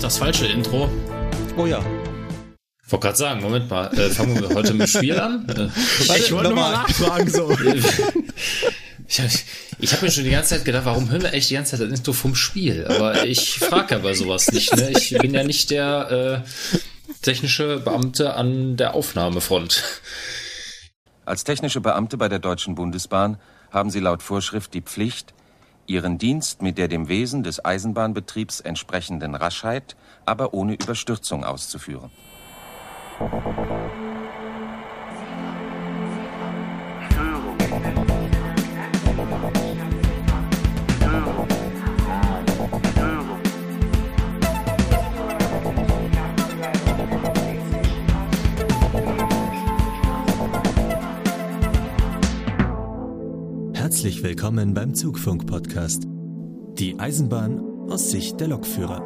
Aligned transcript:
nicht 0.00 0.06
das 0.06 0.16
falsche 0.16 0.46
Intro? 0.46 0.88
Oh 1.58 1.66
ja. 1.66 1.84
Ich 2.86 2.90
wollte 2.90 3.06
gerade 3.08 3.18
sagen, 3.18 3.42
Moment 3.42 3.68
mal, 3.68 3.86
äh, 3.98 4.08
fangen 4.08 4.40
wir 4.40 4.48
heute 4.54 4.72
mit 4.72 4.80
dem 4.80 4.86
Spiel 4.86 5.20
an? 5.20 5.46
Äh, 6.08 6.18
ich 6.18 6.32
wollte 6.32 6.48
nur 6.48 6.56
mal 6.56 6.72
nachfragen, 6.72 7.30
so. 7.30 7.50
ich 9.78 9.92
habe 9.92 10.04
mir 10.04 10.10
schon 10.10 10.24
die 10.24 10.30
ganze 10.30 10.56
Zeit 10.56 10.64
gedacht, 10.64 10.86
warum 10.86 11.10
hören 11.10 11.20
wir 11.20 11.34
echt 11.34 11.50
die 11.50 11.54
ganze 11.54 11.72
Zeit 11.72 11.80
das 11.80 11.98
Intro 11.98 12.14
vom 12.14 12.34
Spiel? 12.34 12.86
Aber 12.86 13.26
ich 13.26 13.58
frage 13.58 13.96
ja 13.96 14.00
bei 14.00 14.14
sowas 14.14 14.50
nicht. 14.52 14.74
Ne? 14.74 14.90
Ich 14.92 15.10
bin 15.18 15.34
ja 15.34 15.44
nicht 15.44 15.70
der 15.70 16.44
äh, 16.46 17.12
technische 17.20 17.80
Beamte 17.80 18.32
an 18.34 18.78
der 18.78 18.94
Aufnahmefront. 18.94 19.82
Als 21.26 21.44
technische 21.44 21.82
Beamte 21.82 22.16
bei 22.16 22.30
der 22.30 22.38
Deutschen 22.38 22.74
Bundesbahn 22.74 23.38
haben 23.70 23.90
Sie 23.90 24.00
laut 24.00 24.22
Vorschrift 24.22 24.72
die 24.72 24.80
Pflicht, 24.80 25.34
Ihren 25.90 26.18
Dienst 26.18 26.62
mit 26.62 26.78
der 26.78 26.86
dem 26.86 27.08
Wesen 27.08 27.42
des 27.42 27.64
Eisenbahnbetriebs 27.64 28.60
entsprechenden 28.60 29.34
Raschheit, 29.34 29.96
aber 30.24 30.54
ohne 30.54 30.74
Überstürzung 30.74 31.42
auszuführen. 31.42 32.12
Herzlich 54.00 54.22
willkommen 54.22 54.72
beim 54.72 54.94
Zugfunk-Podcast. 54.94 56.04
Die 56.78 56.98
Eisenbahn 56.98 57.60
aus 57.90 58.10
Sicht 58.10 58.40
der 58.40 58.48
Lokführer. 58.48 59.02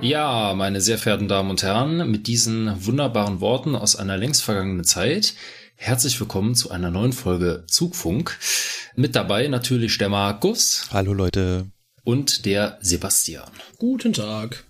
Ja, 0.00 0.54
meine 0.54 0.80
sehr 0.80 0.96
verehrten 0.96 1.28
Damen 1.28 1.50
und 1.50 1.62
Herren, 1.62 2.10
mit 2.10 2.28
diesen 2.28 2.86
wunderbaren 2.86 3.42
Worten 3.42 3.76
aus 3.76 3.94
einer 3.94 4.16
längst 4.16 4.42
vergangenen 4.42 4.84
Zeit, 4.84 5.34
herzlich 5.74 6.18
willkommen 6.18 6.54
zu 6.54 6.70
einer 6.70 6.90
neuen 6.90 7.12
Folge 7.12 7.64
Zugfunk. 7.66 8.38
Mit 8.94 9.16
dabei 9.16 9.48
natürlich 9.48 9.98
der 9.98 10.08
Markus. 10.08 10.88
Hallo 10.90 11.12
Leute. 11.12 11.66
Und 12.04 12.46
der 12.46 12.78
Sebastian. 12.80 13.50
Guten 13.76 14.14
Tag. 14.14 14.64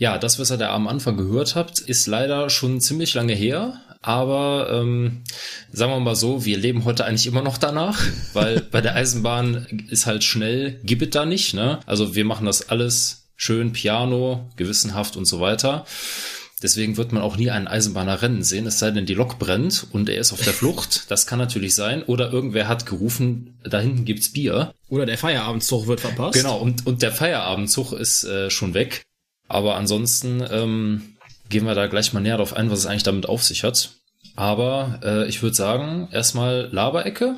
Ja, 0.00 0.16
das, 0.16 0.38
was 0.38 0.52
ihr 0.52 0.58
da 0.58 0.72
am 0.72 0.86
Anfang 0.86 1.16
gehört 1.16 1.56
habt, 1.56 1.80
ist 1.80 2.06
leider 2.06 2.50
schon 2.50 2.80
ziemlich 2.80 3.14
lange 3.14 3.34
her. 3.34 3.80
Aber 4.00 4.68
ähm, 4.70 5.24
sagen 5.72 5.90
wir 5.90 5.98
mal 5.98 6.14
so, 6.14 6.44
wir 6.44 6.56
leben 6.56 6.84
heute 6.84 7.04
eigentlich 7.04 7.26
immer 7.26 7.42
noch 7.42 7.58
danach, 7.58 8.00
weil 8.32 8.60
bei 8.60 8.80
der 8.80 8.94
Eisenbahn 8.94 9.66
ist 9.90 10.06
halt 10.06 10.22
schnell, 10.22 10.78
gibt 10.84 11.02
es 11.02 11.10
da 11.10 11.26
nicht. 11.26 11.52
Ne? 11.52 11.80
Also 11.84 12.14
wir 12.14 12.24
machen 12.24 12.46
das 12.46 12.68
alles 12.68 13.24
schön 13.34 13.72
Piano, 13.72 14.48
gewissenhaft 14.54 15.16
und 15.16 15.24
so 15.24 15.40
weiter. 15.40 15.84
Deswegen 16.62 16.96
wird 16.96 17.10
man 17.10 17.22
auch 17.22 17.36
nie 17.36 17.50
einen 17.50 17.66
Eisenbahner 17.66 18.22
rennen 18.22 18.44
sehen, 18.44 18.66
es 18.66 18.78
sei 18.78 18.92
denn, 18.92 19.06
die 19.06 19.14
Lok 19.14 19.40
brennt 19.40 19.88
und 19.90 20.08
er 20.08 20.20
ist 20.20 20.32
auf 20.32 20.42
der 20.42 20.52
Flucht. 20.52 21.06
Das 21.08 21.26
kann 21.26 21.40
natürlich 21.40 21.74
sein. 21.74 22.04
Oder 22.04 22.32
irgendwer 22.32 22.68
hat 22.68 22.86
gerufen, 22.86 23.58
da 23.64 23.80
hinten 23.80 24.04
gibt's 24.04 24.32
Bier. 24.32 24.72
Oder 24.88 25.06
der 25.06 25.18
Feierabendzug 25.18 25.88
wird 25.88 26.00
verpasst. 26.00 26.34
Genau, 26.34 26.58
und, 26.58 26.86
und 26.86 27.02
der 27.02 27.10
Feierabendzug 27.10 27.92
ist 27.92 28.22
äh, 28.22 28.48
schon 28.48 28.74
weg. 28.74 29.02
Aber 29.48 29.76
ansonsten 29.76 30.44
ähm, 30.50 31.16
gehen 31.48 31.64
wir 31.64 31.74
da 31.74 31.86
gleich 31.86 32.12
mal 32.12 32.20
näher 32.20 32.36
darauf 32.36 32.54
ein, 32.54 32.70
was 32.70 32.80
es 32.80 32.86
eigentlich 32.86 33.02
damit 33.02 33.28
auf 33.28 33.42
sich 33.42 33.64
hat. 33.64 33.90
Aber 34.36 35.00
äh, 35.02 35.28
ich 35.28 35.42
würde 35.42 35.56
sagen, 35.56 36.08
erstmal 36.12 36.68
Laberecke. 36.70 37.36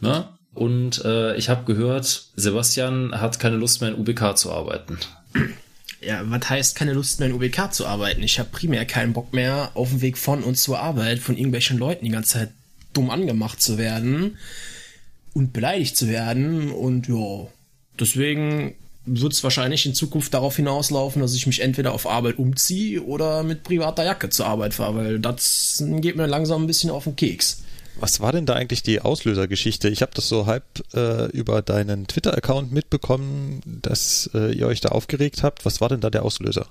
Ne? 0.00 0.28
Und 0.52 1.02
äh, 1.04 1.34
ich 1.36 1.48
habe 1.48 1.64
gehört, 1.64 2.30
Sebastian 2.36 3.18
hat 3.18 3.38
keine 3.38 3.56
Lust 3.56 3.80
mehr 3.80 3.90
in 3.90 3.98
UBK 3.98 4.36
zu 4.36 4.52
arbeiten. 4.52 4.98
Ja, 6.00 6.20
was 6.24 6.50
heißt 6.50 6.76
keine 6.76 6.92
Lust 6.94 7.20
mehr 7.20 7.28
in 7.28 7.34
UBK 7.34 7.72
zu 7.72 7.86
arbeiten? 7.86 8.22
Ich 8.22 8.38
habe 8.38 8.50
primär 8.50 8.84
keinen 8.84 9.12
Bock 9.12 9.32
mehr, 9.32 9.70
auf 9.74 9.90
dem 9.90 10.00
Weg 10.02 10.18
von 10.18 10.42
und 10.42 10.56
zur 10.56 10.80
Arbeit 10.80 11.20
von 11.20 11.36
irgendwelchen 11.36 11.78
Leuten 11.78 12.04
die 12.04 12.10
ganze 12.10 12.32
Zeit 12.40 12.50
dumm 12.92 13.08
angemacht 13.08 13.62
zu 13.62 13.78
werden 13.78 14.36
und 15.32 15.52
beleidigt 15.52 15.96
zu 15.96 16.08
werden. 16.08 16.72
Und 16.72 17.08
ja, 17.08 17.46
deswegen 17.98 18.74
wird 19.04 19.32
es 19.32 19.42
wahrscheinlich 19.42 19.84
in 19.86 19.94
Zukunft 19.94 20.32
darauf 20.34 20.56
hinauslaufen, 20.56 21.22
dass 21.22 21.34
ich 21.34 21.46
mich 21.46 21.60
entweder 21.60 21.92
auf 21.92 22.06
Arbeit 22.06 22.38
umziehe 22.38 23.02
oder 23.02 23.42
mit 23.42 23.64
privater 23.64 24.04
Jacke 24.04 24.30
zur 24.30 24.46
Arbeit 24.46 24.74
fahre, 24.74 24.96
weil 24.96 25.18
das 25.18 25.82
geht 25.86 26.16
mir 26.16 26.26
langsam 26.26 26.62
ein 26.64 26.66
bisschen 26.66 26.90
auf 26.90 27.04
den 27.04 27.16
Keks. 27.16 27.62
Was 27.96 28.20
war 28.20 28.32
denn 28.32 28.46
da 28.46 28.54
eigentlich 28.54 28.82
die 28.82 29.00
Auslösergeschichte? 29.00 29.88
Ich 29.88 30.02
habe 30.02 30.12
das 30.14 30.28
so 30.28 30.46
halb 30.46 30.64
äh, 30.94 31.26
über 31.30 31.62
deinen 31.62 32.06
Twitter-Account 32.06 32.72
mitbekommen, 32.72 33.60
dass 33.66 34.30
äh, 34.34 34.52
ihr 34.52 34.66
euch 34.66 34.80
da 34.80 34.90
aufgeregt 34.90 35.42
habt. 35.42 35.66
Was 35.66 35.80
war 35.80 35.88
denn 35.88 36.00
da 36.00 36.08
der 36.08 36.24
Auslöser? 36.24 36.68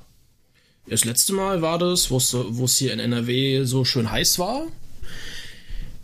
Das 0.88 1.06
letzte 1.06 1.34
Mal 1.34 1.62
war 1.62 1.78
das, 1.78 2.10
wo 2.10 2.18
es 2.18 2.78
hier 2.78 2.92
in 2.92 3.00
NRW 3.00 3.66
so 3.66 3.86
schön 3.86 4.10
heiß 4.10 4.40
war. 4.40 4.66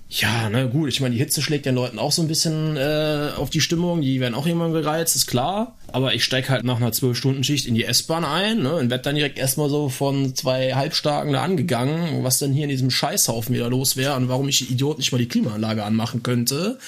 Ja, 0.09 0.50
na 0.50 0.63
gut, 0.66 0.88
ich 0.88 1.01
meine, 1.01 1.16
die 1.16 1.19
Hitze 1.19 1.41
schlägt 1.41 1.66
den 1.66 1.75
Leuten 1.75 2.00
auch 2.00 2.13
so 2.13 2.22
ein 2.22 2.29
bisschen 2.29 2.78
äh, 2.78 3.31
auf 3.35 3.50
die 3.50 3.59
Stimmung, 3.59 4.01
die 4.01 4.22
werden 4.22 4.35
auch 4.35 4.45
immer 4.45 4.69
gereizt, 4.69 5.18
ist 5.18 5.28
klar. 5.28 5.78
Aber 5.91 6.13
ich 6.13 6.23
steig 6.23 6.50
halt 6.50 6.63
nach 6.63 6.78
einer 6.78 6.91
12-Stunden-Schicht 6.91 7.66
in 7.66 7.75
die 7.75 7.84
S-Bahn 7.84 8.23
ein 8.23 8.62
ne, 8.62 8.75
und 8.75 8.90
werd 8.90 9.06
dann 9.06 9.16
direkt 9.16 9.38
erstmal 9.38 9.69
so 9.69 9.90
von 9.90 10.34
zwei 10.34 10.75
Halbstarken 10.75 11.34
da 11.34 11.44
angegangen, 11.44 12.23
was 12.23 12.40
denn 12.40 12.53
hier 12.53 12.63
in 12.63 12.69
diesem 12.69 12.90
Scheißhaufen 12.90 13.53
wieder 13.53 13.69
los 13.69 13.97
wäre 13.97 14.16
und 14.16 14.29
warum 14.29 14.47
ich 14.47 14.72
Idiot 14.72 14.97
nicht 14.97 15.12
mal 15.12 15.17
die 15.17 15.28
Klimaanlage 15.28 15.84
anmachen 15.84 16.23
könnte. 16.23 16.79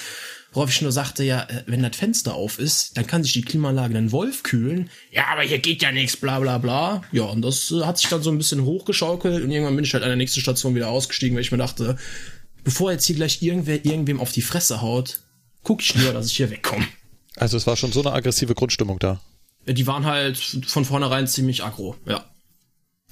Worauf 0.52 0.70
ich 0.70 0.82
nur 0.82 0.90
sagte, 0.90 1.22
ja, 1.22 1.42
äh, 1.42 1.62
wenn 1.66 1.82
das 1.82 1.94
Fenster 1.94 2.34
auf 2.34 2.58
ist, 2.58 2.96
dann 2.96 3.06
kann 3.06 3.22
sich 3.22 3.34
die 3.34 3.42
Klimaanlage 3.42 3.94
dann 3.94 4.12
Wolf 4.12 4.42
kühlen. 4.42 4.88
Ja, 5.12 5.26
aber 5.30 5.42
hier 5.42 5.58
geht 5.58 5.82
ja 5.82 5.92
nichts, 5.92 6.16
bla 6.16 6.40
bla 6.40 6.56
bla. 6.56 7.02
Ja, 7.12 7.24
und 7.24 7.42
das 7.42 7.70
äh, 7.70 7.84
hat 7.84 7.98
sich 7.98 8.08
dann 8.08 8.22
so 8.22 8.30
ein 8.30 8.38
bisschen 8.38 8.64
hochgeschaukelt 8.64 9.44
und 9.44 9.50
irgendwann 9.50 9.76
bin 9.76 9.84
ich 9.84 9.92
halt 9.92 10.02
an 10.02 10.08
der 10.08 10.16
nächsten 10.16 10.40
Station 10.40 10.74
wieder 10.74 10.88
ausgestiegen, 10.88 11.36
weil 11.36 11.42
ich 11.42 11.52
mir 11.52 11.58
dachte, 11.58 11.96
bevor 12.64 12.92
jetzt 12.92 13.04
hier 13.04 13.16
gleich 13.16 13.42
irgendwer 13.42 13.84
irgendwem 13.84 14.20
auf 14.20 14.32
die 14.32 14.42
Fresse 14.42 14.80
haut, 14.80 15.20
guck 15.62 15.82
ich 15.82 15.94
lieber, 15.94 16.12
dass 16.12 16.26
ich 16.26 16.36
hier 16.36 16.50
wegkomme. 16.50 16.86
Also 17.36 17.56
es 17.56 17.66
war 17.66 17.76
schon 17.76 17.92
so 17.92 18.00
eine 18.00 18.12
aggressive 18.12 18.54
Grundstimmung 18.54 18.98
da. 18.98 19.20
Die 19.66 19.86
waren 19.86 20.06
halt 20.06 20.38
von 20.66 20.84
vornherein 20.84 21.26
ziemlich 21.26 21.62
aggro, 21.62 21.96
ja. 22.06 22.24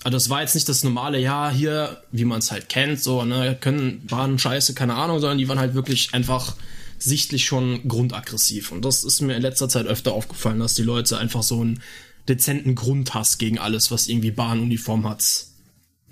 Also 0.05 0.17
das 0.17 0.31
war 0.31 0.43
jetzt 0.43 0.55
nicht 0.55 0.69
das 0.69 0.85
normale, 0.85 1.19
ja, 1.19 1.51
hier, 1.51 2.03
wie 2.13 2.25
man 2.25 2.39
es 2.39 2.53
halt 2.53 2.69
kennt, 2.69 3.03
so, 3.03 3.25
ne, 3.25 3.57
können, 3.61 4.03
waren 4.09 4.39
scheiße, 4.39 4.75
keine 4.75 4.95
Ahnung, 4.95 5.19
sondern 5.19 5.39
die 5.39 5.49
waren 5.49 5.59
halt 5.59 5.75
wirklich 5.75 6.15
einfach 6.15 6.55
sichtlich 6.99 7.47
schon 7.47 7.87
grundaggressiv. 7.89 8.71
Und 8.71 8.85
das 8.85 9.03
ist 9.05 9.21
mir 9.21 9.35
in 9.35 9.43
letzter 9.43 9.69
Zeit 9.69 9.87
öfter 9.87 10.13
aufgefallen, 10.13 10.61
dass 10.61 10.75
die 10.75 10.83
Leute 10.83 11.19
einfach 11.19 11.43
so 11.43 11.61
einen 11.61 11.83
dezenten 12.29 12.75
Grundhass 12.75 13.39
gegen 13.39 13.59
alles, 13.59 13.91
was 13.91 14.09
irgendwie 14.09 14.31
Bahnuniform 14.31 15.09
hat, 15.09 15.47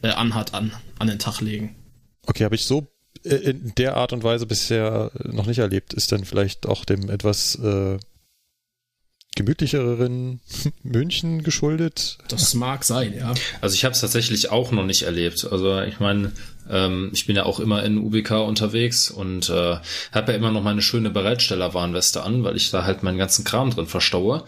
äh, 0.02 0.08
anhat, 0.08 0.54
an, 0.54 0.72
an 0.98 1.06
den 1.06 1.18
Tag 1.18 1.40
legen. 1.40 1.76
Okay, 2.26 2.44
habe 2.44 2.56
ich 2.56 2.64
so 2.64 2.88
in 3.26 3.72
der 3.76 3.96
Art 3.96 4.12
und 4.12 4.22
Weise 4.24 4.46
bisher 4.46 5.10
noch 5.24 5.46
nicht 5.46 5.58
erlebt. 5.58 5.94
Ist 5.94 6.12
dann 6.12 6.24
vielleicht 6.24 6.66
auch 6.66 6.84
dem 6.84 7.10
etwas 7.10 7.56
äh, 7.56 7.98
gemütlicheren 9.36 10.40
München 10.82 11.42
geschuldet? 11.42 12.18
Das 12.28 12.54
mag 12.54 12.82
sein, 12.84 13.14
ja. 13.16 13.34
Also 13.60 13.74
ich 13.74 13.84
habe 13.84 13.92
es 13.92 14.00
tatsächlich 14.00 14.50
auch 14.50 14.72
noch 14.72 14.84
nicht 14.84 15.02
erlebt. 15.02 15.46
Also 15.50 15.80
ich 15.82 16.00
meine, 16.00 16.32
ähm, 16.68 17.10
ich 17.12 17.26
bin 17.26 17.36
ja 17.36 17.44
auch 17.44 17.60
immer 17.60 17.84
in 17.84 17.98
UBK 17.98 18.32
unterwegs 18.32 19.10
und 19.10 19.48
äh, 19.50 19.76
habe 20.12 20.32
ja 20.32 20.38
immer 20.38 20.50
noch 20.50 20.62
meine 20.62 20.82
schöne 20.82 21.10
Bereitstellerwarnweste 21.10 22.22
an, 22.22 22.42
weil 22.42 22.56
ich 22.56 22.70
da 22.70 22.84
halt 22.84 23.02
meinen 23.02 23.18
ganzen 23.18 23.44
Kram 23.44 23.70
drin 23.70 23.86
verstaue. 23.86 24.44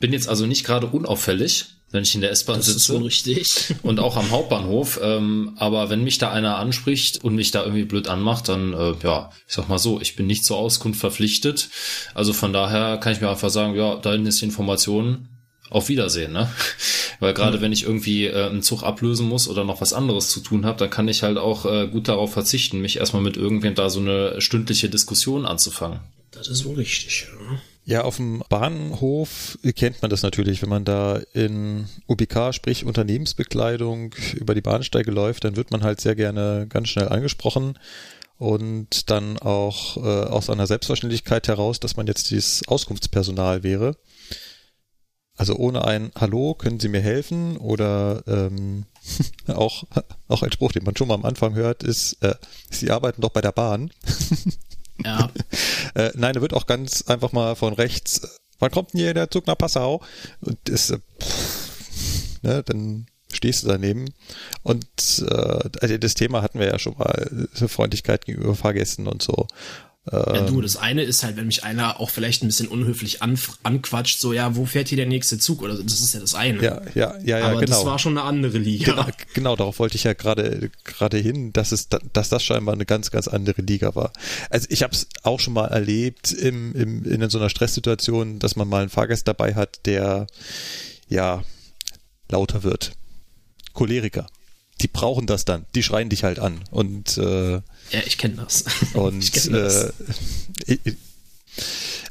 Bin 0.00 0.12
jetzt 0.12 0.28
also 0.28 0.46
nicht 0.46 0.64
gerade 0.64 0.88
unauffällig, 0.88 1.66
wenn 1.94 2.02
ich 2.02 2.14
in 2.14 2.20
der 2.20 2.32
S-Bahn 2.32 2.60
sitze. 2.60 2.72
Das 2.72 2.82
ist 2.82 2.86
so 2.88 2.98
richtig. 2.98 3.74
Und 3.82 4.00
auch 4.00 4.16
am 4.16 4.30
Hauptbahnhof. 4.30 4.98
Ähm, 5.00 5.52
aber 5.56 5.90
wenn 5.90 6.02
mich 6.02 6.18
da 6.18 6.32
einer 6.32 6.56
anspricht 6.56 7.22
und 7.22 7.36
mich 7.36 7.52
da 7.52 7.62
irgendwie 7.62 7.84
blöd 7.84 8.08
anmacht, 8.08 8.48
dann, 8.48 8.74
äh, 8.74 8.94
ja, 9.04 9.30
ich 9.46 9.54
sag 9.54 9.68
mal 9.68 9.78
so, 9.78 10.00
ich 10.00 10.16
bin 10.16 10.26
nicht 10.26 10.44
zur 10.44 10.56
Auskunft 10.56 10.98
verpflichtet. 10.98 11.68
Also 12.12 12.32
von 12.32 12.52
daher 12.52 12.98
kann 12.98 13.12
ich 13.12 13.20
mir 13.20 13.30
einfach 13.30 13.48
sagen, 13.48 13.76
ja, 13.76 13.94
da 13.94 14.10
hinten 14.10 14.26
ist 14.26 14.40
die 14.40 14.46
Information. 14.46 15.28
Auf 15.70 15.88
Wiedersehen, 15.88 16.32
ne? 16.32 16.50
Weil 17.20 17.32
gerade 17.32 17.56
mhm. 17.58 17.62
wenn 17.62 17.72
ich 17.72 17.84
irgendwie 17.84 18.26
äh, 18.26 18.48
einen 18.48 18.62
Zug 18.62 18.82
ablösen 18.82 19.26
muss 19.26 19.48
oder 19.48 19.64
noch 19.64 19.80
was 19.80 19.92
anderes 19.92 20.28
zu 20.28 20.40
tun 20.40 20.66
habe, 20.66 20.78
dann 20.78 20.90
kann 20.90 21.08
ich 21.08 21.22
halt 21.22 21.38
auch 21.38 21.64
äh, 21.64 21.88
gut 21.88 22.08
darauf 22.08 22.32
verzichten, 22.32 22.80
mich 22.80 22.98
erstmal 22.98 23.22
mit 23.22 23.36
irgendwem 23.36 23.74
da 23.74 23.88
so 23.88 24.00
eine 24.00 24.40
stündliche 24.40 24.90
Diskussion 24.90 25.46
anzufangen. 25.46 26.00
Das 26.32 26.48
ist 26.48 26.64
wohl 26.64 26.74
richtig, 26.74 27.28
ja. 27.28 27.58
Ja, 27.86 28.02
auf 28.02 28.16
dem 28.16 28.42
Bahnhof 28.48 29.58
kennt 29.76 30.00
man 30.00 30.10
das 30.10 30.22
natürlich. 30.22 30.62
Wenn 30.62 30.70
man 30.70 30.86
da 30.86 31.20
in 31.34 31.86
UBK, 32.08 32.54
sprich 32.54 32.86
Unternehmensbekleidung, 32.86 34.14
über 34.34 34.54
die 34.54 34.62
Bahnsteige 34.62 35.10
läuft, 35.10 35.44
dann 35.44 35.56
wird 35.56 35.70
man 35.70 35.82
halt 35.82 36.00
sehr 36.00 36.16
gerne 36.16 36.66
ganz 36.68 36.88
schnell 36.88 37.08
angesprochen 37.10 37.78
und 38.38 39.10
dann 39.10 39.38
auch 39.38 39.98
äh, 39.98 40.00
aus 40.00 40.48
einer 40.48 40.66
Selbstverständlichkeit 40.66 41.46
heraus, 41.46 41.78
dass 41.78 41.96
man 41.96 42.06
jetzt 42.06 42.30
dieses 42.30 42.66
Auskunftspersonal 42.66 43.62
wäre. 43.62 43.96
Also 45.36 45.56
ohne 45.56 45.84
ein 45.84 46.10
Hallo, 46.14 46.54
können 46.54 46.80
Sie 46.80 46.88
mir 46.88 47.00
helfen 47.00 47.58
oder 47.58 48.22
ähm, 48.26 48.86
auch, 49.48 49.84
auch 50.28 50.42
ein 50.42 50.52
Spruch, 50.52 50.72
den 50.72 50.84
man 50.84 50.96
schon 50.96 51.08
mal 51.08 51.14
am 51.14 51.24
Anfang 51.24 51.54
hört, 51.54 51.82
ist, 51.82 52.22
äh, 52.22 52.34
sie 52.70 52.90
arbeiten 52.90 53.20
doch 53.20 53.30
bei 53.30 53.42
der 53.42 53.52
Bahn. 53.52 53.90
Ja. 55.04 55.30
äh, 55.94 56.10
nein, 56.14 56.34
da 56.34 56.40
wird 56.40 56.54
auch 56.54 56.66
ganz 56.66 57.02
einfach 57.02 57.32
mal 57.32 57.54
von 57.56 57.74
rechts, 57.74 58.38
wann 58.58 58.70
kommt 58.70 58.92
denn 58.92 59.00
hier 59.00 59.14
der 59.14 59.30
Zug 59.30 59.46
nach 59.46 59.58
Passau? 59.58 60.02
Und 60.40 60.68
ist, 60.68 60.90
äh, 60.90 60.98
ne, 62.42 62.62
dann 62.62 63.06
stehst 63.32 63.64
du 63.64 63.68
daneben. 63.68 64.12
Und 64.62 64.86
äh, 65.28 65.68
also 65.80 65.98
das 65.98 66.14
Thema 66.14 66.42
hatten 66.42 66.58
wir 66.58 66.68
ja 66.68 66.78
schon 66.78 66.96
mal, 66.96 67.48
Freundlichkeit 67.52 68.24
gegenüber 68.24 68.54
Fahrgästen 68.54 69.06
und 69.06 69.22
so. 69.22 69.46
Ja, 70.12 70.42
du, 70.42 70.60
das 70.60 70.76
eine 70.76 71.02
ist 71.02 71.22
halt, 71.22 71.36
wenn 71.36 71.46
mich 71.46 71.64
einer 71.64 71.98
auch 71.98 72.10
vielleicht 72.10 72.42
ein 72.42 72.46
bisschen 72.46 72.68
unhöflich 72.68 73.22
an, 73.22 73.38
anquatscht, 73.62 74.20
so, 74.20 74.34
ja, 74.34 74.54
wo 74.54 74.66
fährt 74.66 74.88
hier 74.88 74.96
der 74.96 75.06
nächste 75.06 75.38
Zug? 75.38 75.62
Oder 75.62 75.76
so, 75.76 75.82
das 75.82 76.00
ist 76.00 76.12
ja 76.12 76.20
das 76.20 76.34
eine. 76.34 76.62
Ja, 76.62 76.82
ja, 76.94 77.14
ja, 77.24 77.38
ja 77.38 77.46
Aber 77.46 77.60
genau. 77.60 77.74
das 77.74 77.86
war 77.86 77.98
schon 77.98 78.18
eine 78.18 78.26
andere 78.26 78.58
Liga. 78.58 78.92
Genau, 78.92 79.06
genau, 79.32 79.56
darauf 79.56 79.78
wollte 79.78 79.96
ich 79.96 80.04
ja 80.04 80.12
gerade 80.12 80.70
gerade 80.84 81.16
hin, 81.16 81.54
dass 81.54 81.72
es 81.72 81.88
dass 81.88 82.28
das 82.28 82.42
scheinbar 82.42 82.74
eine 82.74 82.84
ganz 82.84 83.10
ganz 83.10 83.28
andere 83.28 83.62
Liga 83.62 83.94
war. 83.94 84.12
Also 84.50 84.66
ich 84.68 84.82
habe 84.82 84.92
es 84.92 85.08
auch 85.22 85.40
schon 85.40 85.54
mal 85.54 85.68
erlebt 85.68 86.32
im, 86.32 86.74
im 86.74 87.04
in 87.04 87.30
so 87.30 87.38
einer 87.38 87.48
Stresssituation, 87.48 88.40
dass 88.40 88.56
man 88.56 88.68
mal 88.68 88.82
einen 88.82 88.90
Fahrgast 88.90 89.26
dabei 89.26 89.54
hat, 89.54 89.86
der 89.86 90.26
ja 91.08 91.42
lauter 92.28 92.62
wird. 92.62 92.92
Choleriker. 93.72 94.26
Die 94.82 94.88
brauchen 94.88 95.26
das 95.26 95.46
dann. 95.46 95.64
Die 95.74 95.82
schreien 95.82 96.10
dich 96.10 96.24
halt 96.24 96.40
an 96.40 96.60
und 96.70 97.16
äh, 97.16 97.62
Ja, 97.90 98.00
ich 98.06 98.18
kenne 98.18 98.36
das. 98.36 98.64
und 98.94 99.22
ich 99.22 99.32
kenn 99.32 99.52
das. 99.52 99.84
äh, 99.84 99.92
ich- 100.66 100.80
ich- 100.84 100.96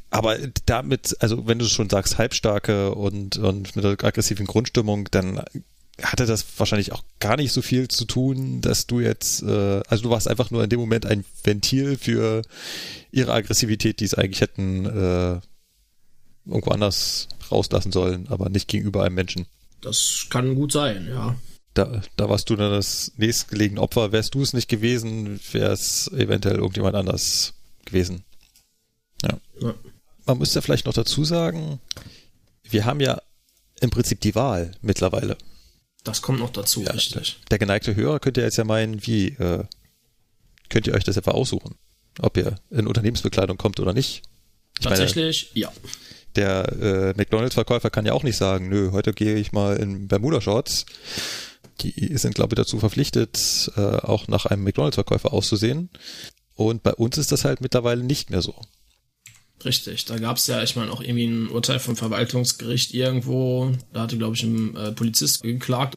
aber 0.09 0.37
damit, 0.67 1.17
also 1.21 1.47
wenn 1.47 1.57
du 1.59 1.65
schon 1.65 1.89
sagst, 1.89 2.17
halbstarke 2.19 2.93
und, 2.93 3.37
und 3.37 3.75
mit 3.75 3.83
einer 3.83 4.03
aggressiven 4.03 4.45
Grundstimmung, 4.45 5.07
dann 5.11 5.43
hatte 6.01 6.25
das 6.27 6.45
wahrscheinlich 6.57 6.91
auch 6.91 7.03
gar 7.19 7.35
nicht 7.37 7.51
so 7.51 7.61
viel 7.63 7.87
zu 7.87 8.05
tun, 8.05 8.61
dass 8.61 8.85
du 8.87 8.99
jetzt, 8.99 9.41
äh, 9.43 9.81
also 9.87 10.03
du 10.03 10.09
warst 10.11 10.27
einfach 10.27 10.51
nur 10.51 10.63
in 10.63 10.69
dem 10.69 10.79
Moment 10.79 11.05
ein 11.07 11.25
Ventil 11.43 11.97
für 11.97 12.43
ihre 13.11 13.33
Aggressivität, 13.33 13.99
die 13.99 14.05
es 14.05 14.13
eigentlich 14.13 14.41
hätten 14.41 14.85
äh, 14.85 15.39
irgendwo 16.45 16.71
anders 16.71 17.27
rauslassen 17.51 17.91
sollen, 17.91 18.27
aber 18.29 18.49
nicht 18.49 18.67
gegenüber 18.67 19.03
einem 19.03 19.15
Menschen. 19.15 19.45
Das 19.81 20.27
kann 20.29 20.55
gut 20.55 20.71
sein, 20.71 21.07
ja. 21.09 21.35
Da, 21.73 22.01
da 22.17 22.29
warst 22.29 22.49
du 22.49 22.55
dann 22.55 22.71
das 22.71 23.13
nächstgelegene 23.17 23.81
Opfer. 23.81 24.11
Wärst 24.11 24.35
du 24.35 24.41
es 24.41 24.53
nicht 24.53 24.69
gewesen, 24.69 25.39
wäre 25.51 25.71
es 25.71 26.07
eventuell 26.09 26.57
irgendjemand 26.57 26.95
anders 26.95 27.53
gewesen. 27.85 28.23
Ja. 29.23 29.39
ja. 29.59 29.73
Man 30.25 30.37
müsste 30.37 30.61
vielleicht 30.61 30.85
noch 30.85 30.93
dazu 30.93 31.25
sagen, 31.25 31.79
wir 32.63 32.85
haben 32.85 32.99
ja 32.99 33.21
im 33.81 33.89
Prinzip 33.89 34.21
die 34.21 34.35
Wahl 34.35 34.71
mittlerweile. 34.81 35.37
Das 36.03 36.21
kommt 36.21 36.39
noch 36.39 36.51
dazu, 36.51 36.81
Ja, 36.83 36.91
richtig. 36.91 37.39
Der 37.49 37.59
geneigte 37.59 37.95
Hörer 37.95 38.19
könnte 38.19 38.41
jetzt 38.41 38.57
ja 38.57 38.65
meinen, 38.65 39.05
wie 39.05 39.29
äh, 39.29 39.63
könnt 40.69 40.87
ihr 40.87 40.93
euch 40.93 41.03
das 41.03 41.17
etwa 41.17 41.31
aussuchen, 41.31 41.75
ob 42.19 42.37
ihr 42.37 42.55
in 42.69 42.87
Unternehmensbekleidung 42.87 43.57
kommt 43.57 43.79
oder 43.79 43.93
nicht. 43.93 44.23
Ich 44.79 44.85
meine, 44.85 44.97
Tatsächlich, 44.97 45.51
ja. 45.53 45.71
der 46.35 46.71
äh, 46.81 47.13
McDonalds-Verkäufer 47.15 47.89
kann 47.89 48.05
ja 48.05 48.13
auch 48.13 48.23
nicht 48.23 48.37
sagen, 48.37 48.69
nö, 48.69 48.91
heute 48.91 49.13
gehe 49.13 49.35
ich 49.35 49.51
mal 49.51 49.77
in 49.77 50.07
Bermuda-Shorts. 50.07 50.85
Die 51.81 52.17
sind, 52.17 52.35
glaube 52.35 52.53
ich, 52.53 52.57
dazu 52.57 52.79
verpflichtet, 52.79 53.71
äh, 53.75 53.81
auch 53.81 54.27
nach 54.27 54.45
einem 54.45 54.63
McDonalds-Verkäufer 54.63 55.33
auszusehen. 55.33 55.89
Und 56.55 56.83
bei 56.83 56.93
uns 56.93 57.17
ist 57.17 57.31
das 57.31 57.45
halt 57.45 57.61
mittlerweile 57.61 58.03
nicht 58.03 58.29
mehr 58.29 58.41
so. 58.41 58.55
Richtig, 59.65 60.05
da 60.05 60.17
gab's 60.17 60.47
ja, 60.47 60.61
ich 60.61 60.75
meine, 60.75 60.91
auch 60.91 61.01
irgendwie 61.01 61.25
ein 61.25 61.47
Urteil 61.49 61.79
vom 61.79 61.95
Verwaltungsgericht 61.95 62.93
irgendwo. 62.93 63.71
Da 63.93 64.01
hatte, 64.01 64.17
glaube 64.17 64.35
ich, 64.35 64.43
ein 64.43 64.75
äh, 64.75 64.91
Polizist 64.91 65.43
geklagt. 65.43 65.95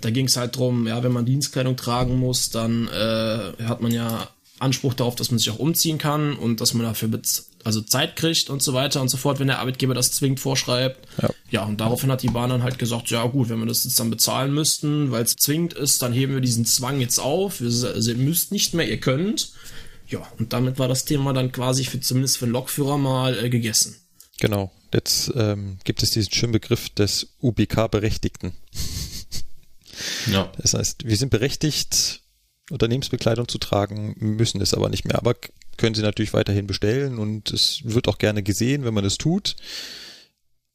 Da 0.00 0.10
ging's 0.10 0.36
halt 0.36 0.56
drum, 0.56 0.86
ja, 0.86 1.02
wenn 1.02 1.12
man 1.12 1.24
Dienstkleidung 1.24 1.76
tragen 1.76 2.18
muss, 2.18 2.50
dann 2.50 2.88
äh, 2.88 3.52
hat 3.64 3.80
man 3.80 3.92
ja 3.92 4.28
Anspruch 4.58 4.94
darauf, 4.94 5.16
dass 5.16 5.30
man 5.30 5.38
sich 5.38 5.50
auch 5.50 5.58
umziehen 5.58 5.98
kann 5.98 6.36
und 6.36 6.60
dass 6.60 6.74
man 6.74 6.86
dafür 6.86 7.10
also 7.64 7.80
Zeit 7.80 8.16
kriegt 8.16 8.50
und 8.50 8.62
so 8.62 8.72
weiter 8.72 9.00
und 9.00 9.08
so 9.08 9.16
fort, 9.16 9.40
wenn 9.40 9.48
der 9.48 9.58
Arbeitgeber 9.58 9.94
das 9.94 10.12
zwingend 10.12 10.38
vorschreibt. 10.38 11.08
Ja. 11.20 11.30
ja, 11.50 11.64
und 11.64 11.80
daraufhin 11.80 12.10
hat 12.10 12.22
die 12.22 12.28
Bahn 12.28 12.50
dann 12.50 12.62
halt 12.62 12.78
gesagt, 12.78 13.10
ja 13.10 13.24
gut, 13.26 13.48
wenn 13.48 13.58
wir 13.58 13.66
das 13.66 13.84
jetzt 13.84 13.98
dann 13.98 14.10
bezahlen 14.10 14.54
müssten, 14.54 15.10
weil 15.10 15.24
es 15.24 15.36
zwingend 15.36 15.72
ist, 15.72 16.02
dann 16.02 16.12
heben 16.12 16.34
wir 16.34 16.40
diesen 16.40 16.66
Zwang 16.66 17.00
jetzt 17.00 17.18
auf. 17.18 17.60
Wir, 17.60 17.66
also 17.66 18.10
ihr 18.10 18.16
müsst 18.16 18.52
nicht 18.52 18.74
mehr, 18.74 18.88
ihr 18.88 19.00
könnt. 19.00 19.52
Ja, 20.08 20.20
und 20.38 20.52
damit 20.52 20.78
war 20.78 20.88
das 20.88 21.04
Thema 21.04 21.32
dann 21.32 21.50
quasi 21.50 21.84
für 21.84 22.00
zumindest 22.00 22.38
für 22.38 22.46
den 22.46 22.52
Lokführer 22.52 22.98
mal 22.98 23.42
äh, 23.42 23.50
gegessen. 23.50 23.96
Genau. 24.38 24.70
Jetzt 24.92 25.32
ähm, 25.34 25.78
gibt 25.82 26.02
es 26.04 26.10
diesen 26.10 26.32
schönen 26.32 26.52
Begriff 26.52 26.88
des 26.90 27.34
UBK-Berechtigten. 27.40 28.52
Ja. 30.30 30.50
Das 30.58 30.74
heißt, 30.74 31.06
wir 31.06 31.16
sind 31.16 31.30
berechtigt, 31.30 32.22
Unternehmensbekleidung 32.70 33.48
zu 33.48 33.58
tragen, 33.58 34.14
müssen 34.18 34.60
es 34.60 34.74
aber 34.74 34.88
nicht 34.88 35.04
mehr. 35.04 35.18
Aber 35.18 35.34
können 35.76 35.94
sie 35.94 36.02
natürlich 36.02 36.32
weiterhin 36.32 36.66
bestellen 36.66 37.18
und 37.18 37.50
es 37.52 37.80
wird 37.84 38.08
auch 38.08 38.18
gerne 38.18 38.42
gesehen, 38.42 38.84
wenn 38.84 38.94
man 38.94 39.04
es 39.04 39.18
tut. 39.18 39.56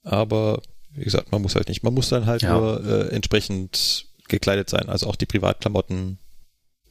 Aber 0.03 0.61
wie 0.91 1.03
gesagt, 1.03 1.31
man 1.31 1.41
muss 1.41 1.55
halt 1.55 1.69
nicht. 1.69 1.83
Man 1.83 1.93
muss 1.93 2.09
dann 2.09 2.25
halt 2.25 2.41
Ja. 2.41 2.57
nur 2.57 2.83
äh, 2.85 3.07
entsprechend 3.15 4.05
gekleidet 4.27 4.69
sein. 4.69 4.89
Also 4.89 5.07
auch 5.07 5.15
die 5.15 5.25
Privatklamotten, 5.25 6.19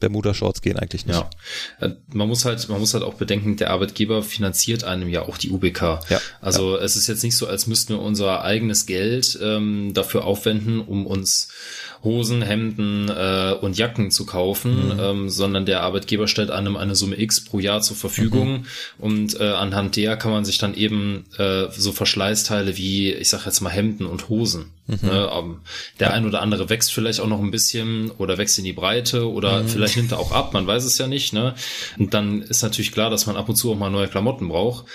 Bermuda-Shorts 0.00 0.62
gehen 0.62 0.78
eigentlich 0.78 1.06
nicht. 1.06 1.16
Ja, 1.18 1.28
Äh, 1.80 1.90
man 2.12 2.28
muss 2.28 2.44
halt, 2.44 2.68
man 2.68 2.80
muss 2.80 2.94
halt 2.94 3.02
auch 3.04 3.14
bedenken, 3.14 3.56
der 3.56 3.70
Arbeitgeber 3.70 4.22
finanziert 4.22 4.84
einem 4.84 5.08
ja 5.08 5.22
auch 5.22 5.38
die 5.38 5.50
UBK. 5.50 6.00
Ja, 6.08 6.20
Also 6.40 6.76
es 6.76 6.96
ist 6.96 7.06
jetzt 7.06 7.22
nicht 7.24 7.36
so, 7.36 7.46
als 7.46 7.66
müssten 7.66 7.94
wir 7.94 8.00
unser 8.02 8.42
eigenes 8.44 8.86
Geld 8.86 9.38
ähm, 9.42 9.92
dafür 9.94 10.24
aufwenden, 10.24 10.80
um 10.80 11.06
uns 11.06 11.48
Hosen, 12.04 12.42
Hemden 12.42 13.08
äh, 13.08 13.54
und 13.60 13.76
Jacken 13.76 14.10
zu 14.12 14.24
kaufen, 14.24 14.94
Mhm. 14.94 15.00
ähm, 15.00 15.28
sondern 15.28 15.66
der 15.66 15.82
Arbeitgeber 15.82 16.28
stellt 16.28 16.50
einem 16.50 16.76
eine 16.76 16.94
Summe 16.94 17.20
X 17.20 17.44
pro 17.44 17.58
Jahr 17.58 17.80
zur 17.80 17.96
Verfügung 17.96 18.52
Mhm. 18.58 18.64
und 18.98 19.40
äh, 19.40 19.44
anhand 19.50 19.96
der 19.96 20.16
kann 20.16 20.30
man 20.30 20.44
sich 20.44 20.58
dann 20.58 20.74
eben 20.74 21.24
äh, 21.38 21.66
so 21.76 21.90
Verschleißteile 21.92 22.76
wie, 22.76 23.12
ich 23.12 23.28
sag 23.30 23.46
jetzt 23.46 23.60
mal 23.62 23.70
Hemden 23.70 24.06
und 24.06 24.28
Hosen. 24.28 24.66
Mhm. 24.88 24.98
Ne, 25.02 25.30
ähm, 25.32 25.60
der 26.00 26.14
ein 26.14 26.24
oder 26.26 26.40
andere 26.40 26.70
wächst 26.70 26.92
vielleicht 26.94 27.20
auch 27.20 27.26
noch 27.26 27.40
ein 27.40 27.50
bisschen 27.50 28.10
oder 28.12 28.38
wächst 28.38 28.58
in 28.58 28.64
die 28.64 28.72
Breite 28.72 29.30
oder 29.30 29.62
Mhm. 29.62 29.68
vielleicht 29.68 29.96
nimmt 29.98 30.12
er 30.12 30.18
auch 30.18 30.32
ab, 30.32 30.54
man 30.54 30.66
weiß 30.66 30.84
es 30.84 30.96
ja 30.96 31.06
nicht. 31.06 31.34
Ne? 31.34 31.54
Und 31.98 32.14
dann 32.14 32.40
ist 32.40 32.62
natürlich 32.62 32.90
klar, 32.92 33.10
dass 33.10 33.26
man 33.26 33.36
ab 33.36 33.48
und 33.50 33.56
zu 33.56 33.70
auch 33.70 33.76
mal 33.76 33.90
neue 33.90 34.08
Klamotten 34.08 34.48
braucht. 34.48 34.86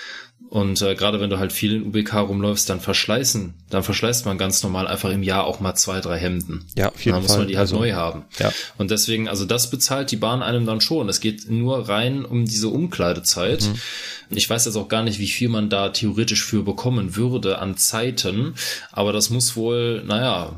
Und 0.50 0.82
äh, 0.82 0.94
gerade 0.94 1.18
wenn 1.20 1.30
du 1.30 1.40
halt 1.40 1.52
viel 1.52 1.74
in 1.74 1.86
UBK 1.86 2.14
rumläufst, 2.14 2.70
dann 2.70 2.78
verschleißen, 2.78 3.54
dann 3.70 3.82
verschleißt 3.82 4.24
man 4.24 4.38
ganz 4.38 4.62
normal 4.62 4.86
einfach 4.86 5.10
im 5.10 5.24
Jahr 5.24 5.44
auch 5.44 5.58
mal 5.58 5.74
zwei, 5.74 6.00
drei 6.00 6.16
Hemden. 6.16 6.64
Ja, 6.76 6.90
auf 6.90 7.04
jeden 7.04 7.14
dann 7.16 7.22
muss 7.22 7.32
Fall. 7.32 7.38
man 7.40 7.48
die 7.48 7.56
halt 7.56 7.62
Also, 7.62 7.76
neu 7.78 7.92
haben. 7.94 8.22
ja. 8.38 8.52
Und 8.78 8.92
deswegen, 8.92 9.28
also 9.28 9.46
das 9.46 9.68
bezahlt 9.70 10.12
die 10.12 10.16
Bahn 10.16 10.42
einem 10.44 10.64
dann 10.64 10.80
schon. 10.80 11.08
Es 11.08 11.18
geht 11.18 11.50
nur 11.50 11.88
rein 11.88 12.24
um 12.24 12.44
diese 12.44 12.68
Umkleidezeit. 12.68 13.62
Mhm. 13.64 14.36
Ich 14.36 14.48
weiß 14.48 14.66
jetzt 14.66 14.76
auch 14.76 14.88
gar 14.88 15.02
nicht, 15.02 15.18
wie 15.18 15.26
viel 15.26 15.48
man 15.48 15.70
da 15.70 15.88
theoretisch 15.88 16.44
für 16.44 16.62
bekommen 16.62 17.16
würde 17.16 17.58
an 17.58 17.76
Zeiten, 17.76 18.54
aber 18.92 19.12
das 19.12 19.30
muss 19.30 19.56
wohl, 19.56 20.04
naja, 20.06 20.52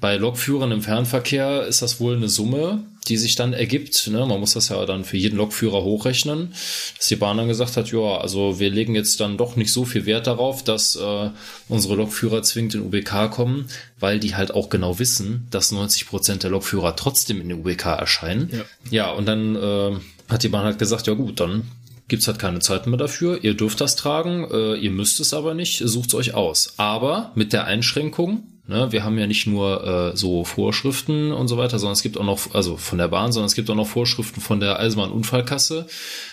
bei 0.00 0.16
Lokführern 0.16 0.70
im 0.70 0.82
Fernverkehr 0.82 1.66
ist 1.66 1.82
das 1.82 1.98
wohl 1.98 2.14
eine 2.16 2.28
Summe, 2.28 2.84
die 3.08 3.16
sich 3.16 3.34
dann 3.34 3.52
ergibt. 3.52 4.08
Ne? 4.08 4.24
Man 4.26 4.40
muss 4.40 4.54
das 4.54 4.68
ja 4.68 4.84
dann 4.86 5.04
für 5.04 5.16
jeden 5.16 5.36
Lokführer 5.36 5.82
hochrechnen, 5.82 6.52
dass 6.96 7.06
die 7.06 7.16
Bahn 7.16 7.36
dann 7.36 7.48
gesagt 7.48 7.76
hat, 7.76 7.90
ja, 7.90 8.18
also 8.18 8.60
wir 8.60 8.70
legen 8.70 8.94
jetzt 8.94 9.20
dann 9.20 9.36
doch 9.36 9.56
nicht 9.56 9.72
so 9.72 9.84
viel 9.84 10.06
Wert 10.06 10.26
darauf, 10.26 10.62
dass 10.62 10.96
äh, 10.96 11.30
unsere 11.68 11.94
Lokführer 11.96 12.42
zwingend 12.42 12.74
in 12.74 12.82
UBK 12.82 13.30
kommen, 13.30 13.68
weil 13.98 14.20
die 14.20 14.34
halt 14.34 14.52
auch 14.52 14.68
genau 14.68 14.98
wissen, 14.98 15.46
dass 15.50 15.72
90 15.72 16.06
Prozent 16.06 16.42
der 16.42 16.50
Lokführer 16.50 16.96
trotzdem 16.96 17.40
in 17.40 17.48
der 17.48 17.58
UBK 17.58 17.86
erscheinen. 17.86 18.50
Ja. 18.52 18.64
ja 18.90 19.12
und 19.12 19.26
dann 19.26 19.56
äh, 19.56 19.96
hat 20.28 20.42
die 20.42 20.48
Bahn 20.48 20.64
halt 20.64 20.78
gesagt, 20.78 21.06
ja 21.06 21.14
gut, 21.14 21.40
dann 21.40 21.70
gibt's 22.08 22.26
halt 22.26 22.38
keine 22.38 22.60
Zeit 22.60 22.86
mehr 22.86 22.98
dafür. 22.98 23.44
Ihr 23.44 23.54
dürft 23.54 23.80
das 23.80 23.96
tragen, 23.96 24.48
äh, 24.50 24.74
ihr 24.74 24.90
müsst 24.90 25.20
es 25.20 25.34
aber 25.34 25.54
nicht, 25.54 25.82
sucht's 25.84 26.14
euch 26.14 26.34
aus. 26.34 26.74
Aber 26.78 27.32
mit 27.34 27.52
der 27.52 27.64
Einschränkung, 27.64 28.44
ne, 28.68 28.92
wir 28.92 29.02
haben 29.02 29.18
ja 29.18 29.26
nicht 29.26 29.46
nur 29.46 30.12
äh, 30.12 30.16
so 30.16 30.44
Vorschriften 30.44 31.32
und 31.32 31.48
so 31.48 31.56
weiter, 31.56 31.78
sondern 31.78 31.94
es 31.94 32.02
gibt 32.02 32.18
auch 32.18 32.24
noch, 32.24 32.54
also 32.54 32.76
von 32.76 32.98
der 32.98 33.08
Bahn, 33.08 33.32
sondern 33.32 33.46
es 33.46 33.54
gibt 33.54 33.68
auch 33.70 33.74
noch 33.74 33.88
Vorschriften 33.88 34.40
von 34.40 34.60
der 34.60 34.78
Eisenbahnunfallkasse 34.78 35.86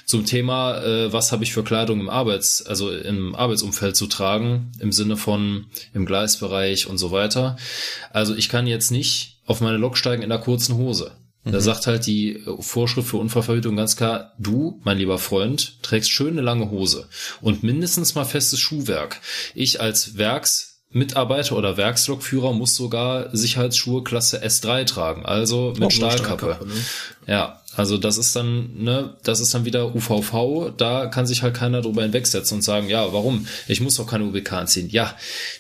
zum 0.06 0.26
Thema, 0.26 0.84
äh, 0.84 1.12
was 1.12 1.32
habe 1.32 1.44
ich 1.44 1.54
für 1.54 1.64
Kleidung 1.64 2.00
im 2.00 2.10
Arbeits, 2.10 2.64
also 2.66 2.92
im 2.92 3.34
Arbeitsumfeld 3.34 3.96
zu 3.96 4.08
tragen, 4.08 4.72
im 4.80 4.92
Sinne 4.92 5.18
von 5.18 5.66
im 5.94 6.06
Gleisbereich 6.06 6.88
und 6.88 6.98
so 6.98 7.12
weiter. 7.12 7.56
Also 8.12 8.36
ich 8.36 8.50
kann 8.50 8.68
jetzt 8.68 8.92
nicht 8.92 9.40
auf 9.46 9.62
meine 9.62 9.78
Lok 9.78 9.98
steigen 9.98 10.22
in 10.22 10.30
der 10.30 10.40
kurzen 10.40 10.76
Hose. 10.76 11.12
Da 11.48 11.62
sagt 11.62 11.86
halt 11.86 12.08
die 12.08 12.44
Vorschrift 12.60 13.10
für 13.10 13.18
Unfallverhütung 13.18 13.76
ganz 13.76 13.96
klar, 13.96 14.34
du, 14.40 14.82
mein 14.84 14.98
lieber 14.98 15.20
Freund, 15.20 15.84
trägst 15.84 16.10
schön 16.10 16.30
eine 16.30 16.42
lange 16.42 16.72
Hose 16.72 17.08
und 17.40 17.62
mindestens 17.62 18.16
mal 18.16 18.26
festes 18.26 18.60
Schuhwerk. 18.60 19.22
Ich 19.54 19.80
als 19.80 20.18
Werksmitarbeiter 20.96 21.58
oder 21.58 21.76
Werkslokführer 21.78 22.54
muss 22.54 22.76
sogar 22.76 23.28
Sicherheitsschuhe 23.36 24.04
Klasse 24.04 24.44
S3 24.44 24.86
tragen, 24.86 25.26
also 25.26 25.74
mit 25.78 25.84
Oh, 25.84 25.90
Stahlkappe. 25.90 26.56
Stahlkappe, 26.56 26.68
ne? 26.68 26.74
Ja, 27.28 27.62
Also 27.78 27.98
das 27.98 28.18
ist 28.18 28.34
dann, 28.38 28.70
ne, 28.78 29.16
das 29.24 29.42
ist 29.42 29.54
dann 29.54 29.66
wieder 29.66 29.94
UVV, 29.94 30.72
da 30.78 31.08
kann 31.08 31.28
sich 31.28 31.42
halt 31.44 31.56
keiner 31.56 31.82
drüber 31.82 32.04
hinwegsetzen 32.04 32.56
und 32.58 32.62
sagen, 32.62 32.88
ja, 32.88 33.12
warum? 33.12 33.46
Ich 33.68 33.82
muss 33.82 33.96
doch 33.96 34.08
keine 34.08 34.24
UBK 34.24 34.54
anziehen. 34.54 34.90
Ja, 34.90 35.14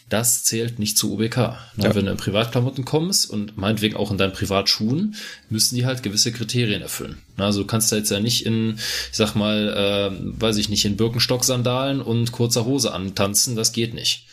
das 0.07 0.45
zählt 0.45 0.79
nicht 0.79 0.97
zu 0.97 1.11
UBK. 1.13 1.37
Ne? 1.75 1.83
Ja. 1.83 1.95
Wenn 1.95 2.05
du 2.05 2.11
in 2.11 2.17
Privatklamotten 2.17 2.85
kommst 2.85 3.29
und 3.29 3.57
meinetwegen 3.57 3.97
auch 3.97 4.11
in 4.11 4.17
deinen 4.17 4.31
Privatschuhen, 4.31 5.15
müssen 5.49 5.75
die 5.75 5.85
halt 5.85 6.03
gewisse 6.03 6.31
Kriterien 6.31 6.81
erfüllen. 6.81 7.17
Also 7.35 7.63
du 7.63 7.67
kannst 7.67 7.91
da 7.91 7.97
jetzt 7.97 8.11
ja 8.11 8.21
nicht 8.21 8.45
in, 8.45 8.75
ich 9.11 9.17
sag 9.17 9.35
mal, 9.35 10.13
äh, 10.13 10.41
weiß 10.41 10.55
ich 10.55 10.69
nicht, 10.69 10.85
in 10.85 10.95
Birkenstock-Sandalen 10.95 11.99
und 12.01 12.31
kurzer 12.31 12.63
Hose 12.63 12.93
antanzen, 12.93 13.57
das 13.57 13.73
geht 13.73 13.93
nicht. 13.93 14.25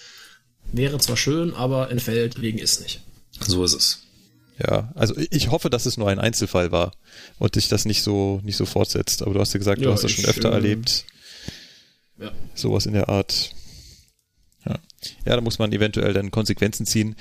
Wäre 0.73 0.99
zwar 0.99 1.17
schön, 1.17 1.55
aber 1.55 1.91
entfällt 1.91 2.41
wegen 2.41 2.59
ist 2.59 2.81
nicht. 2.81 3.03
So 3.41 3.65
ist 3.65 3.75
es. 3.75 4.03
Ja, 4.59 4.93
also 4.95 5.15
ich 5.31 5.51
hoffe, 5.51 5.71
dass 5.71 5.87
es 5.87 5.97
nur 5.97 6.09
ein 6.09 6.19
Einzelfall 6.19 6.73
war 6.73 6.93
und 7.39 7.55
sich 7.55 7.69
das 7.69 7.85
nicht 7.85 8.03
so 8.03 8.41
nicht 8.45 8.57
so 8.57 8.67
fortsetzt. 8.67 9.23
Aber 9.23 9.35
du 9.35 9.41
hast 9.41 9.53
ja 9.53 9.59
gesagt, 9.59 9.81
ja, 9.81 9.87
du 9.87 9.93
hast 9.93 10.05
das 10.05 10.13
schon 10.13 10.25
öfter 10.25 10.51
äh, 10.51 10.55
erlebt. 10.55 11.05
Ja. 12.19 12.33
Sowas 12.55 12.87
in 12.87 12.93
der 12.93 13.09
Art. 13.09 13.55
Ja. 14.65 14.79
ja, 15.27 15.35
da 15.35 15.41
muss 15.41 15.59
man 15.59 15.73
eventuell 15.73 16.13
dann 16.13 16.31
Konsequenzen 16.31 16.87
ziehen. 16.87 17.17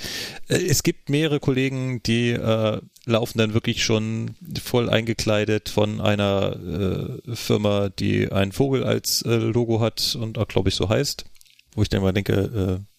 Äh, 0.48 0.58
es 0.68 0.84
gibt 0.84 1.10
mehrere 1.10 1.40
Kollegen, 1.40 2.04
die 2.04 2.30
äh, 2.30 2.82
laufen 3.06 3.40
dann 3.40 3.56
wirklich 3.56 3.84
schon 3.84 4.36
voll 4.62 4.90
eingekleidet 4.90 5.70
von 5.70 6.00
einer 6.00 7.20
äh, 7.26 7.36
Firma, 7.36 7.90
die 7.90 8.32
einen 8.32 8.52
Vogel 8.52 8.84
als 8.84 9.24
äh, 9.24 9.36
Logo 9.36 9.80
hat 9.80 10.16
und 10.20 10.38
auch, 10.38 10.48
glaube 10.48 10.70
ich, 10.70 10.76
so 10.76 10.90
heißt. 10.90 11.26
Wo 11.74 11.82
ich 11.82 11.90
dann 11.90 12.04
mal 12.04 12.12
denke, 12.12 12.82
äh, 12.84 12.91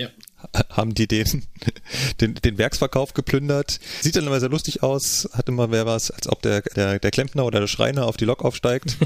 ja 0.00 0.08
haben 0.70 0.94
die 0.94 1.06
den, 1.06 1.44
den, 2.20 2.34
den 2.34 2.58
Werksverkauf 2.58 3.14
geplündert. 3.14 3.80
Sieht 4.00 4.16
dann 4.16 4.26
immer 4.26 4.40
sehr 4.40 4.48
lustig 4.48 4.82
aus, 4.82 5.28
hat 5.32 5.48
immer 5.48 5.70
wer 5.70 5.86
was, 5.86 6.10
als 6.10 6.28
ob 6.28 6.42
der, 6.42 6.62
der, 6.62 6.98
der 6.98 7.10
Klempner 7.10 7.44
oder 7.44 7.60
der 7.60 7.66
Schreiner 7.66 8.06
auf 8.06 8.16
die 8.16 8.24
Lok 8.24 8.44
aufsteigt. 8.44 8.96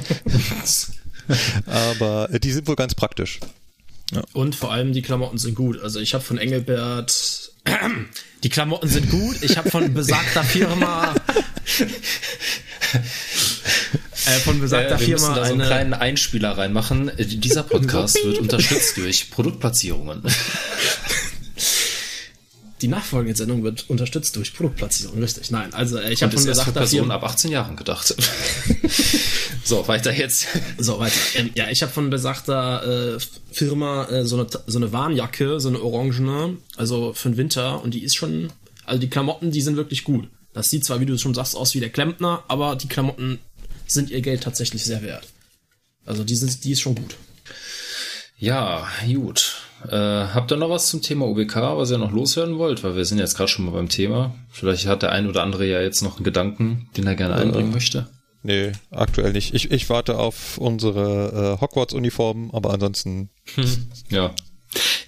Aber 1.66 2.28
die 2.28 2.52
sind 2.52 2.68
wohl 2.68 2.76
ganz 2.76 2.94
praktisch. 2.94 3.40
Ja. 4.12 4.22
Und 4.34 4.54
vor 4.54 4.72
allem 4.72 4.92
die 4.92 5.02
Klamotten 5.02 5.38
sind 5.38 5.54
gut. 5.54 5.80
Also 5.80 5.98
ich 5.98 6.12
habe 6.14 6.22
von 6.22 6.38
Engelbert 6.38 7.52
die 8.42 8.48
Klamotten 8.50 8.88
sind 8.88 9.10
gut. 9.10 9.42
Ich 9.42 9.56
habe 9.56 9.70
von 9.70 9.94
besagter 9.94 10.44
Firma 10.44 11.14
äh, 14.26 14.38
von 14.40 14.60
besagter 14.60 14.94
ja, 14.94 15.00
wir 15.00 15.18
Firma 15.18 15.34
da 15.34 15.46
so 15.46 15.52
einen 15.52 15.62
kleinen 15.62 15.94
Einspieler 15.94 16.56
reinmachen. 16.56 17.10
Dieser 17.18 17.62
Podcast 17.64 18.16
wird 18.24 18.38
unterstützt 18.38 18.96
durch 18.96 19.30
Produktplatzierungen. 19.30 20.22
Die 22.84 22.88
nachfolgende 22.88 23.36
Sendung 23.36 23.62
wird 23.62 23.88
unterstützt 23.88 24.36
durch 24.36 24.52
Produktplatzierung, 24.52 25.18
richtig. 25.18 25.50
Nein, 25.50 25.72
also 25.72 25.96
äh, 25.96 26.12
ich 26.12 26.22
habe 26.22 26.36
von 26.36 26.44
besagter 26.44 26.72
Personen 26.72 27.10
ab 27.12 27.24
18 27.24 27.50
Jahren 27.50 27.76
gedacht. 27.76 28.14
so, 29.64 29.88
weiter 29.88 30.12
jetzt. 30.12 30.48
So, 30.76 30.98
weiter. 30.98 31.16
Ähm, 31.36 31.50
ja, 31.54 31.70
ich 31.70 31.82
habe 31.82 31.90
von 31.90 32.10
besagter 32.10 33.14
äh, 33.14 33.18
Firma 33.50 34.04
äh, 34.10 34.26
so, 34.26 34.36
eine, 34.36 34.46
so 34.66 34.78
eine 34.78 34.92
Warnjacke, 34.92 35.60
so 35.60 35.70
eine 35.70 35.80
orangene, 35.80 36.58
also 36.76 37.14
für 37.14 37.30
den 37.30 37.38
Winter 37.38 37.82
und 37.82 37.94
die 37.94 38.04
ist 38.04 38.16
schon, 38.16 38.52
also 38.84 39.00
die 39.00 39.08
Klamotten, 39.08 39.50
die 39.50 39.62
sind 39.62 39.76
wirklich 39.76 40.04
gut. 40.04 40.28
Das 40.52 40.68
sieht 40.68 40.84
zwar, 40.84 41.00
wie 41.00 41.06
du 41.06 41.16
schon 41.16 41.32
sagst, 41.32 41.56
aus 41.56 41.74
wie 41.74 41.80
der 41.80 41.90
Klempner, 41.90 42.44
aber 42.48 42.76
die 42.76 42.88
Klamotten 42.88 43.38
sind 43.86 44.10
ihr 44.10 44.20
Geld 44.20 44.42
tatsächlich 44.42 44.84
sehr 44.84 45.02
wert. 45.02 45.26
Also 46.06 46.24
die, 46.24 46.36
sind, 46.36 46.64
die 46.64 46.72
ist 46.72 46.80
schon 46.80 46.94
gut. 46.94 47.16
Ja, 48.36 48.86
gut. 49.06 49.62
Äh, 49.88 49.96
habt 49.96 50.50
ihr 50.50 50.56
noch 50.56 50.70
was 50.70 50.88
zum 50.88 51.02
Thema 51.02 51.26
UBK, 51.26 51.56
was 51.56 51.90
ihr 51.90 51.98
noch 51.98 52.12
loswerden 52.12 52.58
wollt? 52.58 52.82
Weil 52.84 52.96
wir 52.96 53.04
sind 53.04 53.18
jetzt 53.18 53.36
gerade 53.36 53.48
schon 53.48 53.64
mal 53.64 53.72
beim 53.72 53.88
Thema. 53.88 54.34
Vielleicht 54.50 54.86
hat 54.86 55.02
der 55.02 55.12
ein 55.12 55.28
oder 55.28 55.42
andere 55.42 55.66
ja 55.66 55.80
jetzt 55.80 56.02
noch 56.02 56.16
einen 56.16 56.24
Gedanken, 56.24 56.88
den 56.96 57.06
er 57.06 57.14
gerne 57.14 57.36
einbringen 57.36 57.70
äh, 57.70 57.74
möchte. 57.74 58.08
Nee, 58.42 58.72
aktuell 58.90 59.32
nicht. 59.32 59.54
Ich, 59.54 59.70
ich 59.70 59.88
warte 59.88 60.18
auf 60.18 60.58
unsere 60.58 61.56
äh, 61.56 61.60
Hogwarts-Uniformen, 61.60 62.50
aber 62.52 62.74
ansonsten. 62.74 63.30
ja. 64.10 64.34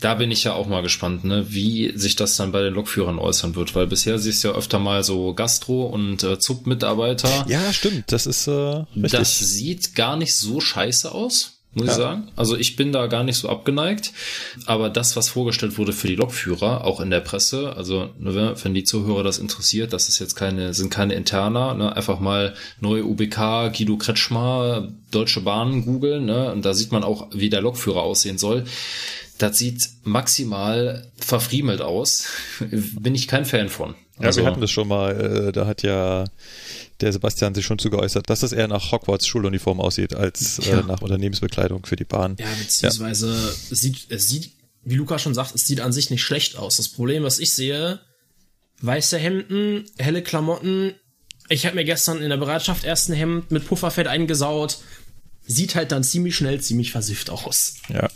Da 0.01 0.15
bin 0.15 0.31
ich 0.31 0.45
ja 0.45 0.53
auch 0.55 0.67
mal 0.67 0.83
gespannt, 0.83 1.25
ne, 1.25 1.47
wie 1.49 1.93
sich 1.97 2.17
das 2.17 2.37
dann 2.37 2.53
bei 2.53 2.63
den 2.63 2.75
Lokführern 2.75 3.19
äußern 3.19 3.55
wird, 3.55 3.75
weil 3.75 3.87
bisher 3.87 4.19
siehst 4.19 4.45
du 4.45 4.49
ja 4.49 4.55
öfter 4.55 4.79
mal 4.79 5.05
so 5.05 5.35
Gastro- 5.35 5.87
und 5.87 6.23
äh, 6.23 6.39
ZUB-Mitarbeiter. 6.39 7.47
Ja, 7.49 7.73
stimmt, 7.73 8.13
das 8.13 8.27
ist 8.27 8.47
äh, 8.47 8.51
richtig. 8.51 9.11
Das 9.13 9.39
sieht 9.39 9.95
gar 9.95 10.17
nicht 10.17 10.35
so 10.35 10.61
scheiße 10.61 11.13
aus 11.13 11.57
muss 11.77 11.89
ja. 11.89 11.93
ich 11.93 11.99
sagen. 11.99 12.29
Also 12.37 12.57
ich 12.57 12.75
bin 12.75 12.91
da 12.91 13.07
gar 13.07 13.23
nicht 13.23 13.37
so 13.37 13.49
abgeneigt. 13.49 14.13
Aber 14.65 14.89
das, 14.89 15.15
was 15.15 15.29
vorgestellt 15.29 15.77
wurde 15.77 15.93
für 15.93 16.09
die 16.09 16.17
Lokführer, 16.17 16.85
auch 16.85 17.01
in 17.01 17.11
der 17.11 17.21
Presse, 17.21 17.77
also 17.77 18.11
ne, 18.19 18.55
wenn 18.63 18.75
die 18.75 18.85
Zuhörer 18.85 19.23
das 19.23 19.39
interessiert, 19.39 19.93
das 19.93 20.09
ist 20.09 20.19
jetzt 20.19 20.35
keine, 20.35 20.73
sind 20.73 20.91
keine 20.91 21.15
Interna, 21.15 21.75
ne, 21.75 21.95
einfach 21.95 22.19
mal 22.19 22.55
neue 22.81 23.05
UBK, 23.05 23.73
Guido 23.77 23.99
Kretschmer, 23.99 24.89
Deutsche 25.11 25.43
Bahn 25.43 25.85
googeln, 25.85 26.25
ne, 26.25 26.51
und 26.53 26.65
da 26.65 26.73
sieht 26.73 26.93
man 26.93 27.05
auch, 27.05 27.29
wie 27.33 27.51
der 27.51 27.61
Lokführer 27.61 28.03
aussehen 28.03 28.39
soll. 28.39 28.65
Das 29.39 29.59
sieht 29.59 29.89
maximal 30.05 31.11
verfriemelt 31.19 31.81
aus. 31.81 32.27
Bin 32.61 33.15
ich 33.15 33.29
kein 33.29 33.45
Fan 33.45 33.69
von. 33.69 33.95
Ja, 34.19 34.29
also, 34.29 34.41
wir 34.41 34.47
hatten 34.47 34.63
das 34.63 34.71
schon 34.71 34.89
mal, 34.89 35.49
äh, 35.49 35.53
da 35.53 35.67
hat 35.67 35.83
ja 35.83 36.25
der 37.01 37.13
Sebastian 37.13 37.55
sich 37.55 37.67
schon 37.67 37.79
zu 37.79 37.91
geäußert, 37.91 38.31
dass 38.31 38.41
das 38.41 38.53
eher 38.53 38.69
nach 38.69 38.91
Hogwarts 38.91 39.27
Schuluniform 39.27 39.81
aussieht 39.81 40.15
als 40.15 40.59
äh, 40.61 40.71
ja. 40.71 40.81
äh, 40.81 40.83
nach 40.85 41.03
Unternehmensbekleidung 41.03 41.85
für 41.85 41.97
die 41.97 42.05
Bahn. 42.05 42.37
Ja, 42.39 42.47
beziehungsweise 42.59 43.29
ja. 43.35 43.49
Es 43.71 43.81
sieht, 43.81 44.07
es 44.09 44.29
sieht, 44.29 44.53
wie 44.85 44.95
Luca 44.95 45.19
schon 45.19 45.35
sagt, 45.35 45.55
es 45.55 45.67
sieht 45.67 45.81
an 45.81 45.93
sich 45.93 46.11
nicht 46.11 46.23
schlecht 46.23 46.57
aus. 46.57 46.79
Das 46.79 46.89
Problem, 46.89 47.25
was 47.25 47.39
ich 47.39 47.53
sehe, 47.53 48.01
weiße 48.81 49.19
Hemden, 49.19 49.85
helle 49.99 50.23
Klamotten. 50.23 50.95
Ich 51.51 51.67
habe 51.67 51.77
mir 51.77 51.85
gestern 51.85 52.23
in 52.23 52.31
der 52.31 52.39
Bereitschaft 52.39 52.85
erst 52.85 53.11
ein 53.11 53.15
Hemd 53.15 53.51
mit 53.51 53.67
Pufferfett 53.67 54.07
eingesaut. 54.07 54.79
Sieht 55.47 55.75
halt 55.75 55.93
dann 55.93 56.03
ziemlich 56.03 56.35
schnell 56.35 56.61
ziemlich 56.61 56.91
versifft 56.91 57.29
aus. 57.31 57.75
Ja, 57.89 58.09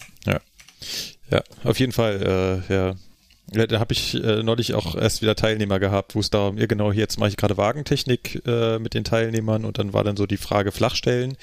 ja. 1.30 1.42
Auf 1.64 1.78
jeden 1.78 1.92
Fall, 1.92 2.62
äh, 2.68 2.74
ja, 2.74 2.94
ja, 3.52 3.66
da 3.66 3.80
habe 3.80 3.92
ich 3.92 4.14
äh, 4.14 4.42
neulich 4.44 4.74
auch 4.74 4.94
erst 4.94 5.22
wieder 5.22 5.34
Teilnehmer 5.34 5.80
gehabt, 5.80 6.14
wo 6.14 6.20
es 6.20 6.30
darum, 6.30 6.56
ja 6.56 6.66
genau, 6.66 6.92
jetzt 6.92 7.18
mache 7.18 7.30
ich 7.30 7.36
gerade 7.36 7.56
Wagentechnik 7.56 8.42
äh, 8.46 8.78
mit 8.78 8.94
den 8.94 9.02
Teilnehmern 9.02 9.64
und 9.64 9.78
dann 9.78 9.92
war 9.92 10.04
dann 10.04 10.16
so 10.16 10.26
die 10.26 10.36
Frage 10.36 10.70
Flachstellen. 10.70 11.36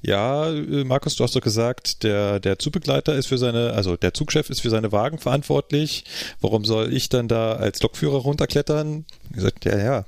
Ja, 0.00 0.50
äh, 0.50 0.84
Markus, 0.84 1.14
du 1.14 1.22
hast 1.22 1.36
doch 1.36 1.40
gesagt, 1.40 2.02
der, 2.02 2.40
der 2.40 2.58
Zugbegleiter 2.58 3.14
ist 3.14 3.26
für 3.26 3.38
seine, 3.38 3.74
also 3.74 3.96
der 3.96 4.12
Zugchef 4.12 4.50
ist 4.50 4.62
für 4.62 4.70
seine 4.70 4.90
Wagen 4.90 5.18
verantwortlich. 5.18 6.04
Warum 6.40 6.64
soll 6.64 6.92
ich 6.92 7.08
dann 7.08 7.28
da 7.28 7.52
als 7.52 7.80
Lokführer 7.80 8.18
runterklettern? 8.18 9.04
Ich 9.30 9.36
gesagt, 9.36 9.64
ja, 9.64 9.78
ja. 9.78 10.04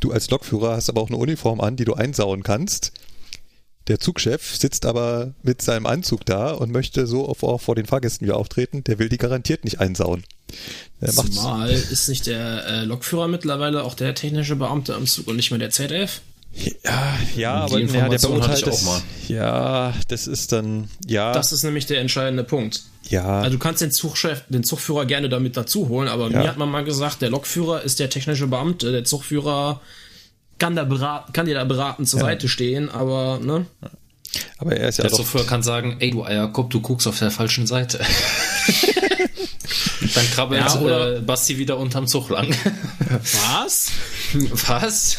Du 0.00 0.12
als 0.12 0.28
Lokführer 0.28 0.76
hast 0.76 0.90
aber 0.90 1.00
auch 1.00 1.08
eine 1.08 1.16
Uniform 1.16 1.60
an, 1.60 1.76
die 1.76 1.84
du 1.84 1.94
einsauen 1.94 2.42
kannst. 2.42 2.92
Der 3.88 3.98
Zugchef 3.98 4.56
sitzt 4.56 4.86
aber 4.86 5.34
mit 5.42 5.62
seinem 5.62 5.86
Anzug 5.86 6.24
da 6.24 6.52
und 6.52 6.70
möchte 6.70 7.06
so 7.06 7.28
auch 7.28 7.60
vor 7.60 7.74
den 7.74 7.86
Fahrgästen 7.86 8.26
wieder 8.26 8.36
auftreten. 8.36 8.84
Der 8.84 8.98
will 8.98 9.08
die 9.08 9.18
garantiert 9.18 9.64
nicht 9.64 9.80
einsauen. 9.80 10.24
Der 11.00 11.10
Zumal 11.10 11.70
ist 11.70 12.08
nicht 12.08 12.26
der 12.26 12.66
äh, 12.66 12.84
Lokführer 12.84 13.26
mittlerweile 13.26 13.82
auch 13.82 13.94
der 13.94 14.14
technische 14.14 14.56
Beamte 14.56 14.94
am 14.94 15.06
Zug 15.06 15.26
und 15.28 15.36
nicht 15.36 15.50
mehr 15.50 15.58
der 15.58 15.70
ZF? 15.70 16.20
Ja, 16.84 17.16
ja, 17.34 17.54
aber 17.54 17.78
ja, 17.78 18.08
der 18.08 18.18
beurteilt 18.18 18.66
das, 18.66 19.02
Ja, 19.26 19.94
das 20.08 20.26
ist 20.26 20.52
dann, 20.52 20.88
ja. 21.06 21.32
Das 21.32 21.50
ist 21.52 21.62
nämlich 21.62 21.86
der 21.86 22.00
entscheidende 22.00 22.44
Punkt. 22.44 22.82
Ja. 23.08 23.40
Also 23.40 23.56
du 23.56 23.58
kannst 23.58 23.80
den 23.80 23.90
Zugchef, 23.90 24.44
den 24.48 24.62
Zugführer 24.62 25.06
gerne 25.06 25.30
damit 25.30 25.56
dazu 25.56 25.88
holen, 25.88 26.08
aber 26.08 26.30
ja. 26.30 26.40
mir 26.40 26.48
hat 26.48 26.58
man 26.58 26.70
mal 26.70 26.84
gesagt, 26.84 27.22
der 27.22 27.30
Lokführer 27.30 27.82
ist 27.82 28.00
der 28.00 28.10
technische 28.10 28.46
Beamte, 28.46 28.92
der 28.92 29.04
Zugführer 29.04 29.80
kann, 30.62 30.76
da 30.76 30.84
beraten, 30.84 31.32
kann 31.32 31.46
dir 31.46 31.56
da 31.56 31.64
beraten 31.64 32.06
zur 32.06 32.20
ja. 32.20 32.26
Seite 32.26 32.48
stehen, 32.48 32.88
aber, 32.88 33.40
ne? 33.42 33.66
Aber 34.58 34.76
er 34.76 34.88
ist 34.88 34.98
ja 34.98 35.02
Der 35.02 35.10
Zugführer 35.10 35.44
kann 35.44 35.64
sagen, 35.64 35.96
ey 35.98 36.12
du 36.12 36.24
Eierkopf, 36.24 36.68
du 36.68 36.80
guckst 36.80 37.08
auf 37.08 37.18
der 37.18 37.32
falschen 37.32 37.66
Seite. 37.66 37.98
Dann 40.14 40.24
krabbelt 40.30 40.60
ja, 40.60 40.80
oder 40.80 41.16
äh, 41.16 41.20
Basti 41.20 41.58
wieder 41.58 41.78
unterm 41.78 42.06
Zug 42.06 42.30
lang. 42.30 42.54
Was? 43.08 43.90
Was? 44.68 45.18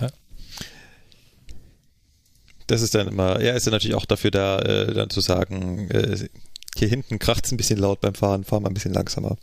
ja. 0.00 0.08
Das 2.66 2.82
ist 2.82 2.94
dann 2.94 3.08
immer, 3.08 3.38
er 3.38 3.54
ist 3.54 3.66
ja 3.66 3.72
natürlich 3.72 3.96
auch 3.96 4.06
dafür 4.06 4.30
da, 4.30 4.58
äh, 4.60 4.94
dann 4.94 5.10
zu 5.10 5.20
sagen, 5.20 5.90
äh, 5.90 6.28
hier 6.76 6.88
hinten 6.88 7.18
kracht 7.18 7.44
es 7.44 7.52
ein 7.52 7.58
bisschen 7.58 7.78
laut 7.78 8.00
beim 8.00 8.14
Fahren, 8.14 8.44
fahr 8.44 8.60
mal 8.60 8.70
ein 8.70 8.74
bisschen 8.74 8.94
langsamer. 8.94 9.36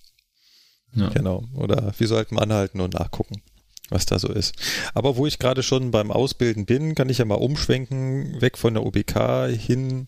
Ja. 0.93 1.09
Genau. 1.09 1.43
Oder 1.53 1.93
wir 1.97 2.07
sollten 2.07 2.39
anhalten 2.39 2.81
und 2.81 2.95
nachgucken, 2.95 3.43
was 3.89 4.05
da 4.05 4.19
so 4.19 4.29
ist. 4.29 4.55
Aber 4.93 5.17
wo 5.17 5.25
ich 5.25 5.39
gerade 5.39 5.63
schon 5.63 5.91
beim 5.91 6.11
Ausbilden 6.11 6.65
bin, 6.65 6.95
kann 6.95 7.09
ich 7.09 7.17
ja 7.19 7.25
mal 7.25 7.35
umschwenken, 7.35 8.41
weg 8.41 8.57
von 8.57 8.73
der 8.73 8.85
OBK 8.85 9.49
hin 9.49 10.07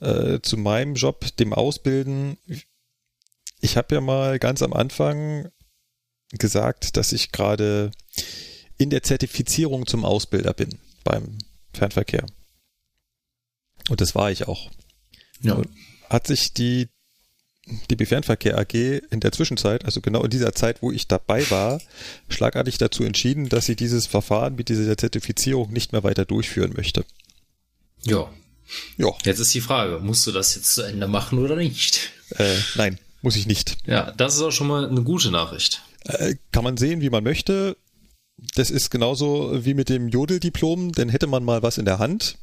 äh, 0.00 0.40
zu 0.40 0.56
meinem 0.56 0.94
Job, 0.94 1.24
dem 1.36 1.52
Ausbilden 1.52 2.38
ich 3.60 3.76
habe 3.76 3.94
ja 3.94 4.00
mal 4.00 4.38
ganz 4.38 4.62
am 4.62 4.72
Anfang 4.72 5.50
gesagt, 6.30 6.96
dass 6.96 7.12
ich 7.12 7.32
gerade 7.32 7.90
in 8.76 8.90
der 8.90 9.02
Zertifizierung 9.02 9.86
zum 9.86 10.04
Ausbilder 10.04 10.52
bin 10.52 10.78
beim 11.04 11.38
Fernverkehr. 11.72 12.26
Und 13.88 14.00
das 14.00 14.14
war 14.14 14.30
ich 14.30 14.46
auch. 14.46 14.70
Ja. 15.40 15.60
Hat 16.08 16.26
sich 16.26 16.52
die 16.52 16.88
DB 17.90 18.06
Fernverkehr 18.06 18.58
AG 18.58 18.74
in 18.74 19.20
der 19.20 19.32
Zwischenzeit, 19.32 19.84
also 19.84 20.00
genau 20.00 20.22
in 20.24 20.30
dieser 20.30 20.54
Zeit, 20.54 20.82
wo 20.82 20.90
ich 20.92 21.06
dabei 21.08 21.48
war, 21.50 21.80
schlagartig 22.28 22.78
dazu 22.78 23.04
entschieden, 23.04 23.48
dass 23.48 23.66
sie 23.66 23.76
dieses 23.76 24.06
Verfahren 24.06 24.54
mit 24.56 24.68
dieser 24.68 24.96
Zertifizierung 24.96 25.72
nicht 25.72 25.92
mehr 25.92 26.02
weiter 26.04 26.24
durchführen 26.24 26.72
möchte. 26.76 27.04
Ja. 28.04 28.30
Ja, 28.98 29.08
Jetzt 29.24 29.38
ist 29.38 29.54
die 29.54 29.62
Frage, 29.62 29.98
musst 30.00 30.26
du 30.26 30.32
das 30.32 30.54
jetzt 30.54 30.74
zu 30.74 30.82
Ende 30.82 31.08
machen 31.08 31.38
oder 31.38 31.56
nicht? 31.56 32.10
äh, 32.36 32.56
nein, 32.74 32.98
muss 33.22 33.36
ich 33.36 33.46
nicht. 33.46 33.78
Ja, 33.86 34.12
das 34.12 34.34
ist 34.34 34.42
auch 34.42 34.50
schon 34.50 34.66
mal 34.66 34.86
eine 34.86 35.02
gute 35.02 35.30
Nachricht. 35.30 35.82
Äh, 36.04 36.34
kann 36.52 36.64
man 36.64 36.76
sehen, 36.76 37.00
wie 37.00 37.08
man 37.08 37.24
möchte. 37.24 37.76
Das 38.54 38.70
ist 38.70 38.90
genauso 38.90 39.64
wie 39.64 39.72
mit 39.74 39.88
dem 39.88 40.08
Jodeldiplom, 40.08 40.92
denn 40.92 41.08
hätte 41.08 41.26
man 41.26 41.44
mal 41.44 41.62
was 41.62 41.78
in 41.78 41.86
der 41.86 41.98
Hand. 41.98 42.36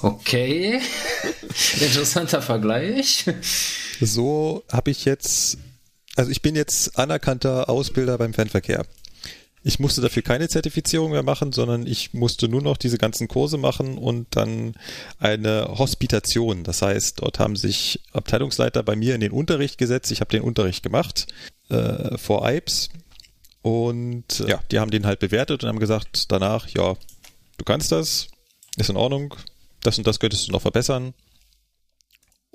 Okay. 0.00 0.80
Interessanter 1.80 2.42
Vergleich. 2.42 3.24
So 4.00 4.64
habe 4.70 4.90
ich 4.90 5.04
jetzt, 5.04 5.58
also 6.16 6.30
ich 6.30 6.42
bin 6.42 6.56
jetzt 6.56 6.98
anerkannter 6.98 7.68
Ausbilder 7.68 8.18
beim 8.18 8.34
Fernverkehr. 8.34 8.86
Ich 9.66 9.78
musste 9.78 10.02
dafür 10.02 10.22
keine 10.22 10.48
Zertifizierung 10.48 11.12
mehr 11.12 11.22
machen, 11.22 11.52
sondern 11.52 11.86
ich 11.86 12.12
musste 12.12 12.48
nur 12.48 12.60
noch 12.60 12.76
diese 12.76 12.98
ganzen 12.98 13.28
Kurse 13.28 13.56
machen 13.56 13.96
und 13.96 14.26
dann 14.36 14.74
eine 15.18 15.78
Hospitation. 15.78 16.64
Das 16.64 16.82
heißt, 16.82 17.22
dort 17.22 17.38
haben 17.38 17.56
sich 17.56 18.00
Abteilungsleiter 18.12 18.82
bei 18.82 18.94
mir 18.94 19.14
in 19.14 19.22
den 19.22 19.32
Unterricht 19.32 19.78
gesetzt. 19.78 20.12
Ich 20.12 20.20
habe 20.20 20.30
den 20.30 20.42
Unterricht 20.42 20.82
gemacht 20.82 21.28
äh, 21.70 22.18
vor 22.18 22.46
IPS 22.46 22.90
und 23.62 24.40
äh, 24.40 24.50
ja, 24.50 24.60
die 24.70 24.80
haben 24.80 24.90
den 24.90 25.06
halt 25.06 25.20
bewertet 25.20 25.62
und 25.62 25.70
haben 25.70 25.78
gesagt 25.78 26.30
danach, 26.30 26.68
ja, 26.68 26.94
du 27.56 27.64
kannst 27.64 27.90
das, 27.90 28.28
ist 28.76 28.90
in 28.90 28.96
Ordnung, 28.96 29.34
das 29.80 29.96
und 29.96 30.06
das 30.06 30.20
könntest 30.20 30.46
du 30.46 30.52
noch 30.52 30.60
verbessern. 30.60 31.14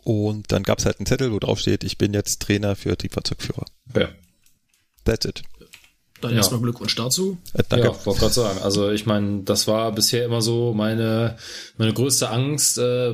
Und 0.09 0.51
dann 0.51 0.63
gab 0.63 0.79
es 0.79 0.85
halt 0.87 0.97
einen 0.97 1.05
Zettel, 1.05 1.31
wo 1.31 1.37
drauf 1.37 1.59
steht, 1.59 1.83
ich 1.83 1.99
bin 1.99 2.15
jetzt 2.15 2.41
Trainer 2.41 2.75
für 2.75 2.97
Triebfahrzeugführer. 2.97 3.65
Ja. 3.95 4.09
That's 5.05 5.23
it. 5.25 5.43
Dann 6.19 6.31
Ja. 6.31 6.37
erstmal 6.37 6.61
Glückwunsch 6.61 6.95
dazu. 6.95 7.37
Äh, 7.53 7.61
danke. 7.69 7.89
Ja, 7.89 8.05
wollte 8.07 8.21
gerade 8.21 8.33
sagen. 8.33 8.59
Also 8.63 8.89
ich 8.89 9.05
meine, 9.05 9.43
das 9.43 9.67
war 9.67 9.91
bisher 9.91 10.25
immer 10.25 10.41
so 10.41 10.73
meine 10.73 11.37
meine 11.77 11.93
größte 11.93 12.27
Angst 12.31 12.79
äh, 12.79 13.13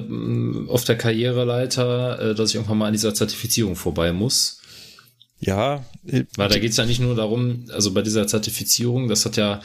auf 0.70 0.86
der 0.86 0.98
Karriereleiter, 0.98 2.32
äh, 2.32 2.34
dass 2.36 2.52
ich 2.52 2.56
irgendwann 2.56 2.78
mal 2.78 2.88
an 2.88 2.94
dieser 2.94 3.14
Zertifizierung 3.14 3.76
vorbei 3.76 4.14
muss. 4.14 4.62
Ja, 5.46 5.86
äh, 6.08 6.24
Weil 6.36 6.50
da 6.50 6.58
geht's 6.58 6.78
ja 6.78 6.86
nicht 6.86 7.00
nur 7.00 7.16
darum, 7.16 7.66
also 7.72 7.94
bei 7.94 8.02
dieser 8.02 8.26
Zertifizierung, 8.26 9.08
das 9.08 9.26
hat 9.26 9.38
ja, 9.38 9.62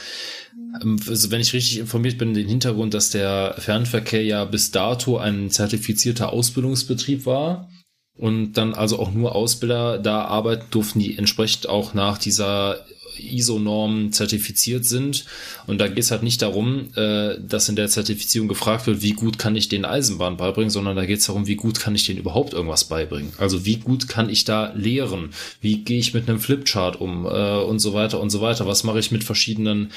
ähm, 0.82 1.00
also 1.08 1.30
wenn 1.30 1.40
ich 1.40 1.54
richtig 1.54 1.78
informiert 1.78 2.18
bin, 2.18 2.34
den 2.34 2.48
Hintergrund, 2.48 2.92
dass 2.92 3.10
der 3.10 3.54
Fernverkehr 3.58 4.22
ja 4.22 4.44
bis 4.44 4.70
dato 4.70 5.16
ein 5.16 5.50
zertifizierter 5.50 6.32
Ausbildungsbetrieb 6.32 7.24
war 7.24 7.70
und 8.18 8.52
dann 8.52 8.74
also 8.74 8.98
auch 8.98 9.12
nur 9.12 9.34
Ausbilder 9.34 9.98
da 9.98 10.24
arbeiten 10.24 10.66
durften, 10.70 10.98
die 10.98 11.16
entsprechend 11.16 11.68
auch 11.68 11.94
nach 11.94 12.18
dieser 12.18 12.84
ISO-Norm 13.20 14.12
zertifiziert 14.12 14.84
sind. 14.84 15.24
Und 15.66 15.80
da 15.80 15.88
geht 15.88 15.98
es 15.98 16.10
halt 16.10 16.22
nicht 16.22 16.42
darum, 16.42 16.88
äh, 16.96 17.36
dass 17.40 17.68
in 17.68 17.76
der 17.76 17.88
Zertifizierung 17.88 18.48
gefragt 18.48 18.86
wird, 18.86 19.02
wie 19.02 19.12
gut 19.12 19.38
kann 19.38 19.56
ich 19.56 19.68
den 19.68 19.84
Eisenbahn 19.84 20.36
beibringen, 20.36 20.70
sondern 20.70 20.96
da 20.96 21.04
geht 21.04 21.18
es 21.18 21.26
darum, 21.26 21.46
wie 21.46 21.56
gut 21.56 21.80
kann 21.80 21.94
ich 21.94 22.06
denen 22.06 22.18
überhaupt 22.18 22.52
irgendwas 22.52 22.84
beibringen. 22.84 23.32
Also 23.38 23.64
wie 23.64 23.76
gut 23.76 24.08
kann 24.08 24.28
ich 24.28 24.44
da 24.44 24.72
lehren? 24.74 25.30
Wie 25.60 25.78
gehe 25.84 25.98
ich 25.98 26.14
mit 26.14 26.28
einem 26.28 26.40
Flipchart 26.40 27.00
um 27.00 27.26
äh, 27.26 27.62
und 27.62 27.78
so 27.78 27.92
weiter 27.92 28.20
und 28.20 28.30
so 28.30 28.40
weiter? 28.40 28.66
Was 28.66 28.84
mache 28.84 28.98
ich 28.98 29.10
mit 29.10 29.24
verschiedenen 29.24 29.90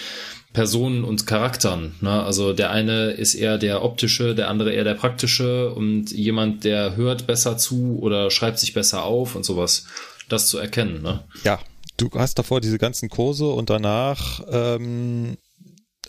Personen 0.54 1.04
und 1.04 1.26
Charakteren. 1.26 1.96
Ne? 2.00 2.24
Also 2.24 2.54
der 2.54 2.70
eine 2.70 3.12
ist 3.12 3.34
eher 3.34 3.58
der 3.58 3.84
optische, 3.84 4.36
der 4.36 4.50
andere 4.50 4.72
eher 4.72 4.84
der 4.84 4.94
praktische 4.94 5.72
und 5.72 6.12
jemand, 6.12 6.64
der 6.64 6.96
hört 6.96 7.28
besser 7.28 7.58
zu 7.58 7.98
oder 8.00 8.30
schreibt 8.30 8.60
sich 8.60 8.74
besser 8.74 9.04
auf 9.04 9.36
und 9.36 9.44
sowas. 9.44 9.88
Das 10.30 10.48
zu 10.48 10.58
erkennen. 10.58 11.02
Ne? 11.02 11.24
ja, 11.44 11.60
du 11.98 12.10
hast 12.16 12.40
davor 12.40 12.62
diese 12.62 12.78
ganzen 12.78 13.10
Kurse 13.10 13.50
und 13.50 13.70
danach, 13.70 14.42
ähm, 14.50 15.38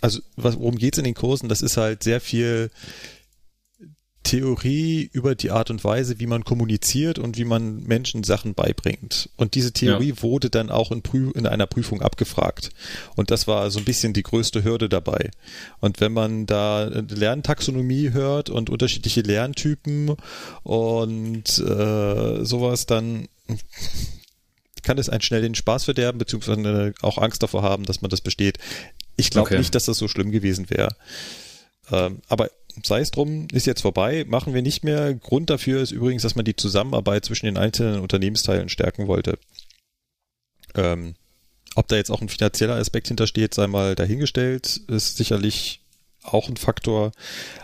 also 0.00 0.20
was, 0.36 0.58
worum 0.58 0.76
geht's 0.76 0.98
in 0.98 1.04
den 1.04 1.14
Kursen? 1.14 1.48
Das 1.48 1.62
ist 1.62 1.76
halt 1.76 2.02
sehr 2.02 2.20
viel 2.20 2.70
Theorie 4.24 5.10
über 5.12 5.34
die 5.34 5.50
Art 5.50 5.70
und 5.70 5.84
Weise, 5.84 6.18
wie 6.18 6.26
man 6.26 6.44
kommuniziert 6.44 7.18
und 7.18 7.36
wie 7.36 7.44
man 7.44 7.82
Menschen 7.82 8.24
Sachen 8.24 8.54
beibringt. 8.54 9.28
Und 9.36 9.54
diese 9.54 9.72
Theorie 9.72 10.14
wurde 10.22 10.48
dann 10.48 10.70
auch 10.70 10.90
in, 10.90 11.02
in 11.34 11.46
einer 11.46 11.66
Prüfung 11.66 12.00
abgefragt. 12.00 12.70
Und 13.16 13.30
das 13.30 13.46
war 13.46 13.70
so 13.70 13.78
ein 13.78 13.84
bisschen 13.84 14.14
die 14.14 14.22
größte 14.22 14.64
Hürde 14.64 14.88
dabei. 14.88 15.30
Und 15.80 16.00
wenn 16.00 16.14
man 16.14 16.46
da 16.46 16.84
Lerntaxonomie 16.84 18.12
hört 18.12 18.48
und 18.48 18.70
unterschiedliche 18.70 19.20
Lerntypen 19.20 20.16
und 20.62 21.58
äh, 21.58 22.44
sowas, 22.44 22.86
dann 22.86 23.28
kann 24.84 24.98
es 24.98 25.08
einen 25.08 25.22
schnell 25.22 25.42
den 25.42 25.54
Spaß 25.54 25.84
verderben, 25.84 26.18
beziehungsweise 26.18 26.94
auch 27.02 27.18
Angst 27.18 27.42
davor 27.42 27.62
haben, 27.62 27.84
dass 27.84 28.02
man 28.02 28.10
das 28.10 28.20
besteht. 28.20 28.58
Ich 29.16 29.30
glaube 29.30 29.48
Okay. 29.48 29.58
nicht, 29.58 29.74
dass 29.74 29.84
das 29.86 29.98
so 29.98 30.08
schlimm 30.08 30.30
gewesen 30.30 30.70
wäre. 30.70 30.94
Ähm, 31.90 32.20
aber 32.28 32.50
sei 32.82 33.00
es 33.00 33.10
drum, 33.10 33.46
ist 33.52 33.66
jetzt 33.66 33.82
vorbei, 33.82 34.24
machen 34.26 34.54
wir 34.54 34.62
nicht 34.62 34.84
mehr. 34.84 35.14
Grund 35.14 35.50
dafür 35.50 35.82
ist 35.82 35.92
übrigens, 35.92 36.22
dass 36.22 36.34
man 36.34 36.44
die 36.44 36.56
Zusammenarbeit 36.56 37.24
zwischen 37.24 37.46
den 37.46 37.56
einzelnen 37.56 38.00
Unternehmensteilen 38.00 38.68
stärken 38.68 39.06
wollte. 39.06 39.38
Ähm, 40.74 41.14
ob 41.76 41.88
da 41.88 41.96
jetzt 41.96 42.10
auch 42.10 42.20
ein 42.20 42.28
finanzieller 42.28 42.76
Aspekt 42.76 43.08
hintersteht, 43.08 43.54
sei 43.54 43.66
mal 43.66 43.94
dahingestellt, 43.94 44.80
ist 44.88 45.16
sicherlich 45.16 45.80
auch 46.24 46.48
ein 46.48 46.56
Faktor. 46.56 47.12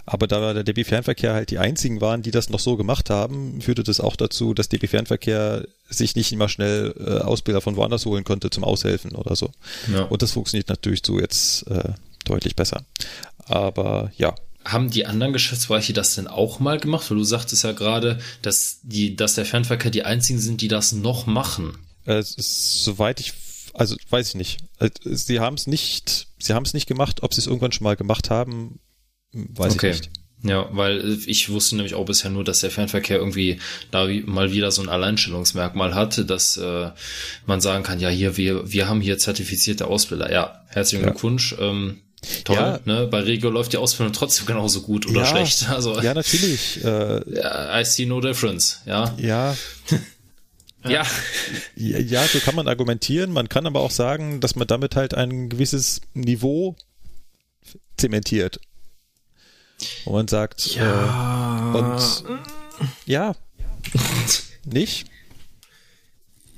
Aber 0.06 0.26
da 0.26 0.52
der 0.52 0.64
DB 0.64 0.84
Fernverkehr 0.84 1.32
halt 1.32 1.50
die 1.50 1.58
einzigen 1.58 2.00
waren, 2.00 2.22
die 2.22 2.30
das 2.30 2.50
noch 2.50 2.60
so 2.60 2.76
gemacht 2.76 3.10
haben, 3.10 3.60
führte 3.60 3.82
das 3.82 4.00
auch 4.00 4.16
dazu, 4.16 4.54
dass 4.54 4.68
DB 4.68 4.86
Fernverkehr 4.86 5.66
sich 5.88 6.14
nicht 6.14 6.30
immer 6.32 6.48
schnell 6.48 6.94
äh, 6.98 7.20
Ausbilder 7.22 7.60
von 7.60 7.76
woanders 7.76 8.06
holen 8.06 8.24
konnte 8.24 8.50
zum 8.50 8.64
Aushelfen 8.64 9.12
oder 9.12 9.34
so. 9.34 9.50
Ja. 9.92 10.02
Und 10.04 10.22
das 10.22 10.32
funktioniert 10.32 10.68
natürlich 10.68 11.00
so 11.04 11.18
jetzt 11.18 11.66
äh, 11.68 11.94
deutlich 12.24 12.54
besser. 12.54 12.84
Aber 13.46 14.12
ja, 14.16 14.34
Haben 14.64 14.90
die 14.90 15.06
anderen 15.06 15.32
Geschäftsbereiche 15.32 15.92
das 15.94 16.14
denn 16.14 16.28
auch 16.28 16.60
mal 16.60 16.78
gemacht? 16.78 17.10
Weil 17.10 17.16
du 17.16 17.24
sagtest 17.24 17.64
ja 17.64 17.72
gerade, 17.72 18.20
dass 18.42 18.80
die, 18.82 19.16
dass 19.16 19.34
der 19.34 19.46
Fernverkehr 19.46 19.90
die 19.90 20.04
einzigen 20.04 20.38
sind, 20.38 20.60
die 20.60 20.68
das 20.68 20.92
noch 20.92 21.26
machen. 21.26 21.78
äh, 22.04 22.22
soweit 22.22 23.20
ich, 23.20 23.32
also 23.74 23.96
weiß 24.10 24.28
ich 24.28 24.34
nicht. 24.34 24.58
Äh, 24.78 24.90
Sie 25.04 25.40
haben 25.40 25.54
es 25.54 25.66
nicht, 25.66 26.28
sie 26.40 26.54
haben 26.54 26.64
es 26.64 26.74
nicht 26.74 26.86
gemacht. 26.86 27.22
Ob 27.22 27.34
sie 27.34 27.40
es 27.40 27.46
irgendwann 27.46 27.72
schon 27.72 27.84
mal 27.84 27.96
gemacht 27.96 28.30
haben, 28.30 28.80
weiß 29.32 29.76
ich 29.76 29.82
nicht. 29.82 30.10
Ja, 30.42 30.68
weil 30.72 31.00
äh, 31.00 31.18
ich 31.26 31.50
wusste 31.50 31.76
nämlich 31.76 31.94
auch 31.94 32.04
bisher 32.06 32.30
nur, 32.30 32.44
dass 32.44 32.60
der 32.60 32.70
Fernverkehr 32.70 33.18
irgendwie 33.18 33.60
da 33.90 34.08
mal 34.24 34.52
wieder 34.52 34.70
so 34.70 34.82
ein 34.82 34.88
Alleinstellungsmerkmal 34.88 35.94
hat, 35.94 36.30
dass 36.30 36.56
äh, 36.56 36.90
man 37.46 37.60
sagen 37.60 37.84
kann, 37.84 38.00
ja, 38.00 38.08
hier, 38.08 38.36
wir, 38.36 38.72
wir 38.72 38.88
haben 38.88 39.00
hier 39.00 39.18
zertifizierte 39.18 39.86
Ausbilder. 39.86 40.32
Ja, 40.32 40.62
herzlichen 40.68 41.04
Ja. 41.04 41.10
Glückwunsch. 41.10 41.54
Ähm, 41.60 41.98
toll, 42.44 42.56
Ja. 42.56 42.80
ne? 42.86 43.06
Bei 43.06 43.20
Regio 43.20 43.50
läuft 43.50 43.74
die 43.74 43.76
Ausbildung 43.76 44.14
trotzdem 44.14 44.46
genauso 44.46 44.80
gut 44.80 45.06
oder 45.06 45.20
ja, 45.20 45.26
schlecht. 45.26 45.68
Also 45.68 46.00
ja, 46.00 46.14
natürlich. 46.14 46.82
Äh, 46.82 47.80
I 47.80 47.84
see 47.84 48.06
no 48.06 48.20
difference. 48.22 48.80
Ja. 48.86 49.14
ja, 49.18 49.54
Ja. 50.84 51.04
Ja, 51.76 51.98
ja, 51.98 52.24
so 52.26 52.38
kann 52.40 52.54
man 52.54 52.66
argumentieren. 52.68 53.32
Man 53.32 53.48
kann 53.48 53.66
aber 53.66 53.80
auch 53.80 53.90
sagen, 53.90 54.40
dass 54.40 54.56
man 54.56 54.66
damit 54.66 54.96
halt 54.96 55.12
ein 55.14 55.48
gewisses 55.50 56.00
Niveau 56.14 56.74
zementiert. 57.96 58.60
Wo 60.04 60.12
man 60.12 60.28
sagt, 60.28 60.74
Ja. 60.74 61.72
äh, 61.74 61.78
und 61.78 62.24
ja, 63.06 63.34
nicht? 64.64 65.06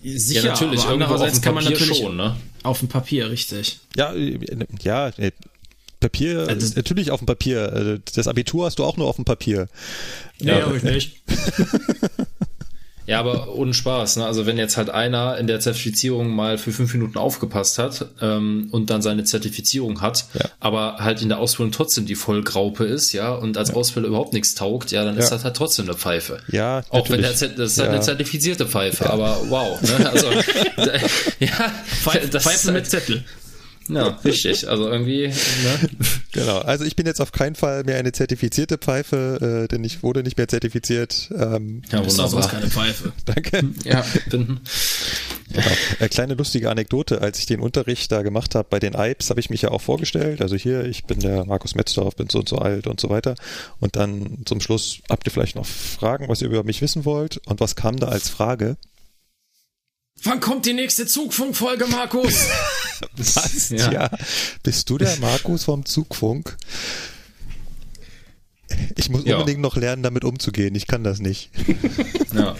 Sicher, 0.04 0.42
ja, 0.42 0.50
natürlich. 0.52 0.80
aber 0.82 0.90
Irgendwo 0.92 1.04
auf 1.06 1.10
andererseits 1.20 1.38
dem 1.40 1.44
kann 1.44 1.54
man 1.54 1.64
Papier 1.64 1.78
natürlich 1.78 1.98
schon, 2.02 2.16
ne? 2.16 2.36
auf 2.64 2.78
dem 2.80 2.88
Papier, 2.88 3.30
richtig. 3.30 3.78
Ja, 3.96 4.12
äh, 4.14 4.38
ja, 4.82 5.08
äh, 5.10 5.30
Papier, 6.00 6.46
Also- 6.48 6.74
natürlich 6.74 7.12
auf 7.12 7.20
dem 7.20 7.26
Papier. 7.26 7.72
Äh, 7.72 8.00
Das 8.14 8.26
Abitur 8.26 8.66
hast 8.66 8.80
du 8.80 8.84
auch 8.84 8.96
nur 8.96 9.06
auf 9.06 9.16
dem 9.16 9.24
Papier. 9.24 9.68
Nee, 10.40 10.50
Ja. 10.58 10.66
hab 10.66 10.74
ich 10.74 10.82
nicht. 10.82 11.22
Ja, 13.06 13.18
aber 13.18 13.54
ohne 13.54 13.74
Spaß. 13.74 14.16
Ne? 14.16 14.26
Also 14.26 14.46
wenn 14.46 14.58
jetzt 14.58 14.76
halt 14.76 14.88
einer 14.90 15.36
in 15.38 15.46
der 15.46 15.58
Zertifizierung 15.60 16.30
mal 16.30 16.56
für 16.58 16.70
fünf 16.72 16.92
Minuten 16.94 17.18
aufgepasst 17.18 17.78
hat 17.78 18.06
ähm, 18.20 18.68
und 18.70 18.90
dann 18.90 19.02
seine 19.02 19.24
Zertifizierung 19.24 20.00
hat, 20.00 20.26
Ja. 20.34 20.46
aber 20.60 20.98
halt 21.00 21.20
in 21.20 21.28
der 21.28 21.38
Ausbildung 21.38 21.72
trotzdem 21.72 22.06
die 22.06 22.14
Vollgraupe 22.14 22.84
ist, 22.84 23.12
ja, 23.12 23.32
und 23.32 23.56
als 23.58 23.74
Ausbilder 23.74 24.08
überhaupt 24.08 24.32
nichts 24.32 24.54
taugt, 24.54 24.92
ja, 24.92 25.04
dann 25.04 25.16
ist 25.16 25.30
Ja. 25.30 25.36
das 25.36 25.44
halt 25.44 25.56
trotzdem 25.56 25.86
eine 25.86 25.94
Pfeife. 25.96 26.38
Ja, 26.48 26.82
Auch 26.90 27.10
wenn 27.10 27.20
der 27.22 27.30
das 27.32 27.42
ist 27.42 27.78
halt 27.78 27.88
Ja. 27.88 27.94
eine 27.94 28.00
zertifizierte 28.00 28.66
Pfeife, 28.66 29.10
aber 29.10 29.36
wow. 29.48 29.80
Ne? 29.82 30.10
Also 30.10 30.28
ja, 31.40 31.72
das 32.30 32.42
Pfeife 32.44 32.54
ist 32.56 32.64
mit 32.66 32.74
halt, 32.74 32.86
Zettel. 32.90 33.24
Ja, 33.94 34.08
richtig. 34.24 34.68
Also 34.68 34.88
irgendwie, 34.88 35.28
ne? 35.28 35.90
Genau. 36.32 36.60
Also 36.60 36.84
ich 36.84 36.96
bin 36.96 37.04
jetzt 37.04 37.20
auf 37.20 37.30
keinen 37.30 37.54
Fall 37.54 37.84
mehr 37.84 37.98
eine 37.98 38.12
zertifizierte 38.12 38.78
Pfeife, 38.78 39.64
äh, 39.64 39.68
denn 39.68 39.84
ich 39.84 40.02
wurde 40.02 40.22
nicht 40.22 40.38
mehr 40.38 40.48
zertifiziert. 40.48 41.30
Ähm, 41.36 41.82
Ja, 41.92 42.00
auch 42.00 42.08
sonst 42.08 42.32
wunderbar. 42.32 42.50
keine 42.50 42.70
Pfeife. 42.70 43.12
danke. 43.26 43.62
Ja, 43.84 44.02
bin, 44.30 44.60
Genau. 45.52 45.66
Äh, 45.98 46.08
kleine 46.08 46.32
lustige 46.34 46.70
Anekdote, 46.70 47.20
als 47.20 47.38
ich 47.38 47.46
den 47.46 47.60
Unterricht 47.60 48.10
da 48.10 48.22
gemacht 48.22 48.54
habe 48.54 48.66
bei 48.70 48.78
den 48.78 48.94
IPs, 48.94 49.28
habe 49.28 49.40
ich 49.40 49.50
mich 49.50 49.62
ja 49.62 49.70
auch 49.70 49.82
vorgestellt. 49.82 50.40
Also 50.40 50.56
hier, 50.56 50.84
ich 50.86 51.04
bin 51.04 51.20
der 51.20 51.44
Markus 51.44 51.74
Metzdorf, 51.74 52.16
bin 52.16 52.28
so 52.30 52.38
und 52.38 52.48
so 52.48 52.56
alt 52.56 52.86
und 52.86 52.98
so 53.00 53.10
weiter. 53.10 53.34
Und 53.78 53.96
dann 53.96 54.38
zum 54.46 54.60
Schluss 54.60 55.00
habt 55.10 55.26
ihr 55.26 55.30
vielleicht 55.32 55.56
noch 55.56 55.66
Fragen, 55.66 56.28
was 56.28 56.40
ihr 56.40 56.48
über 56.48 56.64
mich 56.64 56.80
wissen 56.80 57.04
wollt. 57.04 57.40
Und 57.46 57.60
was 57.60 57.76
kam 57.76 57.96
da 57.98 58.08
als 58.08 58.30
Frage? 58.30 58.76
Wann 60.24 60.40
kommt 60.40 60.66
die 60.66 60.72
nächste 60.72 61.06
Zugfunkfolge, 61.06 61.86
Markus? 61.86 62.46
Was? 63.16 63.70
Ja. 63.70 63.92
ja. 63.92 64.10
Bist 64.62 64.88
du 64.88 64.98
der 64.98 65.16
Markus 65.18 65.64
vom 65.64 65.84
Zugfunk? 65.84 66.56
Ich 68.96 69.10
muss 69.10 69.24
ja. 69.24 69.36
unbedingt 69.36 69.60
noch 69.60 69.76
lernen, 69.76 70.02
damit 70.02 70.24
umzugehen. 70.24 70.74
Ich 70.74 70.86
kann 70.86 71.04
das 71.04 71.20
nicht. 71.20 71.50
Ja. 72.34 72.56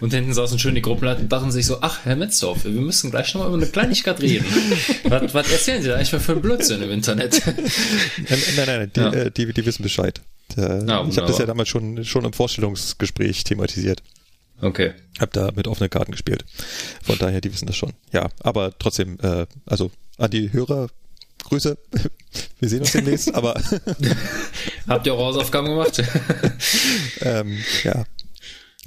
Und 0.00 0.12
hinten 0.12 0.34
saßen 0.34 0.58
schön 0.58 0.74
die 0.74 0.82
Gruppenleiter 0.82 1.20
und 1.20 1.30
dachten 1.30 1.52
sich 1.52 1.64
so, 1.66 1.80
ach, 1.80 2.00
Herr 2.04 2.16
Metzdorf, 2.16 2.64
wir 2.64 2.72
müssen 2.72 3.12
gleich 3.12 3.34
nochmal 3.34 3.48
über 3.48 3.56
eine 3.58 3.70
Kleinigkeit 3.70 4.20
reden. 4.20 4.46
was, 5.04 5.32
was 5.32 5.50
erzählen 5.50 5.80
Sie 5.80 5.88
da 5.88 5.94
eigentlich 5.94 6.10
für 6.10 6.32
einen 6.32 6.42
Blödsinn 6.42 6.82
im 6.82 6.90
Internet? 6.90 7.40
nein, 7.46 7.56
nein, 8.56 8.66
nein, 8.66 8.90
die, 8.94 9.00
ja. 9.00 9.12
äh, 9.12 9.30
die, 9.30 9.52
die 9.52 9.66
wissen 9.66 9.84
Bescheid. 9.84 10.20
Äh, 10.56 10.86
ja, 10.86 11.06
ich 11.08 11.18
habe 11.18 11.28
das 11.28 11.38
ja 11.38 11.46
damals 11.46 11.68
schon, 11.68 12.04
schon 12.04 12.24
im 12.24 12.32
Vorstellungsgespräch 12.32 13.44
thematisiert. 13.44 14.02
Okay. 14.60 14.92
Hab 15.20 15.32
da 15.32 15.50
mit 15.54 15.68
offenen 15.68 15.90
Karten 15.90 16.12
gespielt. 16.12 16.44
Von 17.02 17.18
daher, 17.18 17.40
die 17.40 17.52
wissen 17.52 17.66
das 17.66 17.76
schon. 17.76 17.92
Ja, 18.12 18.28
aber 18.40 18.76
trotzdem, 18.78 19.18
äh, 19.20 19.46
also 19.66 19.90
an 20.16 20.30
die 20.30 20.52
Hörer, 20.52 20.88
Grüße. 21.44 21.78
Wir 22.58 22.68
sehen 22.68 22.80
uns 22.80 22.92
demnächst, 22.92 23.34
aber. 23.34 23.54
Habt 24.88 25.06
ihr 25.06 25.14
auch 25.14 25.26
Hausaufgaben 25.26 25.68
gemacht? 25.68 26.02
ähm, 27.20 27.58
ja. 27.84 28.04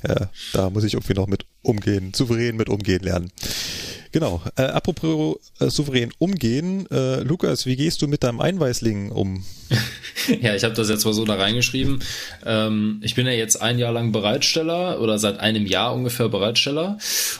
Ja. 0.08 0.30
Da 0.54 0.70
muss 0.70 0.84
ich 0.84 0.94
irgendwie 0.94 1.14
noch 1.14 1.28
mit 1.28 1.46
umgehen, 1.62 2.14
souverän 2.14 2.56
mit 2.56 2.70
umgehen 2.70 3.04
lernen. 3.04 3.32
Genau. 4.12 4.42
Äh, 4.58 4.64
apropos 4.64 5.38
äh, 5.60 5.70
souverän 5.70 6.12
umgehen, 6.18 6.86
äh, 6.92 7.22
Lukas, 7.22 7.66
wie 7.66 7.78
gehst 7.78 8.02
du 8.02 8.08
mit 8.08 8.24
deinem 8.24 8.42
Einweisling 8.42 9.10
um? 9.10 9.46
ja, 10.42 10.54
ich 10.54 10.66
habe 10.66 10.76
das 10.76 10.90
jetzt 10.90 11.06
mal 11.06 11.14
so 11.14 11.24
da 11.24 11.36
reingeschrieben. 11.36 12.04
Ähm, 12.46 13.00
ich 13.04 13.16
bin 13.16 13.26
ja 13.26 13.32
jetzt 13.32 13.62
ein 13.62 13.80
Jahr 13.80 13.94
lang 13.94 14.12
Bereitsteller 14.12 15.00
oder 15.00 15.18
seit 15.18 15.40
einem 15.40 15.66
Jahr 15.66 15.94
ungefähr 15.94 16.28
Bereitsteller 16.28 16.98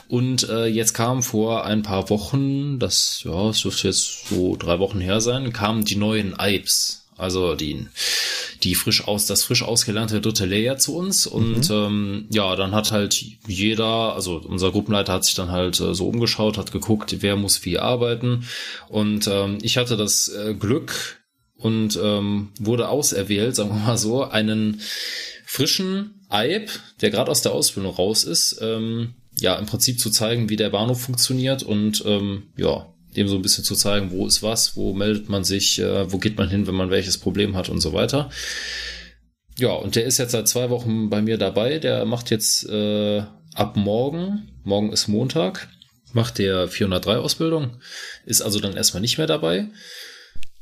und 0.08 0.48
äh, 0.48 0.66
jetzt 0.66 0.94
kam 0.94 1.24
vor 1.24 1.66
ein 1.66 1.82
paar 1.82 2.10
Wochen, 2.10 2.80
das 2.80 3.22
ja, 3.26 3.50
es 3.50 3.62
dürfte 3.62 3.88
jetzt 3.88 4.30
so 4.30 4.56
drei 4.56 4.80
Wochen 4.80 5.02
her 5.02 5.20
sein, 5.20 5.52
kamen 5.52 5.84
die 5.84 5.98
neuen 5.98 6.36
IPs 6.40 7.01
also 7.22 7.56
die, 7.56 7.88
die 8.64 8.76
frisch 8.76 9.08
aus, 9.08 9.28
das 9.28 9.44
frisch 9.44 9.64
ausgelernte 9.64 10.22
dritte 10.22 10.46
Layer 10.46 10.78
zu 10.78 10.96
uns. 10.96 11.28
Und 11.28 11.70
mhm. 11.70 11.76
ähm, 11.76 12.26
ja, 12.30 12.56
dann 12.56 12.74
hat 12.74 12.92
halt 12.92 13.24
jeder, 13.48 14.16
also 14.16 14.38
unser 14.38 14.72
Gruppenleiter 14.72 15.14
hat 15.14 15.26
sich 15.26 15.36
dann 15.36 15.52
halt 15.52 15.80
äh, 15.80 15.94
so 15.94 16.08
umgeschaut, 16.08 16.58
hat 16.58 16.72
geguckt, 16.72 17.18
wer 17.20 17.36
muss 17.36 17.64
wie 17.66 17.80
arbeiten. 17.80 18.46
Und 18.90 19.28
ähm, 19.28 19.60
ich 19.62 19.78
hatte 19.78 19.98
das 19.98 20.30
äh, 20.30 20.54
Glück 20.54 21.22
und 21.56 22.00
ähm, 22.02 22.50
wurde 22.60 22.90
auserwählt, 22.90 23.56
sagen 23.56 23.70
wir 23.70 23.86
mal 23.86 23.98
so, 23.98 24.24
einen 24.24 24.82
frischen 25.46 26.26
Eib, 26.30 26.70
der 27.02 27.12
gerade 27.12 27.30
aus 27.30 27.42
der 27.42 27.52
Ausbildung 27.52 27.94
raus 27.94 28.24
ist, 28.24 28.58
ähm, 28.62 29.14
ja, 29.40 29.56
im 29.56 29.66
Prinzip 29.66 30.00
zu 30.00 30.10
zeigen, 30.10 30.50
wie 30.50 30.56
der 30.56 30.70
Bahnhof 30.70 31.02
funktioniert 31.02 31.62
und 31.64 32.04
ähm, 32.06 32.44
ja, 32.58 32.88
dem 33.16 33.28
so 33.28 33.36
ein 33.36 33.42
bisschen 33.42 33.64
zu 33.64 33.76
zeigen, 33.76 34.12
wo 34.12 34.26
ist 34.26 34.44
was, 34.44 34.76
wo 34.76 34.94
meldet 34.94 35.30
man 35.30 35.44
sich, 35.44 35.80
äh, 35.80 36.12
wo 36.12 36.18
geht 36.18 36.38
man 36.38 36.50
hin, 36.50 36.68
wenn 36.68 36.76
man 36.76 36.90
welches 36.90 37.18
Problem 37.18 37.56
hat 37.56 37.70
und 37.70 37.82
so 37.82 37.94
weiter. 37.94 38.30
Ja, 39.58 39.74
und 39.74 39.96
der 39.96 40.06
ist 40.06 40.18
jetzt 40.18 40.32
seit 40.32 40.48
zwei 40.48 40.70
Wochen 40.70 41.10
bei 41.10 41.22
mir 41.22 41.38
dabei. 41.38 41.80
Der 41.80 42.06
macht 42.06 42.32
jetzt 42.32 42.68
äh, 42.70 43.24
ab 43.54 43.76
morgen, 43.76 44.50
morgen 44.64 44.92
ist 44.92 45.08
Montag, 45.08 45.68
macht 46.14 46.40
der 46.40 46.68
403 46.68 47.18
Ausbildung, 47.18 47.78
ist 48.26 48.42
also 48.42 48.60
dann 48.60 48.76
erstmal 48.76 49.02
nicht 49.02 49.18
mehr 49.18 49.28
dabei. 49.28 49.68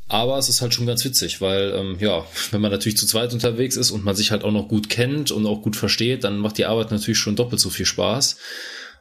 Aber 0.08 0.40
es 0.40 0.50
ist 0.50 0.62
halt 0.62 0.74
schon 0.74 0.88
ganz 0.88 1.06
witzig, 1.06 1.40
weil 1.40 1.72
ähm, 1.76 1.98
ja, 2.00 2.26
wenn 2.52 2.62
man 2.62 2.72
natürlich 2.72 2.98
zu 2.98 3.06
zweit 3.06 3.32
unterwegs 3.32 3.78
ist 3.78 3.92
und 3.92 4.04
man 4.04 4.16
sich 4.16 4.32
halt 4.32 4.44
auch 4.44 4.52
noch 4.52 4.68
gut 4.68 4.90
kennt 4.90 5.32
und 5.32 5.46
auch 5.46 5.62
gut 5.62 5.76
versteht, 5.76 6.24
dann 6.24 6.40
macht 6.40 6.58
die 6.58 6.66
Arbeit 6.66 6.92
natürlich 6.92 7.20
schon 7.20 7.36
doppelt 7.36 7.62
so 7.62 7.70
viel 7.70 7.86
Spaß. 7.86 8.38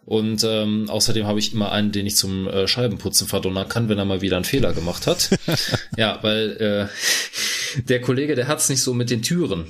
Und 0.05 0.43
ähm, 0.45 0.89
außerdem 0.89 1.27
habe 1.27 1.39
ich 1.39 1.53
immer 1.53 1.71
einen, 1.71 1.93
den 1.93 2.07
ich 2.07 2.17
zum 2.17 2.49
äh, 2.49 2.67
Scheibenputzen 2.67 3.29
verdonnern 3.29 3.69
kann, 3.69 3.89
wenn 3.89 3.99
er 3.99 4.05
mal 4.05 4.23
wieder 4.23 4.37
einen 4.37 4.45
Fehler 4.45 4.73
gemacht 4.73 5.07
hat. 5.07 5.31
ja, 5.97 6.19
weil 6.23 6.89
äh, 7.77 7.83
der 7.83 8.01
Kollege, 8.01 8.35
der 8.35 8.49
hat's 8.49 8.69
nicht 8.69 8.83
so 8.83 8.95
mit 8.95 9.11
den 9.11 9.23
Türen. 9.23 9.67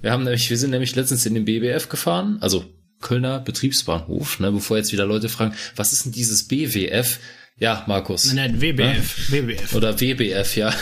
Wir 0.00 0.12
haben 0.12 0.22
nämlich, 0.24 0.48
wir 0.48 0.58
sind 0.58 0.70
nämlich 0.70 0.94
letztens 0.94 1.26
in 1.26 1.34
den 1.34 1.44
BBF 1.44 1.88
gefahren, 1.88 2.38
also 2.40 2.64
Kölner 3.00 3.40
Betriebsbahnhof, 3.40 4.40
ne, 4.40 4.50
bevor 4.50 4.76
jetzt 4.76 4.92
wieder 4.92 5.06
Leute 5.06 5.28
fragen, 5.28 5.54
was 5.76 5.92
ist 5.92 6.04
denn 6.04 6.12
dieses 6.12 6.48
BWF? 6.48 7.18
Ja, 7.58 7.82
Markus. 7.86 8.32
Nein, 8.32 8.60
WBF. 8.60 9.30
Ne? 9.30 9.48
WBF. 9.48 9.74
Oder 9.74 10.00
WBF, 10.00 10.56
ja. 10.56 10.72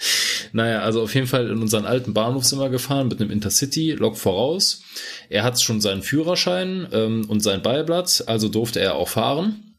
naja, 0.52 0.80
also 0.82 1.02
auf 1.02 1.14
jeden 1.14 1.28
Fall 1.28 1.48
in 1.48 1.62
unseren 1.62 1.86
alten 1.86 2.12
Bahnhof 2.12 2.44
sind 2.44 2.58
wir 2.58 2.70
gefahren 2.70 3.06
mit 3.06 3.20
einem 3.20 3.30
Intercity, 3.30 3.92
Lok 3.92 4.16
voraus. 4.16 4.82
Er 5.28 5.44
hat 5.44 5.62
schon 5.62 5.80
seinen 5.80 6.02
Führerschein 6.02 6.88
ähm, 6.92 7.26
und 7.28 7.40
sein 7.40 7.62
Beiblatt, 7.62 8.24
also 8.26 8.48
durfte 8.48 8.80
er 8.80 8.96
auch 8.96 9.08
fahren. 9.08 9.76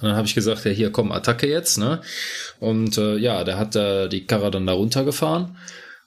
dann 0.00 0.14
habe 0.14 0.28
ich 0.28 0.36
gesagt, 0.36 0.64
ja 0.64 0.70
hier 0.70 0.92
komm, 0.92 1.10
Attacke 1.10 1.48
jetzt, 1.48 1.76
ne? 1.76 2.00
Und 2.60 2.98
äh, 2.98 3.16
ja, 3.16 3.42
der 3.42 3.58
hat 3.58 3.74
da 3.74 4.06
die 4.06 4.26
Karre 4.26 4.52
dann 4.52 4.66
da 4.66 4.74
runtergefahren. 4.74 5.56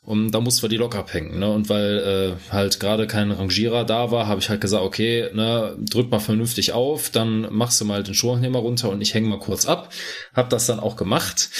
Und 0.09 0.31
da 0.31 0.39
mussten 0.41 0.63
wir 0.63 0.69
die 0.69 0.77
Lok 0.77 0.95
abhängen, 0.95 1.37
ne? 1.37 1.51
Und 1.51 1.69
weil 1.69 1.99
äh, 1.99 2.51
halt 2.51 2.79
gerade 2.79 3.05
kein 3.05 3.29
Rangierer 3.29 3.83
da 3.85 4.09
war, 4.09 4.25
habe 4.25 4.41
ich 4.41 4.49
halt 4.49 4.59
gesagt, 4.59 4.83
okay, 4.83 5.29
ne, 5.35 5.77
drück 5.77 6.09
mal 6.09 6.17
vernünftig 6.17 6.71
auf, 6.71 7.11
dann 7.11 7.45
machst 7.53 7.79
du 7.79 7.85
mal 7.85 8.01
den 8.01 8.15
Schuhannehmer 8.15 8.57
runter 8.57 8.89
und 8.89 9.01
ich 9.01 9.13
hänge 9.13 9.27
mal 9.27 9.37
kurz 9.37 9.67
ab. 9.67 9.93
Hab 10.33 10.49
das 10.49 10.65
dann 10.65 10.79
auch 10.79 10.95
gemacht. 10.95 11.51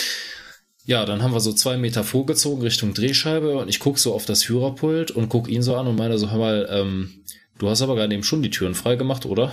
Ja, 0.84 1.06
dann 1.06 1.22
haben 1.22 1.32
wir 1.32 1.42
so 1.42 1.54
zwei 1.54 1.78
Meter 1.78 2.04
vorgezogen 2.04 2.64
Richtung 2.64 2.96
Drehscheibe 2.96 3.56
und 3.56 3.70
ich 3.70 3.80
guck 3.80 4.00
so 4.00 4.16
auf 4.16 4.26
das 4.26 4.44
Führerpult 4.44 5.12
und 5.12 5.30
guck 5.30 5.48
ihn 5.48 5.62
so 5.62 5.76
an 5.76 5.86
und 5.86 5.96
meine 5.96 6.18
so, 6.18 6.32
hör 6.32 6.40
mal, 6.40 6.68
ähm, 6.72 7.24
du 7.60 7.70
hast 7.70 7.84
aber 7.84 7.94
gerade 7.94 8.16
eben 8.16 8.24
schon 8.24 8.42
die 8.42 8.50
Türen 8.50 8.74
frei 8.74 8.96
gemacht, 8.96 9.28
oder? 9.28 9.52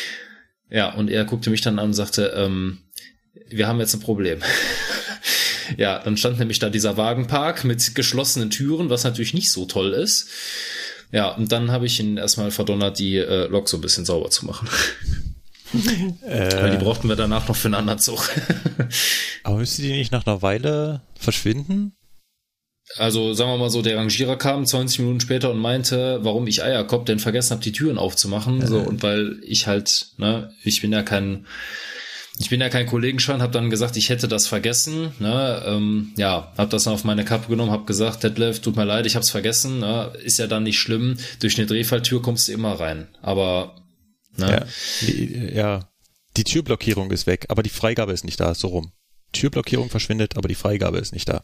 ja, 0.70 0.94
und 0.94 1.10
er 1.10 1.24
guckte 1.24 1.50
mich 1.50 1.62
dann 1.62 1.80
an 1.80 1.86
und 1.86 1.94
sagte, 1.94 2.32
ähm, 2.36 2.78
wir 3.48 3.66
haben 3.66 3.80
jetzt 3.80 3.94
ein 3.94 4.00
Problem. 4.00 4.38
ja, 5.76 5.98
dann 5.98 6.16
stand 6.16 6.38
nämlich 6.38 6.58
da 6.58 6.70
dieser 6.70 6.96
Wagenpark 6.96 7.64
mit 7.64 7.94
geschlossenen 7.94 8.50
Türen, 8.50 8.90
was 8.90 9.04
natürlich 9.04 9.34
nicht 9.34 9.50
so 9.50 9.66
toll 9.66 9.92
ist. 9.92 10.28
Ja, 11.12 11.28
und 11.30 11.50
dann 11.50 11.70
habe 11.72 11.86
ich 11.86 11.98
ihn 11.98 12.16
erstmal 12.16 12.50
verdonnert, 12.50 12.98
die 12.98 13.16
äh, 13.16 13.46
Lok 13.46 13.68
so 13.68 13.76
ein 13.78 13.80
bisschen 13.80 14.04
sauber 14.04 14.30
zu 14.30 14.46
machen. 14.46 14.68
äh, 16.22 16.62
Weil 16.62 16.70
die 16.72 16.84
brauchten 16.84 17.08
wir 17.08 17.16
danach 17.16 17.48
noch 17.48 17.56
für 17.56 17.68
einen 17.68 17.74
anderen 17.74 17.98
Zug. 17.98 18.28
aber 19.42 19.56
müsste 19.56 19.82
die 19.82 19.92
nicht 19.92 20.12
nach 20.12 20.26
einer 20.26 20.42
Weile 20.42 21.02
verschwinden? 21.18 21.96
Also 22.96 23.34
sagen 23.34 23.50
wir 23.52 23.58
mal 23.58 23.70
so, 23.70 23.82
der 23.82 23.96
Rangierer 23.96 24.36
kam 24.36 24.66
20 24.66 25.00
Minuten 25.00 25.20
später 25.20 25.50
und 25.50 25.58
meinte, 25.58 26.18
warum 26.22 26.46
ich 26.46 26.62
Eierkopf 26.62 27.04
denn 27.04 27.20
vergessen 27.20 27.52
habe, 27.52 27.62
die 27.62 27.72
Türen 27.72 27.98
aufzumachen. 27.98 28.62
Äh. 28.62 28.66
So, 28.66 28.78
und 28.78 29.02
weil 29.02 29.38
ich 29.42 29.66
halt, 29.66 30.08
ne, 30.16 30.52
ich 30.64 30.80
bin 30.80 30.92
ja 30.92 31.02
kein, 31.02 31.46
ich 32.38 32.48
bin 32.48 32.60
ja 32.60 32.68
kein 32.68 32.86
Kollegenschein, 32.86 33.42
habe 33.42 33.52
dann 33.52 33.70
gesagt, 33.70 33.96
ich 33.96 34.08
hätte 34.08 34.28
das 34.28 34.46
vergessen. 34.46 35.12
Ne, 35.18 35.62
ähm, 35.66 36.12
ja, 36.16 36.52
habe 36.56 36.70
das 36.70 36.84
dann 36.84 36.94
auf 36.94 37.04
meine 37.04 37.24
Kappe 37.24 37.48
genommen, 37.48 37.70
habe 37.70 37.84
gesagt, 37.84 38.22
Detlef, 38.22 38.60
tut 38.60 38.76
mir 38.76 38.84
leid, 38.84 39.06
ich 39.06 39.14
habe 39.14 39.24
es 39.24 39.30
vergessen. 39.30 39.80
Ne, 39.80 40.12
ist 40.22 40.38
ja 40.38 40.46
dann 40.46 40.62
nicht 40.62 40.78
schlimm. 40.78 41.18
Durch 41.40 41.58
eine 41.58 41.66
Drehfalltür 41.66 42.22
kommst 42.22 42.48
du 42.48 42.52
immer 42.52 42.78
rein. 42.80 43.08
Aber 43.20 43.74
Ne? 44.36 44.66
Ja, 45.00 45.52
ja, 45.52 45.88
die 46.36 46.44
Türblockierung 46.44 47.10
ist 47.10 47.26
weg, 47.26 47.46
aber 47.48 47.62
die 47.62 47.70
Freigabe 47.70 48.12
ist 48.12 48.24
nicht 48.24 48.40
da, 48.40 48.54
so 48.54 48.68
rum. 48.68 48.92
Türblockierung 49.32 49.90
verschwindet, 49.90 50.36
aber 50.36 50.48
die 50.48 50.54
Freigabe 50.54 50.98
ist 50.98 51.12
nicht 51.12 51.28
da. 51.28 51.40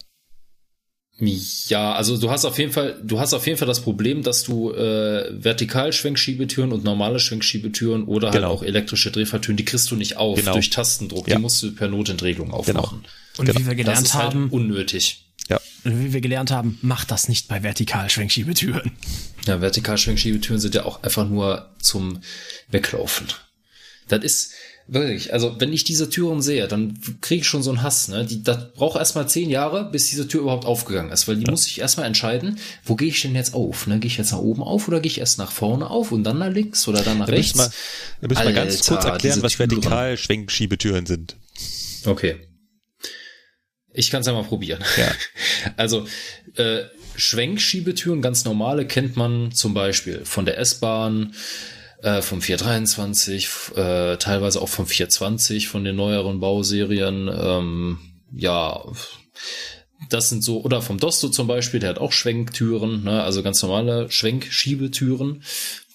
Ja, 1.19 1.93
also 1.93 2.15
du 2.17 2.29
hast 2.29 2.45
auf 2.45 2.59
jeden 2.59 2.71
Fall, 2.71 2.99
du 3.03 3.19
hast 3.19 3.33
auf 3.33 3.47
jeden 3.47 3.57
Fall 3.57 3.67
das 3.67 3.79
Problem, 3.79 4.21
dass 4.21 4.43
du 4.43 4.71
äh, 4.71 5.31
Vertikalschwenkschiebetüren 5.31 6.71
und 6.71 6.83
normale 6.83 7.19
Schwenkschiebetüren 7.19 8.03
oder 8.03 8.27
halt 8.27 8.35
genau. 8.35 8.49
halt 8.49 8.59
auch 8.59 8.63
elektrische 8.63 9.09
Drehvertüren, 9.09 9.57
die 9.57 9.65
kriegst 9.65 9.89
du 9.89 9.95
nicht 9.95 10.17
auf 10.17 10.37
genau. 10.37 10.53
durch 10.53 10.69
Tastendruck. 10.69 11.27
Ja. 11.27 11.35
Die 11.35 11.41
musst 11.41 11.63
du 11.63 11.73
per 11.73 11.87
Notentriegelung 11.87 12.49
genau. 12.49 12.59
aufmachen. 12.59 12.99
Genau. 13.01 13.13
Und 13.39 13.45
genau. 13.47 13.59
wie 13.59 13.65
wir 13.65 13.75
gelernt 13.75 13.97
das 13.99 14.09
ist 14.09 14.13
halt 14.13 14.33
haben, 14.33 14.43
halt 14.43 14.53
unnötig. 14.53 15.25
Ja. 15.49 15.59
Und 15.83 16.03
wie 16.03 16.13
wir 16.13 16.21
gelernt 16.21 16.51
haben, 16.51 16.77
mach 16.83 17.03
das 17.03 17.29
nicht 17.29 17.47
bei 17.47 17.63
Vertikalschwenkschiebetüren. 17.63 18.91
Ja, 19.47 19.59
Vertikalschwenkschiebetüren 19.59 20.59
sind 20.59 20.75
ja 20.75 20.85
auch 20.85 21.01
einfach 21.01 21.27
nur 21.27 21.69
zum 21.79 22.19
Weglaufen. 22.69 23.27
Das 24.07 24.23
ist 24.23 24.51
wirklich, 24.87 25.33
also 25.33 25.55
wenn 25.59 25.73
ich 25.73 25.83
diese 25.83 26.09
Türen 26.09 26.41
sehe, 26.41 26.67
dann 26.67 26.97
kriege 27.21 27.41
ich 27.41 27.47
schon 27.47 27.63
so 27.63 27.71
einen 27.71 27.81
Hass. 27.81 28.07
Ne? 28.07 28.25
Die, 28.25 28.43
das 28.43 28.73
braucht 28.73 28.97
erstmal 28.97 29.27
zehn 29.27 29.49
Jahre, 29.49 29.89
bis 29.91 30.09
diese 30.09 30.27
Tür 30.27 30.41
überhaupt 30.41 30.65
aufgegangen 30.65 31.11
ist, 31.11 31.27
weil 31.27 31.35
die 31.35 31.45
ja. 31.45 31.51
muss 31.51 31.67
ich 31.67 31.79
erstmal 31.79 32.05
entscheiden, 32.05 32.57
wo 32.83 32.95
gehe 32.95 33.09
ich 33.09 33.21
denn 33.21 33.35
jetzt 33.35 33.53
auf? 33.53 33.87
Ne? 33.87 33.99
Gehe 33.99 34.07
ich 34.07 34.17
jetzt 34.17 34.31
nach 34.31 34.39
oben 34.39 34.63
auf 34.63 34.87
oder 34.87 34.99
gehe 34.99 35.11
ich 35.11 35.19
erst 35.19 35.37
nach 35.37 35.51
vorne 35.51 35.89
auf 35.89 36.11
und 36.11 36.23
dann 36.23 36.39
nach 36.39 36.51
links 36.51 36.87
oder 36.87 37.01
dann 37.01 37.19
nach 37.19 37.27
da 37.27 37.33
rechts? 37.33 37.55
Mal, 37.55 37.69
da 38.21 38.27
müssen 38.27 38.43
wir 38.43 38.53
ganz 38.53 38.85
kurz 38.85 39.05
erklären, 39.05 39.41
was 39.41 39.59
Vertikalschwenkschiebetüren 39.59 41.05
sind. 41.05 41.35
Okay. 42.05 42.37
Ich 43.93 44.11
kann 44.11 44.21
es 44.21 44.27
ja 44.27 44.33
mal 44.33 44.43
probieren. 44.43 44.83
Ja. 44.97 45.11
Also 45.75 46.07
äh, 46.55 46.83
Schwenkschiebetüren, 47.17 48.21
ganz 48.21 48.45
normale, 48.45 48.85
kennt 48.85 49.17
man 49.17 49.51
zum 49.51 49.73
Beispiel 49.73 50.23
von 50.23 50.45
der 50.45 50.59
S-Bahn, 50.59 51.33
äh, 52.01 52.21
vom 52.21 52.41
423, 52.41 53.47
äh, 53.75 54.17
teilweise 54.17 54.61
auch 54.61 54.69
vom 54.69 54.85
420 54.87 55.67
von 55.67 55.83
den 55.83 55.95
neueren 55.95 56.39
Bauserien. 56.39 57.29
Ähm, 57.33 57.99
ja, 58.35 58.83
das 60.09 60.29
sind 60.29 60.43
so, 60.43 60.61
oder 60.63 60.81
vom 60.81 60.99
Dosto 60.99 61.29
zum 61.29 61.47
Beispiel, 61.47 61.79
der 61.79 61.89
hat 61.89 61.97
auch 61.97 62.11
Schwenktüren, 62.11 63.03
ne, 63.03 63.23
also 63.23 63.41
ganz 63.41 63.61
normale 63.63 64.11
Schwenkschiebetüren, 64.11 65.43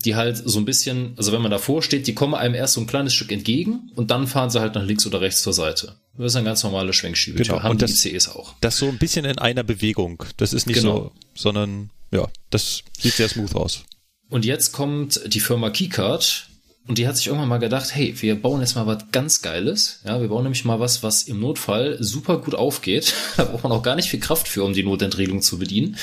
die 0.05 0.17
halt 0.17 0.37
so 0.45 0.59
ein 0.59 0.65
bisschen, 0.65 1.15
also 1.17 1.31
wenn 1.33 1.41
man 1.43 1.53
davor 1.53 1.83
steht, 1.83 2.09
die 2.09 2.15
kommen 2.15 2.35
einem 2.35 2.55
erst 2.57 2.75
so 2.75 2.81
ein 2.81 2.89
kleines 2.89 3.15
Stück 3.15 3.31
entgegen 3.31 3.93
und 3.95 4.11
dann 4.11 4.27
fahren 4.27 4.51
sie 4.51 4.61
halt 4.61 4.75
nach 4.75 4.85
links 4.85 5.07
oder 5.07 5.21
rechts 5.21 5.43
zur 5.43 5.53
Seite. 5.53 5.95
Das 6.19 6.33
ist 6.33 6.37
eine 6.37 6.45
ganz 6.47 6.65
normale 6.65 6.93
Schwenkschiebetür, 6.93 7.45
Genau, 7.55 7.63
haben 7.63 7.71
und 7.73 7.81
die 7.81 7.87
das- 7.87 8.05
ICEs 8.05 8.29
auch. 8.29 8.55
Das 8.61 8.77
so 8.77 8.89
ein 8.89 8.99
bisschen 8.99 9.25
in 9.25 9.39
einer 9.39 9.63
Bewegung. 9.63 10.25
Das 10.37 10.53
ist 10.53 10.67
nicht 10.67 10.81
Genau. 10.81 10.97
so, 10.97 11.13
sondern 11.35 11.91
ja, 12.11 12.29
das 12.51 12.83
sieht 12.99 13.15
sehr 13.15 13.29
smooth 13.29 13.55
aus. 13.55 13.85
Und 14.33 14.47
jetzt 14.47 14.73
kommt 14.73 15.21
die 15.27 15.41
Firma 15.41 15.69
Keycard 15.69 16.49
und 16.89 16.97
die 16.97 17.07
hat 17.07 17.19
sich 17.19 17.27
irgendwann 17.27 17.51
mal 17.51 17.59
gedacht, 17.59 17.95
hey, 17.95 18.15
wir 18.23 18.35
bauen 18.35 18.63
jetzt 18.63 18.77
mal 18.77 18.87
was 18.87 19.05
ganz 19.13 19.43
Geiles. 19.43 20.01
Ja, 20.07 20.23
wir 20.23 20.29
bauen 20.29 20.45
nämlich 20.45 20.65
mal 20.65 20.81
was, 20.81 21.03
was 21.03 21.25
im 21.25 21.39
Notfall 21.39 21.99
super 22.01 22.39
gut 22.39 22.55
aufgeht. 22.55 23.13
da 23.37 23.45
braucht 23.45 23.63
man 23.63 23.73
auch 23.73 23.83
gar 23.83 23.95
nicht 23.95 24.09
viel 24.09 24.21
Kraft 24.21 24.49
für, 24.49 24.65
um 24.65 24.73
die 24.73 24.85
Notentriegelung 24.85 25.43
zu 25.43 25.59
bedienen. 25.59 25.99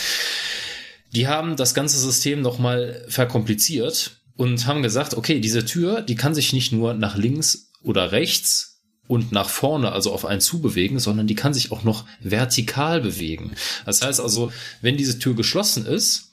Die 1.15 1.27
haben 1.27 1.55
das 1.55 1.73
ganze 1.73 1.97
System 1.97 2.43
nochmal 2.43 3.03
verkompliziert 3.07 4.21
und 4.37 4.67
haben 4.67 4.83
gesagt, 4.83 5.15
okay, 5.15 5.39
diese 5.39 5.65
Tür, 5.65 6.03
die 6.03 6.15
kann 6.15 6.35
sich 6.35 6.53
nicht 6.53 6.71
nur 6.71 6.93
nach 6.93 7.17
links 7.17 7.71
oder 7.81 8.11
rechts 8.11 8.79
und 9.07 9.31
nach 9.31 9.49
vorne, 9.49 9.91
also 9.91 10.13
auf 10.13 10.23
einen 10.23 10.39
zubewegen, 10.39 10.99
sondern 10.99 11.25
die 11.25 11.33
kann 11.33 11.55
sich 11.55 11.71
auch 11.71 11.83
noch 11.83 12.05
vertikal 12.19 13.01
bewegen. 13.01 13.53
Das 13.87 14.03
heißt 14.03 14.19
also, 14.19 14.51
wenn 14.81 14.97
diese 14.97 15.17
Tür 15.17 15.33
geschlossen 15.33 15.87
ist, 15.87 16.28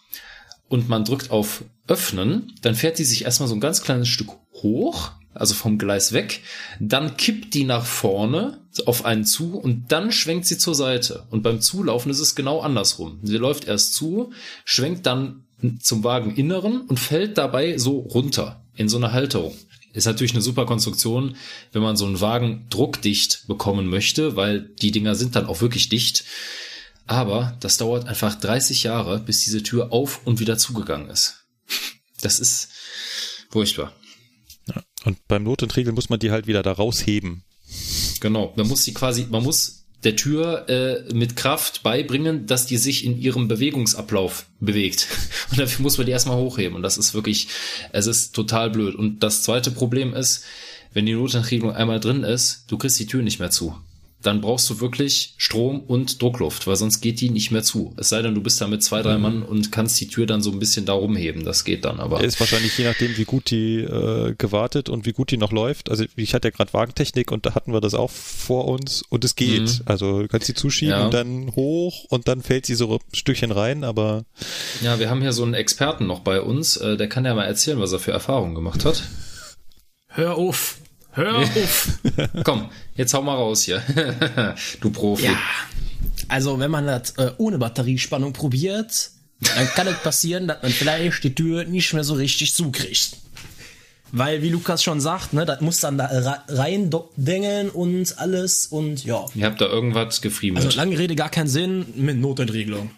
und 0.68 0.88
man 0.88 1.04
drückt 1.04 1.30
auf 1.30 1.64
Öffnen, 1.86 2.52
dann 2.62 2.74
fährt 2.74 2.98
die 2.98 3.04
sich 3.04 3.24
erstmal 3.24 3.48
so 3.48 3.54
ein 3.54 3.60
ganz 3.60 3.82
kleines 3.82 4.08
Stück 4.08 4.30
hoch, 4.52 5.12
also 5.34 5.54
vom 5.54 5.78
Gleis 5.78 6.12
weg, 6.12 6.42
dann 6.80 7.16
kippt 7.16 7.54
die 7.54 7.64
nach 7.64 7.84
vorne 7.84 8.58
auf 8.86 9.04
einen 9.04 9.24
zu 9.24 9.58
und 9.58 9.92
dann 9.92 10.12
schwenkt 10.12 10.46
sie 10.46 10.58
zur 10.58 10.74
Seite. 10.74 11.24
Und 11.30 11.42
beim 11.42 11.60
Zulaufen 11.60 12.10
ist 12.10 12.20
es 12.20 12.34
genau 12.34 12.60
andersrum. 12.60 13.20
Sie 13.22 13.36
läuft 13.36 13.66
erst 13.66 13.94
zu, 13.94 14.32
schwenkt 14.64 15.06
dann 15.06 15.44
zum 15.80 16.04
Wageninneren 16.04 16.82
und 16.82 16.98
fällt 16.98 17.38
dabei 17.38 17.78
so 17.78 17.98
runter 17.98 18.64
in 18.74 18.88
so 18.88 18.96
eine 18.96 19.12
Halterung. 19.12 19.54
Ist 19.92 20.04
natürlich 20.04 20.32
eine 20.32 20.42
super 20.42 20.66
Konstruktion, 20.66 21.36
wenn 21.72 21.80
man 21.80 21.96
so 21.96 22.04
einen 22.04 22.20
Wagen 22.20 22.66
druckdicht 22.68 23.46
bekommen 23.46 23.86
möchte, 23.86 24.36
weil 24.36 24.60
die 24.60 24.90
Dinger 24.90 25.14
sind 25.14 25.36
dann 25.36 25.46
auch 25.46 25.62
wirklich 25.62 25.88
dicht. 25.88 26.24
Aber 27.06 27.56
das 27.60 27.76
dauert 27.76 28.06
einfach 28.08 28.34
30 28.34 28.82
Jahre, 28.82 29.20
bis 29.20 29.44
diese 29.44 29.62
Tür 29.62 29.92
auf 29.92 30.26
und 30.26 30.40
wieder 30.40 30.58
zugegangen 30.58 31.08
ist. 31.08 31.46
Das 32.20 32.40
ist 32.40 32.70
furchtbar. 33.50 33.92
Und 35.04 35.18
beim 35.28 35.44
Notentriegel 35.44 35.92
muss 35.92 36.08
man 36.08 36.18
die 36.18 36.32
halt 36.32 36.46
wieder 36.46 36.62
da 36.62 36.72
rausheben. 36.72 37.44
Genau. 38.20 38.52
Man 38.56 38.66
muss 38.66 38.84
sie 38.84 38.92
quasi, 38.92 39.26
man 39.30 39.44
muss 39.44 39.86
der 40.02 40.16
Tür 40.16 40.68
äh, 40.68 41.14
mit 41.14 41.36
Kraft 41.36 41.82
beibringen, 41.82 42.46
dass 42.46 42.66
die 42.66 42.76
sich 42.76 43.04
in 43.04 43.18
ihrem 43.18 43.48
Bewegungsablauf 43.48 44.46
bewegt. 44.60 45.06
Und 45.50 45.60
dafür 45.60 45.82
muss 45.82 45.98
man 45.98 46.06
die 46.06 46.12
erstmal 46.12 46.36
hochheben. 46.36 46.76
Und 46.76 46.82
das 46.82 46.98
ist 46.98 47.14
wirklich, 47.14 47.48
es 47.92 48.06
ist 48.06 48.34
total 48.34 48.70
blöd. 48.70 48.94
Und 48.94 49.20
das 49.20 49.42
zweite 49.42 49.70
Problem 49.70 50.12
ist, 50.12 50.44
wenn 50.92 51.06
die 51.06 51.14
Notentriegelung 51.14 51.74
einmal 51.74 52.00
drin 52.00 52.24
ist, 52.24 52.64
du 52.68 52.78
kriegst 52.78 52.98
die 52.98 53.06
Tür 53.06 53.22
nicht 53.22 53.38
mehr 53.38 53.50
zu. 53.50 53.76
Dann 54.26 54.40
brauchst 54.40 54.68
du 54.68 54.80
wirklich 54.80 55.34
Strom 55.36 55.80
und 55.80 56.20
Druckluft, 56.20 56.66
weil 56.66 56.74
sonst 56.74 57.00
geht 57.00 57.20
die 57.20 57.30
nicht 57.30 57.52
mehr 57.52 57.62
zu. 57.62 57.94
Es 57.96 58.08
sei 58.08 58.22
denn, 58.22 58.34
du 58.34 58.40
bist 58.42 58.60
da 58.60 58.66
mit 58.66 58.82
zwei, 58.82 59.00
drei 59.02 59.18
Mann 59.18 59.42
und 59.44 59.70
kannst 59.70 60.00
die 60.00 60.08
Tür 60.08 60.26
dann 60.26 60.42
so 60.42 60.50
ein 60.50 60.58
bisschen 60.58 60.84
da 60.84 60.94
rumheben. 60.94 61.44
Das 61.44 61.62
geht 61.64 61.84
dann 61.84 62.00
aber. 62.00 62.24
Ist 62.24 62.40
wahrscheinlich 62.40 62.76
je 62.76 62.84
nachdem, 62.86 63.16
wie 63.16 63.24
gut 63.24 63.50
die 63.50 63.76
äh, 63.82 64.34
gewartet 64.36 64.88
und 64.88 65.06
wie 65.06 65.12
gut 65.12 65.30
die 65.30 65.36
noch 65.36 65.52
läuft. 65.52 65.90
Also 65.90 66.04
ich 66.16 66.34
hatte 66.34 66.48
ja 66.48 66.50
gerade 66.50 66.72
Wagentechnik 66.72 67.30
und 67.30 67.46
da 67.46 67.54
hatten 67.54 67.72
wir 67.72 67.80
das 67.80 67.94
auch 67.94 68.10
vor 68.10 68.66
uns 68.66 69.02
und 69.08 69.24
es 69.24 69.36
geht. 69.36 69.62
Mhm. 69.62 69.80
Also 69.84 70.22
du 70.22 70.28
kannst 70.28 70.48
sie 70.48 70.54
zuschieben 70.54 70.90
Ja. 70.90 71.04
und 71.04 71.14
dann 71.14 71.54
hoch 71.54 72.04
und 72.08 72.26
dann 72.26 72.42
fällt 72.42 72.66
sie 72.66 72.74
so 72.74 72.94
ein 72.94 72.98
Stückchen 73.12 73.52
rein, 73.52 73.84
aber 73.84 74.24
Ja, 74.82 74.98
wir 74.98 75.08
haben 75.08 75.20
hier 75.22 75.32
so 75.32 75.44
einen 75.44 75.54
Experten 75.54 76.06
noch 76.08 76.20
bei 76.20 76.40
uns, 76.40 76.76
äh, 76.78 76.96
der 76.96 77.08
kann 77.08 77.24
ja 77.24 77.34
mal 77.34 77.44
erzählen, 77.44 77.78
was 77.78 77.92
er 77.92 78.00
für 78.00 78.10
Erfahrungen 78.10 78.56
gemacht 78.56 78.84
hat. 78.84 79.04
Hör 80.08 80.34
auf. 80.36 80.78
Hör 81.16 81.38
auf. 81.38 81.98
Komm, 82.44 82.70
jetzt 82.94 83.14
hau 83.14 83.22
mal 83.22 83.34
raus 83.34 83.62
hier. 83.62 83.82
du 84.80 84.90
Profi. 84.90 85.24
Ja. 85.24 85.38
Also, 86.28 86.58
wenn 86.58 86.70
man 86.70 86.86
das 86.86 87.12
äh, 87.16 87.32
ohne 87.38 87.56
Batteriespannung 87.56 88.34
probiert, 88.34 89.10
dann 89.40 89.66
kann 89.68 89.86
es 89.86 89.96
passieren, 90.02 90.46
dass 90.46 90.62
man 90.62 90.72
vielleicht 90.72 91.24
die 91.24 91.34
Tür 91.34 91.64
nicht 91.64 91.92
mehr 91.94 92.04
so 92.04 92.14
richtig 92.14 92.54
zukriegt. 92.54 93.16
Weil, 94.12 94.42
wie 94.42 94.50
Lukas 94.50 94.84
schon 94.84 95.00
sagt, 95.00 95.32
ne, 95.32 95.46
das 95.46 95.62
muss 95.62 95.80
dann 95.80 95.96
da 95.96 96.44
rein 96.48 96.90
dengeln 97.16 97.70
und 97.70 98.18
alles 98.18 98.66
und 98.66 99.04
ja. 99.04 99.24
Ihr 99.34 99.46
habt 99.46 99.60
da 99.60 99.66
irgendwas 99.66 100.20
gefriemelt. 100.20 100.64
Also 100.64 100.76
lange 100.76 100.98
Rede 100.98 101.16
gar 101.16 101.30
keinen 101.30 101.48
Sinn 101.48 101.86
mit 101.96 102.18
Notentriegelung. 102.18 102.90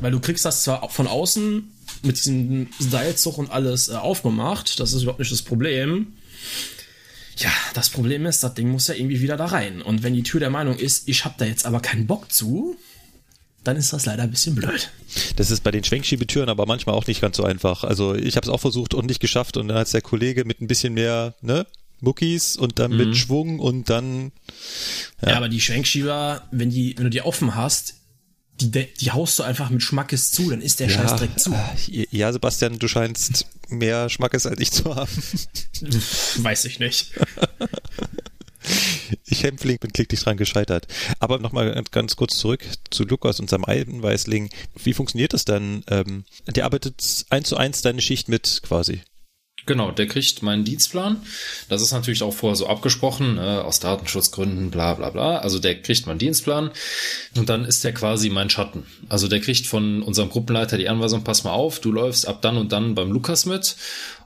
Weil 0.00 0.10
du 0.10 0.20
kriegst 0.20 0.44
das 0.44 0.64
zwar 0.64 0.90
von 0.90 1.06
außen 1.06 1.72
mit 2.02 2.16
diesem 2.16 2.68
Seilzug 2.78 3.38
und 3.38 3.50
alles 3.50 3.88
äh, 3.88 3.94
aufgemacht, 3.94 4.78
das 4.80 4.92
ist 4.92 5.02
überhaupt 5.02 5.20
nicht 5.20 5.32
das 5.32 5.42
Problem. 5.42 6.14
Ja, 7.38 7.50
das 7.74 7.90
Problem 7.90 8.26
ist, 8.26 8.42
das 8.44 8.54
Ding 8.54 8.70
muss 8.70 8.86
ja 8.88 8.94
irgendwie 8.94 9.20
wieder 9.20 9.36
da 9.36 9.46
rein. 9.46 9.82
Und 9.82 10.02
wenn 10.02 10.14
die 10.14 10.22
Tür 10.22 10.40
der 10.40 10.50
Meinung 10.50 10.76
ist, 10.76 11.08
ich 11.08 11.24
hab 11.24 11.36
da 11.38 11.44
jetzt 11.44 11.66
aber 11.66 11.80
keinen 11.80 12.06
Bock 12.06 12.30
zu, 12.32 12.76
dann 13.64 13.76
ist 13.76 13.92
das 13.92 14.06
leider 14.06 14.22
ein 14.24 14.30
bisschen 14.30 14.54
blöd. 14.54 14.90
das 15.36 15.50
ist 15.50 15.64
bei 15.64 15.70
den 15.70 15.82
Schwenkschiebetüren 15.84 16.48
aber 16.48 16.66
manchmal 16.66 16.94
auch 16.94 17.06
nicht 17.06 17.20
ganz 17.20 17.36
so 17.36 17.44
einfach. 17.44 17.82
Also 17.82 18.14
ich 18.14 18.36
habe 18.36 18.46
es 18.46 18.52
auch 18.52 18.60
versucht 18.60 18.94
und 18.94 19.06
nicht 19.06 19.20
geschafft 19.20 19.56
und 19.56 19.68
dann 19.68 19.78
hat 19.78 19.92
der 19.92 20.02
Kollege 20.02 20.44
mit 20.44 20.60
ein 20.60 20.66
bisschen 20.68 20.94
mehr, 20.94 21.34
ne, 21.40 21.66
Muckis 22.00 22.56
und 22.56 22.78
dann 22.78 22.94
mit 22.96 23.16
Schwung 23.16 23.58
und 23.58 23.88
dann 23.88 24.30
Ja. 25.26 25.36
aber 25.36 25.48
die 25.48 25.60
Schwenkschieber, 25.60 26.46
wenn 26.50 26.70
die, 26.70 26.94
wenn 26.98 27.04
du 27.04 27.10
die 27.10 27.22
offen 27.22 27.54
hast, 27.54 27.94
die, 28.60 28.92
die 28.94 29.10
haust 29.10 29.38
du 29.38 29.42
einfach 29.42 29.70
mit 29.70 29.82
Schmackes 29.82 30.30
zu, 30.30 30.50
dann 30.50 30.60
ist 30.60 30.80
der 30.80 30.88
Scheiß 30.88 31.16
direkt 31.16 31.40
zu. 31.40 31.54
ja, 31.88 32.32
Sebastian, 32.32 32.78
du 32.78 32.88
scheinst 32.88 33.46
mehr 33.68 34.08
Schmackes 34.08 34.46
als 34.46 34.60
ich 34.60 34.70
zu 34.70 34.94
haben. 34.94 35.10
Weiß 36.36 36.64
ich 36.64 36.78
nicht. 36.78 37.12
Ich 39.26 39.42
Hämpfling 39.42 39.78
bin 39.78 39.92
kläglich 39.92 40.20
dran 40.20 40.38
gescheitert. 40.38 40.86
Aber 41.18 41.38
nochmal 41.38 41.82
ganz 41.90 42.16
kurz 42.16 42.38
zurück 42.38 42.64
zu 42.90 43.04
Lukas 43.04 43.38
und 43.38 43.50
seinem 43.50 43.66
Eisenweißling. 43.66 44.48
Wie 44.82 44.94
funktioniert 44.94 45.34
das 45.34 45.44
dann? 45.44 45.84
Ähm, 45.88 46.24
der 46.46 46.64
arbeitet 46.64 47.26
eins 47.28 47.48
zu 47.48 47.58
eins 47.58 47.82
deine 47.82 48.00
Schicht 48.00 48.30
mit 48.30 48.62
quasi. 48.62 49.02
Genau, 49.66 49.90
der 49.90 50.06
kriegt 50.06 50.42
meinen 50.42 50.64
Dienstplan. 50.64 51.22
Das 51.68 51.80
ist 51.80 51.92
natürlich 51.92 52.22
auch 52.22 52.34
vorher 52.34 52.56
so 52.56 52.66
abgesprochen, 52.66 53.38
äh, 53.38 53.40
aus 53.40 53.80
Datenschutzgründen, 53.80 54.70
bla 54.70 54.94
bla 54.94 55.10
bla. 55.10 55.38
Also 55.38 55.58
der 55.58 55.80
kriegt 55.80 56.06
meinen 56.06 56.18
Dienstplan 56.18 56.70
und 57.36 57.48
dann 57.48 57.64
ist 57.64 57.82
der 57.82 57.94
quasi 57.94 58.28
mein 58.28 58.50
Schatten. 58.50 58.84
Also 59.08 59.26
der 59.26 59.40
kriegt 59.40 59.66
von 59.66 60.02
unserem 60.02 60.28
Gruppenleiter 60.28 60.76
die 60.76 60.88
Anweisung, 60.88 61.24
pass 61.24 61.44
mal 61.44 61.52
auf, 61.52 61.80
du 61.80 61.92
läufst 61.92 62.28
ab 62.28 62.42
dann 62.42 62.58
und 62.58 62.72
dann 62.72 62.94
beim 62.94 63.10
Lukas 63.10 63.46
mit 63.46 63.76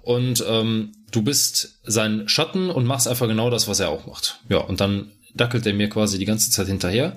und 0.03 0.44
ähm, 0.48 0.92
du 1.12 1.22
bist 1.22 1.79
sein 1.85 2.29
Schatten 2.29 2.70
und 2.70 2.87
machst 2.87 3.07
einfach 3.07 3.29
genau 3.29 3.51
das, 3.51 3.68
was 3.68 3.81
er 3.81 3.90
auch 3.90 4.07
macht. 4.07 4.40
Ja, 4.48 4.59
und 4.59 4.81
dann 4.81 5.12
dackelt 5.35 5.66
er 5.66 5.74
mir 5.74 5.88
quasi 5.88 6.18
die 6.18 6.24
ganze 6.24 6.51
Zeit 6.51 6.66
hinterher. 6.66 7.16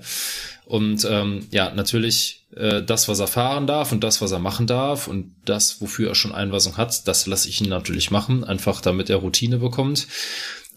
Und 0.72 1.06
ähm, 1.10 1.48
ja, 1.52 1.74
natürlich 1.74 2.46
äh, 2.56 2.82
das, 2.82 3.10
was 3.10 3.20
er 3.20 3.28
fahren 3.28 3.68
darf 3.68 3.92
und 3.92 4.06
das, 4.06 4.22
was 4.22 4.32
er 4.32 4.40
machen 4.40 4.68
darf 4.68 5.10
und 5.10 5.36
das, 5.44 5.82
wofür 5.82 6.08
er 6.08 6.16
schon 6.16 6.32
Einweisung 6.32 6.78
hat, 6.78 7.10
das 7.10 7.28
lasse 7.28 7.50
ich 7.50 7.60
ihn 7.60 7.68
natürlich 7.68 8.10
machen, 8.10 8.46
einfach 8.46 8.80
damit 8.80 9.10
er 9.10 9.18
Routine 9.18 9.58
bekommt. 9.58 10.08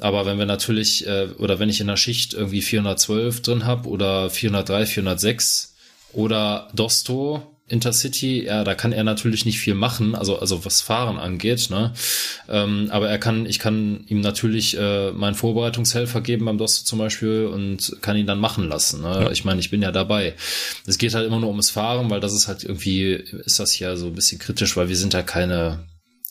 Aber 0.01 0.27
wenn 0.27 0.37
wir 0.37 0.47
natürlich, 0.47 1.07
äh, 1.07 1.29
oder 1.39 1.61
wenn 1.61 1.69
ich 1.69 1.81
in 1.81 1.87
der 1.87 1.97
Schicht 1.97 2.35
irgendwie 2.35 2.61
412 2.61 3.43
drin 3.43 3.67
habe 3.67 3.89
oder 3.89 4.31
403, 4.31 4.87
406 4.87 5.77
oder 6.13 6.71
Dosto, 6.75 7.54
Intercity, 7.67 8.45
ja, 8.45 8.63
da 8.63 8.75
kann 8.75 8.93
er 8.93 9.05
natürlich 9.05 9.47
nicht 9.47 9.59
viel 9.59 9.75
machen, 9.75 10.15
also 10.15 10.39
also 10.39 10.67
was 10.67 10.83
Fahren 10.83 11.17
angeht, 11.19 11.71
ne? 11.71 11.95
Ähm, 12.47 12.89
aber 12.91 13.09
er 13.09 13.19
kann, 13.19 13.47
ich 13.47 13.59
kann 13.59 14.05
ihm 14.07 14.21
natürlich 14.21 14.77
äh, 14.77 15.13
meinen 15.13 15.35
Vorbereitungshelfer 15.35 16.21
geben 16.21 16.45
beim 16.45 16.59
Dosto 16.59 16.85
zum 16.85 16.99
Beispiel 16.99 17.47
und 17.47 17.97
kann 18.03 18.19
ihn 18.19 18.27
dann 18.27 18.39
machen 18.39 18.69
lassen. 18.69 19.01
Ne? 19.01 19.31
Ich 19.33 19.47
meine, 19.47 19.61
ich 19.61 19.71
bin 19.71 19.81
ja 19.81 19.93
dabei. 19.93 20.35
Es 20.87 20.99
geht 20.99 21.15
halt 21.15 21.27
immer 21.27 21.41
nur 21.41 21.49
ums 21.49 21.71
Fahren, 21.71 22.11
weil 22.11 22.21
das 22.21 22.35
ist 22.35 22.49
halt 22.49 22.65
irgendwie, 22.65 23.13
ist 23.13 23.59
das 23.59 23.79
ja 23.79 23.97
so 23.97 24.09
ein 24.09 24.15
bisschen 24.15 24.39
kritisch, 24.39 24.77
weil 24.77 24.91
wir 24.91 24.97
sind 24.97 25.15
ja 25.15 25.23
keine 25.23 25.87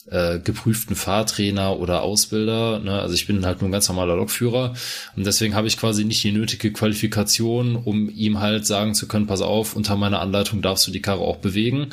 äh, 0.10 0.40
geprüften 0.40 0.96
Fahrtrainer 0.96 1.80
oder 1.80 2.02
Ausbilder. 2.02 2.80
Ne? 2.80 3.00
Also 3.00 3.16
ich 3.16 3.28
bin 3.28 3.46
halt 3.46 3.62
nur 3.62 3.70
ein 3.70 3.72
ganz 3.72 3.88
normaler 3.88 4.16
Lokführer 4.16 4.74
und 5.16 5.26
deswegen 5.26 5.56
habe 5.56 5.68
ich 5.68 5.78
quasi 5.78 6.04
nicht 6.04 6.24
die 6.24 6.32
nötige 6.32 6.72
Qualifikation, 6.72 7.76
um 7.76 8.10
ihm 8.10 8.40
halt 8.40 8.66
sagen 8.66 8.96
zu 8.96 9.08
können, 9.08 9.28
pass 9.28 9.42
auf, 9.42 9.76
unter 9.76 9.96
meiner 9.96 10.22
Anleitung 10.22 10.62
darfst 10.62 10.86
du 10.88 10.92
die 10.92 11.02
Karre 11.02 11.22
auch 11.22 11.38
bewegen. 11.38 11.90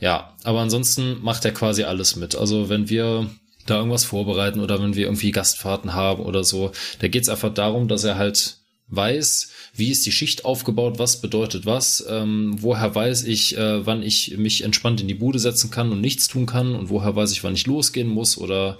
Ja, 0.00 0.34
aber 0.42 0.60
ansonsten 0.60 1.22
macht 1.22 1.44
er 1.44 1.52
quasi 1.52 1.84
alles 1.84 2.16
mit. 2.16 2.34
Also 2.34 2.68
wenn 2.68 2.90
wir 2.90 3.30
da 3.66 3.76
irgendwas 3.76 4.04
vorbereiten 4.04 4.60
oder 4.60 4.82
wenn 4.82 4.94
wir 4.94 5.06
irgendwie 5.06 5.30
Gastfahrten 5.30 5.94
haben 5.94 6.22
oder 6.22 6.44
so, 6.44 6.72
da 6.98 7.08
geht's 7.08 7.28
einfach 7.28 7.54
darum, 7.54 7.88
dass 7.88 8.04
er 8.04 8.16
halt 8.16 8.58
weiß, 8.88 9.48
wie 9.74 9.90
ist 9.90 10.06
die 10.06 10.12
Schicht 10.12 10.44
aufgebaut, 10.44 10.98
was 10.98 11.20
bedeutet 11.20 11.66
was, 11.66 12.04
ähm, 12.08 12.56
woher 12.60 12.94
weiß 12.94 13.24
ich, 13.24 13.56
äh, 13.56 13.86
wann 13.86 14.02
ich 14.02 14.36
mich 14.36 14.62
entspannt 14.62 15.00
in 15.00 15.08
die 15.08 15.14
Bude 15.14 15.38
setzen 15.38 15.70
kann 15.70 15.90
und 15.90 16.00
nichts 16.00 16.28
tun 16.28 16.46
kann 16.46 16.74
und 16.74 16.90
woher 16.90 17.16
weiß 17.16 17.32
ich, 17.32 17.42
wann 17.44 17.54
ich 17.54 17.66
losgehen 17.66 18.08
muss 18.08 18.38
oder 18.38 18.78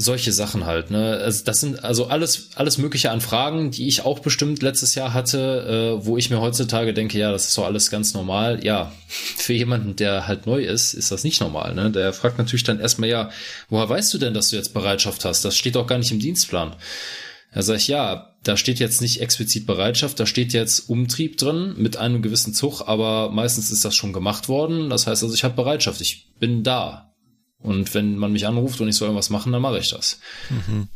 solche 0.00 0.32
Sachen 0.32 0.64
halt. 0.64 0.92
Ne? 0.92 1.18
Also 1.22 1.44
das 1.44 1.60
sind 1.60 1.82
also 1.82 2.06
alles 2.06 2.50
alles 2.54 2.78
mögliche 2.78 3.10
an 3.10 3.20
Fragen, 3.20 3.72
die 3.72 3.88
ich 3.88 4.04
auch 4.04 4.20
bestimmt 4.20 4.62
letztes 4.62 4.94
Jahr 4.94 5.12
hatte, 5.12 5.98
äh, 5.98 6.06
wo 6.06 6.16
ich 6.16 6.30
mir 6.30 6.40
heutzutage 6.40 6.94
denke, 6.94 7.18
ja, 7.18 7.32
das 7.32 7.46
ist 7.46 7.54
so 7.54 7.64
alles 7.64 7.90
ganz 7.90 8.14
normal. 8.14 8.64
Ja, 8.64 8.92
für 9.08 9.54
jemanden, 9.54 9.96
der 9.96 10.28
halt 10.28 10.46
neu 10.46 10.62
ist, 10.62 10.94
ist 10.94 11.10
das 11.10 11.24
nicht 11.24 11.40
normal. 11.40 11.74
Ne? 11.74 11.90
Der 11.90 12.12
fragt 12.12 12.38
natürlich 12.38 12.62
dann 12.62 12.78
erstmal, 12.78 13.08
ja, 13.08 13.30
woher 13.70 13.88
weißt 13.88 14.14
du 14.14 14.18
denn, 14.18 14.34
dass 14.34 14.50
du 14.50 14.56
jetzt 14.56 14.72
Bereitschaft 14.72 15.24
hast? 15.24 15.44
Das 15.44 15.56
steht 15.56 15.74
doch 15.74 15.88
gar 15.88 15.98
nicht 15.98 16.12
im 16.12 16.20
Dienstplan. 16.20 16.76
Da 17.52 17.62
sage 17.62 17.78
ich, 17.78 17.88
ja, 17.88 18.27
da 18.42 18.56
steht 18.56 18.78
jetzt 18.78 19.00
nicht 19.00 19.20
explizit 19.20 19.66
Bereitschaft, 19.66 20.18
da 20.20 20.26
steht 20.26 20.52
jetzt 20.52 20.88
Umtrieb 20.88 21.36
drin 21.38 21.74
mit 21.76 21.96
einem 21.96 22.22
gewissen 22.22 22.54
Zug, 22.54 22.82
aber 22.86 23.30
meistens 23.30 23.70
ist 23.70 23.84
das 23.84 23.94
schon 23.94 24.12
gemacht 24.12 24.48
worden. 24.48 24.90
Das 24.90 25.06
heißt 25.06 25.22
also, 25.22 25.34
ich 25.34 25.44
habe 25.44 25.54
Bereitschaft, 25.54 26.00
ich 26.00 26.28
bin 26.38 26.62
da. 26.62 27.12
Und 27.58 27.92
wenn 27.94 28.16
man 28.16 28.32
mich 28.32 28.46
anruft 28.46 28.80
und 28.80 28.88
ich 28.88 28.96
soll 28.96 29.08
irgendwas 29.08 29.30
machen, 29.30 29.52
dann 29.52 29.62
mache 29.62 29.78
ich 29.78 29.90
das. 29.90 30.20
Mhm. 30.48 30.88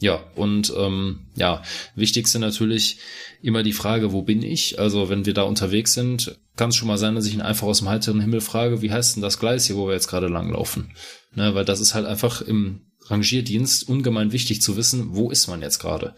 Ja, 0.00 0.22
und 0.36 0.72
ähm, 0.76 1.26
ja, 1.34 1.62
wichtigste 1.96 2.38
natürlich 2.38 2.98
immer 3.42 3.62
die 3.62 3.72
Frage, 3.72 4.12
wo 4.12 4.22
bin 4.22 4.42
ich? 4.42 4.78
Also 4.78 5.08
wenn 5.08 5.26
wir 5.26 5.34
da 5.34 5.42
unterwegs 5.42 5.92
sind, 5.92 6.38
kann 6.56 6.70
es 6.70 6.76
schon 6.76 6.88
mal 6.88 6.98
sein, 6.98 7.16
dass 7.16 7.26
ich 7.26 7.34
ihn 7.34 7.40
einfach 7.40 7.66
aus 7.66 7.78
dem 7.78 7.88
heiteren 7.88 8.20
Himmel 8.20 8.40
frage, 8.40 8.80
wie 8.80 8.92
heißt 8.92 9.16
denn 9.16 9.22
das 9.22 9.40
Gleis 9.40 9.66
hier, 9.66 9.76
wo 9.76 9.88
wir 9.88 9.94
jetzt 9.94 10.08
gerade 10.08 10.28
langlaufen? 10.28 10.92
Ne, 11.34 11.54
weil 11.54 11.64
das 11.64 11.80
ist 11.80 11.94
halt 11.94 12.06
einfach 12.06 12.40
im 12.40 12.86
Rangierdienst 13.06 13.88
ungemein 13.88 14.32
wichtig 14.32 14.62
zu 14.62 14.76
wissen, 14.76 15.16
wo 15.16 15.30
ist 15.30 15.48
man 15.48 15.62
jetzt 15.62 15.78
gerade. 15.78 16.14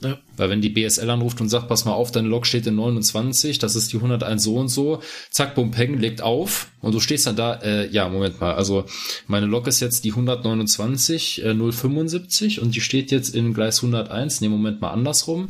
Ja. 0.00 0.18
Weil 0.36 0.50
wenn 0.50 0.60
die 0.60 0.68
BSL 0.68 1.10
anruft 1.10 1.40
und 1.40 1.48
sagt, 1.48 1.68
pass 1.68 1.84
mal 1.84 1.92
auf, 1.92 2.12
deine 2.12 2.28
Lok 2.28 2.46
steht 2.46 2.66
in 2.66 2.76
29, 2.76 3.58
das 3.58 3.74
ist 3.74 3.92
die 3.92 3.96
101 3.96 4.42
so 4.42 4.56
und 4.56 4.68
so, 4.68 5.02
zack, 5.30 5.56
bum, 5.56 5.72
peng, 5.72 5.98
legt 5.98 6.22
auf 6.22 6.68
und 6.80 6.94
du 6.94 7.00
stehst 7.00 7.26
dann 7.26 7.34
da, 7.34 7.54
äh, 7.54 7.88
ja, 7.90 8.08
Moment 8.08 8.40
mal, 8.40 8.54
also 8.54 8.84
meine 9.26 9.46
Lok 9.46 9.66
ist 9.66 9.80
jetzt 9.80 10.04
die 10.04 10.10
129 10.10 11.44
äh, 11.44 11.54
075 11.54 12.60
und 12.60 12.76
die 12.76 12.80
steht 12.80 13.10
jetzt 13.10 13.34
in 13.34 13.54
Gleis 13.54 13.78
101, 13.82 14.40
ne, 14.40 14.48
Moment 14.48 14.80
mal 14.80 14.90
andersrum. 14.90 15.48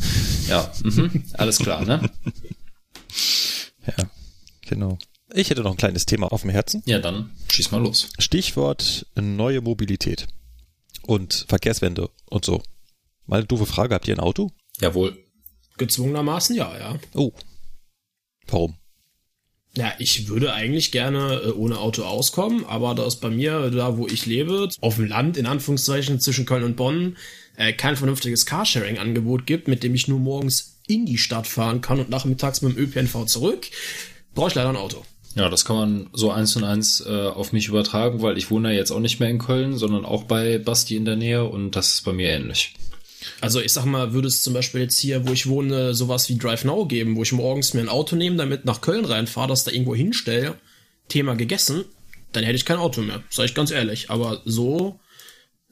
Ja, 0.48 0.72
mhm, 0.82 1.24
alles 1.34 1.58
klar, 1.58 1.84
ne? 1.84 2.08
Ja, 3.96 4.04
genau. 4.66 4.98
Ich 5.32 5.48
hätte 5.48 5.62
noch 5.62 5.70
ein 5.70 5.78
kleines 5.78 6.04
Thema 6.04 6.30
auf 6.30 6.42
dem 6.42 6.50
Herzen. 6.50 6.82
Ja, 6.84 6.98
dann 6.98 7.30
schieß 7.50 7.70
mal 7.70 7.80
los. 7.80 8.10
Stichwort 8.18 9.06
neue 9.18 9.62
Mobilität 9.62 10.26
und 11.02 11.46
Verkehrswende 11.48 12.10
und 12.26 12.44
so. 12.44 12.62
Mal 13.28 13.36
eine 13.36 13.46
doofe 13.46 13.66
Frage, 13.66 13.94
habt 13.94 14.08
ihr 14.08 14.16
ein 14.16 14.20
Auto? 14.20 14.50
Jawohl. 14.80 15.16
Gezwungenermaßen 15.76 16.56
ja, 16.56 16.76
ja. 16.76 16.98
Oh. 17.14 17.32
Warum? 18.46 18.74
Ja, 19.76 19.92
ich 19.98 20.28
würde 20.28 20.54
eigentlich 20.54 20.90
gerne 20.90 21.42
äh, 21.44 21.50
ohne 21.50 21.78
Auto 21.78 22.02
auskommen, 22.02 22.64
aber 22.64 22.94
da 22.94 23.04
es 23.04 23.16
bei 23.16 23.28
mir, 23.28 23.70
da 23.70 23.98
wo 23.98 24.06
ich 24.06 24.24
lebe, 24.24 24.70
auf 24.80 24.96
dem 24.96 25.06
Land, 25.06 25.36
in 25.36 25.44
Anführungszeichen, 25.44 26.20
zwischen 26.20 26.46
Köln 26.46 26.64
und 26.64 26.76
Bonn, 26.76 27.18
äh, 27.56 27.74
kein 27.74 27.96
vernünftiges 27.96 28.46
Carsharing-Angebot 28.46 29.46
gibt, 29.46 29.68
mit 29.68 29.82
dem 29.82 29.94
ich 29.94 30.08
nur 30.08 30.18
morgens 30.18 30.80
in 30.86 31.04
die 31.04 31.18
Stadt 31.18 31.46
fahren 31.46 31.82
kann 31.82 32.00
und 32.00 32.08
nachmittags 32.08 32.62
mit 32.62 32.76
dem 32.76 32.82
ÖPNV 32.82 33.26
zurück, 33.26 33.68
brauche 34.34 34.48
ich 34.48 34.54
leider 34.54 34.70
ein 34.70 34.76
Auto. 34.76 35.04
Ja, 35.34 35.50
das 35.50 35.66
kann 35.66 35.76
man 35.76 36.10
so 36.14 36.30
eins 36.30 36.56
und 36.56 36.64
eins 36.64 37.04
äh, 37.06 37.26
auf 37.26 37.52
mich 37.52 37.68
übertragen, 37.68 38.22
weil 38.22 38.38
ich 38.38 38.50
wohne 38.50 38.72
ja 38.72 38.78
jetzt 38.78 38.90
auch 38.90 39.00
nicht 39.00 39.20
mehr 39.20 39.28
in 39.28 39.38
Köln, 39.38 39.76
sondern 39.76 40.06
auch 40.06 40.24
bei 40.24 40.58
Basti 40.58 40.96
in 40.96 41.04
der 41.04 41.16
Nähe 41.16 41.44
und 41.44 41.76
das 41.76 41.92
ist 41.92 42.04
bei 42.04 42.14
mir 42.14 42.30
ähnlich. 42.30 42.74
Also 43.40 43.60
ich 43.60 43.72
sag 43.72 43.84
mal, 43.84 44.12
würde 44.12 44.28
es 44.28 44.42
zum 44.42 44.54
Beispiel 44.54 44.80
jetzt 44.82 44.98
hier, 44.98 45.26
wo 45.26 45.32
ich 45.32 45.48
wohne, 45.48 45.94
sowas 45.94 46.28
wie 46.28 46.38
Drive 46.38 46.64
Now 46.64 46.86
geben, 46.86 47.16
wo 47.16 47.22
ich 47.22 47.32
morgens 47.32 47.74
mir 47.74 47.80
ein 47.80 47.88
Auto 47.88 48.16
nehme, 48.16 48.36
damit 48.36 48.64
nach 48.64 48.80
Köln 48.80 49.04
reinfahre, 49.04 49.48
das 49.48 49.64
da 49.64 49.70
irgendwo 49.70 49.94
hinstelle, 49.94 50.56
Thema 51.08 51.34
gegessen, 51.34 51.84
dann 52.32 52.44
hätte 52.44 52.56
ich 52.56 52.64
kein 52.64 52.78
Auto 52.78 53.00
mehr, 53.00 53.22
sag 53.30 53.46
ich 53.46 53.54
ganz 53.54 53.70
ehrlich. 53.70 54.10
Aber 54.10 54.42
so 54.44 55.00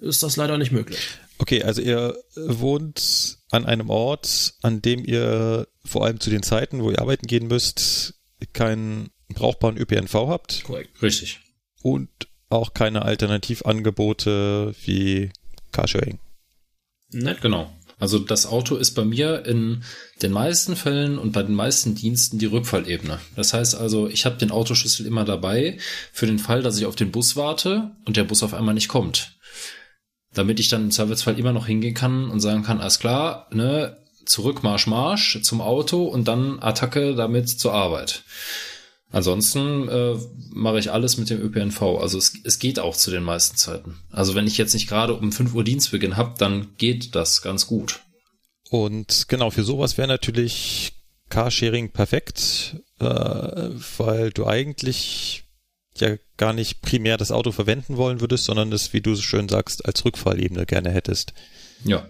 ist 0.01 0.23
das 0.23 0.37
leider 0.37 0.59
nicht 0.59 0.73
möglich. 0.73 0.99
Okay, 1.39 1.63
also 1.63 1.83
ihr 1.83 2.17
wohnt 2.35 3.39
an 3.51 3.67
einem 3.67 3.91
Ort, 3.91 4.55
an 4.63 4.81
dem 4.81 5.05
ihr 5.05 5.69
vor 5.85 6.05
allem 6.05 6.21
zu 6.21 6.31
den 6.31 6.43
Zeiten, 6.43 6.83
wo 6.83 6.91
ihr 6.91 7.01
arbeiten 7.01 7.27
gehen 7.27 7.47
müsst, 7.47 8.15
keinen 8.53 9.11
brauchbaren 9.29 9.77
ÖPNV 9.77 10.15
habt. 10.15 10.65
Korrekt. 10.65 11.03
Richtig. 11.03 11.41
Und 11.83 12.09
auch 12.49 12.75
keine 12.75 13.03
Alternativangebote 13.03 14.75
wie 14.85 15.31
Carsharing. 15.73 16.19
Ne? 17.13 17.37
Genau. 17.41 17.73
Also 17.99 18.19
das 18.19 18.47
Auto 18.47 18.77
ist 18.77 18.93
bei 18.93 19.05
mir 19.05 19.47
in 19.47 19.83
den 20.21 20.33
meisten 20.33 20.77
Fällen 20.77 21.19
und 21.19 21.33
bei 21.33 21.43
den 21.43 21.55
meisten 21.55 21.95
Diensten 21.95 22.39
die 22.39 22.47
Rückfallebene. 22.47 23.21
Das 23.37 23.55
heißt 23.55 23.75
also, 23.75 24.07
ich 24.09 24.27
habe 24.27 24.37
den 24.37 24.51
Autoschlüssel 24.51 25.07
immer 25.07 25.25
dabei 25.25 25.79
für 26.13 26.27
den 26.27 26.39
Fall, 26.39 26.63
dass 26.63 26.79
ich 26.79 26.85
auf 26.85 26.97
den 26.97 27.11
Bus 27.11 27.37
warte 27.37 27.93
und 28.05 28.19
der 28.19 28.25
Bus 28.25 28.43
auf 28.43 28.53
einmal 28.53 28.75
nicht 28.75 28.89
kommt. 28.89 29.39
Damit 30.35 30.61
ich 30.61 30.69
dann 30.69 30.85
im 30.85 30.91
Zweifelsfall 30.91 31.39
immer 31.39 31.55
noch 31.55 31.67
hingehen 31.67 31.95
kann 31.95 32.31
und 32.31 32.41
sagen 32.41 32.63
kann, 32.63 32.81
alles 32.81 32.99
klar, 32.99 33.49
ne, 33.51 33.97
zurück 34.27 34.63
Marsch 34.63 34.87
Marsch 34.87 35.41
zum 35.43 35.63
Auto 35.63 36.05
und 36.05 36.29
dann 36.29 36.59
Attacke 36.61 37.15
damit 37.15 37.49
zur 37.49 37.73
Arbeit. 37.73 38.25
Ansonsten 39.17 39.89
äh, 39.89 40.15
mache 40.51 40.79
ich 40.79 40.93
alles 40.93 41.17
mit 41.17 41.31
dem 41.31 41.41
ÖPNV. 41.41 41.81
Also 42.03 42.19
es, 42.19 42.35
es 42.45 42.59
geht 42.59 42.79
auch 42.79 42.95
zu 42.95 43.11
den 43.11 43.23
meisten 43.23 43.57
Zeiten. 43.57 43.97
Also 44.11 44.35
wenn 44.35 44.47
ich 44.47 44.59
jetzt 44.59 44.75
nicht 44.75 44.91
gerade 44.91 45.15
um 45.15 45.33
5 45.33 45.55
Uhr 45.55 45.65
Dienstbeginn 45.65 46.19
habe, 46.19 46.35
dann 46.37 46.77
geht 46.77 47.15
das 47.15 47.41
ganz 47.41 47.67
gut. 47.67 48.01
Und 48.69 49.25
genau, 49.29 49.49
für 49.51 49.65
sowas 49.65 49.97
wäre 49.97 50.07
natürlich 50.07 50.93
Carsharing 51.31 51.93
perfekt, 51.93 52.77
äh, 53.01 53.07
weil 53.07 54.33
du 54.33 54.47
eigentlich 54.47 55.45
ja 55.97 56.17
gar 56.37 56.53
nicht 56.53 56.83
primär 56.83 57.17
das 57.17 57.33
Auto 57.33 57.53
verwenden 57.53 57.97
wollen 57.97 58.21
würdest, 58.21 58.45
sondern 58.45 58.71
es, 58.71 58.93
wie 58.93 59.01
du 59.01 59.15
so 59.15 59.23
schön 59.23 59.49
sagst, 59.49 59.87
als 59.87 60.05
Rückfallebene 60.05 60.67
gerne 60.67 60.91
hättest. 60.91 61.33
Ja. 61.85 62.07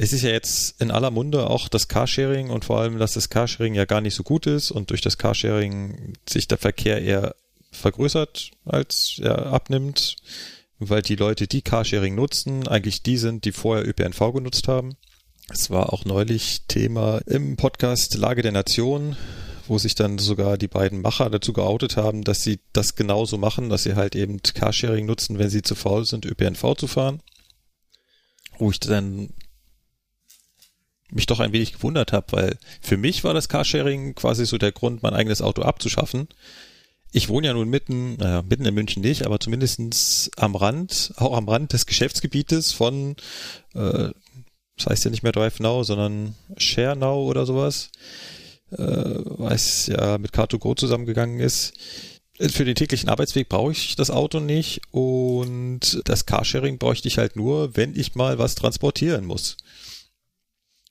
Es 0.00 0.12
ist 0.12 0.22
ja 0.22 0.30
jetzt 0.30 0.80
in 0.80 0.92
aller 0.92 1.10
Munde 1.10 1.50
auch 1.50 1.68
das 1.68 1.88
Carsharing 1.88 2.50
und 2.50 2.64
vor 2.64 2.80
allem, 2.80 2.98
dass 2.98 3.14
das 3.14 3.30
Carsharing 3.30 3.74
ja 3.74 3.84
gar 3.84 4.00
nicht 4.00 4.14
so 4.14 4.22
gut 4.22 4.46
ist 4.46 4.70
und 4.70 4.90
durch 4.90 5.00
das 5.00 5.18
Carsharing 5.18 6.14
sich 6.28 6.46
der 6.46 6.58
Verkehr 6.58 7.02
eher 7.02 7.34
vergrößert 7.72 8.52
als 8.64 9.20
er 9.20 9.46
abnimmt, 9.46 10.16
weil 10.78 11.02
die 11.02 11.16
Leute, 11.16 11.48
die 11.48 11.62
Carsharing 11.62 12.14
nutzen, 12.14 12.68
eigentlich 12.68 13.02
die 13.02 13.16
sind, 13.16 13.44
die 13.44 13.52
vorher 13.52 13.86
ÖPNV 13.86 14.32
genutzt 14.32 14.68
haben. 14.68 14.96
Es 15.50 15.68
war 15.68 15.92
auch 15.92 16.04
neulich 16.04 16.62
Thema 16.68 17.18
im 17.26 17.56
Podcast 17.56 18.14
Lage 18.14 18.42
der 18.42 18.52
Nation, 18.52 19.16
wo 19.66 19.78
sich 19.78 19.96
dann 19.96 20.18
sogar 20.18 20.58
die 20.58 20.68
beiden 20.68 21.00
Macher 21.02 21.28
dazu 21.28 21.52
geoutet 21.52 21.96
haben, 21.96 22.22
dass 22.22 22.42
sie 22.42 22.60
das 22.72 22.94
genauso 22.94 23.36
machen, 23.36 23.68
dass 23.68 23.82
sie 23.82 23.96
halt 23.96 24.14
eben 24.14 24.42
Carsharing 24.42 25.06
nutzen, 25.06 25.38
wenn 25.38 25.50
sie 25.50 25.62
zu 25.62 25.74
faul 25.74 26.04
sind, 26.04 26.24
ÖPNV 26.24 26.76
zu 26.76 26.86
fahren. 26.86 27.20
Wo 28.58 28.70
ich 28.70 28.80
dann 28.80 29.30
mich 31.10 31.26
doch 31.26 31.40
ein 31.40 31.52
wenig 31.52 31.72
gewundert 31.72 32.12
habe, 32.12 32.26
weil 32.30 32.58
für 32.80 32.96
mich 32.96 33.24
war 33.24 33.34
das 33.34 33.48
Carsharing 33.48 34.14
quasi 34.14 34.46
so 34.46 34.58
der 34.58 34.72
Grund, 34.72 35.02
mein 35.02 35.14
eigenes 35.14 35.42
Auto 35.42 35.62
abzuschaffen. 35.62 36.28
Ich 37.10 37.30
wohne 37.30 37.46
ja 37.46 37.54
nun 37.54 37.70
mitten, 37.70 38.16
naja, 38.16 38.42
mitten 38.42 38.66
in 38.66 38.74
München 38.74 39.02
nicht, 39.02 39.24
aber 39.24 39.40
zumindestens 39.40 40.30
am 40.36 40.54
Rand, 40.54 41.14
auch 41.16 41.34
am 41.36 41.48
Rand 41.48 41.72
des 41.72 41.86
Geschäftsgebietes 41.86 42.72
von, 42.72 43.16
äh, 43.74 44.10
das 44.76 44.86
heißt 44.86 45.04
ja 45.06 45.10
nicht 45.10 45.22
mehr 45.22 45.32
Drive 45.32 45.58
Now, 45.60 45.82
sondern 45.84 46.34
Share 46.58 46.96
Now 46.96 47.22
oder 47.24 47.46
sowas, 47.46 47.90
äh, 48.72 48.76
was 48.76 49.86
ja 49.86 50.18
mit 50.18 50.32
Car2Go 50.32 50.76
zusammengegangen 50.76 51.40
ist. 51.40 51.72
Für 52.38 52.64
den 52.64 52.76
täglichen 52.76 53.08
Arbeitsweg 53.08 53.48
brauche 53.48 53.72
ich 53.72 53.96
das 53.96 54.10
Auto 54.10 54.38
nicht 54.38 54.82
und 54.92 56.02
das 56.04 56.26
Carsharing 56.26 56.78
bräuchte 56.78 57.08
ich 57.08 57.18
halt 57.18 57.34
nur, 57.34 57.76
wenn 57.76 57.98
ich 57.98 58.14
mal 58.14 58.38
was 58.38 58.54
transportieren 58.54 59.24
muss. 59.24 59.56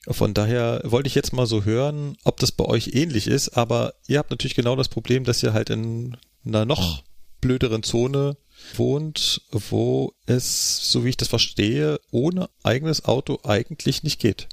Von 0.10 0.34
daher 0.34 0.82
wollte 0.86 1.08
ich 1.08 1.16
jetzt 1.16 1.34
mal 1.34 1.48
so 1.48 1.66
hören, 1.66 2.18
ob 2.24 2.40
das 2.40 2.52
bei 2.52 2.64
euch 2.64 2.92
ähnlich 2.94 3.28
ist, 3.28 3.50
aber 3.50 3.94
ihr 4.08 4.20
habt 4.20 4.32
natürlich 4.32 4.56
genau 4.56 4.76
das 4.76 4.88
Problem, 4.88 5.26
dass 5.26 5.44
ihr 5.44 5.54
halt 5.54 5.70
in 5.70 6.16
einer 6.46 6.66
noch 6.66 7.04
blöderen 7.42 7.84
Zone 7.84 8.38
wohnt, 8.76 9.42
wo 9.52 10.14
es, 10.26 10.92
so 10.92 11.04
wie 11.04 11.10
ich 11.10 11.18
das 11.18 11.28
verstehe, 11.28 12.00
ohne 12.10 12.50
eigenes 12.64 13.06
Auto 13.06 13.40
eigentlich 13.44 14.04
nicht 14.04 14.20
geht. 14.20 14.48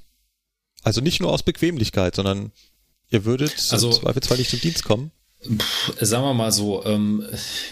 Also 0.82 1.00
nicht 1.00 1.20
nur 1.20 1.32
aus 1.32 1.42
Bequemlichkeit, 1.42 2.16
sondern 2.16 2.52
ihr 3.08 3.24
würdet 3.24 3.54
also, 3.70 3.88
im 3.88 3.94
Zweifelsfall 3.94 4.38
nicht 4.38 4.50
zum 4.50 4.60
Dienst 4.60 4.84
kommen. 4.84 5.12
Puh, 5.44 5.92
sagen 6.00 6.24
wir 6.24 6.32
mal 6.32 6.52
so, 6.52 6.84
ähm, 6.86 7.26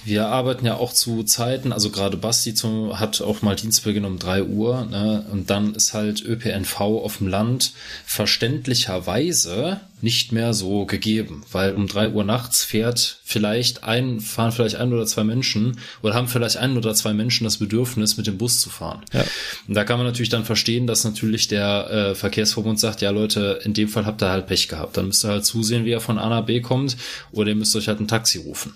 wir 0.05 0.27
arbeiten 0.29 0.67
ja 0.67 0.77
auch 0.77 0.93
zu 0.93 1.23
Zeiten, 1.23 1.73
also 1.73 1.91
gerade 1.91 2.19
Basti 2.19 2.53
zum, 2.53 3.01
hat 3.01 3.23
auch 3.23 3.41
mal 3.41 3.57
Dienstbeginn 3.57 4.05
um 4.05 4.19
drei 4.19 4.43
Uhr, 4.43 4.85
ne, 4.85 5.25
und 5.33 5.49
dann 5.49 5.75
ist 5.75 5.95
halt 5.95 6.23
ÖPNV 6.23 6.81
auf 6.81 7.19
dem 7.19 7.29
Land 7.29 7.73
verständlicherweise 8.05 9.81
nicht 10.03 10.33
mehr 10.33 10.53
so 10.53 10.85
gegeben, 10.85 11.44
weil 11.53 11.75
um 11.75 11.87
drei 11.87 12.11
Uhr 12.11 12.25
nachts 12.25 12.65
fährt 12.65 13.21
vielleicht 13.23 13.85
ein, 13.85 14.21
fahren 14.21 14.50
vielleicht 14.50 14.75
ein 14.77 14.92
oder 14.92 15.07
zwei 15.07 15.23
Menschen 15.23 15.79
oder 16.03 16.15
haben 16.15 16.27
vielleicht 16.27 16.57
ein 16.57 16.77
oder 16.77 16.92
zwei 16.94 17.15
Menschen 17.15 17.44
das 17.44 17.59
Bedürfnis, 17.59 18.17
mit 18.17 18.27
dem 18.27 18.37
Bus 18.37 18.61
zu 18.61 18.69
fahren. 18.69 19.03
Ja. 19.13 19.25
Und 19.69 19.75
da 19.75 19.85
kann 19.85 19.98
man 19.98 20.07
natürlich 20.07 20.29
dann 20.29 20.44
verstehen, 20.44 20.87
dass 20.88 21.05
natürlich 21.05 21.46
der 21.46 21.90
äh, 21.90 22.15
Verkehrsverbund 22.17 22.81
sagt, 22.81 23.00
ja 23.00 23.11
Leute, 23.11 23.61
in 23.65 23.75
dem 23.75 23.88
Fall 23.88 24.05
habt 24.05 24.23
ihr 24.23 24.31
halt 24.31 24.46
Pech 24.46 24.69
gehabt. 24.69 24.96
Dann 24.96 25.07
müsst 25.07 25.25
ihr 25.25 25.29
halt 25.29 25.44
zusehen, 25.44 25.85
wie 25.85 25.92
er 25.92 26.00
von 26.00 26.19
A 26.19 26.29
nach 26.29 26.44
B 26.44 26.61
kommt 26.61 26.96
oder 27.31 27.50
ihr 27.50 27.57
müsst 27.57 27.77
euch 27.77 27.87
halt 27.87 28.00
ein 28.00 28.09
Taxi 28.09 28.38
rufen. 28.38 28.75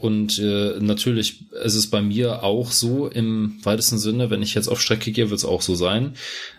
Und 0.00 0.38
äh, 0.38 0.80
natürlich 0.80 1.50
ist 1.62 1.74
es 1.74 1.90
bei 1.90 2.00
mir 2.00 2.42
auch 2.42 2.72
so 2.72 3.06
im 3.06 3.58
weitesten 3.62 3.98
Sinne, 3.98 4.30
wenn 4.30 4.42
ich 4.42 4.54
jetzt 4.54 4.68
auf 4.68 4.80
Strecke 4.80 5.12
gehe, 5.12 5.30
wird 5.30 5.38
es 5.38 5.44
auch 5.44 5.62
so 5.62 5.74
sein. 5.74 6.14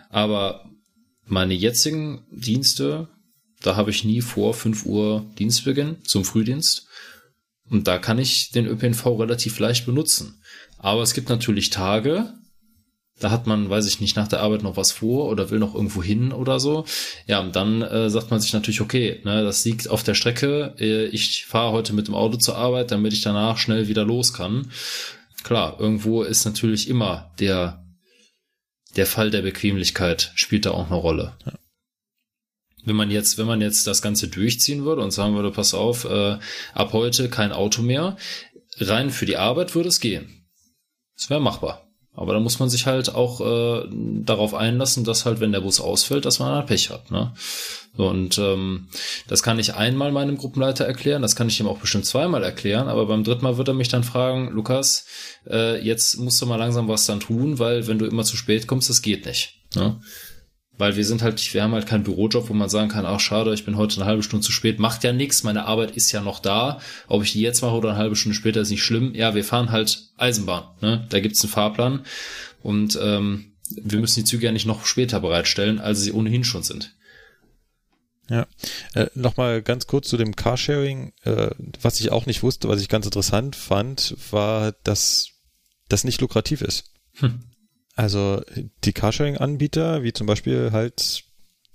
Aber 0.08 0.64
meine 1.26 1.54
jetzigen 1.54 2.24
Dienste, 2.30 3.08
da 3.62 3.76
habe 3.76 3.90
ich 3.90 4.04
nie 4.04 4.20
vor 4.20 4.54
5 4.54 4.86
Uhr 4.86 5.26
Dienstbeginn 5.38 6.04
zum 6.04 6.24
Frühdienst. 6.24 6.86
Und 7.70 7.88
da 7.88 7.98
kann 7.98 8.18
ich 8.18 8.50
den 8.50 8.66
ÖPNV 8.66 9.06
relativ 9.18 9.58
leicht 9.58 9.86
benutzen. 9.86 10.42
Aber 10.78 11.02
es 11.02 11.14
gibt 11.14 11.28
natürlich 11.28 11.70
Tage, 11.70 12.34
da 13.22 13.30
hat 13.30 13.46
man, 13.46 13.70
weiß 13.70 13.86
ich 13.86 14.00
nicht, 14.00 14.16
nach 14.16 14.28
der 14.28 14.40
Arbeit 14.40 14.62
noch 14.62 14.76
was 14.76 14.90
vor 14.90 15.28
oder 15.28 15.50
will 15.50 15.60
noch 15.60 15.74
irgendwo 15.74 16.02
hin 16.02 16.32
oder 16.32 16.58
so. 16.58 16.84
Ja, 17.26 17.40
und 17.40 17.54
dann 17.54 17.82
äh, 17.82 18.10
sagt 18.10 18.30
man 18.30 18.40
sich 18.40 18.52
natürlich, 18.52 18.80
okay, 18.80 19.20
ne, 19.24 19.44
das 19.44 19.64
liegt 19.64 19.88
auf 19.88 20.02
der 20.02 20.14
Strecke. 20.14 20.74
Äh, 20.78 21.06
ich 21.06 21.46
fahre 21.46 21.72
heute 21.72 21.92
mit 21.92 22.08
dem 22.08 22.14
Auto 22.14 22.36
zur 22.36 22.56
Arbeit, 22.56 22.90
damit 22.90 23.12
ich 23.12 23.22
danach 23.22 23.58
schnell 23.58 23.86
wieder 23.86 24.04
los 24.04 24.32
kann. 24.32 24.72
Klar, 25.44 25.76
irgendwo 25.78 26.22
ist 26.22 26.44
natürlich 26.44 26.88
immer 26.88 27.32
der, 27.38 27.84
der 28.96 29.06
Fall 29.06 29.30
der 29.30 29.42
Bequemlichkeit 29.42 30.32
spielt 30.34 30.66
da 30.66 30.72
auch 30.72 30.86
eine 30.86 30.96
Rolle. 30.96 31.36
Ja. 31.46 31.52
Wenn 32.84 32.96
man 32.96 33.10
jetzt, 33.10 33.38
wenn 33.38 33.46
man 33.46 33.60
jetzt 33.60 33.86
das 33.86 34.02
Ganze 34.02 34.28
durchziehen 34.28 34.84
würde 34.84 35.02
und 35.02 35.12
sagen 35.12 35.34
würde, 35.34 35.50
pass 35.50 35.74
auf, 35.74 36.04
äh, 36.04 36.38
ab 36.74 36.92
heute 36.92 37.28
kein 37.28 37.52
Auto 37.52 37.82
mehr, 37.82 38.16
rein 38.78 39.10
für 39.10 39.26
die 39.26 39.36
Arbeit 39.36 39.74
würde 39.74 39.88
es 39.88 40.00
gehen. 40.00 40.46
Es 41.16 41.30
wäre 41.30 41.40
machbar. 41.40 41.86
Aber 42.14 42.34
da 42.34 42.40
muss 42.40 42.58
man 42.58 42.68
sich 42.68 42.86
halt 42.86 43.14
auch 43.14 43.40
äh, 43.40 43.88
darauf 43.90 44.52
einlassen, 44.52 45.02
dass 45.04 45.24
halt, 45.24 45.40
wenn 45.40 45.52
der 45.52 45.62
Bus 45.62 45.80
ausfällt, 45.80 46.26
dass 46.26 46.40
man 46.40 46.54
halt 46.54 46.66
Pech 46.66 46.90
hat. 46.90 47.10
Ne? 47.10 47.32
Und 47.96 48.38
ähm, 48.38 48.88
das 49.28 49.42
kann 49.42 49.58
ich 49.58 49.74
einmal 49.74 50.12
meinem 50.12 50.36
Gruppenleiter 50.36 50.84
erklären, 50.84 51.22
das 51.22 51.36
kann 51.36 51.48
ich 51.48 51.58
ihm 51.58 51.66
auch 51.66 51.78
bestimmt 51.78 52.04
zweimal 52.04 52.44
erklären, 52.44 52.88
aber 52.88 53.06
beim 53.06 53.24
dritten 53.24 53.44
Mal 53.44 53.56
wird 53.56 53.68
er 53.68 53.74
mich 53.74 53.88
dann 53.88 54.04
fragen, 54.04 54.50
Lukas, 54.50 55.06
äh, 55.48 55.82
jetzt 55.82 56.18
musst 56.18 56.40
du 56.42 56.46
mal 56.46 56.56
langsam 56.56 56.88
was 56.88 57.06
dann 57.06 57.20
tun, 57.20 57.58
weil 57.58 57.86
wenn 57.86 57.98
du 57.98 58.06
immer 58.06 58.24
zu 58.24 58.36
spät 58.36 58.66
kommst, 58.66 58.90
das 58.90 59.00
geht 59.00 59.24
nicht. 59.24 59.56
Ne? 59.74 60.00
Weil 60.78 60.96
wir 60.96 61.04
sind 61.04 61.22
halt, 61.22 61.52
wir 61.52 61.62
haben 61.62 61.74
halt 61.74 61.86
keinen 61.86 62.02
Bürojob, 62.02 62.48
wo 62.48 62.54
man 62.54 62.68
sagen 62.68 62.88
kann, 62.88 63.04
ach 63.04 63.20
schade, 63.20 63.52
ich 63.52 63.64
bin 63.64 63.76
heute 63.76 63.96
eine 63.96 64.06
halbe 64.06 64.22
Stunde 64.22 64.44
zu 64.44 64.52
spät, 64.52 64.78
macht 64.78 65.04
ja 65.04 65.12
nichts, 65.12 65.42
meine 65.42 65.66
Arbeit 65.66 65.92
ist 65.92 66.12
ja 66.12 66.22
noch 66.22 66.40
da. 66.40 66.80
Ob 67.08 67.22
ich 67.22 67.32
die 67.32 67.40
jetzt 67.40 67.60
mache 67.60 67.74
oder 67.74 67.90
eine 67.90 67.98
halbe 67.98 68.16
Stunde 68.16 68.34
später, 68.34 68.62
ist 68.62 68.70
nicht 68.70 68.82
schlimm. 68.82 69.14
Ja, 69.14 69.34
wir 69.34 69.44
fahren 69.44 69.70
halt 69.70 70.08
Eisenbahn, 70.16 70.64
ne? 70.80 71.06
Da 71.10 71.20
gibt's 71.20 71.42
einen 71.42 71.52
Fahrplan 71.52 72.04
und 72.62 72.98
ähm, 73.02 73.52
wir 73.70 74.00
müssen 74.00 74.20
die 74.20 74.24
Züge 74.24 74.46
ja 74.46 74.52
nicht 74.52 74.66
noch 74.66 74.86
später 74.86 75.20
bereitstellen, 75.20 75.78
als 75.78 76.00
sie 76.00 76.12
ohnehin 76.12 76.44
schon 76.44 76.62
sind. 76.62 76.94
Ja, 78.28 78.46
äh, 78.94 79.08
nochmal 79.14 79.62
ganz 79.62 79.86
kurz 79.86 80.08
zu 80.08 80.16
dem 80.16 80.36
Carsharing. 80.36 81.12
Äh, 81.22 81.50
was 81.80 82.00
ich 82.00 82.12
auch 82.12 82.26
nicht 82.26 82.42
wusste, 82.42 82.68
was 82.68 82.80
ich 82.80 82.88
ganz 82.88 83.04
interessant 83.04 83.56
fand, 83.56 84.16
war, 84.30 84.72
dass 84.84 85.32
das 85.88 86.04
nicht 86.04 86.20
lukrativ 86.20 86.62
ist. 86.62 86.84
Hm. 87.16 87.44
Also 87.94 88.42
die 88.84 88.92
Carsharing-Anbieter, 88.92 90.02
wie 90.02 90.12
zum 90.12 90.26
Beispiel 90.26 90.72
halt 90.72 91.24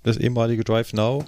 das 0.04 0.18
ehemalige 0.18 0.64
Drive 0.64 0.94
Now, 0.94 1.26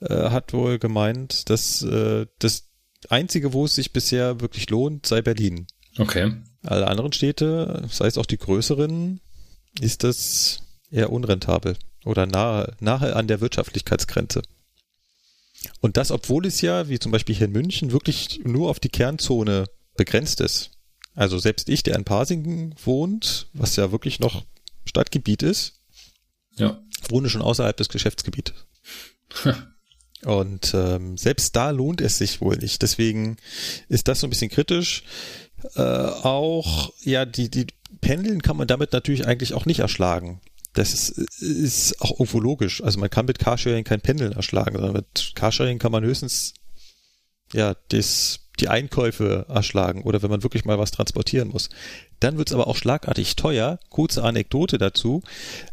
äh, 0.00 0.30
hat 0.30 0.52
wohl 0.52 0.78
gemeint, 0.78 1.50
dass 1.50 1.82
äh, 1.82 2.26
das 2.38 2.68
einzige, 3.08 3.52
wo 3.52 3.64
es 3.64 3.74
sich 3.74 3.92
bisher 3.92 4.40
wirklich 4.40 4.70
lohnt, 4.70 5.06
sei 5.06 5.22
Berlin. 5.22 5.66
Okay. 5.98 6.32
Alle 6.62 6.88
anderen 6.88 7.12
Städte, 7.12 7.86
sei 7.90 8.06
es 8.06 8.18
auch 8.18 8.26
die 8.26 8.38
größeren, 8.38 9.20
ist 9.80 10.04
das 10.04 10.62
eher 10.90 11.10
unrentabel 11.10 11.76
oder 12.04 12.26
nahe, 12.26 12.74
nahe 12.80 13.16
an 13.16 13.28
der 13.28 13.40
Wirtschaftlichkeitsgrenze. 13.40 14.42
Und 15.80 15.96
das, 15.96 16.10
obwohl 16.10 16.46
es 16.46 16.60
ja, 16.60 16.88
wie 16.88 16.98
zum 16.98 17.12
Beispiel 17.12 17.34
hier 17.34 17.46
in 17.46 17.52
München, 17.52 17.92
wirklich 17.92 18.40
nur 18.44 18.70
auf 18.70 18.80
die 18.80 18.88
Kernzone 18.88 19.66
begrenzt 19.96 20.40
ist. 20.40 20.70
Also 21.20 21.38
selbst 21.38 21.68
ich, 21.68 21.82
der 21.82 21.96
in 21.96 22.04
Pasingen 22.04 22.74
wohnt, 22.82 23.48
was 23.52 23.76
ja 23.76 23.92
wirklich 23.92 24.20
noch 24.20 24.46
Stadtgebiet 24.86 25.42
ist, 25.42 25.74
ja. 26.56 26.80
wohne 27.10 27.28
schon 27.28 27.42
außerhalb 27.42 27.76
des 27.76 27.90
Geschäftsgebietes. 27.90 28.54
Und 30.24 30.72
ähm, 30.72 31.18
selbst 31.18 31.54
da 31.54 31.72
lohnt 31.72 32.00
es 32.00 32.16
sich 32.16 32.40
wohl 32.40 32.56
nicht. 32.56 32.80
Deswegen 32.80 33.36
ist 33.90 34.08
das 34.08 34.20
so 34.20 34.26
ein 34.26 34.30
bisschen 34.30 34.50
kritisch. 34.50 35.02
Äh, 35.74 35.82
auch, 35.82 36.90
ja, 37.02 37.26
die, 37.26 37.50
die 37.50 37.66
Pendeln 38.00 38.40
kann 38.40 38.56
man 38.56 38.66
damit 38.66 38.94
natürlich 38.94 39.26
eigentlich 39.26 39.52
auch 39.52 39.66
nicht 39.66 39.80
erschlagen. 39.80 40.40
Das 40.72 40.94
ist, 40.94 41.10
ist 41.42 42.00
auch 42.00 42.12
irgendwo 42.12 42.40
logisch. 42.40 42.82
Also 42.82 42.98
man 42.98 43.10
kann 43.10 43.26
mit 43.26 43.38
Carsharing 43.38 43.84
kein 43.84 44.00
Pendeln 44.00 44.32
erschlagen, 44.32 44.76
sondern 44.76 44.94
mit 44.94 45.32
Carsharing 45.34 45.78
kann 45.78 45.92
man 45.92 46.02
höchstens 46.02 46.54
ja 47.52 47.76
das 47.88 48.40
die 48.60 48.68
Einkäufe 48.68 49.46
erschlagen 49.48 50.02
oder 50.02 50.22
wenn 50.22 50.30
man 50.30 50.42
wirklich 50.42 50.64
mal 50.64 50.78
was 50.78 50.90
transportieren 50.90 51.48
muss. 51.48 51.70
Dann 52.20 52.38
wird's 52.38 52.52
aber 52.52 52.66
auch 52.66 52.76
schlagartig 52.76 53.36
teuer. 53.36 53.78
Kurze 53.88 54.22
Anekdote 54.22 54.78
dazu. 54.78 55.22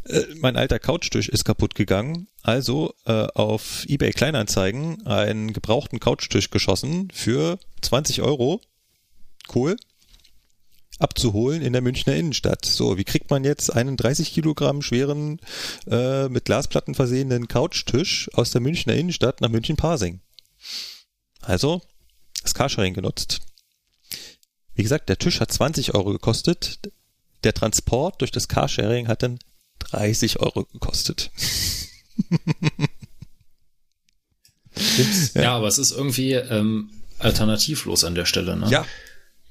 Äh, 0.05 0.23
mein 0.39 0.55
alter 0.55 0.79
Couchtisch 0.79 1.29
ist 1.29 1.45
kaputt 1.45 1.75
gegangen. 1.75 2.27
Also 2.41 2.93
äh, 3.05 3.27
auf 3.33 3.85
eBay 3.87 4.11
Kleinanzeigen 4.11 5.05
einen 5.05 5.53
gebrauchten 5.53 5.99
Couchtisch 5.99 6.49
geschossen 6.49 7.09
für 7.13 7.59
20 7.81 8.21
Euro. 8.21 8.61
Cool. 9.53 9.75
Abzuholen 10.99 11.61
in 11.61 11.73
der 11.73 11.81
Münchner 11.81 12.15
Innenstadt. 12.15 12.65
So, 12.65 12.97
wie 12.97 13.03
kriegt 13.03 13.29
man 13.29 13.43
jetzt 13.43 13.71
einen 13.71 13.97
30 13.97 14.33
Kilogramm 14.33 14.81
schweren, 14.81 15.39
äh, 15.87 16.27
mit 16.27 16.45
Glasplatten 16.45 16.95
versehenen 16.95 17.47
Couchtisch 17.47 18.29
aus 18.33 18.49
der 18.49 18.61
Münchner 18.61 18.95
Innenstadt 18.95 19.41
nach 19.41 19.49
München-Parsing? 19.49 20.21
Also 21.41 21.81
das 22.47 22.53
Carsharing 22.53 22.93
genutzt. 22.93 23.41
Wie 24.73 24.83
gesagt, 24.83 25.09
der 25.09 25.17
Tisch 25.17 25.39
hat 25.39 25.51
20 25.51 25.95
Euro 25.95 26.11
gekostet. 26.11 26.79
Der 27.43 27.53
Transport 27.53 28.21
durch 28.21 28.31
das 28.31 28.47
Carsharing 28.47 29.07
hat 29.07 29.23
dann 29.23 29.39
30 29.79 30.39
Euro 30.39 30.65
gekostet. 30.65 31.31
ja. 35.33 35.41
ja, 35.41 35.55
aber 35.55 35.67
es 35.67 35.77
ist 35.77 35.91
irgendwie 35.91 36.33
ähm, 36.33 36.89
alternativlos 37.19 38.03
an 38.03 38.15
der 38.15 38.25
Stelle. 38.25 38.55
Ne? 38.55 38.69
Ja, 38.69 38.85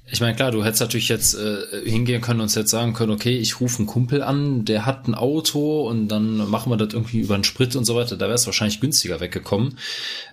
ich 0.09 0.21
meine, 0.21 0.35
klar, 0.35 0.51
du 0.51 0.63
hättest 0.63 0.79
natürlich 0.79 1.09
jetzt 1.09 1.35
äh, 1.35 1.57
hingehen 1.83 2.21
können 2.21 2.39
und 2.39 2.53
jetzt 2.55 2.71
sagen 2.71 2.93
können, 2.93 3.11
okay, 3.11 3.37
ich 3.37 3.59
rufe 3.59 3.79
einen 3.79 3.87
Kumpel 3.87 4.23
an, 4.23 4.63
der 4.63 4.85
hat 4.85 5.07
ein 5.07 5.15
Auto 5.15 5.85
und 5.87 6.07
dann 6.07 6.37
machen 6.49 6.71
wir 6.71 6.77
das 6.77 6.93
irgendwie 6.93 7.19
über 7.19 7.35
einen 7.35 7.43
Sprit 7.43 7.75
und 7.75 7.83
so 7.83 7.95
weiter. 7.95 8.15
Da 8.15 8.25
wäre 8.25 8.35
es 8.35 8.45
wahrscheinlich 8.45 8.79
günstiger 8.79 9.19
weggekommen, 9.19 9.77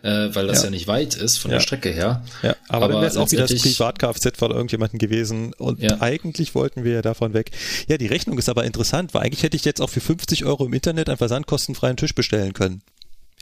äh, 0.02 0.28
weil 0.32 0.46
das 0.46 0.58
ja. 0.58 0.64
ja 0.66 0.70
nicht 0.70 0.86
weit 0.86 1.16
ist 1.16 1.38
von 1.38 1.50
ja. 1.50 1.56
der 1.56 1.62
Strecke 1.62 1.90
her. 1.90 2.22
Ja, 2.42 2.54
aber, 2.68 2.84
aber 2.84 2.92
dann 2.92 3.02
wäre 3.02 3.10
es 3.10 3.16
auch 3.16 3.30
wieder 3.32 3.48
das 3.48 3.60
Privat-Kfz 3.60 4.38
von 4.38 4.52
irgendjemandem 4.52 5.00
gewesen 5.00 5.52
und 5.54 5.82
ja. 5.82 6.00
eigentlich 6.00 6.54
wollten 6.54 6.84
wir 6.84 6.92
ja 6.92 7.02
davon 7.02 7.34
weg. 7.34 7.50
Ja, 7.88 7.98
die 7.98 8.06
Rechnung 8.06 8.38
ist 8.38 8.48
aber 8.48 8.64
interessant, 8.64 9.12
weil 9.12 9.22
eigentlich 9.22 9.42
hätte 9.42 9.56
ich 9.56 9.64
jetzt 9.64 9.80
auch 9.80 9.90
für 9.90 10.00
50 10.00 10.44
Euro 10.44 10.66
im 10.66 10.72
Internet 10.72 11.08
einen 11.08 11.18
versandkostenfreien 11.18 11.96
Tisch 11.96 12.14
bestellen 12.14 12.52
können. 12.52 12.82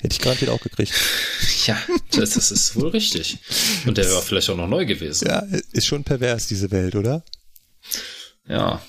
Hätte 0.03 0.14
ich 0.14 0.20
garantiert 0.20 0.50
auch 0.50 0.61
gekriegt. 0.61 0.92
Ja, 1.66 1.78
das, 2.11 2.30
das 2.34 2.50
ist 2.50 2.74
wohl 2.74 2.88
richtig. 2.88 3.38
Und 3.86 3.96
der 3.96 4.11
war 4.11 4.20
vielleicht 4.20 4.50
auch 4.50 4.57
noch 4.57 4.66
neu 4.66 4.84
gewesen. 4.84 5.28
Ja, 5.28 5.44
ist 5.70 5.86
schon 5.86 6.03
pervers, 6.03 6.48
diese 6.48 6.72
Welt, 6.72 6.96
oder? 6.96 7.22
Ja. 8.48 8.82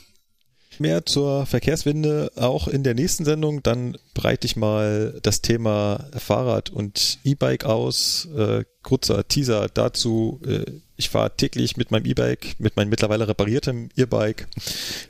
Mehr 0.80 1.06
zur 1.06 1.46
Verkehrswende 1.46 2.32
auch 2.36 2.68
in 2.68 2.82
der 2.84 2.96
nächsten 2.96 3.26
Sendung. 3.26 3.62
Dann 3.62 3.96
breite 4.16 4.48
ich 4.48 4.56
mal 4.56 5.20
das 5.22 5.42
Thema 5.42 6.10
Fahrrad 6.18 6.72
und 6.72 7.20
E-Bike 7.24 7.66
aus. 7.66 8.28
Äh, 8.36 8.64
kurzer 8.82 9.28
Teaser 9.28 9.68
dazu. 9.72 10.42
Äh, 10.48 10.66
ich 10.96 11.10
fahre 11.10 11.38
täglich 11.38 11.78
mit 11.78 11.92
meinem 11.92 12.06
E-Bike, 12.06 12.56
mit 12.58 12.76
meinem 12.76 12.90
mittlerweile 12.90 13.28
repariertem 13.28 13.90
E-Bike 13.96 14.48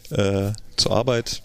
äh, 0.10 0.52
zur 0.76 0.92
Arbeit 0.92 1.44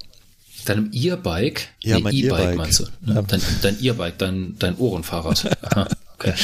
Deinem 0.68 0.90
E-Bike? 0.92 1.68
Ja, 1.82 1.98
mein 1.98 2.14
E-Bike 2.14 2.56
meinst 2.56 2.80
du? 2.80 2.84
Ja. 3.06 3.22
Dein, 3.22 3.40
dein 3.62 3.82
E-Bike, 3.82 4.18
dein, 4.18 4.56
dein 4.58 4.76
Ohrenfahrrad. 4.76 5.62
Aha, 5.62 5.88
okay. 6.14 6.34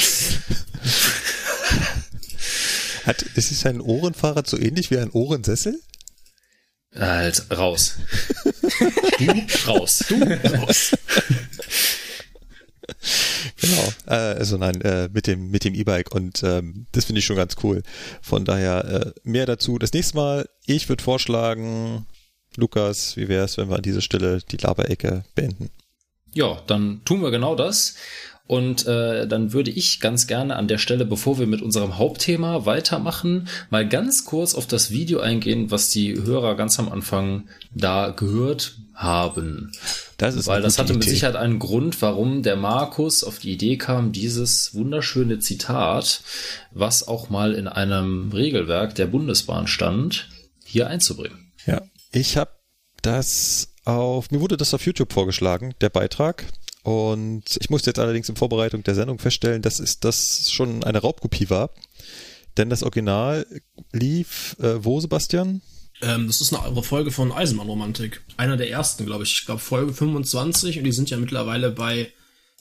Hat, 3.04 3.22
ist 3.22 3.52
es 3.52 3.66
ein 3.66 3.80
Ohrenfahrrad 3.80 4.48
so 4.48 4.58
ähnlich 4.58 4.90
wie 4.90 4.98
ein 4.98 5.10
Ohrensessel? 5.10 5.78
Halt, 6.94 7.44
raus. 7.50 7.96
du 9.18 9.46
raus. 9.66 10.04
Du 10.08 10.22
raus. 10.22 10.92
Genau, 13.60 13.92
äh, 14.06 14.38
also 14.38 14.56
nein, 14.56 14.80
äh, 14.82 15.08
mit 15.12 15.26
dem 15.26 15.50
mit 15.50 15.64
dem 15.64 15.74
E-Bike 15.74 16.14
und 16.14 16.42
ähm, 16.42 16.86
das 16.92 17.06
finde 17.06 17.18
ich 17.18 17.24
schon 17.24 17.36
ganz 17.36 17.56
cool. 17.62 17.82
Von 18.22 18.44
daher 18.44 18.84
äh, 18.84 19.20
mehr 19.22 19.46
dazu. 19.46 19.78
Das 19.78 19.92
nächste 19.92 20.16
Mal, 20.16 20.48
ich 20.66 20.88
würde 20.88 21.02
vorschlagen, 21.02 22.06
Lukas, 22.56 23.16
wie 23.16 23.28
wäre 23.28 23.44
es, 23.44 23.56
wenn 23.56 23.68
wir 23.68 23.76
an 23.76 23.82
dieser 23.82 24.00
Stelle 24.00 24.40
die 24.50 24.56
Laberecke 24.56 25.24
beenden? 25.34 25.70
Ja, 26.32 26.60
dann 26.66 27.00
tun 27.04 27.22
wir 27.22 27.30
genau 27.30 27.54
das. 27.54 27.94
Und 28.46 28.86
äh, 28.86 29.26
dann 29.26 29.54
würde 29.54 29.70
ich 29.70 30.00
ganz 30.00 30.26
gerne 30.26 30.56
an 30.56 30.68
der 30.68 30.76
Stelle, 30.76 31.06
bevor 31.06 31.38
wir 31.38 31.46
mit 31.46 31.62
unserem 31.62 31.96
Hauptthema 31.96 32.66
weitermachen, 32.66 33.48
mal 33.70 33.88
ganz 33.88 34.26
kurz 34.26 34.54
auf 34.54 34.66
das 34.66 34.90
Video 34.90 35.20
eingehen, 35.20 35.70
was 35.70 35.88
die 35.88 36.14
Hörer 36.14 36.54
ganz 36.54 36.78
am 36.78 36.92
Anfang 36.92 37.48
da 37.74 38.10
gehört 38.10 38.74
haben. 38.92 39.72
Das 40.18 40.34
ist 40.34 40.46
Weil 40.46 40.60
das 40.60 40.78
hatte 40.78 40.92
mit. 40.92 41.04
Sicherheit 41.04 41.36
einen 41.36 41.58
Grund, 41.58 42.00
warum 42.02 42.42
der 42.42 42.56
Markus 42.56 43.24
auf 43.24 43.38
die 43.38 43.52
Idee 43.52 43.78
kam, 43.78 44.12
dieses 44.12 44.74
wunderschöne 44.74 45.38
Zitat, 45.38 46.22
was 46.70 47.08
auch 47.08 47.30
mal 47.30 47.54
in 47.54 47.66
einem 47.66 48.30
Regelwerk 48.30 48.94
der 48.94 49.06
Bundesbahn 49.06 49.66
stand, 49.66 50.28
hier 50.64 50.88
einzubringen. 50.88 51.43
Ich 52.14 52.36
habe 52.36 52.52
das 53.02 53.74
auf, 53.84 54.30
mir 54.30 54.40
wurde 54.40 54.56
das 54.56 54.72
auf 54.72 54.86
YouTube 54.86 55.12
vorgeschlagen, 55.12 55.74
der 55.80 55.90
Beitrag. 55.90 56.44
Und 56.84 57.42
ich 57.60 57.70
musste 57.70 57.90
jetzt 57.90 57.98
allerdings 57.98 58.28
in 58.28 58.36
Vorbereitung 58.36 58.84
der 58.84 58.94
Sendung 58.94 59.18
feststellen, 59.18 59.62
dass 59.62 59.80
es 59.80 59.98
das 59.98 60.50
schon 60.52 60.84
eine 60.84 60.98
Raubkopie 60.98 61.50
war. 61.50 61.70
Denn 62.56 62.70
das 62.70 62.84
Original 62.84 63.46
lief, 63.92 64.56
äh, 64.60 64.84
wo, 64.84 65.00
Sebastian? 65.00 65.60
Ähm, 66.02 66.28
das 66.28 66.40
ist 66.40 66.54
eine 66.54 66.82
Folge 66.84 67.10
von 67.10 67.32
Eisenbahnromantik. 67.32 68.22
Einer 68.36 68.56
der 68.56 68.70
ersten, 68.70 69.06
glaube 69.06 69.24
ich. 69.24 69.32
Ich 69.40 69.46
glaube 69.46 69.60
Folge 69.60 69.92
25 69.92 70.78
und 70.78 70.84
die 70.84 70.92
sind 70.92 71.10
ja 71.10 71.16
mittlerweile 71.16 71.72
bei, 71.72 72.12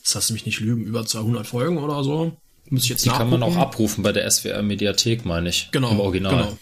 das 0.01 0.16
lass 0.16 0.32
mich 0.32 0.47
nicht 0.47 0.62
lügen, 0.62 0.84
über 0.84 1.06
200 1.06 1.45
Folgen 1.45 1.78
oder 1.78 2.04
so. 2.04 2.36
Muss 2.70 2.86
ich 2.86 2.89
jetzt 2.89 3.06
Die 3.06 3.10
kann 3.10 3.30
man 3.30 3.43
auch 3.43 3.49
nachgucken. 3.49 3.62
abrufen 3.68 4.04
bei 4.04 4.14
der 4.14 4.30
SWR 4.32 4.64
Mediathek, 4.64 5.26
meine 5.26 5.49
ich. 5.49 5.70
Genau, 5.72 5.91
Im 5.91 5.99
Original. 5.99 6.36
Genau. 6.36 6.58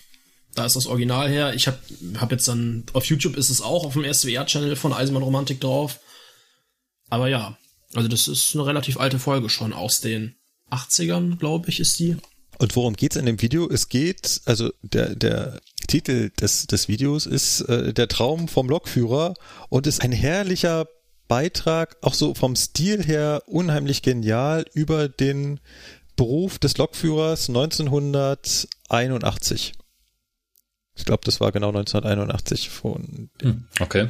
Da 0.56 0.66
ist 0.66 0.76
das 0.76 0.88
Original 0.88 1.30
her. 1.30 1.54
Ich 1.54 1.68
habe 1.68 1.78
hab 2.20 2.32
jetzt 2.32 2.48
dann, 2.48 2.86
auf 2.94 3.06
YouTube 3.06 3.38
ist 3.38 3.50
es 3.50 3.62
auch 3.62 3.86
auf 3.86 3.94
dem 3.94 4.12
SWR-Channel 4.12 4.76
von 4.76 4.94
Eisenbahnromantik 4.94 5.62
drauf. 5.62 6.00
Aber 7.10 7.28
ja, 7.28 7.58
also 7.94 8.08
das 8.08 8.28
ist 8.28 8.56
eine 8.56 8.66
relativ 8.66 9.00
alte 9.00 9.20
Folge 9.20 9.50
schon 9.50 9.74
aus 9.74 10.02
den 10.02 10.36
80ern, 10.72 11.38
glaube 11.38 11.70
ich, 11.70 11.80
ist 11.80 12.00
die. 12.00 12.18
Und 12.58 12.76
worum 12.76 12.96
geht's 12.96 13.16
in 13.16 13.26
dem 13.26 13.42
Video? 13.42 13.70
Es 13.70 13.90
geht, 13.90 14.42
also 14.46 14.72
der, 14.82 15.16
der 15.16 15.62
Titel 15.88 16.30
des, 16.30 16.68
des 16.68 16.88
Videos 16.88 17.26
ist 17.26 17.62
äh, 17.62 17.92
Der 17.94 18.08
Traum 18.08 18.48
vom 18.48 18.70
Lokführer 18.70 19.34
und 19.70 19.88
ist 19.88 20.02
ein 20.02 20.12
herrlicher 20.12 20.88
Beitrag, 21.28 21.98
auch 22.02 22.14
so 22.14 22.36
vom 22.36 22.56
Stil 22.56 23.04
her 23.04 23.42
unheimlich 23.48 24.02
genial 24.02 24.66
über 24.74 25.10
den 25.10 25.60
Beruf 26.16 26.60
des 26.60 26.78
Lokführers 26.78 27.50
1981. 27.50 29.74
Ich 30.96 31.06
glaube, 31.06 31.22
das 31.26 31.40
war 31.40 31.52
genau 31.52 31.70
1981 31.70 32.70
von 32.70 33.30
Hm, 33.42 33.66
okay. 33.80 34.10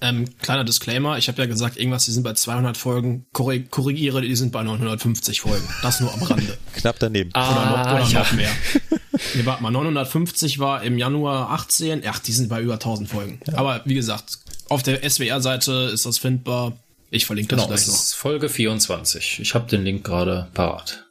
Ähm, 0.00 0.26
kleiner 0.38 0.62
Disclaimer, 0.62 1.18
ich 1.18 1.26
habe 1.26 1.42
ja 1.42 1.46
gesagt, 1.48 1.76
irgendwas, 1.76 2.04
die 2.04 2.12
sind 2.12 2.22
bei 2.22 2.32
200 2.32 2.76
Folgen, 2.76 3.26
korri- 3.34 3.68
korrigiere, 3.68 4.20
die 4.22 4.36
sind 4.36 4.52
bei 4.52 4.62
950 4.62 5.40
Folgen. 5.40 5.66
Das 5.82 5.98
nur 6.00 6.14
am 6.14 6.22
Rande. 6.22 6.56
knapp 6.74 7.00
daneben. 7.00 7.30
Oder 7.30 7.42
noch, 7.50 7.80
oder 7.80 8.02
ja. 8.08 8.18
noch 8.20 8.32
mehr. 8.32 8.50
Nee, 9.34 9.44
warte 9.44 9.64
mal, 9.64 9.72
950 9.72 10.60
war 10.60 10.84
im 10.84 10.96
Januar 10.96 11.50
18. 11.50 12.04
Ach, 12.06 12.20
die 12.20 12.30
sind 12.30 12.48
bei 12.48 12.62
über 12.62 12.74
1000 12.74 13.08
Folgen. 13.10 13.40
Aber 13.52 13.80
wie 13.84 13.94
gesagt, 13.94 14.38
auf 14.68 14.84
der 14.84 15.08
SWR-Seite 15.10 15.90
ist 15.92 16.06
das 16.06 16.18
findbar. 16.18 16.78
Ich 17.10 17.26
verlinke 17.26 17.56
Genau, 17.56 17.66
das 17.68 17.82
gleich 17.86 17.88
noch. 17.88 18.00
ist 18.00 18.14
Folge 18.14 18.48
24. 18.48 19.40
Ich 19.40 19.54
habe 19.56 19.68
den 19.68 19.82
Link 19.82 20.04
gerade 20.04 20.46
parat. 20.54 21.04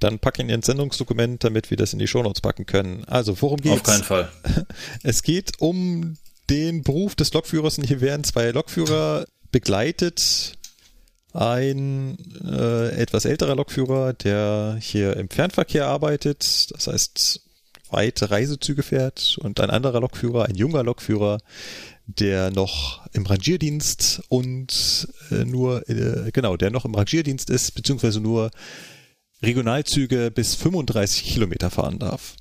Dann 0.00 0.18
pack 0.18 0.38
ihn 0.38 0.48
ins 0.48 0.66
Sendungsdokument, 0.66 1.42
damit 1.44 1.70
wir 1.70 1.76
das 1.76 1.92
in 1.92 1.98
die 1.98 2.06
Shownotes 2.06 2.40
packen 2.40 2.66
können. 2.66 3.04
Also, 3.06 3.40
worum 3.40 3.60
geht's? 3.60 3.76
Auf 3.76 3.82
keinen 3.82 4.04
Fall. 4.04 4.30
Es 5.02 5.22
geht 5.22 5.60
um 5.60 6.16
den 6.50 6.82
Beruf 6.82 7.14
des 7.14 7.32
Lokführers 7.32 7.78
und 7.78 7.84
hier 7.84 8.00
werden 8.00 8.24
zwei 8.24 8.50
Lokführer 8.50 9.26
begleitet. 9.50 10.58
Ein 11.32 12.16
äh, 12.44 12.88
etwas 12.96 13.24
älterer 13.24 13.56
Lokführer, 13.56 14.12
der 14.14 14.78
hier 14.80 15.16
im 15.16 15.28
Fernverkehr 15.28 15.86
arbeitet, 15.86 16.70
das 16.72 16.86
heißt 16.86 17.40
weite 17.90 18.30
Reisezüge 18.30 18.82
fährt 18.82 19.38
und 19.40 19.60
ein 19.60 19.70
anderer 19.70 20.00
Lokführer, 20.00 20.46
ein 20.46 20.54
junger 20.54 20.82
Lokführer, 20.82 21.38
der 22.06 22.50
noch 22.50 23.06
im 23.12 23.26
Rangierdienst 23.26 24.22
und 24.28 25.08
äh, 25.30 25.44
nur, 25.44 25.88
äh, 25.88 26.30
genau, 26.32 26.56
der 26.56 26.70
noch 26.70 26.84
im 26.84 26.94
Rangierdienst 26.94 27.50
ist, 27.50 27.72
beziehungsweise 27.74 28.20
nur 28.20 28.50
Regionalzüge 29.46 30.30
bis 30.30 30.54
35 30.56 31.24
Kilometer 31.24 31.70
fahren 31.70 31.98
darf. 31.98 32.34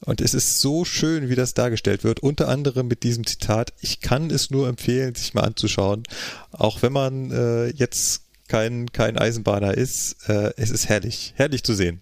Und 0.00 0.20
es 0.20 0.32
ist 0.32 0.60
so 0.60 0.84
schön, 0.84 1.28
wie 1.28 1.34
das 1.34 1.54
dargestellt 1.54 2.04
wird, 2.04 2.20
unter 2.20 2.48
anderem 2.48 2.86
mit 2.86 3.02
diesem 3.02 3.26
Zitat, 3.26 3.72
ich 3.80 4.00
kann 4.00 4.30
es 4.30 4.50
nur 4.50 4.68
empfehlen, 4.68 5.14
sich 5.16 5.34
mal 5.34 5.42
anzuschauen, 5.42 6.04
auch 6.52 6.82
wenn 6.82 6.92
man 6.92 7.32
äh, 7.32 7.66
jetzt 7.70 8.22
kein, 8.46 8.92
kein 8.92 9.18
Eisenbahner 9.18 9.74
ist, 9.74 10.28
äh, 10.28 10.52
es 10.56 10.70
ist 10.70 10.88
herrlich, 10.88 11.34
herrlich 11.36 11.64
zu 11.64 11.74
sehen. 11.74 12.00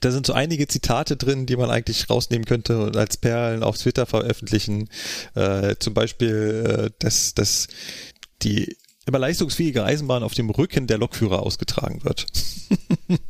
Da 0.00 0.10
sind 0.10 0.26
so 0.26 0.32
einige 0.32 0.66
Zitate 0.66 1.16
drin, 1.16 1.46
die 1.46 1.56
man 1.56 1.70
eigentlich 1.70 2.08
rausnehmen 2.08 2.46
könnte 2.46 2.80
und 2.80 2.96
als 2.96 3.16
Perlen 3.16 3.62
auf 3.62 3.76
Twitter 3.76 4.06
veröffentlichen. 4.06 4.88
Äh, 5.34 5.76
zum 5.78 5.94
Beispiel, 5.94 6.88
äh, 6.88 6.90
dass, 6.98 7.34
dass 7.34 7.68
die 8.42 8.76
immer 9.06 9.18
leistungsfähige 9.18 9.84
Eisenbahn 9.84 10.22
auf 10.22 10.34
dem 10.34 10.50
Rücken 10.50 10.86
der 10.86 10.98
Lokführer 10.98 11.40
ausgetragen 11.40 12.04
wird. 12.04 12.26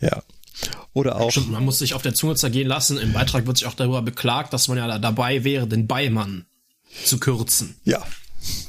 ja. 0.00 0.22
Oder 0.92 1.20
auch. 1.20 1.30
Stimmt, 1.30 1.50
man 1.50 1.64
muss 1.64 1.78
sich 1.78 1.94
auf 1.94 2.02
der 2.02 2.14
Zunge 2.14 2.34
zergehen 2.36 2.68
lassen. 2.68 2.98
Im 2.98 3.12
Beitrag 3.12 3.46
wird 3.46 3.56
sich 3.56 3.66
auch 3.66 3.74
darüber 3.74 4.02
beklagt, 4.02 4.52
dass 4.52 4.68
man 4.68 4.76
ja 4.78 4.86
da 4.86 4.98
dabei 4.98 5.42
wäre, 5.44 5.66
den 5.66 5.86
Beimann 5.86 6.44
zu 7.04 7.18
kürzen. 7.18 7.76
Ja. 7.84 8.04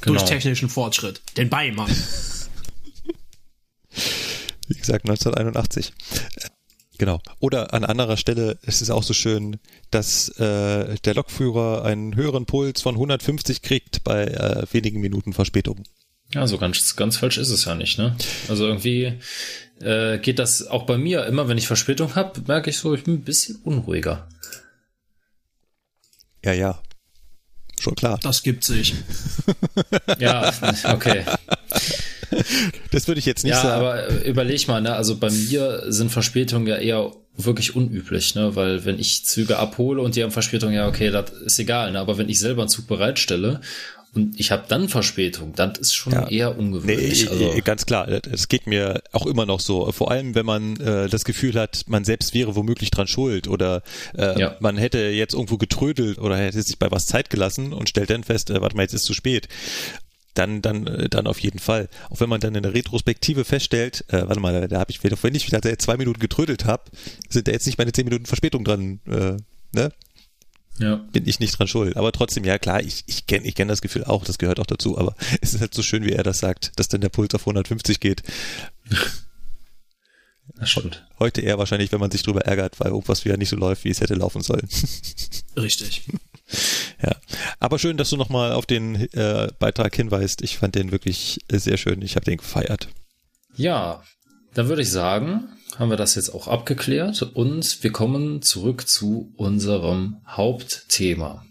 Genau. 0.00 0.18
Durch 0.18 0.28
technischen 0.28 0.68
Fortschritt. 0.68 1.20
Den 1.36 1.50
Beimann. 1.50 1.90
Wie 4.68 4.74
gesagt, 4.74 5.04
1981. 5.08 5.92
Genau. 6.98 7.20
Oder 7.40 7.74
an 7.74 7.84
anderer 7.84 8.16
Stelle 8.16 8.58
ist 8.62 8.80
es 8.80 8.90
auch 8.90 9.02
so 9.02 9.14
schön, 9.14 9.58
dass 9.90 10.28
äh, 10.38 10.94
der 11.04 11.14
Lokführer 11.14 11.84
einen 11.84 12.14
höheren 12.14 12.46
Puls 12.46 12.82
von 12.82 12.94
150 12.94 13.62
kriegt 13.62 14.04
bei 14.04 14.24
äh, 14.24 14.64
wenigen 14.72 15.00
Minuten 15.00 15.32
Verspätung. 15.32 15.82
Ja, 16.32 16.46
so 16.46 16.58
ganz, 16.58 16.96
ganz 16.96 17.16
falsch 17.16 17.38
ist 17.38 17.50
es 17.50 17.64
ja 17.64 17.74
nicht, 17.74 17.98
ne? 17.98 18.16
Also 18.48 18.66
irgendwie 18.66 19.14
äh, 19.80 20.18
geht 20.18 20.38
das 20.38 20.66
auch 20.66 20.84
bei 20.86 20.96
mir 20.96 21.26
immer, 21.26 21.48
wenn 21.48 21.58
ich 21.58 21.66
Verspätung 21.66 22.14
habe, 22.14 22.40
merke 22.46 22.70
ich 22.70 22.78
so, 22.78 22.94
ich 22.94 23.04
bin 23.04 23.14
ein 23.14 23.24
bisschen 23.24 23.56
unruhiger. 23.64 24.28
Ja, 26.44 26.52
ja. 26.52 26.80
Schon 27.78 27.94
klar. 27.94 28.18
Das 28.22 28.42
gibt 28.42 28.64
sich. 28.64 28.94
Ja, 30.18 30.52
okay. 30.84 31.24
Das 32.90 33.08
würde 33.08 33.18
ich 33.18 33.26
jetzt 33.26 33.44
nicht 33.44 33.52
ja, 33.54 33.62
sagen. 33.62 33.80
aber 33.84 34.08
äh, 34.08 34.28
überleg 34.28 34.66
mal, 34.68 34.80
ne? 34.80 34.94
Also 34.94 35.16
bei 35.16 35.30
mir 35.30 35.84
sind 35.88 36.10
Verspätungen 36.10 36.66
ja 36.66 36.76
eher 36.76 37.12
wirklich 37.36 37.74
unüblich, 37.74 38.34
ne? 38.34 38.54
Weil 38.56 38.84
wenn 38.84 38.98
ich 38.98 39.24
Züge 39.24 39.58
abhole 39.58 40.00
und 40.02 40.16
die 40.16 40.22
haben 40.22 40.30
Verspätung, 40.30 40.72
ja, 40.72 40.86
okay, 40.88 41.10
das 41.10 41.30
ist 41.30 41.58
egal, 41.58 41.90
ne? 41.92 41.98
Aber 41.98 42.18
wenn 42.18 42.28
ich 42.28 42.38
selber 42.38 42.62
einen 42.62 42.68
Zug 42.68 42.86
bereitstelle 42.86 43.60
und 44.14 44.38
ich 44.38 44.52
habe 44.52 44.62
dann 44.68 44.88
Verspätung, 44.88 45.54
dann 45.56 45.72
ist 45.72 45.92
schon 45.92 46.12
Ja. 46.12 46.28
eher 46.28 46.50
Nee, 46.54 46.58
ungewöhnlich. 46.60 47.28
also, 47.28 47.52
äh, 47.52 47.60
ganz 47.62 47.84
klar, 47.84 48.06
es 48.30 48.46
geht 48.46 48.68
mir 48.68 49.02
auch 49.10 49.26
immer 49.26 49.44
noch 49.44 49.58
so. 49.58 49.90
Vor 49.90 50.12
allem, 50.12 50.36
wenn 50.36 50.46
man 50.46 50.76
äh, 50.76 51.08
das 51.08 51.24
Gefühl 51.24 51.54
hat, 51.54 51.82
man 51.88 52.04
selbst 52.04 52.32
wäre 52.34 52.54
womöglich 52.54 52.92
dran 52.92 53.08
schuld 53.08 53.48
oder 53.48 53.82
äh, 54.16 54.38
Ja. 54.38 54.56
man 54.60 54.76
hätte 54.76 54.98
jetzt 54.98 55.34
irgendwo 55.34 55.56
getrödelt 55.58 56.18
oder 56.18 56.36
hätte 56.36 56.62
sich 56.62 56.78
bei 56.78 56.92
was 56.92 57.06
Zeit 57.06 57.28
gelassen 57.28 57.72
und 57.72 57.88
stellt 57.88 58.10
dann 58.10 58.22
fest, 58.22 58.50
äh, 58.50 58.60
warte 58.60 58.76
mal, 58.76 58.82
jetzt 58.82 58.94
ist 58.94 59.02
zu 59.06 59.14
spät. 59.14 59.48
Dann, 60.34 60.62
dann, 60.62 60.86
äh, 60.86 61.08
dann 61.08 61.26
auf 61.26 61.38
jeden 61.38 61.60
Fall. 61.60 61.88
Auch 62.10 62.20
wenn 62.20 62.28
man 62.28 62.40
dann 62.40 62.54
in 62.54 62.62
der 62.62 62.74
Retrospektive 62.74 63.44
feststellt, 63.44 64.04
äh, 64.08 64.26
warte 64.26 64.40
mal, 64.40 64.68
da 64.68 64.80
habe 64.80 64.90
ich, 64.90 65.02
wenn 65.02 65.34
ich 65.34 65.46
wieder 65.46 65.78
zwei 65.78 65.96
Minuten 65.96 66.20
getrödelt 66.20 66.64
habe, 66.64 66.90
sind 67.28 67.48
da 67.48 67.52
jetzt 67.52 67.66
nicht 67.66 67.78
meine 67.78 67.92
zehn 67.92 68.04
Minuten 68.04 68.26
Verspätung 68.26 68.64
dran, 68.64 69.00
äh, 69.06 69.36
ne? 69.72 69.92
ja. 70.78 70.96
bin 70.96 71.26
ich 71.26 71.40
nicht 71.40 71.58
dran 71.58 71.68
schuld. 71.68 71.96
Aber 71.96 72.12
trotzdem, 72.12 72.44
ja 72.44 72.58
klar, 72.58 72.82
ich, 72.82 73.04
ich 73.06 73.26
kenne 73.26 73.46
ich 73.46 73.54
kenn 73.54 73.68
das 73.68 73.82
Gefühl 73.82 74.04
auch, 74.04 74.24
das 74.24 74.38
gehört 74.38 74.60
auch 74.60 74.66
dazu, 74.66 74.98
aber 74.98 75.14
es 75.40 75.54
ist 75.54 75.60
halt 75.60 75.74
so 75.74 75.82
schön, 75.82 76.04
wie 76.04 76.12
er 76.12 76.22
das 76.22 76.38
sagt, 76.38 76.72
dass 76.76 76.88
dann 76.88 77.00
der 77.00 77.08
Puls 77.08 77.34
auf 77.34 77.42
150 77.42 78.00
geht. 78.00 78.22
Das 80.56 80.68
stimmt. 80.68 81.06
Heute 81.18 81.40
eher 81.40 81.58
wahrscheinlich, 81.58 81.90
wenn 81.90 82.00
man 82.00 82.10
sich 82.10 82.22
drüber 82.22 82.42
ärgert, 82.42 82.78
weil 82.78 82.88
irgendwas 82.88 83.24
wieder 83.24 83.38
nicht 83.38 83.48
so 83.48 83.56
läuft, 83.56 83.84
wie 83.84 83.88
es 83.88 84.02
hätte 84.02 84.14
laufen 84.14 84.42
sollen. 84.42 84.68
Richtig. 85.56 86.02
Ja. 87.04 87.16
Aber 87.60 87.78
schön, 87.78 87.96
dass 87.96 88.10
du 88.10 88.16
nochmal 88.16 88.52
auf 88.52 88.66
den 88.66 89.08
äh, 89.12 89.48
Beitrag 89.58 89.94
hinweist. 89.94 90.42
Ich 90.42 90.58
fand 90.58 90.74
den 90.74 90.92
wirklich 90.92 91.40
äh, 91.48 91.58
sehr 91.58 91.76
schön. 91.76 92.02
Ich 92.02 92.16
habe 92.16 92.24
den 92.24 92.38
gefeiert. 92.38 92.88
Ja, 93.56 94.02
dann 94.54 94.68
würde 94.68 94.82
ich 94.82 94.90
sagen, 94.90 95.48
haben 95.78 95.90
wir 95.90 95.96
das 95.96 96.14
jetzt 96.14 96.30
auch 96.30 96.48
abgeklärt 96.48 97.22
und 97.22 97.82
wir 97.82 97.92
kommen 97.92 98.42
zurück 98.42 98.88
zu 98.88 99.32
unserem 99.36 100.18
Hauptthema. 100.26 101.44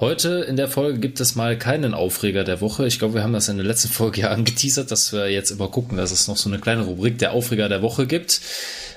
Heute 0.00 0.46
in 0.48 0.56
der 0.56 0.68
Folge 0.68 0.98
gibt 0.98 1.20
es 1.20 1.34
mal 1.34 1.58
keinen 1.58 1.92
Aufreger 1.92 2.42
der 2.42 2.62
Woche. 2.62 2.86
Ich 2.86 2.98
glaube, 2.98 3.14
wir 3.14 3.22
haben 3.22 3.34
das 3.34 3.50
in 3.50 3.58
der 3.58 3.66
letzten 3.66 3.88
Folge 3.88 4.20
ja 4.22 4.30
angeteasert, 4.30 4.90
dass 4.90 5.12
wir 5.12 5.30
jetzt 5.30 5.50
immer 5.50 5.68
gucken, 5.68 5.98
dass 5.98 6.10
es 6.10 6.26
noch 6.26 6.38
so 6.38 6.48
eine 6.48 6.58
kleine 6.58 6.84
Rubrik 6.84 7.18
der 7.18 7.32
Aufreger 7.32 7.68
der 7.68 7.82
Woche 7.82 8.06
gibt. 8.06 8.40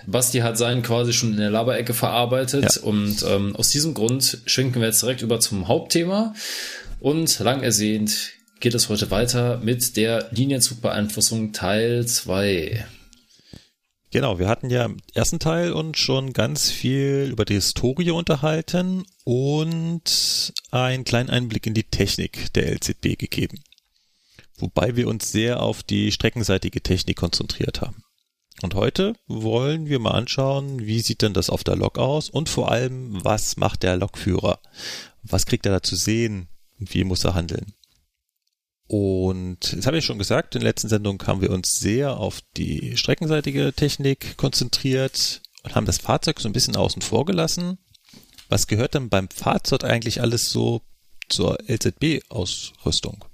Basti 0.07 0.39
hat 0.39 0.57
seinen 0.57 0.83
quasi 0.83 1.13
schon 1.13 1.31
in 1.31 1.37
der 1.37 1.49
Laberecke 1.51 1.93
verarbeitet 1.93 2.75
Ja. 2.75 2.81
und 2.83 3.23
ähm, 3.27 3.55
aus 3.55 3.69
diesem 3.69 3.93
Grund 3.93 4.39
schwenken 4.45 4.79
wir 4.81 4.87
jetzt 4.87 5.01
direkt 5.01 5.21
über 5.21 5.39
zum 5.39 5.67
Hauptthema. 5.67 6.33
Und 6.99 7.39
lang 7.39 7.63
ersehnt 7.63 8.31
geht 8.59 8.73
es 8.73 8.87
heute 8.89 9.11
weiter 9.11 9.57
mit 9.57 9.97
der 9.97 10.29
Linienzugbeeinflussung 10.31 11.51
Teil 11.53 12.05
2. 12.05 12.85
Genau, 14.11 14.37
wir 14.37 14.47
hatten 14.47 14.69
ja 14.69 14.85
im 14.85 14.97
ersten 15.13 15.39
Teil 15.39 15.73
uns 15.73 15.97
schon 15.97 16.33
ganz 16.33 16.69
viel 16.69 17.27
über 17.31 17.45
die 17.45 17.55
Historie 17.55 18.11
unterhalten 18.11 19.05
und 19.23 20.53
einen 20.71 21.03
kleinen 21.03 21.29
Einblick 21.31 21.65
in 21.65 21.73
die 21.73 21.83
Technik 21.83 22.53
der 22.53 22.71
LZB 22.73 23.17
gegeben. 23.17 23.59
Wobei 24.57 24.95
wir 24.95 25.07
uns 25.07 25.31
sehr 25.31 25.61
auf 25.63 25.81
die 25.81 26.11
streckenseitige 26.11 26.81
Technik 26.81 27.17
konzentriert 27.17 27.81
haben. 27.81 28.03
Und 28.61 28.75
heute 28.75 29.13
wollen 29.27 29.87
wir 29.87 29.99
mal 29.99 30.11
anschauen, 30.11 30.85
wie 30.85 31.01
sieht 31.01 31.21
denn 31.21 31.33
das 31.33 31.49
auf 31.49 31.63
der 31.63 31.75
Lok 31.75 31.97
aus 31.97 32.29
und 32.29 32.49
vor 32.49 32.71
allem, 32.71 33.23
was 33.23 33.57
macht 33.57 33.83
der 33.83 33.97
Lokführer? 33.97 34.59
Was 35.23 35.45
kriegt 35.45 35.65
er 35.65 35.71
da 35.71 35.81
zu 35.81 35.95
sehen 35.95 36.47
wie 36.77 37.03
muss 37.03 37.23
er 37.23 37.35
handeln? 37.35 37.73
Und 38.87 39.75
das 39.75 39.87
habe 39.87 39.97
ich 39.97 40.05
schon 40.05 40.17
gesagt, 40.17 40.55
in 40.55 40.61
der 40.61 40.69
letzten 40.69 40.89
Sendung 40.89 41.21
haben 41.25 41.41
wir 41.41 41.51
uns 41.51 41.79
sehr 41.79 42.17
auf 42.17 42.41
die 42.57 42.97
streckenseitige 42.97 43.73
Technik 43.73 44.37
konzentriert 44.37 45.41
und 45.63 45.75
haben 45.75 45.85
das 45.85 45.97
Fahrzeug 45.97 46.39
so 46.39 46.49
ein 46.49 46.53
bisschen 46.53 46.75
außen 46.75 47.01
vor 47.01 47.25
gelassen. 47.25 47.77
Was 48.49 48.67
gehört 48.67 48.93
denn 48.93 49.09
beim 49.09 49.29
Fahrzeug 49.29 49.83
eigentlich 49.83 50.21
alles 50.21 50.51
so 50.51 50.81
zur 51.29 51.57
LZB-Ausrüstung? 51.67 53.25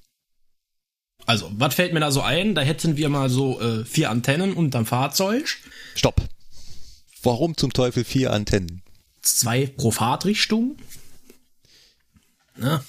Also, 1.30 1.51
was 1.53 1.75
fällt 1.75 1.93
mir 1.93 1.99
da 1.99 2.09
so 2.09 2.23
ein? 2.23 2.55
Da 2.55 2.61
hätten 2.61 2.97
wir 2.97 3.07
mal 3.07 3.30
so 3.30 3.61
äh, 3.61 3.86
vier 3.86 4.09
Antennen 4.09 4.51
unterm 4.51 4.88
Fahrzeug. 4.88 5.57
Stopp. 5.93 6.19
Warum 7.21 7.55
zum 7.55 7.71
Teufel 7.71 8.03
vier 8.03 8.34
Antennen? 8.34 8.82
Zwei 9.21 9.67
pro 9.67 9.91
Fahrtrichtung. 9.91 10.77
Na, 12.57 12.84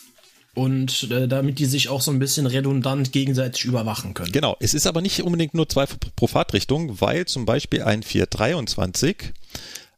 und 0.55 1.11
äh, 1.11 1.29
damit 1.29 1.59
die 1.59 1.67
sich 1.67 1.91
auch 1.91 2.01
so 2.01 2.11
ein 2.11 2.19
bisschen 2.19 2.47
redundant 2.47 3.13
gegenseitig 3.13 3.67
überwachen 3.67 4.15
können. 4.15 4.33
Genau, 4.33 4.57
es 4.59 4.73
ist 4.73 4.87
aber 4.87 5.03
nicht 5.03 5.21
unbedingt 5.21 5.53
nur 5.53 5.69
zwei 5.69 5.85
pro 6.17 6.27
Fahrtrichtung, 6.27 6.99
weil 7.03 7.27
zum 7.27 7.45
Beispiel 7.45 7.83
ein 7.83 8.03
423 8.03 9.35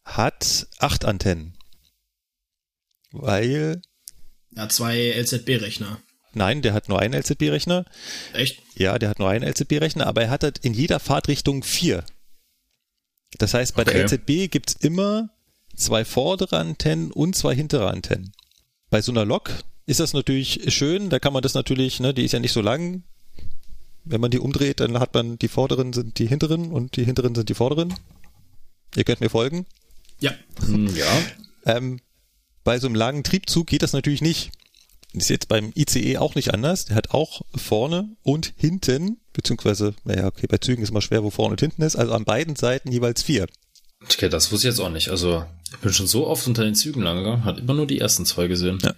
hat 0.05 0.67
acht 0.81 1.05
Antennen. 1.05 1.55
Weil. 3.13 3.83
Ja, 4.51 4.69
zwei 4.69 5.13
LZB-Rechner. 5.17 5.99
Nein, 6.35 6.63
der 6.63 6.73
hat 6.73 6.89
nur 6.89 6.99
einen 6.99 7.15
LZB-Rechner. 7.15 7.85
Echt? 8.33 8.63
Ja, 8.75 8.99
der 8.99 9.11
hat 9.11 9.19
nur 9.19 9.29
einen 9.29 9.49
LZB-Rechner, 9.49 10.07
aber 10.07 10.23
er 10.23 10.31
hat 10.31 10.45
halt 10.45 10.59
in 10.59 10.75
jeder 10.75 10.99
Fahrtrichtung 10.99 11.63
vier. 11.63 12.05
Das 13.39 13.55
heißt, 13.55 13.75
bei 13.75 13.83
okay. 13.83 13.93
der 13.93 14.05
LZB 14.05 14.51
gibt's 14.51 14.75
immer 14.75 15.31
zwei 15.75 16.05
vordere 16.05 16.59
Antennen 16.59 17.11
und 17.11 17.37
zwei 17.37 17.55
hintere 17.55 17.91
Antennen. 17.91 18.33
Bei 18.91 19.03
so 19.03 19.13
einer 19.13 19.25
Lok 19.25 19.51
ist 19.87 20.01
das 20.01 20.13
natürlich 20.13 20.73
schön. 20.75 21.11
Da 21.11 21.19
kann 21.19 21.33
man 21.33 21.43
das 21.43 21.55
natürlich, 21.55 22.01
ne, 22.01 22.15
die 22.15 22.25
ist 22.25 22.33
ja 22.33 22.41
nicht 22.41 22.53
so 22.53 22.61
lang. 22.61 23.03
Wenn 24.05 24.21
man 24.21 24.31
die 24.31 24.39
umdreht, 24.39 24.81
dann 24.81 24.99
hat 24.99 25.15
man 25.15 25.39
die 25.39 25.49
vorderen 25.49 25.93
sind 25.93 26.19
die 26.19 26.27
hinteren 26.27 26.73
und 26.73 26.97
die 26.97 27.05
hinteren 27.05 27.35
sind 27.35 27.49
die 27.49 27.55
vorderen. 27.55 27.95
Ihr 28.97 29.05
könnt 29.05 29.21
mir 29.21 29.31
folgen. 29.31 29.67
Ja. 30.21 30.33
Hm, 30.61 30.95
ja. 30.95 31.07
Ähm, 31.65 32.01
bei 32.65 32.79
so 32.79 32.87
einem 32.87 32.97
langen 32.97 33.25
Triebzug 33.25 33.67
geht 33.67 33.83
das 33.83 33.93
natürlich 33.93 34.21
nicht. 34.21 34.51
Ist 35.15 35.29
jetzt 35.29 35.49
beim 35.49 35.73
ICE 35.77 36.17
auch 36.19 36.35
nicht 36.35 36.55
anders. 36.55 36.87
Der 36.87 36.97
hat 36.97 37.11
auch 37.11 37.43
vorne 37.55 38.17
und 38.23 38.55
hinten, 38.57 39.19
beziehungsweise, 39.35 39.95
naja, 40.05 40.27
okay, 40.27 40.47
bei 40.47 40.57
Zügen 40.59 40.83
ist 40.83 40.89
immer 40.89 41.03
schwer, 41.03 41.23
wo 41.23 41.31
vorne 41.31 41.53
und 41.53 41.61
hinten 41.61 41.83
ist, 41.83 41.97
also 41.97 42.13
an 42.13 42.25
beiden 42.25 42.57
Seiten 42.57 42.91
jeweils 42.91 43.23
vier. 43.23 43.47
Okay, 44.03 44.29
das 44.29 44.51
wusste 44.51 44.69
ich 44.69 44.75
jetzt 44.75 44.81
auch 44.81 44.91
nicht. 44.91 45.11
Also, 45.11 45.45
ich 45.71 45.79
bin 45.79 45.93
schon 45.93 46.07
so 46.07 46.27
oft 46.27 46.47
unter 46.47 46.65
den 46.65 46.75
Zügen 46.75 47.03
lang 47.03 47.19
gegangen, 47.19 47.45
hat 47.45 47.59
immer 47.59 47.75
nur 47.75 47.87
die 47.87 47.99
ersten 47.99 48.25
zwei 48.25 48.49
gesehen. 48.49 48.79
Ja. 48.83 48.95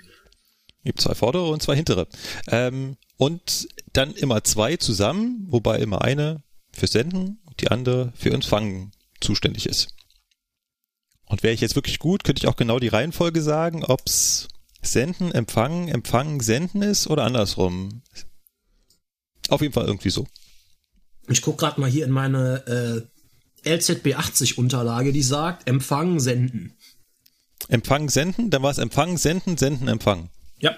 Gibt 0.84 1.00
zwei 1.00 1.14
vordere 1.14 1.48
und 1.48 1.62
zwei 1.62 1.74
hintere. 1.74 2.06
Ähm, 2.48 2.96
und 3.16 3.68
dann 3.92 4.14
immer 4.14 4.44
zwei 4.44 4.76
zusammen, 4.76 5.46
wobei 5.48 5.78
immer 5.78 6.02
eine 6.02 6.42
für 6.72 6.86
Senden 6.86 7.38
und 7.44 7.60
die 7.60 7.70
andere 7.70 8.12
für 8.16 8.30
Empfangen 8.30 8.92
zuständig 9.20 9.66
ist. 9.66 9.88
Und 11.26 11.42
wäre 11.42 11.54
ich 11.54 11.60
jetzt 11.60 11.74
wirklich 11.74 11.98
gut, 11.98 12.22
könnte 12.22 12.40
ich 12.40 12.48
auch 12.48 12.56
genau 12.56 12.78
die 12.78 12.88
Reihenfolge 12.88 13.42
sagen, 13.42 13.84
ob's 13.84 14.48
Senden, 14.84 15.32
Empfangen, 15.32 15.88
Empfangen, 15.88 16.40
Senden 16.40 16.82
ist 16.82 17.06
oder 17.06 17.24
andersrum. 17.24 18.02
Auf 19.48 19.60
jeden 19.60 19.72
Fall 19.74 19.86
irgendwie 19.86 20.10
so. 20.10 20.26
Ich 21.28 21.42
gucke 21.42 21.58
gerade 21.58 21.80
mal 21.80 21.90
hier 21.90 22.04
in 22.04 22.10
meine 22.10 23.06
äh, 23.64 23.76
LZB 23.76 24.14
80 24.14 24.58
Unterlage, 24.58 25.12
die 25.12 25.22
sagt 25.22 25.68
Empfangen, 25.68 26.20
Senden. 26.20 26.76
Empfangen, 27.68 28.08
Senden, 28.08 28.50
dann 28.50 28.62
war 28.62 28.70
es 28.70 28.78
Empfangen, 28.78 29.16
Senden, 29.16 29.56
Senden, 29.56 29.88
Empfangen. 29.88 30.30
Ja. 30.58 30.76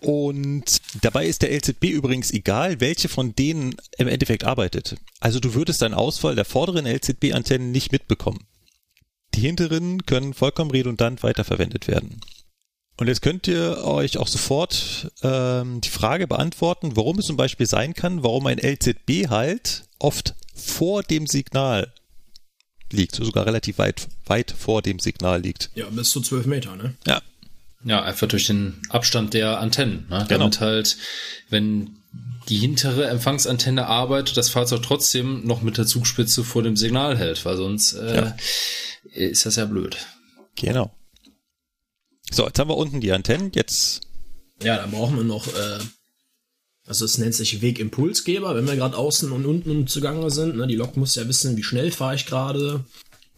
Und 0.00 0.80
dabei 1.02 1.26
ist 1.26 1.42
der 1.42 1.52
LZB 1.52 1.84
übrigens 1.84 2.32
egal, 2.32 2.80
welche 2.80 3.08
von 3.08 3.34
denen 3.34 3.74
im 3.96 4.06
Endeffekt 4.06 4.44
arbeitet. 4.44 4.96
Also 5.20 5.40
du 5.40 5.54
würdest 5.54 5.82
deinen 5.82 5.94
Ausfall 5.94 6.36
der 6.36 6.44
vorderen 6.44 6.86
LZB-Antennen 6.86 7.72
nicht 7.72 7.90
mitbekommen. 7.90 8.46
Die 9.34 9.40
hinteren 9.40 10.04
können 10.06 10.34
vollkommen 10.34 10.70
redundant 10.70 11.22
weiterverwendet 11.22 11.88
werden. 11.88 12.20
Und 12.98 13.06
jetzt 13.06 13.22
könnt 13.22 13.46
ihr 13.46 13.84
euch 13.84 14.18
auch 14.18 14.28
sofort 14.28 15.12
ähm, 15.22 15.80
die 15.80 15.88
Frage 15.88 16.26
beantworten, 16.26 16.96
warum 16.96 17.18
es 17.18 17.26
zum 17.26 17.36
Beispiel 17.36 17.66
sein 17.66 17.94
kann, 17.94 18.22
warum 18.22 18.46
ein 18.46 18.58
LZB 18.58 19.28
halt 19.30 19.84
oft 19.98 20.34
vor 20.54 21.02
dem 21.02 21.26
Signal 21.26 21.92
liegt, 22.90 23.14
sogar 23.14 23.46
relativ 23.46 23.78
weit, 23.78 24.08
weit 24.26 24.50
vor 24.50 24.82
dem 24.82 24.98
Signal 24.98 25.40
liegt. 25.40 25.70
Ja, 25.74 25.86
bis 25.90 26.10
zu 26.10 26.20
zwölf 26.20 26.46
Meter, 26.46 26.74
ne? 26.74 26.94
Ja, 27.06 27.22
ja, 27.84 28.02
einfach 28.02 28.26
durch 28.26 28.46
den 28.46 28.80
Abstand 28.88 29.34
der 29.34 29.60
Antennen. 29.60 30.06
Ne? 30.10 30.26
Genau. 30.28 30.40
Damit 30.40 30.60
halt, 30.60 30.96
wenn 31.48 31.96
die 32.48 32.58
hintere 32.58 33.06
Empfangsantenne 33.06 33.86
arbeitet, 33.86 34.36
das 34.36 34.48
Fahrzeug 34.48 34.82
trotzdem 34.82 35.46
noch 35.46 35.62
mit 35.62 35.78
der 35.78 35.86
Zugspitze 35.86 36.42
vor 36.42 36.62
dem 36.62 36.76
Signal 36.76 37.16
hält, 37.16 37.44
weil 37.44 37.56
sonst 37.56 37.92
äh, 37.92 38.16
ja. 38.16 38.36
ist 39.12 39.46
das 39.46 39.56
ja 39.56 39.66
blöd. 39.66 39.96
Genau. 40.56 40.90
So, 42.30 42.46
jetzt 42.46 42.58
haben 42.58 42.68
wir 42.68 42.76
unten 42.76 43.00
die 43.00 43.12
Antennen, 43.12 43.52
jetzt. 43.54 44.02
Ja, 44.62 44.76
da 44.76 44.86
brauchen 44.86 45.16
wir 45.16 45.24
noch, 45.24 45.46
äh, 45.48 45.78
also 46.86 47.04
es 47.04 47.18
nennt 47.18 47.34
sich 47.34 47.62
Wegimpulsgeber, 47.62 48.54
wenn 48.54 48.66
wir 48.66 48.76
gerade 48.76 48.96
außen 48.96 49.30
und 49.32 49.46
unten 49.46 49.86
zugange 49.86 50.30
sind. 50.30 50.56
Ne? 50.56 50.66
Die 50.66 50.76
Lok 50.76 50.96
muss 50.96 51.14
ja 51.14 51.26
wissen, 51.28 51.56
wie 51.56 51.62
schnell 51.62 51.90
fahre 51.90 52.14
ich 52.14 52.26
gerade. 52.26 52.84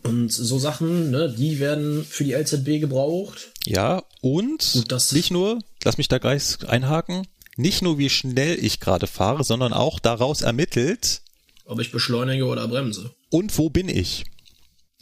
Und 0.02 0.32
so 0.32 0.58
Sachen, 0.58 1.10
ne, 1.10 1.34
die 1.36 1.58
werden 1.60 2.04
für 2.04 2.24
die 2.24 2.32
LZB 2.32 2.80
gebraucht. 2.80 3.52
Ja, 3.66 4.02
und 4.22 4.70
Gut, 4.72 4.90
das 4.90 5.12
nicht 5.12 5.30
nur, 5.30 5.58
lass 5.84 5.98
mich 5.98 6.08
da 6.08 6.16
gleich 6.16 6.66
einhaken, 6.66 7.26
nicht 7.56 7.82
nur 7.82 7.98
wie 7.98 8.08
schnell 8.08 8.58
ich 8.64 8.80
gerade 8.80 9.06
fahre, 9.06 9.44
sondern 9.44 9.74
auch 9.74 9.98
daraus 9.98 10.40
ermittelt, 10.40 11.20
ob 11.66 11.80
ich 11.80 11.92
beschleunige 11.92 12.46
oder 12.46 12.66
bremse. 12.66 13.14
Und 13.30 13.56
wo 13.56 13.70
bin 13.70 13.88
ich? 13.88 14.24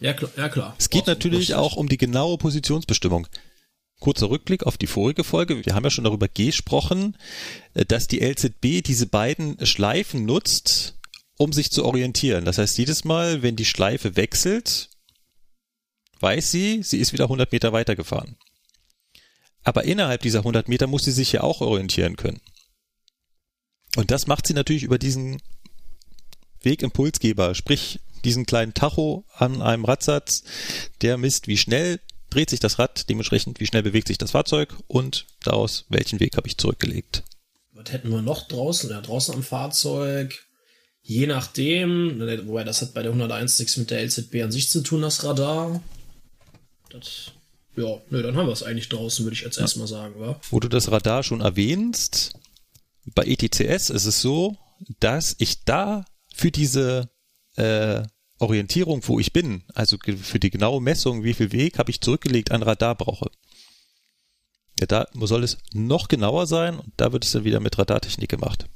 Ja, 0.01 0.13
klar. 0.13 0.31
Ja, 0.37 0.49
klar. 0.49 0.75
Es 0.79 0.91
geht 0.91 1.07
natürlich 1.07 1.41
richtig. 1.41 1.57
auch 1.57 1.77
um 1.77 1.89
die 1.89 1.97
genaue 1.97 2.37
Positionsbestimmung. 2.37 3.27
Kurzer 4.01 4.31
Rückblick 4.31 4.65
auf 4.65 4.79
die 4.79 4.87
vorige 4.87 5.25
Folge. 5.25 5.65
Wir 5.67 5.75
haben 5.75 5.85
ja 5.85 5.91
schon 5.91 6.05
darüber 6.05 6.29
gesprochen, 6.29 7.17
äh, 7.75 7.85
dass 7.85 8.07
die 8.07 8.21
LZB 8.21 8.83
diese 8.85 9.07
beiden 9.07 9.65
Schleifen 9.67 10.25
nutzt, 10.25 10.99
um 11.37 11.53
sich 11.53 11.71
zu 11.71 11.85
orientieren. 11.85 12.45
Das 12.45 12.59
heißt, 12.59 12.79
jedes 12.79 13.05
Mal, 13.05 13.43
wenn 13.43 13.57
die 13.57 13.65
Schleife 13.65 14.17
wechselt, 14.17 14.91
weiß 16.21 16.51
sie, 16.51 16.83
sie 16.83 16.99
ist 16.99 17.13
wieder 17.13 17.25
100 17.25 17.53
Meter 17.53 17.73
weitergefahren. 17.73 18.37
Aber 19.63 19.85
innerhalb 19.85 20.23
dieser 20.23 20.41
100 20.41 20.69
Meter 20.69 20.87
muss 20.87 21.05
sie 21.05 21.13
sich 21.13 21.33
ja 21.33 21.43
auch 21.43 21.61
orientieren 21.61 22.17
können. 22.17 22.41
Und 23.97 24.11
das 24.11 24.27
macht 24.27 24.47
sie 24.47 24.55
natürlich 24.55 24.83
über 24.83 24.99
diesen 24.99 25.41
Wegimpulsgeber, 26.63 27.55
sprich 27.55 28.01
diesen 28.25 28.47
kleinen 28.47 28.75
Tacho 28.75 29.25
an 29.35 29.63
einem 29.63 29.85
Radsatz, 29.85 30.45
der 31.03 31.19
misst, 31.19 31.49
wie 31.49 31.57
schnell 31.57 32.01
dreht 32.31 32.51
sich 32.51 32.61
das 32.61 32.79
Rad, 32.79 33.09
dementsprechend 33.09 33.61
wie 33.61 33.67
schnell 33.67 33.83
bewegt 33.83 34.09
sich 34.09 34.19
das 34.19 34.33
Fahrzeug 34.33 34.75
und 34.87 35.27
daraus, 35.43 35.85
welchen 35.89 36.21
Weg 36.21 36.37
habe 36.37 36.49
ich 36.49 36.59
zurückgelegt. 36.59 37.25
Was 37.73 37.93
hätten 37.93 38.11
wir 38.11 38.23
noch 38.23 38.49
draußen? 38.49 38.91
Ja, 38.91 39.01
draußen 39.01 39.35
am 39.35 39.43
Fahrzeug 39.43 40.49
Je 41.09 41.27
nachdem, 41.27 42.19
ne, 42.19 42.47
wobei 42.47 42.65
das 42.65 42.83
hat 42.83 42.93
bei 42.93 43.03
der 43.03 43.13
101 43.13 43.59
nichts 43.59 43.79
mit 43.79 43.91
der 43.91 44.05
LZB 44.05 44.43
an 44.43 44.53
sich 44.53 44.69
zu 44.69 44.83
tun, 44.83 45.01
das 45.01 45.25
Radar. 45.25 45.83
Das, 46.91 47.33
ja, 47.77 47.97
ne, 48.11 48.21
dann 48.21 48.37
haben 48.37 48.47
wir 48.47 48.53
es 48.53 48.63
eigentlich 48.63 48.91
draußen, 48.91 49.25
würde 49.25 49.35
ich 49.35 49.41
jetzt 49.41 49.57
ja. 49.57 49.63
erstmal 49.63 49.87
sagen, 49.87 50.21
wa? 50.21 50.39
Wo 50.51 50.61
du 50.61 50.69
das 50.69 50.91
Radar 50.91 51.23
schon 51.23 51.41
erwähnst, 51.41 52.35
bei 53.15 53.25
ETCS 53.25 53.89
ist 53.89 54.05
es 54.05 54.21
so, 54.21 54.59
dass 55.01 55.35
ich 55.39 55.65
da 55.65 56.05
für 56.35 56.51
diese 56.51 57.09
äh, 57.57 58.03
Orientierung, 58.39 59.03
wo 59.07 59.19
ich 59.19 59.33
bin, 59.33 59.65
also 59.75 59.97
für 59.99 60.39
die 60.39 60.51
genaue 60.51 60.81
Messung, 60.81 61.25
wie 61.25 61.35
viel 61.35 61.53
Weg 61.53 61.79
habe 61.79 61.91
ich 61.91 62.01
zurückgelegt, 62.01 62.53
ein 62.53 62.63
Radar 62.63 62.95
brauche. 62.95 63.31
Ja, 64.79 64.87
da 64.87 65.07
soll 65.15 65.43
es 65.43 65.59
noch 65.73 66.09
genauer 66.09 66.47
sein 66.47 66.79
und 66.79 66.93
da 66.97 67.13
wird 67.13 67.25
es 67.25 67.33
dann 67.33 67.45
wieder 67.45 67.61
mit 67.61 67.77
Radartechnik 67.79 68.29
gemacht. 68.29 68.67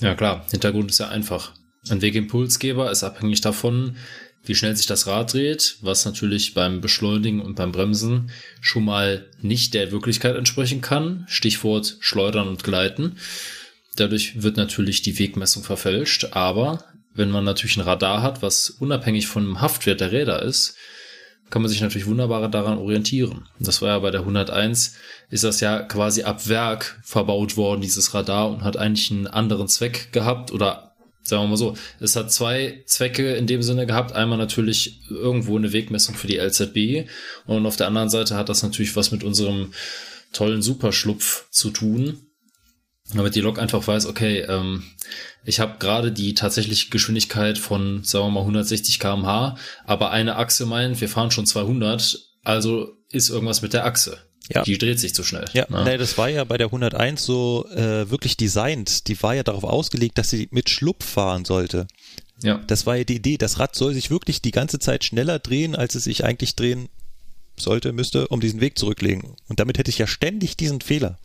Ja 0.00 0.14
klar, 0.14 0.46
Hintergrund 0.50 0.90
ist 0.90 0.98
ja 0.98 1.08
einfach. 1.08 1.54
Ein 1.88 2.02
Wegimpulsgeber 2.02 2.90
ist 2.90 3.02
abhängig 3.02 3.40
davon, 3.40 3.96
wie 4.44 4.54
schnell 4.54 4.76
sich 4.76 4.86
das 4.86 5.06
Rad 5.06 5.34
dreht, 5.34 5.76
was 5.80 6.04
natürlich 6.04 6.54
beim 6.54 6.80
Beschleunigen 6.80 7.40
und 7.40 7.56
beim 7.56 7.72
Bremsen 7.72 8.30
schon 8.60 8.84
mal 8.84 9.28
nicht 9.40 9.74
der 9.74 9.92
Wirklichkeit 9.92 10.36
entsprechen 10.36 10.80
kann. 10.80 11.26
Stichwort 11.28 11.96
Schleudern 12.00 12.48
und 12.48 12.64
Gleiten. 12.64 13.16
Dadurch 13.96 14.42
wird 14.42 14.56
natürlich 14.56 15.02
die 15.02 15.18
Wegmessung 15.18 15.62
verfälscht, 15.62 16.28
aber 16.32 16.84
wenn 17.14 17.30
man 17.30 17.44
natürlich 17.44 17.76
ein 17.76 17.82
Radar 17.82 18.22
hat, 18.22 18.42
was 18.42 18.70
unabhängig 18.70 19.26
vom 19.26 19.60
Haftwert 19.60 20.00
der 20.00 20.12
Räder 20.12 20.42
ist, 20.42 20.76
kann 21.50 21.62
man 21.62 21.68
sich 21.68 21.80
natürlich 21.80 22.06
wunderbar 22.06 22.48
daran 22.48 22.78
orientieren. 22.78 23.48
Das 23.58 23.82
war 23.82 23.88
ja 23.88 23.98
bei 23.98 24.10
der 24.10 24.20
101, 24.20 24.94
ist 25.30 25.44
das 25.44 25.60
ja 25.60 25.80
quasi 25.80 26.22
ab 26.22 26.48
Werk 26.48 27.00
verbaut 27.02 27.56
worden, 27.56 27.80
dieses 27.80 28.14
Radar, 28.14 28.48
und 28.50 28.62
hat 28.62 28.76
eigentlich 28.76 29.10
einen 29.10 29.26
anderen 29.26 29.66
Zweck 29.66 30.12
gehabt 30.12 30.52
oder 30.52 30.90
sagen 31.22 31.42
wir 31.44 31.48
mal 31.48 31.56
so, 31.56 31.76
es 31.98 32.16
hat 32.16 32.32
zwei 32.32 32.82
Zwecke 32.86 33.34
in 33.34 33.46
dem 33.46 33.62
Sinne 33.62 33.86
gehabt. 33.86 34.12
Einmal 34.12 34.38
natürlich 34.38 35.00
irgendwo 35.10 35.56
eine 35.56 35.72
Wegmessung 35.72 36.14
für 36.14 36.26
die 36.26 36.38
LZB 36.38 37.08
und 37.46 37.66
auf 37.66 37.76
der 37.76 37.88
anderen 37.88 38.10
Seite 38.10 38.36
hat 38.36 38.48
das 38.48 38.62
natürlich 38.62 38.96
was 38.96 39.10
mit 39.10 39.22
unserem 39.22 39.72
tollen 40.32 40.62
Superschlupf 40.62 41.48
zu 41.50 41.70
tun, 41.70 42.29
damit 43.18 43.34
die 43.34 43.40
Lok 43.40 43.58
einfach 43.58 43.86
weiß, 43.86 44.06
okay, 44.06 44.40
ähm, 44.40 44.84
ich 45.44 45.60
habe 45.60 45.78
gerade 45.78 46.12
die 46.12 46.34
tatsächliche 46.34 46.90
Geschwindigkeit 46.90 47.58
von, 47.58 48.04
sagen 48.04 48.26
wir 48.26 48.30
mal, 48.30 48.40
160 48.40 48.98
kmh, 49.00 49.56
aber 49.84 50.10
eine 50.10 50.36
Achse 50.36 50.66
meint, 50.66 51.00
wir 51.00 51.08
fahren 51.08 51.30
schon 51.30 51.46
200, 51.46 52.18
also 52.44 52.96
ist 53.10 53.30
irgendwas 53.30 53.62
mit 53.62 53.72
der 53.72 53.86
Achse. 53.86 54.18
Ja. 54.52 54.62
Die 54.62 54.78
dreht 54.78 54.98
sich 54.98 55.14
zu 55.14 55.22
schnell. 55.22 55.44
Ja, 55.52 55.66
ne? 55.68 55.84
nee, 55.84 55.96
das 55.96 56.18
war 56.18 56.28
ja 56.28 56.42
bei 56.42 56.58
der 56.58 56.68
101 56.68 57.24
so 57.24 57.66
äh, 57.70 58.10
wirklich 58.10 58.36
designt. 58.36 59.06
Die 59.06 59.20
war 59.22 59.34
ja 59.34 59.44
darauf 59.44 59.62
ausgelegt, 59.62 60.18
dass 60.18 60.30
sie 60.30 60.48
mit 60.50 60.68
Schlupf 60.68 61.04
fahren 61.04 61.44
sollte. 61.44 61.86
Ja. 62.42 62.60
Das 62.66 62.84
war 62.84 62.96
ja 62.96 63.04
die 63.04 63.16
Idee. 63.16 63.38
Das 63.38 63.60
Rad 63.60 63.76
soll 63.76 63.94
sich 63.94 64.10
wirklich 64.10 64.42
die 64.42 64.50
ganze 64.50 64.80
Zeit 64.80 65.04
schneller 65.04 65.38
drehen, 65.38 65.76
als 65.76 65.94
es 65.94 66.04
sich 66.04 66.24
eigentlich 66.24 66.56
drehen 66.56 66.88
sollte, 67.56 67.92
müsste, 67.92 68.26
um 68.28 68.40
diesen 68.40 68.60
Weg 68.60 68.76
zurücklegen. 68.78 69.36
Und 69.48 69.60
damit 69.60 69.78
hätte 69.78 69.90
ich 69.90 69.98
ja 69.98 70.08
ständig 70.08 70.56
diesen 70.56 70.80
Fehler. 70.80 71.18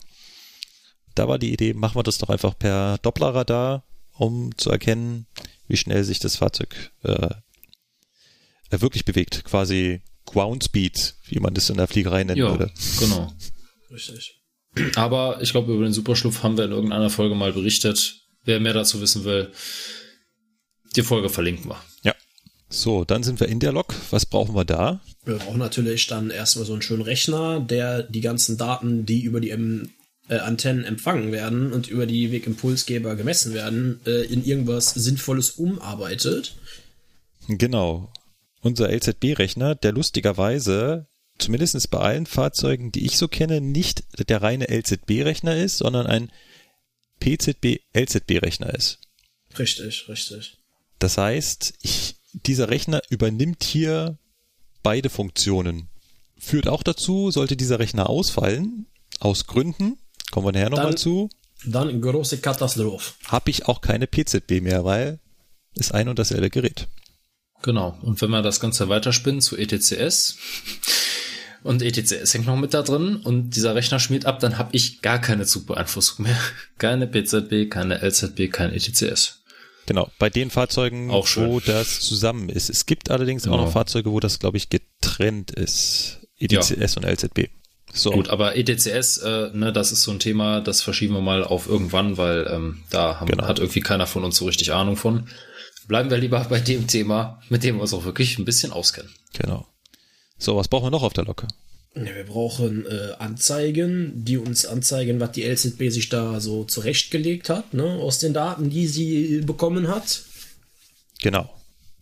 Da 1.16 1.26
war 1.26 1.38
die 1.38 1.52
Idee, 1.52 1.74
machen 1.74 1.96
wir 1.96 2.04
das 2.04 2.18
doch 2.18 2.28
einfach 2.28 2.56
per 2.56 2.98
Dopplerradar 2.98 3.82
um 4.18 4.56
zu 4.56 4.70
erkennen, 4.70 5.26
wie 5.68 5.76
schnell 5.76 6.04
sich 6.04 6.18
das 6.18 6.36
Fahrzeug 6.36 6.92
äh, 7.02 7.28
wirklich 8.70 9.04
bewegt. 9.04 9.44
Quasi 9.44 10.00
Ground 10.24 10.64
Speed, 10.64 11.14
wie 11.26 11.40
man 11.40 11.54
das 11.54 11.70
in 11.70 11.76
der 11.76 11.86
Fliegerei 11.86 12.24
nennen 12.24 12.38
ja, 12.38 12.50
würde. 12.50 12.72
Genau. 12.98 13.32
Richtig. 13.90 14.42
Aber 14.96 15.40
ich 15.40 15.52
glaube, 15.52 15.72
über 15.72 15.84
den 15.84 15.92
Superschlupf 15.92 16.42
haben 16.42 16.56
wir 16.56 16.64
in 16.64 16.72
irgendeiner 16.72 17.10
Folge 17.10 17.34
mal 17.34 17.52
berichtet. 17.52 18.20
Wer 18.44 18.60
mehr 18.60 18.74
dazu 18.74 19.00
wissen 19.00 19.24
will, 19.24 19.52
die 20.94 21.02
Folge 21.02 21.28
verlinken 21.28 21.70
wir. 21.70 21.80
Ja. 22.02 22.14
So, 22.68 23.04
dann 23.04 23.22
sind 23.22 23.40
wir 23.40 23.48
in 23.48 23.60
der 23.60 23.72
Lok. 23.72 23.94
Was 24.10 24.26
brauchen 24.26 24.54
wir 24.54 24.64
da? 24.64 25.00
Wir 25.24 25.36
brauchen 25.36 25.58
natürlich 25.58 26.06
dann 26.08 26.30
erstmal 26.30 26.66
so 26.66 26.72
einen 26.72 26.82
schönen 26.82 27.02
Rechner, 27.02 27.60
der 27.60 28.02
die 28.02 28.20
ganzen 28.20 28.58
Daten, 28.58 29.06
die 29.06 29.22
über 29.22 29.40
die 29.40 29.50
äh, 30.28 30.36
Antennen 30.36 30.84
empfangen 30.84 31.32
werden 31.32 31.72
und 31.72 31.88
über 31.88 32.06
die 32.06 32.32
Wegimpulsgeber 32.32 33.16
gemessen 33.16 33.54
werden, 33.54 34.00
äh, 34.06 34.24
in 34.26 34.44
irgendwas 34.44 34.90
Sinnvolles 34.90 35.50
umarbeitet. 35.50 36.56
Genau. 37.48 38.12
Unser 38.60 38.90
LZB-Rechner, 38.90 39.74
der 39.74 39.92
lustigerweise 39.92 41.06
zumindest 41.38 41.90
bei 41.90 41.98
allen 41.98 42.26
Fahrzeugen, 42.26 42.92
die 42.92 43.04
ich 43.04 43.18
so 43.18 43.28
kenne, 43.28 43.60
nicht 43.60 44.04
der 44.28 44.42
reine 44.42 44.66
LZB-Rechner 44.68 45.56
ist, 45.56 45.78
sondern 45.78 46.06
ein 46.06 46.30
PZB-LZB-Rechner 47.20 48.74
ist. 48.74 48.98
Richtig, 49.58 50.08
richtig. 50.08 50.58
Das 50.98 51.18
heißt, 51.18 51.74
ich, 51.82 52.16
dieser 52.32 52.68
Rechner 52.68 53.02
übernimmt 53.10 53.64
hier 53.64 54.18
beide 54.82 55.10
Funktionen. 55.10 55.88
Führt 56.38 56.68
auch 56.68 56.82
dazu, 56.82 57.30
sollte 57.30 57.56
dieser 57.56 57.78
Rechner 57.78 58.08
ausfallen, 58.10 58.86
aus 59.20 59.46
Gründen, 59.46 59.98
Kommen 60.30 60.46
wir 60.46 60.52
nachher 60.52 60.70
nochmal 60.70 60.96
zu. 60.96 61.28
Dann 61.64 62.00
große 62.00 62.38
Katastrophe. 62.38 63.14
Habe 63.26 63.50
ich 63.50 63.66
auch 63.66 63.80
keine 63.80 64.06
PZB 64.06 64.60
mehr, 64.60 64.84
weil 64.84 65.18
ist 65.74 65.92
ein 65.92 66.08
und 66.08 66.18
dasselbe 66.18 66.50
Gerät. 66.50 66.88
Genau. 67.62 67.98
Und 68.02 68.20
wenn 68.20 68.30
wir 68.30 68.42
das 68.42 68.60
Ganze 68.60 68.88
weiterspinnen 68.88 69.40
zu 69.40 69.56
ETCS 69.56 70.36
und 71.62 71.82
ETCS 71.82 72.32
hängt 72.34 72.46
noch 72.46 72.56
mit 72.56 72.74
da 72.74 72.82
drin 72.82 73.16
und 73.16 73.50
dieser 73.50 73.74
Rechner 73.74 73.98
schmiert 73.98 74.26
ab, 74.26 74.40
dann 74.40 74.58
habe 74.58 74.70
ich 74.72 75.02
gar 75.02 75.20
keine 75.20 75.46
Zugbeeinflussung 75.46 76.26
mehr. 76.26 76.38
Keine 76.78 77.06
PZB, 77.06 77.70
keine 77.70 78.02
LZB, 78.02 78.52
kein 78.52 78.70
ETCS. 78.72 79.42
Genau, 79.86 80.10
bei 80.18 80.28
den 80.28 80.50
Fahrzeugen, 80.50 81.10
auch 81.10 81.26
wo 81.36 81.60
das 81.60 82.00
zusammen 82.00 82.50
ist. 82.50 82.68
Es 82.68 82.86
gibt 82.86 83.10
allerdings 83.10 83.44
genau. 83.44 83.54
auch 83.54 83.58
noch 83.58 83.64
genau. 83.66 83.72
Fahrzeuge, 83.72 84.10
wo 84.10 84.20
das, 84.20 84.38
glaube 84.38 84.58
ich, 84.58 84.68
getrennt 84.68 85.52
ist. 85.52 86.20
ETCS 86.38 86.96
ja. 86.96 87.00
und 87.00 87.04
LZB. 87.04 87.48
So. 87.92 88.10
Gut, 88.10 88.28
aber 88.28 88.56
ETCS, 88.56 89.18
äh, 89.18 89.50
ne, 89.54 89.72
das 89.72 89.92
ist 89.92 90.02
so 90.02 90.10
ein 90.10 90.18
Thema, 90.18 90.60
das 90.60 90.82
verschieben 90.82 91.14
wir 91.14 91.22
mal 91.22 91.44
auf 91.44 91.66
irgendwann, 91.66 92.18
weil 92.18 92.46
ähm, 92.50 92.82
da 92.90 93.20
haben, 93.20 93.28
genau. 93.28 93.46
hat 93.46 93.58
irgendwie 93.58 93.80
keiner 93.80 94.06
von 94.06 94.24
uns 94.24 94.36
so 94.36 94.44
richtig 94.44 94.72
Ahnung 94.72 94.96
von. 94.96 95.28
Bleiben 95.88 96.10
wir 96.10 96.18
lieber 96.18 96.44
bei 96.48 96.60
dem 96.60 96.88
Thema, 96.88 97.40
mit 97.48 97.62
dem 97.62 97.76
wir 97.76 97.82
uns 97.82 97.94
auch 97.94 98.04
wirklich 98.04 98.38
ein 98.38 98.44
bisschen 98.44 98.72
auskennen. 98.72 99.10
Genau. 99.32 99.66
So, 100.38 100.56
was 100.56 100.68
brauchen 100.68 100.86
wir 100.86 100.90
noch 100.90 101.04
auf 101.04 101.12
der 101.12 101.24
Locke? 101.24 101.46
Ja, 101.94 102.14
wir 102.14 102.24
brauchen 102.24 102.84
äh, 102.84 103.12
Anzeigen, 103.18 104.12
die 104.24 104.36
uns 104.36 104.66
anzeigen, 104.66 105.18
was 105.18 105.32
die 105.32 105.44
LZB 105.44 105.88
sich 105.88 106.10
da 106.10 106.40
so 106.40 106.64
zurechtgelegt 106.64 107.48
hat, 107.48 107.72
ne, 107.72 107.84
aus 107.84 108.18
den 108.18 108.34
Daten, 108.34 108.68
die 108.68 108.86
sie 108.86 109.40
bekommen 109.46 109.88
hat. 109.88 110.22
Genau. 111.22 111.48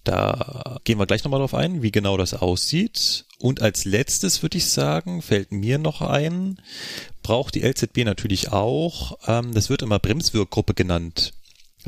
Da 0.04 0.80
gehen 0.84 0.98
wir 0.98 1.06
gleich 1.06 1.24
nochmal 1.24 1.40
drauf 1.40 1.54
ein, 1.54 1.82
wie 1.82 1.90
genau 1.90 2.18
das 2.18 2.34
aussieht. 2.34 3.24
Und 3.38 3.62
als 3.62 3.86
letztes 3.86 4.42
würde 4.42 4.58
ich 4.58 4.66
sagen, 4.66 5.22
fällt 5.22 5.50
mir 5.50 5.78
noch 5.78 6.02
ein, 6.02 6.60
braucht 7.22 7.54
die 7.54 7.62
LZB 7.62 8.04
natürlich 8.04 8.52
auch, 8.52 9.18
ähm, 9.26 9.54
das 9.54 9.70
wird 9.70 9.82
immer 9.82 9.98
Bremswirkgruppe 9.98 10.74
genannt. 10.74 11.32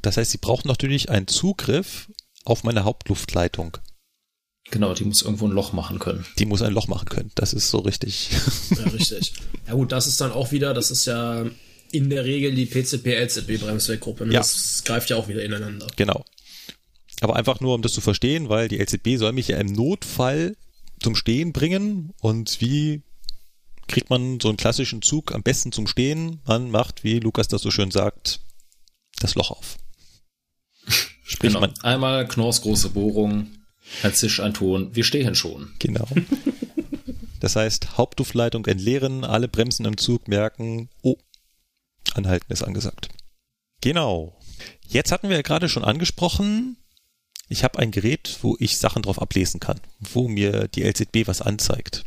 Das 0.03 0.17
heißt, 0.17 0.31
sie 0.31 0.39
braucht 0.39 0.65
natürlich 0.65 1.11
einen 1.11 1.27
Zugriff 1.27 2.11
auf 2.45 2.65
meine 2.65 2.85
Hauptluftleitung. 2.85 3.77
Genau, 4.71 4.95
die 4.95 5.05
muss 5.05 5.23
irgendwo 5.23 5.47
ein 5.47 5.53
Loch 5.53 5.73
machen 5.73 5.99
können. 5.99 6.27
Die 6.39 6.47
muss 6.47 6.63
ein 6.63 6.73
Loch 6.73 6.89
machen 6.89 7.09
können, 7.09 7.31
das 7.35 7.53
ist 7.53 7.71
so 7.71 7.79
richtig. 7.79 8.31
Ja, 8.71 8.85
richtig. 8.91 9.35
Ja 9.67 9.75
gut, 9.75 9.93
das 9.93 10.07
ist 10.07 10.21
dann 10.21 10.33
auch 10.33 10.53
wieder, 10.53 10.75
das 10.75 10.91
ist 10.91 11.05
ja 11.07 11.45
in 11.93 12.11
der 12.11 12.25
Regel 12.25 12.55
die 12.55 12.67
PCP-LZB-Bremswirkgruppe. 12.67 14.27
Ne? 14.27 14.35
Ja. 14.35 14.41
Das 14.41 14.83
greift 14.85 15.11
ja 15.11 15.17
auch 15.17 15.29
wieder 15.29 15.45
ineinander. 15.45 15.87
Genau. 15.97 16.25
Aber 17.21 17.37
einfach 17.37 17.61
nur, 17.61 17.75
um 17.75 17.83
das 17.83 17.93
zu 17.93 18.01
verstehen, 18.01 18.49
weil 18.49 18.69
die 18.69 18.79
LZB 18.79 19.17
soll 19.17 19.33
mich 19.33 19.49
ja 19.49 19.59
im 19.59 19.73
Notfall 19.73 20.57
zum 21.01 21.15
Stehen 21.15 21.53
bringen. 21.53 22.13
Und 22.21 22.61
wie 22.61 23.03
kriegt 23.89 24.11
man 24.11 24.41
so 24.41 24.49
einen 24.49 24.57
klassischen 24.57 25.03
Zug 25.03 25.35
am 25.35 25.43
besten 25.43 25.73
zum 25.73 25.87
Stehen? 25.87 26.41
Man 26.47 26.71
macht, 26.71 27.05
wie 27.05 27.19
Lukas 27.21 27.49
das 27.49 27.63
so 27.63 27.71
schön 27.71 27.91
sagt, 27.91 28.41
das 29.21 29.35
Loch 29.35 29.51
auf. 29.51 29.77
Sprich, 31.25 31.53
genau. 31.53 31.61
man 31.61 31.75
einmal 31.83 32.29
Knorrs 32.29 32.63
große 32.63 32.91
Bohrung, 32.91 33.49
ein 34.03 34.15
Zisch, 34.15 34.41
ein 34.41 34.55
Ton, 34.55 34.95
wir 34.95 35.05
stehen 35.05 35.35
schon. 35.35 35.73
Genau. 35.79 36.09
Das 37.41 37.57
heißt, 37.57 37.99
Hauptduftleitung 37.99 38.67
entleeren, 38.67 39.25
alle 39.25 39.49
Bremsen 39.49 39.85
im 39.85 39.99
Zug 39.99 40.27
merken, 40.29 40.89
oh, 41.03 41.17
anhalten 42.15 42.53
ist 42.53 42.63
angesagt. 42.63 43.09
Genau. 43.81 44.39
Jetzt 44.89 45.13
hatten 45.13 45.29
wir 45.29 45.37
ja 45.37 45.43
gerade 45.43 45.69
schon 45.69 45.85
angesprochen, 45.85 46.79
ich 47.49 47.65
habe 47.65 47.79
ein 47.79 47.91
Gerät, 47.91 48.39
wo 48.43 48.57
ich 48.59 48.79
Sachen 48.79 49.03
drauf 49.03 49.21
ablesen 49.21 49.61
kann, 49.61 49.81
wo 50.01 50.29
mir 50.29 50.69
die 50.69 50.83
LZB 50.83 51.27
was 51.27 51.43
anzeigt. 51.43 52.05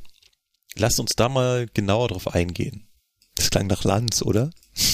Lasst 0.76 1.00
uns 1.00 1.12
da 1.16 1.30
mal 1.30 1.68
genauer 1.74 2.10
drauf 2.10 2.34
eingehen. 2.34 2.88
Das 3.36 3.50
klang 3.50 3.68
nach 3.68 3.84
Lanz, 3.84 4.22
oder? 4.22 4.52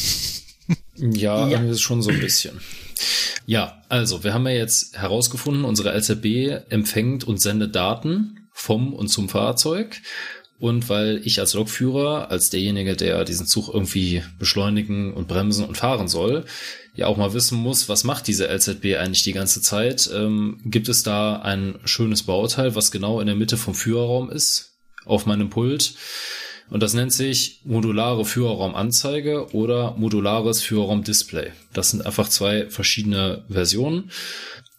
Ja, 0.98 1.48
ja. 1.48 1.62
ist 1.62 1.82
schon 1.82 2.02
so 2.02 2.10
ein 2.10 2.20
bisschen. 2.20 2.60
Ja, 3.46 3.84
also 3.89 4.24
wir 4.24 4.34
haben 4.34 4.48
ja 4.48 4.54
jetzt 4.54 4.98
herausgefunden, 4.98 5.66
unsere 5.66 5.96
LZB 5.96 6.72
empfängt 6.72 7.24
und 7.24 7.39
sendet 7.39 7.76
Daten 7.76 8.50
vom 8.52 8.93
und 8.93 9.10
zum 9.10 9.30
Fahrzeug. 9.30 10.02
Und 10.58 10.88
weil 10.89 11.22
ich 11.26 11.39
als 11.39 11.54
Lokführer, 11.54 12.32
als 12.32 12.50
derjenige, 12.50 12.96
der 12.96 13.26
diesen 13.26 13.46
Zug 13.46 13.70
irgendwie 13.74 14.24
beschleunigen 14.39 15.14
und 15.14 15.28
bremsen 15.28 15.66
und 15.66 15.78
fahren 15.78 16.08
soll, 16.08 16.46
ja 16.96 17.08
auch 17.08 17.18
mal 17.18 17.34
wissen 17.34 17.58
muss, 17.58 17.89
was 17.89 18.04
macht 18.04 18.28
diese 18.28 18.48
LZB 18.48 18.98
eigentlich 18.98 19.24
die 19.24 19.34
ganze 19.34 19.62
Zeit, 19.62 20.10
ähm, 20.14 20.60
gibt 20.66 20.89
es 20.89 21.04
da 21.04 21.38
ein 21.38 21.80
schönes 21.86 22.24
Bauteil, 22.24 22.76
was 22.76 22.91
genau 22.91 23.20
in 23.20 23.28
der 23.28 23.36
Mitte 23.36 23.58
vom 23.58 23.76
Führerraum 23.76 24.30
ist, 24.30 24.78
auf 25.06 25.26
meinem 25.26 25.50
Pult. 25.50 25.96
Und 26.70 26.82
das 26.82 26.93
nennt 26.93 27.14
sich 27.14 27.62
modulare 27.64 28.26
Führerraumanzeige 28.26 29.54
oder 29.54 29.93
modulares 29.98 30.62
Führerraumdisplay. 30.64 31.52
Das 31.74 31.91
sind 31.91 32.06
einfach 32.06 32.28
zwei 32.28 32.70
verschiedene 32.70 33.43
Versionen. 33.50 34.10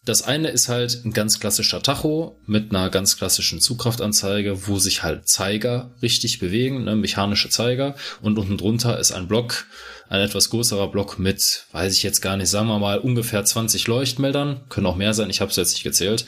Das 0.04 0.22
eine 0.22 0.48
ist 0.48 0.68
halt 0.68 1.04
ein 1.04 1.12
ganz 1.12 1.40
klassischer 1.40 1.82
Tacho 1.82 2.38
mit 2.46 2.70
einer 2.70 2.90
ganz 2.90 3.16
klassischen 3.16 3.60
Zugkraftanzeige, 3.60 4.68
wo 4.68 4.78
sich 4.78 5.02
halt 5.02 5.28
Zeiger 5.28 5.90
richtig 6.00 6.38
bewegen, 6.38 6.84
ne, 6.84 6.94
mechanische 6.94 7.50
Zeiger. 7.50 7.96
Und 8.22 8.38
unten 8.38 8.56
drunter 8.56 8.98
ist 9.00 9.12
ein 9.12 9.26
Block, 9.26 9.66
ein 10.08 10.20
etwas 10.20 10.50
größerer 10.50 10.88
Block 10.90 11.18
mit, 11.18 11.66
weiß 11.72 11.92
ich 11.92 12.02
jetzt 12.02 12.20
gar 12.20 12.36
nicht, 12.36 12.48
sagen 12.48 12.68
wir 12.68 12.78
mal 12.78 12.98
ungefähr 12.98 13.44
20 13.44 13.86
Leuchtmeldern, 13.86 14.60
können 14.68 14.86
auch 14.86 14.96
mehr 14.96 15.14
sein, 15.14 15.30
ich 15.30 15.40
habe 15.40 15.50
es 15.50 15.56
jetzt 15.56 15.72
nicht 15.72 15.82
gezählt. 15.82 16.26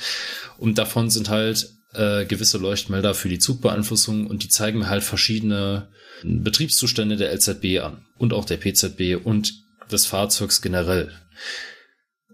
Und 0.59 0.79
davon 0.79 1.11
sind 1.11 1.29
halt 1.29 1.71
äh, 1.95 2.25
gewisse 2.25 2.59
Leuchtmelder 2.59 3.15
für 3.15 3.29
die 3.29 3.39
Zugbeeinflussung 3.39 4.27
und 4.27 4.43
die 4.43 4.49
zeigen 4.49 4.81
mir 4.81 4.89
halt 4.89 5.05
verschiedene 5.05 5.89
Betriebszustände 6.23 7.17
der 7.17 7.33
LZB 7.33 7.81
an 7.81 8.05
und 8.17 8.33
auch 8.33 8.45
der 8.45 8.57
PZB 8.57 9.25
und 9.25 9.55
des 9.91 10.07
Fahrzeugs 10.07 10.61
generell. 10.61 11.13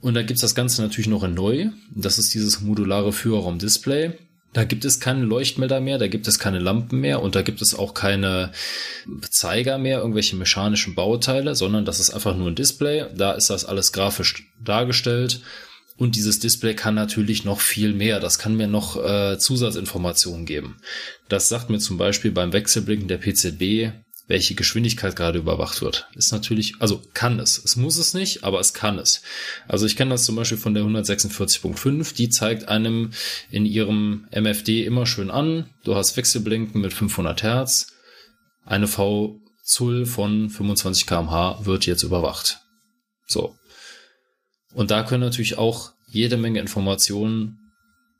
Und 0.00 0.14
da 0.14 0.22
gibt's 0.22 0.42
das 0.42 0.54
Ganze 0.54 0.82
natürlich 0.82 1.08
noch 1.08 1.22
in 1.22 1.34
neu. 1.34 1.70
Das 1.94 2.18
ist 2.18 2.34
dieses 2.34 2.60
modulare 2.60 3.12
Führerraum-Display. 3.12 4.18
Da 4.54 4.64
gibt 4.64 4.84
es 4.84 5.00
keine 5.00 5.24
Leuchtmelder 5.24 5.80
mehr, 5.80 5.98
da 5.98 6.06
gibt 6.06 6.28
es 6.28 6.38
keine 6.38 6.60
Lampen 6.60 7.00
mehr 7.00 7.20
und 7.20 7.34
da 7.34 7.42
gibt 7.42 7.60
es 7.60 7.74
auch 7.74 7.92
keine 7.92 8.52
Zeiger 9.28 9.78
mehr, 9.78 9.98
irgendwelche 9.98 10.36
mechanischen 10.36 10.94
Bauteile, 10.94 11.56
sondern 11.56 11.84
das 11.84 12.00
ist 12.00 12.10
einfach 12.10 12.36
nur 12.36 12.48
ein 12.48 12.54
Display. 12.54 13.06
Da 13.14 13.32
ist 13.32 13.50
das 13.50 13.64
alles 13.64 13.92
grafisch 13.92 14.50
dargestellt. 14.62 15.42
Und 15.96 16.16
dieses 16.16 16.38
Display 16.38 16.74
kann 16.74 16.94
natürlich 16.94 17.44
noch 17.44 17.60
viel 17.60 17.92
mehr. 17.92 18.20
Das 18.20 18.38
kann 18.38 18.56
mir 18.56 18.66
noch 18.66 18.96
äh, 18.96 19.38
Zusatzinformationen 19.38 20.46
geben. 20.46 20.76
Das 21.28 21.48
sagt 21.48 21.70
mir 21.70 21.78
zum 21.78 21.98
Beispiel 21.98 22.32
beim 22.32 22.52
Wechselblicken 22.52 23.06
der 23.08 23.18
PCB, 23.18 23.92
welche 24.26 24.54
Geschwindigkeit 24.54 25.16
gerade 25.16 25.38
überwacht 25.38 25.82
wird. 25.82 26.08
Ist 26.14 26.32
natürlich, 26.32 26.74
also 26.78 27.02
kann 27.12 27.38
es. 27.38 27.62
Es 27.62 27.76
muss 27.76 27.98
es 27.98 28.14
nicht, 28.14 28.42
aber 28.42 28.58
es 28.58 28.72
kann 28.72 28.98
es. 28.98 29.22
Also 29.68 29.84
ich 29.86 29.96
kenne 29.96 30.12
das 30.12 30.24
zum 30.24 30.36
Beispiel 30.36 30.58
von 30.58 30.74
der 30.74 30.84
146.5, 30.84 32.14
die 32.14 32.30
zeigt 32.30 32.68
einem 32.68 33.10
in 33.50 33.66
ihrem 33.66 34.26
MFD 34.30 34.84
immer 34.84 35.06
schön 35.06 35.30
an, 35.30 35.68
du 35.84 35.94
hast 35.94 36.16
Wechselblinken 36.16 36.80
mit 36.80 36.94
500 36.94 37.42
Hertz, 37.42 37.92
eine 38.64 38.86
V 38.86 39.40
Zoll 39.62 40.04
von 40.04 40.50
25 40.50 41.06
kmh 41.06 41.60
wird 41.64 41.86
jetzt 41.86 42.02
überwacht. 42.02 42.60
So. 43.26 43.56
Und 44.74 44.90
da 44.90 45.02
können 45.02 45.22
natürlich 45.22 45.56
auch 45.56 45.92
jede 46.06 46.36
Menge 46.36 46.60
Informationen 46.60 47.63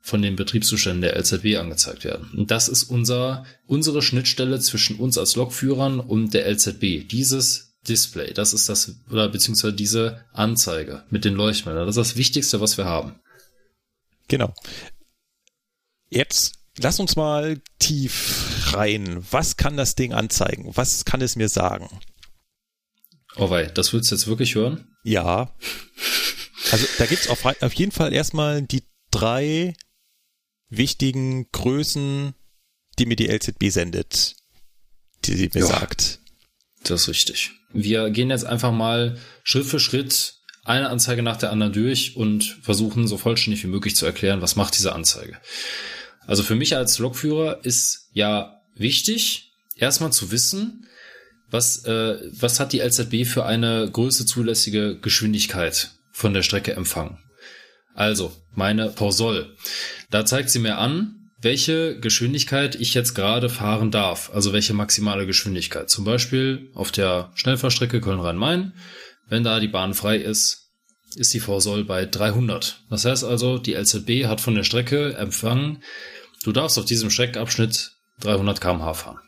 von 0.05 0.21
den 0.21 0.35
Betriebszuständen 0.35 1.01
der 1.01 1.17
LZB 1.19 1.57
angezeigt 1.57 2.03
werden. 2.03 2.29
Und 2.37 2.51
das 2.51 2.67
ist 2.67 2.83
unser, 2.83 3.43
unsere 3.65 4.03
Schnittstelle 4.03 4.59
zwischen 4.59 4.97
uns 4.97 5.17
als 5.17 5.35
Lokführern 5.35 5.99
und 5.99 6.35
der 6.35 6.47
LZB. 6.47 7.07
Dieses 7.09 7.75
Display, 7.89 8.31
das 8.31 8.53
ist 8.53 8.69
das, 8.69 8.97
oder 9.09 9.27
beziehungsweise 9.29 9.73
diese 9.73 10.23
Anzeige 10.31 11.03
mit 11.09 11.25
den 11.25 11.33
Leuchtmeldern. 11.33 11.87
Das 11.87 11.97
ist 11.97 12.11
das 12.11 12.17
Wichtigste, 12.17 12.61
was 12.61 12.77
wir 12.77 12.85
haben. 12.85 13.15
Genau. 14.27 14.53
Jetzt 16.09 16.53
lass 16.77 16.99
uns 16.99 17.15
mal 17.15 17.59
tief 17.79 18.73
rein. 18.73 19.25
Was 19.31 19.57
kann 19.57 19.75
das 19.75 19.95
Ding 19.95 20.13
anzeigen? 20.13 20.69
Was 20.75 21.05
kann 21.05 21.21
es 21.21 21.35
mir 21.35 21.49
sagen? 21.49 21.89
Oh 23.37 23.49
wei, 23.49 23.65
das 23.65 23.91
willst 23.91 24.11
du 24.11 24.15
jetzt 24.15 24.27
wirklich 24.27 24.53
hören? 24.53 24.87
Ja. 25.03 25.55
Also 26.71 26.85
da 26.99 27.07
gibt's 27.07 27.27
auf, 27.27 27.43
auf 27.43 27.73
jeden 27.73 27.91
Fall 27.91 28.13
erstmal 28.13 28.61
die 28.61 28.83
drei 29.09 29.73
wichtigen 30.69 31.49
Größen, 31.51 32.33
die 32.97 33.05
mir 33.05 33.15
die 33.15 33.27
LZB 33.27 33.69
sendet, 33.69 34.35
die 35.25 35.35
sie 35.35 35.49
mir 35.53 35.61
ja, 35.61 35.67
sagt. 35.67 36.19
Das 36.83 37.01
ist 37.01 37.07
richtig. 37.09 37.51
Wir 37.73 38.09
gehen 38.09 38.29
jetzt 38.29 38.45
einfach 38.45 38.71
mal 38.71 39.17
Schritt 39.43 39.65
für 39.65 39.79
Schritt 39.79 40.35
eine 40.63 40.89
Anzeige 40.89 41.21
nach 41.21 41.37
der 41.37 41.51
anderen 41.51 41.73
durch 41.73 42.15
und 42.15 42.43
versuchen 42.61 43.07
so 43.07 43.17
vollständig 43.17 43.63
wie 43.63 43.67
möglich 43.67 43.95
zu 43.95 44.05
erklären, 44.05 44.41
was 44.41 44.55
macht 44.55 44.75
diese 44.75 44.93
Anzeige. 44.93 45.39
Also 46.25 46.41
für 46.41 46.55
mich 46.55 46.75
als 46.75 46.97
Lokführer 46.97 47.63
ist 47.63 48.09
ja 48.13 48.61
wichtig, 48.73 49.53
erstmal 49.75 50.11
zu 50.11 50.31
wissen, 50.31 50.87
was, 51.49 51.85
äh, 51.85 52.17
was 52.31 52.59
hat 52.59 52.73
die 52.73 52.79
LZB 52.79 53.25
für 53.25 53.45
eine 53.45 53.89
größte 53.91 54.25
zulässige 54.25 54.99
Geschwindigkeit 54.99 55.91
von 56.11 56.33
der 56.33 56.41
Strecke 56.41 56.73
empfangen. 56.73 57.19
Also, 57.95 58.33
meine 58.53 58.89
Pausol. 58.89 59.55
Da 60.11 60.25
zeigt 60.25 60.49
sie 60.49 60.59
mir 60.59 60.77
an, 60.77 61.31
welche 61.41 61.99
Geschwindigkeit 61.99 62.75
ich 62.75 62.93
jetzt 62.93 63.13
gerade 63.13 63.49
fahren 63.49 63.91
darf. 63.91 64.31
Also 64.33 64.53
welche 64.53 64.73
maximale 64.73 65.25
Geschwindigkeit. 65.25 65.89
Zum 65.89 66.03
Beispiel 66.05 66.69
auf 66.73 66.91
der 66.91 67.31
Schnellfahrstrecke 67.35 68.01
Köln-Rhein-Main. 68.01 68.73
Wenn 69.27 69.43
da 69.43 69.59
die 69.59 69.67
Bahn 69.67 69.93
frei 69.93 70.17
ist, 70.17 70.71
ist 71.15 71.33
die 71.33 71.39
Vorsoll 71.39 71.85
bei 71.85 72.05
300. 72.05 72.81
Das 72.89 73.05
heißt 73.05 73.23
also, 73.23 73.57
die 73.57 73.73
LZB 73.73 74.25
hat 74.25 74.41
von 74.41 74.55
der 74.55 74.63
Strecke 74.63 75.13
empfangen, 75.13 75.81
du 76.43 76.51
darfst 76.51 76.77
auf 76.77 76.85
diesem 76.85 77.09
Streckabschnitt 77.09 77.91
300 78.19 78.59
kmh 78.59 78.93
fahren. 78.93 79.19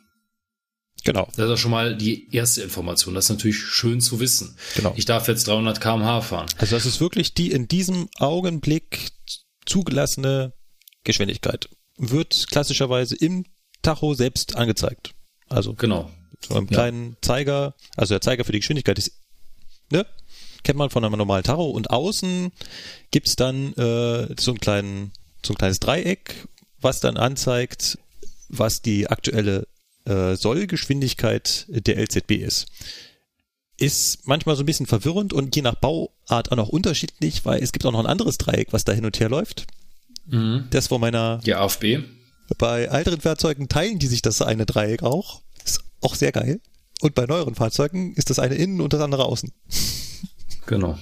Genau. 1.03 1.25
Das 1.35 1.45
ist 1.45 1.49
ja 1.49 1.57
schon 1.57 1.71
mal 1.71 1.95
die 1.95 2.33
erste 2.33 2.61
Information. 2.61 3.13
Das 3.13 3.25
ist 3.25 3.29
natürlich 3.29 3.57
schön 3.57 4.01
zu 4.01 4.19
wissen. 4.19 4.57
Genau. 4.75 4.93
Ich 4.97 5.05
darf 5.05 5.27
jetzt 5.27 5.47
300 5.47 5.79
kmh 5.79 6.21
fahren. 6.21 6.47
Also 6.57 6.75
das 6.75 6.85
ist 6.85 6.99
wirklich 6.99 7.33
die 7.33 7.51
in 7.51 7.67
diesem 7.67 8.09
Augenblick 8.17 9.11
zugelassene 9.65 10.53
Geschwindigkeit. 11.03 11.69
Wird 11.97 12.47
klassischerweise 12.49 13.15
im 13.15 13.45
Tacho 13.81 14.13
selbst 14.13 14.55
angezeigt. 14.55 15.13
Also 15.49 15.73
genau. 15.73 16.11
So 16.45 16.55
einem 16.55 16.67
kleinen 16.67 17.11
ja. 17.11 17.17
Zeiger, 17.21 17.75
also 17.95 18.13
der 18.13 18.21
Zeiger 18.21 18.43
für 18.43 18.51
die 18.51 18.59
Geschwindigkeit 18.59 18.97
ist, 18.97 19.13
ne? 19.89 20.05
Kennt 20.63 20.77
man 20.77 20.89
von 20.89 21.05
einem 21.05 21.17
normalen 21.17 21.43
Tacho 21.43 21.69
und 21.69 21.89
außen 21.89 22.51
gibt's 23.11 23.35
dann 23.35 23.73
äh, 23.73 24.35
so 24.39 24.51
einen 24.51 24.59
kleinen, 24.59 25.11
so 25.45 25.53
ein 25.53 25.57
kleines 25.57 25.79
Dreieck, 25.79 26.47
was 26.81 26.99
dann 26.99 27.15
anzeigt, 27.15 27.97
was 28.49 28.81
die 28.81 29.07
aktuelle 29.07 29.67
äh, 30.07 30.35
Sollgeschwindigkeit 30.35 31.65
der 31.69 31.97
LZB 31.97 32.31
ist. 32.31 32.67
Ist 33.77 34.27
manchmal 34.27 34.55
so 34.55 34.63
ein 34.63 34.65
bisschen 34.65 34.87
verwirrend 34.87 35.33
und 35.33 35.55
je 35.55 35.61
nach 35.61 35.75
Bauart 35.75 36.51
auch 36.51 36.55
noch 36.55 36.69
unterschiedlich, 36.69 37.45
weil 37.45 37.61
es 37.61 37.71
gibt 37.71 37.85
auch 37.85 37.91
noch 37.91 37.99
ein 37.99 38.07
anderes 38.07 38.37
Dreieck, 38.37 38.69
was 38.71 38.85
da 38.85 38.93
hin 38.93 39.05
und 39.05 39.19
her 39.19 39.29
läuft. 39.29 39.67
Mhm. 40.25 40.67
Das 40.71 40.87
von 40.87 41.01
meiner. 41.01 41.39
Die 41.45 41.53
AFB. 41.53 41.99
Bei 42.57 42.83
älteren 42.85 43.21
Fahrzeugen 43.21 43.67
teilen 43.67 43.99
die 43.99 44.07
sich 44.07 44.21
das 44.21 44.41
eine 44.41 44.65
Dreieck 44.65 45.03
auch. 45.03 45.41
Ist 45.63 45.81
auch 46.01 46.15
sehr 46.15 46.31
geil. 46.31 46.61
Und 47.01 47.13
bei 47.13 47.25
neueren 47.25 47.55
Fahrzeugen 47.55 48.13
ist 48.15 48.29
das 48.29 48.39
eine 48.39 48.55
innen 48.55 48.81
und 48.81 48.93
das 48.93 49.01
andere 49.01 49.25
außen. 49.25 49.51
Genau. 50.65 50.97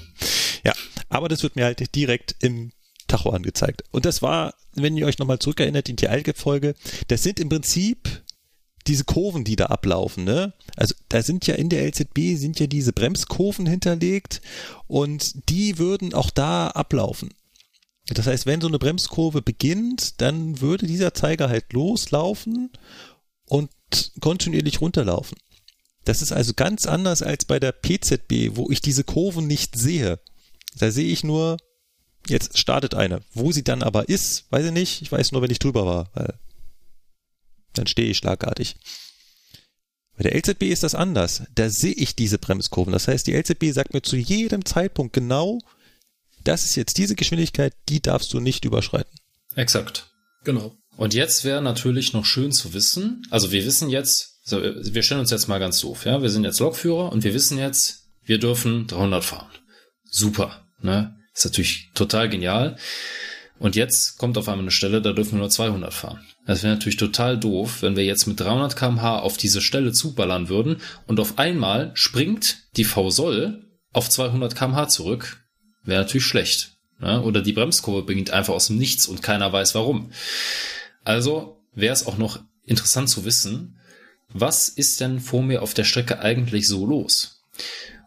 Ja, 0.64 0.74
aber 1.10 1.30
das 1.30 1.43
wird 1.43 1.56
mir 1.56 1.66
halt 1.66 1.95
direkt 1.95 2.36
im 2.39 2.72
Tacho 3.08 3.30
angezeigt. 3.30 3.84
Und 3.91 4.06
das 4.06 4.22
war, 4.22 4.53
wenn 4.74 4.97
ihr 4.97 5.06
euch 5.06 5.20
nochmal 5.20 5.39
zurückerinnert 5.39 5.89
in 5.89 5.95
die 5.95 6.08
Alge-Folge, 6.08 6.76
das 7.08 7.24
sind 7.24 7.39
im 7.39 7.49
Prinzip 7.49 8.24
diese 8.88 9.03
Kurven, 9.03 9.43
die 9.43 9.55
da 9.55 9.67
ablaufen, 9.67 10.23
ne? 10.23 10.53
Also 10.75 10.93
da 11.09 11.21
sind 11.21 11.47
ja 11.47 11.55
in 11.55 11.69
der 11.69 11.86
LZB 11.86 12.38
sind 12.38 12.59
ja 12.59 12.67
diese 12.67 12.93
Bremskurven 12.93 13.65
hinterlegt 13.65 14.41
und 14.88 15.49
die 15.49 15.77
würden 15.77 16.13
auch 16.13 16.29
da 16.29 16.67
ablaufen. 16.67 17.29
Das 18.07 18.27
heißt, 18.27 18.45
wenn 18.45 18.61
so 18.61 18.67
eine 18.67 18.77
Bremskurve 18.77 19.41
beginnt, 19.41 20.21
dann 20.21 20.61
würde 20.61 20.86
dieser 20.86 21.13
Zeiger 21.13 21.49
halt 21.49 21.73
loslaufen 21.73 22.71
und 23.47 23.69
kontinuierlich 24.21 24.81
runterlaufen. 24.81 25.38
Das 26.03 26.21
ist 26.21 26.31
also 26.31 26.53
ganz 26.53 26.86
anders 26.86 27.23
als 27.23 27.45
bei 27.45 27.59
der 27.59 27.71
PZB, 27.71 28.55
wo 28.55 28.69
ich 28.69 28.81
diese 28.81 29.03
Kurven 29.03 29.47
nicht 29.47 29.75
sehe. 29.75 30.19
Da 30.77 30.91
sehe 30.91 31.11
ich 31.11 31.23
nur, 31.23 31.57
jetzt 32.27 32.59
startet 32.59 32.93
eine. 32.93 33.21
Wo 33.33 33.51
sie 33.51 33.63
dann 33.63 33.81
aber 33.81 34.07
ist, 34.07 34.45
weiß 34.51 34.67
ich 34.67 34.71
nicht. 34.71 35.01
Ich 35.01 35.11
weiß 35.11 35.31
nur, 35.31 35.41
wenn 35.41 35.49
ich 35.49 35.59
drüber 35.59 35.88
war, 35.88 36.11
weil 36.13 36.38
dann 37.78 37.88
stehe 37.88 38.09
ich 38.09 38.17
schlagartig. 38.17 38.76
Bei 40.17 40.23
der 40.23 40.36
LZB 40.36 40.63
ist 40.63 40.84
das 40.84 40.95
anders. 40.95 41.43
Da 41.53 41.69
sehe 41.69 41.93
ich 41.93 42.15
diese 42.15 42.38
Bremskurven. 42.38 42.93
Das 42.93 43.07
heißt, 43.07 43.28
die 43.28 43.34
LZB 43.34 43.71
sagt 43.73 43.93
mir 43.93 44.01
zu 44.01 44.15
jedem 44.15 44.63
Zeitpunkt 44.65 45.13
genau, 45.13 45.59
das 46.43 46.63
ist 46.63 46.76
jetzt 46.76 46.97
diese 46.97 47.15
Geschwindigkeit, 47.15 47.73
die 47.89 48.01
darfst 48.01 48.32
du 48.34 48.39
nicht 48.39 48.65
überschreiten. 48.65 49.11
Exakt. 49.55 50.11
Genau. 50.43 50.76
Und 50.95 51.13
jetzt 51.13 51.43
wäre 51.43 51.61
natürlich 51.61 52.13
noch 52.13 52.26
schön 52.26 52.51
zu 52.51 52.73
wissen, 52.73 53.28
also 53.30 53.51
wir 53.51 53.65
wissen 53.65 53.89
jetzt, 53.89 54.39
wir 54.49 55.03
stellen 55.03 55.19
uns 55.19 55.32
jetzt 55.32 55.47
mal 55.47 55.59
ganz 55.59 55.80
doof, 55.82 56.05
ja, 56.05 56.21
wir 56.21 56.30
sind 56.30 56.45
jetzt 56.45 56.59
Lokführer 56.59 57.11
und 57.11 57.23
wir 57.23 57.34
wissen 57.34 57.57
jetzt, 57.57 58.03
wir 58.23 58.39
dürfen 58.39 58.88
300 58.88 59.23
fahren. 59.23 59.51
Super, 60.09 60.65
ne? 60.80 61.19
Ist 61.34 61.45
natürlich 61.45 61.89
total 61.93 62.30
genial. 62.30 62.78
Und 63.59 63.76
jetzt 63.76 64.17
kommt 64.17 64.38
auf 64.38 64.47
einmal 64.47 64.63
eine 64.63 64.71
Stelle, 64.71 65.01
da 65.01 65.11
dürfen 65.11 65.34
wir 65.34 65.39
nur 65.39 65.49
200 65.49 65.93
fahren. 65.93 66.26
Das 66.45 66.61
wäre 66.63 66.73
natürlich 66.73 66.97
total 66.97 67.39
doof, 67.39 67.81
wenn 67.81 67.95
wir 67.95 68.05
jetzt 68.05 68.27
mit 68.27 68.39
300 68.39 68.75
kmh 68.75 69.19
auf 69.19 69.37
diese 69.37 69.61
Stelle 69.61 69.91
zuballern 69.91 70.47
würden 70.47 70.77
und 71.07 71.19
auf 71.19 71.39
einmal 71.39 71.91
springt 71.95 72.57
die 72.77 72.83
V-Soll 72.83 73.65
auf 73.93 74.09
200 74.09 74.55
kmh 74.55 74.87
zurück. 74.87 75.43
Wäre 75.83 76.01
natürlich 76.01 76.25
schlecht. 76.25 76.77
Ne? 76.99 77.21
Oder 77.21 77.41
die 77.41 77.53
Bremskurve 77.53 78.03
beginnt 78.03 78.31
einfach 78.31 78.53
aus 78.53 78.67
dem 78.67 78.77
Nichts 78.77 79.07
und 79.07 79.23
keiner 79.23 79.51
weiß 79.51 79.75
warum. 79.75 80.11
Also 81.03 81.61
wäre 81.73 81.93
es 81.93 82.05
auch 82.05 82.17
noch 82.17 82.39
interessant 82.63 83.09
zu 83.09 83.25
wissen, 83.25 83.79
was 84.29 84.69
ist 84.69 84.99
denn 85.01 85.19
vor 85.19 85.43
mir 85.43 85.61
auf 85.61 85.73
der 85.73 85.83
Strecke 85.83 86.19
eigentlich 86.19 86.67
so 86.67 86.85
los? 86.85 87.43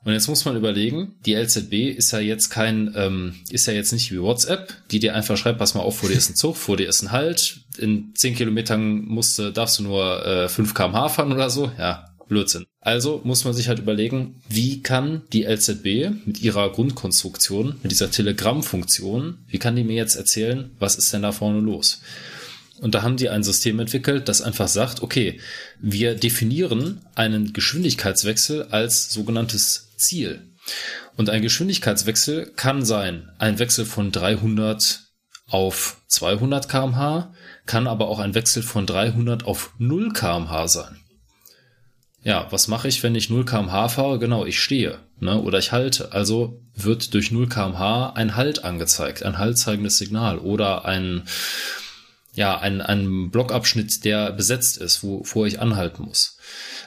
Und 0.09 0.15
jetzt 0.15 0.27
muss 0.27 0.47
man 0.47 0.57
überlegen, 0.57 1.17
die 1.27 1.35
LZB 1.35 1.95
ist 1.95 2.13
ja 2.13 2.19
jetzt 2.19 2.49
kein, 2.49 2.95
ähm, 2.97 3.35
ist 3.51 3.67
ja 3.67 3.75
jetzt 3.75 3.93
nicht 3.93 4.11
wie 4.11 4.23
WhatsApp, 4.23 4.73
die 4.91 5.01
dir 5.01 5.15
einfach 5.15 5.37
schreibt, 5.37 5.59
pass 5.59 5.75
mal 5.75 5.83
auf, 5.83 5.99
vor 5.99 6.09
dir 6.09 6.17
ist 6.17 6.31
ein 6.31 6.35
Zug, 6.35 6.57
vor 6.57 6.79
dir 6.79 6.89
ist 6.89 7.03
ein 7.03 7.13
Halt, 7.13 7.61
in 7.77 8.15
10 8.15 8.35
Kilometern 8.35 9.05
musst, 9.05 9.39
darfst 9.39 9.79
du 9.79 9.83
nur 9.83 10.25
äh, 10.25 10.49
5 10.49 10.73
kmh 10.73 11.11
fahren 11.11 11.31
oder 11.31 11.51
so. 11.51 11.71
Ja, 11.79 12.07
Blödsinn. 12.27 12.65
Also 12.81 13.21
muss 13.23 13.45
man 13.45 13.53
sich 13.53 13.69
halt 13.69 13.81
überlegen, 13.81 14.41
wie 14.49 14.81
kann 14.81 15.25
die 15.35 15.45
LZB 15.45 16.09
mit 16.25 16.41
ihrer 16.41 16.73
Grundkonstruktion, 16.73 17.77
mit 17.83 17.93
dieser 17.93 18.11
Telegrammfunktion, 18.11 19.37
wie 19.47 19.59
kann 19.59 19.77
die 19.77 19.85
mir 19.85 19.97
jetzt 19.97 20.17
erzählen, 20.17 20.71
was 20.79 20.97
ist 20.97 21.13
denn 21.13 21.21
da 21.21 21.33
vorne 21.33 21.61
los? 21.61 22.01
Und 22.81 22.95
da 22.95 23.03
haben 23.03 23.19
die 23.19 23.29
ein 23.29 23.43
System 23.43 23.79
entwickelt, 23.79 24.27
das 24.27 24.41
einfach 24.41 24.69
sagt, 24.69 25.03
okay, 25.03 25.39
wir 25.79 26.15
definieren 26.15 27.03
einen 27.15 27.53
Geschwindigkeitswechsel 27.53 28.69
als 28.71 29.13
sogenanntes 29.13 29.88
Ziel. 29.99 30.53
Und 31.17 31.31
ein 31.31 31.43
Geschwindigkeitswechsel 31.43 32.53
kann 32.57 32.85
sein 32.85 33.31
ein 33.39 33.59
Wechsel 33.59 33.85
von 33.85 34.13
300 34.13 35.01
auf 35.51 36.03
200 36.09 36.69
kmh, 36.69 37.33
kann 37.67 37.87
aber 37.87 38.09
auch 38.09 38.19
ein 38.19 38.35
Wechsel 38.35 38.63
von 38.63 38.87
300 38.87 39.45
auf 39.45 39.73
0 39.79 40.13
kmh 40.13 40.69
sein. 40.69 41.01
Ja, 42.23 42.47
was 42.51 42.69
mache 42.69 42.89
ich, 42.89 43.03
wenn 43.03 43.15
ich 43.15 43.31
0 43.31 43.45
kmh 43.45 43.89
fahre? 43.89 44.19
Genau, 44.19 44.45
ich 44.45 44.61
stehe 44.61 44.99
ne, 45.21 45.41
oder 45.41 45.59
ich 45.59 45.73
halte. 45.73 46.13
Also 46.13 46.61
wird 46.75 47.15
durch 47.15 47.31
0 47.31 47.49
kmh 47.49 48.13
ein 48.15 48.37
Halt 48.37 48.65
angezeigt, 48.65 49.23
ein 49.23 49.39
haltzeigendes 49.39 49.99
Signal 49.99 50.39
oder 50.39 50.85
ein 50.85 51.23
ja, 52.39 52.57
ein, 52.57 52.80
ein 52.80 53.30
Blockabschnitt, 53.30 54.05
der 54.05 54.30
besetzt 54.30 54.78
ist, 54.78 55.03
wovor 55.03 55.49
ich 55.49 55.59
anhalten 55.59 56.05
muss. 56.05 56.39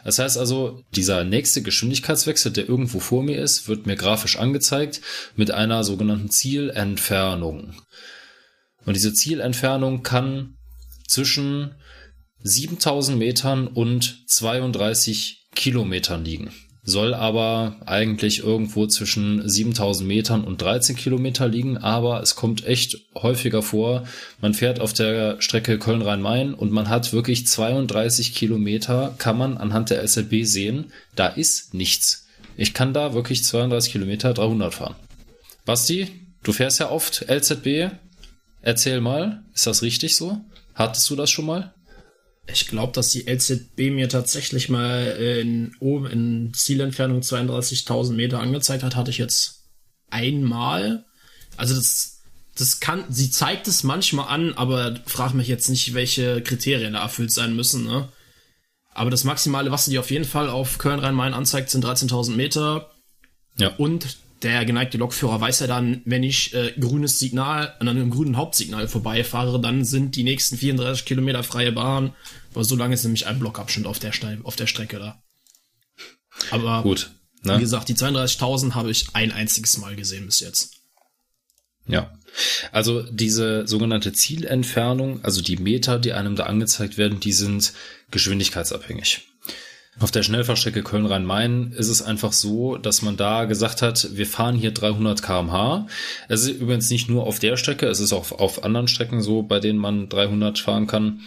Das 0.06 0.18
heißt 0.18 0.38
also, 0.38 0.82
dieser 0.96 1.26
nächste 1.26 1.62
Geschwindigkeitswechsel, 1.62 2.54
der 2.54 2.70
irgendwo 2.70 3.02
vor 3.02 3.22
mir 3.22 3.38
ist, 3.38 3.68
wird 3.68 3.86
mir 3.86 3.98
grafisch 3.98 4.38
angezeigt 4.38 5.02
mit 5.36 5.52
einer 5.52 5.84
sogenannten 5.84 6.30
Zielentfernung. 6.30 7.76
Und 8.86 8.96
diese 8.96 9.14
Zielentfernung 9.14 10.04
kann 10.04 10.56
zwischen 11.06 11.76
7000 12.44 13.18
Metern 13.18 13.68
und 13.68 14.24
32 14.28 15.50
Kilometern 15.54 16.24
liegen 16.24 16.54
soll 16.92 17.14
aber 17.14 17.78
eigentlich 17.86 18.40
irgendwo 18.40 18.86
zwischen 18.86 19.48
7000 19.48 20.08
Metern 20.08 20.44
und 20.44 20.62
13 20.62 20.96
Kilometer 20.96 21.48
liegen, 21.48 21.78
aber 21.78 22.22
es 22.22 22.36
kommt 22.36 22.68
echt 22.68 22.98
häufiger 23.16 23.64
vor, 23.64 24.04
man 24.42 24.54
fährt 24.54 24.80
auf 24.80 24.94
der 24.94 25.42
Strecke 25.42 25.80
Köln-Rhein-Main 25.80 26.54
und 26.54 26.72
man 26.72 26.90
hat 26.90 27.14
wirklich 27.14 27.48
32 27.48 28.36
Kilometer, 28.36 29.16
kann 29.18 29.38
man 29.38 29.58
anhand 29.58 29.90
der 29.90 30.06
SLB 30.08 30.46
sehen, 30.46 30.92
da 31.16 31.28
ist 31.28 31.74
nichts. 31.74 32.28
Ich 32.58 32.74
kann 32.74 32.94
da 32.94 33.14
wirklich 33.14 33.44
32 33.44 33.92
Kilometer 33.92 34.34
300 34.34 34.74
fahren. 34.74 34.96
Basti, 35.66 36.08
du 36.44 36.54
fährst 36.54 36.80
ja 36.80 36.92
oft 36.92 37.26
LZB. 37.30 37.92
Erzähl 38.62 39.02
mal, 39.02 39.44
ist 39.54 39.66
das 39.66 39.82
richtig 39.82 40.16
so? 40.16 40.38
Hattest 40.76 41.10
du 41.10 41.16
das 41.16 41.32
schon 41.32 41.46
mal? 41.46 41.74
Ich 42.54 42.68
glaube, 42.68 42.94
dass 42.94 43.10
die 43.10 43.30
LZB 43.30 43.92
mir 43.92 44.10
tatsächlich 44.10 44.70
mal 44.70 45.06
in, 45.08 45.76
oben 45.80 46.06
in 46.08 46.54
Zielentfernung 46.54 47.22
32.000 47.22 48.14
Meter 48.14 48.40
angezeigt 48.40 48.84
hat, 48.84 48.96
hatte 48.96 49.12
ich 49.12 49.18
jetzt 49.18 49.66
einmal. 50.10 51.06
Also 51.58 51.76
das, 51.76 52.22
das 52.56 52.80
kann, 52.80 53.06
sie 53.10 53.32
zeigt 53.32 53.68
es 53.68 53.84
manchmal 53.84 54.28
an, 54.28 54.54
aber 54.54 55.00
frag 55.06 55.34
mich 55.34 55.48
jetzt 55.48 55.70
nicht, 55.70 55.94
welche 55.94 56.42
Kriterien 56.42 56.94
da 56.94 57.02
erfüllt 57.02 57.32
sein 57.32 57.56
müssen, 57.56 57.86
ne? 57.86 58.10
Aber 58.94 59.10
das 59.10 59.24
Maximale, 59.24 59.72
was 59.72 59.86
sie 59.86 59.92
dir 59.92 60.02
auf 60.02 60.12
jeden 60.12 60.26
Fall 60.26 60.50
auf 60.50 60.78
Köln-Rhein-Main 60.78 61.34
anzeigt, 61.34 61.70
sind 61.70 61.86
13.000 61.86 62.36
Meter. 62.36 62.92
Ja. 63.58 63.74
Und 63.78 64.18
der 64.44 64.66
geneigte 64.66 64.98
Lokführer 64.98 65.40
weiß 65.40 65.60
ja 65.62 65.68
dann, 65.68 66.02
wenn 66.06 66.24
ich 66.24 66.54
äh, 66.54 66.74
grünes 66.80 67.20
Signal 67.20 67.76
an 67.80 67.88
einem 67.88 68.10
grünen 68.10 68.38
Hauptsignal 68.38 68.88
vorbeifahre, 68.88 69.62
dann 69.62 69.86
sind 69.86 70.16
die 70.16 70.24
nächsten 70.24 70.58
34 70.58 71.06
Kilometer 71.06 71.44
freie 71.44 71.72
Bahn. 71.72 72.14
Aber 72.54 72.64
so 72.64 72.76
lange 72.76 72.94
ist 72.94 73.04
nämlich 73.04 73.28
ein 73.28 73.40
Blockabschnitt 73.40 73.86
auf 73.86 74.00
der, 74.00 74.12
Ste 74.12 74.40
auf 74.44 74.56
der 74.56 74.68
Strecke 74.68 75.00
da. 75.00 75.24
Aber 76.50 76.84
gut. 76.84 77.12
Ne? 77.44 77.58
Wie 77.58 77.62
gesagt, 77.62 77.90
die 77.90 77.96
32.000 77.96 78.74
habe 78.76 78.92
ich 78.92 79.08
ein 79.14 79.32
einziges 79.32 79.78
Mal 79.78 79.96
gesehen 79.96 80.26
bis 80.26 80.40
jetzt. 80.40 80.74
Ja. 81.88 82.14
Also 82.72 83.02
diese 83.04 83.68
sogenannte 83.68 84.14
Zielentfernung, 84.14 85.24
also 85.24 85.42
die 85.42 85.58
Meter, 85.58 86.00
die 86.00 86.14
einem 86.14 86.36
da 86.36 86.46
angezeigt 86.46 86.98
werden, 86.98 87.20
die 87.20 87.34
sind 87.34 87.74
geschwindigkeitsabhängig. 88.12 89.31
Auf 90.00 90.10
der 90.10 90.24
Schnellfahrstrecke 90.24 90.84
Köln-Rhein-Main 90.84 91.74
ist 91.74 91.90
es 91.90 92.02
einfach 92.02 92.32
so, 92.32 92.78
dass 92.78 93.02
man 93.02 93.18
da 93.18 93.46
gesagt 93.46 93.82
hat, 93.82 94.08
wir 94.14 94.26
fahren 94.26 94.56
hier 94.56 94.72
300 94.72 95.22
kmh. 95.22 95.86
Es 96.30 96.44
ist 96.44 96.60
übrigens 96.60 96.90
nicht 96.90 97.10
nur 97.10 97.28
auf 97.28 97.40
der 97.40 97.58
Strecke, 97.58 97.88
es 97.88 98.00
ist 98.00 98.14
auch 98.14 98.32
auf 98.32 98.64
anderen 98.64 98.88
Strecken 98.88 99.22
so, 99.22 99.44
bei 99.44 99.60
denen 99.60 99.80
man 99.80 100.08
300 100.08 100.58
fahren 100.60 100.88
kann. 100.88 101.22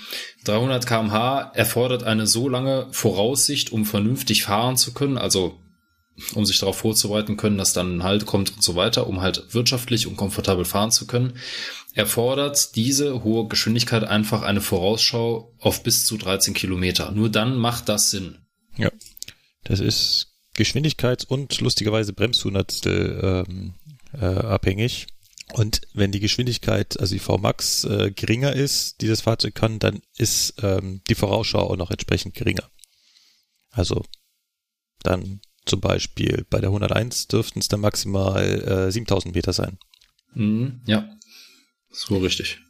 300 0.44 0.86
kmh 0.86 1.52
erfordert 1.54 2.04
eine 2.04 2.26
so 2.26 2.48
lange 2.48 2.88
Voraussicht, 2.90 3.70
um 3.70 3.84
vernünftig 3.84 4.44
fahren 4.44 4.76
zu 4.76 4.94
können, 4.94 5.18
also 5.18 5.58
um 6.34 6.46
sich 6.46 6.58
darauf 6.58 6.78
vorzubereiten 6.78 7.36
können, 7.36 7.58
dass 7.58 7.74
dann 7.74 7.98
ein 7.98 8.02
Halt 8.02 8.24
kommt 8.24 8.54
und 8.54 8.62
so 8.62 8.76
weiter, 8.76 9.06
um 9.08 9.20
halt 9.20 9.52
wirtschaftlich 9.52 10.06
und 10.06 10.16
komfortabel 10.16 10.64
fahren 10.64 10.90
zu 10.90 11.06
können, 11.06 11.34
erfordert 11.92 12.76
diese 12.76 13.24
hohe 13.24 13.46
Geschwindigkeit 13.46 14.04
einfach 14.04 14.42
eine 14.42 14.60
Vorausschau 14.60 15.52
auf 15.58 15.82
bis 15.82 16.06
zu 16.06 16.16
13 16.16 16.54
Kilometer. 16.54 17.10
Nur 17.10 17.28
dann 17.28 17.56
macht 17.56 17.88
das 17.88 18.10
Sinn. 18.10 18.38
Ja, 18.76 18.90
das 19.64 19.80
ist 19.80 20.34
Geschwindigkeits- 20.56 21.26
und 21.26 21.60
lustigerweise 21.60 22.12
Bremshundertstel 22.12 23.44
ähm, 23.48 23.74
äh, 24.12 24.24
abhängig. 24.24 25.06
Und 25.52 25.82
wenn 25.92 26.12
die 26.12 26.20
Geschwindigkeit, 26.20 26.98
also 26.98 27.14
die 27.14 27.20
Vmax 27.20 27.84
äh, 27.84 28.10
geringer 28.12 28.52
ist, 28.52 29.00
die 29.00 29.08
das 29.08 29.20
Fahrzeug 29.20 29.54
kann, 29.54 29.78
dann 29.78 30.00
ist 30.16 30.54
ähm, 30.62 31.02
die 31.08 31.14
Vorausschau 31.14 31.70
auch 31.70 31.76
noch 31.76 31.90
entsprechend 31.90 32.34
geringer. 32.34 32.70
Also 33.70 34.04
dann 35.02 35.40
zum 35.66 35.80
Beispiel 35.80 36.46
bei 36.48 36.60
der 36.60 36.70
101 36.70 37.28
dürften 37.28 37.58
es 37.58 37.68
dann 37.68 37.80
maximal 37.80 38.88
äh, 38.88 38.92
7000 38.92 39.34
Meter 39.34 39.52
sein. 39.52 39.78
Mhm, 40.34 40.80
ja, 40.86 41.08
so 41.90 42.18
richtig. 42.18 42.60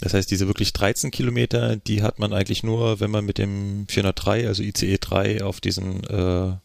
Das 0.00 0.14
heißt, 0.14 0.30
diese 0.30 0.46
wirklich 0.46 0.72
13 0.72 1.10
Kilometer, 1.10 1.76
die 1.76 2.02
hat 2.02 2.18
man 2.18 2.32
eigentlich 2.32 2.62
nur, 2.62 3.00
wenn 3.00 3.10
man 3.10 3.24
mit 3.24 3.38
dem 3.38 3.86
403, 3.88 4.46
also 4.46 4.62
ICE 4.62 4.98
3 4.98 5.42
auf 5.42 5.60
diesen 5.60 6.04
äh, 6.04 6.56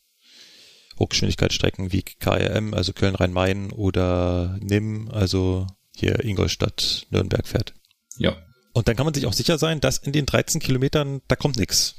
Hochgeschwindigkeitsstrecken 1.00 1.92
wie 1.92 2.04
KRM, 2.04 2.74
also 2.74 2.94
Köln-Rhein-Main 2.94 3.72
oder 3.72 4.60
NIM, 4.62 5.10
also 5.10 5.66
hier 5.96 6.24
Ingolstadt, 6.24 7.08
Nürnberg 7.10 7.48
fährt. 7.48 7.74
Ja. 8.18 8.38
Und 8.74 8.88
dann 8.88 8.96
kann 8.96 9.06
man 9.06 9.14
sich 9.14 9.26
auch 9.26 9.34
sicher 9.34 9.58
sein, 9.58 9.82
dass 9.82 9.98
in 9.98 10.14
den 10.14 10.26
13 10.26 10.62
Kilometern, 10.62 11.22
da 11.28 11.36
kommt 11.36 11.58
nichts. 11.58 11.96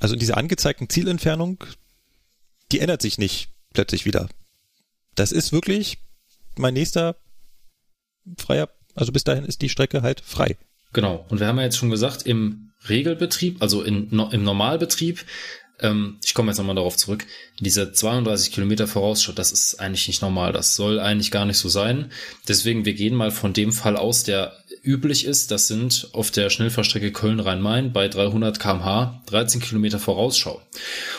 Also 0.00 0.14
in 0.14 0.20
dieser 0.20 0.36
angezeigten 0.36 0.88
Zielentfernung, 0.88 1.64
die 2.70 2.80
ändert 2.80 3.02
sich 3.02 3.18
nicht 3.18 3.50
plötzlich 3.72 4.04
wieder. 4.04 4.28
Das 5.14 5.32
ist 5.32 5.52
wirklich 5.52 5.98
mein 6.56 6.74
nächster 6.74 7.16
freier 8.38 8.68
also 8.94 9.12
bis 9.12 9.24
dahin 9.24 9.44
ist 9.44 9.62
die 9.62 9.68
Strecke 9.68 10.02
halt 10.02 10.20
frei. 10.20 10.56
Genau. 10.92 11.24
Und 11.28 11.40
wir 11.40 11.46
haben 11.46 11.58
ja 11.58 11.64
jetzt 11.64 11.78
schon 11.78 11.90
gesagt, 11.90 12.26
im 12.26 12.72
Regelbetrieb, 12.88 13.62
also 13.62 13.82
in, 13.82 14.08
no, 14.10 14.28
im 14.30 14.42
Normalbetrieb, 14.44 15.24
ähm, 15.80 16.18
ich 16.24 16.34
komme 16.34 16.50
jetzt 16.50 16.58
nochmal 16.58 16.76
darauf 16.76 16.96
zurück, 16.96 17.26
diese 17.60 17.92
32 17.92 18.52
Kilometer 18.52 18.86
Vorausschau, 18.86 19.32
das 19.32 19.52
ist 19.52 19.80
eigentlich 19.80 20.06
nicht 20.06 20.22
normal. 20.22 20.52
Das 20.52 20.76
soll 20.76 21.00
eigentlich 21.00 21.30
gar 21.30 21.44
nicht 21.44 21.58
so 21.58 21.68
sein. 21.68 22.10
Deswegen, 22.48 22.84
wir 22.84 22.94
gehen 22.94 23.14
mal 23.14 23.30
von 23.30 23.52
dem 23.52 23.72
Fall 23.72 23.96
aus, 23.96 24.24
der 24.24 24.52
üblich 24.82 25.24
ist. 25.24 25.50
Das 25.50 25.68
sind 25.68 26.08
auf 26.12 26.30
der 26.30 26.50
Schnellfahrstrecke 26.50 27.12
Köln-Rhein-Main 27.12 27.92
bei 27.92 28.08
300 28.08 28.58
kmh 28.58 29.22
13 29.26 29.60
Kilometer 29.60 29.98
Vorausschau. 29.98 30.60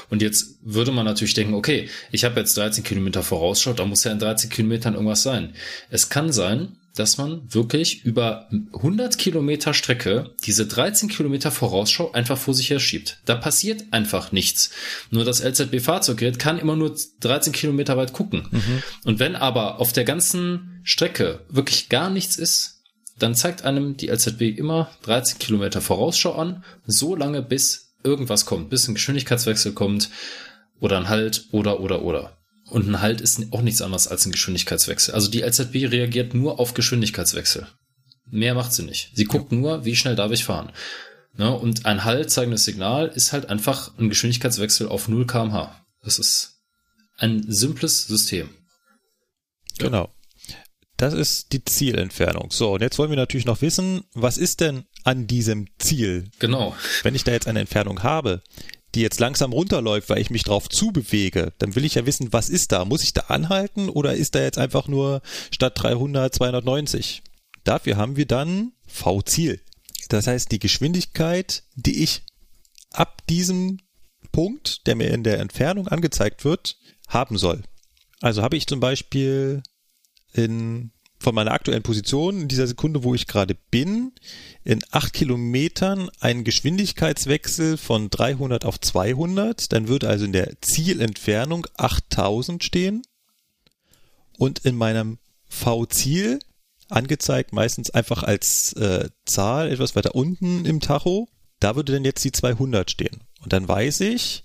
Und 0.10 0.22
jetzt 0.22 0.58
würde 0.62 0.92
man 0.92 1.06
natürlich 1.06 1.34
denken, 1.34 1.54
okay, 1.54 1.90
ich 2.12 2.26
habe 2.26 2.40
jetzt 2.40 2.58
13 2.58 2.84
Kilometer 2.84 3.24
Vorausschau, 3.24 3.74
da 3.74 3.86
muss 3.86 4.04
ja 4.04 4.12
in 4.12 4.20
13 4.20 4.50
Kilometern 4.50 4.94
irgendwas 4.94 5.24
sein. 5.24 5.54
Es 5.90 6.10
kann 6.10 6.32
sein, 6.32 6.78
dass 6.96 7.18
man 7.18 7.42
wirklich 7.52 8.06
über 8.06 8.48
100 8.74 9.18
Kilometer 9.18 9.74
Strecke 9.74 10.36
diese 10.46 10.68
13 10.68 11.10
Kilometer 11.10 11.50
Vorausschau 11.50 12.12
einfach 12.12 12.38
vor 12.38 12.54
sich 12.54 12.70
her 12.70 12.80
schiebt. 12.80 13.20
Da 13.26 13.36
passiert 13.36 13.86
einfach 13.92 14.32
nichts. 14.32 14.70
Nur 15.10 15.26
das 15.26 15.44
LZB-Fahrzeuggerät 15.44 16.38
kann 16.38 16.60
immer 16.60 16.76
nur 16.76 16.96
13 17.22 17.52
Kilometer 17.52 17.98
weit 17.98 18.14
gucken. 18.14 18.48
Mhm. 18.52 18.84
Und 19.06 19.20
wenn 19.20 19.36
aber 19.36 19.80
auf 19.80 19.92
der 19.92 20.04
ganzen 20.04 20.82
Strecke 20.84 21.42
wirklich 21.50 21.90
gar 21.90 22.10
nichts 22.10 22.36
ist, 22.36 22.84
dann 23.18 23.36
zeigt 23.36 23.64
einem 23.64 23.98
die 23.98 24.10
LZB 24.10 24.58
immer 24.58 24.90
13 25.04 25.40
Kilometer 25.40 25.82
Vorausschau 25.82 26.34
an, 26.34 26.64
so 26.86 27.16
lange 27.16 27.42
bis 27.42 27.96
irgendwas 28.04 28.46
kommt, 28.46 28.70
bis 28.70 28.88
ein 28.88 28.96
Geschwindigkeitswechsel 28.96 29.74
kommt 29.74 30.10
oder 30.80 30.98
ein 30.98 31.10
Halt 31.10 31.46
oder 31.52 31.80
oder 31.80 32.04
oder. 32.04 32.38
Und 32.74 32.90
ein 32.90 33.02
Halt 33.02 33.22
ist 33.22 33.40
auch 33.52 33.62
nichts 33.62 33.84
anderes 33.84 34.08
als 34.08 34.26
ein 34.26 34.32
Geschwindigkeitswechsel. 34.32 35.14
Also 35.14 35.30
die 35.30 35.44
LZB 35.44 35.92
reagiert 35.92 36.34
nur 36.34 36.60
auf 36.60 36.74
Geschwindigkeitswechsel. 36.74 37.68
Mehr 38.26 38.56
macht 38.56 38.74
sie 38.74 38.82
nicht. 38.82 39.12
Sie 39.14 39.26
guckt 39.26 39.52
ja. 39.52 39.60
nur, 39.60 39.86
wie 39.86 39.96
schnell 39.96 40.16
darf 40.16 40.32
ich 40.32 40.44
fahren. 40.44 40.72
Ne? 41.38 41.56
Und 41.56 41.86
ein 41.86 42.04
Halt 42.04 42.32
zeigendes 42.32 42.66
Signal 42.66 43.10
ist 43.10 43.32
halt 43.32 43.48
einfach 43.48 43.96
ein 44.00 44.10
Geschwindigkeitswechsel 44.10 44.88
auf 44.88 45.08
0 45.08 45.28
kmh. 45.28 45.86
Das 46.02 46.18
ist 46.18 46.64
ein 47.18 47.46
simples 47.48 48.08
System. 48.08 48.50
Genau. 49.78 50.12
Das 50.98 51.14
ist 51.14 51.54
die 51.54 51.64
Zielentfernung. 51.64 52.50
So, 52.50 52.74
und 52.74 52.82
jetzt 52.82 52.98
wollen 52.98 53.12
wir 53.12 53.18
natürlich 53.18 53.46
noch 53.46 53.62
wissen, 53.62 54.04
was 54.16 54.40
ist 54.40 54.62
denn 54.62 54.86
an 55.04 55.28
diesem 55.28 55.68
Ziel? 55.78 56.32
Genau. 56.40 56.76
Wenn 57.04 57.14
ich 57.14 57.24
da 57.24 57.34
jetzt 57.34 57.48
eine 57.48 57.60
Entfernung 57.60 58.02
habe, 58.02 58.42
die 58.96 59.02
jetzt 59.02 59.20
langsam 59.20 59.54
runterläuft, 59.54 60.10
weil 60.10 60.20
ich 60.20 60.30
mich 60.30 60.44
drauf 60.44 60.70
zubewege, 60.70 61.54
dann 61.58 61.76
will 61.76 61.86
ich 61.86 61.96
ja 61.96 62.06
wissen, 62.06 62.32
was 62.32 62.50
ist 62.50 62.72
da? 62.72 62.86
Muss 62.86 63.04
ich 63.04 63.14
da 63.14 63.22
anhalten 63.22 63.90
oder 63.90 64.14
ist 64.14 64.36
da 64.36 64.42
jetzt 64.42 64.58
einfach 64.58 64.88
nur 64.88 65.22
statt 65.52 65.74
300 65.76 66.34
290? 66.34 67.24
Dafür 67.64 67.98
haben 67.98 68.18
wir 68.18 68.26
dann 68.26 68.74
V-Ziel. 68.88 69.62
Das 70.10 70.28
heißt, 70.28 70.52
die 70.52 70.60
Geschwindigkeit, 70.60 71.64
die 71.76 72.04
ich 72.04 72.24
ab 72.92 73.26
diesem 73.28 73.80
Punkt, 74.32 74.86
der 74.88 74.96
mir 74.96 75.12
in 75.12 75.24
der 75.24 75.40
Entfernung 75.40 75.88
angezeigt 75.88 76.46
wird, 76.46 76.78
haben 77.08 77.38
soll. 77.38 77.64
Also 78.22 78.42
habe 78.42 78.58
ich 78.58 78.68
zum 78.68 78.80
Beispiel 78.80 79.64
in, 80.34 80.92
von 81.24 81.34
meiner 81.34 81.54
aktuellen 81.54 81.84
Position 81.84 82.42
in 82.42 82.48
dieser 82.50 82.68
Sekunde, 82.68 83.04
wo 83.04 83.16
ich 83.16 83.28
gerade 83.28 83.56
bin, 83.72 84.12
in 84.64 84.80
acht 84.92 85.14
Kilometern 85.14 86.10
einen 86.20 86.44
Geschwindigkeitswechsel 86.44 87.78
von 87.78 88.10
300 88.10 88.66
auf 88.66 88.80
200, 88.80 89.72
dann 89.72 89.88
würde 89.88 90.10
also 90.10 90.26
in 90.26 90.34
der 90.34 90.62
Zielentfernung 90.62 91.66
8000 91.78 92.64
stehen 92.64 93.04
und 94.38 94.60
in 94.60 94.76
meinem 94.76 95.18
V-Ziel 95.48 96.40
angezeigt, 96.90 97.54
meistens 97.54 97.90
einfach 97.90 98.24
als 98.24 98.74
äh, 98.74 99.10
Zahl 99.26 99.72
etwas 99.72 99.96
weiter 99.96 100.16
unten 100.16 100.66
im 100.66 100.82
Tacho, 100.82 101.30
da 101.60 101.76
würde 101.78 101.94
dann 101.94 102.04
jetzt 102.04 102.24
die 102.24 102.34
200 102.34 102.92
stehen. 102.92 103.22
Und 103.42 103.54
dann 103.54 103.68
weiß 103.68 104.02
ich, 104.02 104.42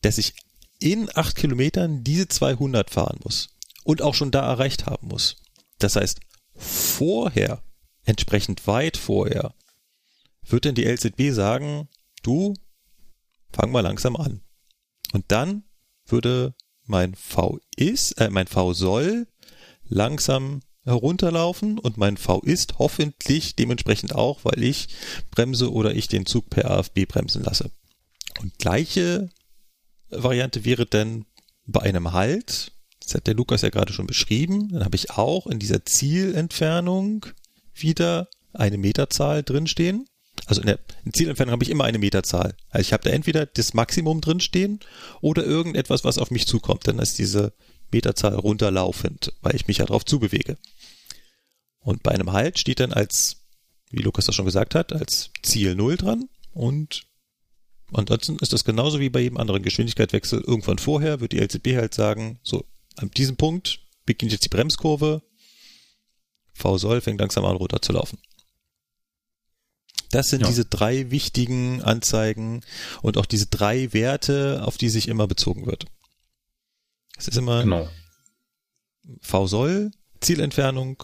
dass 0.00 0.18
ich 0.18 0.34
in 0.78 1.10
acht 1.14 1.36
Kilometern 1.36 2.02
diese 2.02 2.28
200 2.28 2.90
fahren 2.90 3.20
muss 3.22 3.50
und 3.84 4.00
auch 4.00 4.14
schon 4.14 4.30
da 4.30 4.46
erreicht 4.46 4.86
haben 4.86 5.08
muss. 5.08 5.36
Das 5.84 5.96
heißt, 5.96 6.20
vorher, 6.56 7.62
entsprechend 8.04 8.66
weit 8.66 8.96
vorher, 8.96 9.54
wird 10.40 10.64
denn 10.64 10.74
die 10.74 10.86
LZB 10.86 11.30
sagen, 11.30 11.90
du, 12.22 12.54
fang 13.52 13.70
mal 13.70 13.82
langsam 13.82 14.16
an. 14.16 14.40
Und 15.12 15.26
dann 15.28 15.64
würde 16.06 16.54
mein 16.86 17.14
V 17.14 17.60
ist, 17.76 18.12
äh, 18.12 18.30
mein 18.30 18.46
V 18.46 18.72
soll 18.72 19.26
langsam 19.84 20.62
herunterlaufen 20.84 21.78
und 21.78 21.98
mein 21.98 22.16
V 22.16 22.40
ist 22.40 22.78
hoffentlich 22.78 23.54
dementsprechend 23.54 24.14
auch, 24.14 24.42
weil 24.42 24.62
ich 24.62 24.88
bremse 25.32 25.70
oder 25.70 25.94
ich 25.94 26.08
den 26.08 26.24
Zug 26.24 26.48
per 26.48 26.70
AFB 26.70 27.04
bremsen 27.06 27.42
lasse. 27.44 27.70
Und 28.40 28.58
gleiche 28.58 29.28
Variante 30.08 30.64
wäre 30.64 30.86
dann 30.86 31.26
bei 31.66 31.80
einem 31.80 32.12
Halt, 32.12 32.72
das 33.04 33.14
hat 33.14 33.26
der 33.26 33.34
Lukas 33.34 33.62
ja 33.62 33.70
gerade 33.70 33.92
schon 33.92 34.06
beschrieben, 34.06 34.70
dann 34.70 34.84
habe 34.84 34.96
ich 34.96 35.10
auch 35.10 35.46
in 35.46 35.58
dieser 35.58 35.84
Zielentfernung 35.84 37.26
wieder 37.74 38.28
eine 38.52 38.78
Meterzahl 38.78 39.42
drinstehen. 39.42 40.06
Also 40.46 40.60
in 40.60 40.66
der 40.66 40.78
Zielentfernung 41.12 41.52
habe 41.52 41.64
ich 41.64 41.70
immer 41.70 41.84
eine 41.84 41.98
Meterzahl. 41.98 42.54
Also 42.70 42.82
ich 42.82 42.92
habe 42.92 43.04
da 43.04 43.10
entweder 43.10 43.46
das 43.46 43.74
Maximum 43.74 44.20
drinstehen 44.20 44.80
oder 45.20 45.44
irgendetwas, 45.44 46.04
was 46.04 46.18
auf 46.18 46.30
mich 46.30 46.46
zukommt. 46.46 46.86
Dann 46.86 46.98
ist 46.98 47.18
diese 47.18 47.52
Meterzahl 47.92 48.34
runterlaufend, 48.34 49.32
weil 49.40 49.54
ich 49.54 49.66
mich 49.66 49.78
ja 49.78 49.86
drauf 49.86 50.04
zubewege. 50.04 50.56
Und 51.78 52.02
bei 52.02 52.12
einem 52.12 52.32
Halt 52.32 52.58
steht 52.58 52.80
dann 52.80 52.92
als, 52.92 53.36
wie 53.90 54.02
Lukas 54.02 54.26
das 54.26 54.34
schon 54.34 54.46
gesagt 54.46 54.74
hat, 54.74 54.92
als 54.92 55.30
Ziel 55.42 55.74
Null 55.74 55.96
dran 55.96 56.28
und 56.52 57.06
ansonsten 57.92 58.36
ist 58.38 58.52
das 58.52 58.64
genauso 58.64 59.00
wie 59.00 59.10
bei 59.10 59.20
jedem 59.20 59.36
anderen 59.36 59.62
Geschwindigkeitswechsel. 59.62 60.40
Irgendwann 60.40 60.78
vorher 60.78 61.20
wird 61.20 61.32
die 61.32 61.40
LZB 61.40 61.76
halt 61.76 61.94
sagen, 61.94 62.38
so, 62.42 62.64
an 62.96 63.10
diesem 63.10 63.36
Punkt 63.36 63.80
beginnt 64.06 64.32
jetzt 64.32 64.44
die 64.44 64.50
Bremskurve, 64.50 65.22
V 66.52 66.78
soll 66.78 67.00
fängt 67.00 67.20
langsam 67.20 67.44
an 67.44 67.56
runter 67.56 67.82
zu 67.82 67.92
laufen. 67.92 68.18
Das 70.10 70.28
sind 70.28 70.42
ja. 70.42 70.46
diese 70.46 70.64
drei 70.64 71.10
wichtigen 71.10 71.82
Anzeigen 71.82 72.62
und 73.02 73.18
auch 73.18 73.26
diese 73.26 73.46
drei 73.46 73.92
Werte, 73.92 74.62
auf 74.64 74.78
die 74.78 74.88
sich 74.88 75.08
immer 75.08 75.26
bezogen 75.26 75.66
wird. 75.66 75.86
Es 77.16 77.26
ist 77.26 77.36
immer 77.36 77.62
genau. 77.62 77.88
V 79.20 79.46
soll, 79.46 79.90
Zielentfernung 80.20 81.02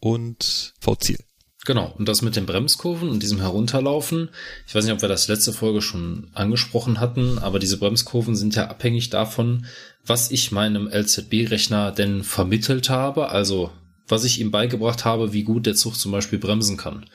und 0.00 0.74
V-Ziel. 0.80 1.18
Genau, 1.66 1.92
und 1.98 2.08
das 2.08 2.22
mit 2.22 2.36
den 2.36 2.46
Bremskurven 2.46 3.08
und 3.08 3.22
diesem 3.22 3.40
Herunterlaufen, 3.40 4.30
ich 4.68 4.74
weiß 4.74 4.84
nicht, 4.84 4.94
ob 4.94 5.02
wir 5.02 5.08
das 5.08 5.26
letzte 5.26 5.52
Folge 5.52 5.82
schon 5.82 6.30
angesprochen 6.32 7.00
hatten, 7.00 7.38
aber 7.40 7.58
diese 7.58 7.78
Bremskurven 7.78 8.36
sind 8.36 8.54
ja 8.54 8.68
abhängig 8.68 9.10
davon, 9.10 9.66
was 10.06 10.30
ich 10.30 10.52
meinem 10.52 10.88
LZB-Rechner 10.88 11.92
denn 11.92 12.22
vermittelt 12.22 12.88
habe, 12.88 13.30
also 13.30 13.72
was 14.08 14.24
ich 14.24 14.40
ihm 14.40 14.50
beigebracht 14.50 15.04
habe, 15.04 15.32
wie 15.32 15.42
gut 15.42 15.66
der 15.66 15.74
Zug 15.74 15.96
zum 15.96 16.12
Beispiel 16.12 16.38
bremsen 16.38 16.76
kann. 16.76 17.10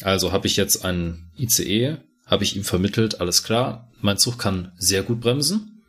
Also 0.00 0.32
habe 0.32 0.46
ich 0.46 0.56
jetzt 0.56 0.84
einen 0.84 1.30
ICE, 1.38 1.98
habe 2.26 2.44
ich 2.44 2.56
ihm 2.56 2.64
vermittelt, 2.64 3.20
alles 3.20 3.42
klar, 3.42 3.90
mein 4.00 4.16
Zug 4.16 4.38
kann 4.38 4.72
sehr 4.78 5.02
gut 5.02 5.20
bremsen. 5.20 5.82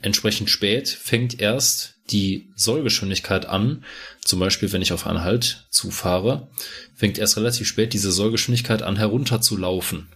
Entsprechend 0.00 0.50
spät 0.50 0.88
fängt 0.88 1.40
erst 1.40 1.94
die 2.10 2.52
Sollgeschwindigkeit 2.54 3.46
an. 3.46 3.84
Zum 4.22 4.38
Beispiel, 4.38 4.70
wenn 4.72 4.82
ich 4.82 4.92
auf 4.92 5.06
einen 5.06 5.22
Halt 5.22 5.66
zufahre, 5.70 6.50
fängt 6.94 7.18
erst 7.18 7.36
relativ 7.38 7.66
spät 7.66 7.92
diese 7.92 8.12
Sollgeschwindigkeit 8.12 8.82
an 8.82 8.96
herunterzulaufen. 8.96 10.08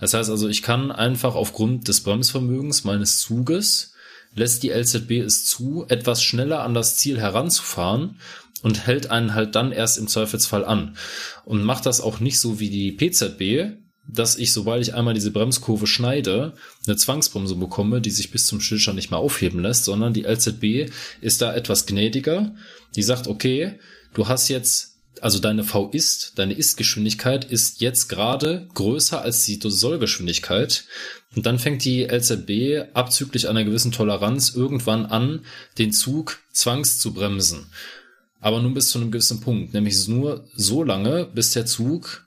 Das 0.00 0.14
heißt 0.14 0.30
also, 0.30 0.48
ich 0.48 0.62
kann 0.62 0.92
einfach 0.92 1.34
aufgrund 1.34 1.88
des 1.88 2.02
Bremsvermögens 2.02 2.84
meines 2.84 3.18
Zuges 3.18 3.93
lässt 4.34 4.62
die 4.62 4.70
LZB 4.70 5.12
es 5.24 5.44
zu, 5.44 5.86
etwas 5.88 6.22
schneller 6.22 6.62
an 6.62 6.74
das 6.74 6.96
Ziel 6.96 7.18
heranzufahren 7.20 8.18
und 8.62 8.86
hält 8.86 9.10
einen 9.10 9.34
halt 9.34 9.54
dann 9.54 9.72
erst 9.72 9.98
im 9.98 10.08
Zweifelsfall 10.08 10.64
an. 10.64 10.96
Und 11.44 11.62
macht 11.62 11.86
das 11.86 12.00
auch 12.00 12.20
nicht 12.20 12.40
so 12.40 12.60
wie 12.60 12.70
die 12.70 12.92
PZB, 12.92 13.76
dass 14.06 14.36
ich, 14.36 14.52
sobald 14.52 14.82
ich 14.82 14.94
einmal 14.94 15.14
diese 15.14 15.30
Bremskurve 15.30 15.86
schneide, 15.86 16.54
eine 16.86 16.96
Zwangsbremse 16.96 17.56
bekomme, 17.56 18.00
die 18.00 18.10
sich 18.10 18.30
bis 18.30 18.46
zum 18.46 18.60
Stillstand 18.60 18.96
nicht 18.96 19.10
mehr 19.10 19.18
aufheben 19.18 19.60
lässt, 19.60 19.84
sondern 19.84 20.12
die 20.12 20.24
LZB 20.24 20.90
ist 21.20 21.40
da 21.40 21.54
etwas 21.54 21.86
gnädiger. 21.86 22.54
Die 22.96 23.02
sagt, 23.02 23.26
okay, 23.26 23.78
du 24.12 24.28
hast 24.28 24.48
jetzt, 24.48 24.93
also 25.20 25.38
deine 25.38 25.64
V 25.64 25.90
ist, 25.90 26.38
deine 26.38 26.54
Ist-Geschwindigkeit 26.54 27.44
ist 27.44 27.80
jetzt 27.80 28.08
gerade 28.08 28.68
größer 28.74 29.20
als 29.20 29.44
die 29.44 29.58
Sollgeschwindigkeit. 29.62 30.84
Und 31.34 31.46
dann 31.46 31.58
fängt 31.58 31.84
die 31.84 32.04
LZB 32.04 32.94
abzüglich 32.94 33.48
einer 33.48 33.64
gewissen 33.64 33.92
Toleranz 33.92 34.54
irgendwann 34.54 35.06
an, 35.06 35.44
den 35.78 35.92
Zug 35.92 36.38
zwangs 36.52 36.98
zu 36.98 37.12
bremsen. 37.12 37.66
Aber 38.40 38.60
nur 38.60 38.74
bis 38.74 38.90
zu 38.90 38.98
einem 38.98 39.10
gewissen 39.10 39.40
Punkt, 39.40 39.72
nämlich 39.72 40.06
nur 40.06 40.48
so 40.54 40.82
lange, 40.82 41.24
bis 41.24 41.52
der 41.52 41.66
Zug 41.66 42.26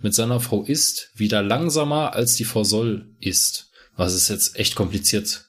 mit 0.00 0.14
seiner 0.14 0.40
V 0.40 0.64
ist 0.64 1.10
wieder 1.14 1.42
langsamer 1.42 2.12
als 2.12 2.34
die 2.34 2.44
V 2.44 2.64
soll 2.64 3.06
ist. 3.20 3.70
Was 3.96 4.12
ist 4.12 4.28
jetzt 4.28 4.56
echt 4.56 4.74
kompliziert 4.74 5.46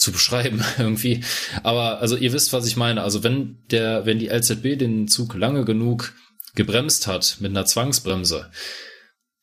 zu 0.00 0.12
beschreiben 0.12 0.64
irgendwie. 0.78 1.22
Aber 1.62 2.00
also 2.00 2.16
ihr 2.16 2.32
wisst, 2.32 2.52
was 2.52 2.66
ich 2.66 2.76
meine. 2.76 3.02
Also 3.02 3.22
wenn 3.22 3.58
der, 3.70 4.06
wenn 4.06 4.18
die 4.18 4.28
LZB 4.28 4.78
den 4.78 5.06
Zug 5.06 5.34
lange 5.34 5.64
genug 5.64 6.14
gebremst 6.54 7.06
hat 7.06 7.36
mit 7.40 7.50
einer 7.50 7.66
Zwangsbremse 7.66 8.50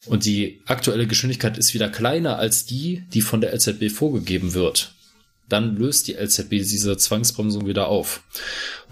und 0.07 0.25
die 0.25 0.61
aktuelle 0.65 1.07
Geschwindigkeit 1.07 1.57
ist 1.57 1.73
wieder 1.73 1.89
kleiner 1.89 2.37
als 2.37 2.65
die, 2.65 3.05
die 3.13 3.21
von 3.21 3.39
der 3.39 3.53
LZB 3.53 3.91
vorgegeben 3.91 4.53
wird, 4.53 4.93
dann 5.47 5.77
löst 5.77 6.07
die 6.07 6.15
LZB 6.15 6.49
diese 6.49 6.97
Zwangsbremsung 6.97 7.67
wieder 7.67 7.87
auf. 7.87 8.23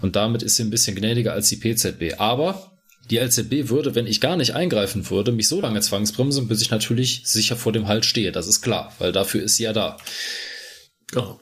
Und 0.00 0.16
damit 0.16 0.42
ist 0.42 0.56
sie 0.56 0.62
ein 0.62 0.70
bisschen 0.70 0.96
gnädiger 0.96 1.32
als 1.32 1.48
die 1.48 1.56
PZB. 1.56 2.18
Aber 2.18 2.78
die 3.10 3.18
LZB 3.18 3.68
würde, 3.68 3.94
wenn 3.94 4.06
ich 4.06 4.20
gar 4.20 4.36
nicht 4.36 4.54
eingreifen 4.54 5.10
würde, 5.10 5.32
mich 5.32 5.48
so 5.48 5.60
lange 5.60 5.80
zwangsbremsen, 5.80 6.48
bis 6.48 6.62
ich 6.62 6.70
natürlich 6.70 7.22
sicher 7.24 7.56
vor 7.56 7.72
dem 7.72 7.88
Halt 7.88 8.06
stehe. 8.06 8.32
Das 8.32 8.46
ist 8.46 8.62
klar, 8.62 8.94
weil 8.98 9.12
dafür 9.12 9.42
ist 9.42 9.56
sie 9.56 9.64
ja 9.64 9.72
da. 9.72 9.98
Genau. 11.08 11.40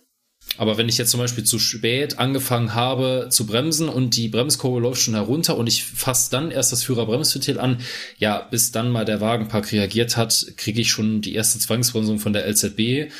Aber 0.57 0.77
wenn 0.77 0.89
ich 0.89 0.99
jetzt 0.99 1.11
zum 1.11 1.21
Beispiel 1.21 1.45
zu 1.45 1.59
spät 1.59 2.19
angefangen 2.19 2.75
habe 2.75 3.29
zu 3.31 3.47
bremsen 3.47 3.89
und 3.89 4.17
die 4.17 4.29
Bremskurve 4.29 4.81
läuft 4.81 5.03
schon 5.03 5.15
herunter 5.15 5.57
und 5.57 5.67
ich 5.67 5.85
fasse 5.85 6.31
dann 6.31 6.51
erst 6.51 6.73
das 6.73 6.85
Führerbremsventil 6.85 7.59
an, 7.59 7.79
ja, 8.19 8.39
bis 8.51 8.71
dann 8.71 8.91
mal 8.91 9.05
der 9.05 9.21
Wagenpark 9.21 9.73
reagiert 9.73 10.17
hat, 10.17 10.47
kriege 10.57 10.81
ich 10.81 10.91
schon 10.91 11.21
die 11.21 11.35
erste 11.35 11.59
Zwangsbremsung 11.59 12.19
von 12.19 12.33
der 12.33 12.47
LZB. 12.49 13.11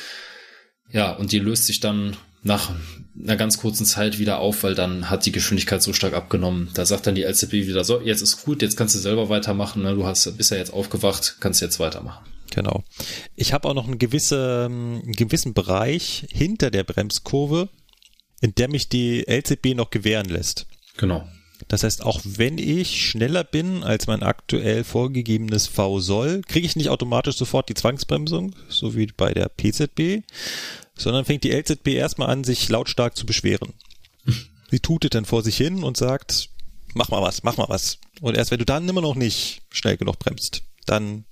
Ja, 0.91 1.11
und 1.11 1.31
die 1.31 1.39
löst 1.39 1.65
sich 1.65 1.79
dann 1.79 2.15
nach 2.43 2.71
einer 3.21 3.37
ganz 3.37 3.57
kurzen 3.57 3.85
Zeit 3.85 4.19
wieder 4.19 4.37
auf, 4.37 4.63
weil 4.63 4.75
dann 4.75 5.09
hat 5.09 5.25
die 5.25 5.31
Geschwindigkeit 5.31 5.81
so 5.81 5.93
stark 5.93 6.13
abgenommen. 6.13 6.69
Da 6.75 6.85
sagt 6.85 7.07
dann 7.07 7.15
die 7.15 7.23
LZB 7.23 7.53
wieder, 7.53 7.83
so, 7.83 8.01
jetzt 8.01 8.21
ist 8.21 8.45
gut, 8.45 8.61
jetzt 8.61 8.77
kannst 8.77 8.93
du 8.95 8.99
selber 8.99 9.29
weitermachen, 9.29 9.81
ne? 9.81 9.95
du 9.95 10.05
hast, 10.05 10.37
bist 10.37 10.51
ja 10.51 10.57
jetzt 10.57 10.71
aufgewacht, 10.71 11.37
kannst 11.39 11.61
jetzt 11.61 11.79
weitermachen. 11.79 12.23
Genau. 12.55 12.85
Ich 13.35 13.51
habe 13.51 13.67
auch 13.67 13.73
noch 13.73 13.85
einen, 13.85 13.99
gewisse, 13.99 14.65
einen 14.69 15.11
gewissen 15.11 15.53
Bereich 15.53 16.25
hinter 16.31 16.71
der 16.71 16.85
Bremskurve, 16.85 17.67
in 18.39 18.55
der 18.55 18.69
mich 18.69 18.87
die 18.87 19.25
LZB 19.27 19.75
noch 19.75 19.89
gewähren 19.89 20.29
lässt. 20.29 20.65
Genau. 20.95 21.27
Das 21.67 21.83
heißt, 21.83 22.03
auch 22.03 22.21
wenn 22.23 22.57
ich 22.57 23.09
schneller 23.09 23.43
bin 23.43 23.83
als 23.83 24.07
mein 24.07 24.23
aktuell 24.23 24.85
vorgegebenes 24.85 25.67
V 25.67 25.99
soll, 25.99 26.41
kriege 26.47 26.65
ich 26.65 26.77
nicht 26.77 26.89
automatisch 26.89 27.35
sofort 27.35 27.67
die 27.67 27.73
Zwangsbremsung, 27.73 28.55
so 28.69 28.95
wie 28.95 29.07
bei 29.07 29.33
der 29.33 29.49
PZB, 29.49 30.23
sondern 30.95 31.25
fängt 31.25 31.43
die 31.43 31.51
LZB 31.51 31.89
erstmal 31.89 32.29
an, 32.29 32.45
sich 32.45 32.69
lautstark 32.69 33.17
zu 33.17 33.25
beschweren. 33.25 33.73
Sie 34.71 34.79
tutet 34.79 35.13
dann 35.13 35.25
vor 35.25 35.43
sich 35.43 35.57
hin 35.57 35.83
und 35.83 35.97
sagt, 35.97 36.49
mach 36.93 37.09
mal 37.09 37.21
was, 37.21 37.43
mach 37.43 37.57
mal 37.57 37.69
was. 37.69 37.99
Und 38.21 38.37
erst 38.37 38.51
wenn 38.51 38.59
du 38.59 38.65
dann 38.65 38.87
immer 38.87 39.01
noch 39.01 39.15
nicht 39.15 39.61
schnell 39.71 39.97
genug 39.97 40.19
bremst, 40.19 40.63
dann 40.85 41.25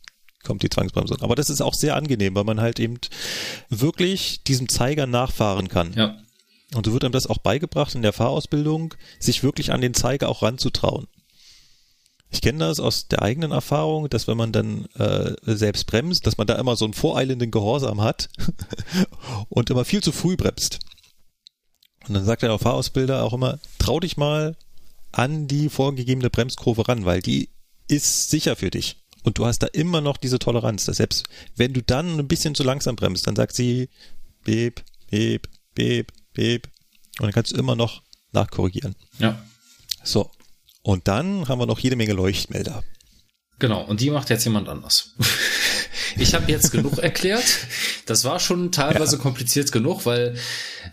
kommt 0.44 0.64
die 0.64 0.70
Zwangsbremsung. 0.70 1.22
Aber 1.22 1.36
das 1.36 1.50
ist 1.50 1.62
auch 1.62 1.74
sehr 1.74 1.96
angenehm, 1.96 2.36
weil 2.36 2.44
man 2.44 2.62
halt 2.62 2.80
eben 2.80 3.00
wirklich 3.70 4.44
diesem 4.44 4.70
Zeiger 4.70 5.08
nachfahren 5.08 5.68
kann. 5.68 5.94
Ja. 5.94 6.18
Und 6.76 6.86
so 6.86 6.94
wird 6.94 7.04
einem 7.04 7.12
das 7.12 7.28
auch 7.28 7.38
beigebracht 7.38 7.96
in 7.96 8.02
der 8.02 8.14
Fahrausbildung, 8.14 8.96
sich 9.20 9.44
wirklich 9.44 9.72
an 9.72 9.82
den 9.82 9.94
Zeiger 9.94 10.30
auch 10.30 10.42
ranzutrauen. 10.42 11.08
Ich 12.32 12.42
kenne 12.42 12.60
das 12.60 12.80
aus 12.80 13.08
der 13.08 13.22
eigenen 13.22 13.52
Erfahrung, 13.52 14.10
dass 14.10 14.28
wenn 14.28 14.38
man 14.38 14.52
dann 14.52 14.86
äh, 14.96 15.36
selbst 15.46 15.86
bremst, 15.86 16.26
dass 16.26 16.38
man 16.38 16.48
da 16.48 16.56
immer 16.56 16.76
so 16.76 16.86
einen 16.86 16.96
voreilenden 16.96 17.52
Gehorsam 17.52 18.02
hat 18.02 18.30
und 19.50 19.70
immer 19.70 19.86
viel 19.86 20.02
zu 20.02 20.12
früh 20.12 20.36
bremst. 20.36 20.80
Und 22.08 22.16
dann 22.16 22.26
sagt 22.26 22.42
der 22.42 22.58
Fahrausbilder 22.58 23.24
auch 23.24 23.34
immer, 23.34 23.60
trau 23.78 24.00
dich 24.00 24.18
mal 24.18 24.58
an 25.12 25.48
die 25.48 25.70
vorgegebene 25.70 26.32
Bremskurve 26.32 26.88
ran, 26.88 27.06
weil 27.06 27.22
die 27.22 27.50
ist 27.88 28.32
sicher 28.32 28.56
für 28.56 28.72
dich. 28.72 29.03
Und 29.24 29.38
du 29.38 29.46
hast 29.46 29.60
da 29.60 29.68
immer 29.68 30.02
noch 30.02 30.18
diese 30.18 30.40
Toleranz, 30.40 30.86
dass 30.86 30.98
selbst 30.98 31.26
wenn 31.56 31.74
du 31.74 31.82
dann 31.82 32.20
ein 32.20 32.28
bisschen 32.28 32.56
zu 32.56 32.64
langsam 32.64 32.96
bremst, 32.96 33.26
dann 33.26 33.36
sagt 33.36 33.56
sie, 33.56 33.90
beep, 34.44 34.84
beep, 35.10 35.48
beep, 35.76 36.12
beep. 36.34 36.68
Und 37.20 37.28
dann 37.28 37.32
kannst 37.32 37.52
du 37.52 37.58
immer 37.58 37.76
noch 37.76 38.04
nachkorrigieren. 38.32 38.96
Ja. 39.20 39.42
So. 40.04 40.30
Und 40.82 41.08
dann 41.08 41.48
haben 41.48 41.60
wir 41.60 41.66
noch 41.66 41.80
jede 41.80 41.96
Menge 41.96 42.14
Leuchtmelder. 42.14 42.84
Genau, 43.60 43.84
und 43.86 44.02
die 44.02 44.10
macht 44.10 44.30
jetzt 44.30 44.44
jemand 44.44 44.68
anders. 44.68 45.16
Ich 46.18 46.34
habe 46.34 46.52
jetzt 46.52 46.72
genug 46.72 46.98
erklärt. 47.02 47.44
Das 48.06 48.26
war 48.26 48.40
schon 48.40 48.72
teilweise 48.72 49.18
ja. 49.18 49.22
kompliziert 49.22 49.72
genug, 49.72 50.06
weil 50.06 50.36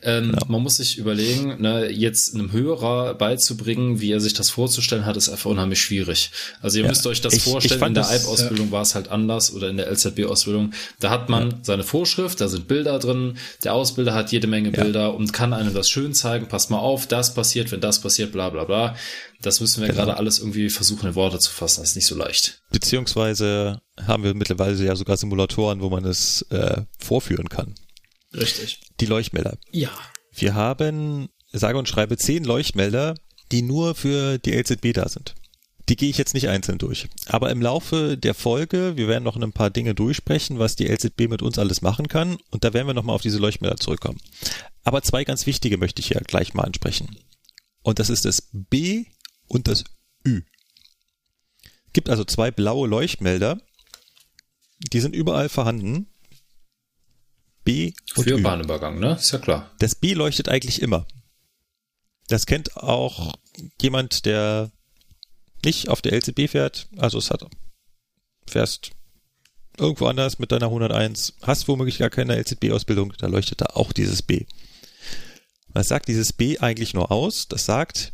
ähm, 0.03 0.33
genau. 0.33 0.47
man 0.49 0.63
muss 0.63 0.77
sich 0.77 0.99
überlegen, 0.99 1.61
ne, 1.61 1.91
jetzt 1.91 2.35
einem 2.35 2.53
Hörer 2.53 3.15
beizubringen, 3.15 4.01
wie 4.01 4.13
er 4.13 4.21
sich 4.21 4.35
das 4.35 4.51
vorzustellen 4.51 5.07
hat, 5.07 5.17
ist 5.17 5.29
einfach 5.29 5.51
unheimlich 5.51 5.81
schwierig. 5.81 6.31
Also 6.61 6.79
ihr 6.79 6.85
ja. 6.85 6.91
müsst 6.91 7.07
euch 7.07 7.21
das 7.21 7.35
ich, 7.35 7.43
vorstellen, 7.43 7.81
ich 7.81 7.87
in 7.87 7.95
der 7.95 8.09
Alp-Ausbildung 8.09 8.67
ja. 8.67 8.73
war 8.73 8.83
es 8.83 8.95
halt 8.95 9.09
anders 9.09 9.53
oder 9.53 9.69
in 9.69 9.77
der 9.77 9.91
LZB-Ausbildung. 9.91 10.73
Da 11.01 11.11
hat 11.11 11.29
man 11.29 11.63
seine 11.63 11.85
Vorschrift, 11.85 12.41
da 12.41 12.49
sind 12.49 12.69
Bilder 12.69 12.99
drin, 12.99 13.37
der 13.65 13.75
Ausbilder 13.75 14.15
hat 14.15 14.33
jede 14.33 14.47
Menge 14.47 14.71
Bilder 14.71 15.15
und 15.15 15.33
kann 15.33 15.53
einem 15.53 15.75
das 15.75 15.89
schön 15.91 16.15
zeigen, 16.15 16.47
passt 16.47 16.71
mal 16.71 16.79
auf, 16.79 17.07
das 17.07 17.35
passiert, 17.35 17.73
wenn 17.73 17.81
das 17.81 18.01
passiert, 18.01 18.33
bla 18.33 18.51
bla 18.51 18.65
bla. 18.65 18.97
Das 19.43 19.61
müssen 19.61 19.81
wir 19.81 19.89
genau. 19.89 20.05
gerade 20.05 20.19
alles 20.19 20.39
irgendwie 20.39 20.69
versuchen, 20.69 21.09
in 21.09 21.15
Worte 21.15 21.39
zu 21.39 21.51
fassen. 21.51 21.81
Das 21.81 21.91
ist 21.91 21.97
nicht 21.97 22.07
so 22.07 22.15
leicht. 22.15 22.63
Beziehungsweise 22.71 23.81
haben 24.07 24.23
wir 24.23 24.35
mittlerweile 24.35 24.83
ja 24.85 24.95
sogar 24.97 25.17
Simulatoren, 25.17 25.81
wo 25.81 25.89
man 25.89 26.05
es 26.05 26.43
äh, 26.51 26.83
vorführen 26.99 27.49
kann. 27.49 27.75
Richtig. 28.35 28.81
Die 29.01 29.07
Leuchtmelder. 29.07 29.57
Ja. 29.73 29.91
Wir 30.33 30.55
haben, 30.55 31.31
sage 31.53 31.79
und 31.79 31.89
schreibe, 31.89 32.17
zehn 32.19 32.45
Leuchtmelder, 32.45 33.15
die 33.51 33.63
nur 33.63 33.95
für 33.95 34.39
die 34.39 34.53
LZB 34.53 34.93
da 34.93 35.09
sind. 35.09 35.35
Die 35.89 35.97
gehe 35.97 36.11
ich 36.11 36.19
jetzt 36.19 36.35
nicht 36.35 36.49
einzeln 36.49 36.79
durch. 36.79 37.09
Aber 37.27 37.51
im 37.51 37.61
Laufe 37.61 38.17
der 38.17 38.35
Folge, 38.35 38.97
wir 38.97 39.09
werden 39.09 39.25
noch 39.25 39.37
ein 39.37 39.53
paar 39.53 39.71
Dinge 39.71 39.95
durchsprechen, 39.95 40.59
was 40.59 40.77
die 40.77 40.87
LZB 40.87 41.29
mit 41.29 41.43
uns 41.43 41.59
alles 41.59 41.83
machen 41.83 42.07
kann. 42.07 42.39
Und 42.51 42.63
da 42.63 42.75
werden 42.75 42.87
wir 42.87 42.95
nochmal 42.95 43.17
auf 43.17 43.23
diese 43.23 43.39
Leuchtmelder 43.39 43.79
zurückkommen. 43.79 44.21
Aber 44.85 45.03
zwei 45.03 45.25
ganz 45.25 45.47
wichtige 45.47 45.79
möchte 45.79 46.01
ich 46.01 46.11
ja 46.11 46.21
gleich 46.21 46.55
mal 46.55 46.63
ansprechen. 46.63 47.17
Und 47.83 47.99
das 47.99 48.11
ist 48.11 48.25
das 48.25 48.49
B 48.53 49.07
und 49.51 49.69
das 49.69 49.85
Ü. 50.27 50.43
Gibt 51.93 52.09
also 52.09 52.25
zwei 52.25 52.51
blaue 52.51 52.89
Leuchtmelder. 52.89 53.61
Die 54.93 55.01
sind 55.01 55.15
überall 55.15 55.49
vorhanden. 55.49 56.07
B 57.65 57.93
und 58.17 58.25
Für 58.25 58.39
Ü. 58.39 58.43
Bahnübergang, 58.43 58.99
ne? 58.99 59.17
Ist 59.17 59.33
ja 59.33 59.39
klar. 59.39 59.71
Das 59.81 59.95
B 59.95 60.15
leuchtet 60.15 60.49
eigentlich 60.49 60.81
immer. 60.81 61.07
Das 62.29 62.47
kennt 62.47 62.77
auch 62.77 63.35
jemand, 63.83 64.25
der 64.25 64.71
nicht 65.65 65.89
auf 65.89 66.01
der 66.01 66.13
LCB 66.13 66.49
fährt. 66.49 66.89
Also 66.97 67.19
es 67.19 67.31
hat 67.31 67.45
fährst 68.47 68.93
irgendwo 69.77 70.07
anders 70.07 70.39
mit 70.39 70.53
deiner 70.53 70.67
101, 70.67 71.35
hast 71.43 71.69
womöglich 71.69 71.99
gar 71.99 72.11
keine 72.11 72.37
LZB-Ausbildung, 72.37 73.15
da 73.19 73.27
leuchtet 73.27 73.61
da 73.61 73.67
auch 73.67 73.93
dieses 73.93 74.23
B. 74.23 74.47
Was 75.69 75.89
sagt 75.89 76.09
dieses 76.09 76.33
B 76.33 76.59
eigentlich 76.59 76.95
nur 76.95 77.11
aus? 77.11 77.49
Das 77.49 77.65
sagt, 77.65 78.13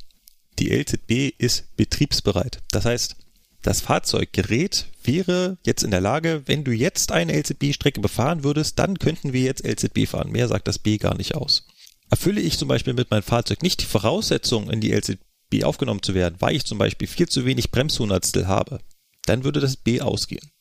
die 0.58 0.70
LZB 0.70 1.34
ist 1.38 1.76
betriebsbereit. 1.76 2.62
Das 2.70 2.84
heißt, 2.84 3.16
das 3.62 3.80
Fahrzeuggerät 3.80 4.86
wäre 5.02 5.58
jetzt 5.64 5.82
in 5.82 5.90
der 5.90 6.00
Lage, 6.00 6.42
wenn 6.46 6.64
du 6.64 6.70
jetzt 6.70 7.10
eine 7.10 7.36
LZB-Strecke 7.36 8.00
befahren 8.00 8.44
würdest, 8.44 8.78
dann 8.78 8.98
könnten 8.98 9.32
wir 9.32 9.42
jetzt 9.42 9.66
LZB 9.66 10.08
fahren. 10.08 10.30
Mehr 10.30 10.48
sagt 10.48 10.68
das 10.68 10.78
B 10.78 10.98
gar 10.98 11.16
nicht 11.16 11.34
aus. 11.34 11.66
Erfülle 12.08 12.40
ich 12.40 12.58
zum 12.58 12.68
Beispiel 12.68 12.94
mit 12.94 13.10
meinem 13.10 13.24
Fahrzeug 13.24 13.62
nicht 13.62 13.80
die 13.80 13.86
Voraussetzung, 13.86 14.70
in 14.70 14.80
die 14.80 14.92
LZB 14.92 15.64
aufgenommen 15.64 16.02
zu 16.02 16.14
werden, 16.14 16.36
weil 16.38 16.54
ich 16.54 16.64
zum 16.64 16.78
Beispiel 16.78 17.08
viel 17.08 17.28
zu 17.28 17.44
wenig 17.44 17.72
Bremshundertstel 17.72 18.46
habe, 18.46 18.80
dann 19.24 19.42
würde 19.42 19.58
das 19.58 19.76
B 19.76 20.00
ausgehen. 20.00 20.52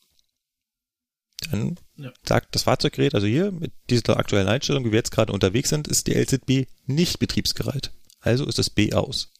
Dann 1.50 1.78
ja. 1.96 2.12
sagt 2.24 2.54
das 2.56 2.64
Fahrzeuggerät, 2.64 3.14
also 3.14 3.26
hier 3.26 3.52
mit 3.52 3.72
dieser 3.88 4.16
aktuellen 4.16 4.48
Einstellung, 4.48 4.84
wie 4.84 4.90
wir 4.90 4.98
jetzt 4.98 5.12
gerade 5.12 5.32
unterwegs 5.32 5.68
sind, 5.68 5.86
ist 5.86 6.08
die 6.08 6.14
LZB 6.14 6.68
nicht 6.86 7.20
betriebsbereit. 7.20 7.92
Also 8.20 8.46
ist 8.46 8.58
das 8.58 8.70
B 8.70 8.92
aus 8.92 9.30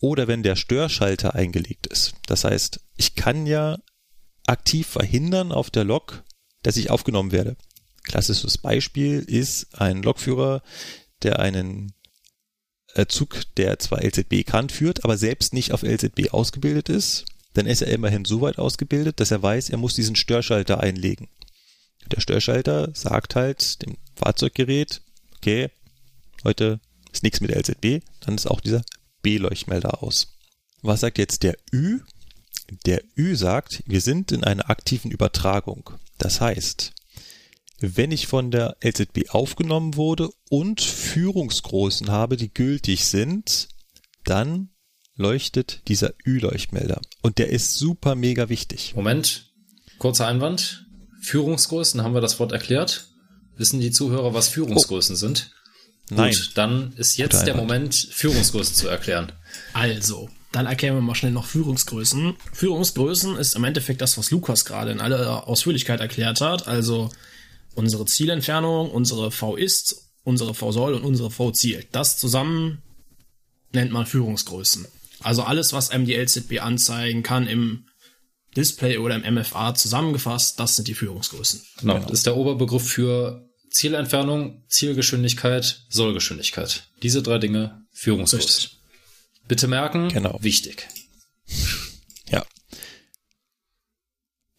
oder 0.00 0.28
wenn 0.28 0.42
der 0.42 0.56
Störschalter 0.56 1.34
eingelegt 1.34 1.86
ist. 1.86 2.14
Das 2.26 2.44
heißt, 2.44 2.80
ich 2.96 3.14
kann 3.14 3.46
ja 3.46 3.78
aktiv 4.46 4.86
verhindern 4.86 5.52
auf 5.52 5.70
der 5.70 5.84
Lok, 5.84 6.24
dass 6.62 6.76
ich 6.76 6.90
aufgenommen 6.90 7.32
werde. 7.32 7.56
Klassisches 8.02 8.58
Beispiel 8.58 9.20
ist 9.20 9.78
ein 9.78 10.02
Lokführer, 10.02 10.62
der 11.22 11.38
einen 11.38 11.92
äh, 12.94 13.06
Zug, 13.06 13.42
der 13.56 13.78
zwar 13.78 14.02
LZB 14.02 14.44
kann, 14.44 14.68
führt, 14.68 15.04
aber 15.04 15.16
selbst 15.16 15.52
nicht 15.52 15.72
auf 15.72 15.82
LZB 15.82 16.32
ausgebildet 16.32 16.88
ist. 16.88 17.26
Dann 17.54 17.66
ist 17.66 17.82
er 17.82 17.92
immerhin 17.92 18.24
so 18.24 18.40
weit 18.40 18.58
ausgebildet, 18.58 19.20
dass 19.20 19.30
er 19.30 19.42
weiß, 19.42 19.70
er 19.70 19.78
muss 19.78 19.94
diesen 19.94 20.16
Störschalter 20.16 20.80
einlegen. 20.80 21.28
Der 22.10 22.20
Störschalter 22.20 22.90
sagt 22.94 23.36
halt 23.36 23.82
dem 23.82 23.96
Fahrzeuggerät, 24.16 25.02
okay, 25.36 25.70
heute 26.44 26.80
ist 27.12 27.22
nichts 27.22 27.40
mit 27.40 27.50
LZB, 27.50 28.04
dann 28.20 28.36
ist 28.36 28.46
auch 28.46 28.60
dieser 28.60 28.82
B-Leuchtmelder 29.22 30.02
aus. 30.02 30.36
Was 30.82 31.00
sagt 31.00 31.18
jetzt 31.18 31.42
der 31.42 31.56
Ü? 31.72 32.00
Der 32.86 33.02
Ü 33.16 33.34
sagt, 33.36 33.82
wir 33.86 34.00
sind 34.00 34.32
in 34.32 34.44
einer 34.44 34.70
aktiven 34.70 35.10
Übertragung. 35.10 35.90
Das 36.18 36.40
heißt, 36.40 36.92
wenn 37.80 38.12
ich 38.12 38.26
von 38.26 38.50
der 38.50 38.76
LZB 38.84 39.30
aufgenommen 39.30 39.96
wurde 39.96 40.30
und 40.48 40.80
Führungsgrößen 40.80 42.10
habe, 42.10 42.36
die 42.36 42.52
gültig 42.52 43.06
sind, 43.06 43.68
dann 44.24 44.70
leuchtet 45.16 45.82
dieser 45.88 46.12
Ü-Leuchtmelder. 46.26 47.00
Und 47.22 47.38
der 47.38 47.50
ist 47.50 47.74
super 47.74 48.14
mega 48.14 48.48
wichtig. 48.48 48.94
Moment, 48.94 49.52
kurzer 49.98 50.26
Einwand. 50.26 50.86
Führungsgrößen, 51.22 52.02
haben 52.02 52.14
wir 52.14 52.20
das 52.22 52.38
Wort 52.38 52.52
erklärt? 52.52 53.08
Wissen 53.56 53.80
die 53.80 53.90
Zuhörer, 53.90 54.32
was 54.32 54.48
Führungsgrößen 54.48 55.14
oh. 55.14 55.18
sind? 55.18 55.52
Nein. 56.10 56.32
Gut, 56.32 56.52
dann 56.54 56.92
ist 56.96 57.16
jetzt 57.16 57.46
der 57.46 57.56
Moment, 57.56 57.94
Führungsgrößen 57.94 58.74
zu 58.74 58.88
erklären. 58.88 59.32
Also, 59.72 60.28
dann 60.52 60.66
erklären 60.66 60.96
wir 60.96 61.00
mal 61.00 61.14
schnell 61.14 61.32
noch 61.32 61.46
Führungsgrößen. 61.46 62.34
Führungsgrößen 62.52 63.36
ist 63.36 63.54
im 63.54 63.64
Endeffekt 63.64 64.00
das, 64.00 64.18
was 64.18 64.30
Lukas 64.30 64.64
gerade 64.64 64.90
in 64.90 65.00
aller 65.00 65.46
Ausführlichkeit 65.46 66.00
erklärt 66.00 66.40
hat. 66.40 66.66
Also 66.66 67.10
unsere 67.74 68.04
Zielentfernung, 68.06 68.90
unsere 68.90 69.30
V 69.30 69.56
ist, 69.56 70.10
unsere 70.24 70.54
V 70.54 70.72
soll 70.72 70.94
und 70.94 71.04
unsere 71.04 71.30
V 71.30 71.52
zielt. 71.52 71.88
Das 71.92 72.18
zusammen 72.18 72.82
nennt 73.72 73.92
man 73.92 74.06
Führungsgrößen. 74.06 74.86
Also 75.20 75.42
alles, 75.42 75.72
was 75.72 75.90
einem 75.90 76.04
die 76.04 76.16
LZB 76.16 76.60
anzeigen 76.60 77.22
kann 77.22 77.46
im 77.46 77.86
Display 78.56 78.98
oder 78.98 79.14
im 79.14 79.34
MFA 79.34 79.74
zusammengefasst, 79.74 80.58
das 80.58 80.74
sind 80.74 80.88
die 80.88 80.94
Führungsgrößen. 80.94 81.62
Genau, 81.80 81.94
genau. 81.94 82.06
das 82.06 82.18
ist 82.18 82.26
der 82.26 82.36
Oberbegriff 82.36 82.88
für 82.88 83.48
Zielentfernung, 83.70 84.62
Zielgeschwindigkeit, 84.68 85.82
Sollgeschwindigkeit. 85.88 86.88
Diese 87.02 87.22
drei 87.22 87.38
Dinge 87.38 87.86
Führungskurs. 87.92 88.76
Bitte 89.46 89.68
merken, 89.68 90.08
genau. 90.08 90.38
wichtig. 90.42 90.88
Ja. 92.30 92.44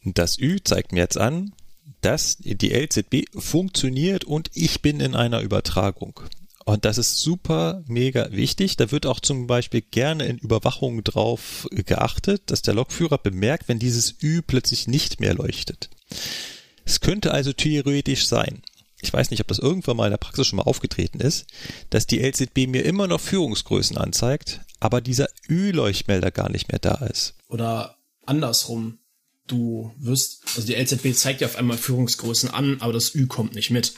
Das 0.03 0.39
Ü 0.39 0.59
zeigt 0.63 0.91
mir 0.91 0.99
jetzt 0.99 1.17
an, 1.17 1.53
dass 2.01 2.37
die 2.39 2.73
LZB 2.73 3.25
funktioniert 3.37 4.23
und 4.23 4.49
ich 4.53 4.81
bin 4.81 4.99
in 4.99 5.15
einer 5.15 5.41
Übertragung. 5.41 6.19
Und 6.65 6.85
das 6.85 6.97
ist 6.97 7.19
super 7.19 7.83
mega 7.87 8.31
wichtig. 8.31 8.77
Da 8.77 8.91
wird 8.91 9.05
auch 9.05 9.19
zum 9.19 9.47
Beispiel 9.47 9.81
gerne 9.81 10.25
in 10.25 10.37
Überwachung 10.37 11.03
drauf 11.03 11.67
geachtet, 11.71 12.43
dass 12.47 12.61
der 12.61 12.73
Lokführer 12.73 13.17
bemerkt, 13.17 13.67
wenn 13.67 13.79
dieses 13.79 14.15
Ü 14.21 14.41
plötzlich 14.41 14.87
nicht 14.87 15.19
mehr 15.19 15.33
leuchtet. 15.33 15.89
Es 16.85 16.99
könnte 16.99 17.31
also 17.31 17.53
theoretisch 17.53 18.27
sein, 18.27 18.61
ich 19.01 19.11
weiß 19.11 19.31
nicht, 19.31 19.41
ob 19.41 19.47
das 19.47 19.59
irgendwann 19.59 19.97
mal 19.97 20.05
in 20.05 20.11
der 20.11 20.17
Praxis 20.17 20.47
schon 20.47 20.57
mal 20.57 20.63
aufgetreten 20.63 21.19
ist, 21.19 21.47
dass 21.89 22.07
die 22.07 22.19
LZB 22.19 22.67
mir 22.67 22.85
immer 22.85 23.07
noch 23.07 23.19
Führungsgrößen 23.19 23.97
anzeigt, 23.97 24.61
aber 24.79 25.01
dieser 25.01 25.27
Ü-Leuchtmelder 25.49 26.31
gar 26.31 26.49
nicht 26.49 26.71
mehr 26.71 26.79
da 26.79 27.05
ist. 27.05 27.35
Oder 27.47 27.97
andersrum. 28.25 28.99
Du 29.47 29.93
wirst, 29.97 30.43
also 30.55 30.65
die 30.65 30.75
LZB 30.75 31.13
zeigt 31.13 31.41
ja 31.41 31.47
auf 31.47 31.57
einmal 31.57 31.77
Führungsgrößen 31.77 32.49
an, 32.51 32.77
aber 32.79 32.93
das 32.93 33.13
Ü 33.15 33.27
kommt 33.27 33.53
nicht 33.55 33.71
mit. 33.71 33.95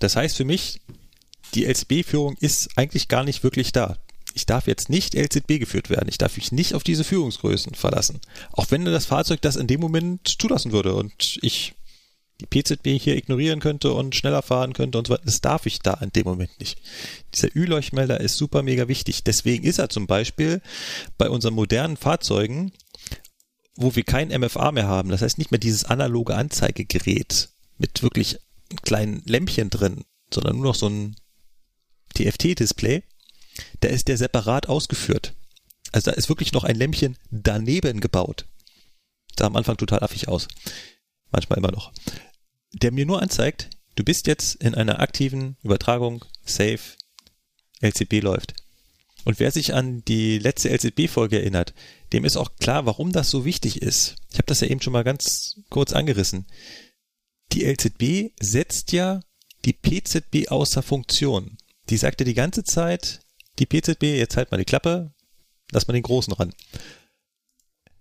Das 0.00 0.16
heißt 0.16 0.36
für 0.36 0.44
mich, 0.44 0.80
die 1.54 1.66
LZB-Führung 1.66 2.36
ist 2.40 2.70
eigentlich 2.76 3.08
gar 3.08 3.22
nicht 3.22 3.44
wirklich 3.44 3.72
da. 3.72 3.98
Ich 4.34 4.46
darf 4.46 4.66
jetzt 4.66 4.88
nicht 4.88 5.14
LZB 5.14 5.58
geführt 5.58 5.90
werden. 5.90 6.08
Ich 6.08 6.18
darf 6.18 6.36
mich 6.36 6.52
nicht 6.52 6.74
auf 6.74 6.82
diese 6.82 7.04
Führungsgrößen 7.04 7.74
verlassen. 7.74 8.20
Auch 8.52 8.70
wenn 8.70 8.84
das 8.84 9.06
Fahrzeug 9.06 9.42
das 9.42 9.56
in 9.56 9.66
dem 9.66 9.80
Moment 9.80 10.36
zulassen 10.40 10.72
würde 10.72 10.94
und 10.94 11.38
ich 11.42 11.74
die 12.40 12.46
PZB 12.46 13.00
hier 13.00 13.16
ignorieren 13.16 13.60
könnte 13.60 13.92
und 13.92 14.14
schneller 14.14 14.42
fahren 14.42 14.72
könnte 14.72 14.98
und 14.98 15.06
so 15.06 15.14
weiter. 15.14 15.24
Das 15.24 15.40
darf 15.40 15.66
ich 15.66 15.80
da 15.80 15.94
in 15.94 16.10
dem 16.10 16.24
Moment 16.24 16.58
nicht. 16.58 16.78
Dieser 17.34 17.54
Ü-Leuchtmelder 17.54 18.20
ist 18.20 18.36
super 18.36 18.62
mega 18.62 18.88
wichtig. 18.88 19.24
Deswegen 19.24 19.64
ist 19.64 19.78
er 19.78 19.88
zum 19.88 20.06
Beispiel 20.06 20.60
bei 21.18 21.28
unseren 21.28 21.54
modernen 21.54 21.96
Fahrzeugen, 21.96 22.72
wo 23.76 23.94
wir 23.94 24.04
kein 24.04 24.28
MFA 24.28 24.72
mehr 24.72 24.88
haben, 24.88 25.10
das 25.10 25.22
heißt 25.22 25.38
nicht 25.38 25.50
mehr 25.50 25.60
dieses 25.60 25.84
analoge 25.84 26.34
Anzeigegerät 26.34 27.48
mit 27.78 28.02
wirklich 28.02 28.38
kleinen 28.82 29.22
Lämpchen 29.24 29.70
drin, 29.70 30.04
sondern 30.32 30.56
nur 30.56 30.66
noch 30.66 30.74
so 30.74 30.88
ein 30.88 31.16
TFT-Display, 32.14 33.02
da 33.80 33.88
ist 33.88 34.08
der 34.08 34.18
separat 34.18 34.68
ausgeführt. 34.68 35.34
Also 35.92 36.10
da 36.10 36.16
ist 36.16 36.28
wirklich 36.28 36.52
noch 36.52 36.64
ein 36.64 36.76
Lämpchen 36.76 37.16
daneben 37.30 38.00
gebaut. 38.00 38.46
Sah 39.38 39.46
am 39.46 39.56
Anfang 39.56 39.76
total 39.76 40.02
affig 40.02 40.28
aus. 40.28 40.48
Manchmal 41.30 41.58
immer 41.58 41.72
noch. 41.72 41.92
Der 42.72 42.92
mir 42.92 43.06
nur 43.06 43.20
anzeigt, 43.22 43.70
du 43.96 44.04
bist 44.04 44.26
jetzt 44.26 44.56
in 44.56 44.74
einer 44.74 45.00
aktiven 45.00 45.56
Übertragung, 45.62 46.24
safe, 46.44 46.96
LCB 47.80 48.22
läuft. 48.22 48.54
Und 49.24 49.38
wer 49.38 49.50
sich 49.50 49.74
an 49.74 50.04
die 50.06 50.38
letzte 50.38 50.70
LCB-Folge 50.70 51.40
erinnert, 51.40 51.74
dem 52.12 52.24
ist 52.24 52.36
auch 52.36 52.56
klar, 52.56 52.86
warum 52.86 53.12
das 53.12 53.30
so 53.30 53.44
wichtig 53.44 53.82
ist. 53.82 54.16
Ich 54.30 54.38
habe 54.38 54.46
das 54.46 54.60
ja 54.60 54.68
eben 54.68 54.80
schon 54.80 54.92
mal 54.92 55.04
ganz 55.04 55.60
kurz 55.68 55.92
angerissen. 55.92 56.46
Die 57.52 57.64
LZB 57.64 58.32
setzt 58.40 58.92
ja 58.92 59.20
die 59.64 59.72
PZB 59.72 60.48
außer 60.48 60.82
Funktion. 60.82 61.58
Die 61.90 61.96
sagte 61.96 62.24
die 62.24 62.34
ganze 62.34 62.64
Zeit, 62.64 63.20
die 63.58 63.66
PZB, 63.66 64.04
jetzt 64.04 64.36
halt 64.36 64.50
mal 64.50 64.58
die 64.58 64.64
Klappe, 64.64 65.12
lass 65.70 65.86
mal 65.86 65.94
den 65.94 66.02
Großen 66.02 66.32
ran. 66.32 66.54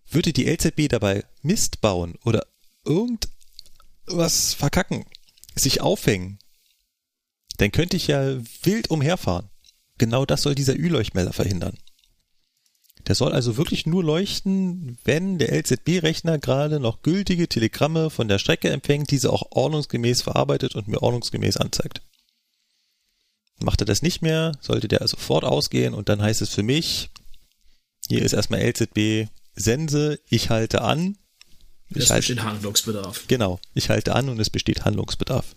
Würde 0.10 0.32
die 0.32 0.46
LZB 0.46 0.88
dabei 0.88 1.26
Mist 1.42 1.82
bauen 1.82 2.16
oder 2.24 2.46
irgendwas 4.10 4.54
verkacken, 4.54 5.06
sich 5.56 5.82
aufhängen, 5.82 6.40
dann 7.58 7.72
könnte 7.72 7.98
ich 7.98 8.08
ja 8.08 8.38
wild 8.64 8.90
umherfahren. 8.90 9.50
Genau 9.98 10.26
das 10.26 10.42
soll 10.42 10.56
dieser 10.56 10.76
Ü-Leuchtmelder 10.76 11.34
verhindern. 11.34 11.78
Der 13.08 13.16
soll 13.16 13.34
also 13.34 13.58
wirklich 13.58 13.86
nur 13.86 14.04
leuchten, 14.04 14.98
wenn 15.04 15.38
der 15.38 15.54
LZB-Rechner 15.54 16.38
gerade 16.38 16.80
noch 16.80 17.02
gültige 17.02 17.48
Telegramme 17.48 18.10
von 18.10 18.28
der 18.28 18.40
Strecke 18.40 18.70
empfängt, 18.70 19.12
diese 19.12 19.32
auch 19.32 19.52
ordnungsgemäß 19.52 20.22
verarbeitet 20.22 20.76
und 20.76 20.88
mir 20.88 21.02
ordnungsgemäß 21.02 21.58
anzeigt. 21.58 22.02
Macht 23.62 23.82
er 23.82 23.86
das 23.86 24.02
nicht 24.02 24.22
mehr, 24.22 24.54
sollte 24.62 24.88
der 24.88 25.06
sofort 25.08 25.44
ausgehen 25.44 25.94
und 25.94 26.08
dann 26.08 26.22
heißt 26.22 26.42
es 26.42 26.54
für 26.54 26.64
mich, 26.64 27.10
hier 28.08 28.22
ist 28.22 28.34
erstmal 28.34 28.62
LZB 28.62 29.30
Sense, 29.56 30.20
ich 30.30 30.50
halte 30.50 30.82
an. 30.82 31.18
Es 31.92 32.06
Ich 32.06 32.10
halte, 32.12 32.34
besteht 32.34 32.44
Handlungsbedarf. 32.44 33.26
genau, 33.28 33.60
ich 33.74 33.90
halte 33.90 34.16
an 34.16 34.30
und 34.30 34.40
es 34.40 34.50
besteht 34.50 34.86
Handlungsbedarf. 34.86 35.54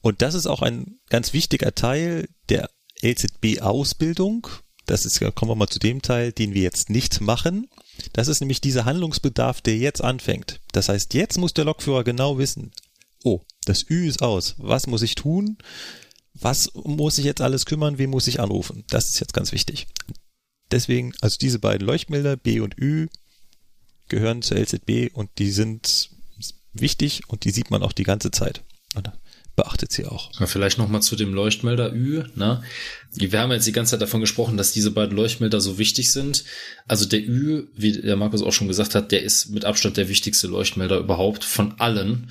Und 0.00 0.22
das 0.22 0.34
ist 0.34 0.46
auch 0.46 0.62
ein 0.62 1.00
ganz 1.10 1.32
wichtiger 1.32 1.74
Teil 1.74 2.28
der 2.48 2.70
LZB-Ausbildung. 3.02 4.46
Das 4.86 5.04
ist, 5.04 5.20
kommen 5.34 5.50
wir 5.50 5.56
mal 5.56 5.66
zu 5.68 5.78
dem 5.78 6.02
Teil, 6.02 6.32
den 6.32 6.54
wir 6.54 6.62
jetzt 6.62 6.88
nicht 6.88 7.20
machen. 7.20 7.68
Das 8.12 8.28
ist 8.28 8.40
nämlich 8.40 8.60
dieser 8.60 8.84
Handlungsbedarf, 8.84 9.60
der 9.60 9.76
jetzt 9.76 10.02
anfängt. 10.02 10.60
Das 10.72 10.88
heißt, 10.88 11.14
jetzt 11.14 11.36
muss 11.36 11.52
der 11.52 11.64
Lokführer 11.64 12.04
genau 12.04 12.38
wissen, 12.38 12.72
oh, 13.24 13.40
das 13.64 13.84
Ü 13.90 14.08
ist 14.08 14.22
aus. 14.22 14.54
Was 14.58 14.86
muss 14.86 15.02
ich 15.02 15.14
tun? 15.14 15.58
Was 16.34 16.70
muss 16.74 17.18
ich 17.18 17.24
jetzt 17.24 17.40
alles 17.40 17.66
kümmern? 17.66 17.98
Wen 17.98 18.10
muss 18.10 18.28
ich 18.28 18.40
anrufen? 18.40 18.84
Das 18.88 19.08
ist 19.08 19.20
jetzt 19.20 19.34
ganz 19.34 19.52
wichtig. 19.52 19.88
Deswegen, 20.70 21.12
also 21.20 21.36
diese 21.38 21.58
beiden 21.58 21.86
Leuchtmelder, 21.86 22.36
B 22.36 22.60
und 22.60 22.78
Ü, 22.78 23.08
gehören 24.08 24.42
zur 24.42 24.58
LZB 24.58 25.12
und 25.12 25.30
die 25.38 25.50
sind 25.50 26.10
wichtig 26.72 27.22
und 27.28 27.44
die 27.44 27.50
sieht 27.50 27.70
man 27.70 27.82
auch 27.82 27.92
die 27.92 28.04
ganze 28.04 28.30
Zeit. 28.30 28.62
Und 28.94 29.10
beachtet 29.58 29.90
sie 29.90 30.06
auch. 30.06 30.30
Vielleicht 30.46 30.78
nochmal 30.78 31.02
zu 31.02 31.16
dem 31.16 31.34
Leuchtmelder 31.34 31.92
Ü. 31.92 32.22
Ne? 32.36 32.62
Wir 33.12 33.40
haben 33.40 33.50
jetzt 33.50 33.66
die 33.66 33.72
ganze 33.72 33.90
Zeit 33.92 34.02
davon 34.02 34.20
gesprochen, 34.20 34.56
dass 34.56 34.70
diese 34.70 34.92
beiden 34.92 35.16
Leuchtmelder 35.16 35.60
so 35.60 35.78
wichtig 35.78 36.12
sind. 36.12 36.44
Also 36.86 37.06
der 37.06 37.20
Ü, 37.20 37.64
wie 37.74 37.92
der 37.92 38.14
Markus 38.14 38.42
auch 38.42 38.52
schon 38.52 38.68
gesagt 38.68 38.94
hat, 38.94 39.10
der 39.10 39.22
ist 39.22 39.50
mit 39.50 39.64
Abstand 39.64 39.96
der 39.96 40.08
wichtigste 40.08 40.46
Leuchtmelder 40.46 40.98
überhaupt 40.98 41.42
von 41.42 41.74
allen. 41.80 42.30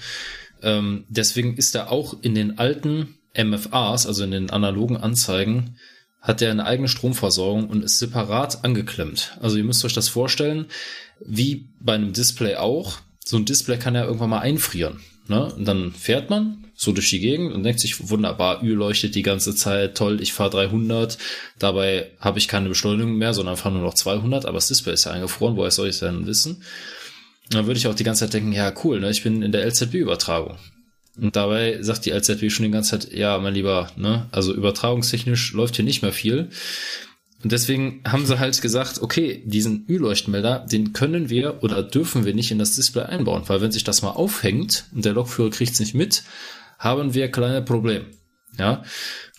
Ähm, 0.64 1.04
deswegen 1.10 1.58
ist 1.58 1.76
er 1.76 1.92
auch 1.92 2.16
in 2.22 2.34
den 2.34 2.60
alten 2.60 3.18
MFAs, 3.38 4.08
also 4.08 4.24
in 4.24 4.32
den 4.32 4.50
analogen 4.50 4.96
Anzeigen, 4.96 5.76
hat 6.22 6.42
er 6.42 6.52
eine 6.52 6.66
eigene 6.66 6.88
Stromversorgung 6.88 7.68
und 7.70 7.84
ist 7.84 8.00
separat 8.00 8.64
angeklemmt. 8.64 9.38
Also 9.42 9.58
ihr 9.58 9.64
müsst 9.66 9.84
euch 9.84 9.94
das 9.94 10.08
vorstellen, 10.08 10.68
wie 11.26 11.68
bei 11.80 11.96
einem 11.96 12.14
Display 12.14 12.56
auch. 12.56 13.00
So 13.26 13.38
ein 13.38 13.46
Display 13.46 13.78
kann 13.78 13.96
ja 13.96 14.06
irgendwann 14.06 14.30
mal 14.30 14.40
einfrieren. 14.40 15.00
Ne? 15.28 15.54
Und 15.54 15.66
dann 15.66 15.92
fährt 15.92 16.30
man 16.30 16.66
so 16.74 16.92
durch 16.92 17.10
die 17.10 17.20
Gegend 17.20 17.54
und 17.54 17.64
denkt 17.64 17.80
sich, 17.80 18.10
wunderbar, 18.10 18.64
Ü 18.64 18.74
leuchtet 18.74 19.16
die 19.16 19.24
ganze 19.24 19.56
Zeit, 19.56 19.98
toll, 19.98 20.22
ich 20.22 20.32
fahre 20.32 20.52
300, 20.52 21.18
dabei 21.58 22.12
habe 22.20 22.38
ich 22.38 22.48
keine 22.48 22.70
Beschleunigung 22.70 23.18
mehr, 23.18 23.34
sondern 23.34 23.58
fahre 23.58 23.74
nur 23.74 23.84
noch 23.84 23.96
200, 23.96 24.46
aber 24.46 24.56
das 24.56 24.68
Display 24.68 24.94
ist 24.94 25.06
ja 25.06 25.12
eingefroren, 25.12 25.58
woher 25.58 25.72
soll 25.72 25.88
ich 25.88 25.96
es 25.96 26.00
denn 26.02 26.28
wissen? 26.28 26.58
Und 27.46 27.56
dann 27.56 27.66
würde 27.66 27.80
ich 27.80 27.88
auch 27.88 27.96
die 27.96 28.04
ganze 28.04 28.26
Zeit 28.26 28.34
denken, 28.36 28.54
ja 28.54 28.72
cool, 28.84 29.00
ne, 29.00 29.10
ich 29.10 29.24
bin 29.24 29.42
in 29.42 29.52
der 29.52 29.66
LZB-Übertragung. 29.66 30.58
Und 31.20 31.36
dabei 31.36 31.82
sagt 31.82 32.06
die 32.06 32.12
LZB 32.12 32.52
schon 32.52 32.66
die 32.66 32.72
ganze 32.72 33.00
Zeit, 33.00 33.12
ja, 33.12 33.38
mein 33.40 33.56
Lieber, 33.56 33.90
ne, 33.96 34.28
also 34.32 34.54
übertragungstechnisch 34.54 35.54
läuft 35.54 35.78
hier 35.78 35.86
nicht 35.86 36.04
mehr 36.04 36.14
viel. 36.14 36.50
Und 37.44 37.52
deswegen 37.52 38.02
haben 38.08 38.26
sie 38.26 38.40
halt 38.40 38.60
gesagt, 38.62 39.02
okay, 39.02 39.44
diesen 39.46 39.86
Ü-Leuchtmelder, 39.88 40.66
den 40.72 40.94
können 40.94 41.30
wir 41.30 41.64
oder 41.64 41.84
dürfen 41.84 42.26
wir 42.26 42.34
nicht 42.34 42.52
in 42.52 42.60
das 42.60 42.76
Display 42.76 43.04
einbauen, 43.04 43.44
weil 43.48 43.62
wenn 43.62 43.72
sich 43.72 43.84
das 43.84 44.02
mal 44.02 44.12
aufhängt 44.12 44.86
und 44.94 45.06
der 45.06 45.14
Lokführer 45.14 45.52
kriegt 45.52 45.74
es 45.74 45.80
nicht 45.80 45.94
mit, 45.94 46.24
haben 46.80 47.14
wir 47.14 47.30
kleine 47.30 47.62
Probleme. 47.62 48.06
Ja, 48.58 48.82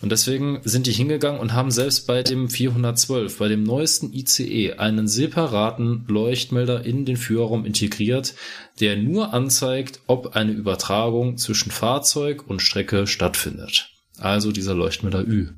und 0.01 0.13
deswegen 0.13 0.61
sind 0.63 0.87
die 0.87 0.93
hingegangen 0.93 1.41
und 1.41 1.51
haben 1.51 1.71
selbst 1.71 2.07
bei 2.07 2.23
dem 2.23 2.49
412, 2.49 3.37
bei 3.37 3.49
dem 3.49 3.63
neuesten 3.63 4.13
ICE, 4.13 4.75
einen 4.75 5.09
separaten 5.09 6.05
Leuchtmelder 6.07 6.85
in 6.85 7.03
den 7.03 7.17
Führerraum 7.17 7.65
integriert, 7.65 8.33
der 8.79 8.95
nur 8.95 9.33
anzeigt, 9.33 9.99
ob 10.07 10.37
eine 10.37 10.53
Übertragung 10.53 11.37
zwischen 11.37 11.69
Fahrzeug 11.69 12.47
und 12.47 12.61
Strecke 12.61 13.07
stattfindet. 13.07 13.89
Also 14.17 14.53
dieser 14.53 14.73
Leuchtmelder 14.73 15.27
Ü. 15.27 15.49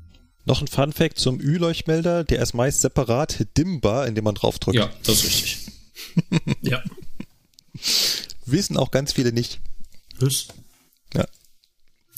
Noch 0.44 0.60
ein 0.60 0.66
Fun 0.68 0.92
Fact 0.92 1.18
zum 1.18 1.40
Ü-Leuchtmelder, 1.40 2.24
der 2.24 2.42
ist 2.42 2.52
meist 2.54 2.80
separat 2.80 3.46
dimmbar, 3.56 4.06
indem 4.06 4.24
man 4.24 4.34
draufdrückt. 4.34 4.76
Ja, 4.76 4.90
das 5.04 5.24
ist 5.24 5.24
richtig. 5.26 5.58
Ja. 6.62 6.82
Wissen 8.44 8.76
auch 8.76 8.90
ganz 8.90 9.12
viele 9.12 9.32
nicht. 9.32 9.60
Tschüss. 10.18 10.48
Ja. 11.14 11.26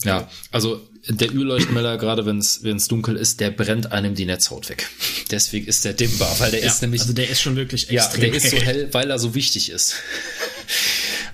Ja, 0.03 0.29
also 0.51 0.81
der 1.07 1.31
Ü-Leuchtmelder, 1.33 1.97
gerade 1.97 2.25
wenn 2.25 2.39
es 2.39 2.87
dunkel 2.87 3.15
ist, 3.15 3.39
der 3.39 3.51
brennt 3.51 3.91
einem 3.91 4.15
die 4.15 4.25
Netzhaut 4.25 4.69
weg. 4.69 4.89
Deswegen 5.31 5.67
ist 5.67 5.85
der 5.85 5.93
dimmbar, 5.93 6.39
weil 6.39 6.51
der 6.51 6.61
Ja, 6.61 6.67
ist 6.67 6.81
nämlich 6.81 7.01
also 7.01 7.13
der 7.13 7.29
ist 7.29 7.41
schon 7.41 7.55
wirklich 7.55 7.89
ja, 7.89 8.03
extrem 8.03 8.31
der 8.31 8.33
ist 8.33 8.49
so 8.49 8.57
hell. 8.57 8.65
hell, 8.65 8.93
weil 8.93 9.09
er 9.11 9.19
so 9.19 9.35
wichtig 9.35 9.69
ist. 9.69 9.95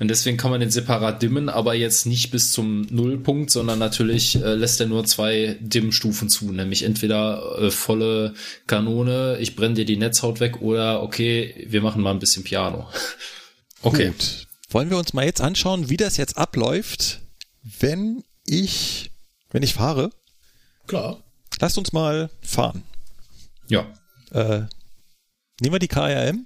Und 0.01 0.07
deswegen 0.07 0.35
kann 0.35 0.49
man 0.49 0.61
den 0.61 0.71
separat 0.71 1.21
dimmen, 1.21 1.47
aber 1.47 1.75
jetzt 1.75 2.07
nicht 2.07 2.31
bis 2.31 2.51
zum 2.51 2.87
Nullpunkt, 2.89 3.51
sondern 3.51 3.77
natürlich 3.77 4.35
äh, 4.35 4.55
lässt 4.55 4.79
er 4.81 4.87
nur 4.87 5.05
zwei 5.05 5.59
Dimmstufen 5.59 6.27
zu, 6.27 6.51
nämlich 6.51 6.81
entweder 6.81 7.59
äh, 7.59 7.69
volle 7.69 8.33
Kanone, 8.65 9.37
ich 9.39 9.55
brenne 9.55 9.75
dir 9.75 9.85
die 9.85 9.97
Netzhaut 9.97 10.39
weg, 10.39 10.59
oder 10.59 11.03
okay, 11.03 11.67
wir 11.69 11.83
machen 11.83 12.01
mal 12.01 12.09
ein 12.09 12.19
bisschen 12.19 12.43
Piano. 12.43 12.89
Okay. 13.83 14.09
Gut. 14.09 14.47
Wollen 14.69 14.91
wir 14.91 14.97
uns 14.99 15.13
mal 15.13 15.25
jetzt 15.25 15.41
anschauen, 15.41 15.89
wie 15.89 15.97
das 15.97 16.15
jetzt 16.15 16.37
abläuft, 16.37 17.21
wenn 17.79 18.23
ich, 18.45 19.09
wenn 19.49 19.63
ich 19.63 19.73
fahre? 19.73 20.11
Klar. 20.85 21.23
Lasst 21.59 21.79
uns 21.79 21.91
mal 21.91 22.29
fahren. 22.43 22.83
Ja. 23.69 23.91
Äh, 24.29 24.65
nehmen 25.59 25.73
wir 25.73 25.79
die 25.79 25.87
KRM. 25.87 26.45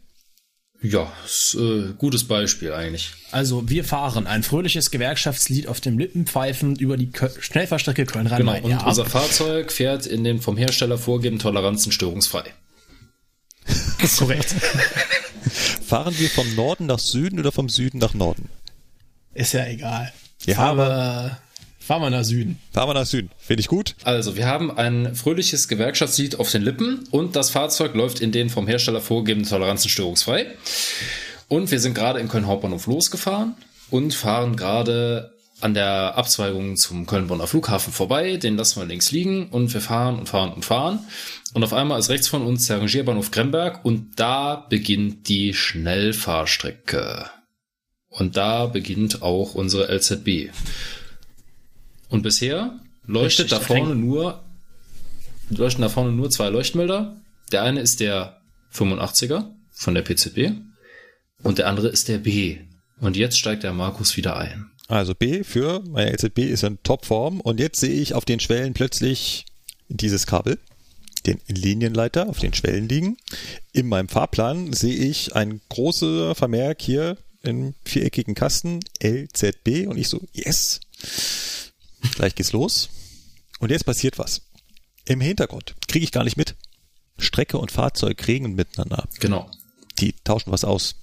Ja, 0.82 1.12
ist, 1.26 1.56
äh, 1.56 1.94
gutes 1.98 2.26
Beispiel 2.26 2.72
eigentlich. 2.74 3.12
Also 3.32 3.68
wir 3.70 3.84
fahren 3.84 4.28
ein 4.28 4.44
fröhliches 4.44 4.92
Gewerkschaftslied 4.92 5.68
auf 5.68 5.82
dem 5.82 5.98
Lippenpfeifen 5.98 6.76
über 6.76 6.98
die 6.98 7.10
Kö 7.12 7.30
Schnellfahrstrecke 7.40 8.04
Genau. 8.04 8.14
Köln-Rhein-Main. 8.14 8.64
Und 8.64 8.72
ja, 8.72 8.86
unser 8.86 9.06
Fahrzeug 9.06 9.72
fährt 9.72 10.06
in 10.06 10.24
den 10.24 10.42
vom 10.42 10.58
Hersteller 10.58 10.98
vorgegebenen 10.98 11.40
Toleranzen 11.40 11.92
störungsfrei. 11.92 12.54
korrekt. 14.18 14.54
Fahren 15.86 16.18
wir 16.18 16.30
vom 16.30 16.54
Norden 16.56 16.86
nach 16.86 17.00
Süden 17.00 17.40
oder 17.40 17.52
vom 17.52 17.70
Süden 17.70 17.98
nach 18.00 18.14
Norden? 18.14 18.50
Ist 19.34 19.54
ja 19.54 19.66
egal. 19.66 20.14
Ja, 20.46 20.56
Fahre 20.56 21.38
Fahren 21.86 22.02
wir 22.02 22.10
nach 22.10 22.24
Süden. 22.24 22.60
Fahren 22.74 22.90
wir 22.90 22.94
nach 22.96 23.06
Süden. 23.06 23.30
Finde 23.38 23.62
ich 23.62 23.68
gut. 23.68 23.94
Also, 24.04 24.36
wir 24.36 24.48
haben 24.48 24.76
ein 24.76 25.14
fröhliches 25.14 25.68
Gewerkschaftslied 25.68 26.40
auf 26.40 26.50
den 26.50 26.64
Lippen 26.64 27.08
und 27.12 27.36
das 27.36 27.52
Fahrzeug 27.52 27.94
läuft 27.94 28.22
in 28.22 28.32
den 28.32 28.50
vom 28.50 28.66
Hersteller 28.66 29.02
vorgegebenen 29.02 29.48
Toleranzen 29.48 29.90
störungsfrei. 29.90 30.48
Und 31.48 31.70
wir 31.70 31.80
sind 31.80 31.94
gerade 31.94 32.20
in 32.20 32.28
Köln 32.28 32.48
Hauptbahnhof 32.48 32.88
losgefahren 32.88 33.54
und 33.92 34.16
fahren 34.16 34.56
gerade 34.56 35.36
an 35.62 35.76
der 35.76 36.18
Abzweigung 36.18 36.76
zum 36.76 37.06
Köln-Bonner 37.06 37.46
Flughafen 37.46 37.94
vorbei. 37.94 38.38
Den 38.38 38.58
lassen 38.58 38.82
wir 38.82 38.88
links 38.88 39.12
liegen 39.12 39.50
und 39.50 39.72
wir 39.72 39.82
fahren 39.82 40.18
und 40.18 40.28
fahren 40.28 40.54
und 40.54 40.66
fahren. 40.66 41.00
Und 41.54 41.64
auf 41.64 41.74
einmal 41.74 42.00
ist 42.00 42.10
rechts 42.10 42.28
von 42.28 42.48
uns 42.48 42.66
der 42.66 42.80
Rangierbahnhof 42.80 43.30
Gremberg 43.30 43.86
und 43.86 44.20
da 44.20 44.56
beginnt 44.56 45.30
die 45.30 45.54
Schnellfahrstrecke. 45.54 47.30
Und 48.10 48.38
da 48.38 48.66
beginnt 48.66 49.22
auch 49.22 49.54
unsere 49.54 49.96
LZB. 49.96 50.50
Und 52.10 52.22
bisher 52.22 52.80
leuchtet 53.06 53.52
da 53.52 53.60
vorne 53.60 53.96
nur, 53.96 54.44
leuchten 55.50 55.82
da 55.82 55.90
vorne 55.90 56.12
nur 56.12 56.30
zwei 56.30 56.50
Leuchtmelder. 56.50 57.16
Der 57.52 57.64
eine 57.64 57.82
ist 57.82 58.00
der 58.00 58.42
85er 58.74 59.46
von 59.72 59.94
der 59.94 60.02
PZB 60.02 60.52
und 61.44 61.58
der 61.58 61.68
andere 61.68 61.90
ist 61.90 62.08
der 62.08 62.18
B. 62.18 62.58
Und 63.00 63.18
jetzt 63.18 63.38
steigt 63.38 63.64
der 63.64 63.74
Markus 63.74 64.16
wieder 64.18 64.38
ein. 64.38 64.72
Also 64.88 65.16
B 65.16 65.44
für 65.44 65.82
meine 65.88 66.12
LZB 66.12 66.40
ist 66.40 66.64
in 66.64 66.82
Topform 66.84 67.42
und 67.42 67.60
jetzt 67.60 67.80
sehe 67.80 67.94
ich 67.94 68.14
auf 68.14 68.26
den 68.26 68.40
Schwellen 68.40 68.74
plötzlich 68.74 69.46
dieses 69.88 70.28
Kabel, 70.28 70.60
den 71.26 71.40
Linienleiter 71.48 72.30
auf 72.30 72.40
den 72.40 72.54
Schwellen 72.54 72.88
liegen. 72.88 73.18
In 73.74 73.88
meinem 73.88 74.10
Fahrplan 74.10 74.74
sehe 74.74 74.96
ich 74.96 75.36
ein 75.36 75.62
großer 75.70 76.36
Vermerk 76.36 76.82
hier 76.82 77.18
im 77.42 77.74
viereckigen 77.84 78.36
Kasten 78.36 78.80
LZB 79.04 79.88
und 79.88 79.98
ich 79.98 80.08
so, 80.08 80.22
yes, 80.34 80.80
gleich 82.12 82.36
geht's 82.36 82.54
los. 82.54 82.90
Und 83.60 83.72
jetzt 83.72 83.86
passiert 83.86 84.18
was. 84.18 84.42
Im 85.06 85.22
Hintergrund 85.22 85.76
kriege 85.88 86.04
ich 86.04 86.12
gar 86.12 86.24
nicht 86.24 86.38
mit. 86.38 86.56
Strecke 87.18 87.58
und 87.58 87.72
Fahrzeug 87.72 88.28
regen 88.28 88.56
miteinander. 88.56 89.08
Genau. 89.20 89.50
Die 90.00 90.14
tauschen 90.24 90.52
was 90.52 90.66
aus. 90.66 90.96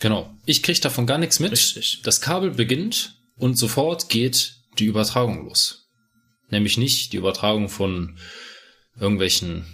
Genau. 0.00 0.34
Ich 0.46 0.62
krieg 0.62 0.80
davon 0.80 1.06
gar 1.06 1.18
nichts 1.18 1.40
mit. 1.40 1.52
Richtig. 1.52 2.00
Das 2.02 2.20
Kabel 2.20 2.52
beginnt 2.52 3.16
und 3.36 3.56
sofort 3.56 4.08
geht 4.08 4.56
die 4.78 4.86
Übertragung 4.86 5.44
los. 5.44 5.88
Nämlich 6.50 6.78
nicht 6.78 7.12
die 7.12 7.18
Übertragung 7.18 7.68
von 7.68 8.16
irgendwelchen 8.98 9.66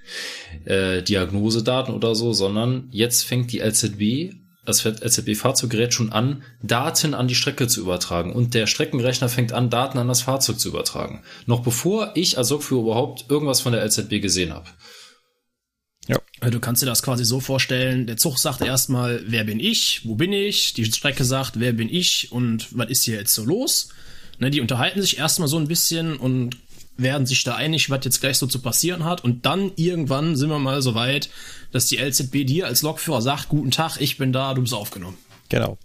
äh, 0.64 1.02
Diagnosedaten 1.02 1.94
oder 1.94 2.14
so, 2.14 2.32
sondern 2.32 2.88
jetzt 2.92 3.24
fängt 3.24 3.52
die 3.52 3.60
LZB, 3.60 4.34
das 4.64 4.84
LZB-Fahrzeuggerät 4.84 5.92
schon 5.92 6.12
an, 6.12 6.42
Daten 6.62 7.14
an 7.14 7.26
die 7.26 7.34
Strecke 7.34 7.66
zu 7.66 7.80
übertragen. 7.80 8.32
Und 8.32 8.54
der 8.54 8.66
Streckenrechner 8.66 9.28
fängt 9.28 9.52
an, 9.52 9.70
Daten 9.70 9.98
an 9.98 10.08
das 10.08 10.22
Fahrzeug 10.22 10.60
zu 10.60 10.68
übertragen. 10.68 11.22
Noch 11.46 11.62
bevor 11.62 12.12
ich 12.14 12.38
als 12.38 12.50
Lokführer 12.50 12.82
überhaupt 12.82 13.28
irgendwas 13.28 13.60
von 13.60 13.72
der 13.72 13.84
LZB 13.84 14.20
gesehen 14.20 14.52
habe. 14.52 14.68
Ja. 16.06 16.18
Du 16.48 16.60
kannst 16.60 16.82
dir 16.82 16.86
das 16.86 17.02
quasi 17.02 17.24
so 17.24 17.40
vorstellen, 17.40 18.06
der 18.06 18.16
Zug 18.16 18.38
sagt 18.38 18.60
erstmal, 18.60 19.22
wer 19.26 19.44
bin 19.44 19.60
ich, 19.60 20.02
wo 20.04 20.14
bin 20.14 20.32
ich, 20.32 20.74
die 20.74 20.84
Strecke 20.84 21.24
sagt, 21.24 21.58
wer 21.58 21.72
bin 21.72 21.88
ich 21.88 22.30
und 22.32 22.76
was 22.76 22.88
ist 22.90 23.04
hier 23.04 23.16
jetzt 23.16 23.34
so 23.34 23.44
los. 23.44 23.88
Ne, 24.38 24.50
die 24.50 24.60
unterhalten 24.60 25.00
sich 25.00 25.18
erstmal 25.18 25.48
so 25.48 25.58
ein 25.58 25.68
bisschen 25.68 26.16
und 26.16 26.56
werden 27.02 27.26
sich 27.26 27.44
da 27.44 27.54
einig, 27.54 27.90
was 27.90 28.04
jetzt 28.04 28.20
gleich 28.20 28.38
so 28.38 28.46
zu 28.46 28.60
passieren 28.60 29.04
hat. 29.04 29.24
Und 29.24 29.46
dann 29.46 29.72
irgendwann 29.76 30.36
sind 30.36 30.50
wir 30.50 30.58
mal 30.58 30.82
so 30.82 30.94
weit, 30.94 31.28
dass 31.70 31.86
die 31.86 31.98
LZB 31.98 32.44
dir 32.46 32.66
als 32.66 32.82
Lokführer 32.82 33.22
sagt, 33.22 33.48
guten 33.48 33.70
Tag, 33.70 34.00
ich 34.00 34.18
bin 34.18 34.32
da, 34.32 34.54
du 34.54 34.62
bist 34.62 34.74
aufgenommen. 34.74 35.18
Genau. 35.48 35.78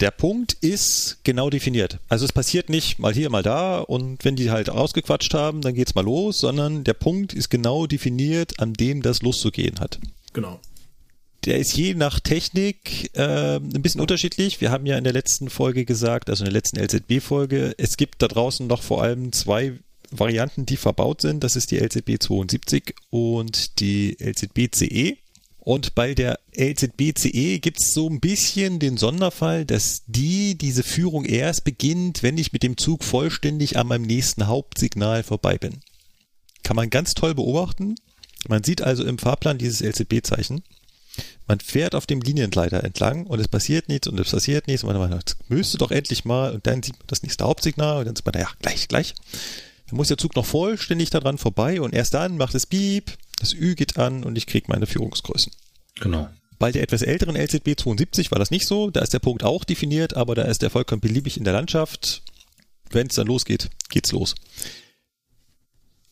Der 0.00 0.10
Punkt 0.12 0.52
ist 0.52 1.18
genau 1.24 1.50
definiert. 1.50 1.98
Also 2.08 2.24
es 2.24 2.32
passiert 2.32 2.68
nicht 2.68 3.00
mal 3.00 3.12
hier, 3.12 3.30
mal 3.30 3.42
da 3.42 3.80
und 3.80 4.24
wenn 4.24 4.36
die 4.36 4.50
halt 4.50 4.70
ausgequatscht 4.70 5.34
haben, 5.34 5.60
dann 5.60 5.74
geht's 5.74 5.96
mal 5.96 6.04
los, 6.04 6.38
sondern 6.38 6.84
der 6.84 6.94
Punkt 6.94 7.32
ist 7.34 7.48
genau 7.48 7.86
definiert, 7.86 8.60
an 8.60 8.74
dem 8.74 9.02
das 9.02 9.22
loszugehen 9.22 9.80
hat. 9.80 9.98
Genau. 10.34 10.60
Der 11.44 11.58
ist 11.58 11.76
je 11.76 11.94
nach 11.94 12.20
Technik 12.20 13.10
äh, 13.16 13.56
ein 13.56 13.82
bisschen 13.82 14.00
unterschiedlich. 14.00 14.60
Wir 14.60 14.70
haben 14.70 14.86
ja 14.86 14.98
in 14.98 15.04
der 15.04 15.12
letzten 15.12 15.50
Folge 15.50 15.84
gesagt, 15.84 16.30
also 16.30 16.44
in 16.44 16.50
der 16.50 16.52
letzten 16.52 16.78
LZB-Folge, 16.78 17.74
es 17.78 17.96
gibt 17.96 18.22
da 18.22 18.28
draußen 18.28 18.66
noch 18.66 18.82
vor 18.82 19.02
allem 19.02 19.32
zwei 19.32 19.78
Varianten, 20.10 20.66
die 20.66 20.76
verbaut 20.76 21.20
sind. 21.20 21.44
Das 21.44 21.56
ist 21.56 21.70
die 21.70 21.78
LZB 21.78 22.20
72 22.20 22.94
und 23.10 23.80
die 23.80 24.16
LZB 24.20 24.74
CE. 24.74 25.16
Und 25.68 25.94
bei 25.94 26.14
der 26.14 26.40
LZB-CE 26.56 27.58
gibt 27.58 27.78
es 27.82 27.92
so 27.92 28.08
ein 28.08 28.20
bisschen 28.20 28.78
den 28.78 28.96
Sonderfall, 28.96 29.66
dass 29.66 30.02
die, 30.06 30.56
diese 30.56 30.82
Führung 30.82 31.26
erst 31.26 31.64
beginnt, 31.64 32.22
wenn 32.22 32.38
ich 32.38 32.54
mit 32.54 32.62
dem 32.62 32.78
Zug 32.78 33.04
vollständig 33.04 33.76
an 33.76 33.86
meinem 33.86 34.06
nächsten 34.06 34.46
Hauptsignal 34.46 35.22
vorbei 35.24 35.58
bin. 35.58 35.80
Kann 36.62 36.74
man 36.74 36.88
ganz 36.88 37.12
toll 37.12 37.34
beobachten. 37.34 37.96
Man 38.48 38.64
sieht 38.64 38.80
also 38.80 39.04
im 39.04 39.18
Fahrplan 39.18 39.58
dieses 39.58 39.82
LZB-Zeichen. 39.82 40.62
Man 41.46 41.60
fährt 41.60 41.94
auf 41.94 42.06
dem 42.06 42.22
Linienleiter 42.22 42.82
entlang 42.82 43.26
und 43.26 43.38
es 43.38 43.48
passiert 43.48 43.90
nichts 43.90 44.08
und 44.08 44.18
es 44.18 44.30
passiert 44.30 44.68
nichts 44.68 44.84
und 44.84 44.96
man 44.96 45.10
sagt, 45.10 45.36
müsste 45.48 45.76
doch 45.76 45.90
endlich 45.90 46.24
mal 46.24 46.54
und 46.54 46.66
dann 46.66 46.82
sieht 46.82 46.98
man 46.98 47.08
das 47.08 47.22
nächste 47.22 47.44
Hauptsignal 47.44 47.98
und 47.98 48.06
dann 48.06 48.16
sieht 48.16 48.24
man, 48.24 48.40
ja, 48.40 48.48
gleich, 48.62 48.88
gleich. 48.88 49.14
Dann 49.88 49.96
muss 49.96 50.08
der 50.08 50.18
Zug 50.18 50.36
noch 50.36 50.46
vollständig 50.46 51.10
daran 51.10 51.38
vorbei 51.38 51.80
und 51.80 51.94
erst 51.94 52.14
dann 52.14 52.36
macht 52.36 52.54
es 52.54 52.66
Piep, 52.66 53.16
das 53.38 53.54
Ü 53.54 53.74
geht 53.74 53.96
an 53.96 54.24
und 54.24 54.36
ich 54.36 54.46
kriege 54.46 54.66
meine 54.68 54.86
Führungsgrößen. 54.86 55.52
Genau. 56.00 56.28
Bei 56.58 56.72
der 56.72 56.82
etwas 56.82 57.02
älteren 57.02 57.36
LZB 57.36 57.78
72 57.78 58.30
war 58.30 58.38
das 58.38 58.50
nicht 58.50 58.66
so. 58.66 58.90
Da 58.90 59.00
ist 59.00 59.14
der 59.14 59.20
Punkt 59.20 59.44
auch 59.44 59.64
definiert, 59.64 60.14
aber 60.14 60.34
da 60.34 60.42
ist 60.42 60.62
der 60.62 60.70
vollkommen 60.70 61.00
beliebig 61.00 61.36
in 61.36 61.44
der 61.44 61.52
Landschaft. 61.52 62.22
Wenn 62.90 63.06
es 63.06 63.14
dann 63.14 63.26
losgeht, 63.26 63.70
geht's 63.90 64.12
los. 64.12 64.34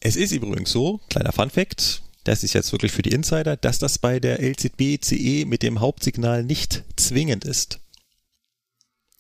Es 0.01 0.15
ist 0.15 0.31
übrigens 0.31 0.71
so, 0.71 1.01
kleiner 1.09 1.33
Fun 1.33 1.51
Fact, 1.51 2.03
das 2.25 2.45
ist 2.45 2.53
jetzt 2.53 2.71
wirklich 2.73 2.93
für 2.93 3.03
die 3.03 3.13
Insider, 3.13 3.57
dass 3.57 3.79
das 3.79 3.99
bei 3.99 4.21
der 4.21 4.41
LZB 4.41 5.01
CE 5.01 5.47
mit 5.47 5.63
dem 5.63 5.81
Hauptsignal 5.81 6.45
nicht 6.45 6.85
zwingend 6.97 7.45
ist. 7.45 7.81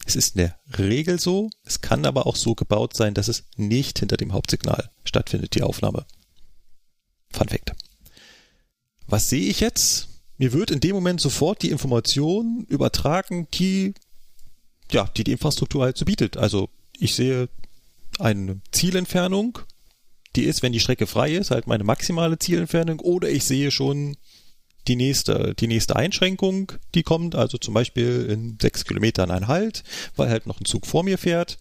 Es 0.05 0.15
ist 0.15 0.37
in 0.37 0.43
der 0.43 0.59
Regel 0.79 1.19
so, 1.19 1.51
es 1.65 1.81
kann 1.81 2.05
aber 2.05 2.27
auch 2.27 2.37
so 2.37 2.55
gebaut 2.55 2.95
sein, 2.95 3.15
dass 3.15 3.29
es 3.29 3.45
nicht 3.57 3.99
hinter 3.99 4.17
dem 4.17 4.33
Hauptsignal 4.33 4.91
stattfindet, 5.05 5.55
die 5.55 5.63
Aufnahme. 5.63 6.07
Fun 7.31 7.49
Fact. 7.49 7.73
Was 9.07 9.29
sehe 9.29 9.49
ich 9.49 9.61
jetzt? 9.61 10.09
Mir 10.39 10.53
wird 10.53 10.71
in 10.71 10.81
dem 10.81 10.95
Moment 10.95 11.21
sofort 11.21 11.63
die 11.63 11.71
Information 11.71 12.67
übertragen, 12.69 13.49
die, 13.55 13.95
ja, 14.91 15.05
die 15.17 15.25
die 15.25 15.33
Infrastruktur 15.33 15.85
halt 15.85 15.97
so 15.97 16.05
bietet. 16.05 16.37
Also 16.37 16.69
ich 16.99 17.15
sehe 17.15 17.49
eine 18.19 18.61
Zielentfernung, 18.73 19.59
die 20.37 20.45
ist, 20.45 20.63
wenn 20.63 20.73
die 20.73 20.81
Strecke 20.81 21.07
frei 21.07 21.35
ist, 21.35 21.51
halt 21.51 21.67
meine 21.67 21.85
maximale 21.85 22.39
Zielentfernung, 22.39 23.01
oder 23.01 23.31
ich 23.31 23.45
sehe 23.45 23.71
schon 23.71 24.17
die 24.89 24.97
nächste, 24.97 25.55
die 25.59 25.67
nächste 25.67 25.97
Einschränkung, 25.97 26.73
die 26.95 27.03
kommt, 27.03 27.35
also 27.35 27.59
zum 27.59 27.75
Beispiel 27.75 28.27
in 28.31 28.59
sechs 28.61 28.85
Kilometern 28.85 29.31
ein 29.31 29.49
Halt, 29.49 29.83
weil 30.17 30.29
halt 30.29 30.47
noch 30.47 30.61
ein 30.61 30.65
Zug 30.65 30.87
vor 30.87 31.03
mir 31.03 31.19
fährt. 31.19 31.59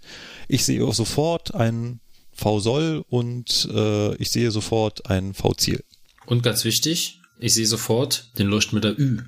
Ich 0.48 0.66
sehe 0.66 0.84
auch 0.86 0.94
sofort 0.94 1.54
ein 1.56 2.00
V-Soll 2.34 3.04
und 3.10 3.68
äh, 3.74 4.16
ich 4.16 4.32
sehe 4.32 4.52
sofort 4.52 5.10
ein 5.10 5.34
V-Ziel. 5.34 5.84
Und 6.26 6.44
ganz 6.44 6.64
wichtig, 6.66 7.20
ich 7.40 7.54
sehe 7.54 7.68
sofort 7.68 8.32
den 8.38 8.48
Leuchtmelder 8.48 8.98
Ü. 8.98 9.22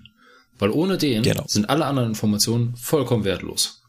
Weil 0.59 0.71
ohne 0.71 0.97
den 0.97 1.21
Genau. 1.21 1.45
sind 1.47 1.69
alle 1.69 1.85
anderen 1.85 2.09
Informationen 2.09 2.75
vollkommen 2.75 3.23
wertlos. 3.23 3.83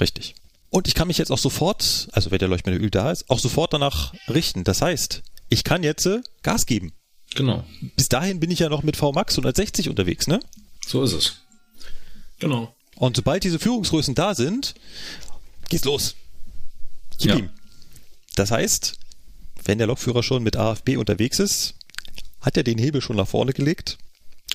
Richtig. 0.00 0.34
Und 0.70 0.88
ich 0.88 0.94
kann 0.94 1.06
mich 1.06 1.18
jetzt 1.18 1.30
auch 1.30 1.38
sofort, 1.38 2.08
also 2.12 2.30
wenn 2.30 2.38
der 2.38 2.48
Leuchtmelder 2.48 2.82
Öl 2.82 2.90
da 2.90 3.12
ist, 3.12 3.30
auch 3.30 3.38
sofort 3.38 3.72
danach 3.72 4.12
richten. 4.28 4.64
Das 4.64 4.82
heißt, 4.82 5.22
ich 5.48 5.62
kann 5.62 5.84
jetzt 5.84 6.06
äh, 6.06 6.20
Gas 6.42 6.66
geben. 6.66 6.92
Genau. 7.34 7.64
Bis 7.96 8.08
dahin 8.08 8.40
bin 8.40 8.50
ich 8.50 8.60
ja 8.60 8.68
noch 8.68 8.82
mit 8.82 8.96
VMAX 8.96 9.34
160 9.34 9.88
unterwegs, 9.88 10.26
ne? 10.26 10.40
So 10.86 11.02
ist 11.02 11.12
es. 11.12 11.36
Genau. 12.38 12.74
Und 12.96 13.16
sobald 13.16 13.42
diese 13.44 13.58
Führungsgrößen 13.58 14.14
da 14.14 14.34
sind, 14.34 14.74
geht's 15.68 15.84
los. 15.84 16.14
Gib 17.18 17.30
Ja. 17.30 17.36
ihm. 17.36 17.50
Das 18.36 18.50
heißt, 18.50 18.94
wenn 19.64 19.78
der 19.78 19.86
Lokführer 19.86 20.22
schon 20.22 20.42
mit 20.42 20.56
AFB 20.56 20.96
unterwegs 20.96 21.38
ist, 21.38 21.74
hat 22.40 22.56
er 22.56 22.62
den 22.62 22.78
Hebel 22.78 23.00
schon 23.00 23.16
nach 23.16 23.28
vorne 23.28 23.52
gelegt. 23.52 23.98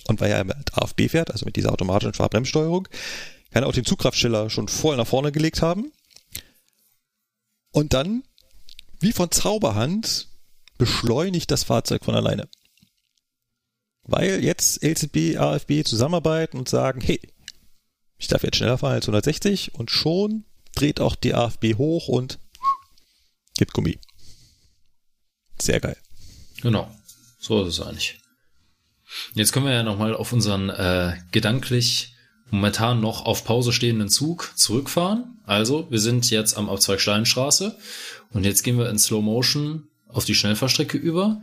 Und 0.05 0.21
weil 0.21 0.31
er 0.31 0.43
mit 0.43 0.77
AFB 0.77 1.09
fährt, 1.09 1.31
also 1.31 1.45
mit 1.45 1.55
dieser 1.55 1.71
automatischen 1.71 2.13
Fahrbremssteuerung, 2.13 2.87
kann 3.51 3.63
er 3.63 3.67
auch 3.67 3.73
den 3.73 3.85
Zugkraftsteller 3.85 4.49
schon 4.49 4.67
voll 4.67 4.95
nach 4.97 5.07
vorne 5.07 5.31
gelegt 5.31 5.61
haben. 5.61 5.91
Und 7.71 7.93
dann, 7.93 8.23
wie 8.99 9.11
von 9.11 9.31
Zauberhand, 9.31 10.27
beschleunigt 10.77 11.51
das 11.51 11.63
Fahrzeug 11.63 12.05
von 12.05 12.15
alleine. 12.15 12.47
Weil 14.11 14.43
jetzt 14.43 14.83
LZB, 14.83 15.37
AFB 15.37 15.83
zusammenarbeiten 15.83 16.57
und 16.57 16.67
sagen, 16.67 17.01
hey, 17.01 17.19
ich 18.17 18.27
darf 18.27 18.43
jetzt 18.43 18.57
schneller 18.57 18.77
fahren 18.77 18.93
als 18.93 19.05
160 19.05 19.75
und 19.75 19.91
schon 19.91 20.45
dreht 20.75 20.99
auch 20.99 21.15
die 21.15 21.33
AFB 21.33 21.75
hoch 21.77 22.07
und 22.07 22.39
gibt 23.57 23.73
Gummi. 23.73 23.99
Sehr 25.61 25.79
geil. 25.79 25.97
Genau. 26.61 26.89
So 27.39 27.63
ist 27.63 27.79
es 27.79 27.85
eigentlich. 27.85 28.19
Jetzt 29.33 29.53
können 29.53 29.65
wir 29.65 29.73
ja 29.73 29.83
nochmal 29.83 30.15
auf 30.15 30.33
unseren 30.33 30.69
äh, 30.69 31.17
gedanklich 31.31 32.13
momentan 32.51 32.99
noch 32.99 33.25
auf 33.25 33.43
Pause 33.43 33.71
stehenden 33.71 34.09
Zug 34.09 34.53
zurückfahren. 34.55 35.39
Also, 35.45 35.89
wir 35.89 35.99
sind 35.99 36.29
jetzt 36.29 36.57
am 36.57 36.69
Abzweig 36.69 36.99
Steinstraße 36.99 37.77
und 38.31 38.45
jetzt 38.45 38.63
gehen 38.63 38.77
wir 38.77 38.89
in 38.89 38.99
Slow 38.99 39.21
Motion 39.21 39.87
auf 40.07 40.25
die 40.25 40.35
Schnellfahrstrecke 40.35 40.97
über. 40.97 41.41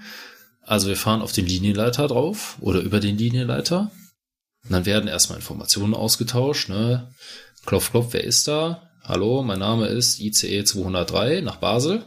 Also 0.66 0.88
wir 0.88 0.96
fahren 0.96 1.22
auf 1.22 1.32
den 1.32 1.46
Linienleiter 1.46 2.08
drauf 2.08 2.56
oder 2.60 2.80
über 2.80 2.98
den 2.98 3.16
Linienleiter. 3.16 3.92
Und 4.64 4.72
dann 4.72 4.84
werden 4.84 5.08
erstmal 5.08 5.38
Informationen 5.38 5.94
ausgetauscht. 5.94 6.68
Ne? 6.68 7.14
Klopf, 7.64 7.92
klopf, 7.92 8.08
wer 8.10 8.24
ist 8.24 8.48
da? 8.48 8.90
Hallo, 9.04 9.44
mein 9.44 9.60
Name 9.60 9.86
ist 9.86 10.18
ICE 10.18 10.64
203 10.64 11.40
nach 11.42 11.56
Basel. 11.56 12.04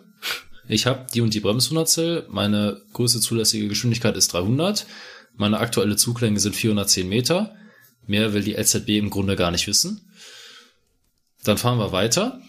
Ich 0.67 0.85
habe 0.85 1.07
die 1.13 1.21
und 1.21 1.33
die 1.33 1.39
Bremshundertstel. 1.39 2.25
Meine 2.29 2.81
größte 2.91 3.21
zulässige 3.21 3.69
Geschwindigkeit 3.69 4.17
ist 4.17 4.33
300. 4.33 4.85
Meine 5.35 5.59
aktuelle 5.59 5.95
Zuglänge 5.95 6.41
sind 6.41 6.53
410 6.53 7.07
Meter. 7.07 7.55
Mehr 8.05 8.33
will 8.33 8.43
die 8.43 8.55
LZB 8.55 8.89
im 8.97 9.09
Grunde 9.09 9.37
gar 9.37 9.51
nicht 9.51 9.67
wissen. 9.67 10.01
Dann 11.45 11.57
fahren 11.57 11.79
wir 11.79 11.93
weiter, 11.93 12.41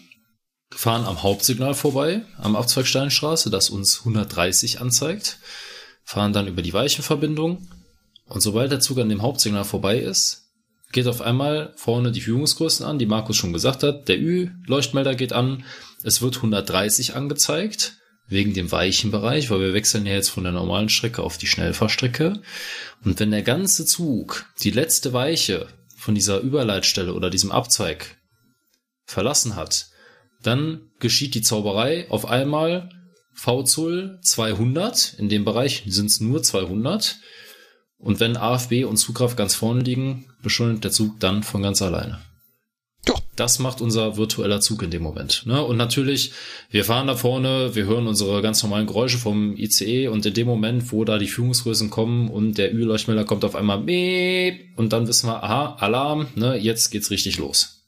fahren 0.71 1.05
am 1.05 1.23
Hauptsignal 1.23 1.73
vorbei, 1.73 2.25
am 2.37 2.57
Abzweig 2.57 2.85
Steinstraße, 2.85 3.49
das 3.49 3.69
uns 3.69 3.99
130 3.99 4.81
anzeigt, 4.81 5.37
fahren 6.03 6.33
dann 6.33 6.47
über 6.47 6.61
die 6.61 6.73
Weichenverbindung 6.73 7.67
und 8.31 8.41
sobald 8.41 8.71
der 8.71 8.79
Zug 8.79 8.97
an 8.99 9.09
dem 9.09 9.21
Hauptsignal 9.21 9.65
vorbei 9.65 9.99
ist, 9.99 10.51
geht 10.91 11.07
auf 11.07 11.21
einmal 11.21 11.73
vorne 11.75 12.11
die 12.11 12.21
Führungsgrößen 12.21 12.85
an, 12.85 12.97
die 12.97 13.05
Markus 13.05 13.35
schon 13.35 13.53
gesagt 13.53 13.83
hat. 13.83 14.07
Der 14.07 14.19
Ü-Leuchtmelder 14.19 15.15
geht 15.15 15.33
an. 15.33 15.65
Es 16.03 16.21
wird 16.21 16.37
130 16.37 17.15
angezeigt, 17.15 17.97
wegen 18.27 18.53
dem 18.53 18.71
weichen 18.71 19.11
Bereich, 19.11 19.49
weil 19.49 19.59
wir 19.59 19.73
wechseln 19.73 20.05
ja 20.05 20.13
jetzt 20.13 20.29
von 20.29 20.43
der 20.43 20.53
normalen 20.53 20.87
Strecke 20.87 21.23
auf 21.23 21.37
die 21.37 21.47
Schnellfahrstrecke. 21.47 22.41
Und 23.03 23.19
wenn 23.19 23.31
der 23.31 23.43
ganze 23.43 23.85
Zug 23.85 24.45
die 24.61 24.71
letzte 24.71 25.11
Weiche 25.11 25.67
von 25.97 26.15
dieser 26.15 26.39
Überleitstelle 26.39 27.13
oder 27.13 27.29
diesem 27.29 27.51
Abzweig 27.51 28.17
verlassen 29.05 29.57
hat, 29.57 29.87
dann 30.41 30.89
geschieht 30.99 31.35
die 31.35 31.41
Zauberei 31.41 32.09
auf 32.09 32.25
einmal 32.25 32.89
V-Zoll 33.33 34.19
200. 34.21 35.15
In 35.17 35.29
dem 35.29 35.45
Bereich 35.45 35.83
sind 35.87 36.07
es 36.07 36.19
nur 36.19 36.43
200. 36.43 37.17
Und 37.97 38.19
wenn 38.19 38.37
AFB 38.37 38.85
und 38.85 38.97
Zugkraft 38.97 39.37
ganz 39.37 39.55
vorne 39.55 39.81
liegen, 39.81 40.25
beschleunigt 40.41 40.83
der 40.83 40.91
Zug 40.91 41.19
dann 41.19 41.43
von 41.43 41.61
ganz 41.61 41.81
alleine. 41.81 42.19
Ja. 43.07 43.15
Das 43.35 43.59
macht 43.59 43.81
unser 43.81 44.17
virtueller 44.17 44.61
Zug 44.61 44.83
in 44.83 44.91
dem 44.91 45.01
Moment. 45.01 45.43
Ne? 45.45 45.63
Und 45.63 45.77
natürlich, 45.77 46.33
wir 46.69 46.85
fahren 46.85 47.07
da 47.07 47.15
vorne, 47.15 47.73
wir 47.73 47.85
hören 47.85 48.07
unsere 48.07 48.41
ganz 48.41 48.61
normalen 48.61 48.85
Geräusche 48.85 49.17
vom 49.17 49.55
ICE 49.55 50.09
und 50.09 50.25
in 50.25 50.33
dem 50.33 50.47
Moment, 50.47 50.91
wo 50.91 51.03
da 51.03 51.17
die 51.17 51.27
Führungsgrößen 51.27 51.89
kommen 51.89 52.29
und 52.29 52.57
der 52.57 52.73
Ü-Leuchtmelder 52.73 53.25
kommt 53.25 53.43
auf 53.43 53.55
einmal 53.55 53.79
Beep, 53.79 54.77
und 54.77 54.93
dann 54.93 55.07
wissen 55.07 55.27
wir, 55.27 55.43
aha, 55.43 55.75
Alarm, 55.79 56.27
ne, 56.35 56.57
jetzt 56.57 56.91
geht's 56.91 57.09
richtig 57.09 57.37
los. 57.37 57.81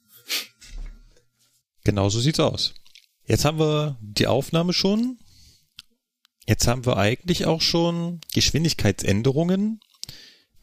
Genau 1.84 2.10
so 2.10 2.20
sieht's 2.20 2.40
aus. 2.40 2.74
Jetzt 3.26 3.46
haben 3.46 3.60
wir 3.60 3.98
die 4.02 4.28
Aufnahme 4.28 4.74
schon. 4.74 5.18
Jetzt 6.48 6.68
haben 6.68 6.86
wir 6.86 6.98
eigentlich 6.98 7.46
auch 7.46 7.62
schon 7.62 8.20
Geschwindigkeitsänderungen 8.34 9.80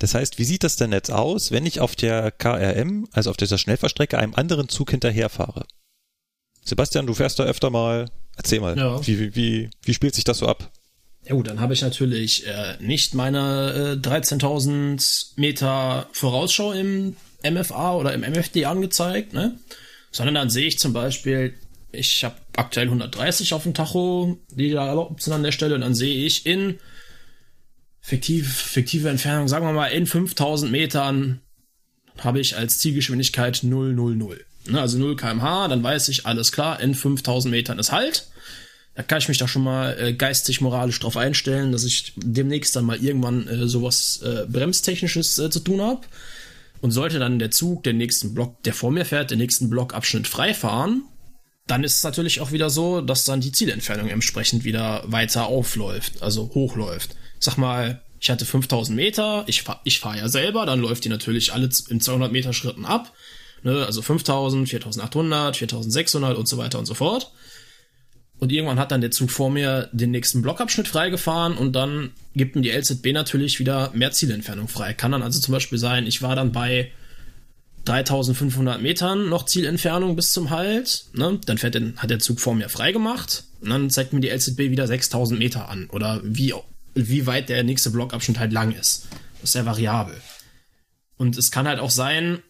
das 0.01 0.15
heißt, 0.15 0.39
wie 0.39 0.45
sieht 0.45 0.65
das 0.65 0.77
denn 0.77 0.93
jetzt 0.93 1.13
aus, 1.13 1.51
wenn 1.53 1.67
ich 1.67 1.79
auf 1.79 1.95
der 1.95 2.31
KRM, 2.31 3.07
also 3.13 3.29
auf 3.31 3.37
dieser 3.37 3.59
Schnellfahrstrecke, 3.59 4.19
einem 4.19 4.35
anderen 4.35 4.71
Zug 4.71 4.91
hinterherfahre? 4.91 5.67
Sebastian, 6.65 7.07
du 7.07 7.13
fährst 7.15 7.39
da 7.39 7.45
öfter 7.45 7.69
mal. 7.71 8.11
Erzähl 8.37 8.61
mal, 8.61 8.77
Ja. 8.79 9.07
wie, 9.07 9.19
wie, 9.21 9.37
wie, 9.37 9.71
wie 9.83 9.95
spielt 9.95 10.15
sich 10.15 10.25
das 10.25 10.39
so 10.39 10.49
ab? 10.49 10.73
Ja 11.25 11.35
gut, 11.35 11.49
dann 11.49 11.61
habe 11.61 11.75
ich 11.75 11.83
natürlich 11.83 12.47
äh, 12.47 12.79
nicht 12.81 13.13
meine 13.13 13.99
äh, 14.03 14.09
13.000 14.09 15.33
Meter 15.37 16.09
Vorausschau 16.13 16.73
im 16.73 17.17
MFA 17.45 17.95
oder 17.97 18.15
im 18.15 18.23
MFD 18.23 18.65
angezeigt, 18.65 19.35
ne? 19.35 19.59
Sondern 20.13 20.35
dann 20.35 20.51
sehe 20.51 20.67
ich 20.67 20.79
zum 20.79 20.95
Beispiel, 20.95 21.55
ich 21.93 22.25
habe 22.25 22.37
aktuell 22.57 22.87
130 22.87 23.55
auf 23.55 23.65
dem 23.65 23.75
Tacho, 23.75 24.39
die 24.51 24.71
da 24.71 24.87
erlaubt 24.87 25.23
sind 25.23 25.33
an 25.33 25.43
der 25.43 25.53
Stelle, 25.53 25.75
und 25.75 25.81
dann 25.81 25.95
sehe 25.95 26.25
ich 26.25 26.47
in 26.47 26.79
fiktiv, 28.01 28.53
fiktive 28.53 29.09
Entfernung, 29.09 29.49
sagen 29.49 29.67
wir 29.67 29.73
mal 29.73 29.89
in 29.89 30.07
5000 30.07 30.71
Metern 30.71 31.41
habe 32.19 32.41
ich 32.41 32.57
als 32.57 32.79
Zielgeschwindigkeit 32.79 33.63
000. 33.63 34.05
Ne, 34.67 34.81
also 34.81 34.99
0 34.99 35.17
kmh, 35.17 35.69
dann 35.69 35.83
weiß 35.83 36.09
ich, 36.09 36.27
alles 36.27 36.53
klar, 36.53 36.81
in 36.81 36.95
5000 36.95 37.51
Metern 37.51 37.79
ist 37.79 37.93
Halt. 37.93 38.29
Da 38.95 39.03
kann 39.03 39.19
ich 39.19 39.29
mich 39.29 39.39
da 39.39 39.49
schon 39.49 39.63
mal 39.63 39.97
äh, 39.99 40.13
geistig, 40.13 40.61
moralisch 40.61 40.99
drauf 41.01 41.17
einstellen, 41.17 41.73
dass 41.73 41.85
ich 41.85 42.13
demnächst 42.17 42.77
dann 42.77 42.85
mal 42.85 43.03
irgendwann 43.03 43.47
äh, 43.49 43.67
sowas 43.67 44.21
äh, 44.23 44.47
Bremstechnisches 44.47 45.39
äh, 45.39 45.49
zu 45.49 45.61
tun 45.61 45.81
habe. 45.81 46.03
Und 46.83 46.91
sollte 46.91 47.19
dann 47.19 47.39
der 47.39 47.51
Zug 47.51 47.85
den 47.85 47.99
nächsten 47.99 48.35
Block, 48.35 48.63
der 48.63 48.75
vor 48.75 48.91
mir 48.91 49.05
fährt, 49.05 49.31
den 49.31 49.39
nächsten 49.39 49.71
Blockabschnitt 49.71 50.27
freifahren, 50.27 51.05
dann 51.71 51.85
ist 51.85 51.99
es 51.99 52.03
natürlich 52.03 52.41
auch 52.41 52.53
wieder 52.53 52.69
so, 52.69 53.01
dass 53.01 53.25
dann 53.25 53.41
die 53.41 53.53
Zielentfernung 53.53 54.09
entsprechend 54.09 54.65
wieder 54.65 55.05
weiter 55.07 55.47
aufläuft, 55.47 56.23
also 56.23 56.51
hochläuft. 56.53 57.15
Sag 57.39 57.59
mal, 57.59 58.03
ich 58.21 58.29
hatte 58.29 58.45
5000 58.45 58.97
Meter, 58.97 59.45
ich 59.47 59.63
fahre 59.63 59.81
ich 59.85 60.01
fahr 60.01 60.17
ja 60.17 60.29
selber, 60.29 60.67
dann 60.67 60.81
läuft 60.81 61.05
die 61.05 61.09
natürlich 61.09 61.53
alle 61.53 61.69
in 61.89 62.01
200 62.01 62.33
Meter 62.33 62.53
Schritten 62.53 62.85
ab. 62.85 63.13
Ne, 63.63 63.85
also 63.85 64.03
5000, 64.03 64.69
4800, 64.69 65.57
4600 65.57 66.37
und 66.37 66.49
so 66.49 66.59
weiter 66.59 66.79
und 66.79 66.87
so 66.87 66.95
fort. 66.95 67.31
Und 68.39 68.53
irgendwann 68.53 68.79
hat 68.79 68.91
dann 68.91 69.03
der 69.03 69.11
Zug 69.11 69.31
vor 69.31 69.51
mir 69.51 69.91
den 69.93 70.11
nächsten 70.11 70.41
Blockabschnitt 70.41 70.89
freigefahren 70.89 71.57
und 71.59 71.75
dann 71.75 72.11
gibt 72.35 72.57
mir 72.57 72.63
die 72.63 72.71
LZB 72.71 73.13
natürlich 73.13 73.59
wieder 73.61 73.91
mehr 73.93 74.13
Zielentfernung 74.13 74.67
frei. 74.67 74.95
Kann 74.95 75.13
dann 75.13 75.23
also 75.23 75.41
zum 75.41 75.53
Beispiel 75.53 75.79
sein, 75.79 76.07
ich 76.07 76.23
war 76.23 76.35
dann 76.35 76.51
bei 76.51 76.91
3500 77.85 78.81
Metern 78.81 79.29
noch 79.29 79.47
Zielentfernung 79.47 80.17
bis 80.17 80.33
zum 80.33 80.51
Halt. 80.51 81.07
Ne? 81.13 81.41
Dann 81.47 81.59
fährt 81.59 81.75
den, 81.75 81.97
hat 81.97 82.11
der 82.11 82.19
Zug 82.19 82.41
vor 82.41 82.55
mir 82.55 82.69
freigemacht 82.69 83.45
und 83.61 83.71
dann 83.71 83.91
zeigt 83.91 84.13
mir 84.13 84.21
die 84.21 84.29
LZB 84.29 84.59
wieder 84.71 84.87
6000 84.87 85.39
Meter 85.39 85.69
an 85.69 85.89
oder 85.91 86.21
wie, 86.23 86.55
wie 86.95 87.27
weit 87.27 87.49
der 87.49 87.65
nächste 87.65 87.91
Blockabschnitt 87.91 88.39
halt 88.39 88.53
lang 88.53 88.73
ist. 88.73 89.09
Das 89.41 89.45
ist 89.45 89.53
sehr 89.53 89.67
variabel. 89.67 90.15
Und 91.17 91.37
es 91.37 91.51
kann 91.51 91.69
halt 91.69 91.81
auch 91.81 91.91
sein, 91.91 92.43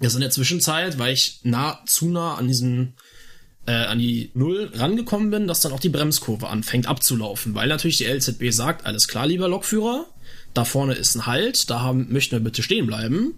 dass 0.00 0.14
in 0.14 0.20
der 0.20 0.30
Zwischenzeit, 0.30 0.98
weil 0.98 1.14
ich 1.14 1.40
nah, 1.42 1.80
zu 1.86 2.08
nah 2.08 2.34
an 2.34 2.48
diesen 2.48 2.94
äh, 3.66 3.72
an 3.72 3.98
die 3.98 4.30
Null 4.34 4.70
rangekommen 4.74 5.30
bin, 5.30 5.46
dass 5.46 5.60
dann 5.60 5.72
auch 5.72 5.80
die 5.80 5.90
Bremskurve 5.90 6.48
anfängt 6.48 6.86
abzulaufen, 6.86 7.54
weil 7.54 7.68
natürlich 7.68 7.98
die 7.98 8.06
LZB 8.06 8.50
sagt, 8.50 8.86
alles 8.86 9.08
klar, 9.08 9.26
lieber 9.26 9.46
Lokführer, 9.48 10.06
da 10.54 10.64
vorne 10.64 10.94
ist 10.94 11.14
ein 11.14 11.26
Halt, 11.26 11.68
da 11.68 11.80
haben, 11.80 12.10
möchten 12.10 12.32
wir 12.32 12.40
bitte 12.40 12.62
stehen 12.62 12.86
bleiben. 12.86 13.34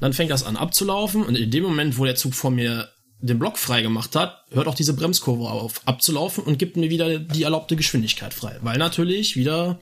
Dann 0.00 0.12
fängt 0.12 0.30
das 0.30 0.44
an 0.44 0.56
abzulaufen 0.56 1.24
und 1.24 1.36
in 1.36 1.50
dem 1.50 1.62
Moment, 1.62 1.98
wo 1.98 2.04
der 2.04 2.16
Zug 2.16 2.34
vor 2.34 2.50
mir 2.50 2.88
den 3.20 3.38
Block 3.38 3.58
frei 3.58 3.82
gemacht 3.82 4.16
hat, 4.16 4.44
hört 4.50 4.66
auch 4.66 4.74
diese 4.74 4.94
Bremskurve 4.94 5.50
auf 5.50 5.82
abzulaufen 5.84 6.42
und 6.44 6.58
gibt 6.58 6.76
mir 6.76 6.90
wieder 6.90 7.18
die 7.18 7.42
erlaubte 7.42 7.76
Geschwindigkeit 7.76 8.32
frei, 8.32 8.56
weil 8.62 8.78
natürlich 8.78 9.36
wieder 9.36 9.80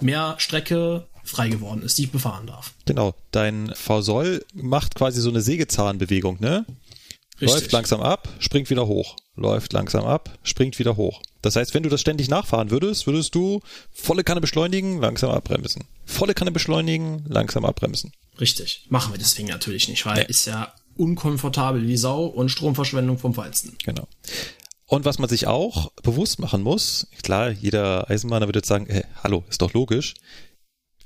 mehr 0.00 0.36
Strecke 0.38 1.06
frei 1.24 1.48
geworden 1.48 1.82
ist, 1.82 1.98
die 1.98 2.04
ich 2.04 2.12
befahren 2.12 2.46
darf. 2.46 2.72
Genau, 2.86 3.14
dein 3.30 3.72
V-Soll 3.74 4.44
macht 4.54 4.94
quasi 4.94 5.20
so 5.20 5.28
eine 5.28 5.42
Sägezahnbewegung, 5.42 6.40
ne? 6.40 6.64
Läuft 7.40 7.72
langsam 7.72 8.00
ab, 8.02 8.28
springt 8.38 8.70
wieder 8.70 8.86
hoch. 8.86 9.16
Läuft 9.34 9.72
langsam 9.72 10.04
ab, 10.04 10.38
springt 10.42 10.78
wieder 10.78 10.96
hoch. 10.96 11.22
Das 11.42 11.56
heißt, 11.56 11.72
wenn 11.74 11.82
du 11.82 11.88
das 11.88 12.00
ständig 12.00 12.28
nachfahren 12.28 12.70
würdest, 12.70 13.06
würdest 13.06 13.34
du 13.34 13.60
volle 13.92 14.24
Kanne 14.24 14.40
beschleunigen, 14.40 15.00
langsam 15.00 15.30
abbremsen. 15.30 15.84
Volle 16.04 16.34
Kanne 16.34 16.50
beschleunigen, 16.52 17.24
langsam 17.26 17.64
abbremsen. 17.64 18.12
Richtig. 18.38 18.86
Machen 18.90 19.12
wir 19.14 19.18
deswegen 19.18 19.48
natürlich 19.48 19.88
nicht, 19.88 20.04
weil 20.04 20.18
Nee. 20.18 20.26
ist 20.28 20.46
ja 20.46 20.72
unkomfortabel 20.96 21.86
wie 21.86 21.96
Sau 21.96 22.26
und 22.26 22.50
Stromverschwendung 22.50 23.18
vom 23.18 23.32
Feinsten. 23.34 23.76
Genau. 23.84 24.06
Und 24.86 25.04
was 25.04 25.18
man 25.18 25.28
sich 25.28 25.46
auch 25.46 25.92
bewusst 26.02 26.40
machen 26.40 26.62
muss, 26.62 27.06
klar, 27.22 27.50
jeder 27.50 28.10
Eisenbahner 28.10 28.48
würde 28.48 28.58
jetzt 28.58 28.68
sagen, 28.68 28.86
äh, 28.88 29.04
hallo, 29.22 29.44
ist 29.48 29.62
doch 29.62 29.72
logisch. 29.72 30.14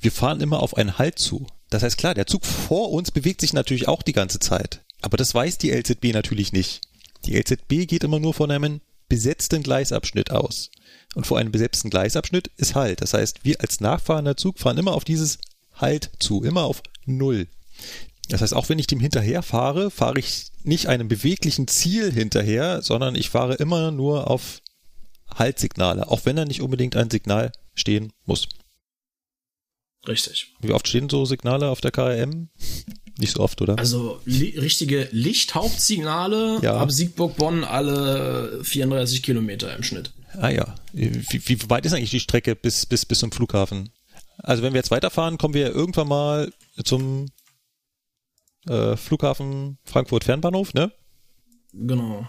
Wir 0.01 0.11
fahren 0.11 0.40
immer 0.40 0.61
auf 0.62 0.77
einen 0.77 0.98
Halt 0.98 1.19
zu. 1.19 1.47
Das 1.70 1.82
heißt, 1.82 1.98
klar, 1.98 2.15
der 2.15 2.27
Zug 2.27 2.44
vor 2.44 2.90
uns 2.93 3.11
bewegt 3.11 3.40
sich 3.40 3.52
natürlich 3.52 3.86
auch 3.89 4.02
die 4.02 4.12
ganze 4.12 4.39
Zeit. 4.39 4.84
Aber 5.05 5.18
das 5.18 5.35
weiß 5.35 5.59
die 5.59 5.70
LZB 5.70 6.14
natürlich 6.14 6.55
nicht. 6.55 6.81
Die 7.26 7.36
LZB 7.36 7.86
geht 7.86 8.05
immer 8.05 8.18
nur 8.18 8.32
von 8.32 8.51
einem 8.51 8.81
besetzten 9.06 9.62
Gleisabschnitt 9.62 10.31
aus. 10.31 10.70
Und 11.14 11.26
vor 11.26 11.39
einem 11.39 11.52
besetzten 11.52 11.90
Gleisabschnitt 11.90 12.51
ist 12.56 12.74
Halt. 12.74 13.02
Das 13.02 13.12
heißt, 13.12 13.44
wir 13.44 13.60
als 13.60 13.81
nachfahrender 13.81 14.39
Zug 14.39 14.59
fahren 14.59 14.78
immer 14.78 14.94
auf 14.94 15.05
dieses 15.05 15.39
Halt 15.74 16.10
zu, 16.20 16.43
immer 16.43 16.62
auf 16.62 16.82
Null. 17.05 17.48
Das 18.31 18.40
heißt, 18.40 18.55
auch 18.55 18.70
wenn 18.70 18.78
ich 18.78 18.86
dem 18.86 18.98
hinterher 18.98 19.43
fahre, 19.43 19.90
fahre 19.90 20.18
ich 20.18 20.47
nicht 20.62 20.86
einem 20.86 21.06
beweglichen 21.06 21.68
Ziel 21.68 22.10
hinterher, 22.10 22.81
sondern 22.81 23.14
ich 23.14 23.28
fahre 23.28 23.56
immer 23.56 23.90
nur 23.90 24.31
auf 24.31 24.62
Haltsignale, 25.35 26.09
auch 26.09 26.24
wenn 26.24 26.36
da 26.36 26.47
nicht 26.47 26.62
unbedingt 26.62 26.97
ein 26.97 27.10
Signal 27.10 27.52
stehen 27.74 28.10
muss. 28.24 28.48
Richtig. 30.09 30.55
Wie 30.60 30.72
oft 30.72 30.89
stehen 30.89 31.10
so 31.10 31.26
Signale 31.26 31.68
auf 31.68 31.82
der 31.82 31.90
KRM? 31.90 32.48
Nicht 33.19 33.35
so 33.36 33.41
oft, 33.41 33.61
oder? 33.62 33.78
Also 33.78 34.20
li 34.24 34.59
richtige 34.59 35.09
Lichthauptsignale 35.12 36.59
Ja. 36.62 36.78
ab 36.78 36.91
Siegburg-Bonn 36.91 37.62
alle 37.65 38.61
34 38.65 39.23
Kilometer 39.23 39.74
im 39.77 39.82
Schnitt. 39.82 40.12
Ah 40.36 40.49
ja. 40.51 40.74
Wie, 40.93 41.23
wie 41.47 41.70
weit 41.70 41.86
ist 41.86 41.93
eigentlich 41.93 42.11
die 42.11 42.19
Strecke 42.20 42.57
bis, 42.57 42.86
bis, 42.86 43.07
bis 43.07 43.20
zum 43.20 43.31
Flughafen? 43.31 43.91
Also 44.39 44.62
wenn 44.65 44.73
wir 44.73 44.78
jetzt 44.81 44.91
weiterfahren, 44.91 45.39
kommen 45.39 45.55
wir 45.55 45.73
irgendwann 45.73 46.09
mal 46.09 46.53
zum 46.85 47.27
äh, 48.66 48.97
Flughafen 48.97 49.78
Frankfurt 49.85 50.24
Fernbahnhof, 50.24 50.74
ne? 50.74 50.91
Genau. 51.73 52.27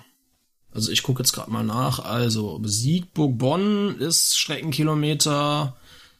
Also 0.72 0.92
ich 0.92 1.02
gucke 1.02 1.24
jetzt 1.24 1.32
gerade 1.34 1.50
mal 1.50 1.64
nach. 1.64 2.00
Also 2.00 2.62
Siegburg-Bonn 2.64 3.98
ist 4.00 4.38
Streckenkilometer 4.38 5.76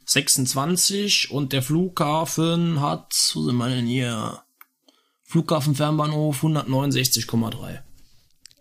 26 0.06 1.30
und 1.32 1.54
der 1.54 1.62
Flughafen 1.62 2.80
hat, 2.82 3.14
wo 3.34 3.44
sind 3.44 3.58
wir 3.58 3.70
denn 3.70 3.86
hier? 3.86 4.42
Flughafen 5.26 5.76
Fernbahnhof 5.76 6.44
169,3. 6.44 7.80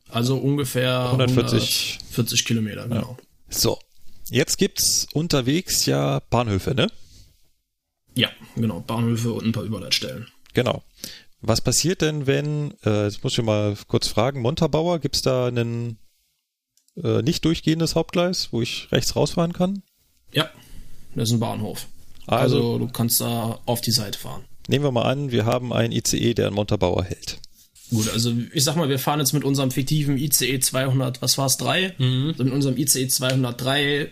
Also 0.08 0.36
ungefähr 0.36 1.10
140. 1.10 1.98
140 2.02 2.44
Kilometer, 2.44 2.88
genau. 2.88 3.16
So. 3.48 3.78
Jetzt 4.30 4.56
gibt's 4.56 5.06
unterwegs 5.12 5.84
ja 5.86 6.20
Bahnhöfe, 6.30 6.74
ne? 6.74 6.90
Ja, 8.14 8.30
genau. 8.56 8.80
Bahnhöfe 8.80 9.32
und 9.32 9.44
ein 9.44 9.52
paar 9.52 9.64
Überleitstellen. 9.64 10.26
Genau. 10.54 10.82
Was 11.42 11.60
passiert 11.60 12.00
denn, 12.00 12.26
wenn, 12.26 12.72
äh, 12.84 13.04
jetzt 13.04 13.22
muss 13.22 13.36
ich 13.36 13.44
mal 13.44 13.76
kurz 13.86 14.08
fragen, 14.08 14.40
Montabaur, 14.40 14.98
gibt's 14.98 15.20
da 15.20 15.48
ein 15.48 15.98
äh, 16.96 17.20
nicht 17.22 17.44
durchgehendes 17.44 17.96
Hauptgleis, 17.96 18.48
wo 18.52 18.62
ich 18.62 18.88
rechts 18.92 19.14
rausfahren 19.14 19.52
kann? 19.52 19.82
Ja, 20.32 20.48
das 21.14 21.28
ist 21.28 21.34
ein 21.34 21.40
Bahnhof. 21.40 21.86
Also- 22.26 22.56
Also, 22.56 22.78
du 22.78 22.88
kannst 22.88 23.20
da 23.20 23.60
auf 23.66 23.80
die 23.82 23.90
Seite 23.90 24.18
fahren. 24.18 24.44
Nehmen 24.68 24.84
wir 24.84 24.92
mal 24.92 25.02
an, 25.02 25.30
wir 25.30 25.44
haben 25.44 25.72
einen 25.72 25.92
ICE, 25.92 26.34
der 26.34 26.48
in 26.48 26.54
Montabaur 26.54 27.04
hält. 27.04 27.38
Gut, 27.90 28.10
also 28.10 28.32
ich 28.52 28.64
sag 28.64 28.76
mal, 28.76 28.88
wir 28.88 28.98
fahren 28.98 29.20
jetzt 29.20 29.32
mit 29.34 29.44
unserem 29.44 29.70
fiktiven 29.70 30.16
ICE 30.16 30.58
200, 30.58 31.20
was 31.22 31.36
war's, 31.38 31.58
3? 31.58 31.94
Also 31.98 32.44
mit 32.44 32.52
unserem 32.52 32.76
ICE 32.76 33.06
203 33.08 34.10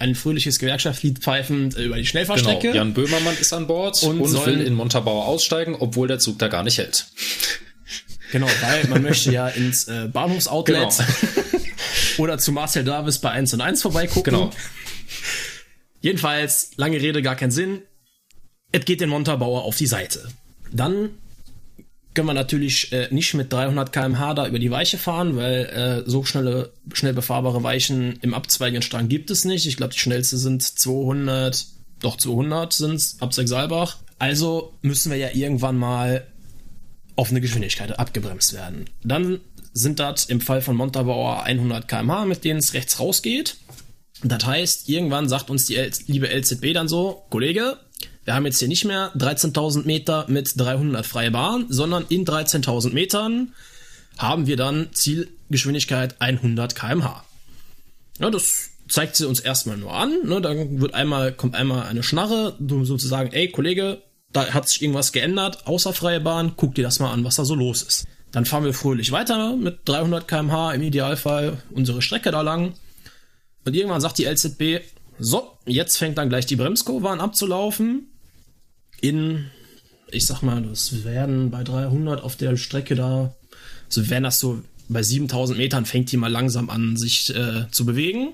ein 0.00 0.14
fröhliches 0.16 0.58
Gewerkschaftslied 0.58 1.20
pfeifend 1.20 1.76
äh, 1.76 1.84
über 1.84 1.94
die 1.94 2.02
Genau. 2.02 2.10
Schnellfahrstrecke. 2.10 2.74
Jan 2.74 2.94
Böhmermann 2.94 3.36
ist 3.40 3.52
an 3.52 3.68
Bord 3.68 4.02
Und 4.02 4.20
und, 4.20 4.46
will 4.46 4.60
in 4.60 4.74
Montabaur 4.74 5.26
aussteigen, 5.26 5.76
obwohl 5.78 6.08
der 6.08 6.18
Zug 6.18 6.38
da 6.40 6.48
gar 6.48 6.64
nicht 6.64 6.78
hält. 6.78 7.06
Genau, 8.32 8.48
weil 8.62 8.88
man 8.88 9.02
möchte 9.02 9.30
ja 9.32 9.46
ins 9.60 9.86
äh, 9.86 10.08
Bahnhofsoutlet 10.12 10.76
Genau. 10.76 11.04
oder 12.18 12.38
zu 12.38 12.50
Marcel 12.50 12.82
Davis 12.82 13.18
bei 13.18 13.30
1 13.30 13.54
und 13.54 13.60
1 13.60 13.82
vorbeigucken. 13.82 14.32
Genau. 14.34 14.50
Jedenfalls, 16.00 16.72
lange 16.76 17.00
Rede, 17.00 17.22
gar 17.22 17.36
keinen 17.36 17.52
Sinn. 17.52 17.82
Es 18.74 18.84
geht 18.84 19.00
den 19.00 19.08
Montabauer 19.08 19.62
auf 19.62 19.76
die 19.76 19.86
Seite. 19.86 20.26
Dann 20.72 21.10
können 22.12 22.26
wir 22.26 22.34
natürlich 22.34 22.92
äh, 22.92 23.06
nicht 23.12 23.32
mit 23.34 23.52
300 23.52 23.92
km/h 23.92 24.34
da 24.34 24.48
über 24.48 24.58
die 24.58 24.72
Weiche 24.72 24.98
fahren, 24.98 25.36
weil 25.36 26.02
äh, 26.06 26.10
so 26.10 26.24
schnelle, 26.24 26.72
schnell 26.92 27.12
befahrbare 27.12 27.62
Weichen 27.62 28.18
im 28.20 28.34
abzweigenden 28.34 28.82
Strang 28.82 29.06
gibt 29.06 29.30
es 29.30 29.44
nicht. 29.44 29.66
Ich 29.66 29.76
glaube, 29.76 29.92
die 29.92 30.00
schnellste 30.00 30.38
sind 30.38 30.60
200, 30.60 31.66
doch 32.00 32.16
200 32.16 32.72
sind's 32.72 33.18
ab 33.20 33.32
Sechsalbach. 33.32 33.98
Also 34.18 34.74
müssen 34.82 35.12
wir 35.12 35.18
ja 35.18 35.28
irgendwann 35.32 35.78
mal 35.78 36.26
auf 37.14 37.30
eine 37.30 37.40
Geschwindigkeit 37.40 37.96
abgebremst 37.96 38.54
werden. 38.54 38.90
Dann 39.04 39.38
sind 39.72 40.00
das 40.00 40.24
im 40.24 40.40
Fall 40.40 40.62
von 40.62 40.74
Montabaur 40.74 41.44
100 41.44 41.86
km/h, 41.86 42.24
mit 42.24 42.42
denen 42.42 42.58
es 42.58 42.74
rechts 42.74 42.98
rausgeht. 42.98 43.56
Das 44.24 44.44
heißt, 44.44 44.88
irgendwann 44.88 45.28
sagt 45.28 45.48
uns 45.48 45.66
die 45.66 45.76
L 45.76 45.92
liebe 46.08 46.26
LZB 46.26 46.72
dann 46.72 46.88
so, 46.88 47.24
Kollege, 47.30 47.78
wir 48.24 48.34
haben 48.34 48.46
jetzt 48.46 48.58
hier 48.58 48.68
nicht 48.68 48.84
mehr 48.84 49.12
13.000 49.16 49.84
Meter 49.84 50.26
mit 50.28 50.58
300 50.58 51.04
freie 51.06 51.30
Bahn, 51.30 51.66
sondern 51.68 52.06
in 52.08 52.24
13.000 52.24 52.92
Metern 52.92 53.52
haben 54.18 54.46
wir 54.46 54.56
dann 54.56 54.88
Zielgeschwindigkeit 54.92 56.16
100 56.20 56.74
km/h. 56.74 57.24
Ja, 58.18 58.30
das 58.30 58.70
zeigt 58.88 59.16
sie 59.16 59.26
uns 59.26 59.40
erstmal 59.40 59.76
nur 59.76 59.92
an. 59.92 60.12
Ne? 60.24 60.40
Dann 60.40 60.80
wird 60.80 60.94
einmal, 60.94 61.32
kommt 61.32 61.54
einmal 61.54 61.86
eine 61.86 62.02
Schnarre, 62.02 62.54
du 62.58 62.84
sozusagen, 62.84 63.32
ey 63.32 63.50
Kollege, 63.50 64.02
da 64.32 64.52
hat 64.52 64.68
sich 64.68 64.82
irgendwas 64.82 65.12
geändert, 65.12 65.66
außer 65.66 65.92
freie 65.92 66.20
Bahn, 66.20 66.54
guck 66.56 66.74
dir 66.74 66.82
das 66.82 67.00
mal 67.00 67.12
an, 67.12 67.24
was 67.24 67.36
da 67.36 67.44
so 67.44 67.54
los 67.54 67.82
ist. 67.82 68.06
Dann 68.32 68.46
fahren 68.46 68.64
wir 68.64 68.74
fröhlich 68.74 69.12
weiter 69.12 69.54
mit 69.56 69.80
300 69.84 70.26
km/h 70.26 70.72
im 70.72 70.82
Idealfall 70.82 71.58
unsere 71.70 72.02
Strecke 72.02 72.30
da 72.30 72.40
lang. 72.40 72.74
Und 73.64 73.74
irgendwann 73.74 74.00
sagt 74.00 74.18
die 74.18 74.24
LZB, 74.24 74.80
so, 75.18 75.56
jetzt 75.66 75.96
fängt 75.96 76.18
dann 76.18 76.28
gleich 76.28 76.46
die 76.46 76.56
Bremskurve 76.56 77.08
an 77.10 77.20
abzulaufen. 77.20 78.08
In, 79.04 79.50
ich 80.10 80.24
sag 80.24 80.40
mal, 80.40 80.62
das 80.62 81.04
werden 81.04 81.50
bei 81.50 81.62
300 81.62 82.22
auf 82.22 82.36
der 82.36 82.56
Strecke 82.56 82.94
da, 82.94 83.34
so 83.90 84.08
wären 84.08 84.22
das 84.22 84.40
so 84.40 84.62
bei 84.88 85.02
7000 85.02 85.58
Metern 85.58 85.84
fängt 85.84 86.10
die 86.10 86.16
mal 86.16 86.30
langsam 86.32 86.70
an, 86.70 86.96
sich 86.96 87.34
äh, 87.34 87.70
zu 87.70 87.84
bewegen. 87.84 88.32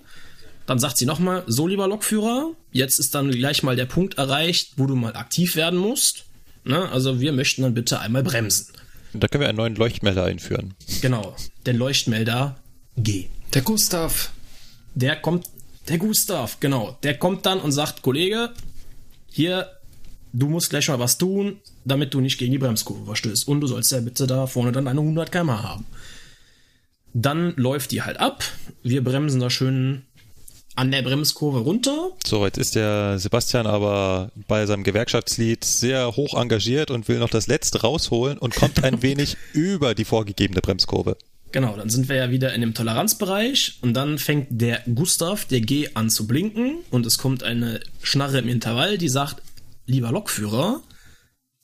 Dann 0.67 0.79
sagt 0.79 0.97
sie 0.97 1.07
nochmal, 1.07 1.43
so 1.49 1.67
lieber 1.67 1.89
Lokführer, 1.89 2.53
jetzt 2.71 3.01
ist 3.01 3.17
dann 3.17 3.33
gleich 3.33 3.65
mal 3.65 3.75
der 3.75 3.87
Punkt 3.87 4.19
erreicht, 4.19 4.75
wo 4.77 4.87
du 4.87 4.95
mal 4.95 5.17
aktiv 5.17 5.57
werden 5.57 5.79
musst. 5.79 6.27
Ne? 6.65 6.89
Also 6.91 7.21
wir 7.21 7.33
möchten 7.33 7.63
dann 7.63 7.75
bitte 7.75 7.99
einmal 7.99 8.23
bremsen. 8.23 8.69
Da 9.13 9.27
können 9.27 9.41
wir 9.41 9.49
einen 9.49 9.59
neuen 9.59 9.75
Leuchtmelder 9.75 10.25
einführen. 10.25 10.75
Genau, 11.03 11.35
den 11.67 11.79
Leuchtmelder 11.79 12.61
G. 12.97 13.27
Der 13.55 13.63
Gustav. 13.63 14.31
Der 14.95 15.17
kommt, 15.17 15.47
der 15.89 15.99
Gustav, 15.99 16.61
genau, 16.61 16.97
der 17.03 17.19
kommt 17.19 17.45
dann 17.45 17.61
und 17.61 17.73
sagt, 17.73 18.03
Kollege, 18.03 18.51
hier, 19.33 19.69
du 20.32 20.48
musst 20.48 20.70
gleich 20.70 20.89
mal 20.89 20.98
was 20.98 21.19
tun, 21.19 21.59
damit 21.85 22.15
du 22.15 22.20
nicht 22.20 22.39
gegen 22.39 22.52
die 22.52 22.59
Bremskurve 22.59 23.05
verstößt. 23.05 23.48
Und 23.48 23.61
du 23.61 23.66
sollst 23.66 23.93
ja 23.93 24.01
bitte 24.01 24.27
da 24.27 24.47
vorne 24.47 24.73
dann 24.73 24.89
eine 24.89 25.01
100 25.01 25.31
km 25.32 25.51
haben. 25.51 25.86
Dann 27.12 27.55
läuft 27.57 27.90
die 27.90 28.02
halt 28.02 28.20
ab. 28.20 28.44
Wir 28.82 29.02
bremsen 29.02 29.40
da 29.40 29.51
schön 29.51 30.02
an 30.77 30.90
der 30.93 31.02
Bremskurve 31.02 31.61
runter. 31.61 32.11
So, 32.24 32.44
jetzt 32.47 32.59
ist 32.59 32.74
der 32.74 33.19
Sebastian 33.19 33.66
aber 33.66 34.31
bei 34.47 34.66
seinem 34.66 34.85
Gewerkschaftslied 34.85 35.65
sehr 35.65 36.16
hoch 36.16 36.40
engagiert 36.40 36.90
und 36.90 37.09
will 37.09 37.19
noch 37.19 37.31
das 37.31 37.48
letzte 37.48 37.81
rausholen 37.81 38.39
und 38.39 38.55
kommt 38.55 38.82
ein 38.85 39.02
wenig 39.02 39.36
über 39.52 39.94
die 39.94 40.05
vorgegebene 40.05 40.61
Bremskurve. 40.61 41.16
Genau, 41.52 41.77
dann 41.77 41.90
sind 41.90 42.09
wir 42.09 42.16
ja 42.16 42.31
wieder 42.31 42.55
in 42.55 42.61
dem 42.61 42.74
Toleranzbereich 42.74 43.78
und 43.82 43.94
dann 43.94 44.19
fängt 44.19 44.47
der 44.51 44.82
Gustav, 44.94 45.44
der 45.47 45.61
G, 45.61 45.89
an 45.94 46.09
zu 46.09 46.28
blinken 46.28 46.77
und 46.90 47.07
es 47.07 47.19
kommt 47.19 47.43
eine 47.43 47.81
Schnarre 48.02 48.39
im 48.39 48.48
Intervall, 48.48 48.98
die 48.98 49.09
sagt, 49.09 49.43
lieber 49.91 50.11
Lokführer, 50.12 50.83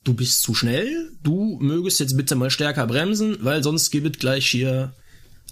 du 0.03 0.13
bist 0.13 0.41
zu 0.41 0.53
schnell, 0.53 1.11
du 1.23 1.57
mögest 1.59 1.99
jetzt 1.99 2.15
bitte 2.15 2.35
mal 2.35 2.49
stärker 2.49 2.87
bremsen, 2.87 3.37
weil 3.41 3.63
sonst 3.63 3.91
gibt 3.91 4.15
es 4.15 4.19
gleich 4.19 4.47
hier 4.47 4.93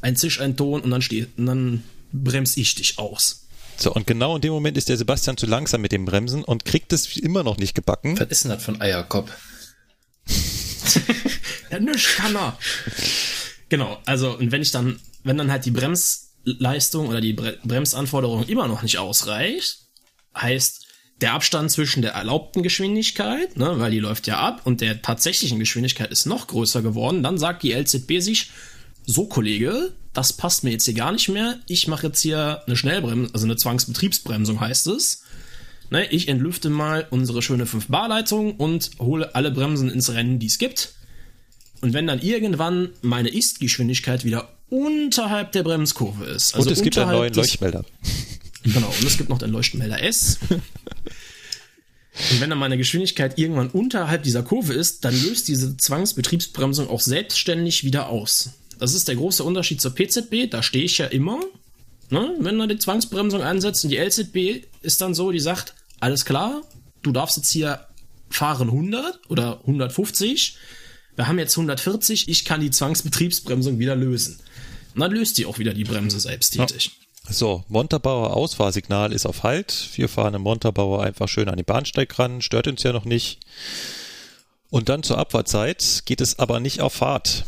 ein 0.02 0.16
Zisch, 0.16 0.40
ein 0.40 0.56
Ton 0.56 0.82
und 0.82 0.92
dann 0.92 1.02
steht, 1.02 1.38
und 1.38 1.46
dann 1.46 1.84
bremse 2.12 2.60
ich 2.60 2.76
dich 2.76 3.00
aus. 3.00 3.48
So, 3.78 3.94
und 3.94 4.08
genau 4.08 4.36
in 4.36 4.42
dem 4.42 4.54
Moment 4.54 4.78
ist 4.78 4.88
der 4.88 4.98
Sebastian 4.98 5.36
zu 5.36 5.46
langsam 5.46 5.82
mit 5.82 5.92
dem 5.92 6.06
Bremsen 6.06 6.44
und 6.44 6.64
kriegt 6.64 6.94
es 6.94 7.18
immer 7.18 7.44
noch 7.44 7.58
nicht 7.58 7.76
gebacken. 7.76 8.18
Was 8.20 8.30
ist 8.30 8.44
denn 8.46 8.52
das 8.52 8.64
für 8.64 8.72
ein 8.72 8.82
Eierkopf? 8.82 9.32
Ja, 11.72 11.80
nisch 11.80 12.16
kann 12.16 12.36
er. 12.36 12.58
Genau, 13.70 13.98
also 14.06 14.38
und 14.38 14.52
wenn 14.52 14.62
ich 14.62 14.72
dann, 14.72 15.00
wenn 15.24 15.38
dann 15.38 15.52
halt 15.52 15.66
die 15.66 15.72
Bremsleistung 15.72 17.08
oder 17.08 17.22
die 17.22 17.34
Bre 17.34 17.58
Bremsanforderung 17.64 18.46
immer 18.46 18.68
noch 18.68 18.84
nicht 18.84 19.00
ausreicht, 19.00 19.80
heißt 20.38 20.85
der 21.22 21.34
Abstand 21.34 21.72
zwischen 21.72 22.02
der 22.02 22.12
erlaubten 22.12 22.62
Geschwindigkeit, 22.62 23.58
ne, 23.58 23.80
weil 23.80 23.92
die 23.92 24.00
läuft 24.00 24.28
ja 24.28 24.40
ab, 24.40 24.62
und 24.66 24.82
der 24.82 25.02
tatsächlichen 25.02 25.60
Geschwindigkeit 25.60 26.12
ist 26.12 26.26
noch 26.26 26.48
größer 26.48 26.82
geworden, 26.82 27.24
dann 27.24 27.38
sagt 27.38 27.64
die 27.64 27.74
LZB 27.74 28.20
sich, 28.20 28.52
so 29.06 29.26
Kollege, 29.26 29.94
das 30.14 30.34
passt 30.34 30.64
mir 30.64 30.72
jetzt 30.72 30.86
hier 30.86 30.94
gar 30.94 31.12
nicht 31.12 31.30
mehr, 31.30 31.60
ich 31.68 31.88
mache 31.88 32.08
jetzt 32.08 32.22
hier 32.22 32.64
eine 32.66 32.76
Schnellbremsung, 32.76 33.34
also 33.34 33.46
eine 33.46 33.56
Zwangsbetriebsbremsung 33.56 34.60
heißt 34.60 34.88
es. 34.88 35.24
Ne, 35.92 36.08
ich 36.10 36.28
entlüfte 36.28 36.72
mal 36.72 37.06
unsere 37.12 37.44
schöne 37.44 37.66
5-Bar-Leitung 37.66 38.56
und 38.56 38.90
hole 38.98 39.36
alle 39.36 39.52
Bremsen 39.52 39.92
ins 39.92 40.12
Rennen, 40.12 40.40
die 40.40 40.48
es 40.48 40.58
gibt. 40.58 40.96
Und 41.82 41.94
wenn 41.94 42.08
dann 42.08 42.22
irgendwann 42.22 42.90
meine 43.04 43.30
Ist-Geschwindigkeit 43.30 44.26
wieder 44.26 44.50
unterhalb 44.70 45.52
der 45.52 45.62
Bremskurve 45.62 46.26
ist. 46.26 46.56
Also 46.56 46.68
und 46.68 46.74
es 46.74 46.82
gibt 46.82 46.98
einen 46.98 47.12
neuen 47.12 47.34
Leuchtmelder. 47.34 47.86
Genau, 48.66 48.88
und 48.88 49.04
es 49.06 49.18
gibt 49.18 49.30
noch 49.30 49.38
den 49.38 49.52
Leuchtmelder 49.52 50.02
S. 50.04 50.40
und 50.50 50.62
wenn 52.40 52.50
dann 52.50 52.60
meine 52.60 52.78
Geschwindigkeit 52.78 53.38
irgendwann 53.38 53.70
unterhalb 53.70 54.24
dieser 54.24 54.44
Kurve 54.44 54.74
ist, 54.74 55.06
dann 55.06 55.14
löst 55.22 55.48
diese 55.48 55.78
Zwangsbetriebsbremsung 55.78 56.90
auch 56.90 57.02
selbstständig 57.02 57.84
wieder 57.84 58.10
aus. 58.10 58.50
Das 58.80 58.94
ist 58.94 59.08
der 59.08 59.16
große 59.16 59.44
Unterschied 59.44 59.82
zur 59.82 59.94
PZB, 59.94 60.50
da 60.50 60.64
stehe 60.64 60.84
ich 60.84 60.98
ja 60.98 61.06
immer, 61.06 61.40
ne, 62.10 62.34
wenn 62.40 62.58
man 62.58 62.70
die 62.70 62.80
Zwangsbremsung 62.80 63.42
einsetzt 63.42 63.84
und 63.84 63.92
die 63.92 63.98
LZB 63.98 64.66
ist 64.82 65.00
dann 65.00 65.14
so, 65.14 65.32
die 65.32 65.40
sagt, 65.40 65.76
alles 66.00 66.26
klar, 66.26 66.64
du 67.04 67.12
darfst 67.12 67.38
jetzt 67.38 67.52
hier 67.52 67.86
fahren 68.30 68.70
100 68.70 69.30
oder 69.30 69.60
150, 69.62 70.58
wir 71.16 71.28
haben 71.28 71.40
jetzt 71.40 71.56
140, 71.56 72.28
ich 72.28 72.44
kann 72.46 72.62
die 72.62 72.72
Zwangsbetriebsbremsung 72.72 73.80
wieder 73.80 73.96
lösen. 73.96 74.40
Und 74.96 75.02
dann 75.02 75.12
löst 75.12 75.38
die 75.38 75.46
auch 75.46 75.60
wieder 75.60 75.74
die 75.74 75.84
Bremse 75.84 76.20
selbsttätig. 76.20 76.92
So, 77.28 77.64
Montabaur 77.68 78.36
Ausfahrsignal 78.36 79.12
ist 79.12 79.26
auf 79.26 79.44
Halt. 79.44 79.90
Wir 79.96 80.10
fahren 80.10 80.36
im 80.36 80.44
Montabaur 80.44 81.04
einfach 81.04 81.28
schön 81.28 81.50
an 81.50 81.58
den 81.58 81.66
Bahnsteig 81.66 82.18
ran, 82.20 82.42
stört 82.42 82.68
uns 82.68 82.84
ja 82.84 82.94
noch 82.94 83.06
nicht. 83.06 83.40
Und 84.70 84.90
dann 84.90 85.04
zur 85.04 85.18
Abfahrtzeit 85.18 86.04
geht 86.06 86.22
es 86.22 86.38
aber 86.38 86.60
nicht 86.60 86.82
auf 86.82 86.94
Fahrt. 86.94 87.46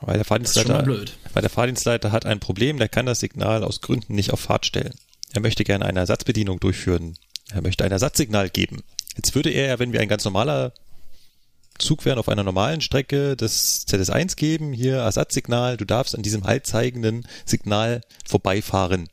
Weil 0.00 0.16
der, 0.16 0.24
Fahrdienstleiter, 0.24 0.84
weil 1.32 1.42
der 1.42 1.50
Fahrdienstleiter 1.50 2.10
hat 2.10 2.26
ein 2.26 2.40
Problem, 2.40 2.78
der 2.78 2.88
kann 2.88 3.06
das 3.06 3.20
Signal 3.20 3.62
aus 3.62 3.80
Gründen 3.80 4.16
nicht 4.16 4.32
auf 4.32 4.40
Fahrt 4.40 4.66
stellen. 4.66 4.94
Er 5.32 5.40
möchte 5.40 5.62
gerne 5.62 5.86
eine 5.86 6.00
Ersatzbedienung 6.00 6.58
durchführen. 6.58 7.16
Er 7.52 7.62
möchte 7.62 7.84
ein 7.84 7.92
Ersatzsignal 7.92 8.50
geben. 8.50 8.82
Jetzt 9.16 9.34
würde 9.34 9.50
er 9.50 9.68
ja, 9.68 9.78
wenn 9.78 9.92
wir 9.92 10.00
ein 10.00 10.08
ganz 10.08 10.24
normaler 10.24 10.72
Zug 11.82 12.04
werden 12.04 12.18
auf 12.18 12.28
einer 12.28 12.44
normalen 12.44 12.80
Strecke 12.80 13.36
das 13.36 13.86
ZS1 13.86 14.36
geben, 14.36 14.72
hier 14.72 14.96
Ersatzsignal, 14.96 15.76
du 15.76 15.84
darfst 15.84 16.14
an 16.14 16.22
diesem 16.22 16.44
halt 16.44 16.66
zeigenden 16.66 17.26
Signal 17.44 18.00
vorbeifahren. 18.26 19.08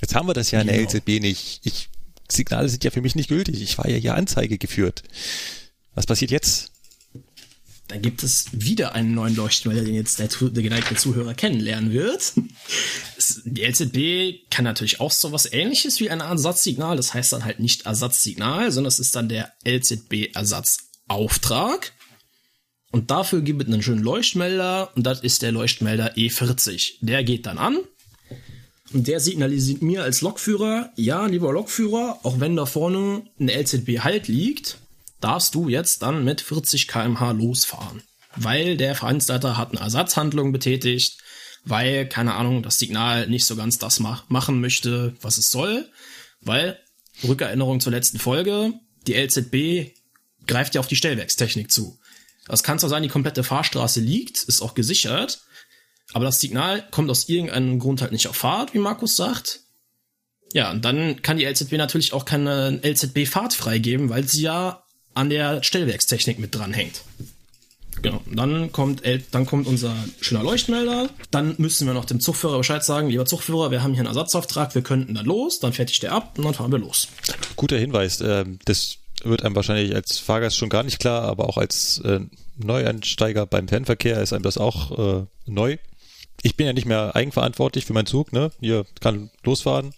Jetzt 0.00 0.14
haben 0.14 0.28
wir 0.28 0.34
das 0.34 0.50
ja 0.50 0.60
in 0.60 0.68
der 0.68 0.76
Genau. 0.76 0.88
LZB 0.88 1.20
nicht. 1.20 1.60
Ich, 1.64 1.90
Signale 2.30 2.68
sind 2.68 2.84
ja 2.84 2.90
für 2.90 3.02
mich 3.02 3.16
nicht 3.16 3.28
gültig. 3.28 3.60
Ich 3.60 3.76
war 3.76 3.88
ja 3.88 3.96
hier 3.96 4.14
Anzeige 4.14 4.56
geführt. 4.56 5.02
Was 5.94 6.06
passiert 6.06 6.30
jetzt? 6.30 6.70
Dann 7.88 8.02
gibt 8.02 8.22
es 8.22 8.46
wieder 8.52 8.94
einen 8.94 9.14
neuen 9.14 9.34
Leuchtmelder, 9.34 9.82
den 9.82 9.96
jetzt 9.96 10.20
der, 10.20 10.28
der 10.28 10.62
geneigte 10.62 10.94
Zuhörer 10.94 11.34
kennenlernen 11.34 11.92
wird. 11.92 12.34
Die 13.44 13.62
LZB 13.62 14.48
kann 14.48 14.64
natürlich 14.64 15.00
auch 15.00 15.10
so 15.10 15.32
was 15.32 15.52
ähnliches 15.52 15.98
wie 15.98 16.08
ein 16.08 16.20
Ersatzsignal. 16.20 16.96
Das 16.96 17.14
heißt 17.14 17.32
dann 17.32 17.44
halt 17.44 17.58
nicht 17.58 17.86
Ersatzsignal, 17.86 18.70
sondern 18.70 18.88
es 18.88 19.00
ist 19.00 19.16
dann 19.16 19.28
der 19.28 19.52
LZB-Ersatzauftrag. 21.10 21.92
Und 22.92 23.10
dafür 23.10 23.42
gibt 23.42 23.62
es 23.62 23.68
einen 23.68 23.82
schönen 23.82 24.02
Leuchtmelder 24.02 24.90
und 24.96 25.04
das 25.04 25.20
ist 25.20 25.42
der 25.42 25.52
Leuchtmelder 25.52 26.16
E40. 26.16 26.94
Der 27.00 27.22
geht 27.22 27.46
dann 27.46 27.58
an 27.58 27.78
und 28.92 29.06
der 29.06 29.20
signalisiert 29.20 29.80
mir 29.82 30.02
als 30.02 30.22
Lokführer, 30.22 30.90
ja, 30.96 31.26
lieber 31.26 31.52
Lokführer, 31.52 32.18
auch 32.24 32.40
wenn 32.40 32.56
da 32.56 32.66
vorne 32.66 33.22
ein 33.38 33.48
LZB-Halt 33.48 34.26
liegt, 34.26 34.78
darfst 35.20 35.54
du 35.54 35.68
jetzt 35.68 36.02
dann 36.02 36.24
mit 36.24 36.40
40 36.40 36.88
km/h 36.88 37.30
losfahren. 37.30 38.02
Weil 38.34 38.76
der 38.76 38.96
Veranstalter 38.96 39.56
hat 39.56 39.70
eine 39.70 39.80
Ersatzhandlung 39.80 40.50
betätigt, 40.50 41.18
weil, 41.64 42.08
keine 42.08 42.34
Ahnung, 42.34 42.64
das 42.64 42.80
Signal 42.80 43.28
nicht 43.28 43.44
so 43.44 43.54
ganz 43.54 43.78
das 43.78 44.00
mach 44.00 44.28
machen 44.30 44.60
möchte, 44.60 45.14
was 45.20 45.38
es 45.38 45.52
soll. 45.52 45.88
Weil, 46.40 46.78
Rückerinnerung 47.22 47.78
zur 47.78 47.92
letzten 47.92 48.18
Folge, 48.18 48.72
die 49.06 49.14
LZB 49.14 49.92
greift 50.50 50.74
ja 50.74 50.80
auf 50.80 50.88
die 50.88 50.96
Stellwerkstechnik 50.96 51.70
zu. 51.70 51.98
Das 52.46 52.62
kann 52.62 52.78
zwar 52.78 52.90
sein, 52.90 53.04
die 53.04 53.08
komplette 53.08 53.44
Fahrstraße 53.44 54.00
liegt, 54.00 54.42
ist 54.42 54.60
auch 54.60 54.74
gesichert, 54.74 55.42
aber 56.12 56.24
das 56.24 56.40
Signal 56.40 56.84
kommt 56.90 57.08
aus 57.08 57.28
irgendeinem 57.28 57.78
Grund 57.78 58.02
halt 58.02 58.12
nicht 58.12 58.26
auf 58.26 58.36
Fahrt, 58.36 58.74
wie 58.74 58.78
Markus 58.78 59.16
sagt. 59.16 59.60
Ja, 60.52 60.72
und 60.72 60.84
dann 60.84 61.22
kann 61.22 61.36
die 61.36 61.44
LZB 61.44 61.74
natürlich 61.74 62.12
auch 62.12 62.24
keine 62.24 62.80
LZB-Fahrt 62.82 63.54
freigeben, 63.54 64.08
weil 64.08 64.26
sie 64.26 64.42
ja 64.42 64.82
an 65.14 65.30
der 65.30 65.62
Stellwerkstechnik 65.62 66.40
mit 66.40 66.54
dran 66.54 66.72
hängt. 66.72 67.02
Genau. 68.02 68.20
Dann 68.26 68.72
kommt, 68.72 69.02
dann 69.30 69.46
kommt 69.46 69.68
unser 69.68 69.94
schöner 70.20 70.42
Leuchtmelder. 70.42 71.10
Dann 71.30 71.54
müssen 71.58 71.86
wir 71.86 71.94
noch 71.94 72.06
dem 72.06 72.18
Zugführer 72.18 72.58
Bescheid 72.58 72.82
sagen, 72.82 73.08
lieber 73.08 73.26
Zugführer, 73.26 73.70
wir 73.70 73.82
haben 73.82 73.92
hier 73.92 74.00
einen 74.00 74.08
Ersatzauftrag, 74.08 74.74
wir 74.74 74.82
könnten 74.82 75.14
dann 75.14 75.26
los. 75.26 75.60
Dann 75.60 75.72
fertigt 75.72 76.02
der 76.02 76.12
ab 76.12 76.34
und 76.38 76.44
dann 76.44 76.54
fahren 76.54 76.72
wir 76.72 76.78
los. 76.78 77.08
Guter 77.56 77.78
Hinweis. 77.78 78.20
Ähm, 78.20 78.58
das 78.64 78.96
wird 79.24 79.44
einem 79.44 79.56
wahrscheinlich 79.56 79.94
als 79.94 80.18
Fahrgast 80.18 80.56
schon 80.56 80.68
gar 80.68 80.82
nicht 80.82 80.98
klar, 80.98 81.22
aber 81.22 81.48
auch 81.48 81.56
als 81.56 81.98
äh, 82.04 82.20
Neueinsteiger 82.56 83.46
beim 83.46 83.68
Fernverkehr 83.68 84.20
ist 84.20 84.32
einem 84.32 84.42
das 84.42 84.58
auch 84.58 85.20
äh, 85.22 85.26
neu. 85.46 85.76
Ich 86.42 86.56
bin 86.56 86.66
ja 86.66 86.72
nicht 86.72 86.86
mehr 86.86 87.14
eigenverantwortlich 87.14 87.84
für 87.84 87.92
meinen 87.92 88.06
Zug, 88.06 88.32
ne? 88.32 88.50
Hier 88.60 88.86
kann 89.00 89.30
losfahren, 89.44 89.92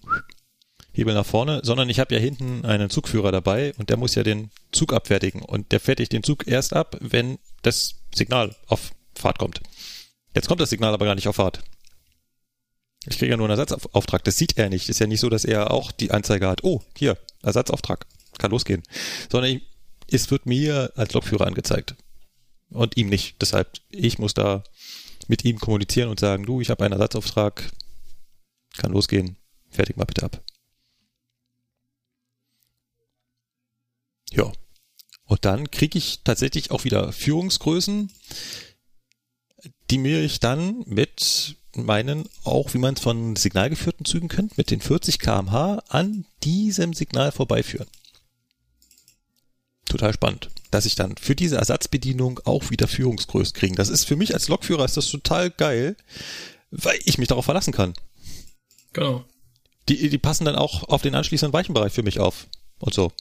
Hebel 0.93 1.15
nach 1.15 1.27
vorne, 1.27 1.61
sondern 1.63 1.89
ich 1.89 2.01
habe 2.01 2.15
ja 2.15 2.21
hinten 2.21 2.65
einen 2.65 2.91
Zugführer 2.91 3.33
dabei 3.33 3.73
und 3.79 3.91
der 3.91 3.97
muss 3.97 4.15
ja 4.15 4.23
den 4.23 4.51
Zug 4.73 4.93
abfertigen 4.93 5.43
und 5.43 5.73
der 5.73 5.81
fertigt 5.81 6.13
den 6.13 6.23
Zug 6.23 6.47
erst 6.47 6.75
ab, 6.75 6.97
wenn 7.01 7.39
das 7.63 7.95
Signal 8.15 8.55
auf 8.67 8.93
Fahrt 9.15 9.39
kommt. 9.39 9.61
Jetzt 10.35 10.49
kommt 10.49 10.61
das 10.61 10.71
Signal 10.71 10.93
aber 10.93 11.07
gar 11.07 11.15
nicht 11.15 11.29
auf 11.29 11.37
Fahrt. 11.37 11.61
Ich 13.07 13.19
kriege 13.19 13.33
ja 13.33 13.37
nur 13.37 13.47
einen 13.47 13.59
Ersatzauftrag. 13.59 14.23
Das 14.25 14.37
sieht 14.37 14.57
er 14.59 14.69
nicht. 14.69 14.89
Ist 14.89 15.01
ja 15.01 15.07
nicht 15.07 15.21
so, 15.21 15.29
dass 15.29 15.45
er 15.45 15.73
auch 15.73 15.91
die 15.91 16.13
Anzeige 16.13 16.47
hat. 16.47 16.63
Oh, 16.63 16.83
hier, 16.97 17.19
Ersatzauftrag. 17.43 18.07
Kann 18.39 18.51
losgehen. 18.51 18.83
Sondern 19.31 19.51
ich, 19.51 19.63
es 20.11 20.31
wird 20.31 20.47
mir 20.47 20.93
als 20.97 21.13
Lokführer 21.13 21.47
angezeigt. 21.47 21.95
Und 22.71 22.97
ihm 22.97 23.09
nicht. 23.09 23.41
Deshalb, 23.41 23.71
ich 23.91 24.19
muss 24.19 24.35
da 24.35 24.65
mit 25.29 25.45
ihm 25.45 25.59
kommunizieren 25.59 26.09
und 26.09 26.21
sagen, 26.21 26.45
du, 26.45 26.61
ich 26.61 26.71
habe 26.71 26.85
einen 26.85 26.93
Ersatzauftrag. 26.93 27.71
Kann 28.77 28.93
losgehen. 28.93 29.37
Fertig 29.71 29.97
mal 29.97 30.05
bitte 30.05 30.25
ab. 30.25 30.43
Ja. 34.33 34.51
Und 35.27 35.45
dann 35.45 35.71
kriege 35.71 35.99
ich 35.99 36.21
tatsächlich 36.25 36.71
auch 36.71 36.85
wieder 36.85 37.13
Führungsgrößen, 37.13 38.11
die 39.91 39.99
mir 39.99 40.23
ich 40.23 40.41
dann 40.41 40.83
mit 40.87 41.57
meinen, 41.75 42.29
auch 42.45 42.75
wie 42.75 42.79
man 42.79 42.95
es 42.95 43.01
von 43.01 43.37
signalgeführten 43.37 44.05
Zügen 44.05 44.29
kennt, 44.29 44.59
mit 44.59 44.71
den 44.71 44.81
40 44.81 45.19
kmh 45.19 45.83
an 45.89 46.27
diesem 46.43 46.93
Signal 46.93 47.33
vorbeiführen. 47.33 47.89
Total 49.93 50.15
spannend, 50.15 50.49
dass 50.71 50.87
ich 50.87 50.95
dann 50.95 51.19
für 51.19 51.37
diese 51.37 51.59
Ersatzbedienung 51.59 52.41
auch 52.47 52.71
wieder 52.71 52.89
Führungsgrößen 52.89 53.53
kriege. 53.53 53.75
Das 53.75 53.91
ist 53.91 54.07
für 54.07 54.17
mich 54.17 54.33
als 54.33 54.49
Lokführer 54.49 54.87
ist 54.87 54.97
das 54.97 55.11
total 55.11 55.51
geil, 55.51 55.97
weil 56.71 56.99
ich 57.05 57.19
mich 57.19 57.29
darauf 57.29 57.45
verlassen 57.45 57.75
kann. 57.75 57.93
Genau. 58.95 59.27
Die, 59.91 60.09
die 60.09 60.17
passen 60.17 60.47
dann 60.47 60.57
auch 60.57 60.85
auf 60.85 61.03
den 61.03 61.15
anschließenden 61.15 61.53
Weichenbereich 61.53 61.93
für 61.93 62.03
mich 62.03 62.21
auf 62.21 62.47
und 62.79 62.95
so. 62.95 63.13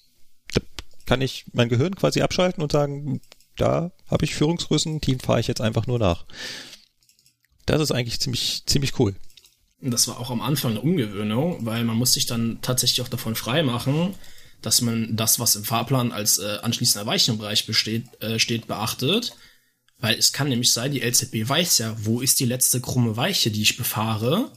Da 0.53 0.61
kann 1.06 1.19
ich 1.19 1.43
mein 1.52 1.68
Gehirn 1.68 1.93
quasi 1.95 2.22
abschalten 2.22 2.64
und 2.64 2.72
sagen, 2.72 3.19
da 3.57 3.91
habe 4.10 4.23
ich 4.23 4.34
Führungsgrößen, 4.34 5.02
Team 5.02 5.19
fahre 5.19 5.41
ich 5.41 5.48
jetzt 5.48 5.60
einfach 5.60 5.88
nur 5.88 5.99
nach. 5.99 6.26
Das 7.65 7.81
ist 7.81 7.91
eigentlich 7.91 8.22
ziemlich, 8.22 8.64
ziemlich 8.65 8.98
cool. 8.98 9.14
Das 9.81 10.07
war 10.07 10.22
auch 10.22 10.31
am 10.31 10.39
Anfang 10.39 10.72
eine 10.72 10.80
Umgewöhnung, 10.80 11.65
weil 11.65 11.84
man 11.84 11.98
muss 11.98 12.14
sich 12.14 12.27
dann 12.27 12.60
tatsächlich 12.61 13.02
auch 13.02 13.10
davon 13.10 13.35
freimachen, 13.35 14.15
dass 14.61 14.81
man 14.81 15.15
das, 15.15 15.39
was 15.39 15.55
im 15.55 15.63
Fahrplan 15.63 16.11
als 16.11 16.38
äh, 16.38 16.59
anschließender 16.61 17.05
Weichenbereich 17.05 17.65
besteht, 17.65 18.05
äh, 18.21 18.39
steht, 18.39 18.67
beachtet. 18.67 19.33
Weil 19.99 20.17
es 20.17 20.33
kann 20.33 20.49
nämlich 20.49 20.73
sein, 20.73 20.91
die 20.91 21.01
LZB 21.01 21.47
weiß 21.47 21.77
ja, 21.77 21.95
wo 21.99 22.21
ist 22.21 22.39
die 22.39 22.45
letzte 22.45 22.81
krumme 22.81 23.17
Weiche, 23.17 23.51
die 23.51 23.61
ich 23.61 23.77
befahre. 23.77 24.51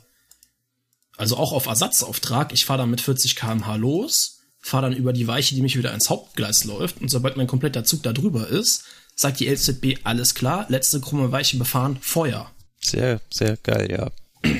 Also 1.16 1.36
auch 1.36 1.52
auf 1.52 1.66
Ersatzauftrag. 1.66 2.52
Ich 2.52 2.64
fahre 2.64 2.81
dann 2.81 2.90
mit 2.90 3.01
40 3.01 3.36
km/h 3.36 3.76
los, 3.76 4.40
fahre 4.60 4.85
dann 4.85 4.97
über 4.97 5.12
die 5.12 5.26
Weiche, 5.26 5.55
die 5.55 5.62
mich 5.62 5.76
wieder 5.76 5.93
ins 5.93 6.10
Hauptgleis 6.10 6.64
läuft. 6.64 7.01
Und 7.01 7.10
sobald 7.10 7.36
mein 7.36 7.47
kompletter 7.47 7.85
Zug 7.85 8.02
da 8.02 8.12
drüber 8.12 8.48
ist, 8.48 8.85
sagt 9.14 9.40
die 9.40 9.48
LZB, 9.48 9.98
alles 10.05 10.35
klar, 10.35 10.66
letzte 10.68 11.01
krumme 11.01 11.31
Weiche 11.31 11.56
befahren, 11.56 11.98
Feuer. 12.01 12.51
Sehr, 12.81 13.20
sehr 13.32 13.56
geil, 13.59 13.90
ja. 13.90 14.10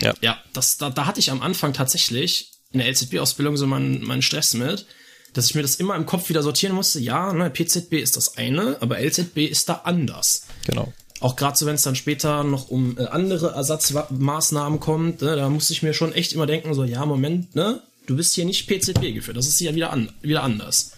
Ja, 0.01 0.15
Ja, 0.21 0.43
das, 0.53 0.77
da, 0.79 0.91
da 0.91 1.07
hatte 1.07 1.21
ich 1.21 1.31
am 1.31 1.43
Anfang 1.43 1.73
tatsächlich 1.73 2.53
in 2.71 2.79
der 2.79 2.89
LZB-Ausbildung 2.89 3.57
so 3.57 3.67
meinen, 3.67 4.03
meinen 4.03 4.23
Stress 4.23 4.55
mit, 4.55 4.87
dass 5.35 5.47
ich 5.47 5.55
mir 5.55 5.63
das 5.63 5.77
immer 5.77 5.95
im 5.97 6.07
Kopf 6.07 6.29
wieder 6.29 6.43
sortieren 6.43 6.75
musste. 6.75 7.01
Ja, 7.01 7.33
ne, 7.33 7.51
PZB 7.51 7.95
ist 7.95 8.17
das 8.17 8.39
eine, 8.39 8.79
aber 8.81 8.99
LZB 9.01 9.39
ist 9.39 9.69
da 9.69 9.83
anders. 9.85 10.47
genau. 10.67 10.93
Auch 11.21 11.37
gerade 11.37 11.57
so, 11.57 11.65
wenn 11.65 11.77
es 11.77 11.83
dann 11.83 11.97
später 11.97 12.45
noch 12.45 12.69
um 12.69 12.99
äh, 12.99 13.07
andere 13.07 13.53
Ersatzmaßnahmen 13.53 14.81
kommt, 14.81 15.23
ne, 15.23 15.37
da 15.37 15.49
musste 15.49 15.73
ich 15.73 15.83
mir 15.83 15.95
schon 15.95 16.13
echt 16.13 16.33
immer 16.33 16.47
denken, 16.47 16.75
so, 16.75 16.85
ja, 16.85 17.05
Moment, 17.07 17.55
ne, 17.55 17.83
du 18.07 18.17
bist 18.17 18.35
hier 18.35 18.45
nicht 18.45 18.67
PZB 18.67 19.15
geführt, 19.15 19.37
das 19.37 19.47
ist 19.47 19.61
ja 19.61 19.75
wieder, 19.75 19.91
an, 19.91 20.13
wieder 20.23 20.43
anders. 20.43 20.93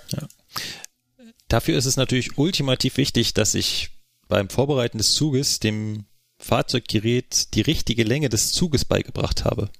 Dafür 1.48 1.78
ist 1.78 1.86
es 1.86 1.96
natürlich 1.96 2.38
ultimativ 2.38 2.96
wichtig, 2.96 3.34
dass 3.34 3.54
ich 3.54 3.90
beim 4.26 4.48
Vorbereiten 4.48 4.98
des 4.98 5.12
Zuges 5.12 5.60
dem 5.60 6.06
Fahrzeuggerät 6.38 7.54
die 7.54 7.60
richtige 7.60 8.02
Länge 8.02 8.28
des 8.28 8.50
Zuges 8.50 8.84
beigebracht 8.84 9.44
habe. 9.44 9.70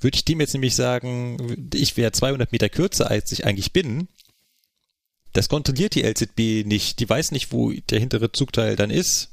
Würde 0.00 0.16
ich 0.16 0.24
dem 0.24 0.40
jetzt 0.40 0.52
nämlich 0.52 0.74
sagen, 0.74 1.68
ich 1.72 1.96
wäre 1.96 2.12
200 2.12 2.52
Meter 2.52 2.68
kürzer, 2.68 3.10
als 3.10 3.32
ich 3.32 3.46
eigentlich 3.46 3.72
bin, 3.72 4.08
das 5.32 5.48
kontrolliert 5.48 5.94
die 5.94 6.02
LZB 6.02 6.66
nicht. 6.66 7.00
Die 7.00 7.08
weiß 7.08 7.32
nicht, 7.32 7.52
wo 7.52 7.72
der 7.72 7.98
hintere 7.98 8.32
Zugteil 8.32 8.76
dann 8.76 8.90
ist. 8.90 9.30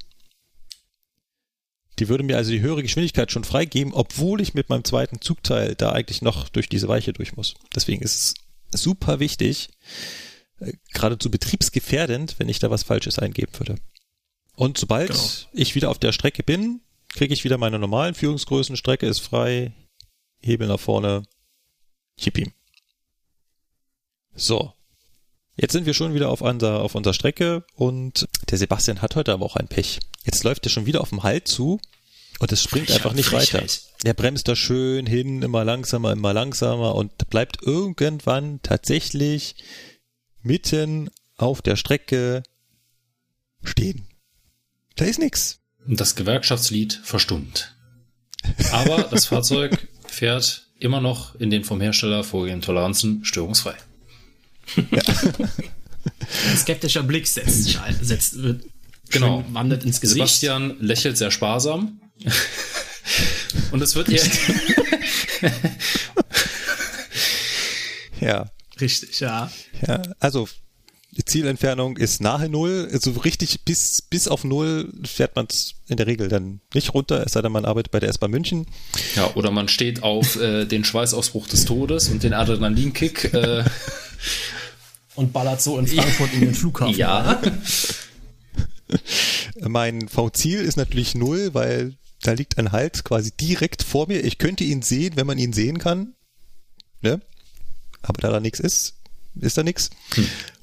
Die 1.98 2.08
würde 2.08 2.24
mir 2.24 2.36
also 2.36 2.50
die 2.50 2.60
höhere 2.60 2.82
Geschwindigkeit 2.82 3.30
schon 3.30 3.44
freigeben, 3.44 3.92
obwohl 3.92 4.40
ich 4.40 4.54
mit 4.54 4.68
meinem 4.68 4.84
zweiten 4.84 5.20
Zugteil 5.20 5.74
da 5.74 5.92
eigentlich 5.92 6.22
noch 6.22 6.48
durch 6.48 6.68
diese 6.68 6.88
Weiche 6.88 7.12
durch 7.12 7.36
muss. 7.36 7.54
Deswegen 7.74 8.02
ist 8.02 8.34
es 8.72 8.80
super 8.82 9.20
wichtig, 9.20 9.68
äh, 10.58 10.72
geradezu 10.92 11.30
betriebsgefährdend, 11.30 12.36
wenn 12.38 12.48
ich 12.48 12.58
da 12.58 12.70
was 12.70 12.82
Falsches 12.82 13.18
eingeben 13.18 13.52
würde. 13.58 13.76
Und 14.56 14.78
sobald 14.78 15.10
Genau. 15.10 15.22
ich 15.52 15.74
wieder 15.74 15.90
auf 15.90 15.98
der 15.98 16.12
Strecke 16.12 16.42
bin, 16.42 16.80
kriege 17.10 17.34
ich 17.34 17.44
wieder 17.44 17.58
meine 17.58 17.78
normalen 17.78 18.14
Führungsgrößen, 18.14 18.76
Strecke 18.76 19.06
ist 19.06 19.20
frei, 19.20 19.72
Hebel 20.42 20.68
nach 20.68 20.80
vorne, 20.80 21.22
Chippim. 22.18 22.52
So. 24.34 24.72
Jetzt 25.54 25.72
sind 25.72 25.84
wir 25.84 25.94
schon 25.94 26.14
wieder 26.14 26.30
auf 26.30 26.40
unserer, 26.40 26.80
auf 26.80 26.94
unserer 26.94 27.14
Strecke 27.14 27.64
und 27.74 28.26
der 28.50 28.58
Sebastian 28.58 29.02
hat 29.02 29.16
heute 29.16 29.32
aber 29.32 29.44
auch 29.44 29.56
ein 29.56 29.68
Pech. 29.68 30.00
Jetzt 30.24 30.44
läuft 30.44 30.66
er 30.66 30.70
schon 30.70 30.86
wieder 30.86 31.02
auf 31.02 31.10
dem 31.10 31.22
Halt 31.22 31.46
zu 31.46 31.78
und 32.38 32.50
es 32.52 32.62
springt 32.62 32.90
einfach 32.90 33.12
nicht 33.12 33.32
weiter. 33.32 33.62
Er 34.02 34.14
bremst 34.14 34.48
da 34.48 34.56
schön 34.56 35.06
hin, 35.06 35.42
immer 35.42 35.64
langsamer, 35.64 36.12
immer 36.12 36.32
langsamer 36.32 36.94
und 36.94 37.28
bleibt 37.28 37.62
irgendwann 37.62 38.60
tatsächlich 38.62 39.56
mitten 40.42 41.10
auf 41.36 41.60
der 41.60 41.76
Strecke 41.76 42.42
stehen. 43.62 44.08
Da 44.96 45.04
ist. 45.04 45.60
Und 45.86 46.00
das 46.00 46.16
Gewerkschaftslied 46.16 47.00
verstummt. 47.04 47.76
Aber 48.72 49.04
das 49.04 49.26
Fahrzeug 49.26 49.88
fährt 50.12 50.66
immer 50.78 51.00
noch 51.00 51.34
in 51.36 51.50
den 51.50 51.64
vom 51.64 51.80
Hersteller 51.80 52.24
vorgegebenen 52.24 52.62
Toleranzen 52.62 53.24
störungsfrei. 53.24 53.74
Ein 54.76 56.56
skeptischer 56.56 57.02
Blick 57.02 57.26
setzt 57.26 57.78
setzt, 58.00 58.42
wird, 58.42 58.64
Genau. 59.10 59.44
wandert 59.52 59.84
ins 59.84 60.00
Gesicht. 60.00 60.16
Sebastian 60.16 60.76
lächelt 60.80 61.18
sehr 61.18 61.30
sparsam. 61.30 62.00
Und 63.72 63.82
es 63.82 63.94
wird 63.94 64.08
hier. 64.08 64.22
Ja. 68.20 68.50
Richtig, 68.80 69.20
ja. 69.20 69.50
Ja, 69.86 70.02
also 70.18 70.48
Zielentfernung 71.24 71.98
ist 71.98 72.20
nahe 72.20 72.48
Null. 72.48 72.88
Also 72.92 73.12
richtig 73.12 73.64
bis, 73.64 74.02
bis 74.02 74.28
auf 74.28 74.44
Null 74.44 74.92
fährt 75.04 75.36
man 75.36 75.46
es 75.50 75.74
in 75.88 75.98
der 75.98 76.06
Regel 76.06 76.28
dann 76.28 76.60
nicht 76.72 76.94
runter, 76.94 77.22
es 77.26 77.32
sei 77.32 77.42
denn, 77.42 77.52
man 77.52 77.66
arbeitet 77.66 77.92
bei 77.92 78.00
der 78.00 78.08
S-Bahn 78.08 78.30
München. 78.30 78.66
Ja, 79.14 79.30
oder 79.34 79.50
man 79.50 79.68
steht 79.68 80.02
auf 80.02 80.36
äh, 80.36 80.64
den 80.64 80.84
Schweißausbruch 80.84 81.48
des 81.48 81.66
Todes 81.66 82.08
und 82.08 82.22
den 82.22 82.32
Adrenalinkick. 82.32 83.34
Äh, 83.34 83.64
Und 85.14 85.32
ballert 85.32 85.60
so 85.60 85.78
in 85.78 85.86
Frankfurt 85.86 86.32
in 86.32 86.40
den 86.40 86.54
Flughafen. 86.54 86.96
ja. 86.96 87.40
Mein 89.60 90.08
V-Ziel 90.08 90.60
ist 90.60 90.76
natürlich 90.76 91.14
Null, 91.14 91.50
weil 91.52 91.94
da 92.22 92.32
liegt 92.32 92.58
ein 92.58 92.72
Halt 92.72 93.04
quasi 93.04 93.30
direkt 93.32 93.82
vor 93.82 94.08
mir. 94.08 94.24
Ich 94.24 94.38
könnte 94.38 94.64
ihn 94.64 94.82
sehen, 94.82 95.16
wenn 95.16 95.26
man 95.26 95.38
ihn 95.38 95.52
sehen 95.52 95.78
kann. 95.78 96.14
Ne? 97.02 97.20
Aber 98.00 98.20
da 98.20 98.30
da 98.30 98.40
nichts 98.40 98.60
ist, 98.60 98.94
ist 99.34 99.58
da 99.58 99.62
nichts. 99.62 99.90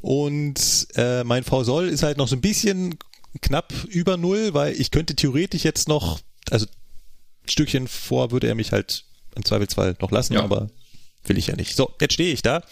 Und 0.01 0.87
äh, 0.95 1.23
mein 1.23 1.43
V-Soll 1.43 1.89
ist 1.89 2.03
halt 2.03 2.17
noch 2.17 2.27
so 2.27 2.35
ein 2.35 2.41
bisschen 2.41 2.97
knapp 3.41 3.73
über 3.89 4.17
Null, 4.17 4.53
weil 4.53 4.73
ich 4.79 4.91
könnte 4.91 5.15
theoretisch 5.15 5.63
jetzt 5.63 5.87
noch, 5.87 6.19
also 6.49 6.65
ein 6.65 7.49
Stückchen 7.49 7.87
vor 7.87 8.31
würde 8.31 8.47
er 8.47 8.55
mich 8.55 8.71
halt 8.71 9.05
im 9.35 9.43
Zweifelsfall 9.45 9.95
noch 10.01 10.11
lassen, 10.11 10.33
Ja. 10.33 10.43
aber 10.43 10.69
will 11.25 11.37
ich 11.37 11.47
ja 11.47 11.55
nicht. 11.55 11.75
So, 11.75 11.93
jetzt 12.01 12.13
stehe 12.13 12.33
ich 12.33 12.41
da. 12.41 12.63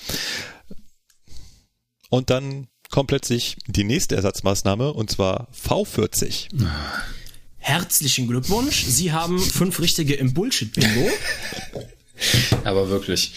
Und 2.09 2.29
dann 2.29 2.67
kommt 2.89 3.07
plötzlich 3.09 3.57
die 3.67 3.83
nächste 3.83 4.15
Ersatzmaßnahme 4.15 4.93
und 4.93 5.11
zwar 5.11 5.49
V40. 5.51 6.47
Herzlichen 7.57 8.27
Glückwunsch. 8.27 8.85
Sie 8.85 9.11
haben 9.11 9.39
fünf 9.39 9.79
richtige 9.81 10.13
im 10.15 10.33
Bullshit-Bingo. 10.33 11.09
Aber 12.63 12.87
wirklich. 12.89 13.33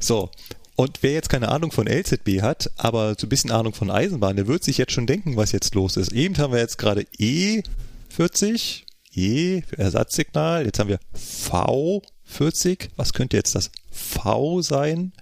So. 0.00 0.30
Und 0.76 1.02
wer 1.02 1.12
jetzt 1.12 1.28
keine 1.28 1.50
Ahnung 1.50 1.70
von 1.70 1.86
LZB 1.86 2.42
hat, 2.42 2.70
aber 2.76 3.14
so 3.18 3.26
ein 3.26 3.28
bisschen 3.28 3.52
Ahnung 3.52 3.74
von 3.74 3.90
Eisenbahn, 3.90 4.36
der 4.36 4.48
wird 4.48 4.64
sich 4.64 4.78
jetzt 4.78 4.92
schon 4.92 5.06
denken, 5.06 5.36
was 5.36 5.52
jetzt 5.52 5.74
los 5.74 5.96
ist. 5.96 6.12
Eben 6.12 6.36
haben 6.38 6.52
wir 6.52 6.58
jetzt 6.58 6.78
gerade 6.78 7.02
E40, 7.18 8.82
E 9.14 9.62
für 9.62 9.78
Ersatzsignal, 9.78 10.64
jetzt 10.66 10.78
haben 10.80 10.88
wir 10.88 10.98
V40. 11.16 12.88
Was 12.96 13.12
könnte 13.12 13.36
jetzt 13.36 13.54
das 13.54 13.70
V 13.90 14.62
sein? 14.62 15.12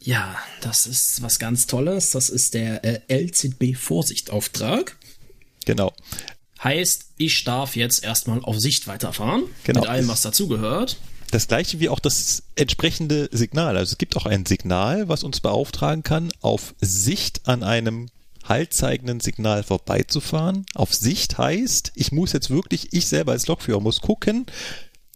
Ja, 0.00 0.36
das 0.60 0.86
ist 0.86 1.22
was 1.22 1.38
ganz 1.38 1.66
Tolles. 1.66 2.10
Das 2.10 2.28
ist 2.28 2.54
der 2.54 2.84
äh, 2.84 3.24
LZB-Vorsichtauftrag. 3.24 4.96
Genau. 5.64 5.92
Heißt, 6.62 7.06
ich 7.18 7.44
darf 7.44 7.76
jetzt 7.76 8.02
erstmal 8.02 8.40
auf 8.42 8.58
Sicht 8.58 8.86
weiterfahren. 8.86 9.44
Genau. 9.64 9.80
Mit 9.80 9.88
allem, 9.88 10.08
was 10.08 10.22
dazugehört. 10.22 10.96
Das 11.36 11.48
gleiche 11.48 11.80
wie 11.80 11.90
auch 11.90 12.00
das 12.00 12.44
entsprechende 12.54 13.28
Signal. 13.30 13.76
Also 13.76 13.92
es 13.92 13.98
gibt 13.98 14.16
auch 14.16 14.24
ein 14.24 14.46
Signal, 14.46 15.10
was 15.10 15.22
uns 15.22 15.40
beauftragen 15.40 16.02
kann, 16.02 16.30
auf 16.40 16.74
Sicht 16.80 17.46
an 17.46 17.62
einem 17.62 18.08
haltzeigenden 18.42 19.20
Signal 19.20 19.62
vorbeizufahren. 19.62 20.64
Auf 20.74 20.94
Sicht 20.94 21.36
heißt, 21.36 21.92
ich 21.94 22.10
muss 22.10 22.32
jetzt 22.32 22.48
wirklich, 22.48 22.94
ich 22.94 23.06
selber 23.06 23.32
als 23.32 23.48
Lokführer 23.48 23.80
muss 23.80 24.00
gucken, 24.00 24.46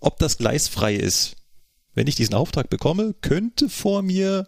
ob 0.01 0.19
das 0.19 0.37
Gleis 0.37 0.69
frei 0.69 0.95
ist. 0.95 1.37
Wenn 1.95 2.07
ich 2.07 2.17
diesen 2.17 2.35
Auftrag 2.35 2.69
bekomme, 2.69 3.15
könnte 3.23 3.71
vor 3.71 4.03
mir 4.03 4.47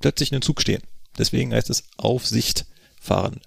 plötzlich 0.00 0.34
ein 0.34 0.42
Zug 0.42 0.60
stehen. 0.60 0.82
Deswegen 1.16 1.54
heißt 1.54 1.70
es 1.70 1.84
auf 1.98 2.26
Sicht 2.26 2.66
fahren. 3.00 3.40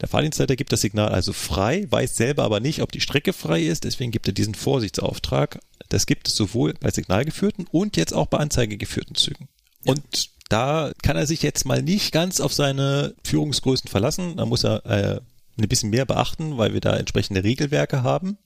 Der 0.00 0.08
Fahrdienstleiter 0.08 0.56
gibt 0.56 0.72
das 0.72 0.80
Signal 0.80 1.10
also 1.10 1.32
frei, 1.32 1.86
weiß 1.90 2.16
selber 2.16 2.44
aber 2.44 2.60
nicht, 2.60 2.80
ob 2.82 2.90
die 2.92 3.00
Strecke 3.00 3.32
frei 3.32 3.62
ist, 3.62 3.84
deswegen 3.84 4.10
gibt 4.10 4.26
er 4.26 4.32
diesen 4.32 4.54
Vorsichtsauftrag. 4.54 5.60
Das 5.88 6.06
gibt 6.06 6.28
es 6.28 6.36
sowohl 6.36 6.74
bei 6.80 6.90
signalgeführten 6.90 7.66
und 7.70 7.96
jetzt 7.96 8.14
auch 8.14 8.26
bei 8.26 8.38
anzeigegeführten 8.38 9.14
Zügen. 9.16 9.48
Und 9.84 10.30
da 10.48 10.92
kann 11.02 11.16
er 11.16 11.26
sich 11.26 11.42
jetzt 11.42 11.64
mal 11.64 11.82
nicht 11.82 12.12
ganz 12.12 12.40
auf 12.40 12.52
seine 12.52 13.14
Führungsgrößen 13.24 13.88
verlassen. 13.88 14.36
Da 14.36 14.46
muss 14.46 14.64
er 14.64 14.86
äh, 14.86 15.20
ein 15.58 15.68
bisschen 15.68 15.90
mehr 15.90 16.06
beachten, 16.06 16.58
weil 16.58 16.72
wir 16.72 16.80
da 16.80 16.96
entsprechende 16.96 17.44
Regelwerke 17.44 18.02
haben. 18.02 18.38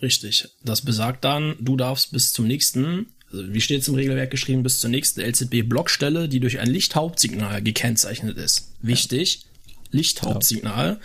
Richtig. 0.00 0.48
Das 0.62 0.82
besagt 0.82 1.24
dann, 1.24 1.56
du 1.60 1.76
darfst 1.76 2.12
bis 2.12 2.32
zum 2.32 2.46
nächsten, 2.46 3.06
also 3.32 3.52
wie 3.52 3.60
steht 3.60 3.82
es 3.82 3.88
im 3.88 3.94
Regelwerk 3.94 4.30
geschrieben, 4.30 4.62
bis 4.62 4.80
zur 4.80 4.90
nächsten 4.90 5.20
LZB-Blockstelle, 5.20 6.28
die 6.28 6.40
durch 6.40 6.60
ein 6.60 6.70
Lichthauptsignal 6.70 7.62
gekennzeichnet 7.62 8.38
ist. 8.38 8.72
Wichtig, 8.80 9.47
Lichthauptsignal 9.90 11.00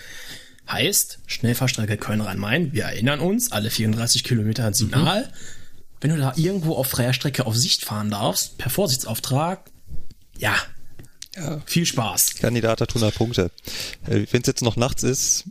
heißt 0.70 1.20
Schnellfahrstrecke 1.28 1.98
Köln-Rhein-Main. 1.98 2.74
Wir 2.74 2.86
erinnern 2.86 3.20
uns, 3.20 3.52
alle 3.52 3.70
34 3.70 4.24
Kilometer 4.24 4.66
ein 4.66 4.74
Signal. 4.74 5.32
Wenn 6.00 6.12
du 6.12 6.18
da 6.18 6.34
irgendwo 6.36 6.76
auf 6.76 6.88
freier 6.88 7.14
Strecke 7.14 7.46
auf 7.46 7.56
Sicht 7.56 7.86
fahren 7.86 8.10
darfst, 8.10 8.58
per 8.58 8.70
Vorsichtsauftrag, 8.70 9.70
ja, 10.38 10.56
viel 11.66 11.86
Spaß. 11.86 12.36
Kandidat 12.36 12.82
hat 12.82 12.90
100 12.90 13.16
Punkte. 13.16 13.52
Äh, 14.06 14.26
Wenn 14.32 14.42
es 14.42 14.48
jetzt 14.48 14.62
noch 14.62 14.76
nachts 14.76 15.04
ist, 15.04 15.46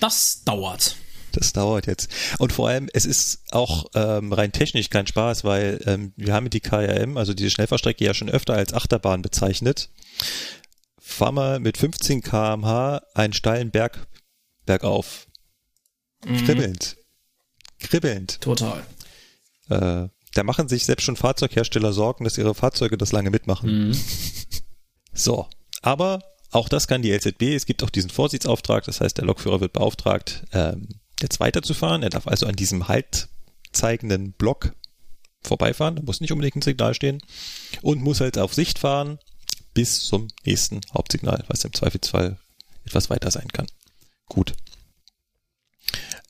Das 0.00 0.42
dauert. 0.44 0.96
Das 1.32 1.52
dauert 1.52 1.86
jetzt. 1.86 2.08
Und 2.38 2.52
vor 2.52 2.68
allem, 2.68 2.88
es 2.92 3.06
ist 3.06 3.40
auch 3.52 3.86
ähm, 3.94 4.32
rein 4.32 4.50
technisch 4.52 4.90
kein 4.90 5.06
Spaß, 5.06 5.44
weil 5.44 5.80
ähm, 5.86 6.12
wir 6.16 6.34
haben 6.34 6.50
die 6.50 6.60
KRM, 6.60 7.16
also 7.16 7.34
diese 7.34 7.50
Schnellfahrstrecke, 7.50 8.04
ja 8.04 8.14
schon 8.14 8.28
öfter 8.28 8.54
als 8.54 8.72
Achterbahn 8.72 9.22
bezeichnet. 9.22 9.90
Fahr 11.10 11.32
mal 11.32 11.60
mit 11.60 11.76
15 11.76 12.22
kmh 12.22 13.02
einen 13.14 13.32
steilen 13.32 13.70
Berg 13.70 14.06
bergauf. 14.64 15.26
Kribbelnd. 16.22 16.96
Kribbelnd. 17.80 18.40
Total. 18.40 18.86
Äh, 19.68 20.08
da 20.34 20.42
machen 20.44 20.68
sich 20.68 20.84
selbst 20.84 21.04
schon 21.04 21.16
Fahrzeughersteller 21.16 21.92
Sorgen, 21.92 22.24
dass 22.24 22.38
ihre 22.38 22.54
Fahrzeuge 22.54 22.96
das 22.96 23.12
lange 23.12 23.30
mitmachen. 23.30 23.96
So, 25.12 25.48
aber 25.82 26.20
auch 26.52 26.68
das 26.68 26.86
kann 26.86 27.02
die 27.02 27.10
LZB. 27.10 27.42
Es 27.42 27.66
gibt 27.66 27.82
auch 27.82 27.90
diesen 27.90 28.10
Vorsichtsauftrag, 28.10 28.84
das 28.84 29.00
heißt, 29.00 29.18
der 29.18 29.24
Lokführer 29.24 29.60
wird 29.60 29.72
beauftragt, 29.72 30.44
ähm, 30.52 30.86
jetzt 31.20 31.40
weiterzufahren. 31.40 32.04
Er 32.04 32.10
darf 32.10 32.28
also 32.28 32.46
an 32.46 32.54
diesem 32.54 32.86
halt 32.86 33.28
zeigenden 33.72 34.32
Block 34.32 34.72
vorbeifahren, 35.42 35.96
da 35.96 36.02
muss 36.02 36.20
nicht 36.20 36.30
unbedingt 36.30 36.56
ein 36.56 36.62
Signal 36.62 36.94
stehen 36.94 37.20
und 37.82 38.00
muss 38.00 38.20
halt 38.20 38.38
auf 38.38 38.54
Sicht 38.54 38.78
fahren 38.78 39.18
bis 39.74 40.04
zum 40.04 40.28
nächsten 40.44 40.80
Hauptsignal, 40.92 41.44
was 41.48 41.64
im 41.64 41.72
Zweifelsfall 41.72 42.38
etwas 42.84 43.10
weiter 43.10 43.30
sein 43.30 43.48
kann. 43.48 43.66
Gut. 44.26 44.54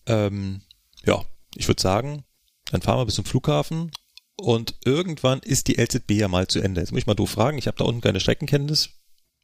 Ähm, 0.06 0.62
ja, 1.04 1.24
ich 1.54 1.68
würde 1.68 1.80
sagen, 1.80 2.24
dann 2.66 2.82
fahren 2.82 2.98
wir 2.98 3.06
bis 3.06 3.14
zum 3.14 3.24
Flughafen 3.24 3.90
und 4.36 4.74
irgendwann 4.84 5.40
ist 5.40 5.68
die 5.68 5.80
LZB 5.80 6.12
ja 6.12 6.28
mal 6.28 6.46
zu 6.46 6.60
Ende. 6.60 6.80
Jetzt 6.80 6.92
muss 6.92 7.00
ich 7.00 7.06
mal 7.06 7.14
doof 7.14 7.30
fragen, 7.30 7.58
ich 7.58 7.66
habe 7.66 7.76
da 7.76 7.84
unten 7.84 8.00
keine 8.00 8.20
Streckenkenntnis. 8.20 8.90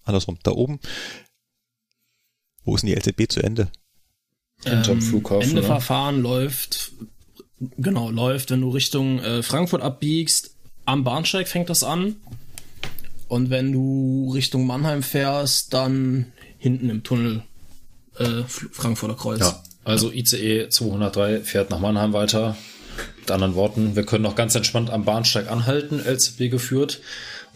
Andersrum, 0.04 0.38
da 0.42 0.52
oben. 0.52 0.80
Wo 2.64 2.74
ist 2.74 2.82
denn 2.82 2.88
die 2.88 2.96
LZB 2.96 3.30
zu 3.30 3.42
Ende? 3.42 3.70
Hinterm 4.64 5.02
Flughafen, 5.02 5.50
Ende 5.50 5.60
ne? 5.60 5.66
Verfahren 5.66 6.20
läuft, 6.22 6.92
genau, 7.76 8.10
läuft, 8.10 8.50
wenn 8.50 8.62
du 8.62 8.70
Richtung 8.70 9.18
äh, 9.18 9.42
Frankfurt 9.42 9.82
abbiegst, 9.82 10.56
am 10.86 11.04
Bahnsteig 11.04 11.48
fängt 11.48 11.68
das 11.68 11.82
an. 11.82 12.16
Und 13.28 13.50
wenn 13.50 13.72
du 13.72 14.30
Richtung 14.32 14.66
Mannheim 14.66 15.02
fährst, 15.02 15.74
dann 15.74 16.32
hinten 16.58 16.90
im 16.90 17.02
Tunnel 17.02 17.42
äh, 18.18 18.42
Frankfurter 18.46 19.16
Kreuz. 19.16 19.40
Ja, 19.40 19.62
also 19.84 20.12
ICE 20.12 20.68
203 20.68 21.40
fährt 21.40 21.70
nach 21.70 21.80
Mannheim 21.80 22.12
weiter. 22.12 22.56
Mit 23.18 23.30
anderen 23.30 23.54
Worten, 23.54 23.94
wir 23.94 24.06
können 24.06 24.22
noch 24.22 24.36
ganz 24.36 24.54
entspannt 24.54 24.90
am 24.90 25.04
Bahnsteig 25.04 25.50
anhalten, 25.50 26.00
LZB 26.00 26.50
geführt, 26.50 27.00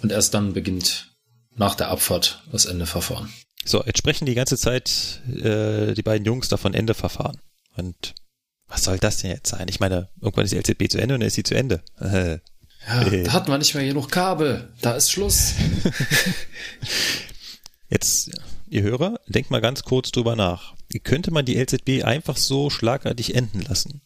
und 0.02 0.12
erst 0.12 0.34
dann 0.34 0.52
beginnt 0.52 1.12
nach 1.56 1.74
der 1.74 1.88
Abfahrt 1.88 2.42
das 2.52 2.66
Endeverfahren. 2.66 3.32
So, 3.64 3.82
jetzt 3.84 3.98
sprechen 3.98 4.26
die 4.26 4.34
ganze 4.34 4.56
Zeit 4.56 5.20
äh, 5.28 5.94
die 5.94 6.02
beiden 6.02 6.24
Jungs 6.24 6.48
davon 6.48 6.74
Ende 6.74 6.94
verfahren. 6.94 7.38
Und 7.76 8.14
was 8.68 8.84
soll 8.84 8.98
das 8.98 9.18
denn 9.18 9.30
jetzt 9.30 9.50
sein? 9.50 9.66
Ich 9.68 9.80
meine, 9.80 10.08
irgendwann 10.20 10.44
ist 10.44 10.52
die 10.52 10.58
LZB 10.58 10.90
zu 10.90 10.98
Ende 10.98 11.14
und 11.14 11.20
dann 11.20 11.28
ist 11.28 11.34
sie 11.34 11.42
zu 11.42 11.54
Ende. 11.54 11.82
Äh, 11.98 12.38
Ja, 12.88 13.02
Äh. 13.02 13.22
da 13.24 13.32
hat 13.32 13.48
man 13.48 13.58
nicht 13.60 13.74
mehr 13.74 13.84
genug 13.84 14.10
Kabel. 14.10 14.72
Da 14.80 14.92
ist 14.94 15.10
Schluss. 15.10 15.54
Jetzt, 17.88 18.30
ihr 18.68 18.82
Hörer, 18.82 19.20
denkt 19.26 19.50
mal 19.50 19.60
ganz 19.60 19.82
kurz 19.82 20.10
drüber 20.12 20.36
nach. 20.36 20.74
Wie 20.88 21.00
könnte 21.00 21.30
man 21.30 21.44
die 21.44 21.56
LZB 21.56 22.04
einfach 22.04 22.36
so 22.36 22.70
schlagartig 22.70 23.34
enden 23.34 23.62
lassen? 23.62 24.02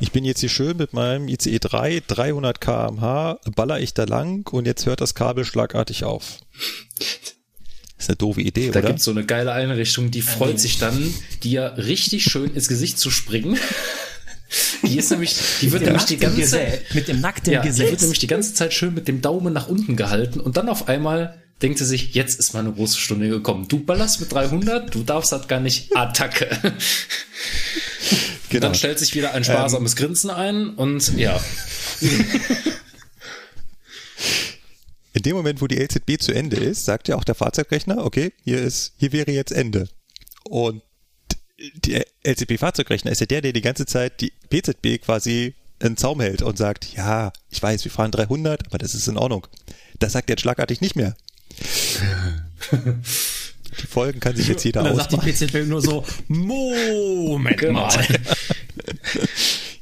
Ich 0.00 0.10
bin 0.10 0.24
jetzt 0.24 0.40
hier 0.40 0.48
schön 0.48 0.76
mit 0.76 0.92
meinem 0.92 1.28
ICE 1.28 1.58
3, 1.60 2.02
300 2.06 2.60
kmh, 2.60 3.38
baller 3.54 3.80
ich 3.80 3.94
da 3.94 4.04
lang 4.04 4.46
und 4.52 4.66
jetzt 4.66 4.86
hört 4.86 5.00
das 5.00 5.14
Kabel 5.14 5.44
schlagartig 5.44 6.04
auf. 6.04 6.38
Ist 7.96 8.08
eine 8.08 8.16
doofe 8.16 8.40
Idee, 8.40 8.70
Da 8.70 8.80
oder? 8.80 8.88
gibt's 8.88 9.04
so 9.04 9.12
eine 9.12 9.24
geile 9.24 9.52
Einrichtung, 9.52 10.10
die 10.10 10.22
freut 10.22 10.58
sich 10.58 10.78
dann, 10.78 11.14
dir 11.44 11.74
richtig 11.76 12.24
schön 12.24 12.52
ins 12.54 12.68
Gesicht 12.68 12.98
zu 12.98 13.10
springen. 13.10 13.56
Die 14.82 14.98
ist 14.98 15.10
nämlich, 15.10 15.36
die 15.60 15.72
wird 15.72 15.82
nämlich 15.82 16.04
die 16.04 16.16
ganze 16.16 16.42
Zeit, 16.42 16.94
mit 16.94 17.08
dem 17.08 17.20
nackten 17.20 17.52
ja, 17.52 17.60
die 17.62 17.68
wird 17.68 17.78
Gesetz. 17.78 18.00
nämlich 18.02 18.18
die 18.18 18.26
ganze 18.26 18.54
Zeit 18.54 18.72
schön 18.72 18.94
mit 18.94 19.08
dem 19.08 19.20
Daumen 19.20 19.52
nach 19.52 19.68
unten 19.68 19.96
gehalten 19.96 20.40
und 20.40 20.56
dann 20.56 20.68
auf 20.68 20.88
einmal 20.88 21.42
denkt 21.62 21.78
sie 21.78 21.84
sich, 21.84 22.14
jetzt 22.14 22.38
ist 22.38 22.52
meine 22.52 22.72
große 22.72 22.98
Stunde 22.98 23.28
gekommen. 23.28 23.68
Du 23.68 23.78
ballerst 23.78 24.20
mit 24.20 24.32
300, 24.32 24.94
du 24.94 25.02
darfst 25.02 25.32
halt 25.32 25.48
gar 25.48 25.60
nicht 25.60 25.96
Attacke. 25.96 26.48
Genau. 28.50 28.66
Dann 28.68 28.74
stellt 28.76 29.00
sich 29.00 29.16
wieder 29.16 29.32
ein 29.34 29.42
sparsames 29.42 29.96
Grinsen 29.96 30.30
ein 30.30 30.74
und 30.74 31.16
ja, 31.16 31.40
In 35.14 35.22
dem 35.22 35.36
Moment, 35.36 35.62
wo 35.62 35.68
die 35.68 35.76
LZB 35.76 36.20
zu 36.20 36.32
Ende 36.32 36.56
ist, 36.56 36.84
sagt 36.84 37.06
ja 37.08 37.16
auch 37.16 37.24
der 37.24 37.36
Fahrzeugrechner, 37.36 38.04
okay, 38.04 38.32
hier 38.42 38.60
ist, 38.60 38.94
hier 38.96 39.12
wäre 39.12 39.30
jetzt 39.30 39.52
Ende. 39.52 39.88
Und 40.42 40.82
der 41.58 42.04
LZB-Fahrzeugrechner 42.26 43.10
ist 43.12 43.20
ja 43.20 43.26
der, 43.26 43.40
der 43.42 43.52
die 43.52 43.60
ganze 43.60 43.86
Zeit 43.86 44.20
die 44.20 44.32
PZB 44.50 45.02
quasi 45.04 45.54
in 45.80 45.96
Zaum 45.96 46.20
hält 46.20 46.42
und 46.42 46.56
sagt, 46.58 46.94
ja, 46.94 47.32
ich 47.50 47.62
weiß, 47.62 47.84
wir 47.84 47.90
fahren 47.92 48.10
300, 48.10 48.66
aber 48.66 48.78
das 48.78 48.94
ist 48.94 49.08
in 49.08 49.16
Ordnung. 49.16 49.46
Das 49.98 50.12
sagt 50.12 50.30
er 50.30 50.34
jetzt 50.34 50.42
schlagartig 50.42 50.80
nicht 50.80 50.96
mehr. 50.96 51.16
Die 53.80 53.86
Folgen 53.88 54.20
kann 54.20 54.36
sich 54.36 54.46
jetzt 54.46 54.64
jeder 54.64 54.80
Und 54.80 54.86
dann 54.86 54.96
sagt 54.96 55.12
die. 55.12 55.16
PZB 55.16 55.66
nur 55.66 55.82
so, 55.82 56.04
Moment 56.28 57.58
Genau. 57.58 57.80
mal. 57.86 58.06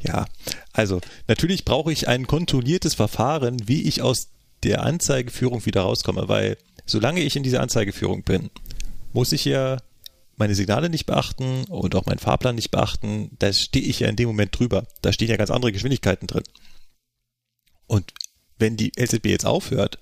Ja, 0.00 0.24
also 0.72 1.00
natürlich 1.28 1.64
brauche 1.64 1.92
ich 1.92 2.08
ein 2.08 2.26
kontrolliertes 2.26 2.94
Verfahren, 2.94 3.68
wie 3.68 3.82
ich 3.82 4.02
aus 4.02 4.28
der 4.64 4.82
Anzeigeführung 4.82 5.64
wieder 5.64 5.82
rauskomme, 5.82 6.28
weil 6.28 6.56
solange 6.86 7.20
ich 7.20 7.36
in 7.36 7.42
dieser 7.44 7.60
Anzeigeführung 7.60 8.24
bin, 8.24 8.50
muss 9.12 9.30
ich 9.32 9.44
ja 9.44 9.76
meine 10.36 10.54
Signale 10.54 10.88
nicht 10.88 11.06
beachten 11.06 11.64
und 11.64 11.94
auch 11.94 12.06
meinen 12.06 12.18
Fahrplan 12.18 12.54
nicht 12.54 12.70
beachten. 12.70 13.30
Da 13.38 13.52
stehe 13.52 13.84
ich 13.84 14.00
ja 14.00 14.08
in 14.08 14.16
dem 14.16 14.28
Moment 14.28 14.58
drüber. 14.58 14.86
Da 15.02 15.12
stehen 15.12 15.30
ja 15.30 15.36
ganz 15.36 15.50
andere 15.50 15.72
Geschwindigkeiten 15.72 16.26
drin. 16.26 16.44
Und 17.86 18.12
wenn 18.58 18.76
die 18.76 18.92
LZB 18.96 19.26
jetzt 19.26 19.46
aufhört, 19.46 19.98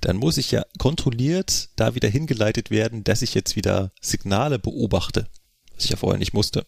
dann 0.00 0.16
muss 0.16 0.36
ich 0.36 0.50
ja 0.50 0.64
kontrolliert 0.78 1.70
da 1.76 1.94
wieder 1.94 2.08
hingeleitet 2.08 2.70
werden, 2.70 3.04
dass 3.04 3.22
ich 3.22 3.34
jetzt 3.34 3.56
wieder 3.56 3.92
Signale 4.00 4.58
beobachte, 4.58 5.28
was 5.74 5.84
ich 5.84 5.90
ja 5.90 5.96
vorher 5.96 6.18
nicht 6.18 6.32
musste. 6.32 6.64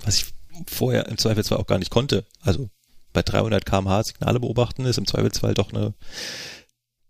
Was 0.00 0.16
ich 0.16 0.26
vorher 0.66 1.06
im 1.06 1.18
Zweifelsfall 1.18 1.58
auch 1.58 1.66
gar 1.66 1.78
nicht 1.78 1.90
konnte. 1.90 2.24
Also 2.40 2.70
bei 3.12 3.22
300 3.22 3.64
kmh 3.64 4.02
Signale 4.04 4.40
beobachten 4.40 4.84
ist 4.84 4.98
im 4.98 5.06
Zweifelsfall 5.06 5.54
doch 5.54 5.72
eine 5.72 5.94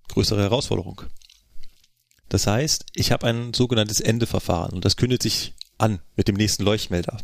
größere 0.08 0.40
Herausforderung. 0.40 1.02
Das 2.28 2.46
heißt, 2.46 2.86
ich 2.94 3.10
habe 3.12 3.26
ein 3.26 3.54
sogenanntes 3.54 4.00
Endeverfahren 4.00 4.72
und 4.74 4.84
das 4.84 4.96
kündet 4.96 5.22
sich 5.22 5.54
an 5.78 6.00
mit 6.16 6.28
dem 6.28 6.34
nächsten 6.36 6.62
Leuchtmelder. 6.62 7.16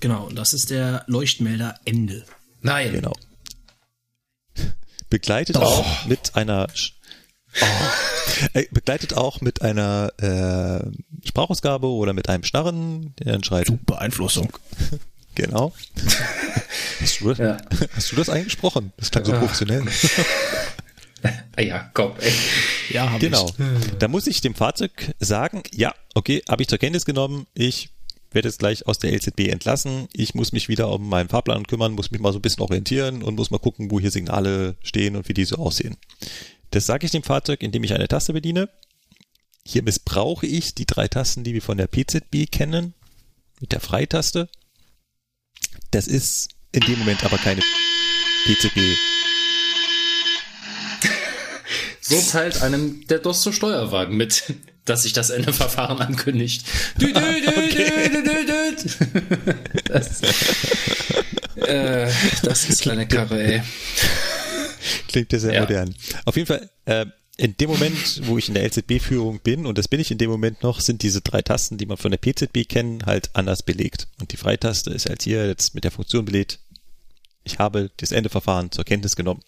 Genau, 0.00 0.26
und 0.26 0.36
das 0.36 0.52
ist 0.52 0.70
der 0.70 1.04
Leuchtmelder 1.06 1.74
Ende. 1.84 2.24
nein. 2.62 2.92
Genau. 2.92 3.14
Begleitet 5.10 5.56
auch 5.56 6.04
mit 6.04 6.36
einer 6.36 6.68
oh, 7.62 7.64
äh, 8.52 8.66
begleitet 8.70 9.14
auch 9.14 9.40
mit 9.40 9.62
einer 9.62 10.12
äh, 10.18 11.26
Sprachausgabe 11.26 11.86
oder 11.86 12.12
mit 12.12 12.28
einem 12.28 12.44
Schnarren, 12.44 13.14
der 13.18 13.32
dann 13.32 13.44
schreit. 13.44 13.72
Beeinflussung. 13.86 14.52
Genau. 15.34 15.72
Hast 17.00 17.20
du, 17.20 17.28
das, 17.28 17.38
Ja. 17.38 17.58
hast 17.94 18.10
du 18.10 18.16
das 18.16 18.28
eingesprochen? 18.28 18.92
Das 18.96 19.12
klang 19.12 19.24
so 19.24 19.30
professionell. 19.30 19.84
Ah 21.56 21.60
ja, 21.62 21.90
komm, 21.94 22.12
ey. 22.20 22.32
Ja, 22.90 23.10
hab 23.10 23.20
Genau. 23.20 23.46
ich. 23.48 23.98
Da 23.98 24.08
muss 24.08 24.26
ich 24.26 24.40
dem 24.40 24.54
Fahrzeug 24.54 25.14
sagen, 25.18 25.62
ja, 25.74 25.94
okay, 26.14 26.42
habe 26.48 26.62
ich 26.62 26.68
zur 26.68 26.78
Kenntnis 26.78 27.04
genommen, 27.04 27.46
ich 27.54 27.90
werde 28.30 28.48
jetzt 28.48 28.58
gleich 28.58 28.86
aus 28.86 28.98
der 28.98 29.12
LZB 29.12 29.48
entlassen, 29.48 30.06
ich 30.12 30.34
muss 30.34 30.52
mich 30.52 30.68
wieder 30.68 30.90
um 30.92 31.08
meinen 31.08 31.28
Fahrplan 31.28 31.66
kümmern, 31.66 31.92
muss 31.92 32.10
mich 32.10 32.20
mal 32.20 32.32
so 32.32 32.38
ein 32.38 32.42
bisschen 32.42 32.62
orientieren 32.62 33.22
und 33.22 33.34
muss 33.34 33.50
mal 33.50 33.58
gucken, 33.58 33.90
wo 33.90 33.98
hier 33.98 34.10
Signale 34.10 34.76
stehen 34.82 35.16
und 35.16 35.28
wie 35.28 35.34
die 35.34 35.44
so 35.44 35.56
aussehen. 35.56 35.96
Das 36.70 36.86
sage 36.86 37.06
ich 37.06 37.12
dem 37.12 37.22
Fahrzeug, 37.22 37.62
indem 37.62 37.82
ich 37.84 37.94
eine 37.94 38.06
Taste 38.08 38.32
bediene. 38.32 38.68
Hier 39.66 39.82
missbrauche 39.82 40.46
ich 40.46 40.74
die 40.74 40.86
drei 40.86 41.08
Tasten, 41.08 41.42
die 41.42 41.54
wir 41.54 41.62
von 41.62 41.78
der 41.78 41.86
PZB 41.88 42.50
kennen, 42.50 42.94
mit 43.60 43.72
der 43.72 43.80
Freitaste. 43.80 44.48
Das 45.90 46.06
ist 46.06 46.50
in 46.72 46.80
dem 46.82 46.98
Moment 46.98 47.24
aber 47.24 47.38
keine 47.38 47.62
PZB. 48.44 48.78
So 52.08 52.20
teilt 52.30 52.62
einem 52.62 53.06
der 53.08 53.18
DOS 53.18 53.42
zu 53.42 53.52
Steuerwagen 53.52 54.16
mit, 54.16 54.44
dass 54.84 55.02
sich 55.02 55.12
das 55.12 55.30
Endeverfahren 55.30 55.98
ankündigt. 56.00 56.64
Dü, 57.00 57.12
dü, 57.12 57.12
dü, 57.12 57.68
dü, 57.70 58.10
dü, 58.10 58.22
dü, 58.24 58.76
dü. 58.76 59.54
Das, 59.84 60.22
äh, 61.56 62.10
das 62.42 62.68
ist 62.68 62.88
eine 62.88 63.06
Karre, 63.06 63.42
ey. 63.42 63.62
Klingt 65.08 65.32
ja 65.32 65.38
sehr 65.38 65.54
Ja. 65.54 65.60
modern. 65.60 65.94
Auf 66.24 66.36
jeden 66.36 66.46
Fall, 66.46 66.70
äh, 66.86 67.04
in 67.36 67.56
dem 67.58 67.70
Moment, 67.70 68.22
wo 68.24 68.38
ich 68.38 68.48
in 68.48 68.54
der 68.54 68.64
LZB-Führung 68.64 69.40
bin, 69.40 69.66
und 69.66 69.76
das 69.78 69.86
bin 69.88 70.00
ich 70.00 70.10
in 70.10 70.18
dem 70.18 70.30
Moment 70.30 70.62
noch, 70.62 70.80
sind 70.80 71.02
diese 71.02 71.20
drei 71.20 71.42
Tasten, 71.42 71.76
die 71.78 71.86
man 71.86 71.96
von 71.98 72.10
der 72.10 72.18
PZB 72.18 72.64
kennen, 72.68 73.04
halt 73.06 73.30
anders 73.34 73.62
belegt. 73.62 74.08
Und 74.20 74.32
die 74.32 74.36
Freitaste 74.36 74.90
ist 74.90 75.08
halt 75.08 75.22
hier 75.22 75.46
jetzt 75.46 75.74
mit 75.74 75.84
der 75.84 75.90
Funktion 75.90 76.24
belegt, 76.24 76.58
ich 77.44 77.58
habe 77.58 77.90
das 77.98 78.10
Endeverfahren 78.12 78.72
zur 78.72 78.84
Kenntnis 78.84 79.14
genommen. 79.16 79.42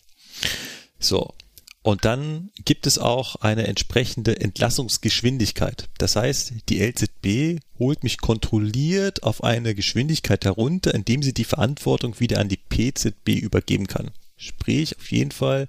So. 0.98 1.34
Und 1.82 2.04
dann 2.04 2.50
gibt 2.64 2.86
es 2.86 2.98
auch 2.98 3.36
eine 3.36 3.66
entsprechende 3.66 4.38
Entlassungsgeschwindigkeit. 4.38 5.88
Das 5.96 6.14
heißt, 6.14 6.52
die 6.68 6.80
LZB 6.80 7.62
holt 7.78 8.02
mich 8.02 8.18
kontrolliert 8.18 9.22
auf 9.22 9.42
eine 9.42 9.74
Geschwindigkeit 9.74 10.44
herunter, 10.44 10.94
indem 10.94 11.22
sie 11.22 11.32
die 11.32 11.44
Verantwortung 11.44 12.20
wieder 12.20 12.38
an 12.38 12.50
die 12.50 12.58
PZB 12.58 13.40
übergeben 13.40 13.86
kann. 13.86 14.10
Sprich, 14.36 14.96
auf 14.98 15.10
jeden 15.10 15.32
Fall 15.32 15.68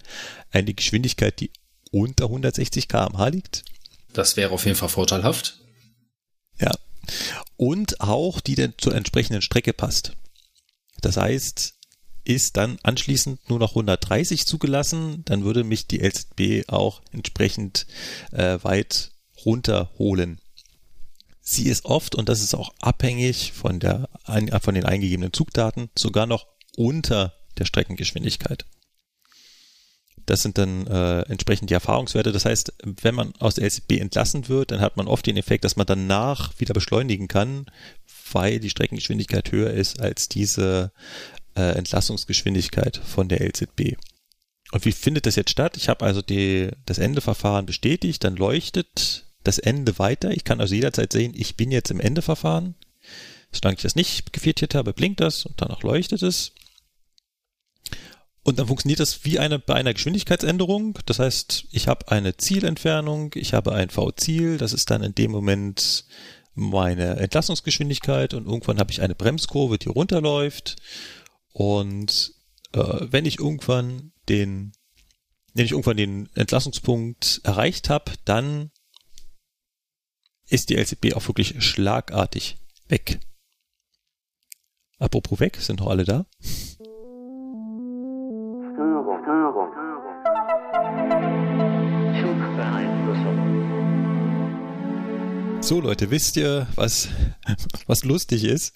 eine 0.52 0.74
Geschwindigkeit, 0.74 1.40
die 1.40 1.52
unter 1.92 2.26
160 2.26 2.90
km/h 2.90 3.28
liegt. 3.30 3.64
Das 4.12 4.36
wäre 4.36 4.52
auf 4.52 4.66
jeden 4.66 4.78
Fall 4.78 4.90
vorteilhaft. 4.90 5.60
Ja. 6.60 6.72
Und 7.56 8.02
auch 8.02 8.42
die 8.42 8.56
dann 8.56 8.74
zur 8.78 8.96
entsprechenden 8.96 9.42
Strecke 9.42 9.72
passt. 9.72 10.14
Das 11.02 11.16
heißt, 11.16 11.76
ist 12.24 12.58
dann 12.58 12.78
anschließend 12.84 13.50
nur 13.50 13.60
noch 13.60 13.72
130 13.72 14.46
zugelassen, 14.46 15.24
dann 15.26 15.44
würde 15.44 15.64
mich 15.64 15.88
die 15.88 16.00
LZB 16.02 16.70
auch 16.70 17.02
entsprechend 17.12 17.88
äh, 18.32 18.60
weit 18.62 19.12
runterholen. 19.46 20.40
Sie 21.42 21.68
ist 21.68 21.86
oft, 21.86 22.16
und 22.16 22.30
das 22.30 22.42
ist 22.42 22.54
auch 22.54 22.72
abhängig 22.80 23.52
von, 23.54 23.80
der, 23.80 24.10
ein- 24.26 24.50
von 24.62 24.76
den 24.76 24.86
eingegebenen 24.86 25.34
Zugdaten, 25.34 25.90
sogar 25.98 26.28
noch 26.28 26.48
unter 26.78 27.34
der 27.58 27.66
Streckengeschwindigkeit. 27.66 28.66
Das 30.28 30.44
sind 30.44 30.58
dann 30.60 30.86
äh, 30.88 31.22
entsprechend 31.24 31.70
die 31.72 31.74
Erfahrungswerte. 31.74 32.32
Das 32.32 32.46
heißt, 32.46 32.74
wenn 33.02 33.16
man 33.16 33.34
aus 33.40 33.56
der 33.56 33.66
LZB 33.66 33.94
entlassen 34.00 34.48
wird, 34.48 34.72
dann 34.72 34.80
hat 34.80 34.96
man 34.96 35.08
oft 35.08 35.26
den 35.26 35.36
Effekt, 35.36 35.66
dass 35.66 35.76
man 35.76 35.88
danach 35.88 36.58
wieder 36.60 36.74
beschleunigen 36.76 37.28
kann, 37.28 37.66
weil 38.32 38.60
die 38.60 38.70
Streckengeschwindigkeit 38.70 39.52
höher 39.52 39.72
ist 39.72 40.00
als 40.00 40.30
diese 40.30 40.92
äh, 41.56 41.78
Entlassungsgeschwindigkeit 41.78 42.98
von 42.98 43.28
der 43.28 43.42
LZB. 43.42 43.98
Und 44.72 44.86
wie 44.86 44.92
findet 44.92 45.26
das 45.26 45.36
jetzt 45.36 45.52
statt? 45.52 45.76
Ich 45.78 45.90
habe 45.90 46.06
also 46.06 46.22
die, 46.22 46.70
das 46.86 46.98
Endeverfahren 46.98 47.66
bestätigt, 47.66 48.24
dann 48.24 48.36
leuchtet 48.36 49.26
das 49.44 49.58
Ende 49.58 50.00
weiter. 50.00 50.32
Ich 50.32 50.44
kann 50.44 50.62
also 50.62 50.76
jederzeit 50.76 51.12
sehen, 51.12 51.34
ich 51.36 51.58
bin 51.58 51.72
jetzt 51.72 51.92
im 51.92 52.00
Endeverfahren. 52.00 52.76
Solange 53.52 53.76
ich 53.76 53.82
das 53.82 53.96
nicht 53.96 54.32
geviertiert 54.32 54.76
habe, 54.76 54.94
blinkt 54.94 55.20
das 55.20 55.46
und 55.46 55.62
danach 55.62 55.84
leuchtet 55.84 56.22
es. 56.22 56.54
Und 58.44 58.58
dann 58.58 58.68
funktioniert 58.68 59.00
das 59.00 59.24
wie 59.24 59.40
eine, 59.40 59.60
bei 59.60 59.76
einer 59.76 59.94
Geschwindigkeitsänderung. 59.94 60.98
Das 61.06 61.20
heißt, 61.20 61.66
ich 61.72 61.88
habe 61.88 62.10
eine 62.12 62.38
Zielentfernung, 62.38 63.34
ich 63.36 63.54
habe 63.54 63.74
ein 63.74 63.90
V-Ziel, 63.90 64.58
das 64.58 64.74
ist 64.74 64.90
dann 64.90 65.04
in 65.04 65.14
dem 65.14 65.32
Moment 65.32 66.06
meine 66.54 67.18
Entlassungsgeschwindigkeit 67.18 68.34
und 68.34 68.46
irgendwann 68.46 68.80
habe 68.80 68.92
ich 68.92 69.02
eine 69.02 69.16
Bremskurve, 69.16 69.78
die 69.78 69.90
runterläuft. 69.90 70.76
Und 71.54 72.34
äh, 72.74 73.08
wenn 73.10 73.26
ich 73.26 73.40
irgendwann 73.40 74.14
den, 74.30 74.74
wenn 75.54 75.66
ich 75.66 75.72
irgendwann 75.72 75.98
den 75.98 76.30
Entlassungspunkt 76.36 77.42
erreicht 77.44 77.90
habe, 77.90 78.14
dann 78.26 78.72
ist 80.48 80.70
die 80.70 80.76
LCB 80.76 81.14
auch 81.16 81.28
wirklich 81.28 81.64
schlagartig 81.64 82.58
weg. 82.88 83.20
Apropos 85.00 85.40
weg, 85.40 85.56
sind 85.58 85.80
noch 85.80 85.88
alle 85.88 86.04
da? 86.04 86.26
So 95.62 95.80
Leute, 95.80 96.12
wisst 96.12 96.36
ihr, 96.38 96.68
was, 96.76 97.08
was 97.88 98.04
lustig 98.04 98.44
ist? 98.44 98.76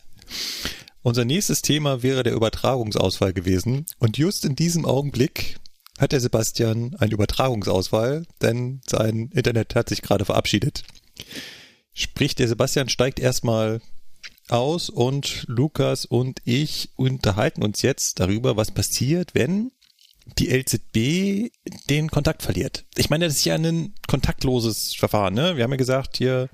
Unser 1.06 1.24
nächstes 1.24 1.62
Thema 1.62 2.02
wäre 2.02 2.24
der 2.24 2.34
Übertragungsausfall 2.34 3.32
gewesen. 3.32 3.86
Und 4.00 4.18
just 4.18 4.44
in 4.44 4.56
diesem 4.56 4.86
Augenblick 4.86 5.60
hat 6.00 6.14
der 6.14 6.20
Sebastian 6.20 6.96
einen 6.96 7.12
Übertragungsausfall, 7.12 8.26
denn 8.42 8.82
sein 8.88 9.30
Internet 9.32 9.76
hat 9.76 9.88
sich 9.88 10.02
gerade 10.02 10.26
verabschiedet. 10.26 10.82
Sprich, 11.94 12.34
der 12.34 12.48
Sebastian 12.48 12.90
steigt 12.90 13.20
erstmal 13.20 13.82
aus 14.50 14.90
und 14.90 15.46
Lukas 15.48 16.06
und 16.06 16.40
ich 16.44 16.90
unterhalten 16.96 17.62
uns 17.62 17.84
jetzt 17.84 18.20
darüber, 18.20 18.58
was 18.58 18.72
passiert, 18.72 19.36
wenn 19.36 19.74
die 20.40 20.50
LZB 20.50 21.52
den 21.88 22.10
Kontakt 22.10 22.42
verliert. 22.42 22.84
Ich 22.98 23.12
meine, 23.12 23.26
das 23.28 23.36
ist 23.36 23.46
ja 23.46 23.54
ein 23.54 23.94
kontaktloses 24.08 24.96
Verfahren. 24.96 25.36
Ne? 25.36 25.56
Wir 25.56 25.66
haben 25.66 25.72
ja 25.72 25.78
gesagt, 25.78 26.18
hier 26.18 26.50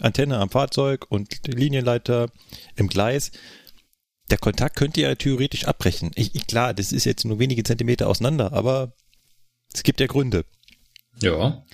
Antenne 0.00 0.38
am 0.38 0.48
Fahrzeug 0.48 1.04
und 1.10 1.46
Linienleiter 1.46 2.30
im 2.74 2.88
Gleis. 2.88 3.32
Der 4.30 4.38
Kontakt 4.38 4.76
könnte 4.76 5.00
ja 5.00 5.14
theoretisch 5.14 5.66
abbrechen. 5.66 6.10
Ich, 6.14 6.34
ich, 6.34 6.46
klar, 6.46 6.74
das 6.74 6.92
ist 6.92 7.04
jetzt 7.04 7.24
nur 7.24 7.38
wenige 7.38 7.62
Zentimeter 7.62 8.08
auseinander, 8.08 8.52
aber 8.52 8.92
es 9.72 9.82
gibt 9.82 10.00
ja 10.00 10.06
Gründe. 10.06 10.44
Ja. 11.22 11.64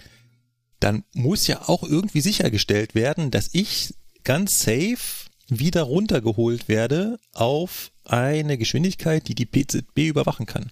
Dann 0.80 1.04
muss 1.14 1.46
ja 1.46 1.68
auch 1.68 1.82
irgendwie 1.82 2.20
sichergestellt 2.20 2.94
werden, 2.94 3.30
dass 3.30 3.50
ich 3.52 3.94
ganz 4.24 4.60
safe 4.60 5.30
wieder 5.48 5.82
runtergeholt 5.82 6.68
werde 6.68 7.18
auf 7.32 7.92
eine 8.04 8.58
Geschwindigkeit, 8.58 9.28
die 9.28 9.34
die 9.34 9.46
PZB 9.46 10.08
überwachen 10.08 10.46
kann. 10.46 10.70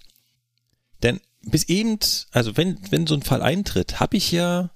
Denn 1.03 1.21
bis 1.43 1.65
eben, 1.65 1.99
also 2.31 2.57
wenn, 2.57 2.79
wenn 2.91 3.07
so 3.07 3.15
ein 3.15 3.23
Fall 3.23 3.43
eintritt, 3.43 4.01
habe 4.01 4.17
ich 4.17 4.33
ja 4.33 4.71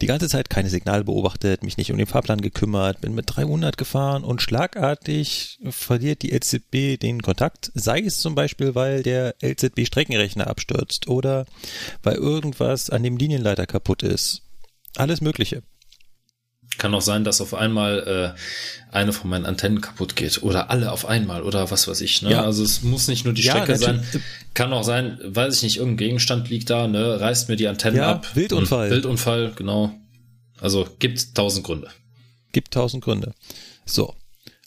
die 0.00 0.06
ganze 0.06 0.28
Zeit 0.28 0.50
keine 0.50 0.68
Signale 0.68 1.04
beobachtet, 1.04 1.62
mich 1.62 1.76
nicht 1.76 1.90
um 1.90 1.96
den 1.96 2.06
Fahrplan 2.06 2.40
gekümmert, 2.40 3.00
bin 3.00 3.14
mit 3.14 3.24
300 3.28 3.78
gefahren 3.78 4.24
und 4.24 4.42
schlagartig 4.42 5.58
verliert 5.70 6.22
die 6.22 6.36
LZB 6.36 7.00
den 7.00 7.22
Kontakt, 7.22 7.72
sei 7.74 8.00
es 8.00 8.20
zum 8.20 8.34
Beispiel, 8.34 8.74
weil 8.74 9.02
der 9.02 9.34
LZB-Streckenrechner 9.42 10.46
abstürzt 10.48 11.08
oder 11.08 11.46
weil 12.02 12.16
irgendwas 12.16 12.90
an 12.90 13.02
dem 13.02 13.16
Linienleiter 13.16 13.66
kaputt 13.66 14.02
ist. 14.02 14.42
Alles 14.96 15.20
Mögliche. 15.20 15.62
Kann 16.78 16.94
auch 16.94 17.02
sein, 17.02 17.24
dass 17.24 17.40
auf 17.40 17.54
einmal 17.54 18.34
äh, 18.34 18.94
eine 18.96 19.12
von 19.12 19.30
meinen 19.30 19.46
Antennen 19.46 19.80
kaputt 19.80 20.16
geht 20.16 20.42
oder 20.42 20.70
alle 20.70 20.92
auf 20.92 21.06
einmal 21.06 21.42
oder 21.42 21.70
was 21.70 21.88
weiß 21.88 22.00
ich. 22.00 22.22
Ne? 22.22 22.32
Ja. 22.32 22.44
Also 22.44 22.62
es 22.62 22.82
muss 22.82 23.08
nicht 23.08 23.24
nur 23.24 23.34
die 23.34 23.42
Strecke 23.42 23.72
ja, 23.72 23.78
sein. 23.78 24.04
Kann 24.54 24.72
auch 24.72 24.84
sein, 24.84 25.18
weiß 25.22 25.56
ich 25.56 25.62
nicht, 25.62 25.76
irgendein 25.76 26.08
Gegenstand 26.08 26.48
liegt 26.48 26.70
da, 26.70 26.86
ne, 26.88 27.20
reißt 27.20 27.48
mir 27.48 27.56
die 27.56 27.68
Antennen 27.68 27.98
ja, 27.98 28.10
ab. 28.10 28.34
Wildunfall. 28.34 28.90
Wildunfall, 28.90 29.52
genau. 29.54 29.94
Also 30.60 30.86
gibt 30.98 31.34
tausend 31.34 31.64
Gründe. 31.64 31.88
Gibt 32.52 32.72
tausend 32.72 33.04
Gründe. 33.04 33.34
So. 33.84 34.14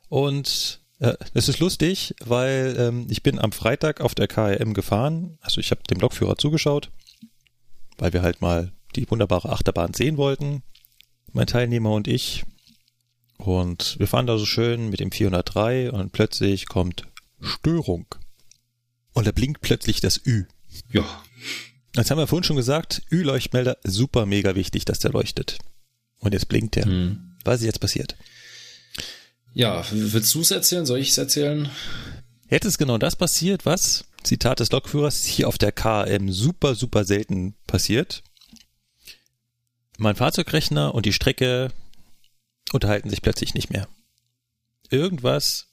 Und 0.10 0.80
äh, 1.00 1.14
es 1.34 1.50
ist 1.50 1.60
lustig, 1.60 2.14
weil 2.24 2.76
ähm, 2.78 3.08
ich 3.10 3.24
bin 3.24 3.40
am 3.40 3.52
Freitag 3.52 4.02
auf 4.02 4.16
der 4.16 4.28
KRM 4.28 4.74
gefahren. 4.74 5.38
Also 5.42 5.60
ich 5.60 5.72
habe 5.72 5.82
dem 5.90 6.00
Lokführer 6.00 6.38
zugeschaut, 6.38 6.92
weil 7.98 8.14
wir 8.14 8.22
halt 8.22 8.42
mal 8.42 8.72
die 8.96 9.10
wunderbare 9.10 9.50
Achterbahn 9.50 9.94
sehen 9.94 10.18
wollten 10.18 10.64
mein 11.34 11.48
Teilnehmer 11.48 11.92
und 11.92 12.08
ich. 12.08 12.44
Und 13.38 13.98
wir 14.00 14.08
fahren 14.08 14.28
da 14.28 14.38
so 14.38 14.46
schön 14.46 14.90
mit 14.90 15.00
dem 15.00 15.12
403 15.12 15.92
und 15.92 16.12
plötzlich 16.12 16.68
kommt 16.68 17.04
Störung. 17.40 18.06
Und 19.14 19.28
da 19.28 19.32
blinkt 19.32 19.62
plötzlich 19.62 20.02
das 20.02 20.20
Ü. 20.26 20.46
Ja. 20.92 21.04
Jetzt 21.96 22.12
haben 22.12 22.18
wir 22.18 22.28
vorhin 22.28 22.44
schon 22.44 22.58
gesagt, 22.58 23.02
Ü-Leuchtmelder, 23.12 23.78
super 23.84 24.26
mega 24.26 24.56
wichtig, 24.56 24.86
dass 24.86 25.00
der 25.00 25.12
leuchtet. 25.12 25.58
Und 26.20 26.34
jetzt 26.34 26.50
blinkt 26.50 26.76
der. 26.76 26.86
Hm. 26.86 27.38
Was 27.44 27.62
ist 27.62 27.66
jetzt 27.66 27.80
passiert? 27.80 28.16
Ja, 29.54 29.86
willst 29.92 30.36
du 30.36 30.42
es 30.42 30.52
erzählen? 30.52 30.86
Soll 30.86 31.00
ich 31.00 31.10
es 31.10 31.18
erzählen? 31.18 31.70
Jetzt 32.50 32.66
ist 32.66 32.78
genau 32.78 32.98
das 32.98 33.16
passiert, 33.16 33.66
was, 33.66 34.06
Zitat 34.24 34.60
des 34.60 34.72
Lokführers, 34.72 35.26
hier 35.26 35.48
auf 35.48 35.58
der 35.58 35.72
KM 35.72 36.32
super, 36.32 36.76
super 36.76 37.06
selten 37.06 37.56
passiert 37.68 38.24
mein 40.00 40.16
Fahrzeugrechner 40.16 40.94
und 40.94 41.06
die 41.06 41.14
Strecke 41.14 41.72
unterhalten 42.72 43.10
sich 43.10 43.22
plötzlich 43.22 43.54
nicht 43.54 43.70
mehr. 43.70 43.88
Irgendwas 44.90 45.68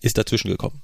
ist 0.00 0.18
dazwischen 0.18 0.48
gekommen. 0.48 0.82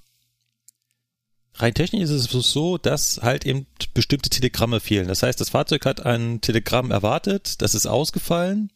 Rein 1.54 1.72
technisch 1.72 2.10
ist 2.10 2.34
es 2.34 2.52
so, 2.52 2.76
dass 2.76 3.20
halt 3.22 3.46
eben 3.46 3.66
bestimmte 3.94 4.28
Telegramme 4.28 4.80
fehlen. 4.80 5.08
Das 5.08 5.22
heißt, 5.22 5.40
das 5.40 5.50
Fahrzeug 5.50 5.86
hat 5.86 6.04
ein 6.04 6.42
Telegramm 6.42 6.90
erwartet, 6.90 7.62
das 7.62 7.74
ist 7.74 7.86
ausgefallen. 7.86 8.70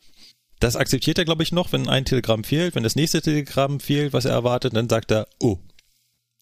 Das 0.61 0.77
akzeptiert 0.77 1.19
er, 1.19 1.25
glaube 1.25 1.43
ich, 1.43 1.53
noch, 1.53 1.73
wenn 1.73 1.89
ein 1.89 2.05
Telegramm 2.05 2.45
fehlt. 2.45 2.75
Wenn 2.75 2.83
das 2.83 2.97
nächste 2.97 3.21
Telegramm 3.21 3.81
fehlt, 3.81 4.13
was 4.13 4.25
er 4.25 4.33
erwartet, 4.33 4.75
dann 4.77 4.89
sagt 4.89 5.11
er, 5.11 5.29
oh, 5.41 5.59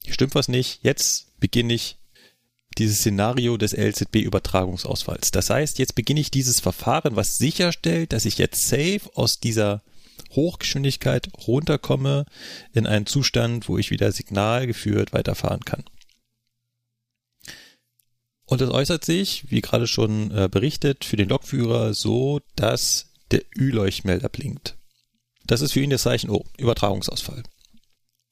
hier 0.04 0.14
stimmt 0.14 0.34
was 0.34 0.48
nicht, 0.48 0.80
jetzt 0.82 1.38
beginne 1.40 1.74
ich 1.74 1.96
dieses 2.78 2.98
Szenario 2.98 3.56
des 3.56 3.72
LZB-Übertragungsausfalls. 3.72 5.30
Das 5.30 5.50
heißt, 5.50 5.78
jetzt 5.78 5.94
beginne 5.94 6.20
ich 6.20 6.30
dieses 6.30 6.60
Verfahren, 6.60 7.16
was 7.16 7.38
sicherstellt, 7.38 8.12
dass 8.12 8.24
ich 8.24 8.38
jetzt 8.38 8.68
safe 8.68 9.00
aus 9.14 9.40
dieser 9.40 9.82
Hochgeschwindigkeit 10.30 11.28
runterkomme 11.46 12.26
in 12.72 12.86
einen 12.86 13.06
Zustand, 13.06 13.68
wo 13.68 13.78
ich 13.78 13.90
wieder 13.90 14.12
signalgeführt 14.12 15.12
weiterfahren 15.12 15.64
kann. 15.64 15.84
Und 18.44 18.60
das 18.60 18.70
äußert 18.70 19.04
sich, 19.04 19.50
wie 19.50 19.60
gerade 19.60 19.86
schon 19.86 20.30
äh, 20.30 20.48
berichtet, 20.50 21.04
für 21.04 21.16
den 21.16 21.28
Lokführer 21.28 21.92
so, 21.92 22.40
dass 22.56 23.10
der 23.30 23.42
Ü-Leuchtmelder 23.56 24.30
blinkt. 24.30 24.76
Das 25.46 25.60
ist 25.60 25.72
für 25.72 25.80
ihn 25.80 25.90
das 25.90 26.02
Zeichen, 26.02 26.30
oh, 26.30 26.44
Übertragungsausfall. 26.56 27.42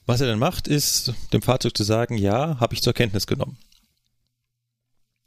Was 0.06 0.20
er 0.20 0.28
dann 0.28 0.38
macht, 0.38 0.68
ist 0.68 1.12
dem 1.32 1.42
Fahrzeug 1.42 1.76
zu 1.76 1.82
sagen, 1.82 2.16
ja, 2.16 2.60
habe 2.60 2.74
ich 2.74 2.82
zur 2.82 2.92
Kenntnis 2.92 3.26
genommen. 3.26 3.58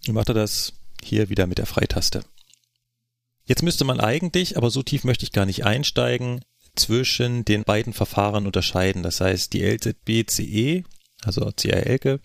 Wie 0.03 0.11
macht 0.11 0.29
er 0.29 0.35
das? 0.35 0.73
Hier 1.01 1.29
wieder 1.29 1.47
mit 1.47 1.57
der 1.57 1.65
Freitaste. 1.65 2.23
Jetzt 3.45 3.63
müsste 3.63 3.85
man 3.85 3.99
eigentlich, 3.99 4.57
aber 4.57 4.69
so 4.69 4.83
tief 4.83 5.03
möchte 5.03 5.23
ich 5.23 5.31
gar 5.31 5.45
nicht 5.45 5.65
einsteigen, 5.65 6.41
zwischen 6.75 7.45
den 7.45 7.63
beiden 7.63 7.93
Verfahren 7.93 8.45
unterscheiden. 8.45 9.03
Das 9.03 9.21
heißt, 9.21 9.53
die 9.53 9.63
LZB 9.63 10.29
CE, 10.29 10.83
also 11.23 11.51
CR 11.55 11.85
Elke, 11.85 12.19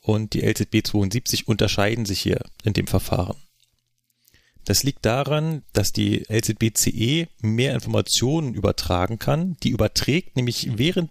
und 0.00 0.34
die 0.34 0.40
LZB 0.40 0.86
72 0.86 1.48
unterscheiden 1.48 2.06
sich 2.06 2.20
hier 2.20 2.40
in 2.64 2.72
dem 2.72 2.86
Verfahren. 2.86 3.36
Das 4.64 4.82
liegt 4.82 5.06
daran, 5.06 5.62
dass 5.72 5.92
die 5.92 6.24
LZB 6.28 6.76
CE 6.76 7.28
mehr 7.40 7.74
Informationen 7.74 8.54
übertragen 8.54 9.18
kann. 9.18 9.56
Die 9.62 9.70
überträgt 9.70 10.36
nämlich 10.36 10.76
während 10.76 11.10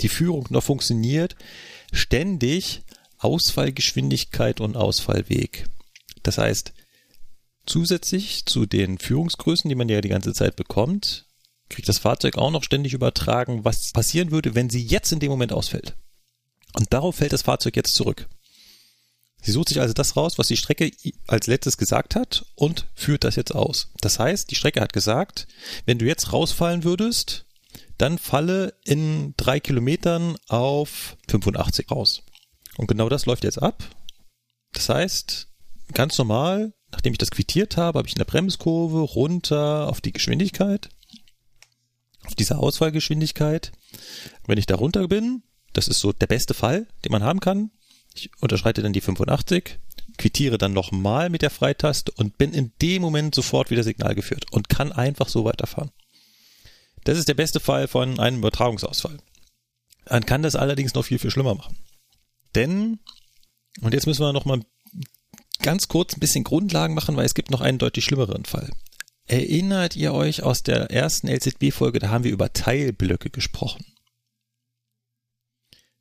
die 0.00 0.08
Führung 0.08 0.46
noch 0.50 0.64
funktioniert, 0.64 1.36
ständig 1.92 2.82
Ausfallgeschwindigkeit 3.24 4.60
und 4.60 4.76
Ausfallweg. 4.76 5.66
Das 6.22 6.38
heißt, 6.38 6.72
zusätzlich 7.66 8.44
zu 8.46 8.66
den 8.66 8.98
Führungsgrößen, 8.98 9.68
die 9.68 9.74
man 9.74 9.88
ja 9.88 10.00
die 10.00 10.08
ganze 10.08 10.32
Zeit 10.32 10.56
bekommt, 10.56 11.26
kriegt 11.70 11.88
das 11.88 11.98
Fahrzeug 11.98 12.36
auch 12.36 12.50
noch 12.50 12.62
ständig 12.62 12.92
übertragen, 12.92 13.64
was 13.64 13.92
passieren 13.92 14.30
würde, 14.30 14.54
wenn 14.54 14.70
sie 14.70 14.82
jetzt 14.82 15.12
in 15.12 15.20
dem 15.20 15.30
Moment 15.30 15.52
ausfällt. 15.52 15.96
Und 16.74 16.92
darauf 16.92 17.16
fällt 17.16 17.32
das 17.32 17.42
Fahrzeug 17.42 17.76
jetzt 17.76 17.94
zurück. 17.94 18.28
Sie 19.40 19.52
sucht 19.52 19.68
sich 19.68 19.80
also 19.80 19.92
das 19.92 20.16
raus, 20.16 20.38
was 20.38 20.48
die 20.48 20.56
Strecke 20.56 20.90
als 21.26 21.46
letztes 21.46 21.76
gesagt 21.76 22.14
hat 22.14 22.46
und 22.54 22.86
führt 22.94 23.24
das 23.24 23.36
jetzt 23.36 23.54
aus. 23.54 23.90
Das 24.00 24.18
heißt, 24.18 24.50
die 24.50 24.54
Strecke 24.54 24.80
hat 24.80 24.92
gesagt, 24.92 25.46
wenn 25.84 25.98
du 25.98 26.06
jetzt 26.06 26.32
rausfallen 26.32 26.82
würdest, 26.84 27.44
dann 27.98 28.18
falle 28.18 28.74
in 28.84 29.34
drei 29.36 29.60
Kilometern 29.60 30.36
auf 30.48 31.16
85 31.28 31.90
raus. 31.90 32.22
Und 32.76 32.86
genau 32.86 33.08
das 33.08 33.26
läuft 33.26 33.44
jetzt 33.44 33.62
ab. 33.62 33.82
Das 34.72 34.88
heißt, 34.88 35.48
ganz 35.92 36.18
normal, 36.18 36.74
nachdem 36.90 37.12
ich 37.12 37.18
das 37.18 37.30
quittiert 37.30 37.76
habe, 37.76 37.98
habe 37.98 38.08
ich 38.08 38.16
eine 38.16 38.24
Bremskurve 38.24 39.00
runter 39.00 39.88
auf 39.88 40.00
die 40.00 40.12
Geschwindigkeit, 40.12 40.88
auf 42.24 42.34
diese 42.34 42.58
Ausfallgeschwindigkeit. 42.58 43.72
Wenn 44.46 44.58
ich 44.58 44.66
da 44.66 44.74
runter 44.74 45.08
bin, 45.08 45.42
das 45.72 45.88
ist 45.88 46.00
so 46.00 46.12
der 46.12 46.26
beste 46.26 46.54
Fall, 46.54 46.86
den 47.04 47.12
man 47.12 47.22
haben 47.22 47.40
kann. 47.40 47.70
Ich 48.14 48.30
unterschreite 48.40 48.82
dann 48.82 48.92
die 48.92 49.00
85, 49.00 49.78
quittiere 50.18 50.58
dann 50.58 50.72
nochmal 50.72 51.30
mit 51.30 51.42
der 51.42 51.50
Freitaste 51.50 52.12
und 52.12 52.38
bin 52.38 52.52
in 52.52 52.72
dem 52.80 53.02
Moment 53.02 53.34
sofort 53.34 53.70
wieder 53.70 53.82
Signal 53.82 54.14
geführt 54.14 54.46
und 54.52 54.68
kann 54.68 54.92
einfach 54.92 55.28
so 55.28 55.44
weiterfahren. 55.44 55.90
Das 57.04 57.18
ist 57.18 57.28
der 57.28 57.34
beste 57.34 57.60
Fall 57.60 57.88
von 57.88 58.18
einem 58.18 58.38
Übertragungsausfall. 58.38 59.18
Man 60.08 60.26
kann 60.26 60.42
das 60.42 60.56
allerdings 60.56 60.94
noch 60.94 61.04
viel, 61.04 61.18
viel 61.18 61.30
schlimmer 61.30 61.54
machen. 61.54 61.76
Denn, 62.54 62.98
und 63.80 63.94
jetzt 63.94 64.06
müssen 64.06 64.22
wir 64.22 64.32
noch 64.32 64.44
mal 64.44 64.60
ganz 65.62 65.88
kurz 65.88 66.14
ein 66.14 66.20
bisschen 66.20 66.44
Grundlagen 66.44 66.94
machen, 66.94 67.16
weil 67.16 67.26
es 67.26 67.34
gibt 67.34 67.50
noch 67.50 67.60
einen 67.60 67.78
deutlich 67.78 68.04
schlimmeren 68.04 68.44
Fall. 68.44 68.70
Erinnert 69.26 69.96
ihr 69.96 70.12
euch 70.12 70.42
aus 70.42 70.62
der 70.62 70.90
ersten 70.90 71.28
LZB-Folge, 71.28 71.98
da 71.98 72.10
haben 72.10 72.24
wir 72.24 72.32
über 72.32 72.52
Teilblöcke 72.52 73.30
gesprochen. 73.30 73.86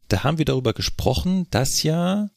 Da 0.10 0.24
haben 0.24 0.38
wir 0.38 0.46
darüber 0.46 0.74
gesprochen, 0.74 1.48
dass 1.50 1.84
ja 1.84 2.30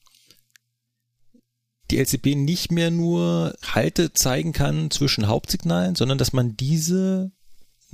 die 1.91 1.99
LCB 1.99 2.37
nicht 2.37 2.73
mehr 2.73 2.91
nur 2.91 3.57
Halte 3.63 4.13
zeigen 4.13 4.53
kann 4.53 4.91
zwischen 4.91 5.27
Hauptsignalen, 5.27 5.95
sondern 5.95 6.19
dass 6.19 6.33
man 6.33 6.57
diese 6.57 7.33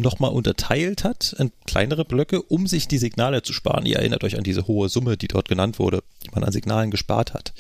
nochmal 0.03 0.33
unterteilt 0.33 1.05
hat 1.05 1.35
in 1.39 1.53
kleinere 1.67 2.05
Blöcke, 2.05 2.43
um 2.43 2.67
sich 2.67 2.89
die 2.89 2.99
Signale 2.99 3.43
zu 3.43 3.53
sparen. 3.53 3.87
Ihr 3.87 3.97
erinnert 3.97 4.25
euch 4.25 4.37
an 4.37 4.45
diese 4.45 4.67
hohe 4.67 4.89
Summe, 4.89 5.17
die 5.17 5.29
dort 5.29 5.49
genannt 5.49 5.79
wurde, 5.79 6.03
die 6.25 6.31
man 6.31 6.45
an 6.45 6.53
Signalen 6.53 6.91
gespart 6.91 7.35
hat. 7.35 7.53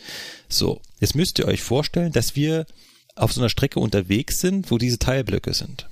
So, 0.48 0.80
jetzt 1.00 1.14
müsst 1.14 1.38
ihr 1.38 1.46
euch 1.46 1.62
vorstellen, 1.62 2.12
dass 2.12 2.36
wir 2.36 2.66
auf 3.14 3.32
so 3.32 3.40
einer 3.40 3.48
Strecke 3.48 3.80
unterwegs 3.80 4.40
sind, 4.40 4.70
wo 4.70 4.78
diese 4.78 4.98
Teilblöcke 4.98 5.54
sind. 5.54 5.88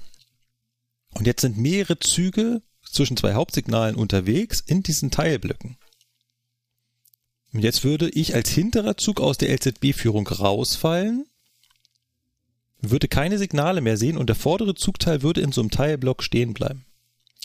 Und 1.15 1.27
jetzt 1.27 1.43
sind 1.43 1.59
mehrere 1.59 1.99
Züge 1.99 2.63
zwischen 2.85 3.17
zwei 3.17 3.35
Hauptsignalen 3.35 3.97
unterwegs 3.97 4.61
in 4.61 4.83
diesen 4.83 5.11
Teilblöcken. 5.11 5.77
Und 7.53 7.63
jetzt 7.65 7.85
würde 7.85 8.09
ich 8.11 8.35
als 8.35 8.51
hinterer 8.51 8.97
Zug 8.97 9.21
aus 9.21 9.39
der 9.39 9.51
LZB-Führung 9.51 10.27
rausfallen, 10.29 11.27
würde 12.83 13.09
keine 13.09 13.39
Signale 13.39 13.81
mehr 13.81 13.97
sehen 13.97 14.17
und 14.17 14.29
der 14.29 14.37
vordere 14.37 14.75
Zugteil 14.75 15.23
würde 15.23 15.41
in 15.41 15.53
so 15.53 15.61
einem 15.61 15.71
Teilblock 15.71 16.23
stehen 16.23 16.55
bleiben. 16.55 16.85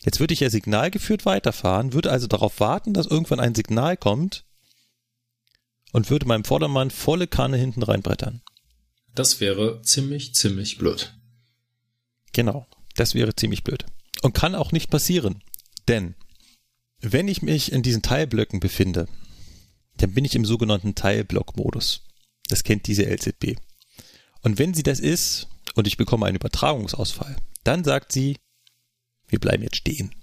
Jetzt 0.03 0.19
würde 0.19 0.33
ich 0.33 0.39
ja 0.39 0.49
signalgeführt 0.49 1.25
weiterfahren, 1.25 1.93
würde 1.93 2.11
also 2.11 2.27
darauf 2.27 2.59
warten, 2.59 2.93
dass 2.93 3.07
irgendwann 3.07 3.39
ein 3.39 3.55
Signal 3.55 3.97
kommt 3.97 4.45
und 5.91 6.09
würde 6.09 6.27
meinem 6.27 6.43
Vordermann 6.43 6.91
volle 6.91 7.27
Kanne 7.27 7.57
hinten 7.57 7.83
reinbrettern. 7.83 8.41
Das 9.13 9.39
wäre 9.39 9.81
ziemlich, 9.81 10.35
ziemlich 10.35 10.77
blöd. 10.77 11.15
Genau, 12.33 12.67
das 12.95 13.15
wäre 13.15 13.35
ziemlich 13.35 13.63
blöd. 13.63 13.85
Und 14.21 14.33
kann 14.33 14.55
auch 14.55 14.71
nicht 14.71 14.89
passieren. 14.89 15.41
Denn 15.87 16.15
wenn 16.99 17.27
ich 17.27 17.41
mich 17.41 17.71
in 17.71 17.81
diesen 17.81 18.01
Teilblöcken 18.01 18.59
befinde, 18.59 19.07
dann 19.97 20.13
bin 20.13 20.25
ich 20.25 20.35
im 20.35 20.45
sogenannten 20.45 20.95
Teilblock-Modus. 20.95 22.01
Das 22.49 22.63
kennt 22.63 22.87
diese 22.87 23.03
LZB. 23.03 23.55
Und 24.45 24.59
wenn 24.59 24.75
sie 24.75 24.83
das 24.83 24.99
ist 24.99 25.47
und 25.73 25.87
ich 25.87 25.97
bekomme 25.97 26.27
einen 26.27 26.35
Übertragungsausfall, 26.35 27.35
dann 27.63 27.83
sagt 27.83 28.11
sie, 28.11 28.37
wir 29.27 29.39
bleiben 29.39 29.63
jetzt 29.63 29.77
stehen. 29.77 30.13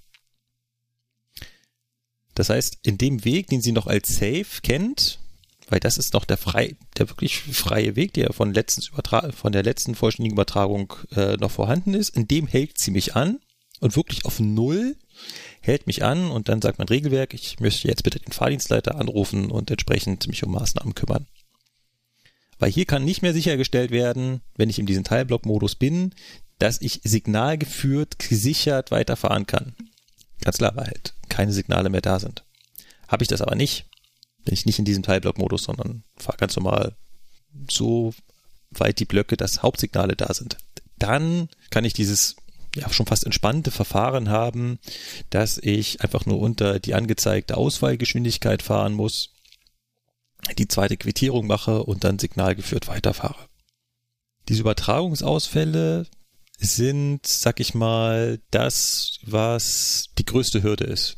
Das 2.33 2.49
heißt, 2.49 2.77
in 2.83 2.97
dem 2.97 3.25
Weg, 3.25 3.47
den 3.47 3.61
sie 3.61 3.73
noch 3.73 3.85
als 3.85 4.15
Safe 4.15 4.45
kennt, 4.63 5.19
weil 5.67 5.81
das 5.81 5.97
ist 5.97 6.13
noch 6.13 6.23
der 6.23 6.37
frei, 6.37 6.77
der 6.97 7.09
wirklich 7.09 7.37
freie 7.37 7.97
Weg, 7.97 8.13
der 8.13 8.31
von, 8.31 8.53
letztens 8.53 8.91
von 9.35 9.51
der 9.51 9.63
letzten 9.63 9.93
vollständigen 9.93 10.35
Übertragung 10.35 10.93
äh, 11.11 11.35
noch 11.35 11.51
vorhanden 11.51 11.93
ist, 11.93 12.15
in 12.15 12.25
dem 12.25 12.47
hält 12.47 12.77
sie 12.77 12.91
mich 12.91 13.17
an 13.17 13.41
und 13.81 13.97
wirklich 13.97 14.23
auf 14.23 14.39
Null 14.39 14.95
hält 15.59 15.85
mich 15.85 16.01
an 16.01 16.31
und 16.31 16.47
dann 16.47 16.61
sagt 16.61 16.79
mein 16.79 16.87
Regelwerk, 16.87 17.33
ich 17.33 17.59
möchte 17.59 17.89
jetzt 17.89 18.03
bitte 18.03 18.19
den 18.19 18.31
Fahrdienstleiter 18.31 18.95
anrufen 18.95 19.51
und 19.51 19.69
entsprechend 19.69 20.27
mich 20.27 20.45
um 20.45 20.51
Maßnahmen 20.53 20.95
kümmern. 20.95 21.27
Weil 22.63 22.71
hier 22.71 22.85
kann 22.85 23.03
nicht 23.03 23.21
mehr 23.21 23.33
sichergestellt 23.33 23.91
werden, 23.91 24.39
wenn 24.55 24.69
ich 24.69 24.79
in 24.79 24.85
diesem 24.85 25.03
Teilblock-Modus 25.03 25.75
bin, 25.75 26.15
dass 26.59 26.79
ich 26.79 27.01
signalgeführt, 27.03 28.19
gesichert 28.19 28.89
weiterfahren 28.89 29.45
kann. 29.45 29.75
Ganz 30.39 30.59
klar, 30.59 30.73
weil 30.77 30.85
halt 30.85 31.13
keine 31.27 31.51
Signale 31.51 31.89
mehr 31.89 31.99
da 31.99 32.21
sind. 32.21 32.45
Habe 33.09 33.21
ich 33.21 33.27
das 33.27 33.41
aber 33.41 33.55
nicht, 33.55 33.87
bin 34.45 34.53
ich 34.53 34.65
nicht 34.65 34.79
in 34.79 34.85
diesem 34.85 35.03
Teilblock-Modus, 35.03 35.63
sondern 35.63 36.05
fahre 36.15 36.37
ganz 36.37 36.55
normal 36.55 36.95
so 37.69 38.13
weit 38.71 38.97
die 39.01 39.05
Blöcke, 39.05 39.35
dass 39.35 39.61
Hauptsignale 39.61 40.15
da 40.15 40.33
sind. 40.33 40.55
Dann 40.97 41.49
kann 41.69 41.83
ich 41.83 41.91
dieses 41.91 42.37
ja 42.77 42.89
schon 42.93 43.07
fast 43.07 43.25
entspannte 43.25 43.71
Verfahren 43.71 44.29
haben, 44.29 44.79
dass 45.31 45.57
ich 45.57 45.99
einfach 45.99 46.25
nur 46.25 46.39
unter 46.39 46.79
die 46.79 46.93
angezeigte 46.93 47.57
Auswahlgeschwindigkeit 47.57 48.61
fahren 48.61 48.93
muss, 48.93 49.32
die 50.57 50.67
zweite 50.67 50.97
Quittierung 50.97 51.47
mache 51.47 51.83
und 51.83 52.03
dann 52.03 52.19
signalgeführt 52.19 52.87
weiterfahre. 52.87 53.47
Diese 54.49 54.61
Übertragungsausfälle 54.61 56.05
sind, 56.57 57.25
sag 57.25 57.59
ich 57.59 57.73
mal, 57.73 58.39
das, 58.51 59.19
was 59.23 60.09
die 60.17 60.25
größte 60.25 60.63
Hürde 60.63 60.85
ist. 60.85 61.15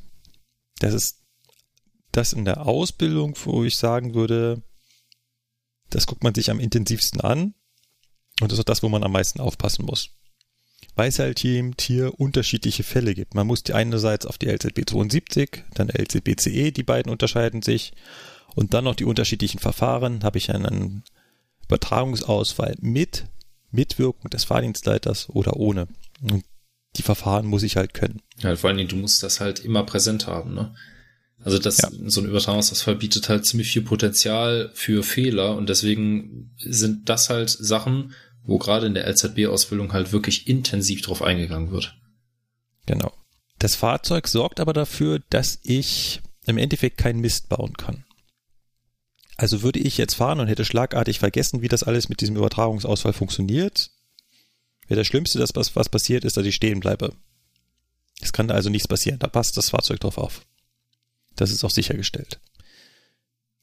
Das 0.80 0.94
ist 0.94 1.22
das 2.12 2.34
in 2.34 2.46
der 2.46 2.66
Ausbildung, 2.66 3.36
wo 3.44 3.64
ich 3.64 3.78
sagen 3.78 4.14
würde, 4.14 4.62
das 5.90 6.08
guckt 6.08 6.24
man 6.24 6.34
sich 6.34 6.50
am 6.50 6.60
intensivsten 6.60 7.22
an 7.22 7.54
und 8.42 8.52
das 8.52 8.54
ist 8.54 8.62
auch 8.62 8.66
das, 8.66 8.84
wo 8.84 8.90
man 8.90 9.04
am 9.04 9.12
meisten 9.12 9.40
aufpassen 9.40 9.86
muss. 9.86 10.10
Weil 10.96 11.10
es 11.10 11.20
halt 11.20 11.40
hier 11.40 12.20
unterschiedliche 12.20 12.84
Fälle 12.84 13.14
gibt. 13.14 13.34
Man 13.34 13.48
muss 13.48 13.64
die 13.64 13.74
einerseits 13.74 14.26
auf 14.26 14.38
die 14.38 14.48
LZB 14.48 14.90
72, 14.90 15.64
dann 15.74 15.90
LZB 15.90 16.40
CE, 16.40 16.72
die 16.72 16.84
beiden 16.84 17.12
unterscheiden 17.12 17.62
sich 17.62 17.92
und 18.56 18.74
dann 18.74 18.86
noch 18.86 18.96
die 18.96 19.06
unterschiedlichen 19.06 19.60
Verfahren, 19.60 20.24
habe 20.24 20.38
ich 20.38 20.50
einen 20.50 21.04
Übertragungsausfall 21.66 22.76
mit 22.80 23.26
Mitwirkung 23.72 24.30
des 24.30 24.46
Fahrdienstleiters 24.46 25.30
oder 25.30 25.58
ohne. 25.58 25.88
Und 26.22 26.44
die 26.96 27.02
Verfahren 27.02 27.46
muss 27.46 27.64
ich 27.64 27.76
halt 27.76 27.94
können. 27.94 28.22
Ja, 28.40 28.56
vor 28.56 28.70
allen 28.70 28.78
Dingen, 28.78 28.90
du 28.90 28.96
musst 28.96 29.22
das 29.22 29.40
halt 29.40 29.60
immer 29.60 29.84
präsent 29.84 30.28
haben, 30.28 30.54
ne? 30.54 30.74
Also 31.44 31.60
das, 31.60 31.78
ja. 31.78 31.90
so 32.06 32.22
ein 32.22 32.28
Übertragungsausfall 32.28 32.96
bietet 32.96 33.28
halt 33.30 33.46
ziemlich 33.46 33.70
viel 33.70 33.82
Potenzial 33.82 34.72
für 34.74 35.04
Fehler 35.04 35.56
und 35.58 35.68
deswegen 35.70 36.56
sind 36.58 37.10
das 37.10 37.30
halt 37.30 37.50
Sachen, 37.50 38.14
wo 38.44 38.58
gerade 38.58 38.88
in 38.88 38.94
der 38.94 39.06
LZB-Ausbildung 39.08 39.92
halt 39.92 40.12
wirklich 40.12 40.48
intensiv 40.48 41.02
drauf 41.02 41.22
eingegangen 41.22 41.72
wird. 41.72 41.98
Genau. 42.86 43.12
Das 43.60 43.76
Fahrzeug 43.76 44.28
sorgt 44.28 44.60
aber 44.60 44.74
dafür, 44.74 45.20
dass 45.30 45.60
ich 45.64 46.22
im 46.46 46.58
Endeffekt 46.58 46.98
keinen 46.98 47.20
Mist 47.20 47.50
bauen 47.50 47.74
kann. 47.74 48.05
Also 49.38 49.62
würde 49.62 49.80
ich 49.80 49.98
jetzt 49.98 50.14
fahren 50.14 50.40
und 50.40 50.48
hätte 50.48 50.66
schlagartig 50.66 51.20
vergessen, 51.20 51.62
wie 51.62 51.68
das 51.68 51.84
alles 51.84 52.08
mit 52.08 52.22
diesem 52.22 52.38
Übertragungsausfall 52.38 53.14
funktioniert, 53.14 53.92
wäre 54.88 55.00
das 55.00 55.08
Schlimmste, 55.08 55.40
dass 55.40 55.56
was, 55.56 55.76
was 55.76 55.90
passiert 55.90 56.24
ist, 56.24 56.38
dass 56.38 56.46
ich 56.46 56.56
stehen 56.56 56.80
bleibe. 56.80 57.14
Es 58.22 58.32
kann 58.32 58.50
also 58.50 58.70
nichts 58.70 58.88
passieren, 58.88 59.20
da 59.20 59.28
passt 59.28 59.58
das 59.58 59.70
Fahrzeug 59.70 60.00
drauf 60.00 60.18
auf. 60.18 60.46
Das 61.36 61.52
ist 61.52 61.66
auch 61.66 61.72
sichergestellt. 61.72 62.40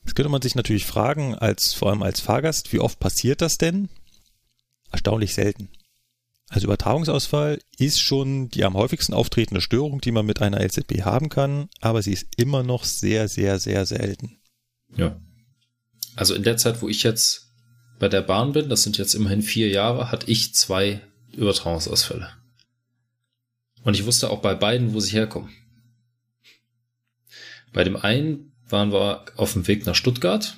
Jetzt 0.05 0.15
könnte 0.15 0.29
man 0.29 0.43
sich 0.43 0.55
natürlich 0.55 0.85
fragen, 0.85 1.35
als, 1.37 1.73
vor 1.73 1.89
allem 1.89 2.03
als 2.03 2.21
Fahrgast, 2.21 2.73
wie 2.73 2.81
oft 2.81 2.99
passiert 2.99 3.41
das 3.41 3.57
denn? 3.57 3.89
Erstaunlich 4.91 5.33
selten. 5.33 5.71
Also 6.51 6.67
Übertragungsausfall 6.67 7.61
ist 7.79 8.01
schon 8.01 8.51
die 8.51 8.65
am 8.65 8.75
häufigsten 8.75 9.15
auftretende 9.15 9.63
Störung, 9.63 10.03
die 10.03 10.13
man 10.13 10.27
mit 10.27 10.43
einer 10.43 10.61
LZB 10.61 11.03
haben 11.03 11.31
kann, 11.31 11.71
aber 11.81 12.03
sie 12.03 12.13
ist 12.13 12.27
immer 12.37 12.63
noch 12.63 12.85
sehr, 12.85 13.29
sehr, 13.29 13.59
sehr 13.59 13.87
selten. 13.87 14.39
Ja, 14.95 15.19
also 16.17 16.35
in 16.35 16.43
der 16.43 16.57
Zeit, 16.57 16.83
wo 16.83 16.89
ich 16.89 17.03
jetzt 17.03 17.53
bei 17.99 18.09
der 18.09 18.23
Bahn 18.23 18.53
bin, 18.53 18.69
das 18.69 18.83
sind 18.83 18.99
jetzt 18.99 19.15
immerhin 19.15 19.43
vier 19.43 19.69
Jahre, 19.69 20.11
hatte 20.11 20.31
ich 20.31 20.55
zwei 20.55 21.01
Übertragungsausfälle. 21.33 22.31
Und 23.85 23.95
ich 23.95 24.07
wusste 24.07 24.31
auch 24.31 24.41
bei 24.41 24.55
beiden, 24.55 24.95
wo 24.95 25.01
sie 25.01 25.13
herkommen. 25.13 25.51
Bei 27.73 27.85
dem 27.85 27.97
einen 27.97 28.53
waren 28.69 28.93
wir 28.93 29.25
auf 29.37 29.55
dem 29.55 29.67
Weg 29.67 29.87
nach 29.87 29.95
Stuttgart. 29.95 30.57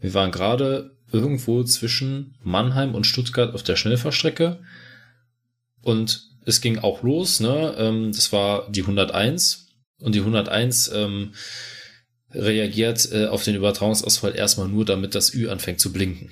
Wir 0.00 0.14
waren 0.14 0.30
gerade 0.30 0.96
irgendwo 1.12 1.62
zwischen 1.64 2.36
Mannheim 2.42 2.94
und 2.94 3.06
Stuttgart 3.06 3.54
auf 3.54 3.62
der 3.62 3.76
Schnellfahrstrecke. 3.76 4.60
Und 5.80 6.30
es 6.44 6.60
ging 6.60 6.78
auch 6.78 7.02
los, 7.02 7.40
ne? 7.40 7.74
Ähm, 7.78 8.12
das 8.12 8.32
war 8.32 8.70
die 8.70 8.82
101. 8.82 9.68
Und 10.00 10.14
die 10.14 10.20
101 10.20 10.90
ähm, 10.92 11.32
reagiert 12.34 13.08
äh, 13.12 13.26
auf 13.26 13.44
den 13.44 13.56
Übertragungsausfall 13.56 14.34
erstmal 14.34 14.68
nur, 14.68 14.84
damit 14.84 15.14
das 15.14 15.34
Ü 15.34 15.48
anfängt 15.48 15.80
zu 15.80 15.92
blinken. 15.92 16.30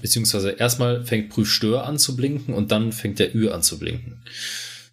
Beziehungsweise 0.00 0.50
erstmal 0.50 1.04
fängt 1.04 1.30
Prüfstör 1.30 1.86
an 1.86 1.98
zu 1.98 2.16
blinken 2.16 2.54
und 2.54 2.70
dann 2.70 2.92
fängt 2.92 3.18
der 3.18 3.34
Ü 3.34 3.48
an 3.48 3.62
zu 3.62 3.78
blinken. 3.78 4.22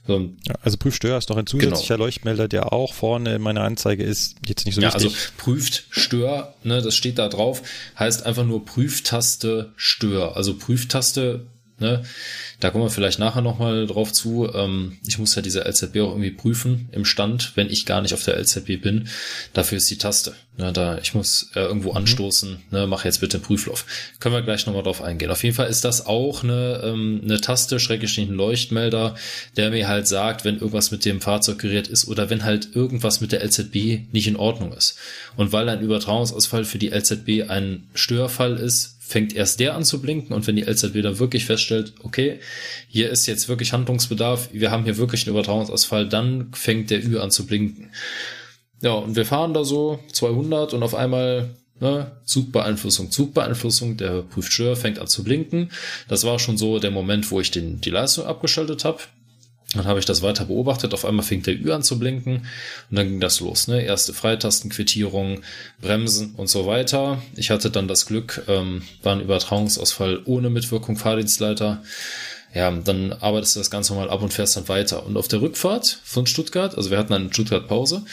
So, 0.06 0.34
also 0.62 0.78
Prüfstör 0.78 1.18
ist 1.18 1.30
doch 1.30 1.38
ein 1.38 1.48
zusätzlicher 1.48 1.96
genau. 1.96 2.06
Leuchtmelder, 2.06 2.50
der 2.50 2.74
auch 2.74 2.94
vorne 2.94 3.36
in 3.36 3.42
meiner 3.42 3.62
Anzeige 3.62 4.04
ist, 4.04 4.36
jetzt 4.46 4.66
nicht 4.66 4.76
so 4.76 4.82
ja, 4.82 4.94
wichtig. 4.94 5.04
Ja, 5.04 5.18
also 5.18 5.32
prüft 5.38 5.86
Stör, 5.92 6.56
ne, 6.64 6.82
das 6.82 6.96
steht 6.96 7.20
da 7.20 7.30
drauf, 7.30 7.64
heißt 7.98 8.26
einfach 8.26 8.44
nur 8.44 8.66
Prüftaste 8.66 9.72
Stör. 9.78 10.36
Also 10.36 10.58
Prüftaste 10.58 11.48
Ne? 11.84 12.02
Da 12.62 12.70
kommen 12.70 12.86
wir 12.86 12.90
vielleicht 12.90 13.20
nachher 13.20 13.42
nochmal 13.42 13.86
drauf 13.88 14.14
zu. 14.14 14.50
Ähm, 14.54 14.98
ich 15.06 15.20
muss 15.20 15.36
ja 15.36 15.42
diese 15.42 15.66
LZB 15.68 15.98
auch 15.98 16.12
irgendwie 16.12 16.32
prüfen 16.32 16.88
im 16.94 17.04
Stand, 17.04 17.52
wenn 17.56 17.70
ich 17.70 17.86
gar 17.86 18.02
nicht 18.02 18.14
auf 18.14 18.24
der 18.24 18.40
LZB 18.40 18.82
bin. 18.82 19.10
Dafür 19.52 19.80
ist 19.80 19.92
die 19.92 19.98
Taste. 19.98 20.34
Ne? 20.58 20.72
Da, 20.72 20.98
ich 21.00 21.14
muss 21.14 21.52
äh, 21.56 21.60
irgendwo 21.60 21.92
mhm. 21.92 21.98
anstoßen, 21.98 22.60
ne? 22.72 22.88
mach 22.88 23.04
jetzt 23.04 23.20
bitte 23.20 23.38
einen 23.38 23.44
Prüflauf. 23.44 23.86
Können 24.22 24.34
wir 24.34 24.44
gleich 24.44 24.66
nochmal 24.66 24.84
drauf 24.84 25.02
eingehen. 25.02 25.30
Auf 25.30 25.44
jeden 25.44 25.58
Fall 25.58 25.68
ist 25.68 25.84
das 25.84 26.06
auch 26.06 26.44
eine, 26.44 26.82
ähm, 26.86 27.20
eine 27.26 27.42
Taste, 27.42 27.82
schrecklich 27.82 28.18
ein 28.18 28.34
Leuchtmelder, 28.34 29.16
der 29.58 29.72
mir 29.72 29.90
halt 29.90 30.08
sagt, 30.08 30.46
wenn 30.46 30.56
irgendwas 30.56 30.92
mit 30.92 31.04
dem 31.04 31.20
Fahrzeuggerät 31.20 31.90
ist 31.90 32.08
oder 32.08 32.30
wenn 32.30 32.46
halt 32.46 32.76
irgendwas 32.76 33.20
mit 33.20 33.34
der 33.34 33.44
LZB 33.44 34.14
nicht 34.14 34.28
in 34.28 34.38
Ordnung 34.38 34.72
ist. 34.72 34.98
Und 35.36 35.52
weil 35.52 35.68
ein 35.68 35.82
Übertragungsausfall 35.82 36.64
für 36.64 36.78
die 36.78 36.92
LZB 36.92 37.50
ein 37.50 37.84
Störfall 37.94 38.56
ist, 38.56 38.93
fängt 39.06 39.36
erst 39.36 39.60
der 39.60 39.76
an 39.76 39.84
zu 39.84 40.02
blinken 40.02 40.34
und 40.34 40.48
wenn 40.48 40.56
die 40.56 40.64
LZB 40.64 41.02
dann 41.02 41.20
wirklich 41.20 41.46
feststellt, 41.46 41.94
okay, 42.04 42.40
hier 42.88 43.10
ist 43.10 43.26
jetzt 43.26 43.50
wirklich 43.50 43.74
Handlungsbedarf, 43.74 44.50
wir 44.54 44.72
haben 44.72 44.86
hier 44.86 44.98
wirklich 44.98 45.28
einen 45.28 45.36
Übertragungsausfall, 45.36 46.08
dann 46.08 46.52
fängt 46.54 46.90
der 46.90 47.06
Ü 47.06 47.20
an 47.20 47.30
zu 47.30 47.46
blinken. 47.46 47.92
Ja, 48.82 48.94
und 48.94 49.16
wir 49.16 49.26
fahren 49.26 49.54
da 49.54 49.66
so 49.66 50.00
200 50.14 50.74
und 50.74 50.84
auf 50.84 50.96
einmal 50.96 51.50
ne, 51.82 52.12
Zugbeeinflussung, 52.24 53.12
Zugbeeinflussung, 53.12 53.98
der 53.98 54.22
Prüfstör 54.22 54.76
fängt 54.76 55.00
an 55.00 55.08
zu 55.08 55.24
blinken. 55.24 55.70
Das 56.08 56.24
war 56.24 56.40
schon 56.40 56.58
so 56.58 56.80
der 56.80 56.92
Moment, 56.92 57.30
wo 57.30 57.42
ich 57.42 57.52
den, 57.52 57.82
die 57.82 57.90
Leistung 57.90 58.26
abgeschaltet 58.26 58.86
habe. 58.86 59.00
Dann 59.76 59.86
habe 59.86 60.00
ich 60.00 60.06
das 60.06 60.22
weiter 60.22 60.46
beobachtet. 60.46 60.94
Auf 60.94 61.06
einmal 61.06 61.26
fing 61.26 61.42
der 61.44 61.56
Ü 61.56 61.72
an 61.72 61.84
zu 61.84 61.98
blinken 61.98 62.48
und 62.90 62.96
dann 62.96 63.08
ging 63.08 63.20
das 63.20 63.40
los. 63.40 63.68
Ne? 63.68 63.84
Erste 63.84 64.14
Freitastenquittierung, 64.14 65.42
Bremsen 65.82 66.36
und 66.36 66.48
so 66.48 66.66
weiter. 66.68 67.22
Ich 67.36 67.50
hatte 67.50 67.70
dann 67.72 67.88
das 67.88 68.06
Glück, 68.06 68.44
ähm, 68.48 68.84
war 69.02 69.14
ein 69.16 69.22
Übertragungsausfall 69.22 70.22
ohne 70.26 70.50
Mitwirkung 70.50 70.98
Fahrdienstleiter. 70.98 71.82
ja, 72.54 72.70
dann 72.72 73.14
arbeitest 73.14 73.56
du 73.56 73.60
das 73.60 73.72
Ganze 73.72 73.94
mal 73.94 74.10
ab 74.10 74.22
und 74.22 74.34
fährst 74.34 74.56
dann 74.56 74.68
weiter. 74.68 75.06
Und 75.06 75.18
auf 75.18 75.28
der 75.28 75.42
Rückfahrt 75.42 76.00
von 76.04 76.28
Stuttgart, 76.28 76.78
also 76.78 76.92
wir 76.92 76.98
hatten 77.00 77.14
dann 77.14 77.26
in 77.26 77.34
Stuttgart 77.34 77.68
Pause, 77.68 78.04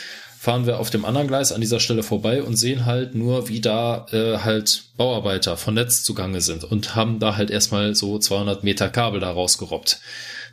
fahren 0.40 0.64
wir 0.64 0.78
auf 0.78 0.88
dem 0.88 1.04
anderen 1.04 1.28
Gleis 1.28 1.52
an 1.52 1.60
dieser 1.60 1.80
Stelle 1.80 2.02
vorbei 2.02 2.42
und 2.42 2.56
sehen 2.56 2.86
halt 2.86 3.14
nur, 3.14 3.50
wie 3.50 3.60
da 3.60 4.06
äh, 4.10 4.38
halt 4.38 4.84
Bauarbeiter 4.96 5.58
von 5.58 5.74
Netz 5.74 6.02
zugange 6.02 6.40
sind 6.40 6.64
und 6.64 6.96
haben 6.96 7.18
da 7.18 7.36
halt 7.36 7.50
erstmal 7.50 7.94
so 7.94 8.18
200 8.18 8.64
Meter 8.64 8.88
Kabel 8.88 9.20
da 9.20 9.30
rausgerobbt, 9.30 10.00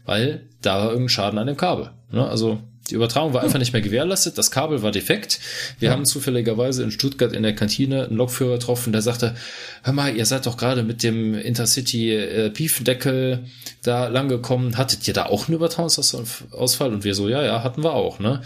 weil 0.05 0.47
da 0.61 0.79
war 0.79 0.89
irgendein 0.89 1.09
Schaden 1.09 1.39
an 1.39 1.47
dem 1.47 1.57
Kabel. 1.57 1.91
Ne? 2.11 2.27
Also 2.27 2.59
die 2.89 2.95
Übertragung 2.95 3.33
war 3.33 3.43
einfach 3.43 3.59
nicht 3.59 3.73
mehr 3.73 3.81
gewährleistet, 3.81 4.37
das 4.37 4.51
Kabel 4.51 4.81
war 4.81 4.91
defekt. 4.91 5.39
Wir 5.79 5.87
ja. 5.87 5.93
haben 5.93 6.05
zufälligerweise 6.05 6.83
in 6.83 6.91
Stuttgart 6.91 7.33
in 7.33 7.43
der 7.43 7.53
Kantine 7.53 8.05
einen 8.05 8.15
Lokführer 8.15 8.53
getroffen, 8.53 8.93
der 8.93 9.01
sagte, 9.01 9.35
hör 9.83 9.93
mal, 9.93 10.15
ihr 10.15 10.25
seid 10.25 10.45
doch 10.45 10.57
gerade 10.57 10.83
mit 10.83 11.03
dem 11.03 11.35
Intercity 11.35 12.13
äh, 12.13 12.49
Piefendeckel 12.49 13.45
da 13.83 14.07
lang 14.07 14.29
gekommen. 14.29 14.77
Hattet 14.77 15.07
ihr 15.07 15.13
da 15.13 15.25
auch 15.25 15.47
einen 15.47 15.55
Übertragungsausfall? 15.55 16.93
Und 16.93 17.03
wir 17.03 17.13
so, 17.13 17.27
ja, 17.27 17.43
ja, 17.43 17.63
hatten 17.63 17.83
wir 17.83 17.93
auch, 17.93 18.19
ne? 18.19 18.41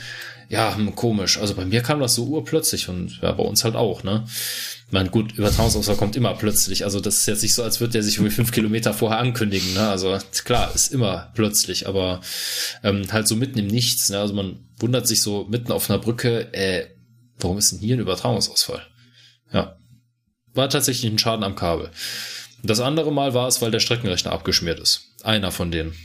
Ja, 0.51 0.75
hm, 0.75 0.95
komisch. 0.95 1.37
Also 1.37 1.55
bei 1.55 1.63
mir 1.63 1.81
kam 1.81 2.01
das 2.01 2.13
so 2.13 2.25
urplötzlich 2.25 2.89
und 2.89 3.19
ja, 3.21 3.31
bei 3.31 3.43
uns 3.43 3.63
halt 3.63 3.75
auch, 3.75 4.03
ne? 4.03 4.25
Man 4.89 5.09
gut, 5.09 5.31
Übertragungsausfall 5.37 5.95
kommt 5.95 6.17
immer 6.17 6.33
plötzlich. 6.33 6.83
Also 6.83 6.99
das 6.99 7.19
ist 7.19 7.25
jetzt 7.27 7.41
nicht 7.41 7.53
so, 7.53 7.63
als 7.63 7.79
würde 7.79 7.93
der 7.93 8.03
sich 8.03 8.17
irgendwie 8.17 8.35
fünf 8.35 8.51
Kilometer 8.51 8.93
vorher 8.93 9.19
ankündigen. 9.19 9.73
Ne? 9.73 9.87
Also 9.87 10.17
klar, 10.43 10.75
ist 10.75 10.91
immer 10.91 11.31
plötzlich, 11.35 11.87
aber 11.87 12.19
ähm, 12.83 13.09
halt 13.13 13.29
so 13.29 13.37
mitten 13.37 13.59
im 13.59 13.67
Nichts. 13.67 14.09
Ne? 14.09 14.19
Also 14.19 14.33
man 14.33 14.59
wundert 14.77 15.07
sich 15.07 15.21
so 15.21 15.45
mitten 15.49 15.71
auf 15.71 15.89
einer 15.89 15.99
Brücke, 15.99 16.53
äh, 16.53 16.87
warum 17.39 17.57
ist 17.57 17.71
denn 17.71 17.79
hier 17.79 17.95
ein 17.95 18.01
Übertragungsausfall? 18.01 18.85
Ja, 19.53 19.77
war 20.53 20.69
tatsächlich 20.69 21.09
ein 21.09 21.17
Schaden 21.17 21.45
am 21.45 21.55
Kabel. 21.55 21.91
Das 22.61 22.81
andere 22.81 23.13
Mal 23.13 23.33
war 23.33 23.47
es, 23.47 23.61
weil 23.61 23.71
der 23.71 23.79
Streckenrechner 23.79 24.33
abgeschmiert 24.33 24.81
ist. 24.81 25.15
Einer 25.23 25.53
von 25.53 25.71
denen. 25.71 25.95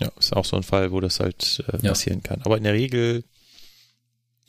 Ja, 0.00 0.12
ist 0.18 0.34
auch 0.34 0.44
so 0.44 0.56
ein 0.56 0.62
Fall, 0.62 0.92
wo 0.92 1.00
das 1.00 1.20
halt 1.20 1.64
äh, 1.68 1.78
passieren 1.78 2.20
ja. 2.22 2.28
kann. 2.28 2.42
Aber 2.42 2.56
in 2.56 2.64
der 2.64 2.74
Regel 2.74 3.24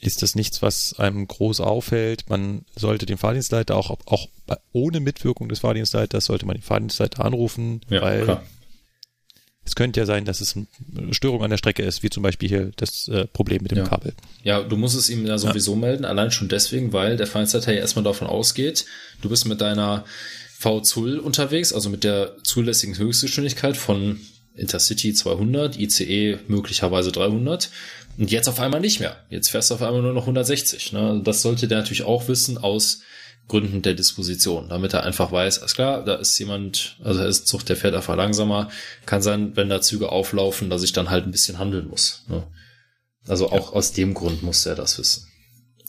ist 0.02 0.22
das 0.22 0.36
nichts, 0.36 0.62
was 0.62 0.98
einem 0.98 1.28
groß 1.28 1.60
auffällt. 1.60 2.30
Man 2.30 2.66
sollte 2.76 3.06
den 3.06 3.18
Fahrdienstleiter 3.18 3.76
auch, 3.76 3.90
auch 4.06 4.28
ohne 4.72 5.00
Mitwirkung 5.00 5.50
des 5.50 5.60
Fahrdienstleiters 5.60 6.26
sollte 6.26 6.46
man 6.46 6.56
den 6.56 6.64
Fahrdienstleiter 6.64 7.26
anrufen, 7.26 7.82
ja, 7.90 8.02
weil 8.02 8.24
klar. 8.24 8.44
es 9.66 9.76
könnte 9.76 10.00
ja 10.00 10.06
sein, 10.06 10.24
dass 10.24 10.40
es 10.40 10.56
eine 10.56 11.14
Störung 11.14 11.44
an 11.44 11.50
der 11.50 11.58
Strecke 11.58 11.84
ist, 11.84 12.02
wie 12.02 12.10
zum 12.10 12.24
Beispiel 12.24 12.48
hier 12.48 12.72
das 12.78 13.10
äh, 13.10 13.26
Problem 13.28 13.62
mit 13.62 13.72
dem 13.72 13.80
ja. 13.80 13.84
Kabel. 13.84 14.14
Ja, 14.44 14.62
du 14.62 14.78
musst 14.78 14.96
es 14.96 15.10
ihm 15.10 15.26
ja 15.26 15.38
sowieso 15.38 15.74
ja. 15.74 15.80
melden, 15.80 16.06
allein 16.06 16.32
schon 16.32 16.48
deswegen, 16.48 16.94
weil 16.94 17.18
der 17.18 17.28
Fahrdienstleiter 17.28 17.74
ja 17.74 17.80
erstmal 17.80 18.04
davon 18.04 18.28
ausgeht, 18.28 18.86
du 19.22 19.28
bist 19.28 19.46
mit 19.48 19.60
deiner 19.60 20.06
V-Zull 20.60 21.20
unterwegs, 21.20 21.74
also 21.74 21.90
mit 21.90 22.06
der 22.06 22.36
zulässigen 22.44 22.98
Höchstgeschwindigkeit 22.98 23.76
von 23.76 24.22
Intercity 24.60 25.14
200, 25.14 25.80
ICE 25.80 26.38
möglicherweise 26.48 27.11
300 27.11 27.69
und 28.18 28.31
jetzt 28.31 28.49
auf 28.49 28.60
einmal 28.60 28.81
nicht 28.81 28.99
mehr. 28.99 29.18
Jetzt 29.30 29.49
fährst 29.49 29.69
du 29.72 29.76
auf 29.76 29.81
einmal 29.81 30.02
nur 30.02 30.14
noch 30.14 30.23
160. 30.23 30.94
Ne? 30.94 30.99
Also 30.99 31.22
das 31.22 31.41
sollte 31.41 31.68
der 31.68 31.80
natürlich 31.80 32.03
auch 32.03 32.27
wissen 32.27 32.57
aus 32.57 33.02
Gründen 33.48 33.81
der 33.81 33.95
Disposition, 33.95 34.69
damit 34.69 34.94
er 34.94 35.03
einfach 35.03 35.31
weiß, 35.31 35.60
alles 35.60 35.73
klar, 35.73 36.06
da 36.06 36.15
ist 36.15 36.38
jemand, 36.38 36.98
also 37.03 37.22
er 37.22 37.27
ist 37.27 37.48
Zug, 37.48 37.65
der 37.65 37.76
fährt 37.76 37.95
einfach 37.95 38.15
langsamer. 38.15 38.69
Kann 39.06 39.22
sein, 39.22 39.56
wenn 39.56 39.69
da 39.69 39.81
Züge 39.81 40.11
auflaufen, 40.11 40.69
dass 40.69 40.84
ich 40.84 40.94
dann 40.94 41.10
halt 41.10 41.26
ein 41.26 41.31
bisschen 41.31 41.57
handeln 41.57 41.88
muss. 41.88 42.23
Ne? 42.27 42.45
Also 43.27 43.52
auch 43.52 43.72
ja. 43.72 43.76
aus 43.76 43.91
dem 43.91 44.14
Grund 44.14 44.44
muss 44.44 44.65
er 44.65 44.76
das 44.76 44.99
wissen. 44.99 45.27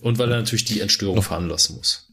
Und 0.01 0.19
weil 0.19 0.31
er 0.31 0.39
natürlich 0.39 0.65
die 0.65 0.81
Entstörung 0.81 1.23
veranlassen 1.23 1.77
muss. 1.77 2.10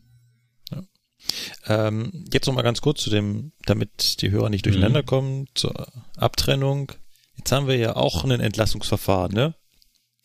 Ähm, 1.68 2.26
jetzt 2.32 2.48
noch 2.48 2.54
mal 2.54 2.62
ganz 2.62 2.82
kurz 2.82 3.02
zu 3.02 3.10
dem, 3.10 3.52
damit 3.66 4.22
die 4.22 4.32
Hörer 4.32 4.50
nicht 4.50 4.66
durcheinander 4.66 5.02
mhm. 5.02 5.06
kommen, 5.06 5.48
zur 5.54 5.88
Abtrennung. 6.16 6.92
Jetzt 7.38 7.52
haben 7.52 7.68
wir 7.68 7.78
ja 7.78 7.96
auch 7.96 8.24
ein 8.24 8.32
Entlassungsverfahren, 8.32 9.34
ne? 9.34 9.56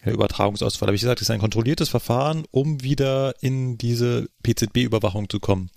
Der 0.04 0.14
Übertragungsausfall, 0.14 0.88
habe 0.88 0.96
ich 0.96 1.02
gesagt, 1.02 1.20
ist 1.20 1.30
ein 1.30 1.40
kontrolliertes 1.40 1.88
Verfahren, 1.88 2.44
um 2.50 2.82
wieder 2.82 3.34
in 3.40 3.78
diese 3.78 4.28
PZB-Überwachung 4.42 5.28
zu 5.28 5.38
kommen. 5.38 5.70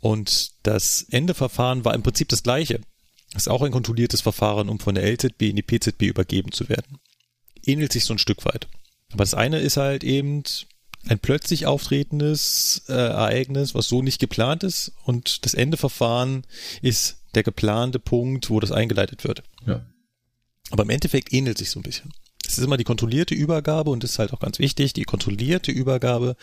Und 0.00 0.52
das 0.62 1.02
Endeverfahren 1.10 1.84
war 1.84 1.94
im 1.94 2.02
Prinzip 2.02 2.28
das 2.28 2.42
gleiche. 2.42 2.80
Das 3.32 3.44
ist 3.44 3.48
auch 3.48 3.62
ein 3.62 3.72
kontrolliertes 3.72 4.20
Verfahren, 4.20 4.68
um 4.68 4.80
von 4.80 4.94
der 4.94 5.04
LZB 5.04 5.42
in 5.42 5.56
die 5.56 5.62
PZB 5.62 6.02
übergeben 6.02 6.50
zu 6.50 6.68
werden. 6.68 6.98
Ähnelt 7.64 7.92
sich 7.92 8.04
so 8.04 8.14
ein 8.14 8.18
Stück 8.18 8.44
weit. 8.44 8.68
Aber 9.12 9.22
das 9.22 9.34
eine 9.34 9.58
ist 9.58 9.76
halt 9.76 10.02
eben 10.02 10.42
ein 11.08 11.18
plötzlich 11.18 11.66
auftretendes 11.66 12.84
äh, 12.88 12.92
Ereignis, 12.92 13.74
was 13.74 13.88
so 13.88 14.02
nicht 14.02 14.20
geplant 14.20 14.62
ist. 14.62 14.92
Und 15.04 15.44
das 15.44 15.54
Endeverfahren 15.54 16.44
ist 16.80 17.16
der 17.34 17.42
geplante 17.42 17.98
Punkt, 17.98 18.50
wo 18.50 18.60
das 18.60 18.72
eingeleitet 18.72 19.24
wird. 19.24 19.42
Ja. 19.66 19.84
Aber 20.70 20.84
im 20.84 20.90
Endeffekt 20.90 21.32
ähnelt 21.32 21.58
sich 21.58 21.70
so 21.70 21.80
ein 21.80 21.82
bisschen. 21.82 22.12
Es 22.46 22.58
ist 22.58 22.64
immer 22.64 22.76
die 22.76 22.84
kontrollierte 22.84 23.34
Übergabe 23.34 23.90
und 23.90 24.02
das 24.02 24.12
ist 24.12 24.18
halt 24.18 24.32
auch 24.32 24.40
ganz 24.40 24.58
wichtig, 24.58 24.92
die 24.92 25.04
kontrollierte 25.04 25.72
Übergabe 25.72 26.36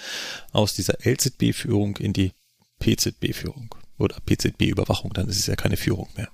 aus 0.52 0.74
dieser 0.74 0.98
LZB-Führung 1.04 1.98
in 1.98 2.14
die 2.14 2.32
PZB-Führung 2.80 3.76
oder 3.98 4.18
PZB-Überwachung, 4.26 5.14
dann 5.14 5.28
ist 5.28 5.40
es 5.40 5.48
ja 5.48 5.56
keine 5.56 5.78
Führung 5.78 6.08
mehr. 6.16 6.30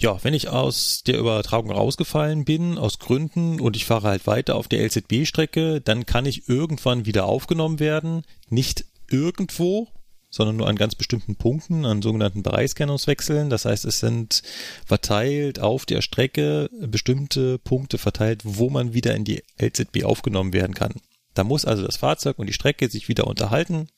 Ja, 0.00 0.22
wenn 0.22 0.32
ich 0.32 0.48
aus 0.48 1.02
der 1.02 1.18
Übertragung 1.18 1.72
rausgefallen 1.72 2.44
bin, 2.44 2.78
aus 2.78 3.00
Gründen, 3.00 3.60
und 3.60 3.74
ich 3.74 3.84
fahre 3.84 4.06
halt 4.06 4.28
weiter 4.28 4.54
auf 4.54 4.68
der 4.68 4.84
LZB-Strecke, 4.86 5.80
dann 5.80 6.06
kann 6.06 6.24
ich 6.24 6.48
irgendwann 6.48 7.04
wieder 7.04 7.26
aufgenommen 7.26 7.80
werden. 7.80 8.22
Nicht 8.48 8.84
irgendwo, 9.10 9.88
sondern 10.30 10.56
nur 10.56 10.68
an 10.68 10.76
ganz 10.76 10.94
bestimmten 10.94 11.34
Punkten, 11.34 11.84
an 11.84 12.00
sogenannten 12.00 12.44
Bereichskennungswechseln. 12.44 13.50
Das 13.50 13.64
heißt, 13.64 13.84
es 13.86 13.98
sind 13.98 14.42
verteilt 14.86 15.58
auf 15.58 15.84
der 15.84 16.00
Strecke 16.00 16.70
bestimmte 16.80 17.58
Punkte 17.58 17.98
verteilt, 17.98 18.42
wo 18.44 18.70
man 18.70 18.94
wieder 18.94 19.16
in 19.16 19.24
die 19.24 19.42
LZB 19.60 20.04
aufgenommen 20.04 20.52
werden 20.52 20.74
kann. 20.74 20.94
Da 21.34 21.42
muss 21.42 21.64
also 21.64 21.84
das 21.84 21.96
Fahrzeug 21.96 22.38
und 22.38 22.46
die 22.46 22.52
Strecke 22.52 22.88
sich 22.88 23.08
wieder 23.08 23.26
unterhalten. 23.26 23.88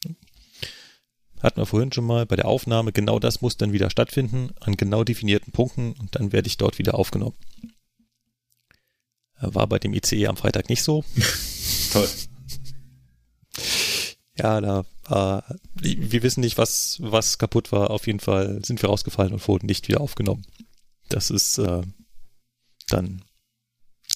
Hatten 1.43 1.61
wir 1.61 1.67
vorhin 1.67 1.93
schon 1.93 2.05
mal 2.05 2.27
bei 2.27 2.37
der 2.37 2.47
Aufnahme. 2.47 2.93
Genau 2.93 3.19
das 3.19 3.41
muss 3.41 3.57
dann 3.57 3.73
wieder 3.73 3.91
stattfinden 3.91 4.51
an 4.61 4.77
genau 4.77 5.05
definierten 5.05 5.53
Punkten 5.53 5.93
und 5.93 6.15
dann 6.15 6.33
werde 6.33 6.49
ich 6.49 6.57
dort 6.57 6.79
wieder 6.79 6.95
aufgenommen. 6.95 7.37
War 9.41 9.67
bei 9.67 9.79
dem 9.79 9.95
ICE 9.95 10.27
am 10.27 10.37
Freitag 10.37 10.69
nicht 10.69 10.83
so. 10.83 11.05
Toll. 11.93 12.09
Ja, 14.37 14.61
da 14.61 14.85
äh, 15.09 15.43
wir 15.75 16.23
wissen 16.23 16.41
nicht, 16.41 16.59
was, 16.59 16.99
was 17.01 17.39
kaputt 17.39 17.73
war. 17.73 17.91
Auf 17.91 18.07
jeden 18.07 18.21
Fall 18.21 18.63
sind 18.65 18.81
wir 18.83 18.89
rausgefallen 18.89 19.33
und 19.33 19.49
wurden 19.49 19.67
nicht 19.67 19.89
wieder 19.89 20.01
aufgenommen. 20.01 20.45
Das 21.09 21.31
ist 21.31 21.59
äh, 21.59 21.83
dann 22.89 23.23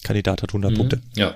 Kandidat 0.03 0.43
hat 0.43 0.49
100 0.49 0.71
mhm. 0.71 0.75
Punkte. 0.75 1.01
Ja. 1.15 1.35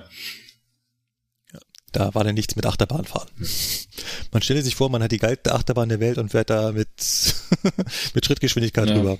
Da 1.92 2.14
war 2.14 2.24
dann 2.24 2.34
nichts 2.34 2.56
mit 2.56 2.66
Achterbahnfahren. 2.66 3.28
Man 4.32 4.42
stelle 4.42 4.62
sich 4.62 4.76
vor, 4.76 4.90
man 4.90 5.02
hat 5.02 5.12
die 5.12 5.18
geilste 5.18 5.52
Achterbahn 5.52 5.88
der 5.88 6.00
Welt 6.00 6.18
und 6.18 6.30
fährt 6.30 6.50
da 6.50 6.72
mit, 6.72 6.88
mit 8.14 8.24
Schrittgeschwindigkeit 8.24 8.88
ja. 8.88 8.94
drüber. 8.94 9.18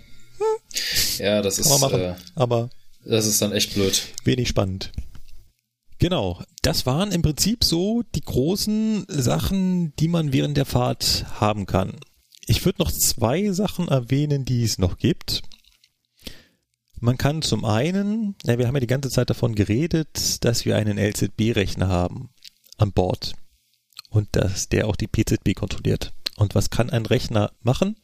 Ja, 1.19 1.43
das 1.43 1.59
ist, 1.59 1.71
äh, 1.71 2.15
aber 2.35 2.71
das 3.05 3.27
ist 3.27 3.43
dann 3.43 3.53
echt 3.53 3.75
blöd. 3.75 4.03
Wenig 4.25 4.49
spannend. 4.49 4.93
Genau, 5.99 6.43
das 6.63 6.87
waren 6.87 7.13
im 7.13 7.23
Prinzip 7.23 7.63
so 7.63 8.03
die 8.15 8.23
großen 8.23 9.05
Sachen, 9.09 9.95
die 9.97 10.09
man 10.09 10.33
während 10.33 10.57
der 10.57 10.65
Fahrt 10.65 11.27
haben 11.41 11.67
kann. 11.67 11.99
Ich 12.47 12.65
würde 12.65 12.81
noch 12.81 12.91
zwei 12.91 13.51
Sachen 13.53 13.89
erwähnen, 13.89 14.45
die 14.45 14.65
es 14.65 14.79
noch 14.79 14.97
gibt. 14.97 15.43
Man 17.01 17.19
kann 17.19 17.43
zum 17.43 17.65
einen, 17.65 18.35
ja, 18.45 18.59
wir 18.59 18.67
haben 18.67 18.77
ja 18.77 18.81
die 18.81 18.87
ganze 18.87 19.11
Zeit 19.11 19.29
davon 19.29 19.55
geredet, 19.55 20.43
dass 20.45 20.65
wir 20.65 20.77
einen 20.77 20.99
LZB-Rechner 20.99 21.89
haben 21.89 22.31
an 22.81 22.93
Bord 22.93 23.35
und 24.09 24.29
dass 24.33 24.69
der 24.69 24.89
auch 24.89 24.97
die 24.97 25.07
PZB 25.07 25.55
kontrolliert. 25.55 26.13
Und 26.37 26.55
was 26.55 26.71
kann 26.71 26.91
ein 26.91 27.07
Rechner 27.07 27.53
machen? 27.61 27.97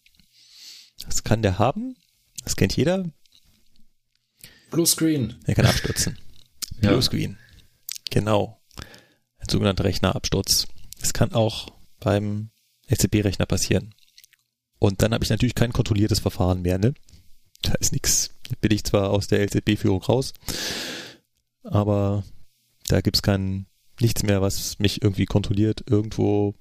Was 1.05 1.25
kann 1.25 1.43
der 1.43 1.59
haben? 1.59 1.97
Das 2.45 2.57
kennt 2.57 2.77
jeder. 2.77 3.05
Blue 4.71 4.87
Screen. 4.87 5.37
Er 5.47 5.55
kann 5.55 5.67
abstürzen. 5.67 6.19
Blue 6.81 6.95
ja. 6.95 7.03
Screen. 7.03 7.39
Genau. 8.11 8.61
Ein 9.39 9.49
sogenannter 9.49 9.85
Rechnerabsturz. 9.85 10.67
Es 11.01 11.13
kann 11.13 11.33
auch 11.33 11.69
beim 12.01 12.51
SCP-Rechner 12.89 13.47
passieren. 13.47 13.95
Und 14.79 15.03
dann 15.03 15.15
habe 15.15 15.25
ich 15.25 15.31
natürlich 15.31 15.55
kein 15.55 15.73
kontrolliertes 15.73 16.21
Verfahren 16.21 16.63
mehr, 16.63 16.79
ne? 16.79 16.95
Da 17.63 17.73
ist 17.75 17.93
nichts. 17.93 18.31
Bin 18.61 18.71
ich 18.71 18.85
zwar 18.85 19.11
aus 19.11 19.27
der 19.27 19.41
LZB-Führung 19.41 20.03
raus, 20.03 20.35
aber 21.65 22.23
da 22.87 23.01
gibt's 23.01 23.23
kein 23.23 23.67
nichts 24.01 24.23
mehr, 24.23 24.43
was 24.43 24.79
mich 24.79 25.03
irgendwie 25.03 25.27
kontrolliert, 25.27 25.85
irgendwo 25.89 26.55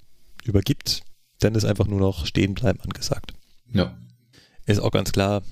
übergibt. 0.44 1.02
Dann 1.40 1.54
ist 1.54 1.64
einfach 1.64 1.86
nur 1.86 2.00
noch 2.00 2.26
stehen 2.26 2.54
bleiben 2.54 2.80
angesagt. 2.80 3.34
Ja. 3.72 3.96
Ist 4.64 4.80
auch 4.80 4.90
ganz 4.90 5.12
klar, 5.12 5.42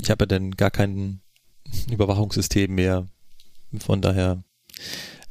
ich 0.00 0.10
habe 0.10 0.24
ja 0.24 0.26
dann 0.26 0.52
gar 0.52 0.70
kein 0.70 1.20
Überwachungssystem 1.90 2.74
mehr. 2.74 3.08
Von 3.78 4.02
daher 4.02 4.42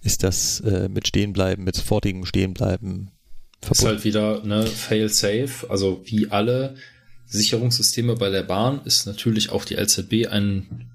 ist 0.02 0.24
das 0.24 0.62
äh, 0.62 0.90
mit 0.90 1.08
Stehenbleiben, 1.08 1.64
mit 1.64 1.76
sofortigem 1.76 2.26
Stehenbleiben 2.26 3.12
verbunden. 3.62 3.72
Ist 3.72 3.86
halt 3.86 4.04
wieder 4.06 4.44
ne, 4.46 4.66
fail 4.66 5.10
safe, 5.10 5.70
also 5.70 6.02
wie 6.06 6.30
alle 6.30 6.76
Sicherungssysteme 7.26 8.16
bei 8.16 8.30
der 8.30 8.44
Bahn 8.44 8.82
ist 8.86 9.06
natürlich 9.06 9.52
auch 9.52 9.66
die 9.66 9.76
LZB 9.76 10.28
ein, 10.32 10.90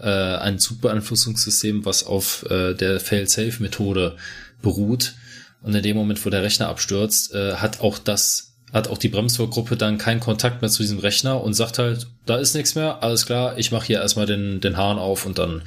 äh, 0.00 0.36
ein 0.36 0.58
Zugbeeinflussungssystem, 0.58 1.84
was 1.84 2.04
auf 2.04 2.44
äh, 2.50 2.74
der 2.74 3.00
Fail-Safe-Methode 3.00 4.16
beruht. 4.62 5.14
Und 5.62 5.74
in 5.74 5.82
dem 5.82 5.96
Moment, 5.96 6.24
wo 6.24 6.30
der 6.30 6.42
Rechner 6.42 6.68
abstürzt, 6.68 7.34
äh, 7.34 7.54
hat 7.54 7.80
auch 7.80 7.98
das 7.98 8.46
hat 8.72 8.88
auch 8.88 8.98
die 8.98 9.08
Bremswurgruppe 9.08 9.76
dann 9.76 9.98
keinen 9.98 10.20
Kontakt 10.20 10.62
mehr 10.62 10.70
zu 10.70 10.82
diesem 10.82 11.00
Rechner 11.00 11.42
und 11.42 11.54
sagt 11.54 11.78
halt, 11.78 12.06
da 12.26 12.36
ist 12.36 12.54
nichts 12.54 12.74
mehr, 12.74 13.02
alles 13.02 13.26
klar, 13.26 13.58
ich 13.58 13.72
mache 13.72 13.86
hier 13.86 14.00
erstmal 14.00 14.26
den, 14.26 14.60
den 14.60 14.76
Hahn 14.76 14.98
auf 14.98 15.26
und 15.26 15.38
dann 15.38 15.62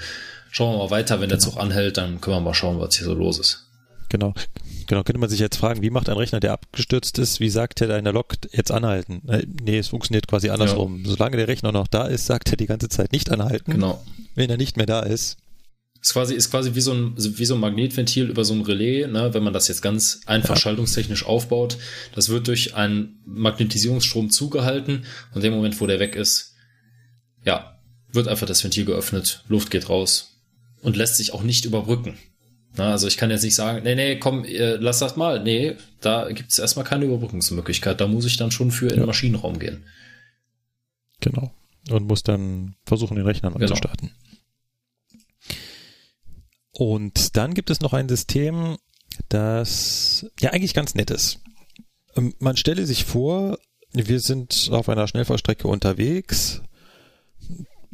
schauen 0.52 0.74
wir 0.74 0.86
mal 0.86 0.92
weiter. 0.92 1.20
Wenn 1.20 1.30
der 1.30 1.40
Zug 1.40 1.58
anhält, 1.58 1.98
dann 1.98 2.22
können 2.22 2.38
wir 2.38 2.42
mal 2.42 2.54
schauen, 2.54 2.80
was 2.80 2.96
hier 2.96 3.06
so 3.06 3.14
los 3.14 3.40
ist. 3.40 3.68
Genau. 4.10 4.34
Genau, 4.88 5.04
könnte 5.04 5.20
man 5.20 5.30
sich 5.30 5.40
jetzt 5.40 5.56
fragen, 5.58 5.82
wie 5.82 5.90
macht 5.90 6.10
ein 6.10 6.18
Rechner, 6.18 6.40
der 6.40 6.54
abgestürzt 6.54 7.18
ist, 7.18 7.40
wie 7.40 7.50
sagt 7.50 7.82
er 7.82 7.98
in 7.98 8.04
der 8.04 8.14
Lok 8.14 8.36
jetzt 8.52 8.72
anhalten? 8.72 9.22
Äh, 9.28 9.46
nee, 9.62 9.78
es 9.78 9.88
funktioniert 9.88 10.28
quasi 10.28 10.50
andersrum. 10.50 11.04
Ja. 11.04 11.12
Solange 11.12 11.38
der 11.38 11.48
Rechner 11.48 11.72
noch 11.72 11.88
da 11.88 12.06
ist, 12.06 12.26
sagt 12.26 12.52
er 12.52 12.58
die 12.58 12.66
ganze 12.66 12.90
Zeit 12.90 13.12
nicht 13.12 13.32
anhalten. 13.32 13.72
Genau. 13.72 14.04
Wenn 14.36 14.50
er 14.50 14.58
nicht 14.58 14.78
mehr 14.78 14.86
da 14.86 15.02
ist. 15.02 15.38
Ist 16.02 16.14
quasi, 16.14 16.34
ist 16.34 16.52
quasi 16.52 16.76
wie 16.76 16.82
so 16.82 16.92
ein, 16.92 17.14
wie 17.16 17.46
so 17.46 17.54
ein 17.54 17.62
Magnetventil 17.62 18.30
über 18.30 18.44
so 18.44 18.54
ein 18.54 18.62
Relais, 18.62 19.08
ne, 19.08 19.34
wenn 19.34 19.44
man 19.44 19.54
das 19.54 19.70
jetzt 19.70 19.82
ganz 19.82 20.22
einfach 20.26 20.56
ja. 20.56 20.62
schaltungstechnisch 20.62 21.26
aufbaut. 21.26 21.78
Das 22.14 22.28
wird 22.28 22.48
durch 22.48 22.76
einen 22.76 23.22
Magnetisierungsstrom 23.26 24.30
zugehalten 24.30 25.06
und 25.32 25.38
in 25.38 25.42
dem 25.44 25.54
Moment, 25.54 25.80
wo 25.80 25.88
der 25.88 26.00
weg 26.00 26.16
ist, 26.16 26.56
ja, 27.46 27.80
wird 28.12 28.28
einfach 28.28 28.48
das 28.48 28.64
Ventil 28.64 28.86
geöffnet, 28.86 29.44
Luft 29.48 29.72
geht 29.72 29.88
raus 29.88 30.42
und 30.82 30.98
lässt 30.98 31.16
sich 31.16 31.34
auch 31.34 31.42
nicht 31.42 31.64
überbrücken. 31.64 32.18
Na, 32.76 32.92
also 32.92 33.08
ich 33.08 33.18
kann 33.18 33.30
jetzt 33.30 33.44
nicht 33.44 33.56
sagen, 33.56 33.84
nee, 33.84 33.96
nee, 33.96 34.18
komm, 34.18 34.46
äh, 34.46 34.76
lass 34.76 35.00
das 35.00 35.16
mal. 35.16 35.44
Nee, 35.44 35.76
da 36.02 36.32
gibt 36.32 36.52
es 36.52 36.60
erstmal 36.60 36.86
keine 36.86 37.06
Überbrückungsmöglichkeit. 37.06 38.02
Da 38.02 38.08
muss 38.08 38.26
ich 38.26 38.38
dann 38.38 38.52
schon 38.52 38.72
für 38.72 38.88
in 38.88 38.98
den 38.98 39.06
Maschinenraum 39.06 39.60
gehen. 39.60 39.84
Genau. 41.20 41.52
Und 41.90 42.08
muss 42.08 42.24
dann 42.24 42.76
versuchen, 42.86 43.16
den 43.16 43.26
Rechner 43.26 43.52
genau. 43.52 43.68
zu 43.68 43.76
starten. 43.76 44.12
Und 46.74 47.38
dann 47.38 47.54
gibt 47.54 47.70
es 47.70 47.82
noch 47.82 47.94
ein 47.94 48.10
System, 48.10 48.78
das 49.30 50.26
ja 50.40 50.52
eigentlich 50.52 50.74
ganz 50.74 50.96
nett 50.96 51.12
ist. 51.12 51.40
Ähm, 52.16 52.34
man 52.40 52.58
stelle 52.58 52.86
sich 52.86 53.06
vor, 53.06 53.58
wir 53.94 54.20
sind 54.20 54.70
auf 54.72 54.90
einer 54.90 55.08
Schnellfahrstrecke 55.08 55.68
unterwegs 55.68 56.62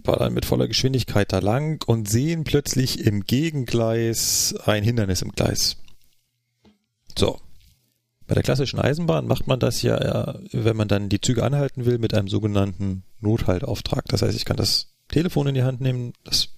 ballern 0.02 0.34
mit 0.34 0.46
voller 0.46 0.68
Geschwindigkeit 0.68 1.32
da 1.32 1.40
lang 1.40 1.84
und 1.86 2.10
sehen 2.10 2.44
plötzlich 2.44 3.06
im 3.06 3.26
Gegengleis 3.26 4.56
ein 4.66 4.84
Hindernis 4.84 5.22
im 5.22 5.32
Gleis. 5.32 5.78
So. 7.18 7.40
Bei 8.28 8.36
der 8.36 8.44
klassischen 8.44 8.80
Eisenbahn 8.80 9.26
macht 9.26 9.48
man 9.48 9.60
das 9.60 9.82
ja, 9.82 10.40
wenn 10.52 10.78
man 10.78 10.88
dann 10.88 11.10
die 11.10 11.20
Züge 11.20 11.44
anhalten 11.44 11.86
will, 11.86 11.98
mit 11.98 12.14
einem 12.14 12.28
sogenannten 12.28 13.04
Nothaltauftrag. 13.20 14.06
Das 14.08 14.22
heißt, 14.22 14.38
ich 14.38 14.46
kann 14.46 14.58
das 14.58 14.94
Telefon 15.08 15.48
in 15.48 15.56
die 15.56 15.64
Hand 15.64 15.82
nehmen, 15.82 16.14
das 16.24 16.50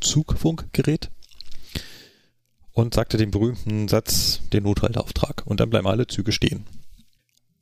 Zugfunkgerät 0.00 1.10
und 2.78 2.94
sagte 2.94 3.16
den 3.16 3.32
berühmten 3.32 3.88
Satz, 3.88 4.40
den 4.52 4.62
Nothaltauftrag. 4.62 5.42
Und 5.46 5.58
dann 5.58 5.68
bleiben 5.68 5.88
alle 5.88 6.06
Züge 6.06 6.30
stehen. 6.30 6.64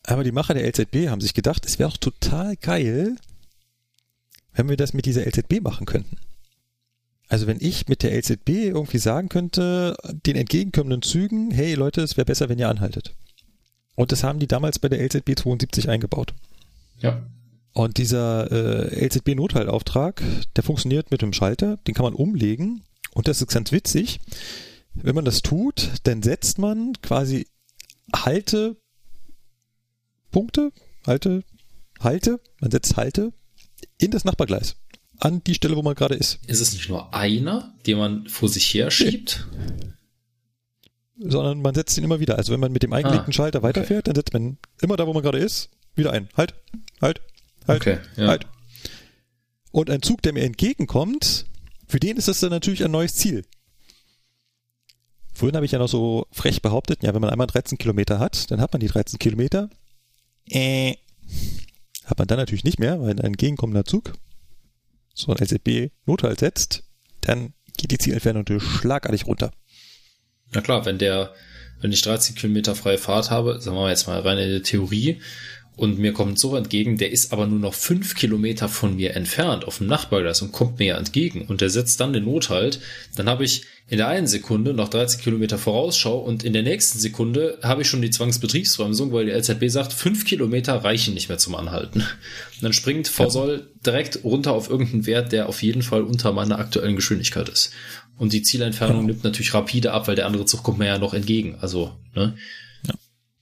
Aber 0.03 0.25
die 0.25 0.33
Macher 0.33 0.55
der 0.55 0.67
LZB 0.67 1.09
haben 1.09 1.21
sich 1.21 1.33
gedacht, 1.33 1.65
es 1.67 1.79
wäre 1.79 1.89
auch 1.89 1.97
total 1.97 2.55
geil, 2.57 3.17
wenn 4.53 4.69
wir 4.69 4.77
das 4.77 4.93
mit 4.93 5.07
dieser 5.07 5.27
LZB 5.27 5.63
machen 5.63 5.87
könnten. 5.87 6.19
Also 7.29 7.47
wenn 7.47 7.59
ich 7.61 7.89
mit 7.89 8.03
der 8.03 8.15
LZB 8.15 8.49
irgendwie 8.49 8.99
sagen 8.99 9.29
könnte, 9.29 9.97
den 10.27 10.37
entgegenkommenden 10.37 11.03
Zügen, 11.03 11.51
hey 11.51 11.75
Leute, 11.75 12.03
es 12.03 12.17
wäre 12.17 12.27
besser, 12.27 12.49
wenn 12.49 12.59
ihr 12.59 12.69
anhaltet. 12.69 13.15
Und 13.97 14.13
das 14.13 14.23
haben 14.23 14.39
die 14.39 14.47
damals 14.47 14.79
bei 14.79 14.89
der 14.89 15.01
LZB 15.03 15.35
72 15.35 15.89
eingebaut. 15.89 16.35
Ja. 16.99 17.27
Und 17.73 17.97
dieser 17.97 18.53
äh, 18.53 19.07
LZB-Nothaltauftrag, 19.07 20.23
der 20.55 20.63
funktioniert 20.63 21.11
mit 21.11 21.23
dem 21.23 21.33
Schalter, 21.33 21.79
den 21.87 21.95
kann 21.95 22.05
man 22.05 22.15
umlegen. 22.15 22.83
Und 23.13 23.29
das 23.29 23.41
ist 23.41 23.49
ganz 23.49 23.73
witzig. 23.73 24.21
Wenn 25.03 25.15
man 25.15 25.25
das 25.25 25.43
tut, 25.43 25.93
dann 26.05 26.23
setzt 26.23 26.59
man 26.59 26.95
quasi 27.03 27.47
Halte 28.15 28.77
Punkte, 30.31 30.73
Halte, 31.07 31.45
Halte, 32.01 32.41
man 32.61 32.71
setzt 32.71 32.97
Halte 32.97 33.33
in 33.99 34.11
das 34.11 34.25
Nachbargleis. 34.25 34.77
An 35.19 35.43
die 35.45 35.55
Stelle, 35.55 35.77
wo 35.77 35.83
man 35.83 35.95
gerade 35.95 36.15
ist. 36.15 36.41
Ist 36.47 36.61
es 36.61 36.75
nicht 36.75 36.91
nur 36.91 37.15
einer, 37.15 37.75
den 37.87 37.97
man 37.97 38.29
vor 38.29 38.49
sich 38.49 38.67
her 38.75 38.91
schiebt? 38.91 39.47
Nee. 41.17 41.31
Sondern 41.31 41.63
man 41.63 41.75
setzt 41.75 41.97
ihn 41.97 42.05
immer 42.05 42.21
wieder. 42.21 42.37
Also 42.37 42.53
wenn 42.53 42.61
man 42.61 42.71
mit 42.71 42.83
dem 42.83 42.93
eingelegten 42.93 43.31
ah, 43.31 43.33
Schalter 43.33 43.63
weiterfährt, 43.63 44.01
okay. 44.01 44.13
dann 44.13 44.15
setzt 44.15 44.35
man 44.35 44.59
immer 44.83 44.99
da, 44.99 45.07
wo 45.07 45.15
man 45.15 45.23
gerade 45.23 45.39
ist, 45.39 45.71
wieder 45.95 46.13
ein. 46.13 46.29
Halt, 46.37 46.55
halt, 47.01 47.23
halt, 47.67 47.81
okay, 47.81 47.99
ja. 48.17 48.29
halt. 48.29 48.47
Und 49.73 49.89
ein 49.89 50.03
Zug, 50.03 50.21
der 50.21 50.35
mir 50.35 50.43
entgegenkommt, 50.43 51.47
für 51.89 52.01
den 52.01 52.19
ist 52.19 52.29
das 52.29 52.41
dann 52.41 52.51
natürlich 52.51 52.85
ein 52.85 52.91
neues 52.91 53.15
Ziel. 53.15 53.45
Vorhin 55.37 55.55
habe 55.55 55.67
ich 55.67 55.73
ja 55.73 55.79
noch 55.79 55.89
so 55.89 56.27
frech 56.33 56.63
behauptet, 56.63 57.03
ja, 57.03 57.13
wenn 57.13 57.21
man 57.21 57.29
einmal 57.29 57.47
13 57.47 57.77
Kilometer 57.77 58.19
hat, 58.19 58.51
dann 58.51 58.59
hat 58.59 58.73
man 58.73 58.81
die 58.81 58.87
13 58.87 59.19
Kilometer. 59.19 59.69
Äh, 60.49 60.95
hat 62.07 62.17
man 62.17 62.27
dann 62.27 62.39
natürlich 62.39 62.65
nicht 62.65 62.79
mehr, 62.79 63.03
weil 63.03 63.11
ein 63.11 63.19
entgegenkommender 63.19 63.85
Zug 63.85 64.15
so 65.13 65.31
ein 65.31 65.37
LZB-Nothalt 65.37 66.41
setzt, 66.41 66.85
dann 67.21 67.53
geht 67.77 67.91
die 67.91 67.99
Zielentfernung 67.99 68.45
natürlich 68.45 68.63
schlagartig 68.63 69.27
runter. 69.27 69.51
Na 70.53 70.63
klar, 70.63 70.87
wenn 70.87 70.97
der, 70.97 71.35
wenn 71.83 71.93
ich 71.93 72.01
13 72.01 72.35
Kilometer 72.35 72.75
freie 72.75 72.97
Fahrt 72.97 73.31
habe, 73.31 73.61
sagen 73.61 73.77
wir 73.77 73.91
jetzt 73.91 74.07
mal 74.07 74.21
rein 74.21 74.39
in 74.39 74.49
der 74.49 74.63
Theorie, 74.63 75.21
und 75.77 75.99
mir 75.99 76.13
kommt 76.13 76.39
so 76.39 76.57
entgegen, 76.57 76.97
der 76.97 77.13
ist 77.13 77.33
aber 77.33 77.47
nur 77.47 77.59
noch 77.59 77.75
fünf 77.75 78.15
Kilometer 78.15 78.69
von 78.69 78.97
mir 78.97 79.15
entfernt 79.15 79.67
auf 79.67 79.79
dem 79.79 79.87
Nachbargleis 79.87 80.41
und 80.41 80.53
kommt 80.53 80.79
mir 80.79 80.97
entgegen 80.97 81.43
und 81.43 81.61
der 81.61 81.69
setzt 81.69 82.01
dann 82.01 82.15
den 82.15 82.25
Nothalt, 82.25 82.81
dann 83.15 83.29
habe 83.29 83.45
ich 83.45 83.65
in 83.89 83.99
der 83.99 84.09
einen 84.09 84.27
Sekunde 84.27 84.75
noch 84.75 84.89
13 84.89 85.21
Kilometer 85.21 85.59
Vorausschau 85.59 86.19
und 86.19 86.43
in 86.43 86.55
der 86.55 86.65
nächsten 86.65 86.99
Sekunde 86.99 87.59
habe 87.63 87.83
ich 87.83 87.89
schon 87.89 88.03
die 88.03 88.11
Zwangsbetriebsbremsung, 88.11 89.13
weil 89.13 89.27
die 89.27 89.33
LZB 89.33 89.69
sagt, 89.69 89.93
fünf 89.93 90.25
Kilometer 90.25 90.75
reichen 90.77 91.15
nicht 91.15 91.29
mehr 91.29 91.39
zum 91.39 91.55
Anhalten. 91.55 92.01
Und 92.01 92.63
dann 92.63 92.73
springt 92.73 93.07
VSOL 93.07 93.69
direkt 93.85 94.25
runter 94.25 94.53
auf 94.53 94.71
irgendeinen 94.71 95.07
Wert, 95.07 95.31
der 95.31 95.49
auf 95.49 95.63
jeden 95.63 95.83
Fall 95.83 96.03
unter 96.03 96.33
meiner 96.33 96.59
aktuellen 96.59 96.97
Geschwindigkeit 96.97 97.49
ist. 97.49 97.73
Und 98.19 98.33
die 98.33 98.43
Zielentfernung 98.43 99.03
ja. 99.03 99.07
nimmt 99.09 99.25
natürlich 99.25 99.55
rapide 99.55 99.93
ab, 99.93 100.09
weil 100.09 100.17
der 100.17 100.27
andere 100.27 100.47
Zug 100.47 100.65
kommt 100.65 100.79
mir 100.79 100.87
ja 100.87 100.99
noch 100.99 101.15
entgegen. 101.15 101.57
Also, 101.61 101.93
ne? 102.15 102.35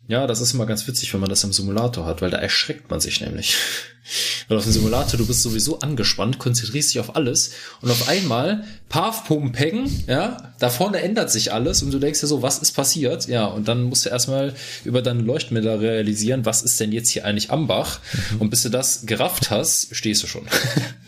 Ja, 0.06 0.26
das 0.26 0.40
ist 0.40 0.52
immer 0.52 0.66
ganz 0.66 0.86
witzig, 0.86 1.12
wenn 1.14 1.20
man 1.20 1.30
das 1.30 1.44
im 1.44 1.52
Simulator 1.52 2.04
hat, 2.04 2.20
weil 2.20 2.30
da 2.30 2.36
erschreckt 2.36 2.90
man 2.90 3.00
sich 3.00 3.20
nämlich. 3.20 3.56
Weil 4.48 4.58
auf 4.58 4.64
dem 4.64 4.72
Simulator, 4.72 5.16
du 5.16 5.26
bist 5.26 5.40
sowieso 5.40 5.78
angespannt, 5.78 6.38
konzentrierst 6.38 6.92
dich 6.92 7.00
auf 7.00 7.16
alles 7.16 7.52
und 7.80 7.90
auf 7.90 8.06
einmal, 8.06 8.64
paf, 8.90 9.26
pum, 9.26 9.52
peng, 9.52 9.90
ja, 10.06 10.52
da 10.58 10.68
vorne 10.68 11.00
ändert 11.00 11.30
sich 11.30 11.54
alles 11.54 11.82
und 11.82 11.90
du 11.90 11.98
denkst 11.98 12.20
dir 12.20 12.26
so, 12.26 12.42
was 12.42 12.58
ist 12.58 12.72
passiert? 12.72 13.26
Ja, 13.28 13.46
und 13.46 13.66
dann 13.66 13.84
musst 13.84 14.04
du 14.04 14.10
erstmal 14.10 14.54
über 14.84 15.00
deine 15.00 15.22
Leuchtmelder 15.22 15.80
realisieren, 15.80 16.44
was 16.44 16.60
ist 16.60 16.78
denn 16.80 16.92
jetzt 16.92 17.08
hier 17.08 17.24
eigentlich 17.24 17.50
am 17.50 17.66
Bach? 17.66 18.00
Mhm. 18.32 18.42
Und 18.42 18.50
bis 18.50 18.62
du 18.62 18.68
das 18.68 19.06
gerafft 19.06 19.50
hast, 19.50 19.96
stehst 19.96 20.22
du 20.22 20.26
schon. 20.26 20.46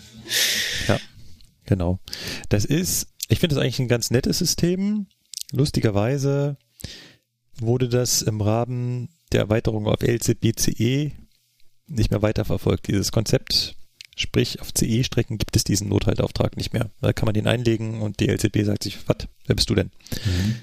ja, 0.89 0.99
genau. 1.67 1.99
Das 2.49 2.65
ist, 2.65 3.09
ich 3.29 3.41
finde 3.41 3.57
das 3.57 3.63
eigentlich 3.63 3.79
ein 3.79 3.89
ganz 3.89 4.11
nettes 4.11 4.39
System. 4.39 5.07
Lustigerweise 5.53 6.57
wurde 7.61 7.89
das 7.89 8.23
im 8.23 8.41
Rahmen 8.41 9.09
der 9.33 9.41
Erweiterung 9.41 9.87
auf 9.87 10.03
LZBCE 10.03 11.13
nicht 11.89 12.11
mehr 12.11 12.23
weiterverfolgt, 12.23 12.89
dieses 12.89 13.13
Konzept. 13.13 13.77
Sprich, 14.17 14.61
auf 14.61 14.73
CE-Strecken 14.73 15.39
gibt 15.39 15.57
es 15.57 15.65
diesen 15.65 15.89
Nothaltauftrag 15.89 16.57
nicht 16.57 16.73
mehr. 16.73 16.91
Da 17.01 17.13
kann 17.13 17.27
man 17.27 17.35
den 17.35 17.47
einlegen 17.47 18.01
und 18.01 18.21
die 18.21 18.29
LZB 18.29 18.65
sagt 18.65 18.83
sich, 18.83 18.99
was, 19.07 19.29
wer 19.47 19.55
bist 19.55 19.69
du 19.69 19.75
denn? 19.75 19.91
Mhm. 20.25 20.57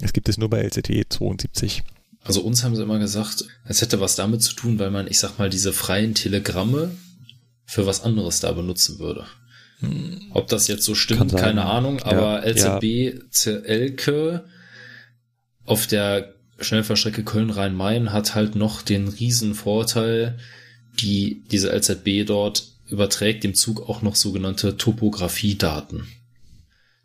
Es 0.00 0.12
gibt 0.12 0.28
es 0.28 0.36
nur 0.36 0.50
bei 0.50 0.62
LZE 0.62 1.08
72. 1.08 1.84
Also 2.24 2.42
uns 2.42 2.64
haben 2.64 2.74
sie 2.74 2.82
immer 2.82 2.98
gesagt, 2.98 3.44
es 3.66 3.80
hätte 3.82 4.00
was 4.00 4.16
damit 4.16 4.42
zu 4.42 4.54
tun, 4.54 4.78
weil 4.78 4.90
man, 4.90 5.06
ich 5.06 5.18
sag 5.18 5.38
mal, 5.38 5.48
diese 5.50 5.72
freien 5.72 6.14
Telegramme 6.14 6.90
für 7.64 7.86
was 7.86 8.02
anderes 8.02 8.40
da 8.40 8.52
benutzen 8.52 8.98
würde. 8.98 9.26
Hm. 9.78 10.30
Ob 10.30 10.48
das 10.48 10.68
jetzt 10.68 10.84
so 10.84 10.94
stimmt, 10.94 11.34
keine 11.34 11.64
Ahnung, 11.64 12.00
aber 12.02 12.44
ja, 12.46 12.78
LZB, 12.78 13.20
ja. 13.44 13.52
Elke 13.60 14.44
auf 15.64 15.86
der 15.86 16.34
Schnellfahrstrecke 16.60 17.24
Köln-Rhein-Main 17.24 18.12
hat 18.12 18.34
halt 18.34 18.54
noch 18.54 18.82
den 18.82 19.08
riesen 19.08 19.54
Vorteil, 19.54 20.38
die 21.00 21.42
diese 21.50 21.70
LZB 21.70 22.26
dort 22.26 22.64
überträgt 22.88 23.44
dem 23.44 23.54
Zug 23.54 23.88
auch 23.88 24.02
noch 24.02 24.16
sogenannte 24.16 24.76
Topografiedaten. 24.76 26.06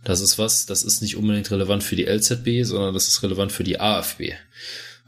Das 0.04 0.22
ist 0.22 0.38
was, 0.38 0.66
das 0.66 0.84
ist 0.84 1.02
nicht 1.02 1.18
unbedingt 1.18 1.50
relevant 1.50 1.84
für 1.84 1.96
die 1.96 2.06
LZB, 2.06 2.64
sondern 2.64 2.94
das 2.94 3.08
ist 3.08 3.24
relevant 3.24 3.52
für 3.52 3.64
die 3.64 3.80
AFB. 3.80 4.34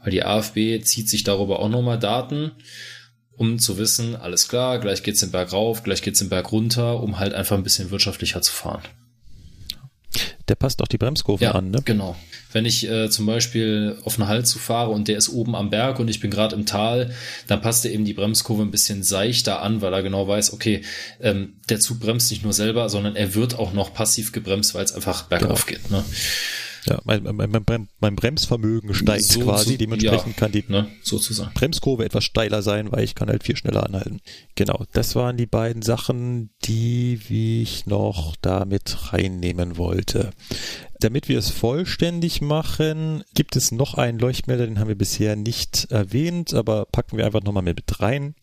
Weil 0.02 0.10
die 0.10 0.22
AFB 0.22 0.82
zieht 0.82 1.08
sich 1.08 1.24
darüber 1.24 1.60
auch 1.60 1.68
nochmal 1.68 1.98
Daten, 1.98 2.52
um 3.36 3.58
zu 3.58 3.78
wissen, 3.78 4.16
alles 4.16 4.48
klar, 4.48 4.78
gleich 4.78 5.02
geht's 5.02 5.20
den 5.20 5.30
Berg 5.30 5.52
rauf, 5.52 5.82
gleich 5.82 6.02
geht's 6.02 6.18
den 6.18 6.28
Berg 6.28 6.52
runter, 6.52 7.02
um 7.02 7.18
halt 7.18 7.32
einfach 7.34 7.56
ein 7.56 7.62
bisschen 7.62 7.90
wirtschaftlicher 7.90 8.42
zu 8.42 8.52
fahren. 8.52 8.82
Der 10.48 10.56
passt 10.56 10.82
auch 10.82 10.88
die 10.88 10.98
Bremskurven 10.98 11.44
Ja, 11.44 11.52
an, 11.52 11.70
ne? 11.70 11.80
genau. 11.84 12.16
Wenn 12.52 12.64
ich 12.66 12.88
äh, 12.88 13.08
zum 13.08 13.26
Beispiel 13.26 13.96
auf 14.04 14.20
einen 14.20 14.44
zu 14.44 14.58
fahre 14.58 14.90
und 14.90 15.06
der 15.06 15.16
ist 15.16 15.28
oben 15.28 15.54
am 15.54 15.70
Berg 15.70 16.00
und 16.00 16.08
ich 16.08 16.18
bin 16.18 16.30
gerade 16.30 16.56
im 16.56 16.66
Tal, 16.66 17.12
dann 17.46 17.60
passt 17.60 17.84
er 17.84 17.92
eben 17.92 18.04
die 18.04 18.14
Bremskurve 18.14 18.62
ein 18.62 18.72
bisschen 18.72 19.04
seichter 19.04 19.62
an, 19.62 19.80
weil 19.80 19.92
er 19.92 20.02
genau 20.02 20.26
weiß, 20.26 20.52
okay, 20.52 20.82
ähm, 21.20 21.54
der 21.68 21.78
Zug 21.78 22.00
bremst 22.00 22.30
nicht 22.32 22.42
nur 22.42 22.52
selber, 22.52 22.88
sondern 22.88 23.14
er 23.14 23.34
wird 23.36 23.56
auch 23.58 23.72
noch 23.72 23.94
passiv 23.94 24.32
gebremst, 24.32 24.74
weil 24.74 24.84
es 24.84 24.92
einfach 24.92 25.24
bergauf 25.24 25.66
geht. 25.66 25.90
Ne? 25.90 26.04
Ja, 26.86 27.00
mein, 27.04 27.22
mein, 27.24 27.50
mein, 27.66 27.88
mein 28.00 28.16
Bremsvermögen 28.16 28.94
steigt 28.94 29.24
So 29.24 29.40
quasi, 29.40 29.72
zu- 29.72 29.78
dementsprechend 29.78 30.28
ja, 30.28 30.32
kann 30.34 30.52
die 30.52 30.64
Ne? 30.68 30.88
Sozusagen. 31.02 31.52
Bremskurve 31.54 32.04
etwas 32.04 32.24
steiler 32.24 32.62
sein, 32.62 32.90
weil 32.92 33.04
ich 33.04 33.14
kann 33.14 33.28
halt 33.28 33.42
viel 33.44 33.56
schneller 33.56 33.84
anhalten. 33.84 34.20
Genau, 34.54 34.84
das 34.92 35.14
waren 35.14 35.36
die 35.36 35.46
beiden 35.46 35.82
Sachen, 35.82 36.50
die 36.64 37.20
ich 37.62 37.86
noch 37.86 38.36
damit 38.40 39.12
reinnehmen 39.12 39.76
wollte. 39.76 40.30
Damit 41.00 41.28
wir 41.28 41.38
es 41.38 41.50
vollständig 41.50 42.40
machen, 42.40 43.24
gibt 43.34 43.56
es 43.56 43.72
noch 43.72 43.94
einen 43.94 44.18
Leuchtmelder, 44.18 44.66
den 44.66 44.78
haben 44.78 44.88
wir 44.88 44.94
bisher 44.98 45.36
nicht 45.36 45.86
erwähnt, 45.90 46.54
aber 46.54 46.86
packen 46.86 47.16
wir 47.16 47.26
einfach 47.26 47.42
nochmal 47.42 47.62
mit 47.62 48.00
rein. 48.00 48.34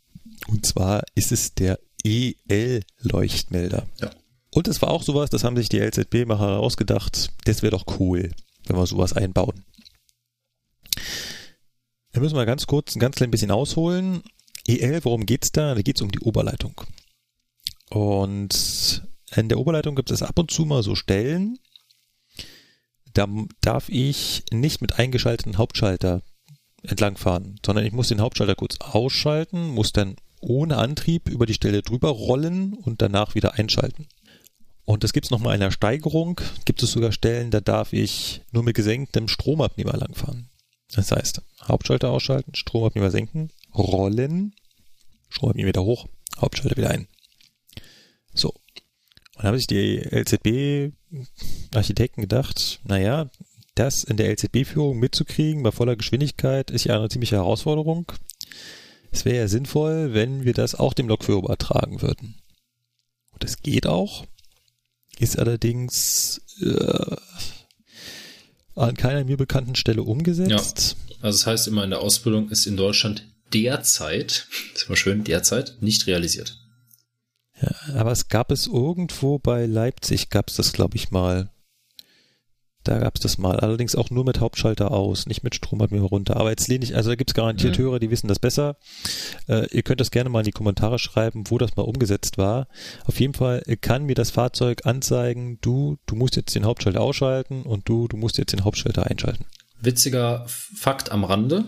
Und 0.48 0.66
zwar 0.66 1.04
ist 1.16 1.32
es 1.32 1.54
der 1.54 1.80
EL-Leuchtmelder. 2.04 3.88
Ja. 4.02 4.10
Und 4.58 4.68
es 4.68 4.82
war 4.82 4.90
auch 4.90 5.04
sowas, 5.04 5.30
das 5.30 5.44
haben 5.44 5.56
sich 5.56 5.70
die 5.70 5.78
LZB-Macher 5.78 6.58
ausgedacht, 6.58 7.30
das 7.44 7.62
wäre 7.62 7.78
doch 7.78 8.00
cool, 8.00 8.32
wenn 8.66 8.76
wir 8.76 8.88
sowas 8.88 9.14
einbauen. 9.14 9.64
Da 12.12 12.20
müssen 12.22 12.36
wir 12.36 12.48
ganz 12.48 12.66
kurz 12.66 12.96
ein 12.96 13.00
ganz 13.00 13.18
klein 13.18 13.30
bisschen 13.30 13.52
ausholen. 13.52 14.24
EL, 14.66 15.06
worum 15.06 15.28
geht's 15.28 15.52
da? 15.52 15.76
Da 15.76 15.84
geht's 15.84 16.02
um 16.02 16.10
die 16.10 16.22
Oberleitung. 16.22 16.74
Und 17.92 19.08
in 19.36 19.48
der 19.48 19.60
Oberleitung 19.60 19.96
gibt 19.96 20.10
es 20.10 20.24
ab 20.24 20.40
und 20.40 20.50
zu 20.50 20.66
mal 20.66 20.82
so 20.82 20.96
Stellen, 20.96 21.60
da 23.14 23.28
darf 23.62 23.90
ich 23.90 24.44
nicht 24.52 24.82
mit 24.82 24.98
eingeschalteten 24.98 25.60
Hauptschalter 25.60 26.24
entlangfahren, 26.82 27.60
sondern 27.64 27.86
ich 27.86 27.94
muss 27.94 28.08
den 28.08 28.22
Hauptschalter 28.22 28.56
kurz 28.56 28.78
ausschalten, 28.80 29.68
muss 29.68 29.94
dann 29.94 30.16
ohne 30.42 30.78
Antrieb 30.78 31.30
über 31.30 31.46
die 31.46 31.54
Stelle 31.54 31.84
drüber 31.84 32.10
rollen 32.10 32.74
und 32.74 33.04
danach 33.04 33.36
wieder 33.36 33.54
einschalten. 33.54 34.08
Und 34.88 35.04
das 35.04 35.12
gibt's 35.12 35.32
noch 35.32 35.40
mal 35.40 35.54
in 35.54 35.60
der 35.60 35.72
Steigerung, 35.72 36.40
gibt 36.64 36.82
es 36.82 36.94
sogar 36.94 37.12
Stellen, 37.12 37.52
da 37.52 37.60
darf 37.60 37.92
ich 37.92 38.40
nur 38.54 38.64
mit 38.64 38.74
gesenktem 38.74 39.28
Stromabnehmer 39.28 39.98
langfahren. 39.98 40.48
Das 40.94 41.12
heißt, 41.12 41.42
Hauptschalter 41.62 42.10
ausschalten, 42.10 42.56
Stromabnehmer 42.56 43.12
senken, 43.12 43.52
rollen, 43.76 44.56
Stromabnehmer 45.28 45.68
wieder 45.68 45.84
hoch, 45.84 46.08
Hauptschalter 46.38 46.78
wieder 46.78 46.90
ein. 46.90 47.10
So. 48.34 48.52
Und 48.52 48.62
dann 49.36 49.48
haben 49.48 49.58
sich 49.58 49.68
die 49.68 49.98
LZB-Architekten 49.98 52.22
gedacht, 52.22 52.80
naja, 52.86 53.30
das 53.76 54.06
in 54.06 54.16
der 54.16 54.32
LZB-Führung 54.32 55.00
mitzukriegen 55.00 55.64
bei 55.64 55.74
voller 55.74 55.98
Geschwindigkeit 55.98 56.72
ist 56.72 56.86
ja 56.86 56.96
eine 56.96 57.10
ziemliche 57.10 57.36
Herausforderung. 57.36 58.10
Es 59.12 59.26
wäre 59.26 59.36
ja 59.36 59.50
sinnvoll, 59.50 60.14
wenn 60.14 60.46
wir 60.46 60.54
das 60.54 60.76
auch 60.76 60.94
dem 60.94 61.10
Lokführer 61.10 61.40
übertragen 61.40 62.02
würden. 62.02 62.36
Und 63.34 63.44
das 63.44 63.62
geht 63.62 63.86
auch, 63.86 64.26
ist 65.20 65.40
allerdings 65.40 66.42
äh, 66.62 67.16
an 68.76 68.96
keiner 68.96 69.24
mir 69.24 69.38
bekannten 69.38 69.76
Stelle 69.76 70.04
umgesetzt. 70.04 70.98
Also 71.22 71.40
das 71.40 71.48
heißt 71.48 71.68
immer 71.68 71.84
in 71.84 71.90
der 71.90 72.02
Ausbildung 72.02 72.50
ist 72.50 72.68
in 72.68 72.78
Deutschland 72.78 73.28
derzeit, 73.54 74.48
das 74.74 74.84
ist 74.84 74.88
immer 74.88 74.98
schön, 74.98 75.24
derzeit 75.24 75.78
nicht 75.82 76.08
realisiert. 76.08 76.60
Ja, 77.62 77.72
aber 77.96 78.12
es 78.12 78.28
gab 78.28 78.52
es 78.52 78.68
irgendwo 78.68 79.40
bei 79.40 79.66
Leipzig, 79.66 80.30
gab 80.30 80.50
es 80.50 80.58
das, 80.58 80.74
glaube 80.74 80.96
ich, 80.96 81.10
mal. 81.10 81.50
Da 82.88 83.00
gab 83.00 83.16
es 83.16 83.22
das 83.22 83.38
mal. 83.38 83.60
Allerdings 83.60 83.96
auch 83.96 84.10
nur 84.10 84.24
mit 84.24 84.40
Hauptschalter 84.40 84.92
aus, 84.92 85.26
nicht 85.26 85.44
mit 85.44 85.56
Stromabnehmer 85.56 86.06
runter. 86.06 86.38
Aber 86.38 86.52
jetzt 86.52 86.70
lehne 86.70 86.86
ich, 86.86 86.96
also 86.96 87.10
da 87.10 87.16
gibt 87.16 87.32
es 87.32 87.34
garantiert 87.34 87.78
Mhm. 87.78 87.84
Hörer, 87.84 88.00
die 88.00 88.10
wissen 88.10 88.30
das 88.30 88.40
besser. 88.40 88.78
Äh, 89.48 89.68
ihr 89.76 89.84
könnt 89.84 90.00
das 90.00 90.10
gerne 90.10 90.30
mal 90.30 90.40
in 90.40 90.46
die 90.46 90.52
Kommentare 90.52 90.98
schreiben, 90.98 91.44
wo 91.50 91.58
das 91.58 91.76
mal 91.76 91.84
umgesetzt 91.84 92.38
war. 92.38 92.68
Auf 93.06 93.20
jeden 93.20 93.34
Fall 93.34 93.62
kann 93.82 94.06
mir 94.06 94.16
das 94.16 94.32
Fahrzeug 94.32 94.86
anzeigen, 94.86 95.60
du, 95.60 95.98
du 96.06 96.16
musst 96.16 96.38
jetzt 96.38 96.56
den 96.56 96.64
Hauptschalter 96.64 97.02
ausschalten 97.02 97.64
und 97.64 97.90
du, 97.90 98.08
du 98.08 98.16
musst 98.16 98.38
jetzt 98.38 98.54
den 98.54 98.64
Hauptschalter 98.64 99.06
einschalten. 99.08 99.46
Witziger 99.82 100.46
Fakt 100.48 101.12
am 101.12 101.26
Rande. 101.26 101.66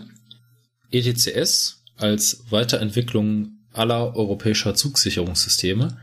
ETCS 0.90 1.84
als 1.96 2.44
Weiterentwicklung 2.48 3.58
aller 3.72 4.16
europäischer 4.16 4.74
Zugsicherungssysteme 4.74 5.98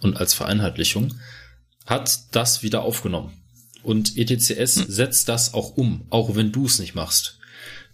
und 0.00 0.16
als 0.16 0.32
Vereinheitlichung 0.32 1.14
hat 1.84 2.34
das 2.34 2.62
wieder 2.62 2.82
aufgenommen. 2.82 3.37
Und 3.88 4.18
ETCS 4.18 4.74
setzt 4.74 5.30
das 5.30 5.54
auch 5.54 5.78
um, 5.78 6.02
auch 6.10 6.36
wenn 6.36 6.52
du 6.52 6.66
es 6.66 6.78
nicht 6.78 6.94
machst. 6.94 7.38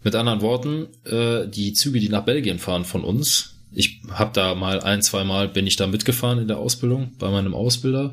Mit 0.02 0.16
anderen 0.16 0.40
Worten, 0.40 0.88
äh, 1.04 1.46
die 1.46 1.72
Züge, 1.72 2.00
die 2.00 2.08
nach 2.08 2.24
Belgien 2.24 2.58
fahren 2.58 2.84
von 2.84 3.04
uns, 3.04 3.54
ich 3.70 4.00
habe 4.10 4.32
da 4.32 4.56
mal 4.56 4.80
ein, 4.80 5.02
zwei 5.02 5.22
Mal 5.22 5.48
bin 5.48 5.68
ich 5.68 5.76
da 5.76 5.86
mitgefahren 5.86 6.40
in 6.40 6.48
der 6.48 6.58
Ausbildung 6.58 7.12
bei 7.20 7.30
meinem 7.30 7.54
Ausbilder 7.54 8.12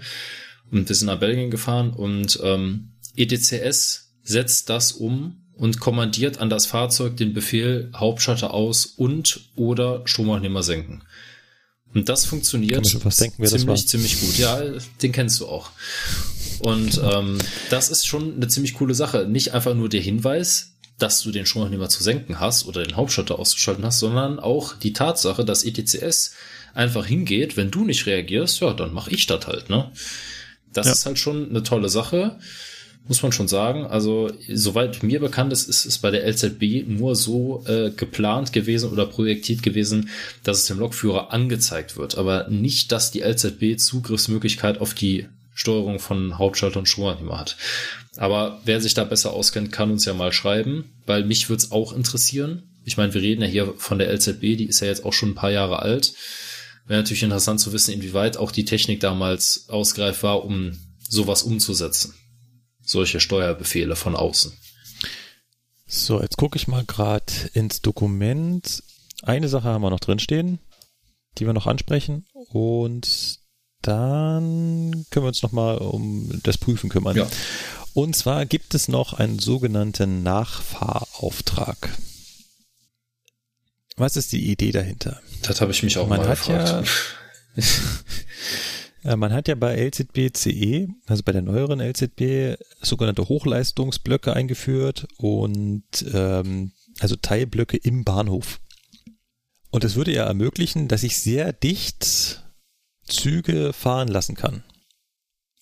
und 0.69 0.89
wir 0.89 0.95
sind 0.95 1.07
nach 1.07 1.17
Belgien 1.17 1.49
gefahren 1.49 1.89
und 1.89 2.39
ähm, 2.43 2.91
ETCS 3.15 4.11
setzt 4.21 4.69
das 4.69 4.91
um 4.91 5.41
und 5.55 5.79
kommandiert 5.79 6.37
an 6.37 6.51
das 6.51 6.67
Fahrzeug 6.67 7.17
den 7.17 7.33
Befehl 7.33 7.89
Hauptschalter 7.95 8.53
aus 8.53 8.85
und 8.85 9.49
oder 9.55 10.03
Stromabnehmer 10.05 10.61
senken. 10.61 11.01
Und 11.95 12.09
das 12.09 12.25
funktioniert 12.25 12.85
ziemlich, 12.85 13.87
ziemlich 13.87 14.21
gut. 14.21 14.37
Ja, 14.37 14.61
den 15.01 15.11
kennst 15.11 15.41
du 15.41 15.47
auch. 15.47 15.71
Und 16.61 17.01
ähm, 17.03 17.37
das 17.69 17.89
ist 17.89 18.05
schon 18.07 18.35
eine 18.35 18.47
ziemlich 18.47 18.75
coole 18.75 18.93
Sache. 18.93 19.25
Nicht 19.27 19.53
einfach 19.53 19.73
nur 19.73 19.89
der 19.89 20.01
Hinweis, 20.01 20.73
dass 20.99 21.21
du 21.23 21.31
den 21.31 21.45
Stromabnehmer 21.45 21.89
zu 21.89 22.03
senken 22.03 22.39
hast 22.39 22.67
oder 22.67 22.83
den 22.83 22.95
Hauptschalter 22.95 23.39
auszuschalten 23.39 23.85
hast, 23.85 23.99
sondern 23.99 24.39
auch 24.39 24.75
die 24.75 24.93
Tatsache, 24.93 25.43
dass 25.43 25.63
ETCS 25.63 26.33
einfach 26.73 27.05
hingeht, 27.05 27.57
wenn 27.57 27.71
du 27.71 27.83
nicht 27.83 28.05
reagierst, 28.05 28.61
ja, 28.61 28.73
dann 28.73 28.93
mach 28.93 29.07
ich 29.07 29.25
das 29.25 29.47
halt, 29.47 29.69
ne? 29.69 29.91
Das 30.71 30.85
Ja. 30.85 30.93
ist 30.93 31.05
halt 31.05 31.19
schon 31.19 31.49
eine 31.49 31.63
tolle 31.63 31.89
Sache, 31.89 32.37
muss 33.07 33.23
man 33.23 33.31
schon 33.33 33.47
sagen. 33.49 33.85
Also, 33.85 34.31
soweit 34.47 35.03
mir 35.03 35.19
bekannt 35.19 35.51
ist, 35.51 35.67
ist 35.67 35.85
es 35.85 35.97
bei 35.97 36.11
der 36.11 36.25
LZB 36.25 36.87
nur 36.87 37.15
so 37.15 37.63
äh, 37.67 37.89
geplant 37.89 38.53
gewesen 38.53 38.91
oder 38.91 39.05
projektiert 39.07 39.63
gewesen, 39.63 40.09
dass 40.43 40.59
es 40.59 40.65
dem 40.67 40.79
Lokführer 40.79 41.33
angezeigt 41.33 41.97
wird, 41.97 42.17
aber 42.17 42.47
nicht, 42.47 42.91
dass 42.91 43.11
die 43.11 43.21
LZB 43.21 43.77
Zugriffsmöglichkeit 43.77 44.79
auf 44.79 44.93
die 44.93 45.25
Steuerung 45.61 45.99
von 45.99 46.37
Hauptschalter 46.37 46.79
und 46.79 46.89
Stromabnehmer 46.89 47.37
hat. 47.37 47.55
Aber 48.17 48.59
wer 48.65 48.81
sich 48.81 48.93
da 48.93 49.03
besser 49.03 49.31
auskennt, 49.31 49.71
kann 49.71 49.91
uns 49.91 50.05
ja 50.05 50.13
mal 50.13 50.33
schreiben, 50.33 50.91
weil 51.05 51.23
mich 51.23 51.49
würde 51.49 51.63
es 51.63 51.71
auch 51.71 51.93
interessieren. 51.93 52.63
Ich 52.83 52.97
meine, 52.97 53.13
wir 53.13 53.21
reden 53.21 53.43
ja 53.43 53.47
hier 53.47 53.73
von 53.77 53.99
der 53.99 54.11
LZB, 54.11 54.57
die 54.57 54.65
ist 54.65 54.81
ja 54.81 54.87
jetzt 54.87 55.05
auch 55.05 55.13
schon 55.13 55.29
ein 55.29 55.35
paar 55.35 55.51
Jahre 55.51 55.79
alt. 55.79 56.13
Wäre 56.87 57.01
natürlich 57.01 57.23
interessant 57.23 57.59
zu 57.59 57.71
wissen, 57.73 57.93
inwieweit 57.93 58.37
auch 58.37 58.51
die 58.51 58.65
Technik 58.65 58.99
damals 58.99 59.69
ausgereift 59.69 60.23
war, 60.23 60.43
um 60.43 60.77
sowas 61.07 61.43
umzusetzen. 61.43 62.15
Solche 62.81 63.19
Steuerbefehle 63.19 63.95
von 63.95 64.15
außen. 64.15 64.51
So, 65.85 66.21
jetzt 66.21 66.37
gucke 66.37 66.57
ich 66.57 66.67
mal 66.67 66.83
gerade 66.85 67.31
ins 67.53 67.81
Dokument. 67.81 68.81
Eine 69.21 69.47
Sache 69.47 69.67
haben 69.67 69.83
wir 69.83 69.91
noch 69.91 69.99
drinstehen, 69.99 70.59
die 71.37 71.45
wir 71.45 71.53
noch 71.53 71.67
ansprechen. 71.67 72.25
Und 72.33 73.40
dann 73.81 75.05
können 75.09 75.25
wir 75.25 75.29
uns 75.29 75.43
nochmal 75.43 75.77
um 75.77 76.29
das 76.43 76.57
Prüfen 76.57 76.89
kümmern. 76.89 77.17
Ja. 77.17 77.27
Und 77.93 78.15
zwar 78.15 78.45
gibt 78.45 78.73
es 78.73 78.87
noch 78.87 79.13
einen 79.13 79.39
sogenannten 79.39 80.23
Nachfahrauftrag. 80.23 81.89
Was 83.97 84.15
ist 84.15 84.31
die 84.31 84.49
Idee 84.49 84.71
dahinter? 84.71 85.19
Das 85.43 85.61
habe 85.61 85.71
ich 85.71 85.83
mich 85.83 85.97
auch 85.97 86.07
Man 86.07 86.19
mal 86.19 86.29
hat 86.29 86.37
gefragt. 86.37 86.89
Äh, 89.03 89.15
Man 89.15 89.33
hat 89.33 89.47
ja 89.47 89.55
bei 89.55 89.75
LZB 89.75 90.31
CE, 90.31 90.87
also 91.07 91.23
bei 91.23 91.31
der 91.31 91.41
neueren 91.41 91.79
LZB, 91.79 92.61
sogenannte 92.81 93.27
Hochleistungsblöcke 93.27 94.33
eingeführt 94.33 95.07
und 95.17 95.83
ähm, 96.13 96.71
also 96.99 97.15
Teilblöcke 97.15 97.77
im 97.77 98.03
Bahnhof. 98.03 98.59
Und 99.71 99.83
das 99.83 99.95
würde 99.95 100.13
ja 100.13 100.25
ermöglichen, 100.25 100.87
dass 100.87 101.01
ich 101.01 101.17
sehr 101.17 101.51
dicht 101.53 102.40
Züge 103.11 103.73
fahren 103.73 104.07
lassen 104.07 104.35
kann. 104.35 104.63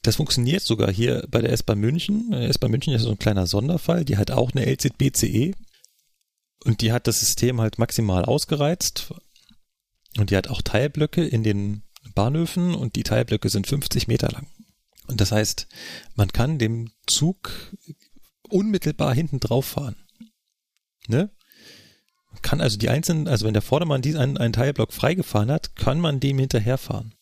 Das 0.01 0.15
funktioniert 0.15 0.63
sogar 0.63 0.91
hier 0.91 1.25
bei 1.29 1.41
der 1.41 1.51
S-Bahn 1.51 1.79
München. 1.79 2.31
Äh, 2.31 2.47
S-Bahn 2.47 2.71
München 2.71 2.93
ist 2.93 3.01
so 3.01 3.11
ein 3.11 3.19
kleiner 3.19 3.47
Sonderfall. 3.47 4.05
Die 4.05 4.17
hat 4.17 4.31
auch 4.31 4.51
eine 4.51 4.65
LZB 4.65 5.13
CE. 5.13 5.53
Und 6.63 6.81
die 6.81 6.91
hat 6.91 7.07
das 7.07 7.19
System 7.19 7.61
halt 7.61 7.79
maximal 7.79 8.25
ausgereizt. 8.25 9.13
Und 10.17 10.29
die 10.29 10.37
hat 10.37 10.47
auch 10.47 10.61
Teilblöcke 10.61 11.25
in 11.25 11.43
den 11.43 11.83
Bahnhöfen 12.15 12.75
und 12.75 12.95
die 12.95 13.03
Teilblöcke 13.03 13.49
sind 13.49 13.67
50 13.67 14.07
Meter 14.07 14.29
lang. 14.29 14.47
Und 15.07 15.21
das 15.21 15.31
heißt, 15.31 15.67
man 16.15 16.29
kann 16.31 16.59
dem 16.59 16.91
Zug 17.07 17.51
unmittelbar 18.49 19.13
hinten 19.13 19.39
drauf 19.39 19.65
fahren. 19.65 19.95
Ne? 21.07 21.31
Man 22.31 22.41
kann 22.41 22.61
also 22.61 22.77
die 22.77 22.89
einzelnen, 22.89 23.27
also 23.27 23.45
wenn 23.45 23.53
der 23.53 23.61
Vordermann 23.61 24.01
diesen 24.01 24.19
einen, 24.19 24.37
einen 24.37 24.53
Teilblock 24.53 24.93
freigefahren 24.93 25.51
hat, 25.51 25.75
kann 25.75 25.99
man 25.99 26.19
dem 26.19 26.39
hinterherfahren. 26.39 27.15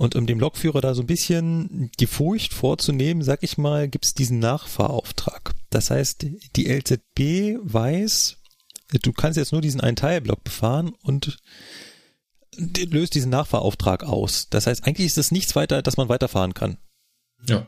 Und 0.00 0.16
um 0.16 0.26
dem 0.26 0.40
Lokführer 0.40 0.80
da 0.80 0.94
so 0.94 1.02
ein 1.02 1.06
bisschen 1.06 1.90
die 2.00 2.06
Furcht 2.06 2.54
vorzunehmen, 2.54 3.22
sag 3.22 3.42
ich 3.42 3.58
mal, 3.58 3.86
gibt's 3.86 4.14
diesen 4.14 4.38
Nachfahrauftrag. 4.38 5.52
Das 5.68 5.90
heißt, 5.90 6.24
die 6.56 6.68
LZB 6.68 7.58
weiß, 7.62 8.38
du 9.02 9.12
kannst 9.12 9.36
jetzt 9.36 9.52
nur 9.52 9.60
diesen 9.60 9.82
einen 9.82 9.96
Teilblock 9.96 10.42
befahren 10.42 10.94
und 11.02 11.36
löst 12.56 13.14
diesen 13.14 13.30
Nachfahrauftrag 13.30 14.04
aus. 14.04 14.48
Das 14.48 14.66
heißt, 14.66 14.86
eigentlich 14.86 15.06
ist 15.06 15.18
es 15.18 15.32
nichts 15.32 15.54
weiter, 15.54 15.82
dass 15.82 15.98
man 15.98 16.08
weiterfahren 16.08 16.54
kann. 16.54 16.78
Ja. 17.46 17.66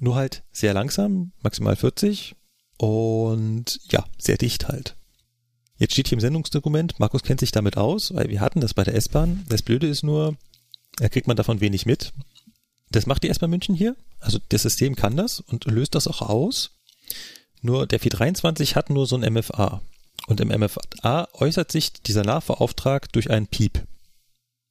Nur 0.00 0.16
halt 0.16 0.42
sehr 0.50 0.74
langsam, 0.74 1.30
maximal 1.40 1.76
40 1.76 2.34
und 2.78 3.78
ja, 3.92 4.04
sehr 4.18 4.38
dicht 4.38 4.66
halt. 4.66 4.96
Jetzt 5.76 5.92
steht 5.92 6.08
hier 6.08 6.16
im 6.16 6.20
Sendungsdokument, 6.20 6.98
Markus 6.98 7.22
kennt 7.22 7.38
sich 7.38 7.52
damit 7.52 7.76
aus, 7.76 8.12
weil 8.12 8.28
wir 8.28 8.40
hatten 8.40 8.60
das 8.60 8.74
bei 8.74 8.82
der 8.82 8.96
S-Bahn. 8.96 9.44
Das 9.48 9.62
Blöde 9.62 9.86
ist 9.86 10.02
nur, 10.02 10.36
da 10.96 11.08
kriegt 11.08 11.26
man 11.26 11.36
davon 11.36 11.60
wenig 11.60 11.86
mit. 11.86 12.12
Das 12.90 13.06
macht 13.06 13.24
die 13.24 13.28
S-Bahn 13.28 13.50
München 13.50 13.74
hier. 13.74 13.96
Also 14.20 14.38
das 14.48 14.62
System 14.62 14.94
kann 14.94 15.16
das 15.16 15.40
und 15.40 15.64
löst 15.64 15.94
das 15.94 16.06
auch 16.06 16.22
aus. 16.22 16.70
Nur 17.60 17.86
der 17.86 17.98
423 17.98 18.76
hat 18.76 18.90
nur 18.90 19.06
so 19.06 19.16
ein 19.16 19.32
MFA. 19.32 19.82
Und 20.26 20.40
im 20.40 20.48
MFA 20.48 21.28
äußert 21.32 21.72
sich 21.72 21.92
dieser 21.92 22.22
Nachfahrauftrag 22.22 23.12
durch 23.12 23.30
einen 23.30 23.46
Piep. 23.46 23.86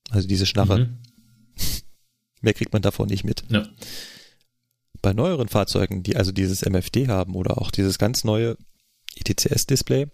Also 0.09 0.27
diese 0.27 0.45
Schnarre. 0.45 0.79
Mhm. 0.79 0.97
Mehr 2.41 2.53
kriegt 2.53 2.73
man 2.73 2.81
davon 2.81 3.07
nicht 3.07 3.23
mit. 3.23 3.43
Ja. 3.49 3.67
Bei 5.01 5.13
neueren 5.13 5.49
Fahrzeugen, 5.49 6.03
die 6.03 6.15
also 6.15 6.31
dieses 6.31 6.61
MFD 6.61 7.07
haben 7.07 7.35
oder 7.35 7.57
auch 7.57 7.71
dieses 7.71 7.97
ganz 7.97 8.23
neue 8.23 8.57
ETCS-Display, 9.15 10.07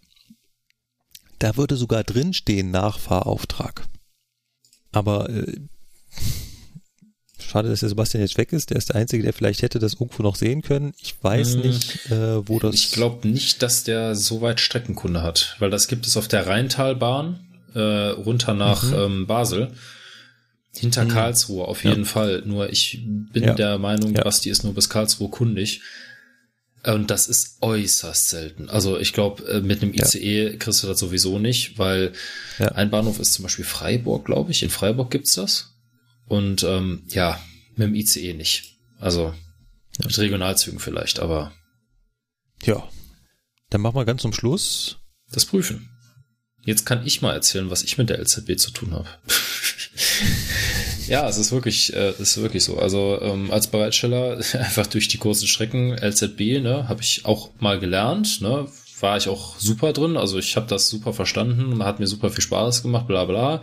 da 1.37 1.55
würde 1.55 1.77
sogar 1.77 2.03
drinstehen 2.03 2.71
Nachfahrauftrag. 2.71 3.87
Aber 4.91 5.29
äh, 5.29 5.59
schade, 7.49 7.69
dass 7.69 7.81
der 7.81 7.89
Sebastian 7.89 8.21
jetzt 8.21 8.37
weg 8.37 8.53
ist. 8.53 8.69
Der 8.69 8.77
ist 8.77 8.89
der 8.89 8.95
Einzige, 8.95 9.23
der 9.23 9.33
vielleicht 9.33 9.61
hätte 9.61 9.79
das 9.79 9.93
irgendwo 9.95 10.23
noch 10.23 10.35
sehen 10.35 10.61
können. 10.61 10.93
Ich 11.01 11.15
weiß 11.21 11.55
hm, 11.55 11.61
nicht, 11.61 12.11
äh, 12.11 12.47
wo 12.47 12.59
das. 12.59 12.75
Ich 12.75 12.91
glaube 12.91 13.27
nicht, 13.27 13.61
dass 13.61 13.83
der 13.83 14.15
so 14.15 14.41
weit 14.41 14.59
Streckenkunde 14.59 15.21
hat, 15.21 15.55
weil 15.59 15.69
das 15.69 15.87
gibt 15.87 16.07
es 16.07 16.15
auf 16.15 16.27
der 16.27 16.47
Rheintalbahn 16.47 17.39
äh, 17.73 17.79
runter 17.79 18.53
nach 18.53 18.83
mhm. 18.83 18.93
ähm, 18.93 19.27
Basel. 19.27 19.71
Hinter 20.75 21.05
mhm. 21.05 21.09
Karlsruhe 21.09 21.67
auf 21.67 21.83
jeden 21.83 22.03
ja. 22.03 22.09
Fall. 22.09 22.43
Nur 22.45 22.69
ich 22.69 23.03
bin 23.03 23.43
ja. 23.43 23.53
der 23.55 23.79
Meinung, 23.79 24.15
ja. 24.15 24.23
Basti 24.23 24.49
ist 24.49 24.63
nur 24.63 24.75
bis 24.75 24.89
Karlsruhe 24.89 25.29
kundig. 25.29 25.81
Und 26.85 27.11
das 27.11 27.27
ist 27.27 27.57
äußerst 27.59 28.29
selten. 28.29 28.69
Also 28.69 28.97
ich 28.99 29.11
glaube, 29.11 29.43
äh, 29.45 29.61
mit 29.61 29.81
einem 29.81 29.93
ICE 29.93 30.51
ja. 30.51 30.57
kriegst 30.57 30.81
du 30.83 30.87
das 30.87 30.99
sowieso 30.99 31.39
nicht, 31.39 31.77
weil 31.77 32.13
ein 32.59 32.89
Bahnhof 32.89 33.19
ist 33.19 33.33
zum 33.33 33.43
Beispiel 33.43 33.65
Freiburg, 33.65 34.25
glaube 34.25 34.51
ich. 34.51 34.63
In 34.63 34.69
Freiburg 34.69 35.11
gibt's 35.11 35.35
das. 35.35 35.73
Und 36.29 36.63
ähm, 36.63 37.03
ja, 37.09 37.39
mit 37.75 37.87
dem 37.87 37.95
ICE 37.95 38.33
nicht. 38.33 38.77
Also 38.99 39.33
ja. 39.97 40.05
mit 40.05 40.17
Regionalzügen 40.17 40.79
vielleicht, 40.79 41.19
aber. 41.19 41.51
Ja. 42.63 42.87
Dann 43.69 43.81
machen 43.81 43.95
wir 43.95 44.05
ganz 44.05 44.21
zum 44.21 44.33
Schluss. 44.33 44.97
Das 45.31 45.45
Prüfen. 45.45 45.89
Jetzt 46.65 46.85
kann 46.85 47.05
ich 47.05 47.21
mal 47.21 47.33
erzählen, 47.33 47.69
was 47.69 47.83
ich 47.83 47.97
mit 47.97 48.09
der 48.09 48.19
LZB 48.19 48.57
zu 48.57 48.71
tun 48.71 48.93
habe. 48.93 49.09
Ja, 51.09 51.27
es 51.27 51.39
ist 51.39 51.51
wirklich, 51.51 51.91
äh, 51.95 52.13
ist 52.19 52.37
wirklich 52.37 52.63
so. 52.63 52.77
Also 52.77 53.19
ähm, 53.21 53.49
als 53.49 53.67
Bereitsteller 53.67 54.37
einfach 54.53 54.85
durch 54.85 55.07
die 55.07 55.17
kurzen 55.17 55.47
Strecken 55.47 55.97
LZB, 55.97 56.61
ne, 56.61 56.87
habe 56.87 57.01
ich 57.01 57.25
auch 57.25 57.49
mal 57.59 57.79
gelernt, 57.79 58.41
ne, 58.41 58.67
war 59.01 59.17
ich 59.17 59.27
auch 59.27 59.57
super 59.57 59.93
drin. 59.93 60.17
Also 60.17 60.37
ich 60.37 60.55
habe 60.55 60.67
das 60.67 60.89
super 60.89 61.13
verstanden, 61.13 61.83
hat 61.83 61.99
mir 61.99 62.07
super 62.07 62.29
viel 62.29 62.43
Spaß 62.43 62.83
gemacht, 62.83 63.07
bla 63.07 63.25
bla. 63.25 63.61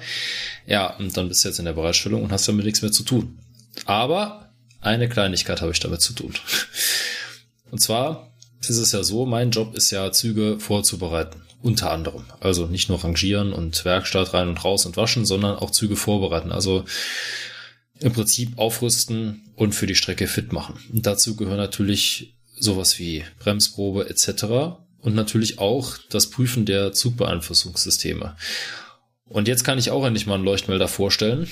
Ja, 0.66 0.96
und 0.96 1.16
dann 1.16 1.28
bist 1.28 1.44
du 1.44 1.48
jetzt 1.48 1.58
in 1.58 1.64
der 1.64 1.72
Bereitstellung 1.72 2.22
und 2.22 2.32
hast 2.32 2.48
damit 2.48 2.64
nichts 2.64 2.82
mehr 2.82 2.92
zu 2.92 3.02
tun. 3.02 3.38
Aber 3.84 4.50
eine 4.80 5.08
Kleinigkeit 5.08 5.60
habe 5.60 5.72
ich 5.72 5.80
damit 5.80 6.00
zu 6.00 6.12
tun. 6.12 6.32
Und 7.70 7.80
zwar 7.80 8.32
ist 8.60 8.78
es 8.78 8.92
ja 8.92 9.02
so, 9.02 9.26
mein 9.26 9.50
Job 9.50 9.74
ist 9.74 9.90
ja, 9.90 10.12
Züge 10.12 10.58
vorzubereiten. 10.60 11.42
Unter 11.62 11.90
anderem. 11.90 12.24
Also 12.38 12.66
nicht 12.66 12.88
nur 12.88 13.02
rangieren 13.02 13.52
und 13.52 13.84
Werkstatt 13.84 14.34
rein 14.34 14.48
und 14.48 14.64
raus 14.64 14.86
und 14.86 14.96
waschen, 14.96 15.26
sondern 15.26 15.56
auch 15.56 15.72
Züge 15.72 15.96
vorbereiten. 15.96 16.52
Also 16.52 16.84
im 17.98 18.12
Prinzip 18.12 18.58
aufrüsten 18.58 19.50
und 19.56 19.74
für 19.74 19.86
die 19.86 19.94
Strecke 19.94 20.28
fit 20.28 20.52
machen. 20.52 20.78
Und 20.92 21.06
dazu 21.06 21.34
gehören 21.34 21.56
natürlich 21.56 22.36
sowas 22.58 22.98
wie 22.98 23.24
Bremsprobe 23.40 24.08
etc. 24.08 24.78
Und 25.06 25.14
natürlich 25.14 25.60
auch 25.60 25.98
das 26.10 26.30
Prüfen 26.30 26.64
der 26.64 26.90
Zugbeeinflussungssysteme. 26.90 28.34
Und 29.24 29.46
jetzt 29.46 29.62
kann 29.62 29.78
ich 29.78 29.92
auch 29.92 30.04
endlich 30.04 30.26
mal 30.26 30.34
einen 30.34 30.42
Leuchtmelder 30.42 30.88
vorstellen. 30.88 31.46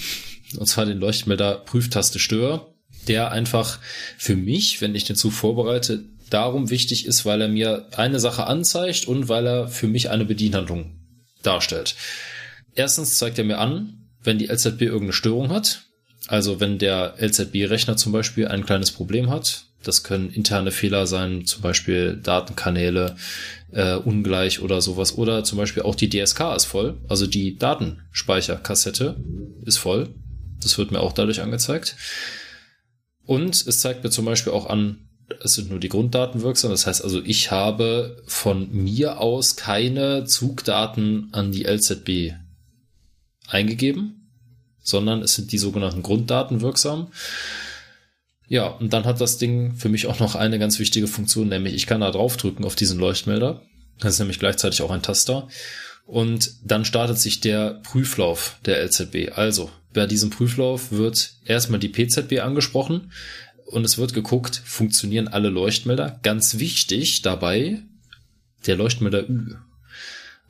Und 0.57 0.67
zwar 0.67 0.87
den 0.87 0.99
Leuchtmelder 0.99 1.59
Prüftaste 1.59 2.19
Stör, 2.19 2.75
der 3.07 3.31
einfach 3.31 3.79
für 4.19 4.35
mich, 4.35 4.81
wenn 4.81 4.97
ich 4.97 5.05
den 5.05 5.15
Zug 5.15 5.33
vorbereite, 5.35 6.03
darum 6.31 6.69
wichtig 6.69 7.07
ist, 7.07 7.27
weil 7.27 7.43
er 7.43 7.47
mir 7.47 7.87
eine 7.97 8.19
Sache 8.19 8.49
anzeigt 8.49 9.07
und 9.07 9.29
weil 9.29 9.47
er 9.47 9.69
für 9.69 9.87
mich 9.87 10.11
eine 10.11 10.25
Bedienhandlung 10.25 10.99
darstellt. 11.45 11.95
Erstens 12.75 13.19
zeigt 13.19 13.39
er 13.39 13.45
mir 13.45 13.59
an, 13.59 14.09
wenn 14.25 14.41
die 14.41 14.47
LZB 14.49 14.83
irgendeine 14.83 15.13
Störung 15.13 15.51
hat. 15.51 15.85
Also 16.27 16.59
wenn 16.59 16.81
der 16.81 17.15
LZB-Rechner 17.21 17.97
zum 17.97 18.11
Beispiel 18.11 18.49
ein 18.49 18.67
kleines 18.67 18.91
Problem 18.91 19.31
hat. 19.31 19.67
Das 19.85 20.03
können 20.03 20.31
interne 20.31 20.71
Fehler 20.71 21.07
sein, 21.07 21.47
zum 21.47 21.63
Beispiel 21.63 22.19
Datenkanäle 22.23 23.17
äh, 23.73 23.95
ungleich 23.95 24.61
oder 24.61 24.81
sowas. 24.81 25.17
Oder 25.17 25.45
zum 25.45 25.59
Beispiel 25.59 25.83
auch 25.83 25.95
die 25.95 26.09
DSK 26.09 26.55
ist 26.57 26.65
voll. 26.65 26.99
Also 27.09 27.27
die 27.27 27.57
Datenspeicherkassette 27.57 29.17
ist 29.65 29.79
voll. 29.79 30.15
Das 30.63 30.79
wird 30.79 30.91
mir 30.91 31.01
auch 31.01 31.13
dadurch 31.13 31.41
angezeigt. 31.41 31.97
Und 33.27 33.67
es 33.67 33.81
zeigt 33.81 34.05
mir 34.05 34.11
zum 34.11 34.25
Beispiel 34.25 34.53
auch 34.53 34.67
an, 34.67 35.09
es 35.43 35.55
sind 35.55 35.71
nur 35.71 35.81
die 35.81 35.89
Grunddaten 35.89 36.43
wirksam. 36.43 36.71
Das 36.71 36.87
heißt 36.87 37.03
also, 37.03 37.23
ich 37.23 37.51
habe 37.51 38.23
von 38.27 38.71
mir 38.73 39.21
aus 39.21 39.57
keine 39.57 40.25
Zugdaten 40.25 41.29
an 41.33 41.53
die 41.53 41.65
LZB 41.65 42.35
eingegeben, 43.49 44.31
sondern 44.83 45.23
es 45.23 45.35
sind 45.35 45.53
die 45.53 45.59
sogenannten 45.59 46.03
Grunddaten 46.03 46.61
wirksam. 46.61 47.09
Ja, 48.49 48.67
und 48.67 48.93
dann 48.93 49.05
hat 49.05 49.21
das 49.21 49.39
Ding 49.39 49.75
für 49.75 49.89
mich 49.89 50.07
auch 50.07 50.21
noch 50.21 50.35
eine 50.35 50.59
ganz 50.59 50.79
wichtige 50.79 51.07
Funktion, 51.07 51.49
nämlich 51.49 51.75
ich 51.75 51.87
kann 51.87 52.03
da 52.03 52.11
draufdrücken 52.11 52.65
auf 52.65 52.75
diesen 52.75 52.99
Leuchtmelder. 52.99 53.63
Das 53.99 54.15
ist 54.15 54.19
nämlich 54.19 54.39
gleichzeitig 54.39 54.83
auch 54.83 54.91
ein 54.91 55.03
Taster. 55.03 55.49
Und 56.07 56.53
dann 56.65 56.85
startet 56.85 57.19
sich 57.19 57.41
der 57.41 57.81
Prüflauf 57.83 58.59
der 58.67 58.85
LZB. 58.85 59.33
Also, 59.35 59.71
bei 59.95 60.07
diesem 60.07 60.31
Prüflauf 60.31 60.93
wird 60.93 61.33
erstmal 61.47 61.81
die 61.81 61.89
PZB 61.89 62.41
angesprochen 62.41 63.13
und 63.67 63.85
es 63.85 63.97
wird 63.97 64.13
geguckt, 64.13 64.61
funktionieren 64.65 65.29
alle 65.29 65.49
Leuchtmelder. 65.49 66.19
Ganz 66.23 66.59
wichtig 66.59 67.23
dabei, 67.23 67.79
der 68.67 68.77
Leuchtmelder 68.77 69.29
Ü. 69.29 69.55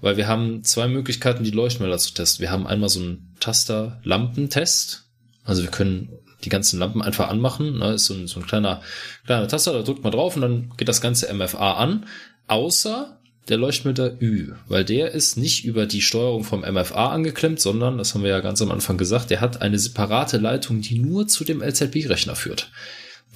Weil 0.01 0.17
wir 0.17 0.27
haben 0.27 0.65
zwei 0.65 0.89
Möglichkeiten, 0.89 1.45
die 1.45 1.51
Leuchtmelder 1.51 1.99
zu 1.99 2.13
testen. 2.13 2.43
Wir 2.43 2.51
haben 2.51 2.67
einmal 2.67 2.89
so 2.89 3.01
einen 3.01 3.35
Taster-Lampentest. 3.41 5.05
Also 5.45 5.63
wir 5.63 5.71
können 5.71 6.09
die 6.45 6.51
ganzen 6.51 6.79
Lampen 6.79 7.03
einfach 7.03 7.29
anmachen. 7.29 7.79
Ne? 7.79 7.95
Ist 7.95 8.07
so 8.07 8.15
ein, 8.15 8.27
so 8.27 8.41
ein 8.41 8.47
kleiner, 8.47 8.83
kleiner 9.27 9.49
Taster, 9.49 9.73
da 9.73 9.83
drückt 9.83 10.03
man 10.03 10.13
drauf 10.13 10.37
und 10.37 10.43
dann 10.43 10.73
geht 10.77 10.89
das 10.89 11.01
ganze 11.01 11.33
MFA 11.33 11.75
an. 11.75 12.07
Außer 12.47 13.19
der 13.49 13.59
Leuchtmelder 13.59 14.21
Ü, 14.23 14.53
weil 14.69 14.85
der 14.85 15.13
ist 15.13 15.37
nicht 15.37 15.65
über 15.65 15.87
die 15.87 16.01
Steuerung 16.01 16.45
vom 16.45 16.61
MFA 16.61 17.11
angeklemmt, 17.11 17.61
sondern, 17.61 17.99
das 17.99 18.15
haben 18.15 18.23
wir 18.23 18.31
ja 18.31 18.41
ganz 18.41 18.63
am 18.63 18.71
Anfang 18.71 18.97
gesagt, 18.97 19.31
der 19.31 19.41
hat 19.41 19.61
eine 19.61 19.79
separate 19.79 20.39
Leitung, 20.39 20.81
die 20.81 20.99
nur 20.99 21.29
zu 21.29 21.45
dem 21.45 21.63
LZB-Rechner 21.63 22.37
führt. 22.37 22.71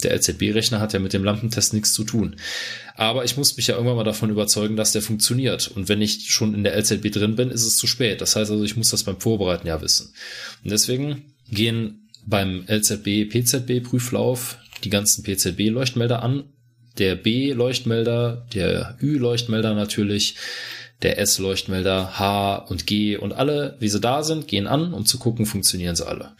Der 0.03 0.15
LZB-Rechner 0.15 0.81
hat 0.81 0.93
ja 0.93 1.01
mit 1.01 1.13
dem 1.13 1.25
Lampentest 1.25 1.75
nichts 1.75 1.93
zu 1.93 2.05
tun. 2.05 2.37
Aber 2.95 3.25
ich 3.25 3.37
muss 3.37 3.57
mich 3.57 3.67
ja 3.67 3.75
irgendwann 3.75 3.97
mal 3.97 4.05
davon 4.05 4.31
überzeugen, 4.31 4.77
dass 4.77 4.93
der 4.93 5.03
funktioniert. 5.03 5.69
Und 5.69 5.89
wenn 5.89 6.01
ich 6.01 6.33
schon 6.33 6.55
in 6.55 6.65
der 6.65 6.77
LZB 6.77 7.11
drin 7.11 7.35
bin, 7.35 7.51
ist 7.51 7.67
es 7.67 7.77
zu 7.77 7.87
spät. 7.87 8.21
Das 8.21 8.37
heißt 8.37 8.51
also, 8.51 8.65
ich 8.65 8.77
muss 8.77 8.91
das 8.91 9.03
beim 9.03 9.21
Vorbereiten 9.21 9.67
ja 9.67 9.83
wissen. 9.83 10.15
Und 10.63 10.71
deswegen 10.71 11.35
gehen 11.51 12.08
beim 12.29 12.65
LZB-PZB-Prüflauf 12.69 14.59
die 14.85 14.91
ganzen 14.91 15.25
PZB-Leuchtmelder 15.25 16.23
an. 16.23 16.45
Der 16.99 17.15
B-Leuchtmelder, 17.15 18.47
der 18.53 18.97
Ü-Leuchtmelder 19.01 19.75
natürlich, 19.75 20.35
der 21.03 21.19
S-Leuchtmelder, 21.19 22.19
H 22.19 22.57
und 22.57 22.87
G 22.87 23.17
und 23.17 23.33
alle, 23.33 23.77
wie 23.81 23.89
sie 23.89 24.01
da 24.01 24.23
sind, 24.23 24.49
gehen 24.49 24.67
an, 24.67 24.93
um 24.93 25.07
zu 25.07 25.19
gucken, 25.19 25.47
funktionieren 25.47 25.97
sie 25.97 26.07
alle. 26.07 26.33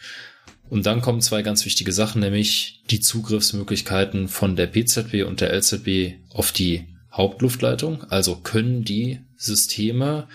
Und 0.69 0.85
dann 0.85 1.01
kommen 1.01 1.21
zwei 1.21 1.41
ganz 1.41 1.65
wichtige 1.65 1.91
Sachen, 1.91 2.21
nämlich 2.21 2.83
die 2.91 2.99
Zugriffsmöglichkeiten 2.99 4.27
von 4.27 4.55
der 4.55 4.67
PZB 4.67 5.25
und 5.25 5.41
der 5.41 5.53
LZB 5.53 6.19
auf 6.31 6.51
die 6.51 6.85
Hauptluftleitung. 7.11 8.03
Also 8.09 8.35
können 8.35 8.83
die 8.83 9.21
Systeme 9.35 10.27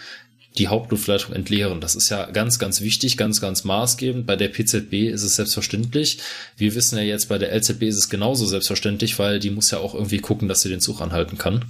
die 0.59 0.69
Hauptluftleitung 0.69 1.35
entleeren. 1.35 1.81
Das 1.81 1.97
ist 1.97 2.11
ja 2.11 2.31
ganz, 2.31 2.59
ganz 2.59 2.81
wichtig, 2.81 3.17
ganz, 3.17 3.41
ganz 3.41 3.65
maßgebend. 3.65 4.27
Bei 4.27 4.37
der 4.37 4.49
PZB 4.49 5.11
ist 5.11 5.23
es 5.23 5.37
selbstverständlich. 5.37 6.19
Wir 6.57 6.75
wissen 6.75 6.97
ja 6.97 7.03
jetzt, 7.03 7.29
bei 7.29 7.39
der 7.39 7.53
LZB 7.53 7.83
ist 7.83 7.97
es 7.97 8.09
genauso 8.09 8.47
selbstverständlich, 8.47 9.19
weil 9.19 9.41
die 9.41 9.51
muss 9.51 9.73
ja 9.73 9.79
auch 9.79 9.95
irgendwie 9.95 10.19
gucken, 10.19 10.49
dass 10.49 10.63
sie 10.63 10.69
den 10.69 10.81
Zug 10.81 11.01
anhalten 11.01 11.39
kann. 11.39 11.65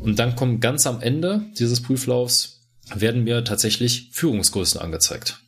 Und 0.00 0.18
dann 0.18 0.36
kommen 0.36 0.60
ganz 0.60 0.86
am 0.86 1.00
Ende 1.00 1.46
dieses 1.58 1.82
Prüflaufs 1.82 2.60
werden 2.94 3.24
mir 3.24 3.44
tatsächlich 3.44 4.10
Führungsgrößen 4.12 4.80
angezeigt. 4.80 5.38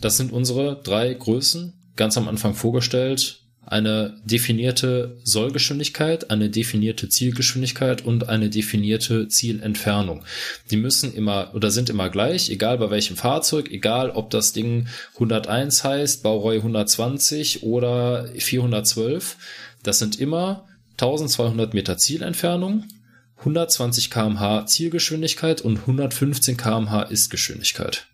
das 0.00 0.16
sind 0.16 0.32
unsere 0.32 0.80
drei 0.82 1.12
Größen, 1.12 1.92
ganz 1.96 2.16
am 2.16 2.28
Anfang 2.28 2.54
vorgestellt. 2.54 3.42
Eine 3.62 4.16
definierte 4.24 5.18
Sollgeschwindigkeit, 5.22 6.30
eine 6.30 6.50
definierte 6.50 7.08
Zielgeschwindigkeit 7.08 8.04
und 8.04 8.28
eine 8.28 8.48
definierte 8.48 9.28
Zielentfernung. 9.28 10.24
Die 10.70 10.76
müssen 10.76 11.14
immer 11.14 11.54
oder 11.54 11.70
sind 11.70 11.90
immer 11.90 12.08
gleich, 12.08 12.50
egal 12.50 12.78
bei 12.78 12.90
welchem 12.90 13.16
Fahrzeug, 13.16 13.70
egal 13.70 14.10
ob 14.10 14.30
das 14.30 14.52
Ding 14.52 14.88
101 15.14 15.84
heißt, 15.84 16.22
Baureihe 16.22 16.58
120 16.58 17.62
oder 17.62 18.28
412. 18.34 19.36
Das 19.82 19.98
sind 19.98 20.18
immer 20.18 20.66
1200 20.92 21.74
Meter 21.74 21.96
Zielentfernung 21.96 22.84
120 23.40 24.10
kmh 24.10 24.66
Zielgeschwindigkeit 24.66 25.60
und 25.62 25.78
115 25.78 26.56
kmh 26.56 27.02
Istgeschwindigkeit. 27.04 28.06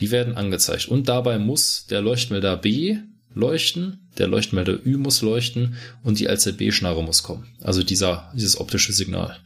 Die 0.00 0.10
werden 0.10 0.36
angezeigt. 0.36 0.88
Und 0.88 1.08
dabei 1.08 1.38
muss 1.38 1.86
der 1.86 2.00
Leuchtmelder 2.00 2.56
B 2.56 2.98
leuchten, 3.36 4.08
der 4.18 4.26
Leuchtmelder 4.26 4.84
Ü 4.84 4.96
muss 4.96 5.20
leuchten 5.20 5.76
und 6.02 6.18
die 6.18 6.26
LZB-Schnarre 6.26 7.04
muss 7.04 7.22
kommen. 7.22 7.46
Also 7.60 7.82
dieser, 7.82 8.32
dieses 8.34 8.58
optische 8.58 8.92
Signal. 8.92 9.38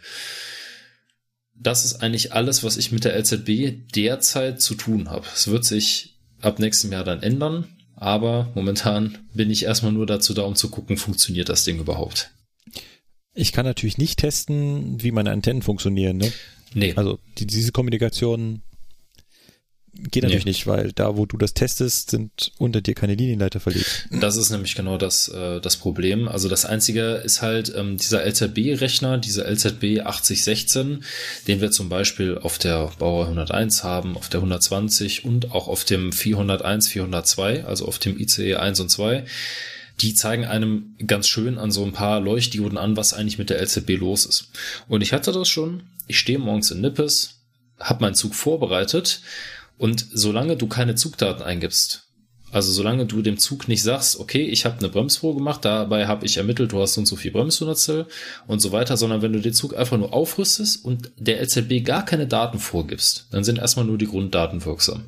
Das 1.55 1.85
ist 1.85 1.97
eigentlich 1.97 2.33
alles, 2.33 2.63
was 2.63 2.77
ich 2.77 2.93
mit 2.93 3.05
der 3.05 3.19
LZB 3.19 3.93
derzeit 3.95 4.63
zu 4.63 4.77
tun 4.77 5.11
habe. 5.11 5.27
Es 5.35 5.49
wird 5.49 5.65
sich 5.65 6.15
ab 6.41 6.61
nächstem 6.61 6.93
Jahr 6.93 7.05
dann 7.05 7.23
ändern, 7.23 7.67
aber 7.97 8.51
momentan 8.55 9.19
bin 9.35 9.51
ich 9.51 9.65
erstmal 9.65 9.93
nur 9.93 10.07
dazu 10.07 10.35
da, 10.35 10.43
um 10.43 10.55
zu 10.55 10.71
gucken, 10.71 10.97
funktioniert 10.97 11.49
das 11.49 11.65
Ding 11.65 11.81
überhaupt. 11.81 12.31
Ich 13.35 13.53
kann 13.53 13.67
natürlich 13.67 13.99
nicht 13.99 14.21
testen, 14.21 15.03
wie 15.03 15.11
meine 15.11 15.33
Antennen 15.33 15.63
funktionieren. 15.63 16.17
Ne? 16.17 16.33
Nee. 16.75 16.95
Also 16.95 17.19
die, 17.39 17.47
diese 17.47 17.73
Kommunikation 17.73 18.63
geht 19.93 20.23
natürlich 20.23 20.45
nee. 20.45 20.51
nicht, 20.51 20.67
weil 20.67 20.93
da, 20.93 21.17
wo 21.17 21.27
du 21.27 21.37
das 21.37 21.55
testest, 21.55 22.11
sind 22.11 22.53
unter 22.59 22.81
dir 22.81 22.95
keine 22.95 23.15
Linienleiter 23.15 23.61
verlegt. 23.61 24.09
Das 24.11 24.37
ist 24.37 24.51
nämlich 24.51 24.75
genau 24.75 24.99
das, 24.99 25.29
äh, 25.29 25.61
das 25.61 25.77
Problem. 25.77 26.29
Also 26.29 26.49
das 26.49 26.65
Einzige 26.65 27.23
ist 27.25 27.43
halt 27.43 27.73
ähm, 27.75 27.97
dieser 27.97 28.25
LZB-Rechner, 28.25 29.19
dieser 29.19 29.51
LZB 29.51 30.01
8016, 30.05 31.05
den 31.49 31.61
wir 31.61 31.71
zum 31.71 31.89
Beispiel 31.89 32.39
auf 32.39 32.59
der 32.59 32.93
Bauer 32.99 33.25
101 33.25 33.85
haben, 33.85 34.17
auf 34.17 34.29
der 34.29 34.39
120 34.39 35.25
und 35.25 35.53
auch 35.53 35.69
auf 35.69 35.85
dem 35.85 36.13
401, 36.13 36.89
402, 36.89 37.65
also 37.65 37.87
auf 37.87 37.99
dem 37.99 38.19
ICE 38.19 38.57
1 38.57 38.81
und 38.81 38.89
2 38.91 39.25
die 40.01 40.15
zeigen 40.15 40.47
einem 40.47 40.97
ganz 41.07 41.29
schön 41.29 41.59
an 41.59 41.71
so 41.71 41.85
ein 41.85 41.93
paar 41.93 42.21
Leuchtdioden 42.21 42.79
an, 42.79 42.97
was 42.97 43.13
eigentlich 43.13 43.37
mit 43.37 43.51
der 43.51 43.61
LZB 43.61 43.99
los 43.99 44.25
ist. 44.25 44.51
Und 44.89 45.03
ich 45.03 45.13
hatte 45.13 45.31
das 45.31 45.49
schon. 45.49 45.83
Ich 46.07 46.19
stehe 46.19 46.39
morgens 46.39 46.71
in 46.71 46.81
Nippes, 46.81 47.41
habe 47.79 48.03
meinen 48.03 48.15
Zug 48.15 48.35
vorbereitet 48.35 49.21
und 49.81 50.07
solange 50.13 50.59
du 50.59 50.67
keine 50.67 50.95
Zugdaten 50.95 51.43
eingibst, 51.43 52.03
also 52.53 52.71
solange 52.71 53.07
du 53.07 53.23
dem 53.23 53.39
Zug 53.39 53.67
nicht 53.67 53.83
sagst, 53.83 54.21
okay, 54.21 54.43
ich 54.43 54.67
habe 54.67 54.79
eine 54.79 54.91
Bremsprobe 54.91 55.39
gemacht, 55.39 55.65
dabei 55.65 56.07
habe 56.07 56.27
ich 56.27 56.37
ermittelt, 56.37 56.73
du 56.73 56.83
hast 56.83 56.93
so 56.93 57.01
und 57.01 57.07
so 57.07 57.17
viel 57.17 57.31
Bremshundertstel 57.31 58.07
und 58.47 58.61
so 58.61 58.73
weiter, 58.73 58.99
sondern 58.99 59.23
wenn 59.23 59.33
du 59.33 59.41
den 59.41 59.55
Zug 59.55 59.75
einfach 59.75 59.97
nur 59.97 60.13
aufrüstest 60.13 60.85
und 60.85 61.13
der 61.17 61.41
LZB 61.41 61.83
gar 61.83 62.05
keine 62.05 62.27
Daten 62.27 62.59
vorgibst, 62.59 63.29
dann 63.31 63.43
sind 63.43 63.59
erstmal 63.59 63.87
nur 63.87 63.97
die 63.97 64.07
Grunddaten 64.07 64.63
wirksam. 64.67 65.05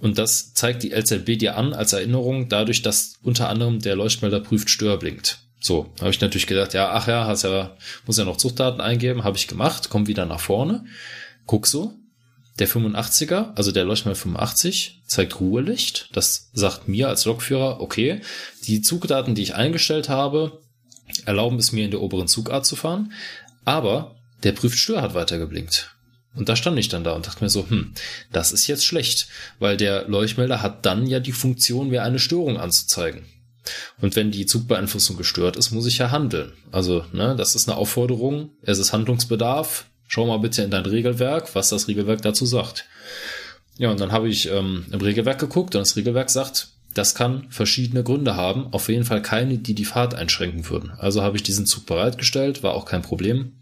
Und 0.00 0.18
das 0.18 0.52
zeigt 0.52 0.82
die 0.82 0.90
LZB 0.90 1.38
dir 1.38 1.56
an 1.56 1.72
als 1.72 1.94
Erinnerung 1.94 2.50
dadurch, 2.50 2.82
dass 2.82 3.14
unter 3.22 3.48
anderem 3.48 3.78
der 3.78 3.96
Leuchtmelder 3.96 4.40
prüft 4.40 4.68
Stör 4.68 4.98
blinkt. 4.98 5.38
So, 5.60 5.94
habe 5.98 6.10
ich 6.10 6.20
natürlich 6.20 6.46
gedacht, 6.46 6.74
ja, 6.74 6.90
ach 6.90 7.08
ja, 7.08 7.26
hast 7.26 7.44
ja, 7.44 7.74
muss 8.04 8.18
ja 8.18 8.26
noch 8.26 8.36
Zuchtdaten 8.36 8.82
eingeben, 8.82 9.24
habe 9.24 9.38
ich 9.38 9.48
gemacht, 9.48 9.88
komm 9.88 10.06
wieder 10.08 10.26
nach 10.26 10.40
vorne, 10.40 10.84
guck 11.46 11.66
so, 11.66 11.94
der 12.58 12.68
85er, 12.68 13.54
also 13.56 13.72
der 13.72 13.84
Leuchtmelder 13.84 14.18
85, 14.18 15.02
zeigt 15.06 15.40
Ruhelicht. 15.40 16.08
Das 16.12 16.50
sagt 16.52 16.88
mir 16.88 17.08
als 17.08 17.24
Lokführer, 17.24 17.80
okay, 17.80 18.20
die 18.66 18.80
Zugdaten, 18.80 19.34
die 19.34 19.42
ich 19.42 19.54
eingestellt 19.54 20.08
habe, 20.08 20.60
erlauben 21.24 21.58
es 21.58 21.72
mir 21.72 21.84
in 21.84 21.90
der 21.90 22.00
oberen 22.00 22.28
Zugart 22.28 22.64
zu 22.64 22.76
fahren, 22.76 23.12
aber 23.64 24.14
der 24.42 24.52
prüft 24.52 24.78
Stör 24.78 25.02
hat 25.02 25.14
weiter 25.14 25.38
geblinkt. 25.38 25.90
Und 26.34 26.48
da 26.48 26.56
stand 26.56 26.78
ich 26.78 26.88
dann 26.88 27.04
da 27.04 27.12
und 27.12 27.26
dachte 27.26 27.44
mir 27.44 27.50
so, 27.50 27.68
hm, 27.68 27.92
das 28.32 28.52
ist 28.52 28.66
jetzt 28.66 28.84
schlecht, 28.84 29.28
weil 29.58 29.76
der 29.76 30.08
Leuchtmelder 30.08 30.62
hat 30.62 30.84
dann 30.84 31.06
ja 31.06 31.20
die 31.20 31.32
Funktion, 31.32 31.88
mir 31.88 32.02
eine 32.02 32.18
Störung 32.18 32.58
anzuzeigen. 32.58 33.24
Und 34.00 34.16
wenn 34.16 34.30
die 34.30 34.46
Zugbeeinflussung 34.46 35.16
gestört 35.16 35.56
ist, 35.56 35.70
muss 35.70 35.86
ich 35.86 35.98
ja 35.98 36.10
handeln. 36.10 36.52
Also, 36.70 37.04
ne, 37.12 37.34
das 37.36 37.54
ist 37.54 37.68
eine 37.68 37.78
Aufforderung, 37.78 38.50
es 38.62 38.78
ist 38.78 38.92
Handlungsbedarf. 38.92 39.86
Schau 40.06 40.26
mal 40.26 40.38
bitte 40.38 40.62
in 40.62 40.70
dein 40.70 40.86
Regelwerk, 40.86 41.54
was 41.54 41.70
das 41.70 41.88
Regelwerk 41.88 42.22
dazu 42.22 42.46
sagt. 42.46 42.84
Ja, 43.76 43.90
und 43.90 44.00
dann 44.00 44.12
habe 44.12 44.28
ich 44.28 44.50
ähm, 44.50 44.86
im 44.90 45.00
Regelwerk 45.00 45.38
geguckt 45.38 45.74
und 45.74 45.80
das 45.80 45.96
Regelwerk 45.96 46.30
sagt, 46.30 46.68
das 46.94 47.14
kann 47.14 47.46
verschiedene 47.50 48.04
Gründe 48.04 48.36
haben, 48.36 48.72
auf 48.72 48.88
jeden 48.88 49.04
Fall 49.04 49.20
keine, 49.20 49.58
die 49.58 49.74
die 49.74 49.84
Fahrt 49.84 50.14
einschränken 50.14 50.68
würden. 50.70 50.92
Also 50.98 51.22
habe 51.22 51.36
ich 51.36 51.42
diesen 51.42 51.66
Zug 51.66 51.86
bereitgestellt, 51.86 52.62
war 52.62 52.74
auch 52.74 52.84
kein 52.84 53.02
Problem. 53.02 53.52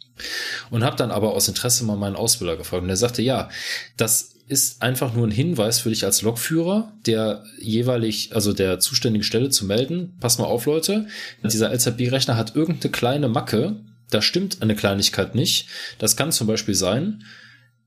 Und 0.71 0.85
habe 0.85 0.97
dann 0.97 1.11
aber 1.11 1.33
aus 1.33 1.49
Interesse 1.49 1.85
mal 1.85 1.97
meinen 1.97 2.17
Ausbilder 2.17 2.57
gefragt 2.57 2.83
und 2.83 2.89
der 2.89 2.99
sagte, 2.99 3.23
ja, 3.23 3.49
das 3.97 4.35
ist 4.47 4.83
einfach 4.83 5.15
nur 5.15 5.27
ein 5.27 5.31
Hinweis 5.31 5.81
für 5.81 5.89
dich 5.89 6.05
als 6.05 6.21
Lokführer, 6.21 6.93
der 7.07 7.43
jeweilig, 7.59 8.35
also 8.35 8.53
der 8.53 8.81
zuständigen 8.81 9.25
Stelle 9.25 9.49
zu 9.49 9.65
melden. 9.65 10.15
Pass 10.21 10.37
mal 10.37 10.45
auf, 10.45 10.67
Leute, 10.67 11.07
dieser 11.43 11.73
LZB-Rechner 11.73 12.37
hat 12.37 12.55
irgendeine 12.55 12.93
kleine 12.93 13.29
Macke, 13.29 13.77
da 14.15 14.23
stimmt 14.23 14.63
eine 14.63 14.75
Kleinigkeit 14.75 15.35
nicht. 15.35 15.69
Das 15.99 16.17
kann 16.17 16.33
zum 16.33 16.47
Beispiel 16.47 16.75
sein, 16.75 17.25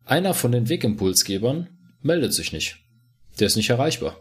einer 0.06 0.34
von 0.34 0.52
den 0.52 0.70
Wegimpulsgebern 0.70 1.70
meldet 2.02 2.34
sich 2.34 2.52
nicht. 2.54 2.78
Der 3.40 3.48
ist 3.48 3.56
nicht 3.56 3.70
erreichbar. 3.70 4.20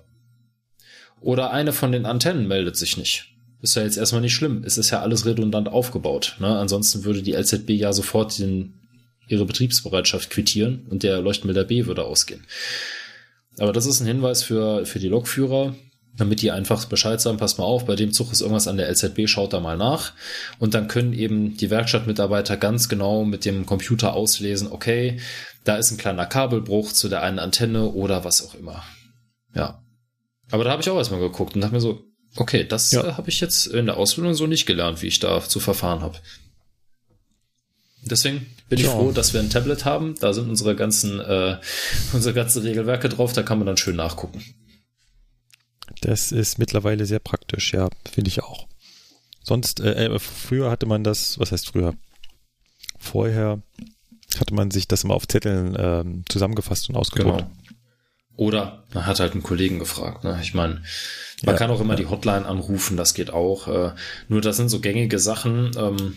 Oder 1.21 1.53
eine 1.53 1.73
von 1.73 1.93
den 1.93 2.07
Antennen 2.07 2.49
meldet 2.49 2.77
sich 2.77 2.97
nicht. 2.97 3.35
Ist 3.63 3.77
ja 3.77 3.83
jetzt 3.83 3.97
erstmal 3.97 4.21
nicht 4.21 4.35
schlimm. 4.35 4.63
Es 4.65 4.77
ist 4.77 4.91
ja 4.91 5.01
alles 5.01 5.25
redundant 5.25 5.69
aufgebaut. 5.69 6.37
Ne? 6.39 6.49
Ansonsten 6.49 7.05
würde 7.05 7.23
die 7.23 7.33
LZB 7.33 7.71
ja 7.71 7.93
sofort 7.93 8.39
den, 8.39 8.75
ihre 9.27 9.47
Betriebsbereitschaft 9.47 10.29
quittieren 10.29 10.87
und 10.91 11.03
der 11.03 11.23
Leuchtmelder 11.23 11.65
B 11.65 11.87
würde 11.87 12.05
ausgehen. 12.05 12.45
Aber 13.59 13.73
das 13.73 13.87
ist 13.87 14.01
ein 14.01 14.07
Hinweis 14.07 14.43
für, 14.43 14.85
für 14.85 14.99
die 14.99 15.09
Lokführer, 15.09 15.75
damit 16.17 16.43
die 16.43 16.51
einfach 16.51 16.85
Bescheid 16.85 17.21
sagen, 17.21 17.39
pass 17.39 17.59
mal 17.59 17.65
auf, 17.65 17.87
bei 17.87 17.97
dem 17.97 18.13
Zug 18.13 18.33
ist 18.33 18.41
irgendwas 18.41 18.69
an 18.69 18.77
der 18.77 18.89
LZB, 18.89 19.27
schaut 19.27 19.53
da 19.53 19.61
mal 19.61 19.77
nach. 19.77 20.13
Und 20.59 20.75
dann 20.75 20.89
können 20.89 21.13
eben 21.13 21.57
die 21.57 21.71
Werkstattmitarbeiter 21.71 22.57
ganz 22.57 22.89
genau 22.89 23.25
mit 23.25 23.45
dem 23.45 23.67
Computer 23.67 24.15
auslesen, 24.15 24.71
okay, 24.71 25.21
da 25.65 25.77
ist 25.77 25.91
ein 25.91 25.99
kleiner 25.99 26.27
Kabelbruch 26.27 26.93
zu 26.93 27.09
der 27.09 27.23
einen 27.23 27.39
Antenne 27.39 27.91
oder 27.91 28.25
was 28.25 28.47
auch 28.47 28.55
immer. 28.55 28.85
Ja. 29.55 29.83
Aber 30.51 30.65
da 30.65 30.71
habe 30.71 30.83
ich 30.83 30.91
auch 30.91 30.99
erstmal 30.99 31.21
geguckt 31.21 31.55
und 31.55 31.63
dachte 31.63 31.75
mir 31.75 31.81
so, 31.81 32.05
Okay, 32.37 32.65
das 32.65 32.91
ja. 32.93 33.05
äh, 33.05 33.13
habe 33.13 33.29
ich 33.29 33.41
jetzt 33.41 33.67
in 33.67 33.87
der 33.87 33.97
Ausbildung 33.97 34.35
so 34.35 34.47
nicht 34.47 34.67
gelernt, 34.67 35.03
wie 35.03 35.07
ich 35.07 35.21
da 35.21 35.41
zu 35.41 35.61
verfahren 35.61 36.01
habe. 36.01 36.19
Deswegen 38.03 38.47
bin 38.69 38.79
ich 38.79 38.87
ja. 38.87 38.91
froh, 38.91 39.13
dass 39.13 39.33
wir 39.33 39.41
ein 39.41 39.51
Tablet 39.51 39.85
haben. 39.85 40.15
Da 40.21 40.33
sind 40.33 40.49
unsere 40.49 40.75
ganzen, 40.75 41.21
äh, 41.21 41.59
unsere 42.13 42.35
ganzen 42.35 42.63
Regelwerke 42.63 43.09
drauf. 43.09 43.33
Da 43.33 43.43
kann 43.43 43.59
man 43.59 43.67
dann 43.67 43.77
schön 43.77 43.97
nachgucken. 43.97 44.43
Das 46.01 46.33
ist 46.33 46.59
mittlerweile 46.59 47.07
sehr 47.07 47.19
praktisch, 47.19 47.73
ja, 47.73 47.89
finde 48.11 48.29
ich 48.29 48.43
auch. 48.43 48.67
Sonst, 49.43 49.81
äh, 49.81 50.07
äh, 50.07 50.19
früher 50.19 50.71
hatte 50.71 50.87
man 50.87 51.05
das, 51.05 51.39
was 51.39 51.53
heißt 51.53 51.69
früher? 51.69 51.95
Vorher 52.99 53.61
hatte 54.39 54.55
man 54.55 54.71
sich 54.71 54.89
das 54.89 55.05
immer 55.05 55.15
auf 55.15 55.29
Zetteln 55.29 55.77
äh, 55.77 56.05
zusammengefasst 56.29 56.89
und 56.89 56.97
ausgedruckt. 56.97 57.39
Genau. 57.39 57.51
Oder 58.37 58.85
man 58.93 59.07
hat 59.07 59.21
halt 59.21 59.33
einen 59.33 59.43
Kollegen 59.43 59.79
gefragt. 59.79 60.25
Ne? 60.25 60.39
Ich 60.43 60.55
meine, 60.55 60.83
man 61.45 61.55
ja, 61.55 61.59
kann 61.59 61.71
auch 61.71 61.81
immer 61.81 61.95
ja. 61.95 62.01
die 62.01 62.07
Hotline 62.07 62.47
anrufen, 62.47 62.97
das 62.97 63.15
geht 63.15 63.31
auch. 63.31 63.69
Äh, 63.69 63.93
nur 64.29 64.41
das 64.41 64.57
sind 64.57 64.71
so 64.71 64.81
gängige 64.81 65.19
Sachen. 65.19 65.71
Ähm, 65.77 66.17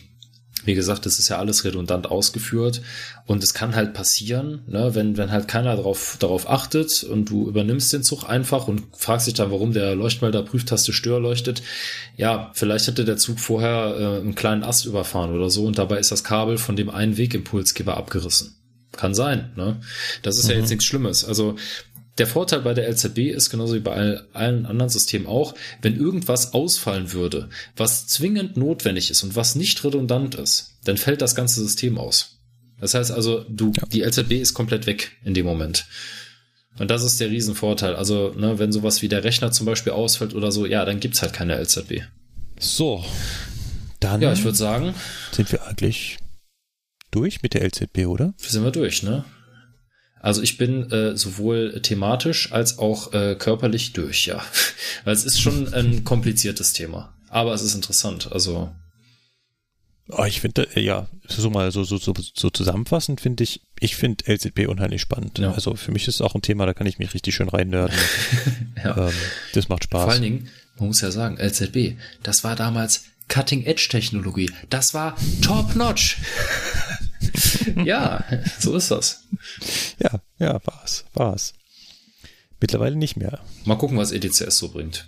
wie 0.66 0.76
gesagt, 0.76 1.06
das 1.06 1.19
ist 1.19 1.30
ja 1.30 1.38
alles 1.38 1.64
redundant 1.64 2.10
ausgeführt 2.10 2.82
und 3.26 3.44
es 3.44 3.53
kann 3.53 3.76
halt 3.76 3.94
passieren, 3.94 4.64
ne, 4.68 4.95
wenn, 4.95 5.18
wenn 5.18 5.32
halt 5.32 5.48
keiner 5.48 5.76
darauf, 5.76 6.18
darauf 6.19 6.50
achtet 6.50 7.03
und 7.03 7.30
du 7.30 7.48
übernimmst 7.48 7.94
den 7.94 8.03
Zug 8.03 8.27
einfach 8.27 8.68
und 8.68 8.84
fragst 8.95 9.27
dich 9.27 9.34
dann, 9.34 9.52
warum 9.52 9.74
der 9.74 9.95
Leuchtmelder 9.95 10.44
Prüftaste 10.44 10.94
Stör 10.94 11.19
leuchtet. 11.19 11.61
Ja, 12.16 12.52
vielleicht 12.53 12.88
hätte 12.88 13.06
der 13.06 13.18
Zug 13.18 13.40
vorher 13.40 13.95
äh, 13.98 14.22
einen 14.22 14.36
kleinen 14.36 14.64
Ast 14.64 14.86
überfahren 14.86 15.36
oder 15.36 15.50
so 15.50 15.66
und 15.66 15.77
dabei 15.77 16.00
ist 16.00 16.11
das 16.11 16.24
Kabel 16.24 16.58
von 16.58 16.76
dem 16.76 16.90
einen 16.90 17.18
Wegimpulsgeber 17.18 17.98
abgerissen. 17.98 18.56
Kann 18.94 19.14
sein, 19.14 19.52
ne? 19.56 19.80
Das 20.22 20.38
ist 20.38 20.45
mhm. 20.45 20.52
ja 20.52 20.58
jetzt 20.58 20.69
nichts 20.69 20.86
Schlimmes. 20.86 21.24
Also 21.24 21.56
der 22.18 22.28
Vorteil 22.28 22.62
bei 22.62 22.74
der 22.74 22.90
LZB 22.90 23.20
ist 23.30 23.50
genauso 23.50 23.76
wie 23.76 23.80
bei 23.80 24.20
allen 24.34 24.66
anderen 24.66 24.90
Systemen 24.90 25.28
auch, 25.28 25.54
wenn 25.82 25.96
irgendwas 25.96 26.54
ausfallen 26.54 27.14
würde, 27.14 27.50
was 27.76 28.08
zwingend 28.08 28.58
notwendig 28.58 29.12
ist 29.12 29.24
und 29.24 29.36
was 29.36 29.56
nicht 29.56 29.84
redundant 29.84 30.36
ist, 30.36 30.78
dann 30.84 30.98
fällt 30.98 31.22
das 31.22 31.36
ganze 31.36 31.62
System 31.62 31.98
aus. 31.98 32.40
Das 32.80 32.94
heißt 32.94 33.12
also, 33.12 33.44
du, 33.50 33.72
ja. 33.76 33.84
die 33.92 34.02
LZB 34.02 34.34
ist 34.34 34.54
komplett 34.54 34.86
weg 34.86 35.12
in 35.24 35.34
dem 35.34 35.46
Moment. 35.46 35.86
Und 36.80 36.92
das 36.92 37.04
ist 37.04 37.20
der 37.20 37.30
Riesenvorteil. 37.30 37.96
Also, 37.96 38.34
ne, 38.38 38.60
wenn 38.60 38.72
sowas 38.72 39.02
wie 39.02 39.10
der 39.10 39.24
Rechner 39.24 39.52
zum 39.52 39.66
Beispiel 39.66 39.94
ausfällt 39.94 40.36
oder 40.36 40.52
so, 40.52 40.66
ja, 40.66 40.86
dann 40.86 41.00
gibt's 41.00 41.22
halt 41.22 41.34
keine 41.34 41.60
LZB. 41.60 42.04
So. 42.60 43.04
Dann. 44.00 44.22
Ja, 44.22 44.32
ich 44.32 44.44
würde 44.44 44.58
sagen. 44.58 44.94
Sind 45.32 45.52
wir 45.52 45.66
eigentlich 45.66 46.18
durch 47.10 47.42
mit 47.42 47.56
der 47.56 47.64
LZB, 47.64 48.06
oder? 48.06 48.36
Sind 48.38 48.64
wir 48.64 48.72
durch, 48.72 49.02
ne? 49.02 49.26
Also 50.20 50.42
ich 50.42 50.58
bin 50.58 50.92
äh, 50.92 51.16
sowohl 51.16 51.82
thematisch 51.82 52.52
als 52.52 52.80
auch 52.80 53.14
äh, 53.14 53.36
körperlich 53.36 53.94
durch, 53.94 54.26
ja. 54.26 54.44
Weil 55.04 55.14
es 55.14 55.26
ist 55.26 55.40
schon 55.40 55.74
ein 55.74 56.04
kompliziertes 56.04 56.74
Thema. 56.74 57.14
Aber 57.30 57.54
es 57.54 57.62
ist 57.62 57.76
interessant. 57.76 58.32
Also 58.32 58.72
Oh, 60.10 60.24
ich 60.24 60.40
finde, 60.40 60.70
äh, 60.76 60.80
ja, 60.80 61.08
so 61.28 61.50
mal 61.50 61.72
so, 61.72 61.84
so, 61.84 61.98
so, 61.98 62.14
so 62.34 62.50
zusammenfassend 62.50 63.20
finde 63.20 63.44
ich, 63.44 63.62
ich 63.80 63.98
finde 63.98 64.24
LZB 64.32 64.68
unheimlich 64.68 65.02
spannend. 65.02 65.38
Ja. 65.40 65.52
Also 65.52 65.76
für 65.76 65.92
mich 65.92 66.08
ist 66.08 66.16
es 66.16 66.22
auch 66.22 66.34
ein 66.34 66.42
Thema, 66.42 66.66
da 66.66 66.74
kann 66.74 66.88
ich 66.88 66.98
mich 66.98 67.14
richtig 67.14 67.36
schön 67.36 67.50
reinnörden. 67.50 67.98
ja. 68.84 69.10
ähm, 69.10 69.14
das 69.54 69.68
macht 69.68 69.84
Spaß. 69.84 70.04
Vor 70.04 70.12
allen 70.12 70.22
Dingen, 70.22 70.50
man 70.78 70.88
muss 70.88 71.02
ja 71.02 71.12
sagen, 71.12 71.38
LZB, 71.38 71.98
das 72.24 72.46
war 72.46 72.56
damals 72.56 73.04
Cutting-Edge-Technologie. 73.28 74.50
Das 74.70 74.94
war 74.94 75.18
top-notch. 75.42 76.20
ja, 77.86 78.24
so 78.60 78.76
ist 78.76 78.92
das. 78.92 79.24
Ja, 80.00 80.22
ja, 80.40 80.60
war's, 80.66 81.06
war's. 81.14 81.54
Mittlerweile 82.60 82.96
nicht 82.96 83.18
mehr. 83.18 83.40
Mal 83.66 83.76
gucken, 83.78 83.98
was 83.98 84.12
ETCS 84.12 84.58
so 84.58 84.70
bringt. 84.70 85.08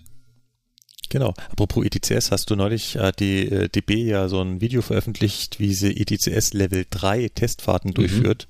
Genau. 1.09 1.33
Apropos 1.49 1.83
ETCS, 1.83 2.29
hast 2.31 2.51
du 2.51 2.55
neulich 2.55 2.95
äh, 2.95 3.11
die 3.17 3.47
äh, 3.47 3.67
DB 3.69 4.03
ja 4.05 4.27
so 4.27 4.41
ein 4.41 4.61
Video 4.61 4.83
veröffentlicht, 4.83 5.59
wie 5.59 5.73
sie 5.73 5.97
ETCS 5.99 6.53
Level 6.53 6.85
3 6.87 7.29
Testfahrten 7.33 7.93
durchführt. 7.95 8.47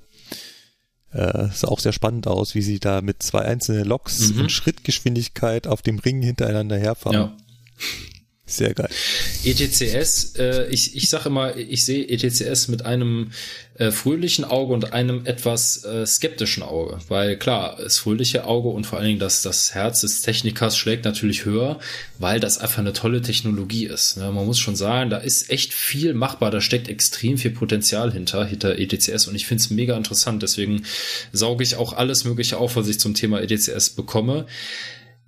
Äh, 1.11 1.47
sah 1.53 1.69
auch 1.69 1.79
sehr 1.79 1.93
spannend 1.93 2.27
aus, 2.27 2.53
wie 2.55 2.61
sie 2.61 2.79
da 2.79 3.01
mit 3.01 3.23
zwei 3.23 3.43
einzelnen 3.43 3.85
Loks 3.85 4.31
Mhm. 4.31 4.41
in 4.41 4.49
Schrittgeschwindigkeit 4.49 5.65
auf 5.67 5.81
dem 5.81 5.99
Ring 5.99 6.21
hintereinander 6.21 6.77
herfahren. 6.77 7.15
Ja. 7.15 7.37
Sehr 8.49 8.73
geil. 8.73 8.89
ETCS, 9.43 10.35
äh, 10.37 10.67
ich, 10.69 10.95
ich 10.95 11.07
sage 11.09 11.29
immer, 11.29 11.55
ich 11.55 11.85
sehe 11.85 12.07
ETCS 12.07 12.67
mit 12.67 12.83
einem 12.83 13.31
äh, 13.75 13.91
fröhlichen 13.91 14.43
Auge 14.43 14.73
und 14.73 14.91
einem 14.91 15.25
etwas 15.25 15.85
äh, 15.85 16.05
skeptischen 16.05 16.63
Auge. 16.63 16.97
Weil 17.07 17.37
klar, 17.37 17.77
das 17.81 17.99
fröhliche 17.99 18.45
Auge 18.45 18.69
und 18.69 18.85
vor 18.85 18.97
allen 18.97 19.07
Dingen 19.07 19.19
das, 19.19 19.43
das 19.43 19.73
Herz 19.73 20.01
des 20.01 20.21
Technikers 20.21 20.77
schlägt 20.77 21.05
natürlich 21.05 21.45
höher, 21.45 21.79
weil 22.17 22.39
das 22.39 22.57
einfach 22.57 22.79
eine 22.79 22.93
tolle 22.93 23.21
Technologie 23.21 23.85
ist. 23.85 24.17
Ne? 24.17 24.31
Man 24.31 24.45
muss 24.45 24.59
schon 24.59 24.75
sagen, 24.75 25.09
da 25.09 25.17
ist 25.17 25.49
echt 25.49 25.73
viel 25.73 26.13
machbar, 26.13 26.51
da 26.51 26.59
steckt 26.59 26.89
extrem 26.89 27.37
viel 27.37 27.51
Potenzial 27.51 28.11
hinter, 28.11 28.45
hinter 28.45 28.77
ETCS 28.77 29.27
und 29.27 29.35
ich 29.35 29.45
finde 29.45 29.61
es 29.61 29.69
mega 29.69 29.95
interessant. 29.95 30.43
Deswegen 30.43 30.83
sauge 31.31 31.63
ich 31.63 31.75
auch 31.75 31.93
alles 31.93 32.25
Mögliche 32.25 32.57
auf, 32.57 32.75
was 32.75 32.87
ich 32.87 32.99
zum 32.99 33.13
Thema 33.13 33.41
ETCS 33.41 33.91
bekomme. 33.91 34.47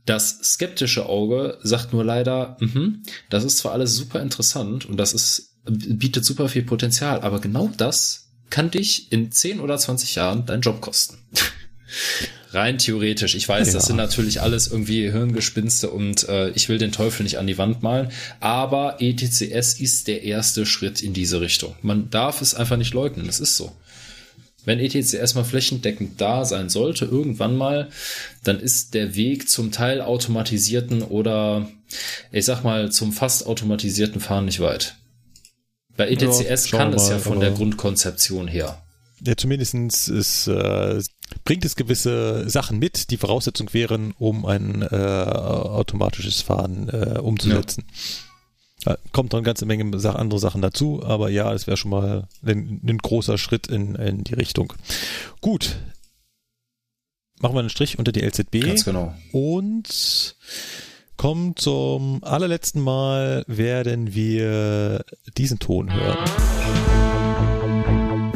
Das 0.05 0.39
skeptische 0.43 1.05
Auge 1.07 1.57
sagt 1.63 1.93
nur 1.93 2.03
leider, 2.03 2.57
mhm, 2.59 3.03
das 3.29 3.43
ist 3.43 3.57
zwar 3.59 3.73
alles 3.73 3.95
super 3.95 4.21
interessant 4.21 4.85
und 4.85 4.97
das 4.97 5.13
ist, 5.13 5.53
bietet 5.65 6.25
super 6.25 6.49
viel 6.49 6.63
Potenzial, 6.63 7.21
aber 7.21 7.39
genau 7.39 7.69
das 7.77 8.29
kann 8.49 8.71
dich 8.71 9.11
in 9.11 9.31
10 9.31 9.59
oder 9.59 9.77
20 9.77 10.15
Jahren 10.15 10.45
deinen 10.45 10.61
Job 10.61 10.81
kosten. 10.81 11.17
Rein 12.53 12.77
theoretisch. 12.79 13.35
Ich 13.35 13.47
weiß, 13.47 13.67
das 13.67 13.83
Ja. 13.83 13.87
sind 13.87 13.95
natürlich 13.95 14.41
alles 14.41 14.67
irgendwie 14.67 15.09
Hirngespinste 15.09 15.89
und 15.89 16.27
äh, 16.27 16.49
ich 16.49 16.67
will 16.67 16.77
den 16.77 16.91
Teufel 16.91 17.23
nicht 17.23 17.37
an 17.37 17.47
die 17.47 17.57
Wand 17.57 17.81
malen, 17.81 18.11
aber 18.41 18.97
ETCS 18.99 19.79
ist 19.79 20.07
der 20.07 20.23
erste 20.23 20.65
Schritt 20.65 21.01
in 21.01 21.13
diese 21.13 21.39
Richtung. 21.39 21.75
Man 21.81 22.09
darf 22.09 22.41
es 22.41 22.53
einfach 22.53 22.75
nicht 22.75 22.93
leugnen, 22.93 23.29
es 23.29 23.39
ist 23.39 23.55
so. 23.55 23.71
Wenn 24.63 24.79
ETCS 24.79 25.33
mal 25.35 25.43
flächendeckend 25.43 26.21
da 26.21 26.45
sein 26.45 26.69
sollte, 26.69 27.05
irgendwann 27.05 27.57
mal, 27.57 27.89
dann 28.43 28.59
ist 28.59 28.93
der 28.93 29.15
Weg 29.15 29.49
zum 29.49 29.71
Teil 29.71 30.01
automatisierten 30.01 31.01
oder 31.01 31.67
ich 32.31 32.45
sag 32.45 32.63
mal 32.63 32.91
zum 32.91 33.11
fast 33.11 33.47
automatisierten 33.47 34.21
Fahren 34.21 34.45
nicht 34.45 34.59
weit. 34.59 34.95
Bei 35.97 36.09
ETCS 36.09 36.69
schauen 36.69 36.79
kann 36.79 36.91
wir 36.91 36.97
es 36.97 37.09
ja 37.09 37.17
von 37.17 37.39
der 37.39 37.51
Grundkonzeption 37.51 38.47
her. 38.47 38.81
Ja, 39.25 39.35
zumindestens 39.37 40.07
ist, 40.07 40.47
äh, 40.47 41.01
bringt 41.43 41.65
es 41.65 41.75
gewisse 41.75 42.49
Sachen 42.49 42.79
mit, 42.79 43.11
die 43.11 43.17
Voraussetzung 43.17 43.71
wären, 43.73 44.13
um 44.17 44.45
ein 44.45 44.81
äh, 44.81 44.95
automatisches 44.95 46.41
Fahren 46.41 46.89
äh, 46.89 47.19
umzusetzen. 47.19 47.85
Ja, 47.87 48.30
kommt 49.11 49.31
noch 49.31 49.39
eine 49.39 49.45
ganze 49.45 49.65
Menge 49.65 49.83
andere 49.83 50.39
Sachen 50.39 50.61
dazu, 50.61 51.03
aber 51.03 51.29
ja, 51.29 51.53
es 51.53 51.67
wäre 51.67 51.77
schon 51.77 51.91
mal 51.91 52.27
ein, 52.45 52.81
ein 52.83 52.97
großer 52.97 53.37
Schritt 53.37 53.67
in, 53.67 53.95
in 53.95 54.23
die 54.23 54.33
Richtung. 54.33 54.73
Gut. 55.39 55.77
Machen 57.39 57.55
wir 57.55 57.59
einen 57.59 57.69
Strich 57.69 57.97
unter 57.97 58.11
die 58.11 58.21
LZB 58.21 58.61
Ganz 58.61 58.85
genau. 58.85 59.15
und 59.31 60.35
kommen 61.17 61.55
zum 61.55 62.23
allerletzten 62.23 62.81
Mal 62.81 63.43
werden 63.47 64.13
wir 64.13 65.03
diesen 65.37 65.59
Ton 65.59 65.91
hören. 65.93 66.17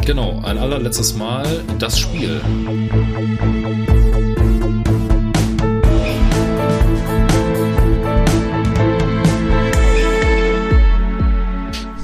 Genau, 0.05 0.39
ein 0.41 0.59
allerletztes 0.59 1.15
Mal 1.15 1.63
das 1.79 1.99
Spiel. 1.99 2.41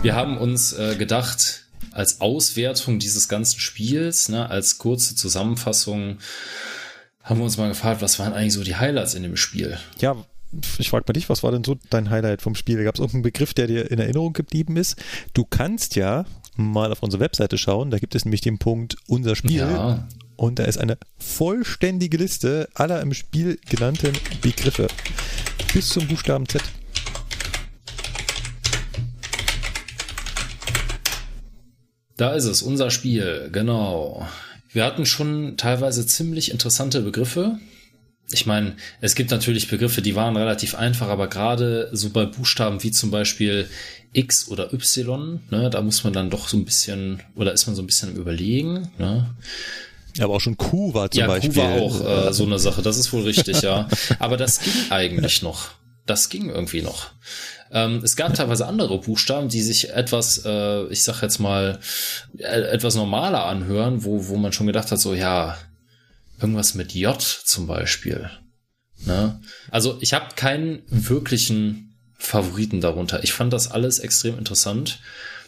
Wir 0.01 0.15
haben 0.15 0.37
uns 0.37 0.73
äh, 0.73 0.95
gedacht, 0.95 1.65
als 1.91 2.21
Auswertung 2.21 2.97
dieses 2.97 3.27
ganzen 3.27 3.59
Spiels, 3.59 4.29
ne, 4.29 4.49
als 4.49 4.79
kurze 4.79 5.15
Zusammenfassung, 5.15 6.17
haben 7.21 7.39
wir 7.39 7.43
uns 7.43 7.57
mal 7.57 7.69
gefragt, 7.69 8.01
was 8.01 8.17
waren 8.17 8.33
eigentlich 8.33 8.53
so 8.53 8.63
die 8.63 8.75
Highlights 8.75 9.13
in 9.13 9.21
dem 9.21 9.37
Spiel? 9.37 9.77
Ja, 9.99 10.15
ich 10.79 10.89
frage 10.89 11.05
mal 11.07 11.13
dich, 11.13 11.29
was 11.29 11.43
war 11.43 11.51
denn 11.51 11.63
so 11.63 11.77
dein 11.91 12.09
Highlight 12.09 12.41
vom 12.41 12.55
Spiel? 12.55 12.83
Gab 12.83 12.95
es 12.95 12.99
irgendeinen 12.99 13.21
Begriff, 13.23 13.53
der 13.53 13.67
dir 13.67 13.91
in 13.91 13.99
Erinnerung 13.99 14.33
geblieben 14.33 14.75
ist? 14.75 14.95
Du 15.33 15.45
kannst 15.45 15.95
ja 15.95 16.25
mal 16.55 16.91
auf 16.91 17.03
unsere 17.03 17.21
Webseite 17.21 17.59
schauen, 17.59 17.91
da 17.91 17.99
gibt 17.99 18.15
es 18.15 18.25
nämlich 18.25 18.41
den 18.41 18.57
Punkt 18.57 18.95
Unser 19.07 19.35
Spiel 19.35 19.59
Ja. 19.59 20.07
und 20.35 20.57
da 20.57 20.63
ist 20.63 20.79
eine 20.79 20.97
vollständige 21.19 22.17
Liste 22.17 22.69
aller 22.73 23.01
im 23.01 23.13
Spiel 23.13 23.59
genannten 23.69 24.13
Begriffe 24.41 24.87
bis 25.73 25.89
zum 25.89 26.07
Buchstaben 26.07 26.47
Z. 26.49 26.63
Da 32.17 32.33
ist 32.33 32.45
es, 32.45 32.61
unser 32.61 32.91
Spiel, 32.91 33.49
genau. 33.51 34.27
Wir 34.71 34.85
hatten 34.85 35.05
schon 35.05 35.57
teilweise 35.57 36.05
ziemlich 36.05 36.51
interessante 36.51 37.01
Begriffe. 37.01 37.57
Ich 38.31 38.45
meine, 38.45 38.75
es 39.01 39.15
gibt 39.15 39.31
natürlich 39.31 39.67
Begriffe, 39.67 40.01
die 40.01 40.15
waren 40.15 40.37
relativ 40.37 40.75
einfach, 40.75 41.09
aber 41.09 41.27
gerade 41.27 41.89
so 41.91 42.11
bei 42.11 42.25
Buchstaben 42.25 42.81
wie 42.81 42.91
zum 42.91 43.11
Beispiel 43.11 43.67
X 44.13 44.47
oder 44.47 44.73
Y, 44.73 45.41
ne, 45.49 45.69
da 45.69 45.81
muss 45.81 46.03
man 46.03 46.13
dann 46.13 46.29
doch 46.29 46.47
so 46.47 46.57
ein 46.57 46.63
bisschen, 46.63 47.21
oder 47.35 47.51
ist 47.51 47.67
man 47.67 47.75
so 47.75 47.81
ein 47.81 47.87
bisschen 47.87 48.11
im 48.11 48.17
Überlegen, 48.17 48.89
ne? 48.97 49.35
Aber 50.19 50.35
auch 50.35 50.41
schon 50.41 50.57
Q 50.57 50.93
war 50.93 51.09
zum 51.09 51.21
ja, 51.21 51.27
Beispiel. 51.27 51.53
Q 51.53 51.59
war 51.59 51.81
auch 51.81 52.27
äh, 52.27 52.33
so 52.33 52.45
eine 52.45 52.59
Sache, 52.59 52.81
das 52.81 52.97
ist 52.97 53.11
wohl 53.13 53.23
richtig, 53.23 53.61
ja. 53.61 53.87
Aber 54.19 54.37
das 54.37 54.59
ging 54.59 54.73
eigentlich 54.89 55.41
noch. 55.41 55.69
Das 56.05 56.29
ging 56.29 56.49
irgendwie 56.49 56.81
noch. 56.81 57.11
Ähm, 57.71 58.01
es 58.03 58.15
gab 58.15 58.33
teilweise 58.33 58.67
andere 58.67 58.99
Buchstaben, 58.99 59.47
die 59.47 59.61
sich 59.61 59.91
etwas, 59.91 60.43
äh, 60.45 60.85
ich 60.87 61.03
sag 61.03 61.21
jetzt 61.21 61.39
mal, 61.39 61.79
äh, 62.37 62.43
etwas 62.43 62.95
normaler 62.95 63.45
anhören, 63.45 64.03
wo, 64.03 64.27
wo 64.27 64.35
man 64.35 64.51
schon 64.51 64.67
gedacht 64.67 64.91
hat, 64.91 64.99
so, 64.99 65.13
ja, 65.13 65.57
irgendwas 66.39 66.75
mit 66.75 66.93
J 66.93 67.21
zum 67.21 67.67
Beispiel. 67.67 68.29
Ne? 69.05 69.39
Also 69.69 69.97
ich 70.01 70.13
habe 70.13 70.35
keinen 70.35 70.83
wirklichen 70.89 71.95
Favoriten 72.17 72.81
darunter. 72.81 73.23
Ich 73.23 73.33
fand 73.33 73.53
das 73.53 73.71
alles 73.71 73.99
extrem 73.99 74.37
interessant. 74.37 74.99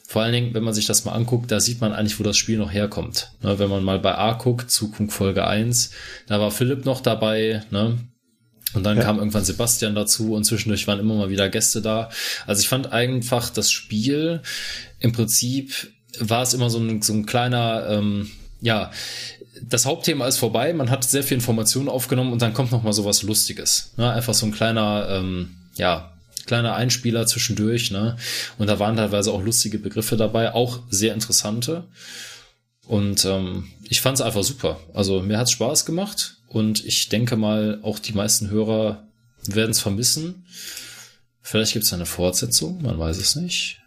Vor 0.07 0.21
allen 0.21 0.33
Dingen, 0.33 0.53
wenn 0.53 0.63
man 0.63 0.73
sich 0.73 0.85
das 0.85 1.05
mal 1.05 1.13
anguckt, 1.13 1.51
da 1.51 1.59
sieht 1.59 1.81
man 1.81 1.93
eigentlich, 1.93 2.19
wo 2.19 2.23
das 2.23 2.37
Spiel 2.37 2.57
noch 2.57 2.71
herkommt. 2.71 3.31
Ne, 3.41 3.57
wenn 3.59 3.69
man 3.69 3.83
mal 3.83 3.99
bei 3.99 4.15
A 4.15 4.33
guckt, 4.33 4.69
Zukunft 4.69 5.15
Folge 5.15 5.47
1, 5.47 5.91
da 6.27 6.39
war 6.39 6.51
Philipp 6.51 6.85
noch 6.85 7.01
dabei, 7.01 7.63
ne? 7.71 7.97
Und 8.73 8.83
dann 8.83 8.97
Ja. 8.97 9.03
kam 9.03 9.19
irgendwann 9.19 9.45
Sebastian 9.45 9.95
dazu 9.95 10.33
und 10.33 10.43
zwischendurch 10.45 10.87
waren 10.87 10.99
immer 10.99 11.15
mal 11.15 11.29
wieder 11.29 11.49
Gäste 11.49 11.81
da. 11.81 12.09
Also 12.47 12.61
ich 12.61 12.67
fand 12.69 12.91
einfach 12.91 13.49
das 13.49 13.71
Spiel 13.71 14.41
im 14.99 15.11
Prinzip 15.11 15.91
war 16.19 16.43
es 16.43 16.53
immer 16.53 16.69
so 16.69 16.79
ein, 16.79 17.01
so 17.01 17.13
ein 17.13 17.25
kleiner, 17.25 17.87
ähm, 17.89 18.29
ja, 18.61 18.91
das 19.61 19.85
Hauptthema 19.85 20.27
ist 20.27 20.37
vorbei, 20.37 20.73
man 20.73 20.89
hat 20.89 21.03
sehr 21.03 21.23
viel 21.23 21.35
Informationen 21.35 21.89
aufgenommen 21.89 22.31
und 22.33 22.41
dann 22.41 22.53
kommt 22.53 22.71
noch 22.71 22.83
mal 22.83 22.93
sowas 22.93 23.23
Lustiges. 23.23 23.93
Ne? 23.97 24.11
Einfach 24.11 24.33
so 24.33 24.45
ein 24.45 24.51
kleiner, 24.51 25.07
ähm, 25.09 25.55
ja, 25.75 26.11
kleiner 26.45 26.75
Einspieler 26.75 27.25
zwischendurch, 27.25 27.89
ne? 27.91 28.17
Und 28.57 28.67
da 28.67 28.77
waren 28.77 28.97
teilweise 28.97 29.31
auch 29.31 29.41
lustige 29.41 29.79
Begriffe 29.79 30.17
dabei, 30.17 30.53
auch 30.53 30.79
sehr 30.89 31.13
interessante. 31.13 31.85
Und 32.85 33.23
ähm, 33.23 33.69
ich 33.87 34.01
fand 34.01 34.17
es 34.17 34.21
einfach 34.21 34.43
super. 34.43 34.79
Also 34.93 35.21
mir 35.21 35.37
hat's 35.37 35.51
Spaß 35.51 35.85
gemacht 35.85 36.35
und 36.53 36.85
ich 36.85 37.09
denke 37.09 37.35
mal, 37.35 37.79
auch 37.81 37.99
die 37.99 38.13
meisten 38.13 38.49
Hörer 38.49 39.07
werden 39.47 39.71
es 39.71 39.81
vermissen. 39.81 40.45
Vielleicht 41.41 41.73
gibt 41.73 41.83
es 41.83 41.93
eine 41.93 42.05
Fortsetzung, 42.05 42.81
man 42.81 42.97
weiß 42.97 43.17
es 43.17 43.35
nicht. 43.35 43.81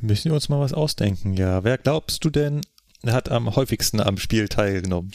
Müssen 0.00 0.30
wir 0.30 0.34
uns 0.34 0.48
mal 0.48 0.60
was 0.60 0.72
ausdenken, 0.72 1.34
ja. 1.34 1.64
Wer 1.64 1.78
glaubst 1.78 2.24
du 2.24 2.30
denn, 2.30 2.60
hat 3.06 3.30
am 3.30 3.54
häufigsten 3.54 4.00
am 4.00 4.18
Spiel 4.18 4.48
teilgenommen? 4.48 5.12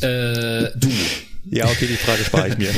Äh, 0.00 0.70
du. 0.76 0.90
Ja, 1.48 1.66
okay, 1.66 1.86
die 1.86 1.94
Frage 1.94 2.24
spare 2.24 2.48
ich 2.48 2.58
mir. 2.58 2.72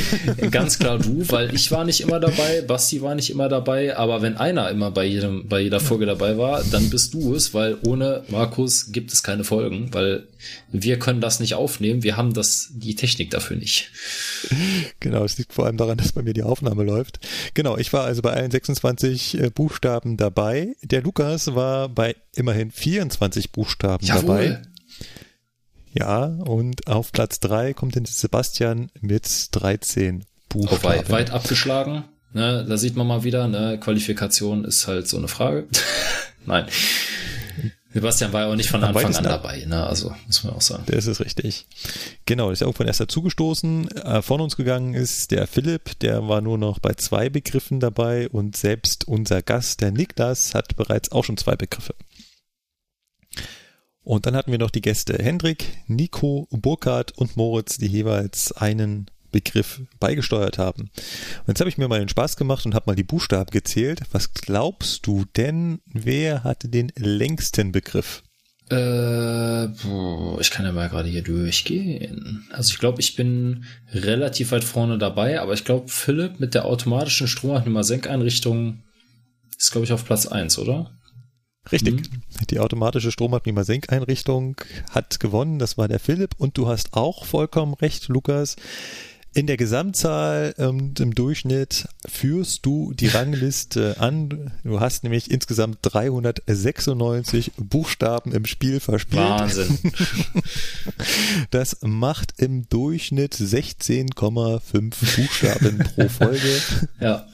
Ganz 0.51 0.77
klar 0.77 0.99
du, 0.99 1.23
weil 1.29 1.53
ich 1.55 1.71
war 1.71 1.85
nicht 1.85 2.01
immer 2.01 2.19
dabei, 2.19 2.61
Basti 2.61 3.01
war 3.01 3.15
nicht 3.15 3.29
immer 3.29 3.49
dabei, 3.49 3.97
aber 3.97 4.21
wenn 4.21 4.37
einer 4.37 4.69
immer 4.69 4.91
bei 4.91 5.05
jedem, 5.05 5.47
bei 5.47 5.61
jeder 5.61 5.79
Folge 5.79 6.05
dabei 6.05 6.37
war, 6.37 6.63
dann 6.63 6.89
bist 6.89 7.13
du 7.13 7.33
es, 7.33 7.53
weil 7.53 7.77
ohne 7.85 8.23
Markus 8.27 8.91
gibt 8.91 9.11
es 9.11 9.23
keine 9.23 9.43
Folgen, 9.43 9.93
weil 9.93 10.27
wir 10.71 10.99
können 10.99 11.19
das 11.19 11.39
nicht 11.39 11.55
aufnehmen, 11.55 12.03
wir 12.03 12.15
haben 12.15 12.33
das, 12.33 12.69
die 12.71 12.95
Technik 12.95 13.31
dafür 13.31 13.57
nicht. 13.57 13.91
Genau, 14.99 15.23
es 15.23 15.37
liegt 15.37 15.53
vor 15.53 15.65
allem 15.65 15.77
daran, 15.77 15.97
dass 15.97 16.11
bei 16.11 16.21
mir 16.21 16.33
die 16.33 16.43
Aufnahme 16.43 16.83
läuft. 16.83 17.19
Genau, 17.55 17.77
ich 17.77 17.91
war 17.91 18.03
also 18.03 18.21
bei 18.21 18.33
allen 18.33 18.51
26 18.51 19.39
äh, 19.39 19.49
Buchstaben 19.49 20.17
dabei. 20.17 20.75
Der 20.83 21.01
Lukas 21.01 21.55
war 21.55 21.89
bei 21.89 22.15
immerhin 22.35 22.71
24 22.71 23.51
Buchstaben 23.51 24.05
Jawohl. 24.05 24.21
dabei. 24.21 24.61
Ja, 25.93 26.25
und 26.25 26.87
auf 26.87 27.11
Platz 27.11 27.39
drei 27.39 27.73
kommt 27.73 27.95
dann 27.95 28.05
Sebastian 28.05 28.91
mit 29.01 29.47
13 29.51 30.21
Auch 30.21 30.49
Buchstaben. 30.49 30.83
weit, 30.83 31.09
weit 31.09 31.31
abgeschlagen. 31.31 32.03
Ne, 32.31 32.63
da 32.67 32.77
sieht 32.77 32.95
man 32.95 33.07
mal 33.07 33.23
wieder, 33.23 33.47
ne, 33.47 33.79
Qualifikation 33.79 34.63
ist 34.63 34.87
halt 34.87 35.07
so 35.07 35.17
eine 35.17 35.27
Frage. 35.27 35.67
Nein. 36.45 36.65
Sebastian 37.91 38.31
war 38.33 38.41
ja 38.41 38.51
auch 38.51 38.55
nicht 38.55 38.69
von 38.69 38.83
Am 38.83 38.95
Anfang 38.95 39.15
an 39.15 39.23
dabei, 39.23 39.65
ne? 39.65 39.87
Also 39.87 40.13
muss 40.27 40.43
man 40.43 40.53
auch 40.53 40.61
sagen. 40.61 40.83
Das 40.85 41.07
ist 41.07 41.19
richtig. 41.19 41.65
Genau, 42.25 42.51
ist 42.51 42.59
ja 42.59 42.67
irgendwann 42.67 42.85
erst 42.85 42.99
dazugestoßen. 42.99 43.89
Äh, 43.89 44.21
von 44.21 44.41
uns 44.41 44.55
gegangen 44.55 44.93
ist 44.93 45.31
der 45.31 45.47
Philipp, 45.47 45.97
der 45.99 46.27
war 46.27 46.41
nur 46.41 46.59
noch 46.59 46.77
bei 46.77 46.93
zwei 46.93 47.29
Begriffen 47.29 47.79
dabei 47.79 48.29
und 48.29 48.55
selbst 48.55 49.07
unser 49.07 49.41
Gast, 49.41 49.81
der 49.81 49.91
Niklas, 49.91 50.53
hat 50.53 50.75
bereits 50.75 51.11
auch 51.11 51.23
schon 51.23 51.37
zwei 51.37 51.55
Begriffe. 51.55 51.95
Und 54.03 54.25
dann 54.25 54.35
hatten 54.35 54.51
wir 54.51 54.59
noch 54.59 54.71
die 54.71 54.81
Gäste 54.81 55.17
Hendrik, 55.21 55.77
Nico, 55.87 56.47
Burkhard 56.51 57.17
und 57.17 57.37
Moritz, 57.37 57.77
die 57.77 57.87
jeweils 57.87 58.51
einen 58.51 59.09
Begriff 59.31 59.81
beigesteuert 59.99 60.57
haben. 60.57 60.89
Und 61.41 61.47
jetzt 61.47 61.59
habe 61.59 61.69
ich 61.69 61.77
mir 61.77 61.87
mal 61.87 61.99
den 61.99 62.09
Spaß 62.09 62.35
gemacht 62.35 62.65
und 62.65 62.73
habe 62.73 62.85
mal 62.87 62.95
die 62.95 63.03
Buchstaben 63.03 63.51
gezählt. 63.51 64.01
Was 64.11 64.33
glaubst 64.33 65.05
du 65.05 65.25
denn, 65.37 65.79
wer 65.85 66.43
hatte 66.43 66.69
den 66.69 66.91
längsten 66.95 67.71
Begriff? 67.71 68.23
Äh, 68.71 69.65
ich 69.65 70.51
kann 70.51 70.65
ja 70.65 70.71
mal 70.71 70.89
gerade 70.89 71.09
hier 71.09 71.23
durchgehen. 71.23 72.47
Also 72.51 72.71
ich 72.71 72.79
glaube, 72.79 73.01
ich 73.01 73.15
bin 73.15 73.65
relativ 73.91 74.51
weit 74.51 74.63
vorne 74.63 74.97
dabei, 74.97 75.41
aber 75.41 75.53
ich 75.53 75.65
glaube, 75.65 75.87
Philipp 75.87 76.39
mit 76.39 76.53
der 76.53 76.65
automatischen 76.65 77.27
Stromabnehmer-Senkeinrichtung 77.27 78.83
ist, 79.57 79.71
glaube 79.71 79.85
ich, 79.85 79.93
auf 79.93 80.05
Platz 80.05 80.27
eins, 80.27 80.57
oder? 80.59 80.91
Richtig. 81.71 82.09
Die 82.49 82.59
automatische 82.59 83.11
Stromabnehmer-Senkeinrichtung 83.11 84.55
hat 84.91 85.19
gewonnen. 85.19 85.59
Das 85.59 85.77
war 85.77 85.87
der 85.87 85.99
Philipp. 85.99 86.35
Und 86.37 86.57
du 86.57 86.67
hast 86.67 86.93
auch 86.93 87.25
vollkommen 87.25 87.73
recht, 87.75 88.07
Lukas. 88.07 88.55
In 89.31 89.45
der 89.45 89.57
Gesamtzahl 89.57 90.55
und 90.57 90.99
im 90.99 91.13
Durchschnitt 91.13 91.87
führst 92.07 92.65
du 92.65 92.93
die 92.93 93.07
Rangliste 93.09 93.97
an. 93.99 94.51
Du 94.63 94.79
hast 94.79 95.03
nämlich 95.03 95.29
insgesamt 95.29 95.77
396 95.83 97.51
Buchstaben 97.57 98.31
im 98.31 98.45
Spiel 98.45 98.79
verspielt. 98.79 99.21
Wahnsinn. 99.21 99.77
Das 101.51 101.77
macht 101.81 102.33
im 102.37 102.67
Durchschnitt 102.69 103.35
16,5 103.35 105.15
Buchstaben 105.15 105.77
pro 105.79 106.09
Folge. 106.09 106.61
ja. 106.99 107.27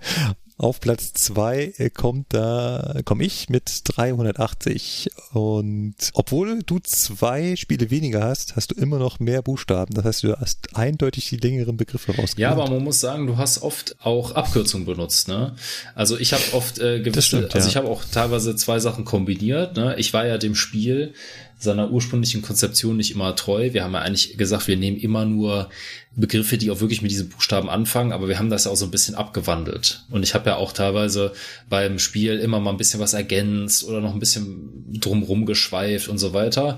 Auf 0.58 0.80
Platz 0.80 1.12
zwei 1.12 1.72
äh, 1.78 1.88
kommt 1.88 2.34
da, 2.34 3.00
komme 3.04 3.24
ich 3.24 3.48
mit 3.48 3.82
380. 3.84 5.08
Und 5.32 5.94
obwohl 6.14 6.64
du 6.64 6.80
zwei 6.80 7.54
Spiele 7.54 7.92
weniger 7.92 8.24
hast, 8.24 8.56
hast 8.56 8.72
du 8.72 8.74
immer 8.74 8.98
noch 8.98 9.20
mehr 9.20 9.40
Buchstaben. 9.40 9.94
Das 9.94 10.04
heißt, 10.04 10.24
du 10.24 10.36
hast 10.36 10.74
eindeutig 10.74 11.28
die 11.28 11.36
längeren 11.36 11.76
Begriffe 11.76 12.10
rausgeholt. 12.10 12.38
Ja, 12.38 12.50
aber 12.50 12.68
man 12.68 12.82
muss 12.82 12.98
sagen, 12.98 13.28
du 13.28 13.36
hast 13.36 13.62
oft 13.62 13.94
auch 14.00 14.32
Abkürzungen 14.32 14.84
benutzt, 14.84 15.28
ne? 15.28 15.54
Also 15.94 16.18
ich 16.18 16.32
habe 16.32 16.42
oft 16.52 16.80
äh, 16.80 17.02
gewisse, 17.02 17.22
stimmt, 17.22 17.54
also 17.54 17.66
ja. 17.66 17.70
ich 17.70 17.76
habe 17.76 17.86
auch 17.86 18.02
teilweise 18.04 18.56
zwei 18.56 18.80
Sachen 18.80 19.04
kombiniert, 19.04 19.76
ne? 19.76 19.94
Ich 19.96 20.12
war 20.12 20.26
ja 20.26 20.38
dem 20.38 20.56
Spiel 20.56 21.14
seiner 21.58 21.90
ursprünglichen 21.90 22.42
Konzeption 22.42 22.96
nicht 22.96 23.10
immer 23.10 23.34
treu. 23.34 23.72
Wir 23.72 23.84
haben 23.84 23.94
ja 23.94 24.00
eigentlich 24.00 24.36
gesagt, 24.38 24.68
wir 24.68 24.76
nehmen 24.76 24.96
immer 24.96 25.24
nur 25.24 25.68
Begriffe, 26.14 26.56
die 26.56 26.70
auch 26.70 26.80
wirklich 26.80 27.02
mit 27.02 27.10
diesen 27.10 27.28
Buchstaben 27.28 27.68
anfangen, 27.68 28.12
aber 28.12 28.28
wir 28.28 28.38
haben 28.38 28.50
das 28.50 28.64
ja 28.64 28.70
auch 28.70 28.76
so 28.76 28.84
ein 28.84 28.90
bisschen 28.90 29.14
abgewandelt. 29.14 30.04
Und 30.10 30.22
ich 30.22 30.34
habe 30.34 30.50
ja 30.50 30.56
auch 30.56 30.72
teilweise 30.72 31.32
beim 31.68 31.98
Spiel 31.98 32.38
immer 32.38 32.60
mal 32.60 32.70
ein 32.70 32.76
bisschen 32.76 33.00
was 33.00 33.14
ergänzt 33.14 33.84
oder 33.84 34.00
noch 34.00 34.14
ein 34.14 34.20
bisschen 34.20 35.00
drumrum 35.00 35.46
geschweift 35.46 36.08
und 36.08 36.18
so 36.18 36.32
weiter. 36.32 36.76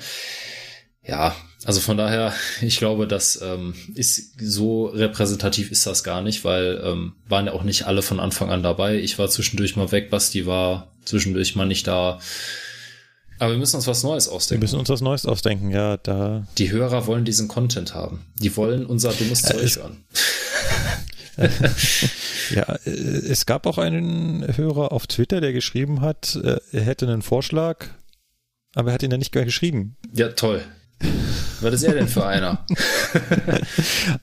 Ja, 1.06 1.34
also 1.64 1.80
von 1.80 1.96
daher, 1.96 2.32
ich 2.62 2.78
glaube, 2.78 3.06
das 3.06 3.40
ähm, 3.42 3.74
ist 3.94 4.40
so 4.40 4.86
repräsentativ 4.86 5.70
ist 5.70 5.86
das 5.86 6.04
gar 6.04 6.22
nicht, 6.22 6.44
weil 6.44 6.80
ähm, 6.84 7.12
waren 7.28 7.46
ja 7.46 7.52
auch 7.52 7.64
nicht 7.64 7.86
alle 7.86 8.02
von 8.02 8.20
Anfang 8.20 8.50
an 8.50 8.62
dabei. 8.62 8.98
Ich 8.98 9.18
war 9.18 9.28
zwischendurch 9.28 9.76
mal 9.76 9.92
weg, 9.92 10.10
Basti 10.10 10.46
war 10.46 10.92
zwischendurch 11.04 11.56
mal 11.56 11.66
nicht 11.66 11.86
da. 11.86 12.20
Aber 13.40 13.50
wir 13.52 13.58
müssen 13.58 13.76
uns 13.76 13.86
was 13.88 14.02
Neues 14.04 14.26
Wir 14.28 14.34
ausdenken. 14.34 14.62
müssen 14.62 14.78
uns 14.78 14.88
was 14.88 15.00
Neues 15.00 15.26
ausdenken. 15.26 15.70
Ja, 15.70 15.96
da 15.96 16.46
Die 16.58 16.70
Hörer 16.70 17.06
wollen 17.06 17.24
diesen 17.24 17.48
Content 17.48 17.94
haben. 17.94 18.24
Die 18.38 18.54
wollen 18.56 18.86
unser 18.86 19.12
dummes 19.12 19.42
Zeug 19.42 19.62
es- 19.62 19.76
hören. 19.76 20.04
Ja, 22.54 22.74
äh, 22.84 22.90
es 22.90 23.46
gab 23.46 23.66
auch 23.66 23.78
einen 23.78 24.56
Hörer 24.56 24.92
auf 24.92 25.06
Twitter, 25.06 25.40
der 25.40 25.52
geschrieben 25.52 26.00
hat, 26.00 26.36
äh, 26.42 26.58
er 26.72 26.82
hätte 26.82 27.06
einen 27.06 27.22
Vorschlag, 27.22 27.86
aber 28.74 28.90
er 28.90 28.94
hat 28.94 29.02
ihn 29.02 29.10
ja 29.10 29.16
nicht 29.16 29.32
geschrieben. 29.32 29.96
Ja, 30.12 30.28
toll. 30.30 30.62
Was 31.60 31.74
ist 31.74 31.82
er 31.82 31.94
denn 31.94 32.08
für 32.08 32.26
einer? 32.26 32.64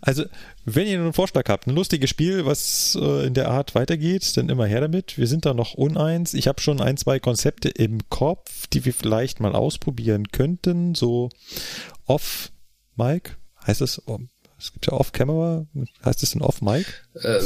Also, 0.02 0.26
wenn 0.66 0.88
ihr 0.88 1.00
einen 1.00 1.14
Vorschlag 1.14 1.44
habt, 1.50 1.68
ein 1.68 1.76
lustiges 1.76 2.10
Spiel, 2.10 2.46
was 2.46 2.98
äh, 3.00 3.28
in 3.28 3.34
der 3.34 3.50
Art 3.50 3.76
weitergeht, 3.76 4.36
dann 4.38 4.50
immer 4.50 4.66
her 4.66 4.82
damit. 4.82 5.18
Wir 5.18 5.28
sind 5.28 5.46
da 5.46 5.54
noch 5.54 5.74
uneins. 5.74 6.34
Ich 6.34 6.48
habe 6.48 6.62
schon 6.62 6.82
ein, 6.82 6.98
zwei 6.98 7.20
Konzepte 7.20 7.70
im 7.70 8.00
Kopf, 8.10 8.68
die 8.68 8.86
wir 8.86 8.94
vielleicht 8.94 9.40
mal 9.40 9.54
ausprobieren 9.56 10.30
könnten. 10.32 10.96
So 10.96 11.30
off-Mic, 12.06 13.38
heißt 13.66 13.82
es? 13.82 14.02
oh, 14.08 14.20
Es 14.60 14.74
gibt 14.74 14.88
ja 14.88 14.94
Off-Camera, 14.94 15.66
heißt 16.04 16.24
es 16.24 16.32
denn 16.32 16.42
Off-Mic? 16.42 16.86
äh, 17.22 17.40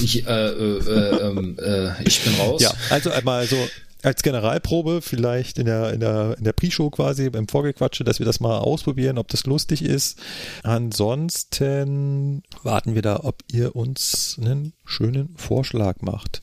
ich, 0.00 0.26
äh, 0.26 0.30
äh, 0.48 0.78
äh, 0.78 1.28
ähm, 1.28 1.56
äh, 1.60 2.02
ich 2.04 2.22
bin 2.22 2.34
raus. 2.34 2.60
Ja, 2.62 2.72
also 2.90 3.10
einmal 3.10 3.46
so 3.46 3.56
als 4.02 4.22
Generalprobe 4.22 5.02
vielleicht 5.02 5.58
in 5.58 5.66
der, 5.66 5.92
in 5.92 6.00
der, 6.00 6.36
in 6.38 6.44
der 6.44 6.52
Pre-Show 6.52 6.90
quasi, 6.90 7.30
beim 7.30 7.48
Vorgequatsche, 7.48 8.04
dass 8.04 8.18
wir 8.18 8.26
das 8.26 8.40
mal 8.40 8.58
ausprobieren, 8.58 9.18
ob 9.18 9.28
das 9.28 9.44
lustig 9.46 9.82
ist. 9.82 10.20
Ansonsten 10.62 12.42
warten 12.62 12.94
wir 12.94 13.02
da, 13.02 13.20
ob 13.24 13.42
ihr 13.50 13.74
uns 13.74 14.38
einen 14.40 14.72
schönen 14.84 15.34
Vorschlag 15.36 16.00
macht. 16.00 16.40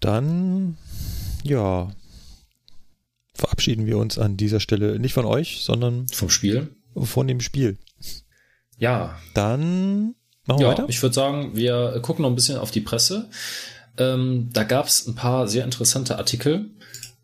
Dann, 0.00 0.76
ja, 1.42 1.90
verabschieden 3.34 3.86
wir 3.86 3.98
uns 3.98 4.18
an 4.18 4.36
dieser 4.36 4.60
Stelle 4.60 4.98
nicht 4.98 5.14
von 5.14 5.24
euch, 5.24 5.62
sondern 5.64 6.06
Vom 6.08 6.28
Spiel. 6.30 6.76
von 6.94 7.26
dem 7.26 7.40
Spiel. 7.40 7.78
Ja, 8.76 9.18
Dann 9.34 10.14
machen 10.46 10.58
wir 10.60 10.66
ja, 10.66 10.72
weiter. 10.72 10.86
ich 10.88 11.02
würde 11.02 11.14
sagen, 11.14 11.56
wir 11.56 11.98
gucken 12.02 12.22
noch 12.22 12.28
ein 12.28 12.34
bisschen 12.34 12.58
auf 12.58 12.70
die 12.70 12.80
Presse. 12.80 13.30
Ähm, 13.98 14.50
da 14.52 14.64
gab 14.64 14.86
es 14.86 15.06
ein 15.06 15.14
paar 15.14 15.46
sehr 15.48 15.64
interessante 15.64 16.18
Artikel 16.18 16.70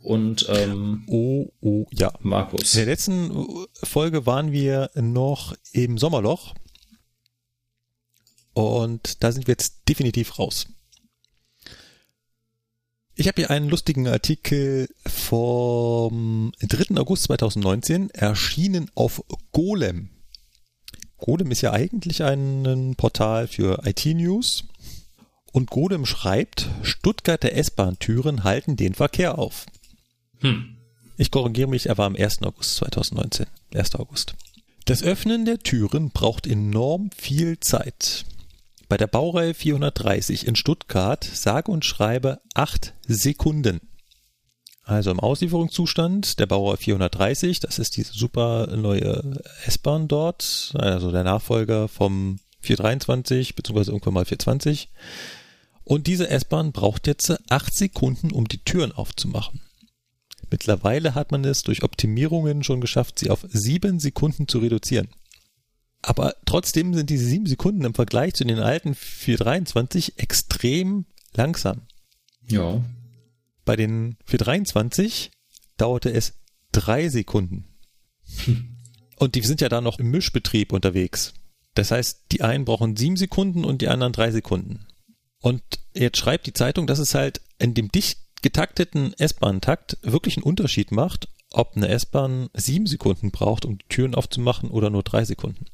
und 0.02 0.46
ähm, 0.48 1.04
Oh, 1.08 1.52
oh, 1.60 1.86
ja. 1.92 2.12
Markus. 2.20 2.74
In 2.74 2.78
der 2.78 2.86
letzten 2.86 3.66
Folge 3.82 4.26
waren 4.26 4.52
wir 4.52 4.90
noch 4.94 5.54
im 5.72 5.98
Sommerloch. 5.98 6.54
Und 8.52 9.22
da 9.22 9.32
sind 9.32 9.46
wir 9.46 9.52
jetzt 9.52 9.88
definitiv 9.88 10.38
raus. 10.38 10.66
Ich 13.14 13.28
habe 13.28 13.42
hier 13.42 13.50
einen 13.50 13.68
lustigen 13.68 14.08
Artikel 14.08 14.88
vom 15.06 16.52
3. 16.60 16.96
August 16.96 17.24
2019, 17.24 18.10
erschienen 18.10 18.90
auf 18.94 19.22
Golem. 19.52 20.08
Golem 21.18 21.50
ist 21.50 21.60
ja 21.60 21.72
eigentlich 21.72 22.22
ein 22.22 22.94
Portal 22.96 23.46
für 23.46 23.82
IT-News. 23.84 24.64
Und 25.52 25.70
Golem 25.70 26.06
schreibt, 26.06 26.68
Stuttgarter 26.82 27.52
S-Bahn-Türen 27.52 28.44
halten 28.44 28.76
den 28.76 28.94
Verkehr 28.94 29.38
auf. 29.38 29.66
Hm. 30.40 30.76
Ich 31.16 31.30
korrigiere 31.30 31.68
mich, 31.68 31.86
er 31.86 31.98
war 31.98 32.06
am 32.06 32.16
1. 32.16 32.42
August 32.42 32.76
2019. 32.76 33.46
1. 33.74 33.94
August. 33.96 34.34
Das 34.86 35.02
Öffnen 35.02 35.44
der 35.44 35.58
Türen 35.58 36.10
braucht 36.10 36.46
enorm 36.46 37.10
viel 37.16 37.60
Zeit. 37.60 38.24
Bei 38.88 38.96
der 38.96 39.06
Baureihe 39.06 39.54
430 39.54 40.46
in 40.46 40.56
Stuttgart 40.56 41.22
sage 41.22 41.70
und 41.70 41.84
schreibe 41.84 42.40
8 42.54 42.94
Sekunden. 43.06 43.80
Also 44.82 45.12
im 45.12 45.20
Auslieferungszustand 45.20 46.40
der 46.40 46.46
Baureihe 46.46 46.76
430, 46.76 47.60
das 47.60 47.78
ist 47.78 47.96
diese 47.96 48.12
super 48.12 48.66
neue 48.76 49.40
S-Bahn 49.66 50.08
dort, 50.08 50.72
also 50.74 51.12
der 51.12 51.22
Nachfolger 51.22 51.86
vom 51.86 52.40
423 52.60 53.54
beziehungsweise 53.54 53.92
irgendwann 53.92 54.14
mal 54.14 54.24
420. 54.24 54.88
Und 55.90 56.06
diese 56.06 56.30
S-Bahn 56.30 56.70
braucht 56.70 57.08
jetzt 57.08 57.36
8 57.50 57.74
Sekunden, 57.74 58.30
um 58.30 58.46
die 58.46 58.62
Türen 58.62 58.92
aufzumachen. 58.92 59.60
Mittlerweile 60.48 61.16
hat 61.16 61.32
man 61.32 61.44
es 61.44 61.64
durch 61.64 61.82
Optimierungen 61.82 62.62
schon 62.62 62.80
geschafft, 62.80 63.18
sie 63.18 63.28
auf 63.28 63.44
sieben 63.48 63.98
Sekunden 63.98 64.46
zu 64.46 64.60
reduzieren. 64.60 65.08
Aber 66.00 66.36
trotzdem 66.46 66.94
sind 66.94 67.10
diese 67.10 67.24
sieben 67.24 67.46
Sekunden 67.46 67.84
im 67.84 67.94
Vergleich 67.94 68.34
zu 68.34 68.44
den 68.44 68.60
alten 68.60 68.94
423 68.94 70.16
extrem 70.20 71.06
langsam. 71.34 71.80
Ja. 72.48 72.84
Bei 73.64 73.74
den 73.74 74.16
423 74.26 75.32
dauerte 75.76 76.12
es 76.12 76.34
drei 76.70 77.08
Sekunden. 77.08 77.64
Und 79.16 79.34
die 79.34 79.42
sind 79.42 79.60
ja 79.60 79.68
da 79.68 79.80
noch 79.80 79.98
im 79.98 80.12
Mischbetrieb 80.12 80.72
unterwegs. 80.72 81.34
Das 81.74 81.90
heißt, 81.90 82.26
die 82.30 82.42
einen 82.42 82.64
brauchen 82.64 82.94
sieben 82.94 83.16
Sekunden 83.16 83.64
und 83.64 83.82
die 83.82 83.88
anderen 83.88 84.12
drei 84.12 84.30
Sekunden. 84.30 84.86
Und 85.40 85.62
jetzt 85.94 86.18
schreibt 86.18 86.46
die 86.46 86.52
Zeitung, 86.52 86.86
dass 86.86 86.98
es 86.98 87.14
halt 87.14 87.40
in 87.58 87.74
dem 87.74 87.90
dicht 87.90 88.18
getakteten 88.42 89.14
S-Bahn-Takt 89.14 89.98
wirklich 90.02 90.36
einen 90.36 90.44
Unterschied 90.44 90.92
macht, 90.92 91.28
ob 91.50 91.76
eine 91.76 91.88
S-Bahn 91.88 92.48
sieben 92.54 92.86
Sekunden 92.86 93.30
braucht, 93.30 93.64
um 93.64 93.78
die 93.78 93.88
Türen 93.88 94.14
aufzumachen 94.14 94.70
oder 94.70 94.90
nur 94.90 95.02
drei 95.02 95.24
Sekunden. 95.24 95.66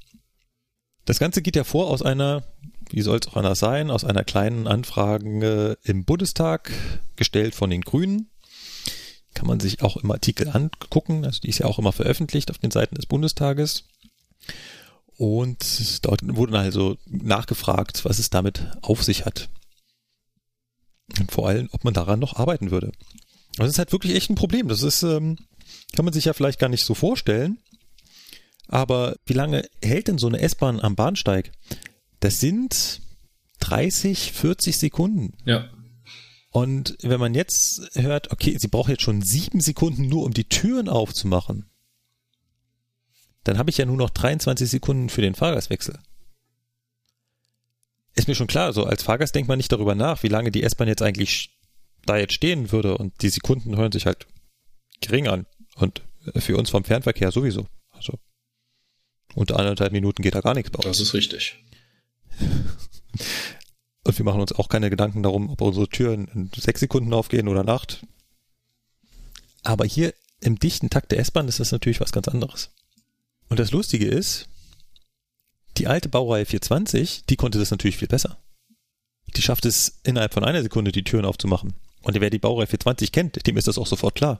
Das 1.04 1.18
Ganze 1.18 1.42
geht 1.42 1.56
ja 1.56 1.64
vor 1.64 1.88
aus 1.88 2.02
einer, 2.02 2.42
wie 2.90 3.02
soll 3.02 3.18
es 3.18 3.28
auch 3.28 3.36
anders 3.36 3.58
sein, 3.58 3.90
aus 3.90 4.04
einer 4.04 4.24
kleinen 4.24 4.66
Anfrage 4.66 5.78
im 5.84 6.04
Bundestag, 6.04 6.72
gestellt 7.14 7.54
von 7.54 7.70
den 7.70 7.82
Grünen. 7.82 8.30
Kann 9.34 9.46
man 9.46 9.60
sich 9.60 9.82
auch 9.82 9.96
im 9.96 10.10
Artikel 10.10 10.48
angucken, 10.48 11.24
also 11.24 11.40
die 11.40 11.50
ist 11.50 11.58
ja 11.58 11.66
auch 11.66 11.78
immer 11.78 11.92
veröffentlicht 11.92 12.50
auf 12.50 12.58
den 12.58 12.70
Seiten 12.70 12.94
des 12.94 13.06
Bundestages. 13.06 13.84
Und 15.16 16.04
dort 16.04 16.20
wurde 16.24 16.58
also 16.58 16.96
nachgefragt, 17.06 18.04
was 18.04 18.18
es 18.18 18.30
damit 18.30 18.66
auf 18.82 19.02
sich 19.02 19.24
hat. 19.24 19.48
Und 21.18 21.30
vor 21.30 21.48
allem, 21.48 21.68
ob 21.72 21.84
man 21.84 21.94
daran 21.94 22.18
noch 22.18 22.36
arbeiten 22.36 22.70
würde. 22.70 22.92
Das 23.56 23.70
ist 23.70 23.78
halt 23.78 23.92
wirklich 23.92 24.14
echt 24.14 24.30
ein 24.30 24.34
Problem. 24.34 24.68
Das 24.68 24.82
ist, 24.82 25.02
ähm, 25.02 25.36
kann 25.94 26.04
man 26.04 26.12
sich 26.12 26.26
ja 26.26 26.32
vielleicht 26.32 26.58
gar 26.58 26.68
nicht 26.68 26.84
so 26.84 26.94
vorstellen. 26.94 27.58
Aber 28.68 29.16
wie 29.24 29.32
lange 29.32 29.68
hält 29.82 30.08
denn 30.08 30.18
so 30.18 30.26
eine 30.26 30.40
S-Bahn 30.40 30.80
am 30.80 30.96
Bahnsteig? 30.96 31.52
Das 32.20 32.40
sind 32.40 33.00
30, 33.60 34.32
40 34.32 34.76
Sekunden. 34.76 35.34
Ja. 35.44 35.70
Und 36.50 36.96
wenn 37.02 37.20
man 37.20 37.34
jetzt 37.34 37.90
hört, 37.94 38.32
okay, 38.32 38.56
sie 38.58 38.68
braucht 38.68 38.88
jetzt 38.88 39.02
schon 39.02 39.22
sieben 39.22 39.60
Sekunden 39.60 40.08
nur, 40.08 40.24
um 40.24 40.32
die 40.32 40.48
Türen 40.48 40.88
aufzumachen, 40.88 41.70
dann 43.44 43.58
habe 43.58 43.70
ich 43.70 43.78
ja 43.78 43.84
nur 43.84 43.96
noch 43.96 44.10
23 44.10 44.68
Sekunden 44.68 45.08
für 45.08 45.20
den 45.20 45.34
Fahrgastwechsel. 45.34 45.98
Ist 48.16 48.28
mir 48.28 48.34
schon 48.34 48.46
klar, 48.46 48.72
so 48.72 48.84
als 48.84 49.02
Fahrgast 49.02 49.34
denkt 49.34 49.48
man 49.48 49.58
nicht 49.58 49.70
darüber 49.70 49.94
nach, 49.94 50.22
wie 50.22 50.28
lange 50.28 50.50
die 50.50 50.62
S-Bahn 50.62 50.88
jetzt 50.88 51.02
eigentlich 51.02 51.50
da 52.04 52.16
jetzt 52.16 52.32
stehen 52.32 52.72
würde 52.72 52.96
und 52.96 53.22
die 53.22 53.28
Sekunden 53.28 53.76
hören 53.76 53.92
sich 53.92 54.06
halt 54.06 54.26
gering 55.00 55.28
an 55.28 55.46
und 55.76 56.02
für 56.36 56.56
uns 56.56 56.70
vom 56.70 56.84
Fernverkehr 56.84 57.30
sowieso. 57.30 57.66
Also 57.90 58.18
unter 59.34 59.58
anderthalb 59.58 59.92
Minuten 59.92 60.22
geht 60.22 60.34
da 60.34 60.40
gar 60.40 60.54
nichts 60.54 60.70
bei 60.70 60.78
uns. 60.78 60.98
Das 60.98 61.08
ist 61.08 61.14
richtig. 61.14 61.62
Und 64.04 64.16
wir 64.16 64.24
machen 64.24 64.40
uns 64.40 64.52
auch 64.52 64.68
keine 64.68 64.88
Gedanken 64.88 65.24
darum, 65.24 65.50
ob 65.50 65.60
unsere 65.60 65.88
Türen 65.88 66.28
in 66.28 66.50
sechs 66.56 66.78
Sekunden 66.78 67.12
aufgehen 67.12 67.48
oder 67.48 67.62
in 67.62 67.68
acht. 67.68 68.06
Aber 69.64 69.84
hier 69.84 70.14
im 70.40 70.60
dichten 70.60 70.90
Takt 70.90 71.10
der 71.10 71.18
S-Bahn 71.18 71.48
ist 71.48 71.58
das 71.58 71.72
natürlich 71.72 72.00
was 72.00 72.12
ganz 72.12 72.28
anderes. 72.28 72.70
Und 73.48 73.58
das 73.58 73.72
Lustige 73.72 74.06
ist, 74.06 74.48
die 75.78 75.86
alte 75.86 76.08
Baureihe 76.08 76.46
420, 76.46 77.24
die 77.26 77.36
konnte 77.36 77.58
das 77.58 77.70
natürlich 77.70 77.96
viel 77.96 78.08
besser. 78.08 78.38
Die 79.36 79.42
schafft 79.42 79.66
es 79.66 80.00
innerhalb 80.04 80.32
von 80.34 80.44
einer 80.44 80.62
Sekunde, 80.62 80.92
die 80.92 81.04
Türen 81.04 81.24
aufzumachen. 81.24 81.74
Und 82.02 82.20
wer 82.20 82.30
die 82.30 82.38
Baureihe 82.38 82.66
420 82.66 83.12
kennt, 83.12 83.46
dem 83.46 83.56
ist 83.56 83.66
das 83.66 83.78
auch 83.78 83.86
sofort 83.86 84.14
klar. 84.14 84.38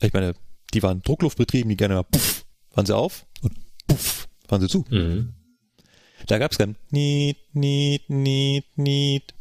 Ich 0.00 0.12
meine, 0.12 0.34
die 0.74 0.82
waren 0.82 1.02
Druckluftbetrieben, 1.02 1.68
die 1.68 1.76
gerne 1.76 1.94
mal 1.94 2.02
puff, 2.04 2.44
waren 2.72 2.86
sie 2.86 2.96
auf 2.96 3.26
und 3.40 3.52
puff, 3.86 4.28
waren 4.48 4.60
sie 4.60 4.68
zu. 4.68 4.84
Mhm. 4.90 5.34
Da 6.26 6.38
gab 6.38 6.52
es 6.52 6.58
kein 6.58 6.76
Niet, 6.90 7.38
Niet, 7.52 8.08
Niet, 8.08 8.66
Niet. 8.76 9.34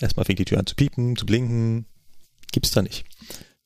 Erstmal 0.00 0.24
fängt 0.24 0.40
die 0.40 0.44
Tür 0.44 0.58
an 0.58 0.66
zu 0.66 0.74
piepen, 0.74 1.16
zu 1.16 1.26
blinken. 1.26 1.86
Gibt's 2.52 2.72
da 2.72 2.82
nicht. 2.82 3.04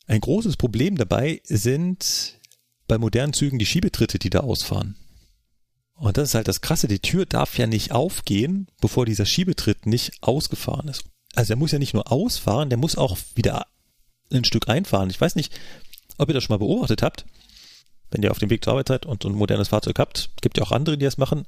Ein 0.06 0.20
großes 0.20 0.56
Problem 0.56 0.96
dabei 0.96 1.40
sind 1.44 2.38
bei 2.86 2.98
modernen 2.98 3.32
Zügen 3.32 3.58
die 3.58 3.66
Schiebetritte, 3.66 4.18
die 4.18 4.30
da 4.30 4.40
ausfahren. 4.40 4.96
Und 5.98 6.16
das 6.16 6.30
ist 6.30 6.34
halt 6.34 6.48
das 6.48 6.60
Krasse, 6.60 6.86
die 6.86 7.00
Tür 7.00 7.26
darf 7.26 7.58
ja 7.58 7.66
nicht 7.66 7.92
aufgehen, 7.92 8.68
bevor 8.80 9.04
dieser 9.04 9.26
Schiebetritt 9.26 9.84
nicht 9.84 10.12
ausgefahren 10.22 10.88
ist. 10.88 11.04
Also 11.34 11.48
der 11.48 11.56
muss 11.56 11.72
ja 11.72 11.78
nicht 11.78 11.94
nur 11.94 12.10
ausfahren, 12.10 12.68
der 12.68 12.78
muss 12.78 12.96
auch 12.96 13.18
wieder 13.34 13.66
ein 14.32 14.44
Stück 14.44 14.68
einfahren. 14.68 15.10
Ich 15.10 15.20
weiß 15.20 15.34
nicht, 15.34 15.52
ob 16.16 16.28
ihr 16.28 16.34
das 16.34 16.44
schon 16.44 16.54
mal 16.54 16.64
beobachtet 16.64 17.02
habt. 17.02 17.26
Wenn 18.10 18.22
ihr 18.22 18.30
auf 18.30 18.38
dem 18.38 18.48
Weg 18.48 18.64
zur 18.64 18.72
Arbeit 18.72 18.88
seid 18.88 19.06
und 19.06 19.24
ein 19.24 19.32
modernes 19.32 19.68
Fahrzeug 19.68 19.98
habt, 19.98 20.30
gibt 20.40 20.56
ja 20.56 20.62
auch 20.62 20.72
andere, 20.72 20.96
die 20.96 21.04
das 21.04 21.18
machen. 21.18 21.46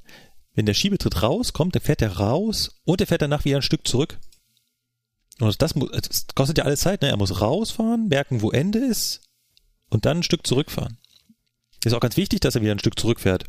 Wenn 0.53 0.65
der 0.65 0.73
Schiebetritt 0.73 1.23
rauskommt, 1.23 1.75
dann 1.75 1.81
fährt 1.81 2.01
er 2.01 2.17
raus 2.17 2.81
und 2.83 2.99
er 2.99 3.07
fährt 3.07 3.21
danach 3.21 3.45
wieder 3.45 3.57
ein 3.57 3.63
Stück 3.63 3.87
zurück. 3.87 4.19
Und 5.39 5.61
das, 5.61 5.75
muss, 5.75 5.89
das 5.91 6.27
kostet 6.35 6.57
ja 6.57 6.65
alles 6.65 6.81
Zeit. 6.81 7.01
Ne? 7.01 7.07
Er 7.07 7.17
muss 7.17 7.41
rausfahren, 7.41 8.09
merken, 8.09 8.41
wo 8.41 8.51
Ende 8.51 8.79
ist 8.79 9.21
und 9.89 10.05
dann 10.05 10.17
ein 10.17 10.23
Stück 10.23 10.45
zurückfahren. 10.45 10.97
Ist 11.83 11.93
auch 11.93 11.99
ganz 11.99 12.17
wichtig, 12.17 12.41
dass 12.41 12.55
er 12.55 12.61
wieder 12.61 12.73
ein 12.73 12.79
Stück 12.79 12.99
zurückfährt. 12.99 13.45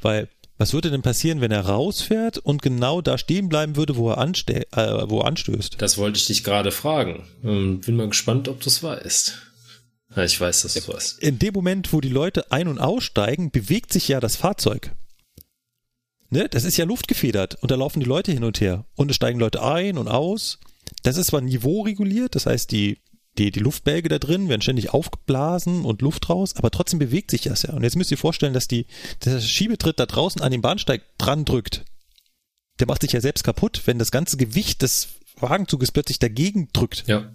Weil 0.00 0.28
was 0.58 0.72
würde 0.72 0.90
denn 0.90 1.02
passieren, 1.02 1.40
wenn 1.40 1.52
er 1.52 1.66
rausfährt 1.66 2.38
und 2.38 2.62
genau 2.62 3.00
da 3.00 3.16
stehen 3.16 3.48
bleiben 3.48 3.76
würde, 3.76 3.96
wo 3.96 4.10
er, 4.10 4.18
anste 4.18 4.66
äh, 4.72 5.08
wo 5.08 5.20
er 5.20 5.26
anstößt? 5.26 5.76
Das 5.78 5.96
wollte 5.98 6.18
ich 6.18 6.26
dich 6.26 6.42
gerade 6.42 6.72
fragen. 6.72 7.24
Ähm, 7.44 7.80
bin 7.80 7.96
mal 7.96 8.08
gespannt, 8.08 8.48
ob 8.48 8.60
du 8.60 8.68
es 8.68 8.82
weißt. 8.82 9.38
Ja, 10.16 10.24
ich 10.24 10.40
weiß, 10.40 10.62
dass 10.62 10.74
du 10.74 10.80
es 10.80 10.88
weißt. 10.88 11.18
In 11.20 11.38
dem 11.38 11.54
Moment, 11.54 11.92
wo 11.92 12.00
die 12.00 12.08
Leute 12.08 12.50
ein- 12.50 12.68
und 12.68 12.80
aussteigen, 12.80 13.52
bewegt 13.52 13.92
sich 13.92 14.08
ja 14.08 14.18
das 14.18 14.34
Fahrzeug. 14.36 14.90
Ne? 16.30 16.48
Das 16.48 16.64
ist 16.64 16.76
ja 16.76 16.84
luftgefedert 16.84 17.54
und 17.62 17.70
da 17.70 17.76
laufen 17.76 18.00
die 18.00 18.06
Leute 18.06 18.32
hin 18.32 18.44
und 18.44 18.60
her 18.60 18.84
und 18.96 19.10
es 19.10 19.16
steigen 19.16 19.38
Leute 19.38 19.62
ein 19.62 19.96
und 19.96 20.08
aus. 20.08 20.58
Das 21.02 21.16
ist 21.16 21.28
zwar 21.28 21.40
niveaureguliert, 21.40 22.34
das 22.34 22.46
heißt, 22.46 22.72
die, 22.72 22.98
die, 23.38 23.50
die 23.50 23.60
Luftbälge 23.60 24.08
da 24.08 24.18
drin 24.18 24.48
werden 24.48 24.62
ständig 24.62 24.92
aufgeblasen 24.92 25.84
und 25.84 26.02
Luft 26.02 26.28
raus, 26.28 26.54
aber 26.56 26.70
trotzdem 26.70 26.98
bewegt 26.98 27.30
sich 27.30 27.42
das 27.42 27.62
ja. 27.62 27.72
Und 27.72 27.84
jetzt 27.84 27.96
müsst 27.96 28.10
ihr 28.10 28.18
vorstellen, 28.18 28.52
dass 28.52 28.68
die, 28.68 28.86
der 29.24 29.40
Schiebetritt 29.40 30.00
da 30.00 30.06
draußen 30.06 30.42
an 30.42 30.50
den 30.50 30.60
Bahnsteig 30.60 31.02
dran 31.18 31.44
drückt. 31.44 31.84
Der 32.80 32.86
macht 32.86 33.02
sich 33.02 33.12
ja 33.12 33.20
selbst 33.20 33.44
kaputt, 33.44 33.82
wenn 33.86 33.98
das 33.98 34.10
ganze 34.10 34.36
Gewicht 34.36 34.82
des 34.82 35.08
Wagenzuges 35.36 35.92
plötzlich 35.92 36.18
dagegen 36.18 36.68
drückt. 36.72 37.04
Ja. 37.06 37.30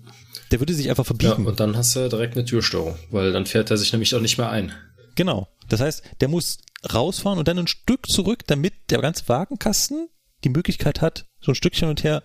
Der 0.52 0.60
würde 0.60 0.74
sich 0.74 0.90
einfach 0.90 1.06
ja. 1.06 1.16
verbiegen. 1.16 1.48
Und 1.48 1.60
dann 1.60 1.76
hast 1.76 1.96
du 1.96 2.08
direkt 2.10 2.36
eine 2.36 2.46
Türstörung, 2.46 2.98
weil 3.10 3.32
dann 3.32 3.46
fährt 3.46 3.72
er 3.72 3.78
sich 3.78 3.92
nämlich 3.92 4.14
auch 4.16 4.22
nicht 4.22 4.38
mehr 4.38 4.50
ein. 4.50 4.74
Genau. 5.16 5.48
Das 5.70 5.80
heißt, 5.80 6.04
der 6.22 6.28
muss 6.28 6.58
rausfahren 6.94 7.40
und 7.40 7.48
dann 7.48 7.60
ein 7.60 7.68
Stück 7.68 8.08
zurück, 8.08 8.44
damit 8.48 8.74
der 8.90 9.00
ganze 9.00 9.28
Wagenkasten 9.30 10.10
die 10.44 10.50
Möglichkeit 10.50 11.02
hat, 11.02 11.26
so 11.40 11.52
ein 11.52 11.56
Stückchen 11.56 11.88
und 11.88 12.04
her 12.04 12.22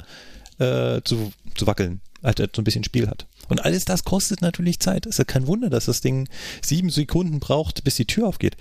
äh, 0.59 1.01
zu, 1.05 1.33
zu 1.55 1.67
wackeln, 1.67 2.01
also 2.23 2.45
so 2.55 2.61
ein 2.61 2.65
bisschen 2.65 2.85
Spiel 2.85 3.09
hat. 3.09 3.27
Und 3.49 3.65
alles 3.65 3.85
das 3.85 4.05
kostet 4.05 4.43
natürlich 4.43 4.81
Zeit. 4.81 5.07
Es 5.07 5.15
ist 5.15 5.19
ja 5.19 5.25
kein 5.25 5.47
Wunder, 5.47 5.71
dass 5.71 5.87
das 5.87 6.01
Ding 6.01 6.29
sieben 6.63 6.91
Sekunden 6.91 7.41
braucht, 7.41 7.85
bis 7.85 7.97
die 7.97 8.07
Tür 8.07 8.29
aufgeht. 8.29 8.57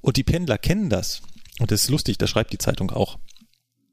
Und 0.00 0.16
die 0.16 0.24
Pendler 0.24 0.58
kennen 0.58 0.90
das. 0.90 1.22
Und 1.60 1.70
das 1.70 1.82
ist 1.82 1.90
lustig, 1.90 2.18
das 2.18 2.30
schreibt 2.30 2.52
die 2.52 2.58
Zeitung 2.58 2.90
auch. 2.90 3.18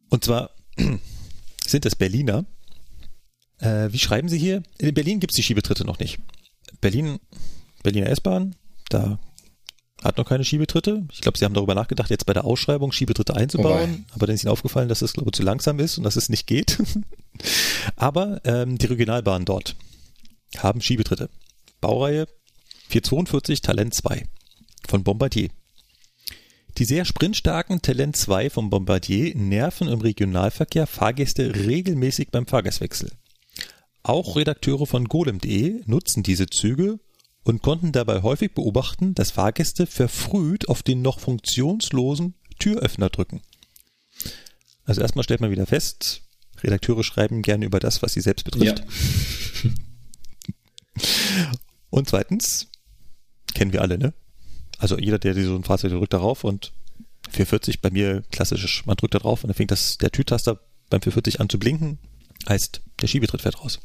Und 0.10 0.24
zwar 0.24 0.52
sind 1.66 1.86
es 1.86 1.95
Berliner. 1.95 2.45
Äh, 3.60 3.90
wie 3.92 4.00
schreiben 4.00 4.30
sie 4.30 4.40
hier? 4.40 4.64
In 4.78 4.94
Berlin 4.94 5.19
gibt 5.19 5.32
es 5.32 5.36
die 5.36 5.44
Schiebetritte 5.44 5.86
noch 5.86 6.00
nicht. 6.00 6.19
Berlin, 6.82 7.19
Berliner 7.84 8.08
S-Bahn, 8.08 8.56
da 8.90 9.19
hat 10.03 10.18
noch 10.18 10.26
keine 10.26 10.45
Schiebetritte. 10.45 11.06
Ich 11.11 11.22
glaube, 11.22 11.38
sie 11.38 11.45
haben 11.45 11.53
darüber 11.53 11.76
nachgedacht, 11.76 12.10
jetzt 12.10 12.26
bei 12.26 12.34
der 12.34 12.45
Ausschreibung 12.45 12.92
Schiebetritte 12.92 13.36
einzubauen, 13.36 13.92
Wobei. 13.92 14.14
aber 14.14 14.28
dann 14.28 14.36
ist 14.36 14.44
ihnen 14.44 14.52
aufgefallen, 14.52 14.88
dass 14.88 15.02
es, 15.02 15.14
glaube 15.14 15.30
ich, 15.30 15.34
zu 15.34 15.44
langsam 15.44 15.80
ist 15.80 15.98
und 15.98 16.06
dass 16.06 16.16
es 16.16 16.30
nicht 16.30 16.48
geht. 16.48 16.82
aber 17.98 18.42
ähm, 18.45 18.78
die 18.78 18.86
Regionalbahnen 18.86 19.45
dort 19.45 19.76
haben 20.58 20.82
Schiebetritte. 20.82 21.30
Baureihe 21.82 22.28
442 22.90 23.61
Talent 23.61 23.94
2 23.94 24.26
von 24.88 25.03
Bombardier. 25.03 25.50
Die 26.78 26.86
sehr 26.86 27.06
sprintstarken 27.06 27.82
Talent 27.82 28.16
2 28.16 28.50
von 28.50 28.69
Bombardier 28.69 29.36
nerven 29.36 29.88
im 29.88 30.02
Regionalverkehr 30.02 30.88
Fahrgäste 30.88 31.56
regelmäßig 31.56 32.30
beim 32.32 32.48
Fahrgastwechsel. 32.48 33.11
Auch 34.02 34.36
Redakteure 34.36 34.88
von 34.88 35.06
golem.de 35.06 35.82
nutzen 35.86 36.24
diese 36.24 36.48
Züge 36.48 37.00
und 37.44 37.61
konnten 37.61 37.92
dabei 37.92 38.22
häufig 38.22 38.53
beobachten, 38.53 39.14
dass 39.14 39.32
Fahrgäste 39.32 39.88
verfrüht 39.88 40.69
auf 40.69 40.84
den 40.84 41.02
noch 41.02 41.19
funktionslosen 41.19 42.36
Türöffner 42.60 43.10
drücken. 43.10 43.42
Also 44.86 45.02
erstmal 45.02 45.24
stellt 45.24 45.42
man 45.42 45.52
wieder 45.52 45.66
fest, 45.66 46.22
Redakteure 46.64 47.03
schreiben 47.03 47.42
gerne 47.42 47.66
über 47.66 47.80
das, 47.80 48.02
was 48.02 48.14
sie 48.14 48.22
selbst 48.22 48.44
betrifft. 48.44 48.80
Ja. 48.80 49.69
Und 51.90 52.10
zweitens, 52.10 52.68
kennen 53.53 53.74
wir 53.74 53.82
alle, 53.82 53.98
ne? 53.98 54.14
Also 54.78 54.98
jeder, 54.98 55.19
der 55.19 55.34
so 55.34 55.56
ein 55.56 55.64
Fahrzeug 55.64 55.92
drückt 55.92 56.14
darauf 56.14 56.44
und 56.44 56.72
440 57.30 57.82
bei 57.82 57.90
mir 57.90 58.24
klassisch, 58.32 58.86
man 58.86 58.95
drückt 58.95 59.14
da 59.14 59.19
drauf 59.19 59.44
und 59.44 59.50
dann 59.50 59.56
fängt 59.56 59.72
das, 59.72 59.98
der 59.98 60.11
Türtaster 60.11 60.60
beim 60.90 61.02
440 61.02 61.42
an 61.42 61.50
zu 61.50 61.60
blinken, 61.60 62.00
heißt, 62.48 62.82
der 63.02 63.08
Schiebetritt 63.08 63.42
fährt 63.42 63.60
raus. 63.61 63.80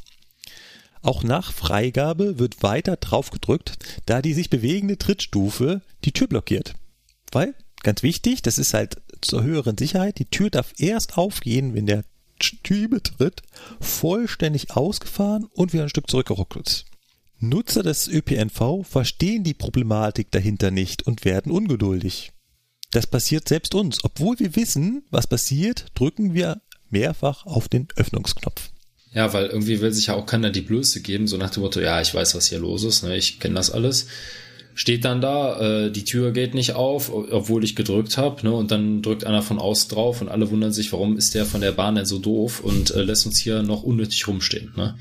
Auch 1.03 1.23
nach 1.23 1.53
Freigabe 1.53 2.39
wird 2.39 2.63
weiter 2.63 2.97
drauf 2.97 3.31
gedrückt, 3.31 3.79
da 4.07 4.23
die 4.23 4.33
sich 4.33 4.49
bewegende 4.49 4.97
Trittstufe 4.97 5.83
die 6.05 6.13
Tür 6.13 6.29
blockiert. 6.29 6.75
Weil, 7.31 7.55
ganz 7.83 8.03
wichtig, 8.03 8.41
das 8.41 8.57
ist 8.57 8.73
halt 8.73 9.03
zur 9.21 9.43
höheren 9.43 9.77
Sicherheit. 9.77 10.19
Die 10.19 10.25
Tür 10.25 10.49
darf 10.49 10.73
erst 10.79 11.19
aufgehen, 11.19 11.75
wenn 11.75 11.87
der 11.87 12.05
Schiebetritt 12.41 13.43
vollständig 13.81 14.71
ausgefahren 14.71 15.45
und 15.53 15.73
wieder 15.73 15.83
ein 15.83 15.89
Stück 15.91 16.09
zurückgerückt 16.11 16.57
ist. 16.57 16.87
Nutzer 17.41 17.83
des 17.83 18.09
ÖPNV 18.09 18.85
verstehen 18.85 19.45
die 19.45 19.55
Problematik 19.55 20.31
dahinter 20.31 20.71
nicht 20.71 21.07
und 21.07 21.25
werden 21.25 21.53
ungeduldig. 21.53 22.33
Das 22.91 23.07
passiert 23.07 23.49
selbst 23.49 23.75
uns. 23.75 24.05
Obwohl 24.05 24.39
wir 24.39 24.55
wissen, 24.57 25.05
was 25.11 25.27
passiert, 25.27 25.87
drücken 25.95 26.33
wir 26.33 26.61
mehrfach 26.91 27.45
auf 27.45 27.69
den 27.69 27.89
Öffnungsknopf. 27.97 28.71
Ja, 29.13 29.33
weil 29.33 29.47
irgendwie 29.47 29.81
will 29.81 29.93
sich 29.93 30.07
ja 30.07 30.15
auch 30.15 30.27
keiner 30.27 30.51
die 30.51 30.61
Blöße 30.61 31.01
geben, 31.01 31.29
so 31.29 31.37
nach 31.37 31.51
dem 31.51 31.63
Motto, 31.63 31.81
ja, 31.81 32.01
ich 32.01 32.15
weiß, 32.15 32.35
was 32.35 32.47
hier 32.47 32.59
los 32.59 32.83
ist, 32.83 33.05
ne, 33.05 33.17
ich 33.17 33.39
kenne 33.39 33.55
das 33.55 33.71
alles. 33.71 34.09
Steht 34.77 35.05
dann 35.05 35.21
da, 35.21 35.87
äh, 35.87 35.93
die 35.93 36.03
Tür 36.03 36.33
geht 36.33 36.55
nicht 36.55 36.73
auf, 36.73 37.13
obwohl 37.13 37.63
ich 37.63 37.77
gedrückt 37.77 38.17
habe, 38.17 38.45
ne, 38.45 38.53
und 38.53 38.73
dann 38.73 39.03
drückt 39.03 39.25
einer 39.25 39.43
von 39.43 39.61
außen 39.61 39.91
drauf 39.91 40.21
und 40.21 40.29
alle 40.29 40.51
wundern 40.51 40.73
sich, 40.73 40.93
warum 40.93 41.17
ist 41.17 41.35
der 41.35 41.47
von 41.47 41.61
der 41.61 41.71
Bahn 41.71 41.95
denn 41.95 42.07
so 42.07 42.19
doof 42.19 42.59
und 42.59 42.91
äh, 42.91 43.03
lässt 43.03 43.25
uns 43.25 43.39
hier 43.39 43.63
noch 43.63 43.85
unnötig 43.85 44.27
rumstehen. 44.27 44.73
Ne? 44.77 44.97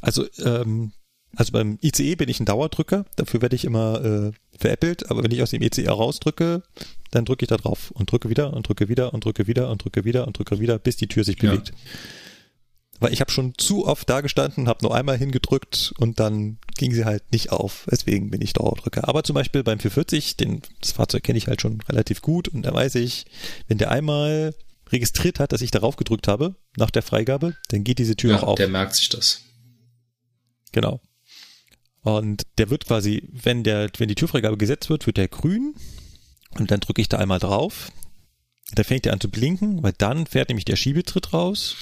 Also, 0.00 0.26
ähm, 0.44 0.92
also 1.36 1.52
beim 1.52 1.78
ICE 1.82 2.14
bin 2.16 2.28
ich 2.28 2.40
ein 2.40 2.46
Dauerdrücker, 2.46 3.06
dafür 3.16 3.42
werde 3.42 3.56
ich 3.56 3.64
immer 3.64 4.04
äh, 4.04 4.32
veräppelt, 4.56 5.10
aber 5.10 5.22
wenn 5.22 5.32
ich 5.32 5.42
aus 5.42 5.50
dem 5.50 5.62
ICE 5.62 5.88
rausdrücke, 5.88 6.62
dann 7.10 7.24
drücke 7.24 7.44
ich 7.44 7.48
da 7.48 7.56
drauf 7.56 7.90
und 7.92 8.10
drücke 8.10 8.28
wieder 8.28 8.52
und 8.52 8.68
drücke 8.68 8.88
wieder 8.88 9.12
und 9.12 9.24
drücke 9.24 9.46
wieder 9.46 9.70
und 9.70 9.84
drücke 9.84 10.04
wieder 10.04 10.26
und 10.26 10.38
drücke 10.38 10.60
wieder, 10.60 10.78
bis 10.78 10.96
die 10.96 11.08
Tür 11.08 11.24
sich 11.24 11.36
bewegt. 11.36 11.70
Ja. 11.70 11.74
Weil 13.00 13.12
ich 13.12 13.20
habe 13.20 13.30
schon 13.30 13.54
zu 13.58 13.86
oft 13.86 14.08
da 14.08 14.20
gestanden, 14.20 14.68
habe 14.68 14.84
nur 14.84 14.94
einmal 14.94 15.18
hingedrückt 15.18 15.92
und 15.98 16.20
dann 16.20 16.58
ging 16.76 16.92
sie 16.94 17.04
halt 17.04 17.22
nicht 17.32 17.50
auf. 17.50 17.86
Deswegen 17.90 18.30
bin 18.30 18.40
ich 18.40 18.52
Dauerdrücker. 18.52 19.08
Aber 19.08 19.24
zum 19.24 19.34
Beispiel 19.34 19.64
beim 19.64 19.80
440, 19.80 20.36
den, 20.36 20.62
das 20.80 20.92
Fahrzeug 20.92 21.24
kenne 21.24 21.38
ich 21.38 21.48
halt 21.48 21.60
schon 21.60 21.80
relativ 21.88 22.22
gut 22.22 22.48
und 22.48 22.62
da 22.62 22.72
weiß 22.72 22.94
ich, 22.96 23.26
wenn 23.66 23.78
der 23.78 23.90
einmal 23.90 24.54
registriert 24.90 25.40
hat, 25.40 25.52
dass 25.52 25.60
ich 25.60 25.70
darauf 25.70 25.96
gedrückt 25.96 26.28
habe, 26.28 26.54
nach 26.76 26.90
der 26.90 27.02
Freigabe, 27.02 27.56
dann 27.68 27.84
geht 27.84 27.98
diese 27.98 28.16
Tür 28.16 28.32
ja, 28.32 28.38
auch 28.38 28.44
auf. 28.44 28.56
Der 28.56 28.68
merkt 28.68 28.94
sich 28.94 29.08
das. 29.08 29.43
Genau. 30.74 31.00
Und 32.02 32.42
der 32.58 32.68
wird 32.68 32.84
quasi, 32.84 33.26
wenn 33.32 33.64
der, 33.64 33.88
wenn 33.96 34.08
die 34.08 34.14
Türfreigabe 34.14 34.58
gesetzt 34.58 34.90
wird, 34.90 35.06
wird 35.06 35.16
der 35.16 35.28
grün 35.28 35.74
und 36.58 36.70
dann 36.70 36.80
drücke 36.80 37.00
ich 37.00 37.08
da 37.08 37.18
einmal 37.18 37.38
drauf. 37.38 37.90
Da 38.74 38.82
fängt 38.82 39.06
er 39.06 39.12
an 39.12 39.20
zu 39.20 39.30
blinken, 39.30 39.82
weil 39.82 39.94
dann 39.96 40.26
fährt 40.26 40.48
nämlich 40.48 40.64
der 40.66 40.76
Schiebetritt 40.76 41.32
raus 41.32 41.76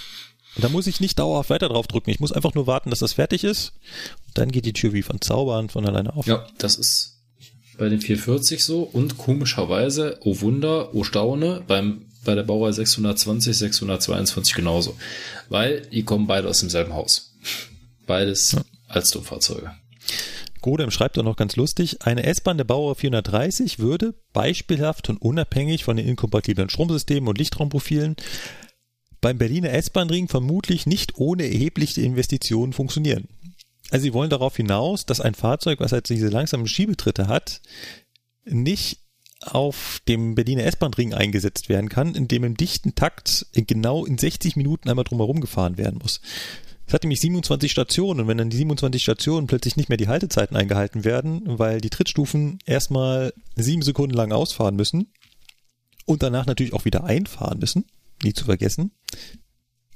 und 0.54 0.64
da 0.64 0.68
muss 0.68 0.86
ich 0.86 1.00
nicht 1.00 1.18
dauerhaft 1.18 1.50
weiter 1.50 1.68
drauf 1.68 1.86
drücken. 1.86 2.10
Ich 2.10 2.20
muss 2.20 2.32
einfach 2.32 2.54
nur 2.54 2.66
warten, 2.66 2.90
dass 2.90 2.98
das 2.98 3.14
fertig 3.14 3.44
ist. 3.44 3.72
Und 4.26 4.38
dann 4.38 4.52
geht 4.52 4.66
die 4.66 4.74
Tür 4.74 4.92
wie 4.92 5.02
von 5.02 5.20
Zaubern 5.20 5.70
von 5.70 5.86
alleine 5.86 6.14
auf. 6.14 6.26
Ja, 6.26 6.46
das 6.58 6.76
ist 6.76 7.16
bei 7.78 7.88
den 7.88 8.00
440 8.00 8.62
so. 8.62 8.82
Und 8.82 9.16
komischerweise, 9.16 10.18
oh 10.20 10.40
Wunder, 10.40 10.94
oh 10.94 11.04
Staune, 11.04 11.62
beim, 11.66 12.04
bei 12.24 12.34
der 12.34 12.42
Baureihe 12.42 12.74
620, 12.74 13.56
622 13.56 14.54
genauso. 14.54 14.94
Weil 15.48 15.86
die 15.86 16.04
kommen 16.04 16.26
beide 16.26 16.48
aus 16.48 16.60
demselben 16.60 16.92
Haus. 16.92 17.32
Beides 18.06 18.52
ja. 18.52 18.62
Alstom-Fahrzeuge. 18.92 19.72
Godem 20.60 20.90
schreibt 20.92 21.18
auch 21.18 21.24
noch 21.24 21.36
ganz 21.36 21.56
lustig, 21.56 22.02
eine 22.02 22.22
S-Bahn 22.22 22.56
der 22.56 22.64
Bauer 22.64 22.94
430 22.94 23.80
würde 23.80 24.14
beispielhaft 24.32 25.08
und 25.08 25.20
unabhängig 25.20 25.84
von 25.84 25.96
den 25.96 26.06
inkompatiblen 26.06 26.70
Stromsystemen 26.70 27.28
und 27.28 27.38
Lichtraumprofilen 27.38 28.16
beim 29.20 29.38
Berliner 29.38 29.70
S-Bahn-Ring 29.70 30.28
vermutlich 30.28 30.86
nicht 30.86 31.16
ohne 31.16 31.44
erhebliche 31.44 32.02
Investitionen 32.02 32.72
funktionieren. 32.72 33.28
Also 33.90 34.04
sie 34.04 34.12
wollen 34.12 34.30
darauf 34.30 34.56
hinaus, 34.56 35.06
dass 35.06 35.20
ein 35.20 35.34
Fahrzeug, 35.34 35.80
was 35.80 35.92
halt 35.92 36.08
diese 36.08 36.28
langsamen 36.28 36.66
Schiebetritte 36.66 37.28
hat, 37.28 37.60
nicht 38.44 38.98
auf 39.40 40.00
dem 40.08 40.34
Berliner 40.34 40.64
S-Bahn-Ring 40.64 41.14
eingesetzt 41.14 41.68
werden 41.68 41.88
kann, 41.88 42.14
indem 42.14 42.44
im 42.44 42.56
dichten 42.56 42.94
Takt 42.94 43.46
genau 43.54 44.04
in 44.04 44.18
60 44.18 44.56
Minuten 44.56 44.88
einmal 44.88 45.04
drumherum 45.04 45.40
gefahren 45.40 45.78
werden 45.78 45.98
muss. 46.02 46.20
Es 46.92 46.94
hat 46.94 47.04
nämlich 47.04 47.20
27 47.20 47.72
Stationen 47.72 48.20
und 48.20 48.28
wenn 48.28 48.36
dann 48.36 48.50
die 48.50 48.56
27 48.58 49.02
Stationen 49.02 49.46
plötzlich 49.46 49.76
nicht 49.76 49.88
mehr 49.88 49.96
die 49.96 50.08
Haltezeiten 50.08 50.58
eingehalten 50.58 51.04
werden, 51.06 51.40
weil 51.46 51.80
die 51.80 51.88
Trittstufen 51.88 52.58
erstmal 52.66 53.32
sieben 53.56 53.80
Sekunden 53.80 54.14
lang 54.14 54.30
ausfahren 54.30 54.76
müssen 54.76 55.10
und 56.04 56.22
danach 56.22 56.44
natürlich 56.44 56.74
auch 56.74 56.84
wieder 56.84 57.04
einfahren 57.04 57.58
müssen, 57.60 57.86
nie 58.22 58.34
zu 58.34 58.44
vergessen, 58.44 58.90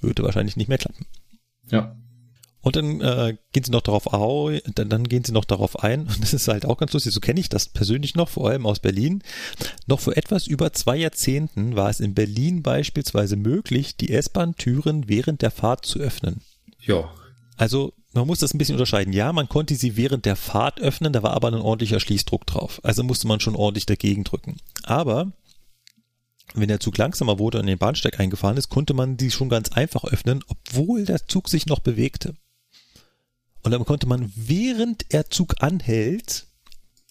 würde 0.01 0.23
wahrscheinlich 0.23 0.57
nicht 0.57 0.69
mehr 0.69 0.79
klappen. 0.79 1.05
Ja. 1.71 1.95
Und 2.63 2.77
dann 2.77 3.03
äh, 3.03 3.37
gehen 3.53 3.65
sie 3.65 3.73
noch 3.73 3.83
darauf 3.83 4.15
au, 4.15 4.53
dann, 4.75 4.89
dann 4.89 5.05
gehen 5.07 5.23
sie 5.23 5.33
noch 5.33 5.45
darauf 5.45 5.79
ein, 5.85 6.01
und 6.09 6.23
das 6.23 6.33
ist 6.33 6.49
halt 6.49 6.65
auch 6.65 6.79
ganz 6.79 6.95
lustig, 6.95 7.13
so 7.13 7.21
kenne 7.21 7.41
ich 7.41 7.51
das 7.51 7.69
persönlich 7.69 8.15
noch, 8.15 8.31
vor 8.31 8.49
allem 8.49 8.65
aus 8.65 8.81
Berlin. 8.81 9.23
Noch 9.87 10.01
vor 10.01 10.17
etwas 10.17 10.47
über 10.47 10.73
zwei 10.73 10.97
Jahrzehnten 10.97 11.77
war 11.77 11.91
es 11.91 12.01
in 12.01 12.15
Berlin 12.15 12.63
beispielsweise 12.63 13.37
möglich, 13.37 13.99
die 13.99 14.15
S-Bahn-Türen 14.15 15.11
während 15.11 15.43
der 15.43 15.51
Fahrt 15.51 15.85
zu 15.85 15.99
öffnen. 15.99 16.41
Ja. 16.87 17.13
Also 17.57 17.93
man 18.13 18.27
muss 18.27 18.39
das 18.39 18.55
ein 18.55 18.59
bisschen 18.59 18.75
unterscheiden. 18.75 19.13
Ja, 19.13 19.33
man 19.33 19.49
konnte 19.49 19.75
sie 19.75 19.97
während 19.97 20.25
der 20.25 20.37
Fahrt 20.37 20.81
öffnen, 20.81 21.13
da 21.13 21.23
war 21.23 21.35
aber 21.35 21.49
ein 21.49 21.55
ordentlicher 21.55 22.01
Schließdruck 22.01 22.47
drauf. 22.47 22.81
Also 22.83 23.03
musste 23.03 23.27
man 23.27 23.41
schon 23.41 23.57
ordentlich 23.57 23.87
dagegen 23.87 24.25
drücken. 24.25 24.57
Aber 24.83 25.33
wenn 26.55 26.69
der 26.69 26.81
Zug 26.81 26.97
langsamer 26.97 27.39
wurde 27.39 27.59
und 27.59 27.65
in 27.65 27.69
den 27.69 27.79
Bahnsteig 27.79 28.19
eingefahren 28.19 28.57
ist, 28.57 28.71
konnte 28.71 28.95
man 28.95 29.17
die 29.17 29.31
schon 29.31 29.49
ganz 29.49 29.73
einfach 29.73 30.05
öffnen, 30.05 30.43
obwohl 30.49 31.05
der 31.05 31.27
Zug 31.27 31.49
sich 31.49 31.67
noch 31.67 31.81
bewegte. 31.81 32.35
Und 33.63 33.73
dann 33.73 33.85
konnte 33.85 34.07
man, 34.07 34.33
während 34.35 35.13
der 35.13 35.29
Zug 35.29 35.57
anhält, 35.61 36.47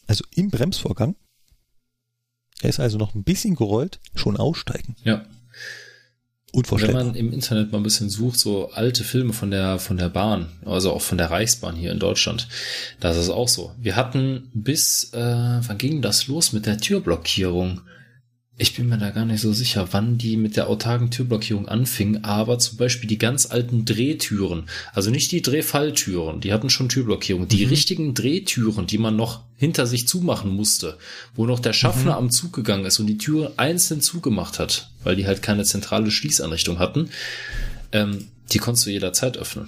also 0.08 0.24
im 0.36 0.50
Bremsvorgang, 0.50 1.16
er 2.62 2.70
ist 2.70 2.80
also 2.80 2.98
noch 2.98 3.14
ein 3.14 3.24
bisschen 3.24 3.56
gerollt, 3.56 4.00
schon 4.16 4.38
aussteigen. 4.38 4.96
Ja. 5.04 5.26
Unvorstellbar. 6.56 7.02
Wenn 7.02 7.08
man 7.08 7.16
im 7.16 7.34
Internet 7.34 7.72
mal 7.72 7.80
ein 7.80 7.84
bisschen 7.84 8.10
sucht, 8.10 8.40
so 8.40 8.72
alte 8.72 9.04
Filme 9.04 9.34
von 9.34 9.52
der, 9.52 9.78
von 9.78 9.98
der 9.98 10.08
Bahn, 10.08 10.48
also 10.64 10.94
auch 10.94 11.02
von 11.02 11.18
der 11.18 11.30
Reichsbahn 11.30 11.76
hier 11.76 11.92
in 11.92 12.00
Deutschland, 12.00 12.48
da 13.02 13.12
ist 13.12 13.30
auch 13.30 13.50
so. 13.50 13.74
Wir 13.82 13.98
hatten 13.98 14.50
bis, 14.54 15.12
äh, 15.14 15.20
wann 15.20 15.78
ging 15.78 16.02
das 16.02 16.28
los 16.28 16.54
mit 16.54 16.66
der 16.66 16.78
Türblockierung? 16.78 17.82
Ich 18.58 18.74
bin 18.74 18.88
mir 18.88 18.98
da 18.98 19.10
gar 19.10 19.26
nicht 19.26 19.42
so 19.42 19.52
sicher, 19.52 19.90
wann 19.92 20.18
die 20.18 20.38
mit 20.38 20.56
der 20.56 20.70
autarken 20.70 21.12
Türblockierung 21.12 21.68
anfing, 21.68 22.24
aber 22.24 22.58
zum 22.58 22.78
Beispiel 22.78 23.10
die 23.10 23.18
ganz 23.18 23.52
alten 23.52 23.84
Drehtüren, 23.84 24.70
also 24.94 25.12
nicht 25.12 25.34
die 25.34 25.42
Drehfalltüren, 25.42 26.40
die 26.40 26.54
hatten 26.54 26.70
schon 26.70 26.88
Türblockierung, 26.88 27.50
die 27.50 27.66
mhm. 27.66 27.70
richtigen 27.70 28.14
Drehtüren, 28.14 28.88
die 28.88 28.98
man 28.98 29.18
noch 29.18 29.42
hinter 29.58 29.86
sich 29.86 30.08
zumachen 30.08 30.52
musste, 30.52 30.98
wo 31.36 31.46
noch 31.46 31.60
der 31.60 31.74
Schaffner 31.74 32.14
mhm. 32.14 32.18
am 32.18 32.30
Zug 32.30 32.54
gegangen 32.54 32.86
ist 32.86 32.98
und 33.00 33.08
die 33.08 33.18
Türe 33.18 33.52
einzeln 33.58 34.00
zugemacht 34.00 34.58
hat, 34.58 34.90
weil 35.04 35.18
die 35.18 35.28
halt 35.28 35.42
keine 35.42 35.66
zentrale 35.66 36.10
Schließanrichtung 36.10 36.80
hatten, 36.80 37.10
ähm, 37.92 38.30
die 38.54 38.60
konntest 38.60 38.86
du 38.86 38.92
jederzeit 38.92 39.38
öffnen. 39.38 39.68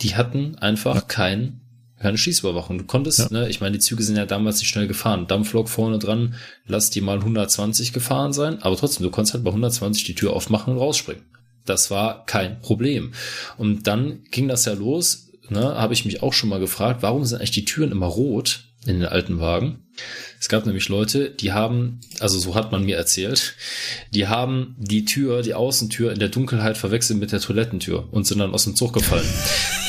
Die 0.00 0.14
hatten 0.14 0.54
einfach 0.58 0.94
ja. 0.94 1.00
kein 1.00 1.61
keine 2.02 2.18
Schießüberwachung. 2.18 2.78
Du 2.78 2.84
konntest, 2.84 3.18
ja. 3.20 3.28
ne, 3.30 3.48
ich 3.48 3.60
meine, 3.60 3.72
die 3.72 3.78
Züge 3.78 4.02
sind 4.02 4.16
ja 4.16 4.26
damals 4.26 4.58
nicht 4.58 4.68
schnell 4.68 4.88
gefahren. 4.88 5.26
Dampflok 5.28 5.68
vorne 5.68 5.98
dran, 5.98 6.34
lass 6.66 6.90
die 6.90 7.00
mal 7.00 7.18
120 7.18 7.92
gefahren 7.92 8.32
sein, 8.32 8.60
aber 8.62 8.76
trotzdem, 8.76 9.04
du 9.04 9.10
konntest 9.10 9.34
halt 9.34 9.44
bei 9.44 9.50
120 9.50 10.04
die 10.04 10.14
Tür 10.14 10.32
aufmachen 10.32 10.74
und 10.74 10.80
rausspringen. 10.80 11.22
Das 11.64 11.90
war 11.90 12.26
kein 12.26 12.60
Problem. 12.60 13.12
Und 13.56 13.86
dann 13.86 14.24
ging 14.30 14.48
das 14.48 14.64
ja 14.64 14.72
los, 14.72 15.30
ne, 15.48 15.76
habe 15.76 15.94
ich 15.94 16.04
mich 16.04 16.22
auch 16.22 16.32
schon 16.32 16.48
mal 16.48 16.60
gefragt, 16.60 17.02
warum 17.02 17.24
sind 17.24 17.38
eigentlich 17.38 17.52
die 17.52 17.64
Türen 17.64 17.92
immer 17.92 18.06
rot 18.06 18.64
in 18.84 18.98
den 18.98 19.08
alten 19.08 19.38
Wagen? 19.38 19.81
Es 20.40 20.48
gab 20.48 20.66
nämlich 20.66 20.88
Leute, 20.88 21.30
die 21.30 21.52
haben, 21.52 22.00
also 22.18 22.38
so 22.38 22.54
hat 22.54 22.72
man 22.72 22.84
mir 22.84 22.96
erzählt, 22.96 23.54
die 24.10 24.26
haben 24.26 24.74
die 24.78 25.04
Tür, 25.04 25.42
die 25.42 25.54
Außentür 25.54 26.12
in 26.12 26.18
der 26.18 26.30
Dunkelheit 26.30 26.76
verwechselt 26.76 27.20
mit 27.20 27.30
der 27.30 27.40
Toilettentür 27.40 28.08
und 28.10 28.26
sind 28.26 28.38
dann 28.38 28.52
aus 28.52 28.64
dem 28.64 28.74
Zug 28.74 28.92
gefallen. 28.92 29.28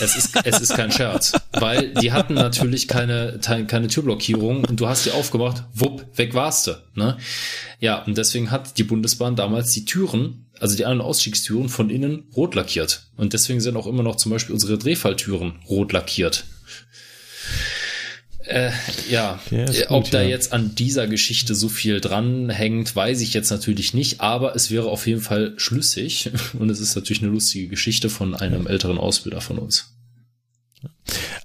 es 0.01 0.15
ist, 0.15 0.35
es 0.43 0.59
ist 0.59 0.75
kein 0.75 0.91
Scherz, 0.91 1.33
weil 1.53 1.93
die 1.95 2.11
hatten 2.11 2.33
natürlich 2.33 2.87
keine, 2.87 3.39
keine 3.41 3.87
Türblockierung 3.87 4.65
und 4.65 4.79
du 4.79 4.87
hast 4.87 5.05
die 5.05 5.11
aufgemacht, 5.11 5.63
wupp, 5.73 6.05
weg 6.17 6.33
warst 6.33 6.67
du, 6.67 6.73
ne? 6.95 7.17
Ja, 7.79 8.03
und 8.03 8.17
deswegen 8.17 8.51
hat 8.51 8.77
die 8.77 8.83
Bundesbahn 8.83 9.35
damals 9.35 9.71
die 9.71 9.85
Türen 9.85 10.45
also 10.59 10.77
die 10.77 10.85
und 10.85 11.01
Ausstiegstüren 11.01 11.67
von 11.67 11.89
innen 11.89 12.23
rot 12.37 12.55
lackiert. 12.55 13.07
Und 13.17 13.33
deswegen 13.33 13.59
sind 13.59 13.75
auch 13.75 13.85
immer 13.85 14.01
noch 14.01 14.15
zum 14.15 14.31
Beispiel 14.31 14.53
unsere 14.53 14.77
Drehfalltüren 14.77 15.59
rot 15.67 15.91
lackiert. 15.91 16.45
Äh, 18.45 18.71
ja, 19.09 19.39
äh, 19.51 19.65
gut, 19.65 19.85
ob 19.89 20.11
da 20.11 20.21
ja. 20.21 20.29
jetzt 20.29 20.51
an 20.51 20.75
dieser 20.75 21.07
Geschichte 21.07 21.55
so 21.55 21.69
viel 21.69 22.01
dran 22.01 22.49
hängt, 22.49 22.95
weiß 22.95 23.21
ich 23.21 23.33
jetzt 23.33 23.49
natürlich 23.49 23.93
nicht, 23.93 24.19
aber 24.21 24.55
es 24.55 24.69
wäre 24.69 24.89
auf 24.89 25.07
jeden 25.07 25.21
Fall 25.21 25.53
schlüssig 25.57 26.31
und 26.59 26.69
es 26.69 26.79
ist 26.79 26.95
natürlich 26.95 27.21
eine 27.21 27.31
lustige 27.31 27.67
Geschichte 27.69 28.09
von 28.09 28.35
einem 28.35 28.67
älteren 28.67 28.97
Ausbilder 28.97 29.41
von 29.41 29.59
uns. 29.59 29.93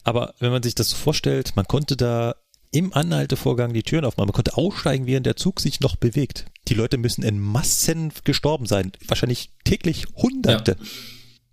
Aber 0.03 0.35
wenn 0.41 0.51
man 0.51 0.63
sich 0.63 0.75
das 0.75 0.91
so 0.91 0.97
vorstellt, 0.97 1.53
man 1.55 1.67
konnte 1.67 1.97
da 1.97 2.35
im 2.71 2.93
Anhaltevorgang 2.93 3.73
die 3.73 3.83
Türen 3.83 4.05
aufmachen, 4.05 4.29
man 4.29 4.35
konnte 4.35 4.57
aussteigen, 4.57 5.07
während 5.07 5.27
der 5.27 5.37
Zug 5.37 5.61
sich 5.61 5.81
noch 5.81 5.97
bewegt. 5.97 6.47
Die 6.69 6.75
Leute 6.75 6.99
müssen 6.99 7.23
in 7.23 7.39
Massen 7.39 8.13
gestorben 8.25 8.67
sein, 8.67 8.93
wahrscheinlich 9.07 9.51
täglich 9.65 10.07
Hunderte. 10.17 10.77
Ja. 10.79 10.87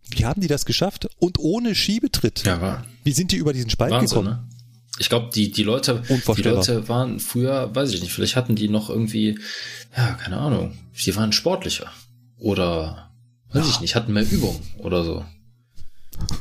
Wie 0.09 0.25
haben 0.25 0.41
die 0.41 0.47
das 0.47 0.65
geschafft? 0.65 1.07
Und 1.19 1.39
ohne 1.39 1.73
Schiebetritt. 1.73 2.43
Ja, 2.45 2.61
war. 2.61 2.85
Wie 3.03 3.11
sind 3.11 3.31
die 3.31 3.37
über 3.37 3.53
diesen 3.53 3.69
Spalt 3.69 3.91
Wahnsinn, 3.91 4.09
gekommen? 4.09 4.47
Ne? 4.49 4.54
Ich 4.97 5.09
glaube, 5.09 5.29
die, 5.33 5.51
die 5.51 5.63
Leute, 5.63 6.03
die. 6.07 6.41
Leute 6.41 6.87
waren 6.87 7.19
früher, 7.19 7.73
weiß 7.75 7.91
ich 7.91 8.01
nicht, 8.01 8.13
vielleicht 8.13 8.35
hatten 8.35 8.55
die 8.55 8.69
noch 8.69 8.89
irgendwie, 8.89 9.37
ja, 9.95 10.13
keine 10.13 10.37
Ahnung, 10.37 10.77
die 11.05 11.15
waren 11.15 11.33
sportlicher. 11.33 11.91
Oder, 12.37 13.11
weiß 13.51 13.67
ich 13.67 13.81
nicht, 13.81 13.95
hatten 13.95 14.13
mehr 14.13 14.29
Übung 14.29 14.61
oder 14.77 15.03
so. 15.03 15.25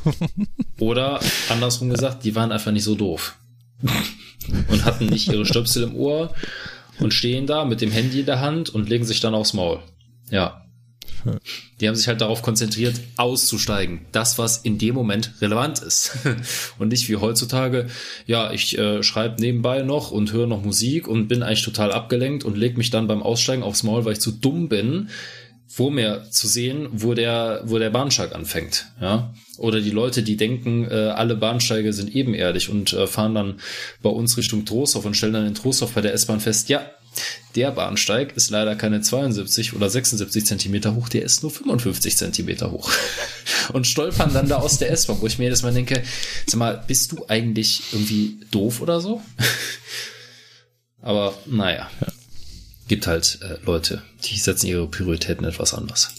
Oder 0.79 1.19
andersrum 1.49 1.89
gesagt, 1.89 2.23
die 2.23 2.35
waren 2.35 2.51
einfach 2.51 2.71
nicht 2.71 2.83
so 2.83 2.95
doof. 2.95 3.37
Und 4.69 4.85
hatten 4.85 5.07
nicht 5.07 5.27
ihre 5.27 5.45
Stöpsel 5.45 5.83
im 5.83 5.95
Ohr 5.95 6.33
und 6.99 7.13
stehen 7.13 7.47
da 7.47 7.65
mit 7.65 7.81
dem 7.81 7.91
Handy 7.91 8.21
in 8.21 8.25
der 8.25 8.39
Hand 8.39 8.69
und 8.69 8.89
legen 8.89 9.05
sich 9.05 9.19
dann 9.19 9.35
aufs 9.35 9.53
Maul. 9.53 9.79
Ja. 10.29 10.64
Die 11.79 11.87
haben 11.87 11.95
sich 11.95 12.07
halt 12.07 12.21
darauf 12.21 12.41
konzentriert, 12.41 12.99
auszusteigen. 13.17 14.01
Das, 14.11 14.37
was 14.37 14.57
in 14.57 14.77
dem 14.77 14.95
Moment 14.95 15.31
relevant 15.41 15.79
ist. 15.79 16.17
Und 16.79 16.89
nicht 16.89 17.09
wie 17.09 17.17
heutzutage, 17.17 17.87
ja, 18.25 18.51
ich 18.51 18.77
äh, 18.77 19.03
schreibe 19.03 19.41
nebenbei 19.41 19.81
noch 19.81 20.11
und 20.11 20.31
höre 20.31 20.47
noch 20.47 20.63
Musik 20.63 21.07
und 21.07 21.27
bin 21.27 21.43
eigentlich 21.43 21.63
total 21.63 21.91
abgelenkt 21.91 22.43
und 22.43 22.57
leg 22.57 22.77
mich 22.77 22.89
dann 22.89 23.07
beim 23.07 23.23
Aussteigen 23.23 23.63
aufs 23.63 23.83
Maul, 23.83 24.05
weil 24.05 24.13
ich 24.13 24.19
zu 24.19 24.31
dumm 24.31 24.69
bin, 24.69 25.09
vor 25.67 25.91
mir 25.91 26.23
zu 26.29 26.47
sehen, 26.47 26.87
wo 26.91 27.13
der, 27.13 27.61
wo 27.65 27.77
der 27.77 27.89
Bahnsteig 27.89 28.33
anfängt. 28.33 28.85
Ja? 29.01 29.33
Oder 29.57 29.81
die 29.81 29.89
Leute, 29.89 30.23
die 30.23 30.37
denken, 30.37 30.85
äh, 30.89 30.93
alle 30.93 31.35
Bahnsteige 31.35 31.91
sind 31.91 32.15
ebenerdig 32.15 32.69
und 32.69 32.93
äh, 32.93 33.07
fahren 33.07 33.35
dann 33.35 33.59
bei 34.01 34.09
uns 34.09 34.37
Richtung 34.37 34.63
Trostorf 34.63 35.05
und 35.05 35.17
stellen 35.17 35.33
dann 35.33 35.45
in 35.45 35.53
Trostorf 35.53 35.91
bei 35.91 35.99
der 35.99 36.13
S-Bahn 36.13 36.39
fest, 36.39 36.69
ja, 36.69 36.89
der 37.55 37.71
Bahnsteig 37.71 38.35
ist 38.35 38.49
leider 38.49 38.75
keine 38.75 39.01
72 39.01 39.73
oder 39.73 39.89
76 39.89 40.45
Zentimeter 40.45 40.95
hoch, 40.95 41.09
der 41.09 41.23
ist 41.23 41.41
nur 41.41 41.51
55 41.51 42.17
Zentimeter 42.17 42.71
hoch. 42.71 42.91
Und 43.73 43.87
stolpern 43.87 44.33
dann 44.33 44.49
da 44.49 44.57
aus 44.57 44.77
der 44.77 44.91
S-Bahn, 44.91 45.21
wo 45.21 45.27
ich 45.27 45.37
mir 45.37 45.45
jedes 45.45 45.63
Mal 45.63 45.73
denke, 45.73 46.03
sag 46.45 46.57
mal, 46.57 46.83
bist 46.85 47.11
du 47.11 47.25
eigentlich 47.27 47.81
irgendwie 47.91 48.39
doof 48.51 48.81
oder 48.81 48.99
so? 49.01 49.21
Aber 51.01 51.37
naja, 51.45 51.89
gibt 52.87 53.07
halt 53.07 53.39
äh, 53.41 53.57
Leute, 53.65 54.01
die 54.23 54.37
setzen 54.37 54.67
ihre 54.67 54.87
Prioritäten 54.87 55.45
etwas 55.45 55.73
anders. 55.73 56.09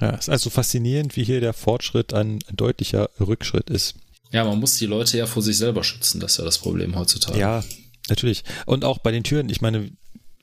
Ja, 0.00 0.10
ist 0.10 0.28
also 0.28 0.50
faszinierend, 0.50 1.16
wie 1.16 1.24
hier 1.24 1.40
der 1.40 1.52
Fortschritt 1.52 2.12
ein, 2.12 2.40
ein 2.48 2.56
deutlicher 2.56 3.10
Rückschritt 3.20 3.70
ist. 3.70 3.94
Ja, 4.32 4.44
man 4.44 4.58
muss 4.58 4.76
die 4.76 4.86
Leute 4.86 5.18
ja 5.18 5.26
vor 5.26 5.42
sich 5.42 5.58
selber 5.58 5.84
schützen, 5.84 6.18
das 6.18 6.32
ist 6.32 6.38
ja 6.38 6.44
das 6.44 6.58
Problem 6.58 6.96
heutzutage. 6.96 7.38
Ja, 7.38 7.62
natürlich. 8.08 8.44
Und 8.66 8.84
auch 8.84 8.98
bei 8.98 9.12
den 9.12 9.24
Türen, 9.24 9.48
ich 9.48 9.60
meine, 9.60 9.90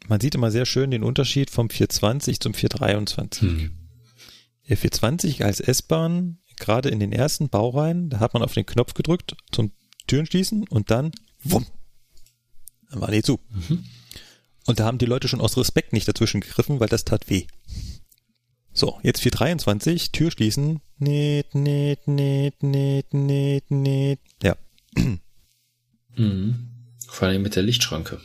man 0.08 0.20
sieht 0.20 0.36
immer 0.36 0.52
sehr 0.52 0.66
schön 0.66 0.92
den 0.92 1.04
Unterschied 1.04 1.50
vom 1.50 1.70
420 1.70 2.40
zum 2.40 2.54
423. 2.54 3.42
Hm. 3.42 3.72
Der 4.68 4.78
420 4.78 5.44
als 5.44 5.60
S-Bahn, 5.60 6.40
gerade 6.58 6.90
in 6.90 7.00
den 7.00 7.12
ersten 7.12 7.50
Baureihen, 7.50 8.10
da 8.10 8.20
hat 8.20 8.34
man 8.34 8.44
auf 8.44 8.54
den 8.54 8.66
Knopf 8.66 8.94
gedrückt 8.94 9.36
zum 9.52 9.72
Türen 10.08 10.26
schließen 10.26 10.68
und 10.68 10.92
dann, 10.92 11.12
wumm, 11.44 11.66
dann 12.90 13.02
war 13.02 13.12
die 13.12 13.24
zu. 13.24 13.40
Und 14.66 14.80
da 14.80 14.86
haben 14.86 14.98
die 14.98 15.06
Leute 15.06 15.28
schon 15.28 15.42
aus 15.42 15.58
Respekt 15.58 15.94
nicht 15.94 16.08
dazwischen 16.08 16.42
gegriffen, 16.42 16.80
weil 16.80 16.90
das 16.90 17.06
tat 17.06 17.30
weh. 17.30 17.48
So, 18.72 19.00
jetzt 19.04 19.22
423, 19.22 20.12
Tür 20.12 20.32
schließen. 20.32 20.82
Net, 20.98 21.56
net, 21.56 22.08
net, 22.08 22.62
net, 22.62 23.14
net, 23.14 23.72
net. 23.72 24.20
Ja, 24.44 24.56
Mhm. 26.20 26.69
Vor 27.10 27.28
allem 27.28 27.42
mit 27.42 27.56
der 27.56 27.64
Lichtschranke. 27.64 28.20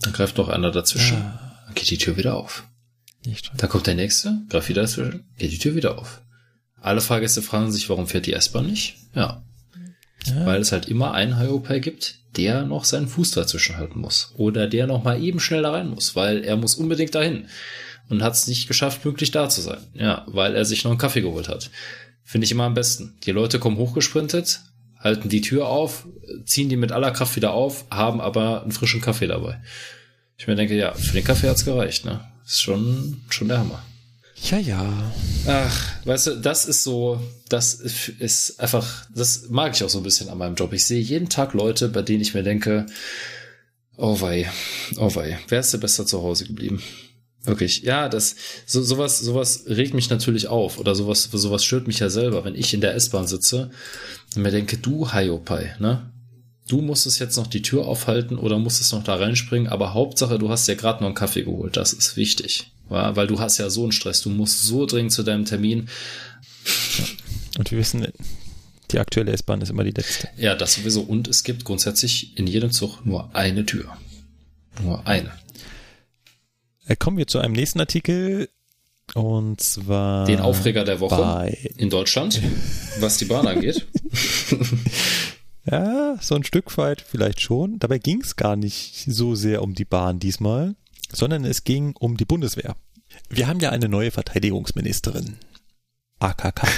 Dann 0.00 0.12
greift 0.12 0.38
noch 0.38 0.48
einer 0.48 0.70
dazwischen. 0.70 1.18
Dann 1.66 1.74
geht 1.74 1.90
die 1.90 1.98
Tür 1.98 2.16
wieder 2.16 2.34
auf. 2.36 2.64
nicht 3.24 3.46
schon. 3.46 3.56
Da 3.56 3.66
kommt 3.66 3.86
der 3.86 3.94
nächste, 3.94 4.38
greift 4.48 4.68
wieder 4.68 4.82
dazwischen, 4.82 5.28
geht 5.38 5.52
die 5.52 5.58
Tür 5.58 5.74
wieder 5.74 5.98
auf. 5.98 6.22
Alle 6.80 7.00
Fahrgäste 7.00 7.42
fragen 7.42 7.70
sich, 7.70 7.90
warum 7.90 8.06
fährt 8.06 8.26
die 8.26 8.32
S-Bahn 8.32 8.66
nicht? 8.66 8.96
Ja. 9.14 9.42
Weil 10.44 10.60
es 10.60 10.72
halt 10.72 10.86
immer 10.86 11.12
einen 11.12 11.38
Hyopai 11.38 11.78
gibt, 11.78 12.16
der 12.36 12.64
noch 12.64 12.84
seinen 12.84 13.08
Fuß 13.08 13.32
dazwischen 13.32 13.76
halten 13.76 14.00
muss. 14.00 14.32
Oder 14.36 14.66
der 14.66 14.86
noch 14.86 15.04
mal 15.04 15.22
eben 15.22 15.40
schnell 15.40 15.62
da 15.62 15.72
rein 15.72 15.88
muss, 15.88 16.16
weil 16.16 16.44
er 16.44 16.56
muss 16.56 16.74
unbedingt 16.74 17.14
dahin. 17.14 17.48
Und 18.08 18.22
hat 18.22 18.34
es 18.34 18.46
nicht 18.46 18.66
geschafft, 18.66 19.02
pünktlich 19.02 19.30
da 19.30 19.48
zu 19.48 19.60
sein. 19.60 19.78
Ja, 19.94 20.24
weil 20.26 20.54
er 20.56 20.64
sich 20.64 20.84
noch 20.84 20.90
einen 20.90 20.98
Kaffee 20.98 21.20
geholt 21.20 21.48
hat. 21.48 21.70
Finde 22.24 22.44
ich 22.44 22.50
immer 22.52 22.64
am 22.64 22.74
besten. 22.74 23.16
Die 23.24 23.32
Leute 23.32 23.58
kommen 23.58 23.76
hochgesprintet, 23.76 24.60
halten 25.00 25.28
die 25.28 25.40
Tür 25.40 25.66
auf, 25.68 26.06
ziehen 26.44 26.68
die 26.68 26.76
mit 26.76 26.92
aller 26.92 27.10
Kraft 27.10 27.36
wieder 27.36 27.52
auf, 27.52 27.86
haben 27.90 28.20
aber 28.20 28.62
einen 28.62 28.72
frischen 28.72 29.00
Kaffee 29.00 29.26
dabei. 29.26 29.60
Ich 30.38 30.46
mir 30.46 30.54
denke, 30.54 30.76
ja, 30.76 30.94
für 30.94 31.14
den 31.14 31.24
Kaffee 31.24 31.48
hat's 31.48 31.64
gereicht, 31.64 32.04
ne? 32.04 32.20
Ist 32.44 32.62
schon, 32.62 33.22
schon 33.28 33.48
der 33.48 33.58
Hammer. 33.58 33.82
Ja, 34.50 34.58
ja. 34.58 35.12
Ach, 35.46 36.06
weißt 36.06 36.26
du, 36.28 36.36
das 36.36 36.64
ist 36.64 36.82
so, 36.82 37.20
das 37.48 37.74
ist 37.74 38.58
einfach, 38.58 39.06
das 39.14 39.48
mag 39.50 39.74
ich 39.74 39.84
auch 39.84 39.90
so 39.90 39.98
ein 39.98 40.04
bisschen 40.04 40.28
an 40.30 40.38
meinem 40.38 40.54
Job. 40.54 40.72
Ich 40.72 40.86
sehe 40.86 41.00
jeden 41.00 41.28
Tag 41.28 41.52
Leute, 41.52 41.88
bei 41.88 42.02
denen 42.02 42.22
ich 42.22 42.32
mir 42.32 42.42
denke, 42.42 42.86
oh 43.96 44.20
wei, 44.20 44.50
oh 44.96 45.14
wei, 45.14 45.38
wer 45.48 45.60
ist 45.60 45.72
der 45.72 45.78
Beste 45.78 46.06
zu 46.06 46.22
Hause 46.22 46.46
geblieben? 46.46 46.82
Wirklich, 47.44 47.82
ja, 47.82 48.08
das, 48.08 48.36
so, 48.66 48.82
sowas, 48.82 49.18
sowas 49.18 49.64
regt 49.66 49.94
mich 49.94 50.10
natürlich 50.10 50.48
auf 50.48 50.78
oder 50.78 50.94
sowas, 50.94 51.28
sowas 51.32 51.64
stört 51.64 51.86
mich 51.86 51.98
ja 51.98 52.10
selber, 52.10 52.44
wenn 52.44 52.54
ich 52.54 52.74
in 52.74 52.82
der 52.82 52.94
S-Bahn 52.94 53.26
sitze 53.26 53.70
und 54.36 54.42
mir 54.42 54.50
denke, 54.50 54.76
du 54.76 55.10
Hiopai, 55.10 55.74
ne? 55.78 56.10
Du 56.68 56.82
musstest 56.82 57.18
jetzt 57.18 57.36
noch 57.36 57.48
die 57.48 57.62
Tür 57.62 57.86
aufhalten 57.86 58.38
oder 58.38 58.58
musstest 58.58 58.92
noch 58.92 59.02
da 59.02 59.16
reinspringen, 59.16 59.68
aber 59.68 59.92
Hauptsache, 59.92 60.38
du 60.38 60.50
hast 60.50 60.68
ja 60.68 60.74
gerade 60.74 61.00
noch 61.00 61.08
einen 61.08 61.16
Kaffee 61.16 61.42
geholt. 61.42 61.76
Das 61.76 61.92
ist 61.92 62.16
wichtig. 62.16 62.70
Ja, 62.88 63.16
weil 63.16 63.26
du 63.26 63.40
hast 63.40 63.58
ja 63.58 63.70
so 63.70 63.82
einen 63.82 63.90
Stress. 63.90 64.22
Du 64.22 64.30
musst 64.30 64.62
so 64.62 64.86
dringend 64.86 65.10
zu 65.10 65.24
deinem 65.24 65.44
Termin. 65.46 65.88
Und 67.58 67.70
wir 67.72 67.78
wissen, 67.78 68.06
die 68.92 68.98
aktuelle 69.00 69.32
S-Bahn 69.32 69.60
ist 69.62 69.70
immer 69.70 69.82
die 69.82 69.90
letzte. 69.90 70.28
Ja, 70.36 70.54
das 70.54 70.74
sowieso. 70.74 71.00
Und 71.00 71.26
es 71.26 71.42
gibt 71.42 71.64
grundsätzlich 71.64 72.38
in 72.38 72.46
jedem 72.46 72.70
Zug 72.70 73.04
nur 73.04 73.34
eine 73.34 73.66
Tür. 73.66 73.96
Nur 74.80 75.06
eine. 75.08 75.32
Äh, 76.90 76.96
Kommen 76.96 77.16
wir 77.16 77.26
zu 77.26 77.38
einem 77.38 77.54
nächsten 77.54 77.80
Artikel. 77.80 78.48
Und 79.14 79.60
zwar. 79.60 80.26
Den 80.26 80.40
Aufreger 80.40 80.84
der 80.84 81.00
Woche 81.00 81.56
in 81.76 81.90
Deutschland, 81.90 82.40
was 82.98 83.16
die 83.16 83.24
Bahn 83.24 83.46
angeht. 83.46 83.86
ja, 85.64 86.16
so 86.20 86.34
ein 86.34 86.44
Stück 86.44 86.76
weit 86.78 87.00
vielleicht 87.00 87.40
schon. 87.40 87.78
Dabei 87.78 87.98
ging 87.98 88.20
es 88.20 88.36
gar 88.36 88.56
nicht 88.56 89.04
so 89.06 89.34
sehr 89.34 89.62
um 89.62 89.74
die 89.74 89.84
Bahn 89.84 90.20
diesmal, 90.20 90.74
sondern 91.12 91.44
es 91.44 91.64
ging 91.64 91.94
um 91.98 92.16
die 92.16 92.24
Bundeswehr. 92.24 92.76
Wir 93.28 93.48
haben 93.48 93.60
ja 93.60 93.70
eine 93.70 93.88
neue 93.88 94.10
Verteidigungsministerin. 94.10 95.36
AKK. 96.20 96.68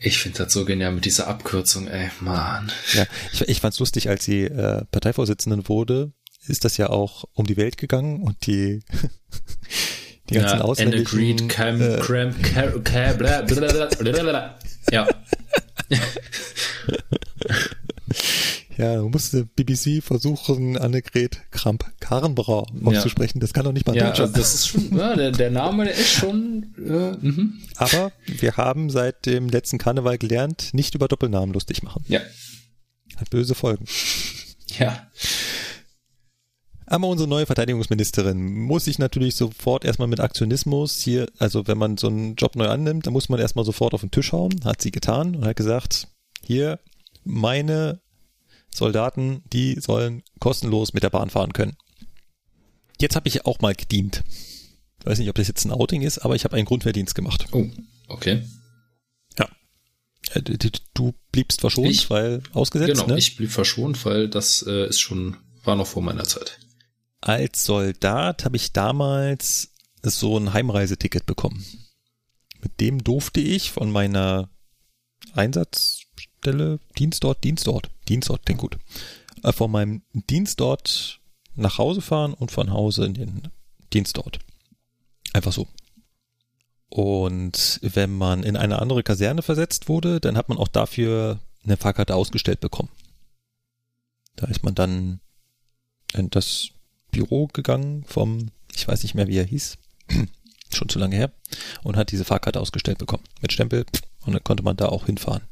Ich 0.00 0.18
finde 0.18 0.44
das 0.44 0.52
so 0.52 0.64
genial 0.64 0.92
mit 0.92 1.04
dieser 1.04 1.26
Abkürzung, 1.26 1.88
ey, 1.88 2.10
Mann. 2.20 2.70
Ja, 2.92 3.06
ich, 3.32 3.42
ich 3.42 3.60
fand's 3.60 3.78
lustig, 3.78 4.08
als 4.08 4.24
sie 4.24 4.42
äh, 4.42 4.84
Parteivorsitzenden 4.90 5.68
wurde, 5.68 6.12
ist 6.48 6.64
das 6.64 6.76
ja 6.76 6.90
auch 6.90 7.24
um 7.34 7.46
die 7.46 7.56
Welt 7.56 7.76
gegangen 7.76 8.22
und 8.22 8.46
die, 8.46 8.82
die 10.30 10.34
ganzen 10.34 10.58
ja, 10.58 10.64
ausländischen... 10.64 11.06
and 11.06 11.42
agreed, 11.42 11.48
cam, 11.48 11.80
äh, 11.80 11.98
cramp, 11.98 12.42
car, 12.42 12.70
car, 12.80 13.14
bla, 13.14 13.42
bla, 13.42 14.22
bla. 14.22 14.58
Ja, 14.92 15.08
Ja, 18.76 18.96
du 18.96 19.08
musste 19.08 19.46
BBC 19.46 20.02
versuchen, 20.02 20.76
Annegret 20.76 21.40
Kramp-Karrenbauer 21.50 22.66
auszusprechen. 22.84 23.40
Das 23.40 23.54
kann 23.54 23.64
doch 23.64 23.72
nicht 23.72 23.86
mal 23.86 23.96
ja 23.96 24.08
Deutscher. 24.08 24.24
also 24.24 24.34
das 24.34 24.54
ist 24.54 24.68
schon, 24.68 24.96
ja, 24.96 25.16
der, 25.16 25.30
der 25.30 25.50
Name, 25.50 25.84
der 25.84 25.94
ist 25.94 26.10
schon, 26.10 26.74
äh, 26.76 27.16
mhm. 27.26 27.54
Aber 27.76 28.12
wir 28.26 28.58
haben 28.58 28.90
seit 28.90 29.24
dem 29.24 29.48
letzten 29.48 29.78
Karneval 29.78 30.18
gelernt, 30.18 30.74
nicht 30.74 30.94
über 30.94 31.08
Doppelnamen 31.08 31.54
lustig 31.54 31.82
machen. 31.82 32.04
ja, 32.06 32.20
Hat 33.16 33.30
böse 33.30 33.54
Folgen. 33.54 33.86
ja, 34.78 35.10
Aber 36.88 37.08
unsere 37.08 37.28
neue 37.28 37.46
Verteidigungsministerin 37.46 38.54
muss 38.62 38.84
sich 38.84 38.98
natürlich 38.98 39.34
sofort 39.34 39.84
erstmal 39.84 40.06
mit 40.08 40.20
Aktionismus 40.20 41.00
hier, 41.00 41.26
also 41.38 41.66
wenn 41.66 41.78
man 41.78 41.96
so 41.96 42.06
einen 42.06 42.36
Job 42.36 42.54
neu 42.54 42.68
annimmt, 42.68 43.06
dann 43.06 43.12
muss 43.12 43.28
man 43.28 43.40
erstmal 43.40 43.64
sofort 43.64 43.92
auf 43.92 44.02
den 44.02 44.12
Tisch 44.12 44.32
hauen. 44.32 44.64
Hat 44.64 44.80
sie 44.82 44.92
getan 44.92 45.34
und 45.34 45.44
hat 45.44 45.56
gesagt, 45.56 46.06
hier, 46.44 46.78
meine 47.24 48.00
Soldaten, 48.72 49.42
die 49.52 49.80
sollen 49.80 50.22
kostenlos 50.38 50.92
mit 50.92 51.02
der 51.02 51.10
Bahn 51.10 51.28
fahren 51.30 51.52
können. 51.52 51.76
Jetzt 53.00 53.16
habe 53.16 53.28
ich 53.28 53.44
auch 53.46 53.60
mal 53.60 53.74
gedient. 53.74 54.22
Ich 55.00 55.06
weiß 55.06 55.18
nicht, 55.18 55.28
ob 55.28 55.34
das 55.36 55.48
jetzt 55.48 55.64
ein 55.64 55.72
Outing 55.72 56.02
ist, 56.02 56.18
aber 56.18 56.36
ich 56.36 56.44
habe 56.44 56.56
einen 56.56 56.66
Grundwehrdienst 56.66 57.14
gemacht. 57.16 57.46
oh, 57.52 57.66
okay. 58.08 58.42
Ja. 59.38 59.48
Äh, 60.34 60.42
Du, 60.94 61.12
bliebst 61.32 61.60
verschont, 61.60 61.88
Ich- 61.88 62.10
weil 62.10 62.42
ausgesetzt, 62.52 62.92
Genau, 62.94 63.06
ne? 63.06 63.18
ich 63.18 63.36
blieb 63.36 63.50
verschont, 63.50 64.02
weil 64.04 64.28
das 64.28 64.62
äh, 64.66 64.86
ist 64.88 65.00
schon, 65.00 65.36
war 65.64 65.74
noch 65.76 65.86
vor 65.86 66.02
meiner 66.02 66.24
Zeit. 66.24 66.58
Als 67.20 67.64
Soldat 67.64 68.44
habe 68.44 68.56
ich 68.56 68.72
damals 68.72 69.72
so 70.02 70.36
ein 70.38 70.52
Heimreiseticket 70.52 71.26
bekommen. 71.26 71.64
Mit 72.60 72.80
dem 72.80 73.02
durfte 73.02 73.40
ich 73.40 73.70
von 73.70 73.90
meiner 73.90 74.48
Einsatzstelle, 75.34 76.80
Dienstort, 76.98 77.44
Dienstort, 77.44 77.90
Dienstort, 78.08 78.46
klingt 78.46 78.60
gut, 78.60 78.78
äh, 79.42 79.52
von 79.52 79.70
meinem 79.70 80.02
Dienstort 80.12 81.20
nach 81.54 81.78
Hause 81.78 82.00
fahren 82.00 82.34
und 82.34 82.50
von 82.50 82.72
Hause 82.72 83.06
in 83.06 83.14
den 83.14 83.48
Dienstort. 83.92 84.38
Einfach 85.32 85.52
so. 85.52 85.68
Und 86.88 87.80
wenn 87.82 88.16
man 88.16 88.42
in 88.42 88.56
eine 88.56 88.78
andere 88.80 89.02
Kaserne 89.02 89.42
versetzt 89.42 89.88
wurde, 89.88 90.20
dann 90.20 90.36
hat 90.36 90.48
man 90.48 90.58
auch 90.58 90.68
dafür 90.68 91.40
eine 91.64 91.76
Fahrkarte 91.76 92.14
ausgestellt 92.14 92.60
bekommen. 92.60 92.90
Da 94.36 94.46
ist 94.46 94.62
man 94.62 94.74
dann 94.74 95.20
in 96.14 96.30
das 96.30 96.70
Büro 97.16 97.46
gegangen 97.46 98.04
vom, 98.06 98.50
ich 98.74 98.86
weiß 98.86 99.02
nicht 99.02 99.14
mehr, 99.14 99.26
wie 99.26 99.38
er 99.38 99.44
hieß, 99.44 99.78
schon 100.72 100.88
zu 100.88 100.98
lange 100.98 101.16
her, 101.16 101.32
und 101.82 101.96
hat 101.96 102.12
diese 102.12 102.24
Fahrkarte 102.24 102.60
ausgestellt 102.60 102.98
bekommen 102.98 103.24
mit 103.40 103.52
Stempel 103.52 103.86
und 104.24 104.34
dann 104.34 104.44
konnte 104.44 104.62
man 104.62 104.76
da 104.76 104.88
auch 104.88 105.06
hinfahren. 105.06 105.42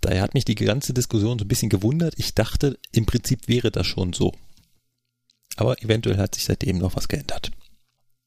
Daher 0.00 0.22
hat 0.22 0.34
mich 0.34 0.44
die 0.44 0.56
ganze 0.56 0.92
Diskussion 0.92 1.38
so 1.38 1.44
ein 1.44 1.48
bisschen 1.48 1.68
gewundert. 1.68 2.14
Ich 2.16 2.34
dachte, 2.34 2.76
im 2.90 3.06
Prinzip 3.06 3.46
wäre 3.46 3.70
das 3.70 3.86
schon 3.86 4.12
so. 4.12 4.32
Aber 5.56 5.80
eventuell 5.80 6.18
hat 6.18 6.34
sich 6.34 6.44
seitdem 6.44 6.78
noch 6.78 6.96
was 6.96 7.06
geändert. 7.06 7.52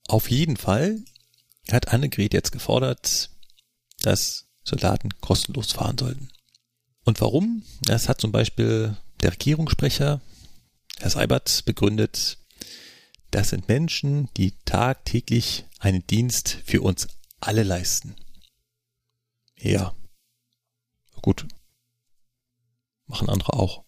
Auf 0.07 0.31
jeden 0.31 0.55
Fall 0.55 1.01
hat 1.69 1.91
Annegret 1.91 2.33
jetzt 2.33 2.53
gefordert, 2.53 3.29
dass 4.01 4.45
Soldaten 4.63 5.09
kostenlos 5.19 5.73
fahren 5.73 5.97
sollten. 5.97 6.29
Und 7.03 7.19
warum? 7.19 7.63
Das 7.81 8.07
hat 8.07 8.21
zum 8.21 8.31
Beispiel 8.31 8.95
der 9.21 9.33
Regierungssprecher, 9.33 10.21
Herr 10.99 11.09
Seibert, 11.09 11.63
begründet, 11.65 12.37
das 13.31 13.49
sind 13.49 13.67
Menschen, 13.67 14.29
die 14.37 14.53
tagtäglich 14.65 15.65
einen 15.79 16.05
Dienst 16.07 16.57
für 16.65 16.81
uns 16.81 17.07
alle 17.41 17.63
leisten. 17.63 18.15
Ja. 19.57 19.93
Gut. 21.21 21.45
Machen 23.07 23.29
andere 23.29 23.53
auch. 23.53 23.83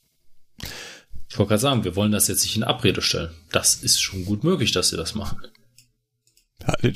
Ich 1.29 1.37
wollte 1.37 1.49
gerade 1.49 1.61
sagen, 1.61 1.83
wir 1.83 1.95
wollen 1.95 2.11
das 2.11 2.27
jetzt 2.27 2.43
nicht 2.43 2.55
in 2.55 2.63
Abrede 2.63 3.01
stellen. 3.01 3.33
Das 3.51 3.75
ist 3.75 3.99
schon 4.01 4.25
gut 4.25 4.43
möglich, 4.43 4.71
dass 4.71 4.89
sie 4.89 4.97
das 4.97 5.15
machen. 5.15 5.39
Ja, 6.61 6.73
äh, 6.81 6.93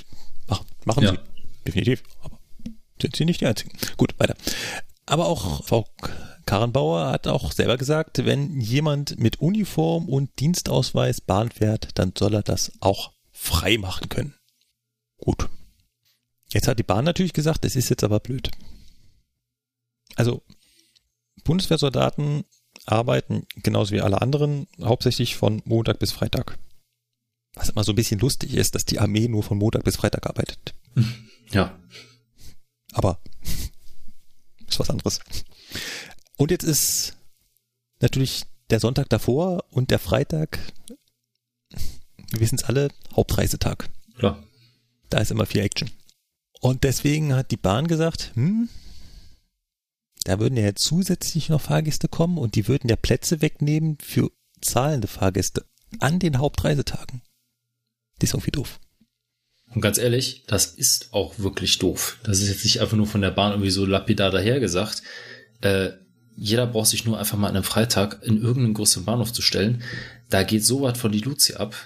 machen 0.48 0.66
machen 0.86 1.04
Ja. 1.04 1.12
sie. 1.12 1.20
Definitiv. 1.66 2.04
Aber 2.22 2.40
sind 3.02 3.16
sie 3.16 3.26
nicht 3.26 3.42
die 3.42 3.48
Einzigen. 3.48 3.72
Gut, 3.98 4.14
weiter. 4.20 4.36
Aber 5.06 5.26
auch 5.28 5.64
Frau 5.66 5.88
Karrenbauer 6.46 7.12
hat 7.12 7.28
auch 7.28 7.52
selber 7.52 7.78
gesagt, 7.78 8.26
wenn 8.26 8.60
jemand 8.60 9.20
mit 9.20 9.40
Uniform 9.40 10.10
und 10.10 10.40
Dienstausweis 10.40 11.22
Bahn 11.22 11.52
fährt, 11.52 11.90
dann 12.00 12.14
soll 12.18 12.34
er 12.34 12.44
das 12.44 12.72
auch 12.80 13.14
frei 13.32 13.78
machen 13.78 14.10
können. 14.10 14.36
Gut. 15.18 15.50
Jetzt 16.52 16.68
hat 16.68 16.80
die 16.80 16.84
Bahn 16.84 17.06
natürlich 17.06 17.34
gesagt, 17.34 17.64
das 17.64 17.76
ist 17.76 17.90
jetzt 17.90 18.04
aber 18.04 18.20
blöd. 18.20 18.52
Also, 20.16 20.44
Bundeswehrsoldaten 21.44 22.44
arbeiten 22.86 23.46
genauso 23.56 23.94
wie 23.94 24.02
alle 24.02 24.22
anderen 24.22 24.68
hauptsächlich 24.82 25.36
von 25.36 25.62
Montag 25.66 26.00
bis 26.00 26.12
Freitag. 26.12 26.58
Was 27.54 27.70
immer 27.70 27.84
so 27.84 27.92
ein 27.92 27.96
bisschen 27.96 28.20
lustig 28.20 28.54
ist, 28.54 28.76
dass 28.76 28.86
die 28.86 29.00
Armee 29.00 29.28
nur 29.28 29.44
von 29.44 29.58
Montag 29.58 29.84
bis 29.84 29.98
Freitag 29.98 30.28
arbeitet. 30.28 30.74
Ja. 31.52 31.78
Aber 32.94 33.20
ist 34.68 34.80
was 34.80 34.90
anderes. 34.90 35.20
Und 36.42 36.50
jetzt 36.50 36.64
ist 36.64 37.18
natürlich 38.00 38.46
der 38.72 38.80
Sonntag 38.80 39.10
davor 39.10 39.64
und 39.70 39.92
der 39.92 40.00
Freitag, 40.00 40.58
wir 42.32 42.40
wissen 42.40 42.56
es 42.56 42.64
alle, 42.64 42.90
Hauptreisetag. 43.16 43.88
Klar. 44.18 44.42
Da 45.12 45.20
ist 45.20 45.30
immer 45.30 45.46
viel 45.46 45.62
Action. 45.62 45.92
Und 46.60 46.84
deswegen 46.84 47.36
hat 47.36 47.52
die 47.52 47.58
Bahn 47.58 47.86
gesagt, 47.86 48.32
hm, 48.34 48.70
da 50.24 50.40
würden 50.40 50.58
ja 50.58 50.74
zusätzlich 50.74 51.50
noch 51.50 51.62
Fahrgäste 51.62 52.08
kommen 52.08 52.40
und 52.40 52.56
die 52.56 52.68
würden 52.68 52.90
ja 52.90 52.96
Plätze 52.96 53.44
wegnehmen 53.44 54.00
für 54.02 54.32
zahlende 54.62 55.08
Fahrgäste 55.08 55.64
an 56.00 56.18
den 56.18 56.40
Hauptreisetagen. 56.40 57.22
Das 58.18 58.32
ist 58.32 58.34
irgendwie 58.34 58.50
doof. 58.50 58.80
Und 59.76 59.82
ganz 59.82 60.00
ehrlich, 60.00 60.46
das 60.48 60.66
ist 60.66 61.14
auch 61.14 61.38
wirklich 61.38 61.78
doof. 61.78 62.18
Das 62.24 62.40
ist 62.40 62.50
jetzt 62.50 62.64
nicht 62.64 62.82
einfach 62.82 62.98
nur 62.98 63.06
von 63.06 63.22
der 63.22 63.30
Bahn 63.30 63.52
irgendwie 63.52 63.70
so 63.70 63.86
lapidar 63.86 64.32
dahergesagt. 64.32 65.04
Äh, 65.62 65.92
jeder 66.44 66.66
braucht 66.66 66.88
sich 66.88 67.06
nur 67.06 67.20
einfach 67.20 67.38
mal 67.38 67.50
an 67.50 67.56
einem 67.56 67.64
Freitag 67.64 68.24
in 68.24 68.42
irgendeinen 68.42 68.74
größeren 68.74 69.06
Bahnhof 69.06 69.32
zu 69.32 69.44
stellen. 69.44 69.84
Da 70.32 70.42
geht 70.42 70.66
so 70.66 70.82
was 70.82 70.98
von 70.98 71.12
die 71.12 71.20
Luzi 71.20 71.54
ab. 71.54 71.76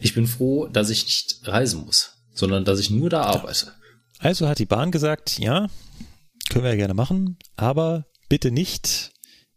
Ich 0.00 0.14
bin 0.14 0.26
froh, 0.26 0.66
dass 0.66 0.90
ich 0.90 1.04
nicht 1.04 1.46
reisen 1.46 1.84
muss, 1.84 2.14
sondern 2.32 2.64
dass 2.64 2.80
ich 2.80 2.90
nur 2.90 3.10
da 3.10 3.22
arbeite. 3.22 3.74
Also 4.18 4.48
hat 4.48 4.58
die 4.58 4.66
Bahn 4.66 4.90
gesagt, 4.90 5.38
ja, 5.38 5.68
können 6.48 6.64
wir 6.64 6.70
ja 6.70 6.76
gerne 6.76 6.94
machen, 6.94 7.36
aber 7.54 8.06
bitte 8.28 8.50
nicht 8.50 9.12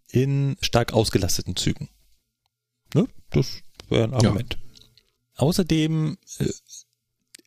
in 0.10 0.58
stark 0.62 0.94
ausgelasteten 0.94 1.56
Zügen. 1.56 1.90
Ne? 2.94 3.08
Das 3.32 3.62
wäre 3.90 4.04
ein 4.04 4.14
Argument. 4.14 4.60
Außerdem, 5.38 6.18
äh, 6.38 6.50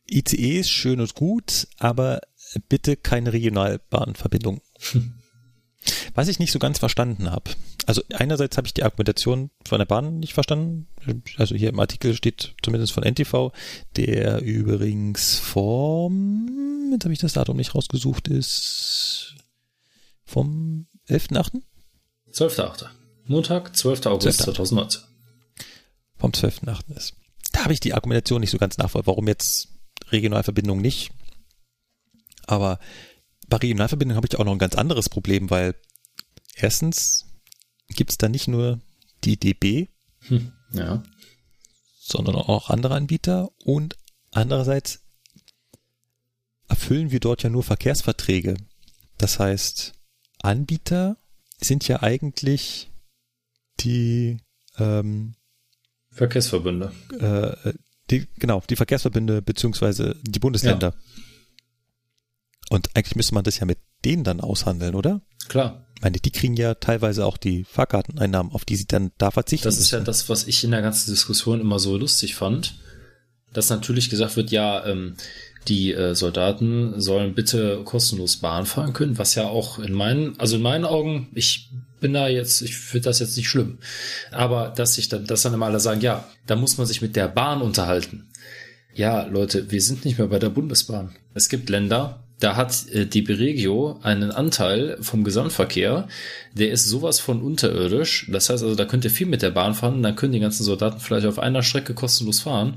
ICE 0.09 0.59
ist 0.59 0.69
schön 0.69 0.99
und 0.99 1.13
gut, 1.13 1.67
aber 1.77 2.19
bitte 2.67 2.97
keine 2.97 3.31
Regionalbahnverbindung. 3.31 4.59
Was 6.13 6.27
ich 6.27 6.39
nicht 6.39 6.51
so 6.51 6.59
ganz 6.59 6.79
verstanden 6.79 7.29
habe. 7.29 7.51
Also 7.85 8.01
einerseits 8.13 8.57
habe 8.57 8.67
ich 8.67 8.73
die 8.73 8.83
Argumentation 8.83 9.51
von 9.67 9.79
der 9.79 9.85
Bahn 9.85 10.19
nicht 10.19 10.33
verstanden. 10.33 10.87
Also 11.37 11.55
hier 11.55 11.69
im 11.69 11.79
Artikel 11.79 12.15
steht 12.15 12.55
zumindest 12.63 12.93
von 12.93 13.03
NTV, 13.03 13.51
der 13.95 14.41
übrigens 14.41 15.37
vom, 15.37 16.89
jetzt 16.91 17.03
habe 17.03 17.13
ich 17.13 17.19
das 17.19 17.33
Datum 17.33 17.57
nicht 17.57 17.75
rausgesucht, 17.75 18.27
ist 18.27 19.35
vom 20.23 20.87
11.8. 21.09 21.61
12.8. 22.31 22.87
Montag, 23.27 23.75
12. 23.75 24.05
August 24.07 24.41
12.8.. 24.41 24.45
2019. 24.55 25.01
vom 26.17 26.31
12.8. 26.31 26.95
ist. 26.95 27.15
Da 27.51 27.63
habe 27.63 27.73
ich 27.73 27.79
die 27.79 27.93
Argumentation 27.93 28.41
nicht 28.41 28.51
so 28.51 28.57
ganz 28.57 28.77
nachvollzogen, 28.77 29.07
warum 29.07 29.27
jetzt 29.27 29.69
Regionalverbindungen 30.11 30.81
nicht. 30.81 31.11
Aber 32.47 32.79
bei 33.47 33.57
Regionalverbindungen 33.57 34.17
habe 34.17 34.27
ich 34.29 34.37
auch 34.39 34.45
noch 34.45 34.51
ein 34.51 34.59
ganz 34.59 34.75
anderes 34.75 35.09
Problem, 35.09 35.49
weil 35.49 35.75
erstens 36.55 37.25
gibt 37.89 38.11
es 38.11 38.17
da 38.17 38.29
nicht 38.29 38.47
nur 38.47 38.81
die 39.23 39.37
DB, 39.37 39.87
Hm. 40.27 40.51
Ja. 40.71 41.03
sondern 41.99 42.35
auch 42.35 42.69
andere 42.69 42.95
Anbieter 42.95 43.51
und 43.63 43.95
andererseits 44.31 45.01
erfüllen 46.67 47.11
wir 47.11 47.19
dort 47.19 47.43
ja 47.43 47.49
nur 47.49 47.63
Verkehrsverträge. 47.63 48.57
Das 49.17 49.39
heißt, 49.39 49.93
Anbieter 50.41 51.17
sind 51.59 51.87
ja 51.87 52.01
eigentlich 52.01 52.89
die 53.79 54.39
ähm, 54.77 55.35
Verkehrsverbünde. 56.11 56.91
äh, 57.19 57.73
die, 58.09 58.27
genau, 58.37 58.61
die 58.69 58.75
Verkehrsverbünde 58.75 59.41
beziehungsweise 59.41 60.19
die 60.23 60.39
Bundesländer. 60.39 60.93
Und 62.69 62.89
eigentlich 62.95 63.15
müsste 63.15 63.35
man 63.35 63.43
das 63.43 63.59
ja 63.59 63.65
mit 63.65 63.79
denen 64.03 64.23
dann 64.23 64.41
aushandeln, 64.41 64.95
oder? 64.95 65.21
Klar. 65.47 65.85
Ich 65.95 66.01
meine, 66.01 66.19
die 66.19 66.31
kriegen 66.31 66.55
ja 66.55 66.75
teilweise 66.75 67.25
auch 67.25 67.37
die 67.37 67.63
Fahrkarteneinnahmen, 67.63 68.51
auf 68.51 68.65
die 68.65 68.75
sie 68.75 68.87
dann 68.87 69.11
da 69.17 69.31
verzichten 69.31 69.65
Das 69.65 69.77
ist 69.77 69.91
ja 69.91 69.99
das, 69.99 70.27
was 70.29 70.47
ich 70.47 70.63
in 70.63 70.71
der 70.71 70.81
ganzen 70.81 71.11
Diskussion 71.11 71.61
immer 71.61 71.79
so 71.79 71.97
lustig 71.97 72.35
fand. 72.35 72.75
Dass 73.53 73.69
natürlich 73.69 74.09
gesagt 74.09 74.35
wird, 74.35 74.51
ja, 74.51 74.85
ähm, 74.85 75.15
die 75.67 75.93
äh, 75.93 76.13
Soldaten 76.13 76.99
sollen 77.01 77.33
bitte 77.33 77.81
kostenlos 77.85 78.37
Bahn 78.37 78.65
fahren 78.65 78.93
können, 78.93 79.17
was 79.17 79.35
ja 79.35 79.45
auch 79.45 79.79
in 79.79 79.93
meinen, 79.93 80.37
also 80.39 80.57
in 80.57 80.61
meinen 80.61 80.85
Augen, 80.85 81.29
ich 81.33 81.69
bin 81.99 82.13
da 82.13 82.27
jetzt, 82.27 82.61
ich 82.61 82.77
finde 82.77 83.05
das 83.05 83.19
jetzt 83.19 83.37
nicht 83.37 83.49
schlimm. 83.49 83.79
Aber 84.31 84.69
dass 84.75 84.95
sich 84.95 85.07
dann, 85.07 85.25
dass 85.25 85.41
dann 85.41 85.53
immer 85.53 85.67
alle 85.67 85.79
sagen, 85.79 86.01
ja, 86.01 86.27
da 86.45 86.55
muss 86.55 86.77
man 86.77 86.85
sich 86.85 87.01
mit 87.01 87.15
der 87.15 87.27
Bahn 87.27 87.61
unterhalten. 87.61 88.27
Ja, 88.93 89.23
Leute, 89.23 89.71
wir 89.71 89.81
sind 89.81 90.05
nicht 90.05 90.17
mehr 90.19 90.27
bei 90.27 90.39
der 90.39 90.49
Bundesbahn. 90.49 91.15
Es 91.33 91.49
gibt 91.49 91.69
Länder, 91.69 92.24
da 92.45 92.55
hat 92.55 92.87
äh, 92.89 93.07
die 93.07 93.23
Beregio 93.23 93.99
einen 94.03 94.29
Anteil 94.29 94.99
vom 95.01 95.23
Gesamtverkehr, 95.23 96.07
der 96.53 96.69
ist 96.69 96.87
sowas 96.87 97.19
von 97.19 97.41
unterirdisch. 97.41 98.27
Das 98.29 98.51
heißt 98.51 98.61
also, 98.61 98.75
da 98.75 98.85
könnt 98.85 99.03
ihr 99.03 99.09
viel 99.09 99.25
mit 99.25 99.41
der 99.41 99.49
Bahn 99.49 99.73
fahren, 99.73 100.03
dann 100.03 100.15
können 100.15 100.33
die 100.33 100.39
ganzen 100.39 100.63
Soldaten 100.63 100.99
vielleicht 100.99 101.25
auf 101.25 101.39
einer 101.39 101.63
Strecke 101.63 101.95
kostenlos 101.95 102.41
fahren, 102.41 102.75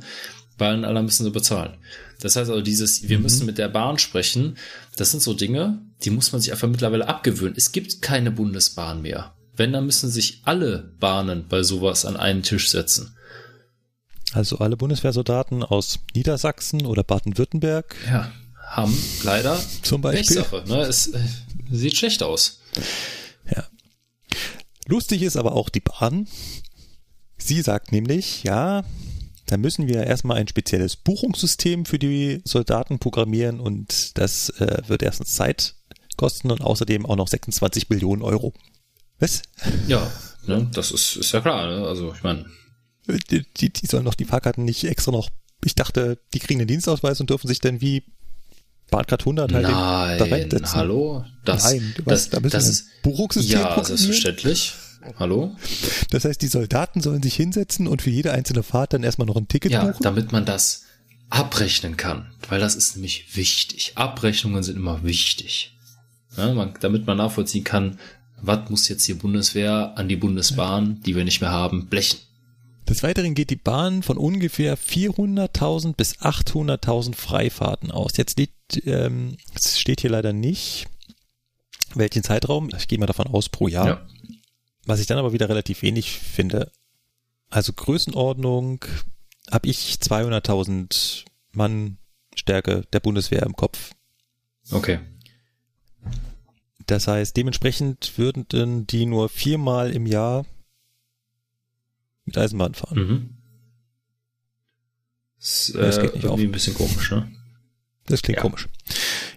weil 0.57 0.71
allen 0.71 0.87
anderen 0.87 1.05
müssen 1.05 1.25
sie 1.25 1.31
bezahlen. 1.31 1.75
Das 2.19 2.35
heißt 2.35 2.49
also, 2.49 2.63
dieses, 2.63 3.11
wir 3.11 3.19
müssen 3.19 3.45
mit 3.45 3.59
der 3.59 3.69
Bahn 3.69 3.99
sprechen, 3.99 4.57
das 4.97 5.11
sind 5.11 5.23
so 5.23 5.35
Dinge, 5.35 5.83
die 6.03 6.09
muss 6.09 6.33
man 6.33 6.41
sich 6.41 6.51
einfach 6.51 6.69
mittlerweile 6.69 7.07
abgewöhnen. 7.07 7.55
Es 7.55 7.71
gibt 7.71 8.01
keine 8.01 8.31
Bundesbahn 8.31 9.03
mehr. 9.03 9.35
Wenn, 9.55 9.75
dann 9.75 9.85
müssen 9.85 10.09
sich 10.09 10.41
alle 10.47 10.95
Bahnen 10.99 11.45
bei 11.47 11.63
sowas 11.63 12.07
an 12.07 12.17
einen 12.17 12.43
Tisch 12.43 12.71
setzen. 12.71 13.15
Also 14.33 14.59
alle 14.59 14.79
Bundeswehrsoldaten 14.79 15.63
aus 15.63 15.99
Niedersachsen 16.15 16.87
oder 16.87 17.05
Baden-Württemberg 17.05 17.97
Ja, 18.07 18.33
haben 18.69 18.97
leider 19.23 19.61
zum 19.83 20.01
Beispiel. 20.01 20.45
Ne? 20.67 20.83
Es 20.83 21.09
äh, 21.09 21.21
sieht 21.71 21.97
schlecht 21.97 22.23
aus. 22.23 22.61
Ja. 23.51 23.67
Lustig 24.87 25.23
ist 25.23 25.37
aber 25.37 25.53
auch 25.53 25.69
die 25.69 25.81
Bahn. 25.81 26.29
Sie 27.37 27.63
sagt 27.63 27.93
nämlich, 27.93 28.43
ja, 28.43 28.85
da 29.47 29.57
müssen 29.57 29.89
wir 29.89 30.05
erstmal 30.05 30.37
ein 30.37 30.49
spezielles 30.49 30.97
Buchungssystem 30.97 31.87
für 31.87 31.99
die 31.99 32.43
Soldaten 32.45 32.99
programmieren 32.99 33.61
und 33.61 34.19
das 34.19 34.51
äh, 34.61 34.83
wird 34.87 35.03
erstens 35.03 35.35
Zeit 35.35 35.75
kosten 36.17 36.51
und 36.51 36.61
außerdem 36.61 37.07
auch 37.07 37.17
noch 37.17 37.29
26 37.29 37.89
Millionen 37.89 38.23
Euro. 38.23 38.53
Was? 39.19 39.43
Ja, 39.87 40.11
ne? 40.47 40.69
das 40.75 40.91
ist, 40.91 41.17
ist 41.17 41.33
ja 41.33 41.41
klar. 41.41 41.67
Ne? 41.69 41.87
Also 41.87 42.13
ich 42.13 42.23
meine, 42.23 42.47
Die, 43.31 43.47
die, 43.57 43.73
die 43.73 43.87
sollen 43.87 44.05
doch 44.05 44.15
die 44.15 44.27
Fahrkarten 44.27 44.65
nicht 44.65 44.85
extra 44.85 45.13
noch, 45.13 45.31
ich 45.65 45.75
dachte, 45.75 46.21
die 46.35 46.41
kriegen 46.41 46.59
den 46.59 46.69
Dienstausweis 46.69 47.21
und 47.21 47.31
dürfen 47.31 47.49
sich 47.49 47.61
dann 47.61 47.81
wie 47.81 48.05
Bahncard 48.91 49.23
100 49.23 49.53
halt 49.53 49.63
nein, 49.65 50.21
reinsetzen. 50.33 50.75
hallo, 50.75 51.25
das, 51.45 51.65
Nein, 51.65 51.93
du 51.97 52.03
das, 52.03 52.33
weißt, 52.33 52.35
da 52.35 52.41
das 52.41 52.69
ist 52.69 52.87
Buchungssystem 53.03 53.59
ja 53.61 53.85
selbstverständlich. 53.85 54.75
Hallo? 55.19 55.57
Das 56.11 56.25
heißt, 56.25 56.43
die 56.43 56.49
Soldaten 56.49 57.01
sollen 57.01 57.23
sich 57.23 57.35
hinsetzen 57.35 57.87
und 57.87 58.03
für 58.03 58.11
jede 58.11 58.33
einzelne 58.33 58.63
Fahrt 58.63 58.93
dann 58.93 59.03
erstmal 59.05 59.27
noch 59.27 59.37
ein 59.37 59.49
Ticket 59.49 59.73
Ja, 59.73 59.85
buchen? 59.85 60.03
damit 60.03 60.33
man 60.33 60.45
das 60.45 60.83
abrechnen 61.31 61.97
kann, 61.97 62.31
weil 62.49 62.61
das 62.61 62.75
ist 62.75 62.97
nämlich 62.97 63.37
wichtig. 63.37 63.93
Abrechnungen 63.95 64.63
sind 64.63 64.77
immer 64.77 65.05
wichtig. 65.05 65.77
Ja, 66.37 66.53
man, 66.53 66.75
damit 66.81 67.07
man 67.07 67.17
nachvollziehen 67.17 67.65
kann, 67.65 67.99
was 68.41 68.69
muss 68.71 68.89
jetzt 68.89 69.07
die 69.09 69.15
Bundeswehr 69.15 69.93
an 69.97 70.09
die 70.09 70.17
Bundesbahn, 70.17 71.01
die 71.05 71.17
wir 71.17 71.25
nicht 71.25 71.41
mehr 71.41 71.51
haben, 71.51 71.87
blechen. 71.87 72.19
Des 72.89 73.03
Weiteren 73.03 73.35
geht 73.35 73.51
die 73.51 73.57
Bahn 73.57 74.03
von 74.03 74.17
ungefähr 74.17 74.79
400.000 74.79 75.95
bis 75.95 76.19
800.000 76.21 77.15
Freifahrten 77.15 77.91
aus. 77.91 78.17
Jetzt 78.17 78.39
liegt, 78.39 78.87
ähm, 78.87 79.37
es 79.55 79.79
steht 79.79 80.01
hier 80.01 80.11
leider 80.11 80.33
nicht, 80.33 80.87
welchen 81.95 82.23
Zeitraum. 82.23 82.71
Ich 82.77 82.89
gehe 82.89 82.99
mal 82.99 83.07
davon 83.07 83.27
aus 83.27 83.51
pro 83.51 83.69
Jahr. 83.69 83.87
Ja. 83.87 84.07
Was 84.87 85.01
ich 85.01 85.07
dann 85.07 85.19
aber 85.19 85.35
wieder 85.35 85.51
relativ 85.51 85.83
wenig 85.83 86.13
finde. 86.13 86.73
Also 87.51 87.75
Größenordnung 87.75 88.85
habe 89.51 89.69
ich 89.69 89.99
200.000 90.01 91.25
Mann 91.53 91.99
Stärke 92.35 92.87
der 92.93 93.01
Bundeswehr 93.01 93.43
im 93.43 93.55
Kopf. 93.55 93.93
Okay. 94.71 95.01
Das 96.87 97.07
heißt, 97.07 97.37
dementsprechend 97.37 98.17
würden 98.17 98.87
die 98.87 99.05
nur 99.05 99.29
viermal 99.29 99.93
im 99.93 100.07
Jahr 100.07 100.47
mit 102.29 102.39
Eisenbahn 102.39 102.75
fahren. 102.75 102.99
Mhm. 102.99 103.31
Ist, 105.41 105.71
äh, 105.75 105.81
Das 105.81 106.01
geht 106.01 106.15
nicht 106.15 106.25
irgendwie 106.25 106.45
auf. 106.45 106.49
ein 106.49 106.53
bisschen 106.53 106.75
komisch, 106.75 107.11
ne? 107.11 107.31
Das 108.07 108.23
klingt 108.23 108.37
Ja. 108.39 108.43
komisch. 108.43 108.69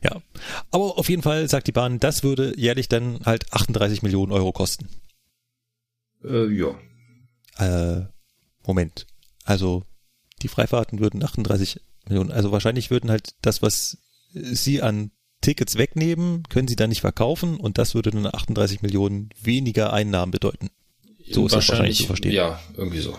Ja. 0.03 0.21
Aber 0.71 0.97
auf 0.97 1.09
jeden 1.09 1.21
Fall 1.21 1.47
sagt 1.49 1.67
die 1.67 1.71
Bahn, 1.73 1.99
das 1.99 2.23
würde 2.23 2.57
jährlich 2.57 2.87
dann 2.89 3.19
halt 3.25 3.51
38 3.53 4.01
Millionen 4.01 4.31
Euro 4.31 4.51
kosten. 4.51 4.87
Äh, 6.23 6.47
ja. 6.47 6.75
Äh, 7.57 8.05
Moment. 8.65 9.05
Also 9.43 9.83
die 10.41 10.47
Freifahrten 10.47 10.99
würden 10.99 11.23
38 11.23 11.81
Millionen, 12.07 12.31
also 12.31 12.51
wahrscheinlich 12.51 12.89
würden 12.89 13.09
halt 13.11 13.35
das, 13.41 13.61
was 13.61 13.97
sie 14.33 14.81
an 14.81 15.11
Tickets 15.41 15.77
wegnehmen, 15.77 16.43
können 16.49 16.67
sie 16.67 16.75
dann 16.75 16.89
nicht 16.89 17.01
verkaufen 17.01 17.57
und 17.57 17.77
das 17.77 17.93
würde 17.93 18.11
dann 18.11 18.25
38 18.27 18.81
Millionen 18.81 19.29
weniger 19.41 19.91
Einnahmen 19.93 20.31
bedeuten. 20.31 20.69
So 21.33 21.45
ist 21.45 21.55
das 21.55 21.67
wahrscheinlich 21.69 21.97
zu 21.97 22.05
verstehen. 22.05 22.31
Ja, 22.31 22.59
irgendwie 22.75 22.99
so. 22.99 23.17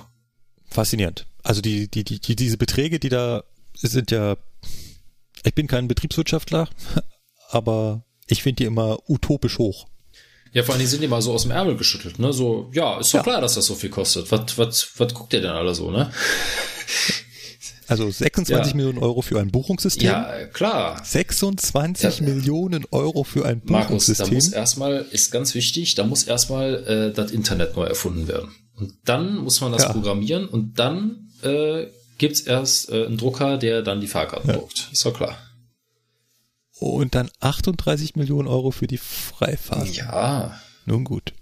Faszinierend. 0.70 1.26
Also 1.42 1.60
die, 1.60 1.88
die, 1.88 2.04
die, 2.04 2.20
die, 2.20 2.36
diese 2.36 2.56
Beträge, 2.56 2.98
die 2.98 3.08
da 3.08 3.42
sind 3.74 4.10
ja, 4.10 4.36
ich 5.44 5.54
bin 5.54 5.66
kein 5.66 5.88
Betriebswirtschaftler, 5.88 6.68
aber 7.50 8.04
ich 8.26 8.42
finde 8.42 8.56
die 8.62 8.64
immer 8.64 8.98
utopisch 9.08 9.58
hoch. 9.58 9.86
Ja, 10.52 10.62
vor 10.62 10.74
allem 10.74 10.82
die 10.82 10.86
sind 10.86 11.00
die 11.02 11.08
mal 11.08 11.22
so 11.22 11.32
aus 11.32 11.42
dem 11.42 11.50
Ärmel 11.50 11.76
geschüttelt, 11.76 12.18
ne? 12.18 12.32
So, 12.32 12.70
ja, 12.74 12.98
ist 13.00 13.08
doch 13.14 13.18
Ja. 13.18 13.22
klar, 13.22 13.40
dass 13.40 13.54
das 13.54 13.64
so 13.66 13.74
viel 13.74 13.88
kostet. 13.88 14.30
Was, 14.30 14.58
was, 14.58 14.90
was 14.98 15.14
guckt 15.14 15.32
ihr 15.32 15.40
denn 15.40 15.50
alle 15.50 15.74
so, 15.74 15.90
ne? 15.90 16.12
Also 17.88 18.10
26 18.10 18.72
Ja. 18.72 18.76
Millionen 18.76 18.98
Euro 18.98 19.22
für 19.22 19.40
ein 19.40 19.50
Buchungssystem. 19.50 20.06
Ja, 20.08 20.46
klar. 20.46 21.00
26 21.04 22.18
Ja. 22.20 22.24
Millionen 22.26 22.84
Euro 22.90 23.24
für 23.24 23.44
ein 23.46 23.60
Markus, 23.64 24.06
da 24.06 24.12
Buchungssystem. 24.24 24.34
muss 24.34 24.48
erstmal, 24.52 25.06
ist 25.10 25.30
ganz 25.32 25.54
wichtig, 25.54 25.94
da 25.94 26.04
muss 26.04 26.24
erstmal 26.24 26.74
äh, 26.86 27.12
das 27.12 27.30
Internet 27.30 27.76
neu 27.76 27.84
erfunden 27.84 28.28
werden. 28.28 28.50
Und 28.76 28.94
dann 29.04 29.36
muss 29.36 29.60
man 29.60 29.72
das 29.72 29.82
Ja. 29.82 29.92
programmieren 29.92 30.48
und 30.48 30.78
dann 30.78 31.28
äh, 31.42 31.86
gibt's 32.18 32.40
erst 32.40 32.90
äh, 32.90 33.06
einen 33.06 33.16
Drucker, 33.18 33.58
der 33.58 33.82
dann 33.82 34.00
die 34.00 34.06
Fahrkarten 34.06 34.52
druckt. 34.52 34.88
Ist 34.92 35.04
doch 35.04 35.14
klar. 35.14 35.36
Und 36.78 37.14
dann 37.14 37.30
38 37.40 38.16
Millionen 38.16 38.48
Euro 38.48 38.70
für 38.70 38.86
die 38.86 38.98
Freifahrt. 38.98 39.88
Ja. 39.94 40.58
Nun 40.86 41.04
gut. 41.04 41.32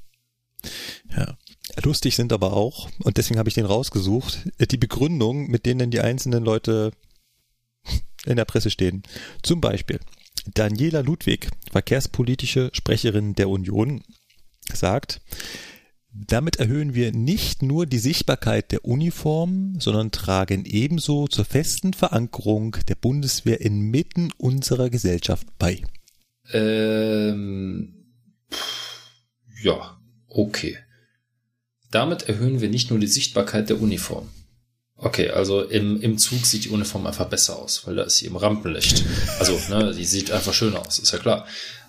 Ja. 1.16 1.36
Lustig 1.82 2.16
sind 2.16 2.32
aber 2.32 2.52
auch, 2.52 2.88
und 3.02 3.16
deswegen 3.16 3.38
habe 3.38 3.48
ich 3.48 3.54
den 3.54 3.66
rausgesucht, 3.66 4.48
die 4.70 4.76
Begründung, 4.76 5.48
mit 5.48 5.66
denen 5.66 5.90
die 5.90 6.00
einzelnen 6.00 6.44
Leute 6.44 6.92
in 8.26 8.36
der 8.36 8.44
Presse 8.44 8.70
stehen. 8.70 9.02
Zum 9.42 9.60
Beispiel 9.60 10.00
Daniela 10.54 11.00
Ludwig, 11.00 11.48
verkehrspolitische 11.70 12.70
Sprecherin 12.72 13.34
der 13.34 13.48
Union, 13.48 14.02
sagt, 14.72 15.20
damit 16.12 16.56
erhöhen 16.56 16.94
wir 16.94 17.12
nicht 17.12 17.62
nur 17.62 17.86
die 17.86 17.98
Sichtbarkeit 17.98 18.72
der 18.72 18.84
Uniform, 18.84 19.78
sondern 19.78 20.10
tragen 20.10 20.64
ebenso 20.64 21.28
zur 21.28 21.44
festen 21.44 21.92
Verankerung 21.94 22.76
der 22.88 22.96
Bundeswehr 22.96 23.60
inmitten 23.60 24.32
unserer 24.36 24.90
Gesellschaft 24.90 25.46
bei. 25.58 25.82
Ähm, 26.52 27.94
ja, 29.62 30.00
okay. 30.28 30.78
Damit 31.90 32.28
erhöhen 32.28 32.60
wir 32.60 32.68
nicht 32.68 32.90
nur 32.90 32.98
die 32.98 33.06
Sichtbarkeit 33.06 33.68
der 33.68 33.80
Uniform. 33.80 34.28
Okay, 34.96 35.30
also 35.30 35.62
im, 35.62 36.00
im 36.02 36.18
Zug 36.18 36.44
sieht 36.44 36.64
die 36.66 36.68
Uniform 36.68 37.06
einfach 37.06 37.26
besser 37.26 37.58
aus, 37.58 37.86
weil 37.86 37.96
da 37.96 38.02
ist 38.02 38.18
sie 38.18 38.26
im 38.26 38.36
Rampenlicht. 38.36 39.02
Also, 39.38 39.58
ne, 39.70 39.94
die 39.94 40.04
sieht 40.04 40.30
einfach 40.30 40.52
schön 40.52 40.76
aus, 40.76 40.98
ist 40.98 41.12
ja 41.12 41.18
klar. 41.18 41.46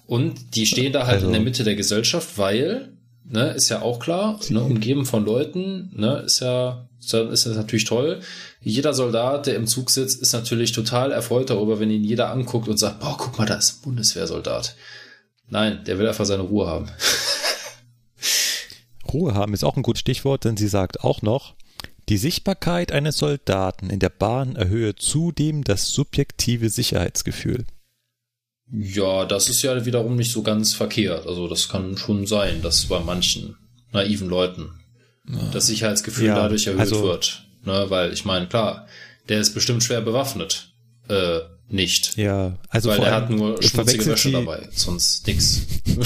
Und 0.08 0.56
die 0.56 0.66
stehen 0.66 0.94
da 0.94 1.06
halt 1.06 1.16
Also- 1.16 1.28
in 1.28 1.34
der 1.34 1.42
Mitte 1.42 1.64
der 1.66 1.76
Gesellschaft, 1.76 2.38
weil, 2.38 2.94
ne, 3.26 3.52
ist 3.52 3.70
ja 3.70 3.82
auch 3.82 4.00
klar, 4.00 4.40
ne, 4.50 4.62
umgeben 4.62 5.06
von 5.06 5.26
Leuten, 5.26 5.92
ne, 5.94 6.20
ist 6.26 6.40
ja, 6.40 6.88
ist 7.02 7.12
ja- 7.12 7.30
ist 7.30 7.46
das 7.46 7.58
natürlich 7.58 7.84
toll. 7.86 8.22
Jeder 8.62 8.94
Soldat, 8.94 9.46
der 9.46 9.56
im 9.56 9.68
Zug 9.68 9.90
sitzt, 9.90 10.22
ist 10.22 10.32
natürlich 10.34 10.72
total 10.72 11.12
erfreut 11.12 11.50
darüber, 11.50 11.80
wenn 11.82 11.92
ihn 11.92 12.04
jeder 12.06 12.30
anguckt 12.32 12.70
und 12.70 12.78
sagt, 12.78 13.02
boah, 13.02 13.18
guck 13.18 13.38
mal, 13.38 13.46
da 13.46 13.56
ist 13.56 13.80
ein 13.80 13.82
Bundeswehrsoldat. 13.84 14.76
Nein, 15.50 15.84
der 15.86 16.00
will 16.00 16.08
einfach 16.08 16.26
seine 16.26 16.44
Ruhe 16.44 16.68
haben. 16.68 16.88
Ruhe 19.14 19.34
haben 19.34 19.54
ist 19.54 19.64
auch 19.64 19.78
ein 19.78 19.84
gutes 19.84 20.02
Stichwort, 20.02 20.46
denn 20.46 20.58
sie 20.58 20.68
sagt 20.68 21.04
auch 21.04 21.22
noch, 21.22 21.56
die 22.10 22.18
Sichtbarkeit 22.18 22.92
eines 22.92 23.18
Soldaten 23.18 23.90
in 23.90 24.00
der 24.00 24.10
Bahn 24.10 24.56
erhöhe 24.56 24.96
zudem 24.96 25.64
das 25.64 25.90
subjektive 25.90 26.70
Sicherheitsgefühl. 26.70 27.66
Ja, 28.72 29.26
das 29.26 29.50
ist 29.50 29.62
ja 29.62 29.86
wiederum 29.86 30.16
nicht 30.16 30.32
so 30.32 30.44
ganz 30.44 30.74
verkehrt. 30.74 31.28
Also 31.28 31.48
das 31.48 31.70
kann 31.70 31.98
schon 31.98 32.26
sein, 32.26 32.62
dass 32.62 32.86
bei 32.86 33.00
manchen 33.00 33.58
naiven 33.92 34.30
Leuten 34.30 34.72
das 35.52 35.68
Sicherheitsgefühl 35.68 36.28
Ja, 36.28 36.36
dadurch 36.36 36.68
erhöht 36.68 36.82
also- 36.82 37.04
wird. 37.04 37.46
Ne, 37.64 37.86
weil 37.90 38.12
ich 38.12 38.26
meine, 38.26 38.48
klar, 38.48 38.88
der 39.30 39.40
ist 39.40 39.54
bestimmt 39.54 39.84
schwer 39.84 40.02
bewaffnet. 40.02 40.74
Äh, 41.08 41.42
nicht. 41.70 42.18
Ja, 42.18 42.58
also 42.70 42.90
weil 42.90 43.04
er 43.04 43.14
hat 43.14 43.30
nur 43.30 43.62
schmutzige 43.62 44.08
Wäsche 44.08 44.32
dabei, 44.32 44.68
sonst 44.72 45.28
nix. 45.28 45.62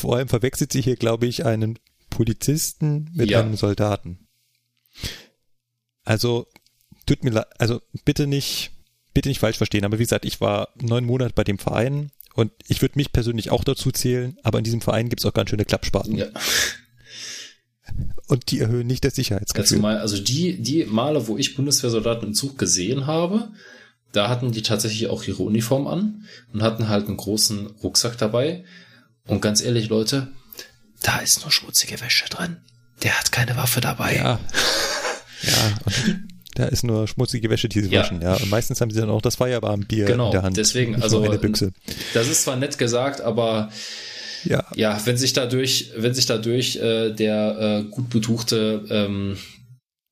Vor 0.00 0.16
allem 0.16 0.28
verwechselt 0.28 0.72
sie 0.72 0.80
hier, 0.82 0.96
glaube 0.96 1.26
ich, 1.26 1.44
einen 1.44 1.78
Polizisten 2.08 3.10
mit 3.14 3.30
Ja. 3.30 3.40
einem 3.40 3.56
Soldaten. 3.56 4.26
Also, 6.04 6.46
tut 7.06 7.22
mir 7.24 7.30
leid, 7.30 7.46
also 7.58 7.80
bitte 8.04 8.26
nicht, 8.26 8.72
bitte 9.14 9.28
nicht 9.28 9.38
falsch 9.40 9.58
verstehen, 9.58 9.84
aber 9.84 9.98
wie 9.98 10.04
gesagt, 10.04 10.24
ich 10.24 10.40
war 10.40 10.68
neun 10.80 11.04
Monate 11.04 11.34
bei 11.34 11.44
dem 11.44 11.58
Verein 11.58 12.10
und 12.34 12.50
ich 12.68 12.80
würde 12.82 12.98
mich 12.98 13.12
persönlich 13.12 13.50
auch 13.50 13.64
dazu 13.64 13.90
zählen, 13.92 14.36
aber 14.42 14.58
in 14.58 14.64
diesem 14.64 14.80
Verein 14.80 15.08
gibt 15.08 15.20
es 15.20 15.26
auch 15.26 15.34
ganz 15.34 15.50
schöne 15.50 15.64
Klappspaten. 15.64 16.16
ja. 16.16 16.26
Und 18.28 18.50
die 18.52 18.60
erhöhen 18.60 18.86
nicht 18.86 19.04
das 19.04 19.16
Sicherheitsgefühl. 19.16 19.78
mal, 19.80 19.98
also 19.98 20.16
die, 20.22 20.62
die 20.62 20.84
Male, 20.84 21.26
wo 21.26 21.36
ich 21.36 21.56
Bundeswehrsoldaten 21.56 22.28
im 22.28 22.34
Zug 22.34 22.56
gesehen 22.56 23.06
habe, 23.06 23.50
da 24.12 24.28
hatten 24.28 24.52
die 24.52 24.62
tatsächlich 24.62 25.08
auch 25.08 25.24
ihre 25.24 25.42
Uniform 25.42 25.86
an 25.88 26.24
und 26.52 26.62
hatten 26.62 26.88
halt 26.88 27.06
einen 27.08 27.16
großen 27.16 27.66
Rucksack 27.82 28.16
dabei. 28.18 28.64
Und 29.30 29.40
ganz 29.42 29.62
ehrlich, 29.62 29.88
Leute, 29.88 30.28
da 31.02 31.18
ist 31.18 31.40
nur 31.42 31.50
schmutzige 31.50 32.00
Wäsche 32.00 32.26
drin. 32.28 32.58
Der 33.02 33.18
hat 33.18 33.32
keine 33.32 33.56
Waffe 33.56 33.80
dabei. 33.80 34.16
Ja. 34.16 34.40
Ja, 35.42 35.78
und 35.86 36.28
da 36.54 36.66
ist 36.66 36.84
nur 36.84 37.08
schmutzige 37.08 37.48
Wäsche, 37.48 37.68
die 37.68 37.80
sie 37.80 37.88
Ja. 37.88 38.02
waschen, 38.02 38.20
ja. 38.20 38.34
Und 38.34 38.50
meistens 38.50 38.80
haben 38.82 38.90
sie 38.90 39.00
dann 39.00 39.08
auch 39.08 39.22
das 39.22 39.36
Feierabendbier 39.36 40.04
Genau, 40.04 40.26
in 40.26 40.32
der 40.32 40.42
Hand. 40.42 40.56
deswegen, 40.58 40.92
nicht 40.92 41.02
also 41.02 41.18
nur 41.20 41.28
eine 41.30 41.38
Büchse. 41.38 41.72
das 42.12 42.28
ist 42.28 42.42
zwar 42.42 42.56
nett 42.56 42.76
gesagt, 42.76 43.20
aber 43.22 43.70
Ja, 44.44 44.66
ja, 44.74 45.00
wenn 45.06 45.16
sich 45.16 45.32
dadurch, 45.32 45.92
wenn 45.96 46.12
sich 46.14 46.26
dadurch 46.26 46.76
äh, 46.76 47.10
der 47.12 47.84
äh, 47.86 47.90
gut 47.90 48.10
betuchte 48.10 48.84
ähm, 48.90 49.38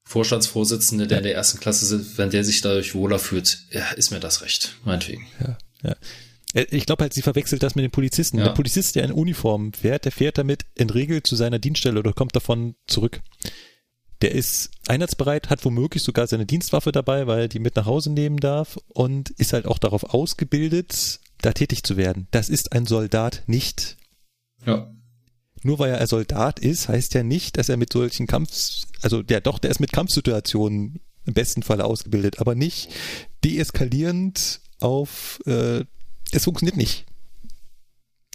Vorstandsvorsitzende, 0.06 1.06
der 1.06 1.18
in 1.18 1.24
der 1.24 1.34
ersten 1.34 1.60
Klasse 1.60 1.84
sitzt, 1.84 2.16
wenn 2.18 2.30
der 2.30 2.44
sich 2.44 2.60
dadurch 2.62 2.94
wohler 2.94 3.18
fühlt, 3.18 3.58
ja, 3.70 3.86
ist 3.90 4.10
mir 4.10 4.20
das 4.20 4.40
recht, 4.42 4.74
meinetwegen. 4.84 5.26
ja, 5.40 5.58
ja. 5.82 5.96
Äh, 6.54 6.66
Ich 6.70 6.86
glaube 6.86 7.02
halt, 7.02 7.12
sie 7.12 7.22
verwechselt 7.22 7.62
das 7.62 7.74
mit 7.74 7.82
den 7.84 7.90
Polizisten. 7.90 8.38
Ja. 8.38 8.44
Der 8.44 8.52
Polizist, 8.52 8.96
der 8.96 9.04
in 9.04 9.12
Uniform 9.12 9.72
fährt, 9.72 10.04
der 10.04 10.12
fährt 10.12 10.38
damit 10.38 10.64
in 10.74 10.90
Regel 10.90 11.22
zu 11.22 11.36
seiner 11.36 11.58
Dienststelle 11.58 11.98
oder 11.98 12.12
kommt 12.12 12.34
davon 12.36 12.74
zurück. 12.86 13.20
Der 14.20 14.32
ist 14.32 14.70
einsatzbereit, 14.88 15.48
hat 15.48 15.64
womöglich 15.64 16.02
sogar 16.02 16.26
seine 16.26 16.44
Dienstwaffe 16.46 16.90
dabei, 16.90 17.26
weil 17.28 17.42
er 17.42 17.48
die 17.48 17.60
mit 17.60 17.76
nach 17.76 17.86
Hause 17.86 18.10
nehmen 18.10 18.38
darf 18.38 18.76
und 18.88 19.30
ist 19.30 19.52
halt 19.52 19.66
auch 19.66 19.78
darauf 19.78 20.02
ausgebildet, 20.02 21.20
da 21.40 21.52
tätig 21.52 21.84
zu 21.84 21.96
werden. 21.96 22.26
Das 22.32 22.48
ist 22.48 22.72
ein 22.72 22.84
Soldat 22.86 23.44
nicht. 23.46 23.96
Ja. 24.66 24.92
Nur 25.62 25.78
weil 25.78 25.90
er 25.90 26.00
ein 26.00 26.06
Soldat 26.06 26.58
ist, 26.58 26.88
heißt 26.88 27.14
ja 27.14 27.22
nicht, 27.22 27.58
dass 27.58 27.68
er 27.68 27.76
mit 27.76 27.92
solchen 27.92 28.26
Kampfs, 28.26 28.88
also 29.02 29.22
der 29.22 29.40
doch, 29.40 29.58
der 29.60 29.70
ist 29.70 29.80
mit 29.80 29.92
Kampfsituationen 29.92 31.00
im 31.24 31.34
besten 31.34 31.62
Falle 31.62 31.84
ausgebildet, 31.84 32.40
aber 32.40 32.54
nicht 32.54 32.90
deeskalierend 33.44 34.60
auf, 34.80 35.40
äh, 35.46 35.84
es 36.30 36.44
funktioniert 36.44 36.76
nicht. 36.76 37.06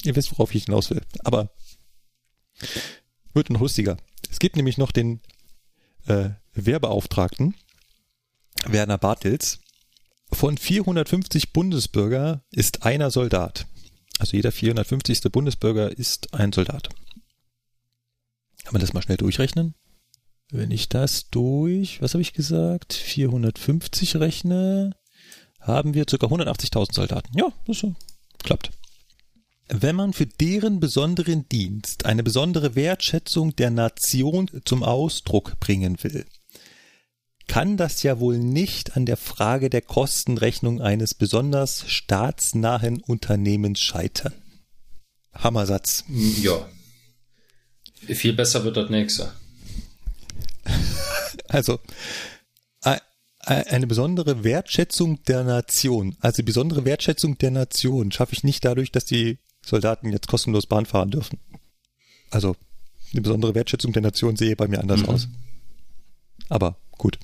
Ihr 0.04 0.16
wisst, 0.16 0.32
worauf 0.32 0.54
ich 0.54 0.66
hinaus 0.66 0.90
will. 0.90 1.02
Aber 1.24 1.52
Wird 3.34 3.50
noch 3.50 3.62
lustiger. 3.62 3.98
Es 4.30 4.40
gibt 4.40 4.56
nämlich 4.56 4.78
noch 4.78 4.92
den 4.92 5.22
äh, 6.06 6.32
Wehrbeauftragten, 6.54 7.56
Werner 8.66 8.98
Bartels. 8.98 9.60
Von 10.32 10.58
450 10.58 11.54
Bundesbürger 11.54 12.44
ist 12.52 12.84
einer 12.84 13.12
Soldat. 13.12 13.68
Also 14.20 14.36
jeder 14.36 14.52
450. 14.52 15.22
Bundesbürger 15.32 15.92
ist 15.92 16.34
ein 16.34 16.52
Soldat. 16.52 16.90
Kann 18.64 18.74
man 18.74 18.82
das 18.82 18.94
mal 18.94 19.02
schnell 19.02 19.18
durchrechnen? 19.18 19.76
Wenn 20.50 20.72
ich 20.72 20.90
das 20.90 21.30
durch, 21.30 22.02
was 22.02 22.14
habe 22.14 22.22
ich 22.22 22.34
gesagt, 22.34 22.94
450 22.94 24.18
rechne, 24.18 24.96
haben 25.64 25.94
wir 25.94 26.06
ca. 26.06 26.16
180.000 26.16 26.94
Soldaten. 26.94 27.38
Ja, 27.38 27.52
das 27.66 27.86
klappt. 28.44 28.72
Wenn 29.70 29.96
man 29.96 30.14
für 30.14 30.26
deren 30.26 30.80
besonderen 30.80 31.48
Dienst 31.50 32.06
eine 32.06 32.22
besondere 32.22 32.76
Wertschätzung 32.76 33.56
der 33.56 33.72
Nation 33.72 34.50
zum 34.66 34.84
Ausdruck 34.84 35.60
bringen 35.60 35.98
will, 36.04 36.26
kann 37.48 37.78
das 37.78 38.04
ja 38.04 38.20
wohl 38.20 38.38
nicht 38.38 38.96
an 38.96 39.06
der 39.06 39.18
Frage 39.18 39.70
der 39.70 39.82
Kostenrechnung 39.82 40.82
eines 40.82 41.14
besonders 41.14 41.86
staatsnahen 41.90 43.02
Unternehmens 43.02 43.80
scheitern. 43.80 44.34
Hammersatz. 45.34 46.04
Ja. 46.42 46.68
Viel 48.08 48.34
besser 48.34 48.64
wird 48.64 48.78
das 48.78 48.90
nächste. 48.90 49.32
Also, 51.48 51.80
eine 53.46 53.88
besondere 53.88 54.44
Wertschätzung 54.44 55.24
der 55.24 55.44
Nation, 55.44 56.16
also 56.20 56.38
die 56.38 56.44
besondere 56.44 56.86
Wertschätzung 56.86 57.38
der 57.38 57.52
Nation 57.52 58.12
schaffe 58.12 58.34
ich 58.34 58.44
nicht 58.44 58.64
dadurch, 58.64 58.92
dass 58.92 59.06
die 59.06 59.40
Soldaten 59.66 60.12
jetzt 60.12 60.28
kostenlos 60.28 60.66
Bahn 60.66 60.86
fahren 60.86 61.12
dürfen. 61.12 61.40
Also, 62.32 62.56
eine 63.12 63.22
besondere 63.22 63.54
Wertschätzung 63.54 63.94
der 63.94 64.02
Nation 64.02 64.36
sehe 64.36 64.56
bei 64.56 64.68
mir 64.68 64.80
anders 64.80 65.02
mhm. 65.02 65.10
aus. 65.10 65.28
Aber 66.50 66.78
gut. 66.98 67.20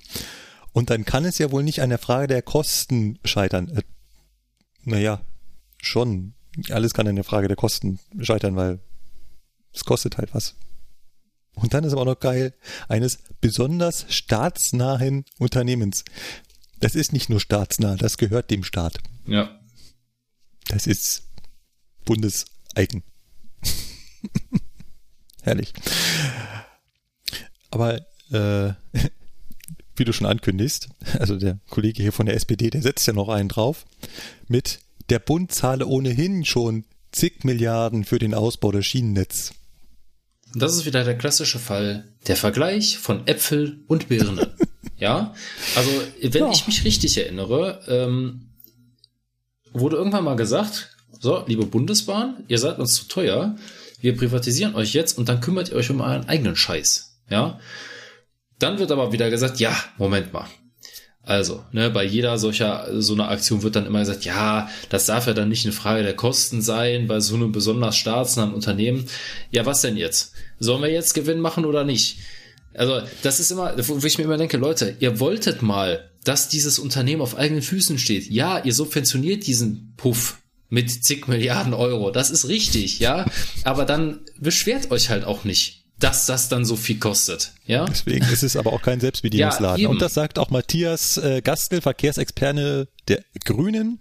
Und 0.71 0.89
dann 0.89 1.05
kann 1.05 1.25
es 1.25 1.37
ja 1.37 1.51
wohl 1.51 1.63
nicht 1.63 1.81
an 1.81 1.89
der 1.89 1.97
Frage 1.97 2.27
der 2.27 2.41
Kosten 2.41 3.17
scheitern. 3.23 3.69
Äh, 3.69 3.81
naja, 4.83 5.21
schon. 5.81 6.33
Alles 6.69 6.93
kann 6.93 7.07
an 7.07 7.15
der 7.15 7.23
Frage 7.23 7.47
der 7.47 7.57
Kosten 7.57 7.99
scheitern, 8.19 8.55
weil 8.55 8.79
es 9.73 9.85
kostet 9.85 10.17
halt 10.17 10.33
was. 10.33 10.55
Und 11.55 11.73
dann 11.73 11.83
ist 11.83 11.93
aber 11.93 12.01
auch 12.01 12.05
noch 12.05 12.19
geil, 12.19 12.53
eines 12.87 13.19
besonders 13.41 14.05
staatsnahen 14.09 15.25
Unternehmens. 15.37 16.05
Das 16.79 16.95
ist 16.95 17.11
nicht 17.11 17.29
nur 17.29 17.39
staatsnah, 17.39 17.95
das 17.95 18.17
gehört 18.17 18.51
dem 18.51 18.63
Staat. 18.63 18.99
Ja. 19.25 19.59
Das 20.69 20.87
ist 20.87 21.23
bundeseigen. 22.05 23.03
Herrlich. 25.41 25.73
Aber 27.71 27.97
äh, 28.31 28.73
wie 29.95 30.05
du 30.05 30.13
schon 30.13 30.27
ankündigst, 30.27 30.89
also 31.19 31.37
der 31.37 31.59
Kollege 31.69 32.01
hier 32.01 32.13
von 32.13 32.25
der 32.25 32.35
SPD, 32.35 32.69
der 32.69 32.81
setzt 32.81 33.05
ja 33.05 33.13
noch 33.13 33.29
einen 33.29 33.49
drauf, 33.49 33.85
mit 34.47 34.79
der 35.09 35.19
Bund 35.19 35.51
zahle 35.51 35.87
ohnehin 35.87 36.45
schon 36.45 36.85
zig 37.11 37.43
Milliarden 37.43 38.05
für 38.05 38.19
den 38.19 38.33
Ausbau 38.33 38.71
des 38.71 38.85
Schienennetz. 38.85 39.53
Das 40.55 40.75
ist 40.75 40.85
wieder 40.85 41.03
der 41.03 41.17
klassische 41.17 41.59
Fall. 41.59 42.05
Der 42.27 42.35
Vergleich 42.35 42.97
von 42.97 43.27
Äpfel 43.27 43.79
und 43.87 44.09
Birne. 44.09 44.55
ja, 44.97 45.33
also 45.75 45.89
wenn 46.21 46.43
ja. 46.43 46.51
ich 46.51 46.67
mich 46.67 46.83
richtig 46.83 47.17
erinnere, 47.17 47.81
ähm, 47.87 48.49
wurde 49.71 49.97
irgendwann 49.97 50.23
mal 50.23 50.35
gesagt, 50.35 50.95
so, 51.19 51.43
liebe 51.47 51.65
Bundesbahn, 51.65 52.43
ihr 52.47 52.57
seid 52.57 52.79
uns 52.79 52.95
zu 52.95 53.07
teuer, 53.07 53.55
wir 54.01 54.15
privatisieren 54.15 54.75
euch 54.75 54.93
jetzt 54.93 55.17
und 55.17 55.29
dann 55.29 55.41
kümmert 55.41 55.69
ihr 55.69 55.75
euch 55.75 55.89
um 55.89 56.01
euren 56.01 56.27
eigenen 56.27 56.55
Scheiß. 56.55 57.19
Ja, 57.29 57.59
dann 58.57 58.79
wird 58.79 58.91
aber 58.91 59.11
wieder 59.11 59.29
gesagt, 59.29 59.59
ja, 59.59 59.75
Moment 59.97 60.33
mal, 60.33 60.47
also, 61.29 61.63
ne, 61.71 61.91
bei 61.91 62.03
jeder 62.03 62.39
solcher, 62.39 62.87
so 62.97 63.13
einer 63.13 63.29
Aktion 63.29 63.61
wird 63.61 63.75
dann 63.75 63.85
immer 63.85 63.99
gesagt, 63.99 64.25
ja, 64.25 64.67
das 64.89 65.05
darf 65.05 65.27
ja 65.27 65.33
dann 65.33 65.47
nicht 65.47 65.63
eine 65.63 65.73
Frage 65.73 66.01
der 66.01 66.15
Kosten 66.15 66.63
sein, 66.63 67.05
bei 67.05 67.19
so 67.19 67.35
einem 67.35 67.51
besonders 67.51 67.97
staatsnahen 67.97 68.51
Unternehmen. 68.51 69.05
Ja, 69.51 69.63
was 69.67 69.81
denn 69.81 69.95
jetzt? 69.95 70.33
Sollen 70.57 70.81
wir 70.81 70.89
jetzt 70.89 71.13
Gewinn 71.13 71.39
machen 71.39 71.65
oder 71.65 71.83
nicht? 71.83 72.17
Also, 72.73 73.01
das 73.21 73.39
ist 73.39 73.51
immer, 73.51 73.75
wo 73.77 74.03
ich 74.03 74.17
mir 74.17 74.23
immer 74.23 74.37
denke, 74.37 74.57
Leute, 74.57 74.95
ihr 74.99 75.19
wolltet 75.19 75.61
mal, 75.61 76.09
dass 76.23 76.49
dieses 76.49 76.79
Unternehmen 76.79 77.21
auf 77.21 77.37
eigenen 77.37 77.61
Füßen 77.61 77.99
steht. 77.99 78.27
Ja, 78.31 78.63
ihr 78.63 78.73
subventioniert 78.73 79.45
diesen 79.45 79.93
Puff 79.97 80.39
mit 80.69 80.89
zig 80.89 81.27
Milliarden 81.27 81.75
Euro. 81.75 82.09
Das 82.09 82.31
ist 82.31 82.47
richtig, 82.47 82.97
ja. 82.97 83.25
Aber 83.63 83.85
dann 83.85 84.21
beschwert 84.39 84.89
euch 84.89 85.11
halt 85.11 85.25
auch 85.25 85.43
nicht 85.43 85.78
dass 85.99 86.25
das 86.25 86.47
dann 86.47 86.63
so 86.65 86.75
viel 86.75 86.97
kostet. 86.97 87.53
Ja? 87.65 87.85
Deswegen 87.85 88.25
ist 88.25 88.43
es 88.43 88.55
aber 88.55 88.71
auch 88.71 88.81
kein 88.81 88.99
Selbstbedienungsladen. 88.99 89.81
Ja, 89.81 89.89
und 89.89 90.01
das 90.01 90.13
sagt 90.13 90.39
auch 90.39 90.49
Matthias 90.49 91.17
äh, 91.17 91.41
Gastel, 91.41 91.81
Verkehrsexperte 91.81 92.87
der 93.07 93.23
Grünen. 93.43 93.99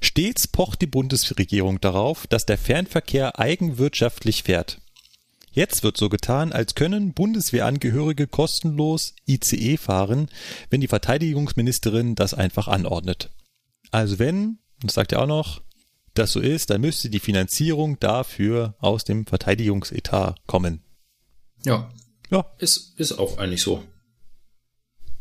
Stets 0.00 0.46
pocht 0.46 0.82
die 0.82 0.86
Bundesregierung 0.86 1.80
darauf, 1.80 2.26
dass 2.26 2.44
der 2.44 2.58
Fernverkehr 2.58 3.38
eigenwirtschaftlich 3.38 4.42
fährt. 4.42 4.78
Jetzt 5.50 5.82
wird 5.82 5.96
so 5.96 6.08
getan, 6.08 6.52
als 6.52 6.74
können 6.74 7.14
Bundeswehrangehörige 7.14 8.26
kostenlos 8.26 9.14
ICE 9.26 9.78
fahren, 9.78 10.28
wenn 10.70 10.80
die 10.80 10.88
Verteidigungsministerin 10.88 12.14
das 12.14 12.34
einfach 12.34 12.68
anordnet. 12.68 13.30
Also 13.90 14.18
wenn, 14.18 14.58
das 14.82 14.94
sagt 14.94 15.12
er 15.12 15.22
auch 15.22 15.26
noch, 15.26 15.62
das 16.14 16.32
so 16.32 16.40
ist, 16.40 16.70
dann 16.70 16.82
müsste 16.82 17.10
die 17.10 17.20
Finanzierung 17.20 17.98
dafür 17.98 18.74
aus 18.78 19.04
dem 19.04 19.24
Verteidigungsetat 19.26 20.36
kommen. 20.46 20.82
Ja. 21.64 21.90
Ja. 22.30 22.44
Ist, 22.58 22.98
ist 22.98 23.12
auch 23.12 23.38
eigentlich 23.38 23.62
so. 23.62 23.82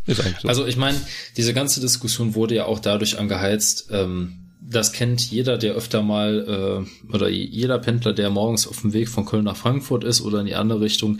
Ist 0.05 0.21
eigentlich 0.21 0.39
so. 0.39 0.47
Also 0.47 0.65
ich 0.65 0.77
meine, 0.77 0.99
diese 1.35 1.53
ganze 1.53 1.79
Diskussion 1.79 2.35
wurde 2.35 2.55
ja 2.55 2.65
auch 2.65 2.79
dadurch 2.79 3.17
angeheizt, 3.17 3.89
ähm, 3.91 4.47
das 4.59 4.91
kennt 4.91 5.21
jeder, 5.31 5.57
der 5.57 5.73
öfter 5.73 6.01
mal, 6.01 6.85
äh, 7.07 7.13
oder 7.13 7.29
jeder 7.29 7.79
Pendler, 7.79 8.13
der 8.13 8.29
morgens 8.29 8.67
auf 8.67 8.81
dem 8.81 8.93
Weg 8.93 9.07
von 9.07 9.25
Köln 9.25 9.45
nach 9.45 9.55
Frankfurt 9.55 10.03
ist 10.03 10.21
oder 10.21 10.39
in 10.39 10.45
die 10.45 10.55
andere 10.55 10.81
Richtung. 10.81 11.19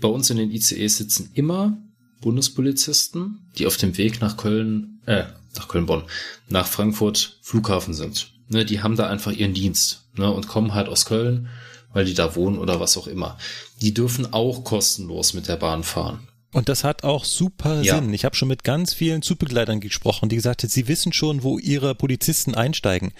Bei 0.00 0.08
uns 0.08 0.30
in 0.30 0.36
den 0.36 0.50
ICEs 0.52 0.98
sitzen 0.98 1.30
immer 1.34 1.78
Bundespolizisten, 2.20 3.50
die 3.58 3.66
auf 3.66 3.76
dem 3.76 3.96
Weg 3.96 4.20
nach 4.20 4.36
Köln, 4.36 5.00
äh, 5.06 5.24
nach 5.56 5.68
Köln-Bonn, 5.68 6.04
nach 6.48 6.66
Frankfurt 6.66 7.38
Flughafen 7.42 7.94
sind. 7.94 8.32
Ne, 8.48 8.64
die 8.64 8.82
haben 8.82 8.96
da 8.96 9.08
einfach 9.08 9.32
ihren 9.32 9.54
Dienst 9.54 10.04
ne, 10.16 10.30
und 10.30 10.46
kommen 10.46 10.74
halt 10.74 10.88
aus 10.88 11.06
Köln 11.06 11.48
weil 11.92 12.04
die 12.04 12.14
da 12.14 12.34
wohnen 12.36 12.58
oder 12.58 12.80
was 12.80 12.96
auch 12.96 13.06
immer. 13.06 13.36
Die 13.80 13.94
dürfen 13.94 14.32
auch 14.32 14.64
kostenlos 14.64 15.34
mit 15.34 15.48
der 15.48 15.56
Bahn 15.56 15.84
fahren. 15.84 16.28
Und 16.52 16.68
das 16.68 16.84
hat 16.84 17.04
auch 17.04 17.24
super 17.24 17.82
ja. 17.82 17.96
Sinn. 17.96 18.12
Ich 18.12 18.24
habe 18.24 18.34
schon 18.34 18.48
mit 18.48 18.64
ganz 18.64 18.92
vielen 18.92 19.22
Zugbegleitern 19.22 19.80
gesprochen, 19.80 20.28
die 20.28 20.36
gesagt 20.36 20.62
haben, 20.62 20.70
sie 20.70 20.88
wissen 20.88 21.12
schon, 21.12 21.42
wo 21.42 21.58
ihre 21.58 21.94
Polizisten 21.94 22.54
einsteigen. 22.54 23.12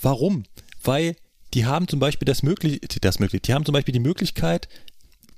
Warum? 0.00 0.44
Weil 0.82 1.16
die 1.52 1.66
haben 1.66 1.88
zum 1.88 2.00
Beispiel 2.00 2.26
das 2.26 2.42
möglich, 2.42 2.80
das 3.00 3.18
möglich, 3.18 3.42
die 3.42 3.52
haben 3.52 3.66
zum 3.66 3.74
Beispiel 3.74 3.92
die 3.92 4.00
Möglichkeit, 4.00 4.68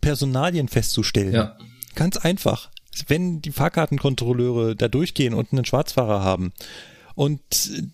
Personalien 0.00 0.68
festzustellen. 0.68 1.32
Ja. 1.32 1.58
Ganz 1.94 2.16
einfach. 2.16 2.70
Wenn 3.08 3.40
die 3.40 3.52
Fahrkartenkontrolleure 3.52 4.76
da 4.76 4.88
durchgehen 4.88 5.34
und 5.34 5.52
einen 5.52 5.64
Schwarzfahrer 5.64 6.22
haben 6.22 6.52
und 7.14 7.40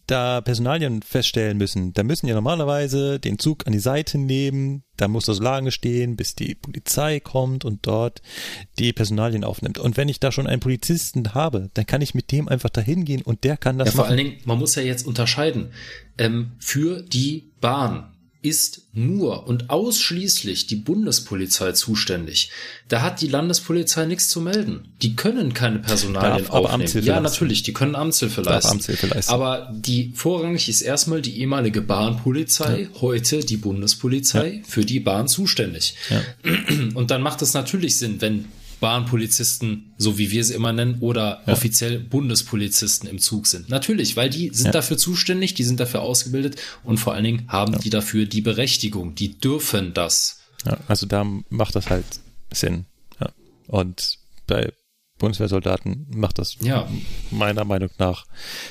da 0.06 0.40
Personalien 0.40 1.02
feststellen 1.02 1.58
müssen, 1.58 1.92
da 1.92 2.02
müssen 2.02 2.26
ja 2.26 2.34
normalerweise 2.34 3.18
den 3.18 3.38
Zug 3.38 3.66
an 3.66 3.72
die 3.72 3.78
Seite 3.78 4.18
nehmen, 4.18 4.84
da 4.96 5.08
muss 5.08 5.26
das 5.26 5.38
Lager 5.38 5.70
stehen, 5.70 6.16
bis 6.16 6.34
die 6.34 6.54
Polizei 6.54 7.20
kommt 7.20 7.64
und 7.64 7.86
dort 7.86 8.20
die 8.78 8.92
Personalien 8.92 9.44
aufnimmt. 9.44 9.78
Und 9.78 9.96
wenn 9.96 10.08
ich 10.08 10.20
da 10.20 10.32
schon 10.32 10.46
einen 10.46 10.60
Polizisten 10.60 11.34
habe, 11.34 11.70
dann 11.74 11.86
kann 11.86 12.02
ich 12.02 12.14
mit 12.14 12.32
dem 12.32 12.48
einfach 12.48 12.70
dahin 12.70 13.04
gehen 13.04 13.22
und 13.22 13.44
der 13.44 13.56
kann 13.56 13.78
das 13.78 13.88
ja, 13.88 13.92
vor 13.92 14.04
machen. 14.04 14.18
allen 14.18 14.26
Dingen, 14.26 14.40
man 14.44 14.58
muss 14.58 14.74
ja 14.74 14.82
jetzt 14.82 15.06
unterscheiden. 15.06 15.70
Ähm, 16.18 16.52
für 16.58 17.02
die 17.02 17.52
Bahn 17.60 18.12
ist 18.40 18.82
nur 18.92 19.48
und 19.48 19.68
ausschließlich 19.68 20.68
die 20.68 20.76
Bundespolizei 20.76 21.72
zuständig. 21.72 22.50
Da 22.86 23.02
hat 23.02 23.20
die 23.20 23.26
Landespolizei 23.26 24.06
nichts 24.06 24.28
zu 24.28 24.40
melden. 24.40 24.92
Die 25.02 25.16
können 25.16 25.54
keine 25.54 25.80
Personalien 25.80 26.44
Darf 26.44 26.50
aufnehmen. 26.50 26.82
Amtshilfe 26.82 27.08
ja, 27.08 27.20
natürlich, 27.20 27.64
die 27.64 27.72
können 27.72 27.96
Amtshilfe 27.96 28.42
leisten. 28.42 28.72
Amtshilfe 28.72 29.08
leisten. 29.08 29.32
Aber 29.32 29.72
die 29.74 30.12
vorrangig 30.14 30.68
ist 30.68 30.82
erstmal 30.82 31.20
die 31.20 31.40
ehemalige 31.40 31.80
Bahnpolizei, 31.80 32.82
ja. 32.82 33.00
heute 33.00 33.40
die 33.40 33.56
Bundespolizei, 33.56 34.48
ja. 34.48 34.60
für 34.66 34.84
die 34.84 35.00
Bahn 35.00 35.26
zuständig. 35.26 35.94
Ja. 36.08 36.22
Und 36.94 37.10
dann 37.10 37.22
macht 37.22 37.42
es 37.42 37.54
natürlich 37.54 37.98
Sinn, 37.98 38.20
wenn 38.20 38.44
Bahnpolizisten, 38.80 39.92
so 39.98 40.18
wie 40.18 40.30
wir 40.30 40.44
sie 40.44 40.54
immer 40.54 40.72
nennen, 40.72 40.98
oder 41.00 41.42
ja. 41.46 41.52
offiziell 41.52 41.98
Bundespolizisten 41.98 43.08
im 43.08 43.18
Zug 43.18 43.46
sind. 43.46 43.68
Natürlich, 43.68 44.16
weil 44.16 44.30
die 44.30 44.50
sind 44.52 44.66
ja. 44.66 44.72
dafür 44.72 44.96
zuständig, 44.98 45.54
die 45.54 45.64
sind 45.64 45.80
dafür 45.80 46.02
ausgebildet 46.02 46.56
und 46.84 46.98
vor 46.98 47.14
allen 47.14 47.24
Dingen 47.24 47.44
haben 47.48 47.74
ja. 47.74 47.78
die 47.78 47.90
dafür 47.90 48.26
die 48.26 48.40
Berechtigung, 48.40 49.14
die 49.14 49.38
dürfen 49.38 49.94
das. 49.94 50.40
Also 50.86 51.06
da 51.06 51.24
macht 51.48 51.74
das 51.74 51.90
halt 51.90 52.06
Sinn. 52.52 52.86
Und 53.68 54.18
bei 54.46 54.72
Bundeswehrsoldaten 55.18 56.06
macht 56.10 56.38
das 56.38 56.56
ja. 56.60 56.88
meiner 57.30 57.64
Meinung 57.64 57.90
nach 57.98 58.24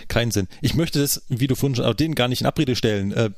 keinen 0.07 0.31
Sinn. 0.31 0.47
Ich 0.61 0.73
möchte 0.73 0.99
das, 0.99 1.23
wie 1.29 1.47
du 1.47 1.55
vorhin 1.55 1.75
schon, 1.75 1.85
auch 1.85 1.93
denen 1.93 2.15
gar 2.15 2.27
nicht 2.27 2.41
in 2.41 2.47
Abrede 2.47 2.75
stellen. 2.75 3.11
Äh, 3.11 3.29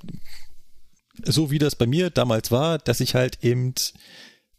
so 1.24 1.52
wie 1.52 1.60
das 1.60 1.76
bei 1.76 1.86
mir 1.86 2.10
damals 2.10 2.50
war, 2.50 2.78
dass 2.78 3.02
ich 3.02 3.14
halt 3.16 3.40
eben, 3.44 3.74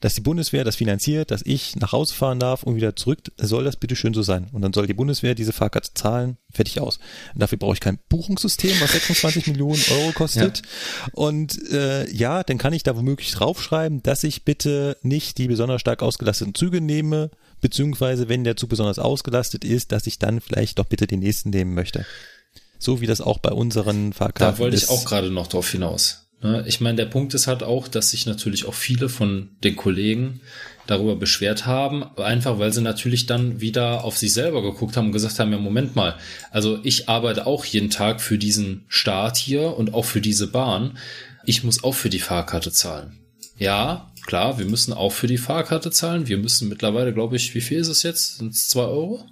dass 0.01 0.15
die 0.15 0.23
Bundeswehr 0.23 0.65
das 0.65 0.77
finanziert, 0.77 1.31
dass 1.31 1.43
ich 1.45 1.77
nach 1.77 1.93
Hause 1.93 2.15
fahren 2.15 2.41
darf 2.41 2.63
und 2.63 2.75
wieder 2.75 2.97
zurück, 2.97 3.21
soll 3.37 3.65
das 3.65 3.77
bitte 3.77 3.97
schön 3.97 4.15
so 4.15 4.23
sein. 4.23 4.49
Und 4.53 4.63
dann 4.63 4.73
soll 4.73 4.87
die 4.87 4.95
Bundeswehr 4.95 5.35
diese 5.35 5.53
Fahrkarte 5.53 5.93
zahlen, 5.95 6.39
fertig 6.51 6.81
aus. 6.81 6.99
Und 7.35 7.41
dafür 7.41 7.59
brauche 7.59 7.75
ich 7.75 7.81
kein 7.81 7.99
Buchungssystem, 8.09 8.81
was 8.81 8.93
26 8.93 9.47
Millionen 9.49 9.83
Euro 9.91 10.13
kostet. 10.13 10.59
Ja. 10.59 11.09
Und 11.13 11.71
äh, 11.71 12.11
ja, 12.11 12.43
dann 12.43 12.59
kann 12.59 12.73
ich 12.73 12.83
da 12.83 12.97
womöglich 12.97 13.31
draufschreiben, 13.33 14.03
dass 14.03 14.25
ich 14.25 14.45
bitte 14.45 14.97
nicht 15.03 15.37
die 15.39 15.49
besonders 15.49 15.83
stark 15.83 16.03
ausgelasteten 16.03 16.55
Züge 16.55 16.81
nehme, 16.81 17.31
beziehungsweise 17.61 18.29
wenn 18.29 18.45
der 18.45 18.57
Zug 18.57 18.71
besonders 18.71 18.99
ausgelastet 18.99 19.65
ist, 19.65 19.93
dass 19.93 20.07
ich 20.07 20.19
dann 20.19 20.41
vielleicht 20.41 20.79
doch 20.79 20.87
bitte 20.87 21.07
den 21.07 21.21
nächsten 21.21 21.51
nehmen 21.51 21.75
möchte. 21.75 22.07
So 22.79 23.03
wie 23.03 23.07
das 23.07 23.21
auch 23.21 23.39
bei 23.39 23.53
unseren 23.53 24.15
Fahrkarten 24.15 24.55
ist. 24.55 24.59
Da 24.59 24.65
wollte 24.65 24.77
ich 24.77 24.89
auch 24.89 25.05
gerade 25.05 25.31
noch 25.31 25.49
drauf 25.49 25.71
hinaus. 25.71 26.30
Ne? 26.43 26.65
Ich 26.67 26.81
meine, 26.81 26.97
der 26.97 27.07
Punkt 27.07 27.35
ist 27.35 27.47
halt 27.47 27.63
auch, 27.63 27.89
dass 27.89 28.11
sich 28.11 28.27
natürlich 28.27 28.67
auch 28.67 28.75
viele 28.75 29.09
von 29.09 29.51
den 29.63 29.77
Kollegen 29.77 30.41
darüber 30.87 31.15
beschwert 31.15 31.67
haben, 31.67 32.03
einfach 32.17 32.59
weil 32.59 32.73
sie 32.73 32.83
natürlich 32.83 33.27
dann 33.27 33.61
wieder 33.61 34.05
auf 34.05 34.19
sich 34.19 34.33
selber 34.33 34.63
geguckt 34.63 34.97
haben 34.97 35.07
und 35.07 35.13
gesagt 35.13 35.39
haben, 35.39 35.53
ja, 35.53 35.59
Moment 35.59 35.95
mal, 35.95 36.17
also 36.51 36.81
ich 36.83 37.09
arbeite 37.09 37.47
auch 37.47 37.65
jeden 37.65 37.91
Tag 37.91 38.21
für 38.21 38.39
diesen 38.39 38.85
Staat 38.89 39.37
hier 39.37 39.77
und 39.77 39.95
auch 39.95 40.05
für 40.05 40.21
diese 40.21 40.49
Bahn. 40.49 40.99
Ich 41.45 41.63
muss 41.63 41.85
auch 41.85 41.95
für 41.95 42.11
die 42.11 42.19
Fahrkarte 42.19 42.73
zahlen. 42.73 43.19
Ja, 43.57 44.11
klar, 44.27 44.59
wir 44.59 44.67
müssen 44.67 44.93
auch 44.93 45.13
für 45.13 45.27
die 45.27 45.39
Fahrkarte 45.39 45.91
zahlen. 45.91 46.27
Wir 46.27 46.39
müssen 46.39 46.69
mittlerweile, 46.69 47.13
glaube 47.13 47.37
ich, 47.37 47.55
wie 47.55 47.61
viel 47.61 47.79
ist 47.79 47.89
es 47.89 48.03
jetzt? 48.03 48.39
Sind 48.39 48.55
es 48.55 48.69
zwei 48.69 48.85
Euro? 48.85 49.27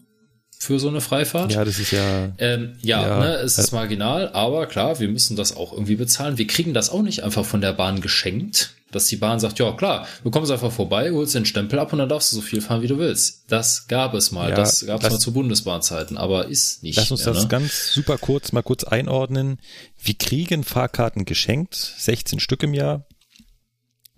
Für 0.58 0.80
so 0.80 0.88
eine 0.88 1.00
Freifahrt. 1.00 1.52
Ja, 1.52 1.64
das 1.64 1.78
ist 1.78 1.92
ja. 1.92 2.32
Ähm, 2.38 2.76
ja, 2.82 3.02
ja, 3.02 3.18
ne, 3.20 3.34
es 3.36 3.58
ist 3.58 3.72
marginal, 3.72 4.28
aber 4.32 4.66
klar, 4.66 4.98
wir 4.98 5.08
müssen 5.08 5.36
das 5.36 5.56
auch 5.56 5.72
irgendwie 5.72 5.94
bezahlen. 5.94 6.36
Wir 6.36 6.48
kriegen 6.48 6.74
das 6.74 6.90
auch 6.90 7.02
nicht 7.02 7.22
einfach 7.22 7.44
von 7.44 7.60
der 7.60 7.72
Bahn 7.72 8.00
geschenkt, 8.00 8.74
dass 8.90 9.06
die 9.06 9.16
Bahn 9.16 9.38
sagt, 9.38 9.60
ja 9.60 9.70
klar, 9.72 10.08
du 10.24 10.30
kommst 10.32 10.50
einfach 10.50 10.72
vorbei, 10.72 11.12
holst 11.12 11.36
den 11.36 11.44
Stempel 11.44 11.78
ab 11.78 11.92
und 11.92 12.00
dann 12.00 12.08
darfst 12.08 12.32
du 12.32 12.36
so 12.36 12.42
viel 12.42 12.60
fahren, 12.60 12.82
wie 12.82 12.88
du 12.88 12.98
willst. 12.98 13.44
Das 13.46 13.86
gab 13.86 14.14
es 14.14 14.32
mal, 14.32 14.50
ja, 14.50 14.56
das 14.56 14.84
gab 14.84 15.02
es 15.04 15.10
mal 15.10 15.18
zu 15.20 15.32
Bundesbahnzeiten, 15.32 16.18
aber 16.18 16.48
ist 16.48 16.82
nicht. 16.82 16.96
Lass 16.96 17.10
uns 17.12 17.24
mehr, 17.24 17.34
das 17.34 17.44
ne? 17.44 17.48
ganz 17.48 17.92
super 17.92 18.18
kurz 18.18 18.50
mal 18.50 18.62
kurz 18.62 18.82
einordnen. 18.82 19.58
Wir 20.02 20.14
kriegen 20.14 20.64
Fahrkarten 20.64 21.24
geschenkt, 21.24 21.76
16 21.76 22.40
Stück 22.40 22.64
im 22.64 22.74
Jahr. 22.74 23.06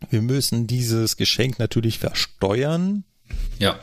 Wir 0.08 0.22
müssen 0.22 0.66
dieses 0.66 1.18
Geschenk 1.18 1.58
natürlich 1.58 1.98
versteuern. 1.98 3.04
Ja. 3.58 3.78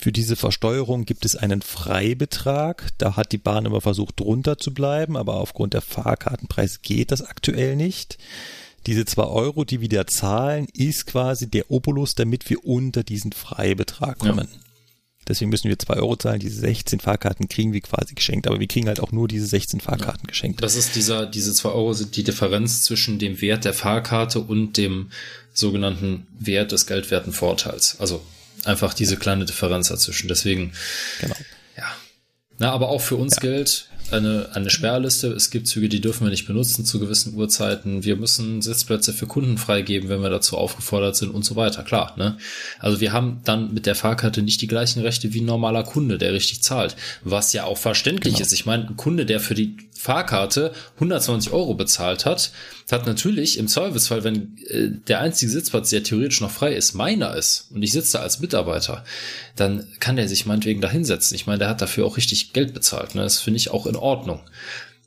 Für 0.00 0.12
diese 0.12 0.36
Versteuerung 0.36 1.06
gibt 1.06 1.24
es 1.24 1.34
einen 1.34 1.60
Freibetrag. 1.60 2.88
Da 2.98 3.16
hat 3.16 3.32
die 3.32 3.38
Bahn 3.38 3.66
immer 3.66 3.80
versucht, 3.80 4.20
drunter 4.20 4.56
zu 4.56 4.72
bleiben, 4.72 5.16
aber 5.16 5.34
aufgrund 5.34 5.74
der 5.74 5.80
Fahrkartenpreis 5.80 6.82
geht 6.82 7.10
das 7.10 7.22
aktuell 7.22 7.74
nicht. 7.74 8.16
Diese 8.86 9.04
zwei 9.04 9.24
Euro, 9.24 9.64
die 9.64 9.80
wir 9.80 9.88
da 9.88 10.06
zahlen, 10.06 10.68
ist 10.72 11.06
quasi 11.06 11.50
der 11.50 11.70
Obolus, 11.70 12.14
damit 12.14 12.48
wir 12.48 12.64
unter 12.64 13.02
diesen 13.02 13.32
Freibetrag 13.32 14.20
kommen. 14.20 14.48
Ja. 14.52 14.60
Deswegen 15.26 15.50
müssen 15.50 15.68
wir 15.68 15.78
zwei 15.78 15.96
Euro 15.96 16.16
zahlen. 16.16 16.38
Diese 16.38 16.60
16 16.60 17.00
Fahrkarten 17.00 17.48
kriegen 17.48 17.72
wir 17.72 17.80
quasi 17.80 18.14
geschenkt, 18.14 18.46
aber 18.46 18.60
wir 18.60 18.68
kriegen 18.68 18.86
halt 18.86 19.00
auch 19.00 19.10
nur 19.10 19.26
diese 19.26 19.46
16 19.46 19.80
Fahrkarten 19.80 20.22
ja. 20.22 20.28
geschenkt. 20.28 20.62
Das 20.62 20.76
ist 20.76 20.94
dieser, 20.94 21.26
diese 21.26 21.52
zwei 21.52 21.70
Euro 21.70 21.92
sind 21.92 22.16
die 22.16 22.22
Differenz 22.22 22.82
zwischen 22.82 23.18
dem 23.18 23.40
Wert 23.40 23.64
der 23.64 23.74
Fahrkarte 23.74 24.38
und 24.40 24.76
dem 24.76 25.10
sogenannten 25.52 26.28
Wert 26.38 26.70
des 26.70 26.86
geldwerten 26.86 27.32
Vorteils. 27.32 28.00
Also 28.00 28.22
einfach 28.64 28.94
diese 28.94 29.16
kleine 29.16 29.44
Differenz 29.44 29.88
dazwischen. 29.88 30.28
Deswegen, 30.28 30.72
genau. 31.20 31.36
ja. 31.76 31.84
Na, 32.58 32.72
aber 32.72 32.88
auch 32.88 33.00
für 33.00 33.16
uns 33.16 33.36
ja. 33.36 33.42
gilt 33.42 33.88
eine, 34.10 34.48
eine 34.54 34.70
Sperrliste. 34.70 35.28
Es 35.28 35.50
gibt 35.50 35.68
Züge, 35.68 35.88
die 35.88 36.00
dürfen 36.00 36.24
wir 36.24 36.30
nicht 36.30 36.46
benutzen 36.46 36.84
zu 36.84 36.98
gewissen 36.98 37.34
Uhrzeiten. 37.34 38.04
Wir 38.04 38.16
müssen 38.16 38.62
Sitzplätze 38.62 39.12
für 39.12 39.26
Kunden 39.26 39.58
freigeben, 39.58 40.08
wenn 40.08 40.22
wir 40.22 40.30
dazu 40.30 40.56
aufgefordert 40.56 41.16
sind 41.16 41.30
und 41.30 41.44
so 41.44 41.56
weiter. 41.56 41.82
Klar, 41.82 42.14
ne? 42.16 42.38
Also 42.78 43.00
wir 43.00 43.12
haben 43.12 43.40
dann 43.44 43.74
mit 43.74 43.86
der 43.86 43.94
Fahrkarte 43.94 44.42
nicht 44.42 44.60
die 44.60 44.66
gleichen 44.66 45.00
Rechte 45.02 45.32
wie 45.34 45.40
ein 45.40 45.46
normaler 45.46 45.84
Kunde, 45.84 46.18
der 46.18 46.32
richtig 46.32 46.62
zahlt. 46.62 46.96
Was 47.22 47.52
ja 47.52 47.64
auch 47.64 47.78
verständlich 47.78 48.34
genau. 48.34 48.46
ist. 48.46 48.52
Ich 48.52 48.66
meine, 48.66 48.88
ein 48.88 48.96
Kunde, 48.96 49.26
der 49.26 49.40
für 49.40 49.54
die 49.54 49.76
Fahrkarte 49.98 50.72
120 50.94 51.52
Euro 51.52 51.74
bezahlt 51.74 52.24
hat, 52.24 52.52
hat 52.88 53.06
natürlich 53.06 53.58
im 53.58 53.66
Zweifelsfall, 53.66 54.22
wenn 54.22 54.56
äh, 54.68 54.90
der 55.08 55.20
einzige 55.20 55.50
Sitzplatz, 55.50 55.90
der 55.90 56.04
theoretisch 56.04 56.40
noch 56.40 56.52
frei 56.52 56.74
ist, 56.74 56.94
meiner 56.94 57.34
ist 57.34 57.68
und 57.74 57.82
ich 57.82 57.90
sitze 57.90 58.18
da 58.18 58.22
als 58.22 58.38
Mitarbeiter, 58.38 59.04
dann 59.56 59.88
kann 59.98 60.14
der 60.14 60.28
sich 60.28 60.46
meinetwegen 60.46 60.80
da 60.80 60.88
hinsetzen. 60.88 61.34
Ich 61.34 61.46
meine, 61.46 61.58
der 61.58 61.68
hat 61.68 61.82
dafür 61.82 62.06
auch 62.06 62.16
richtig 62.16 62.52
Geld 62.52 62.74
bezahlt. 62.74 63.16
Ne? 63.16 63.22
Das 63.22 63.40
finde 63.40 63.56
ich 63.56 63.70
auch 63.70 63.86
in 63.86 63.96
Ordnung. 63.96 64.40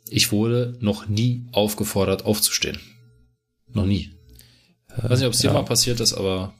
Ich 0.10 0.34
wurde 0.34 0.76
noch 0.82 1.08
nie 1.08 1.46
aufgefordert, 1.54 2.26
aufzustehen. 2.26 2.80
Noch 3.74 3.86
nie. 3.86 4.12
Ich 4.98 5.10
weiß 5.10 5.20
nicht, 5.20 5.28
ob 5.28 5.34
es 5.34 5.40
dir 5.40 5.48
ja. 5.48 5.54
mal 5.54 5.64
passiert 5.64 6.02
ist, 6.02 6.14
aber 6.14 6.54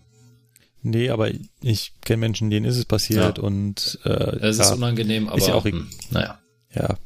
Nee, 0.84 1.10
aber 1.10 1.30
ich 1.62 1.94
kenne 2.02 2.22
Menschen, 2.22 2.50
denen 2.50 2.66
ist 2.66 2.78
es 2.78 2.86
passiert 2.86 3.38
ja. 3.38 3.44
und 3.44 4.00
äh, 4.04 4.38
es 4.38 4.58
ist 4.58 4.72
unangenehm, 4.72 5.28
aber 5.28 5.38
ist 5.38 5.48
ja 5.48 5.54
auch, 5.54 5.66
hm, 5.66 5.90
naja. 6.10 6.40
Ja. 6.74 6.98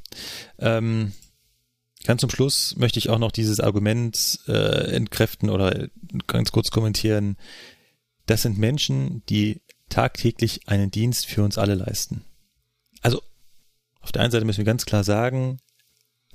Ähm, 0.59 1.13
ganz 2.05 2.21
zum 2.21 2.29
Schluss 2.29 2.75
möchte 2.77 2.99
ich 2.99 3.09
auch 3.09 3.19
noch 3.19 3.31
dieses 3.31 3.59
Argument 3.59 4.39
äh, 4.47 4.95
entkräften 4.95 5.49
oder 5.49 5.87
ganz 6.27 6.51
kurz 6.51 6.71
kommentieren. 6.71 7.37
Das 8.25 8.41
sind 8.41 8.57
Menschen, 8.57 9.23
die 9.29 9.61
tagtäglich 9.89 10.67
einen 10.67 10.91
Dienst 10.91 11.25
für 11.27 11.43
uns 11.43 11.57
alle 11.57 11.75
leisten. 11.75 12.23
Also, 13.01 13.21
auf 14.01 14.11
der 14.11 14.21
einen 14.21 14.31
Seite 14.31 14.45
müssen 14.45 14.59
wir 14.59 14.65
ganz 14.65 14.85
klar 14.85 15.03
sagen, 15.03 15.59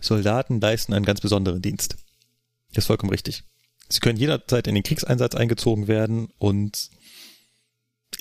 Soldaten 0.00 0.60
leisten 0.60 0.94
einen 0.94 1.04
ganz 1.04 1.20
besonderen 1.20 1.62
Dienst. 1.62 1.96
Das 2.72 2.84
ist 2.84 2.86
vollkommen 2.86 3.10
richtig. 3.10 3.44
Sie 3.88 4.00
können 4.00 4.18
jederzeit 4.18 4.66
in 4.66 4.74
den 4.74 4.84
Kriegseinsatz 4.84 5.34
eingezogen 5.34 5.88
werden 5.88 6.28
und 6.38 6.90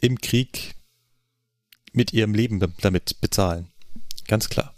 im 0.01 0.19
Krieg 0.19 0.75
mit 1.93 2.13
ihrem 2.13 2.33
Leben 2.33 2.59
damit 2.81 3.21
bezahlen. 3.21 3.71
Ganz 4.27 4.49
klar. 4.49 4.75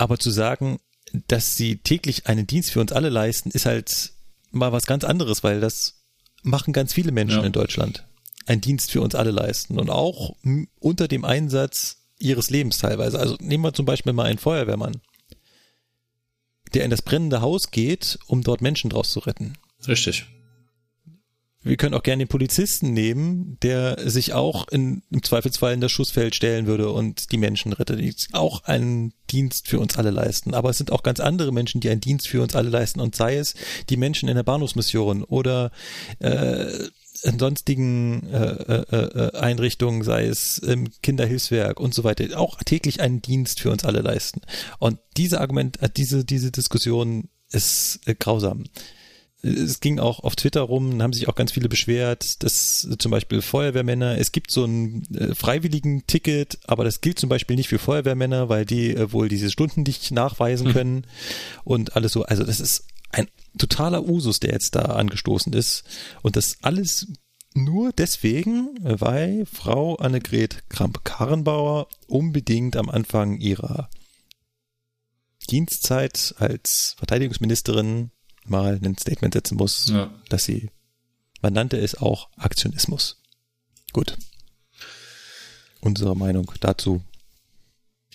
Aber 0.00 0.18
zu 0.18 0.30
sagen, 0.30 0.80
dass 1.28 1.58
sie 1.58 1.76
täglich 1.76 2.26
einen 2.26 2.46
Dienst 2.46 2.70
für 2.70 2.80
uns 2.80 2.90
alle 2.90 3.10
leisten, 3.10 3.50
ist 3.50 3.66
halt 3.66 4.14
mal 4.50 4.72
was 4.72 4.86
ganz 4.86 5.04
anderes, 5.04 5.44
weil 5.44 5.60
das 5.60 6.00
machen 6.42 6.72
ganz 6.72 6.94
viele 6.94 7.12
Menschen 7.12 7.40
ja. 7.40 7.44
in 7.44 7.52
Deutschland. 7.52 8.06
Einen 8.46 8.62
Dienst 8.62 8.92
für 8.92 9.02
uns 9.02 9.14
alle 9.14 9.30
leisten 9.30 9.78
und 9.78 9.90
auch 9.90 10.34
unter 10.78 11.06
dem 11.06 11.26
Einsatz 11.26 11.98
ihres 12.18 12.48
Lebens 12.48 12.78
teilweise. 12.78 13.18
Also 13.18 13.36
nehmen 13.40 13.62
wir 13.62 13.74
zum 13.74 13.84
Beispiel 13.84 14.14
mal 14.14 14.24
einen 14.24 14.38
Feuerwehrmann, 14.38 15.02
der 16.72 16.86
in 16.86 16.90
das 16.90 17.02
brennende 17.02 17.42
Haus 17.42 17.70
geht, 17.70 18.18
um 18.26 18.42
dort 18.42 18.62
Menschen 18.62 18.88
draus 18.88 19.10
zu 19.10 19.18
retten. 19.18 19.58
Richtig. 19.86 20.24
Wir 21.62 21.76
können 21.76 21.94
auch 21.94 22.02
gerne 22.02 22.24
den 22.24 22.28
Polizisten 22.28 22.94
nehmen, 22.94 23.58
der 23.62 24.08
sich 24.08 24.32
auch 24.32 24.66
in, 24.68 25.02
im 25.10 25.22
Zweifelsfall 25.22 25.74
in 25.74 25.82
das 25.82 25.92
Schussfeld 25.92 26.34
stellen 26.34 26.66
würde 26.66 26.90
und 26.90 27.32
die 27.32 27.36
Menschen 27.36 27.74
rettet, 27.74 28.00
die 28.00 28.14
auch 28.32 28.64
einen 28.64 29.12
Dienst 29.30 29.68
für 29.68 29.78
uns 29.78 29.98
alle 29.98 30.10
leisten. 30.10 30.54
Aber 30.54 30.70
es 30.70 30.78
sind 30.78 30.90
auch 30.90 31.02
ganz 31.02 31.20
andere 31.20 31.52
Menschen, 31.52 31.82
die 31.82 31.90
einen 31.90 32.00
Dienst 32.00 32.28
für 32.28 32.40
uns 32.40 32.56
alle 32.56 32.70
leisten 32.70 33.00
und 33.00 33.14
sei 33.14 33.36
es 33.36 33.54
die 33.90 33.98
Menschen 33.98 34.30
in 34.30 34.36
der 34.36 34.42
Bahnhofsmission 34.42 35.22
oder 35.22 35.70
äh, 36.20 36.88
in 37.24 37.38
sonstigen 37.38 38.26
äh, 38.30 38.46
äh, 38.46 38.96
äh, 38.96 39.36
Einrichtungen, 39.36 40.02
sei 40.02 40.28
es 40.28 40.56
im 40.56 40.88
Kinderhilfswerk 41.02 41.78
und 41.78 41.92
so 41.92 42.04
weiter, 42.04 42.40
auch 42.40 42.56
täglich 42.62 43.02
einen 43.02 43.20
Dienst 43.20 43.60
für 43.60 43.70
uns 43.70 43.84
alle 43.84 44.00
leisten. 44.00 44.40
Und 44.78 44.98
diese 45.18 45.42
Argument, 45.42 45.82
äh, 45.82 45.90
diese, 45.94 46.24
diese 46.24 46.50
Diskussion 46.50 47.28
ist 47.50 48.00
äh, 48.06 48.14
grausam 48.14 48.64
es 49.42 49.80
ging 49.80 49.98
auch 49.98 50.20
auf 50.20 50.36
Twitter 50.36 50.60
rum, 50.60 51.02
haben 51.02 51.12
sich 51.12 51.28
auch 51.28 51.34
ganz 51.34 51.52
viele 51.52 51.68
beschwert, 51.68 52.42
dass 52.42 52.88
zum 52.98 53.10
Beispiel 53.10 53.40
Feuerwehrmänner, 53.40 54.18
es 54.18 54.32
gibt 54.32 54.50
so 54.50 54.64
ein 54.64 55.02
äh, 55.14 55.34
freiwilligen 55.34 56.06
Ticket, 56.06 56.58
aber 56.66 56.84
das 56.84 57.00
gilt 57.00 57.18
zum 57.18 57.28
Beispiel 57.28 57.56
nicht 57.56 57.68
für 57.68 57.78
Feuerwehrmänner, 57.78 58.48
weil 58.48 58.66
die 58.66 58.94
äh, 58.94 59.12
wohl 59.12 59.28
diese 59.28 59.50
Stunden 59.50 59.82
nicht 59.82 60.10
nachweisen 60.10 60.68
hm. 60.68 60.72
können 60.72 61.06
und 61.64 61.96
alles 61.96 62.12
so. 62.12 62.24
Also 62.24 62.44
das 62.44 62.60
ist 62.60 62.84
ein 63.10 63.28
totaler 63.58 64.06
Usus, 64.06 64.40
der 64.40 64.52
jetzt 64.52 64.74
da 64.74 64.82
angestoßen 64.82 65.52
ist 65.52 65.84
und 66.22 66.36
das 66.36 66.58
alles 66.62 67.08
nur 67.54 67.92
deswegen, 67.92 68.78
weil 68.80 69.44
Frau 69.46 69.96
Annegret 69.96 70.68
Kramp-Karrenbauer 70.68 71.88
unbedingt 72.06 72.76
am 72.76 72.88
Anfang 72.88 73.38
ihrer 73.38 73.88
Dienstzeit 75.50 76.34
als 76.38 76.94
Verteidigungsministerin 76.98 78.12
mal 78.50 78.78
ein 78.82 78.98
Statement 78.98 79.34
setzen 79.34 79.56
muss, 79.56 79.88
ja. 79.88 80.12
dass 80.28 80.44
sie, 80.44 80.70
man 81.40 81.52
nannte 81.52 81.78
es 81.78 81.94
auch 81.94 82.28
Aktionismus. 82.36 83.22
Gut. 83.92 84.16
Unsere 85.80 86.16
Meinung 86.16 86.52
dazu. 86.60 87.02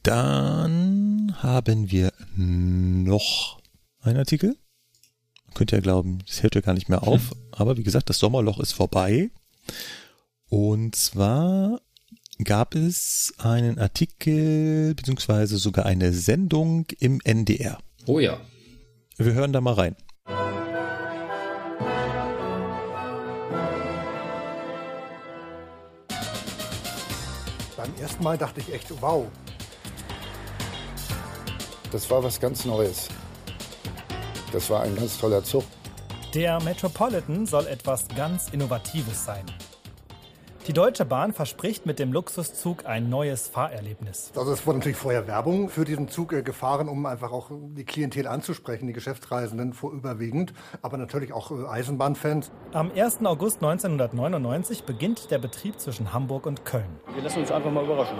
Dann 0.03 1.35
haben 1.41 1.89
wir 1.89 2.13
noch 2.35 3.59
einen 4.01 4.17
Artikel. 4.19 4.55
Man 5.45 5.53
könnte 5.55 5.75
ja 5.75 5.81
glauben, 5.81 6.19
es 6.27 6.43
hört 6.43 6.53
ja 6.53 6.61
gar 6.61 6.73
nicht 6.73 6.89
mehr 6.89 7.03
auf. 7.03 7.31
Hm. 7.31 7.37
Aber 7.51 7.77
wie 7.77 7.83
gesagt, 7.83 8.09
das 8.09 8.19
Sommerloch 8.19 8.59
ist 8.59 8.73
vorbei. 8.73 9.31
Und 10.47 10.95
zwar 10.95 11.81
gab 12.43 12.75
es 12.75 13.33
einen 13.37 13.79
Artikel 13.79 14.93
beziehungsweise 14.93 15.57
sogar 15.57 15.85
eine 15.85 16.13
Sendung 16.13 16.85
im 16.99 17.19
NDR. 17.23 17.79
Oh 18.05 18.19
ja. 18.19 18.39
Wir 19.17 19.33
hören 19.33 19.53
da 19.53 19.61
mal 19.61 19.73
rein. 19.73 19.95
Ersten 28.05 28.23
Mal 28.23 28.37
dachte 28.37 28.61
ich 28.61 28.71
echt, 28.71 29.01
wow. 29.01 29.25
Das 31.91 32.07
war 32.11 32.23
was 32.23 32.39
ganz 32.39 32.63
Neues. 32.63 33.07
Das 34.51 34.69
war 34.69 34.83
ein 34.83 34.95
ganz 34.95 35.17
toller 35.17 35.43
Zug. 35.43 35.63
Der 36.35 36.61
Metropolitan 36.61 37.47
soll 37.47 37.65
etwas 37.65 38.07
ganz 38.15 38.49
Innovatives 38.49 39.25
sein. 39.25 39.43
Die 40.67 40.73
Deutsche 40.73 41.05
Bahn 41.05 41.31
verspricht 41.31 41.85
mit 41.85 41.99
dem 41.99 42.11
Luxuszug 42.11 42.87
ein 42.87 43.07
neues 43.07 43.47
Fahrerlebnis. 43.47 44.31
Also 44.35 44.51
es 44.51 44.65
wurde 44.65 44.79
natürlich 44.79 44.97
vorher 44.97 45.27
Werbung 45.27 45.69
für 45.69 45.85
diesen 45.85 46.07
Zug 46.07 46.33
äh, 46.33 46.41
gefahren, 46.41 46.89
um 46.89 47.05
einfach 47.05 47.31
auch 47.31 47.51
die 47.51 47.83
Klientel 47.83 48.25
anzusprechen, 48.25 48.87
die 48.87 48.93
Geschäftsreisenden 48.93 49.73
vorüberwiegend, 49.73 50.53
aber 50.81 50.97
natürlich 50.97 51.33
auch 51.33 51.51
äh, 51.51 51.67
Eisenbahnfans. 51.67 52.49
Am 52.73 52.91
1. 52.91 53.23
August 53.25 53.57
1999 53.57 54.85
beginnt 54.85 55.29
der 55.29 55.37
Betrieb 55.37 55.79
zwischen 55.79 56.13
Hamburg 56.13 56.47
und 56.47 56.65
Köln. 56.65 56.89
Wir 57.13 57.21
lassen 57.21 57.41
uns 57.41 57.51
einfach 57.51 57.69
mal 57.69 57.83
überraschen, 57.83 58.17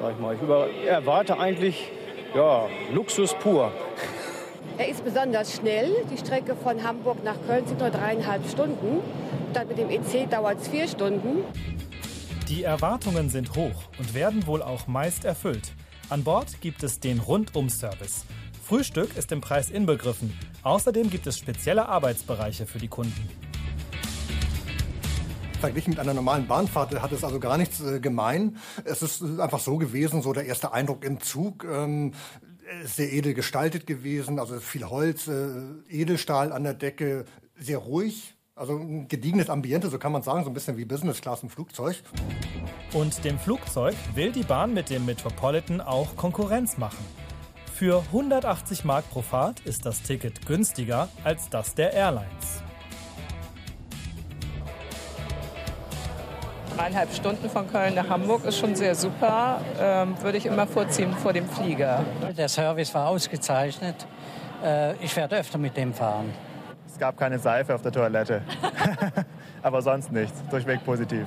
sag 0.00 0.12
ich 0.12 0.18
mal. 0.18 0.34
Ich 0.34 0.42
über 0.42 0.68
erwarte 0.68 1.38
eigentlich 1.38 1.92
ja, 2.34 2.66
Luxus 2.92 3.32
pur. 3.34 3.70
Er 4.76 4.88
ist 4.88 5.04
besonders 5.04 5.54
schnell. 5.54 6.04
Die 6.12 6.18
Strecke 6.18 6.56
von 6.56 6.82
Hamburg 6.82 7.22
nach 7.22 7.36
Köln 7.46 7.64
sind 7.64 7.78
nur 7.78 7.90
dreieinhalb 7.90 8.44
Stunden. 8.48 9.02
Dann 9.52 9.68
mit 9.68 9.78
dem 9.78 9.90
EC 9.90 10.28
dauert 10.30 10.60
es 10.60 10.68
vier 10.68 10.88
Stunden. 10.88 11.44
Die 12.48 12.62
Erwartungen 12.62 13.28
sind 13.28 13.56
hoch 13.56 13.84
und 13.98 14.14
werden 14.14 14.46
wohl 14.46 14.62
auch 14.62 14.86
meist 14.86 15.24
erfüllt. 15.24 15.72
An 16.08 16.22
Bord 16.22 16.60
gibt 16.60 16.82
es 16.82 17.00
den 17.00 17.18
Rundum-Service. 17.18 18.24
Frühstück 18.62 19.16
ist 19.16 19.32
im 19.32 19.40
Preis 19.40 19.70
inbegriffen. 19.70 20.32
Außerdem 20.62 21.10
gibt 21.10 21.26
es 21.26 21.38
spezielle 21.38 21.88
Arbeitsbereiche 21.88 22.66
für 22.66 22.78
die 22.78 22.88
Kunden. 22.88 23.28
Verglichen 25.60 25.90
mit 25.90 25.98
einer 25.98 26.14
normalen 26.14 26.46
Bahnfahrt 26.46 27.00
hat 27.00 27.12
es 27.12 27.24
also 27.24 27.40
gar 27.40 27.56
nichts 27.56 27.80
äh, 27.80 27.98
gemein. 27.98 28.56
Es 28.84 29.02
ist 29.02 29.22
einfach 29.40 29.60
so 29.60 29.78
gewesen, 29.78 30.22
so 30.22 30.32
der 30.32 30.46
erste 30.46 30.72
Eindruck 30.72 31.04
im 31.04 31.20
Zug. 31.20 31.64
Ähm, 31.64 32.12
sehr 32.84 33.12
edel 33.12 33.34
gestaltet 33.34 33.86
gewesen, 33.86 34.38
also 34.38 34.58
viel 34.60 34.84
Holz, 34.84 35.28
äh, 35.28 35.48
Edelstahl 35.88 36.52
an 36.52 36.64
der 36.64 36.74
Decke, 36.74 37.24
sehr 37.56 37.78
ruhig. 37.78 38.35
Also 38.58 38.72
ein 38.72 39.06
gediegenes 39.06 39.50
Ambiente, 39.50 39.90
so 39.90 39.98
kann 39.98 40.12
man 40.12 40.22
sagen, 40.22 40.42
so 40.42 40.48
ein 40.48 40.54
bisschen 40.54 40.78
wie 40.78 40.86
Business 40.86 41.20
Class 41.20 41.42
im 41.42 41.50
Flugzeug. 41.50 41.96
Und 42.94 43.22
dem 43.22 43.38
Flugzeug 43.38 43.94
will 44.14 44.32
die 44.32 44.44
Bahn 44.44 44.72
mit 44.72 44.88
dem 44.88 45.04
Metropolitan 45.04 45.82
auch 45.82 46.16
Konkurrenz 46.16 46.78
machen. 46.78 47.04
Für 47.74 48.02
180 48.06 48.86
Mark 48.86 49.10
pro 49.10 49.20
Fahrt 49.20 49.60
ist 49.66 49.84
das 49.84 50.00
Ticket 50.00 50.46
günstiger 50.46 51.10
als 51.22 51.50
das 51.50 51.74
der 51.74 51.92
Airlines. 51.92 52.62
Dreieinhalb 56.74 57.12
Stunden 57.12 57.50
von 57.50 57.70
Köln 57.70 57.94
nach 57.94 58.08
Hamburg 58.08 58.42
ist 58.46 58.56
schon 58.56 58.74
sehr 58.74 58.94
super. 58.94 59.60
Ähm, 59.78 60.14
würde 60.22 60.38
ich 60.38 60.46
immer 60.46 60.66
vorziehen 60.66 61.12
vor 61.12 61.34
dem 61.34 61.46
Flieger. 61.46 62.02
Der 62.34 62.48
Service 62.48 62.94
war 62.94 63.08
ausgezeichnet. 63.08 64.06
Äh, 64.64 64.94
ich 65.04 65.14
werde 65.14 65.36
öfter 65.36 65.58
mit 65.58 65.76
dem 65.76 65.92
fahren. 65.92 66.32
Es 66.96 67.00
gab 67.00 67.18
keine 67.18 67.38
Seife 67.38 67.74
auf 67.74 67.82
der 67.82 67.92
Toilette. 67.92 68.40
Aber 69.62 69.82
sonst 69.82 70.10
nichts. 70.12 70.42
Durchweg 70.50 70.82
positiv. 70.82 71.26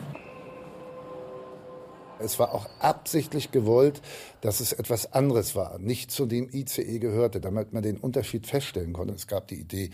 Es 2.18 2.40
war 2.40 2.56
auch 2.56 2.68
absichtlich 2.80 3.52
gewollt, 3.52 4.02
dass 4.42 4.62
es 4.62 4.74
etwas 4.74 5.14
anderes 5.14 5.56
war, 5.56 5.78
nicht 5.78 6.10
zu 6.10 6.26
dem 6.26 6.50
ICE 6.52 6.98
gehörte, 6.98 7.40
damit 7.40 7.72
man 7.72 7.84
den 7.84 7.98
Unterschied 7.98 8.48
feststellen 8.48 8.94
konnte. 8.94 9.14
Es 9.14 9.28
gab 9.28 9.48
die 9.48 9.60
Idee, 9.60 9.92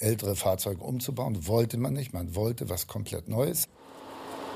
ältere 0.00 0.34
Fahrzeuge 0.34 0.82
umzubauen, 0.82 1.46
wollte 1.46 1.76
man 1.76 1.92
nicht, 1.92 2.14
man 2.14 2.34
wollte 2.34 2.70
was 2.70 2.86
komplett 2.86 3.28
Neues. 3.28 3.68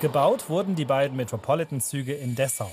Gebaut 0.00 0.48
wurden 0.48 0.74
die 0.74 0.86
beiden 0.86 1.18
Metropolitan-Züge 1.18 2.14
in 2.14 2.34
Dessau. 2.34 2.70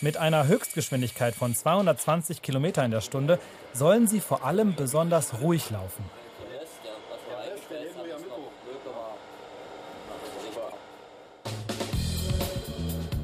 Mit 0.00 0.16
einer 0.16 0.46
Höchstgeschwindigkeit 0.46 1.34
von 1.34 1.56
220 1.56 2.40
km 2.40 2.66
in 2.66 2.92
der 2.92 3.00
Stunde 3.00 3.40
sollen 3.72 4.06
sie 4.06 4.20
vor 4.20 4.44
allem 4.44 4.76
besonders 4.76 5.40
ruhig 5.40 5.70
laufen. 5.70 6.04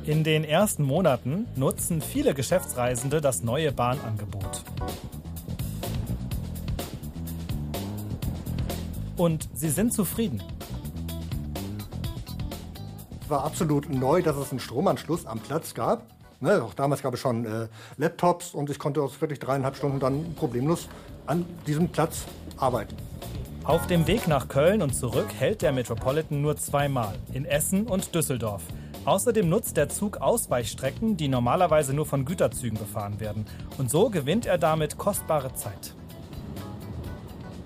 In 0.09 0.25
den 0.25 0.43
ersten 0.43 0.85
Monaten 0.85 1.47
nutzen 1.55 2.01
viele 2.01 2.33
Geschäftsreisende 2.33 3.21
das 3.21 3.43
neue 3.43 3.73
Bahnangebot. 3.73 4.65
Und 9.19 9.51
sie 9.53 9.69
sind 9.69 9.93
zufrieden 9.93 10.43
war 13.29 13.45
absolut 13.45 13.91
neu, 13.91 14.23
dass 14.23 14.37
es 14.37 14.51
einen 14.53 14.61
Stromanschluss 14.61 15.27
am 15.27 15.39
Platz 15.41 15.75
gab. 15.75 16.07
Ne, 16.41 16.63
auch 16.63 16.73
damals 16.73 17.03
gab 17.03 17.13
es 17.13 17.21
schon 17.21 17.45
äh, 17.45 17.69
Laptops 17.99 18.55
und 18.55 18.71
ich 18.71 18.79
konnte 18.79 19.03
aus 19.03 19.21
wirklich 19.21 19.39
dreieinhalb 19.39 19.77
Stunden 19.77 20.01
dann 20.01 20.35
problemlos 20.35 20.89
an 21.27 21.45
diesem 21.67 21.91
Platz 21.91 22.25
arbeiten. 22.57 22.97
Auf 23.65 23.87
dem 23.87 24.07
Weg 24.07 24.29
nach 24.29 24.49
Köln 24.49 24.81
und 24.81 24.95
zurück 24.95 25.29
hält 25.39 25.61
der 25.61 25.73
Metropolitan 25.73 26.41
nur 26.41 26.57
zweimal, 26.57 27.17
in 27.35 27.45
Essen 27.45 27.87
und 27.87 28.15
Düsseldorf. 28.15 28.63
Außerdem 29.09 29.49
nutzt 29.49 29.79
der 29.79 29.89
Zug 29.89 30.19
Ausweichstrecken, 30.19 31.17
die 31.17 31.29
normalerweise 31.29 31.95
nur 31.95 32.05
von 32.05 32.27
Güterzügen 32.27 32.79
befahren 32.79 33.21
werden. 33.21 33.47
Und 33.79 33.91
so 33.91 34.11
gewinnt 34.11 34.45
er 34.45 34.59
damit 34.59 34.99
kostbare 34.99 35.55
Zeit. 35.55 35.95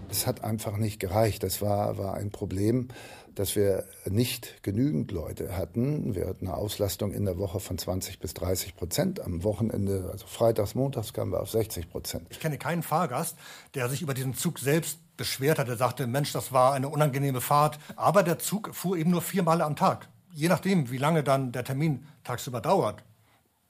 Es 0.08 0.24
hat 0.24 0.44
einfach 0.44 0.76
nicht 0.76 1.00
gereicht. 1.00 1.42
Das 1.42 1.60
war, 1.60 1.98
war 1.98 2.14
ein 2.14 2.30
Problem 2.30 2.90
dass 3.34 3.56
wir 3.56 3.84
nicht 4.04 4.62
genügend 4.62 5.10
Leute 5.10 5.56
hatten. 5.56 6.14
Wir 6.14 6.26
hatten 6.26 6.48
eine 6.48 6.56
Auslastung 6.56 7.12
in 7.12 7.24
der 7.24 7.38
Woche 7.38 7.60
von 7.60 7.78
20 7.78 8.18
bis 8.18 8.34
30 8.34 8.76
Prozent. 8.76 9.20
Am 9.20 9.42
Wochenende, 9.42 10.10
also 10.12 10.26
freitags, 10.26 10.74
montags, 10.74 11.14
kamen 11.14 11.32
wir 11.32 11.40
auf 11.40 11.50
60 11.50 11.88
Prozent. 11.88 12.26
Ich 12.28 12.40
kenne 12.40 12.58
keinen 12.58 12.82
Fahrgast, 12.82 13.38
der 13.74 13.88
sich 13.88 14.02
über 14.02 14.12
diesen 14.12 14.34
Zug 14.34 14.58
selbst 14.58 14.98
beschwert 15.16 15.58
hat. 15.58 15.68
Der 15.68 15.76
sagte, 15.76 16.06
Mensch, 16.06 16.32
das 16.32 16.52
war 16.52 16.74
eine 16.74 16.90
unangenehme 16.90 17.40
Fahrt. 17.40 17.78
Aber 17.96 18.22
der 18.22 18.38
Zug 18.38 18.74
fuhr 18.74 18.98
eben 18.98 19.10
nur 19.10 19.22
viermal 19.22 19.62
am 19.62 19.76
Tag. 19.76 20.08
Je 20.34 20.48
nachdem, 20.48 20.90
wie 20.90 20.96
lange 20.96 21.22
dann 21.22 21.52
der 21.52 21.62
Termin 21.62 22.06
tagsüber 22.24 22.62
dauert. 22.62 23.04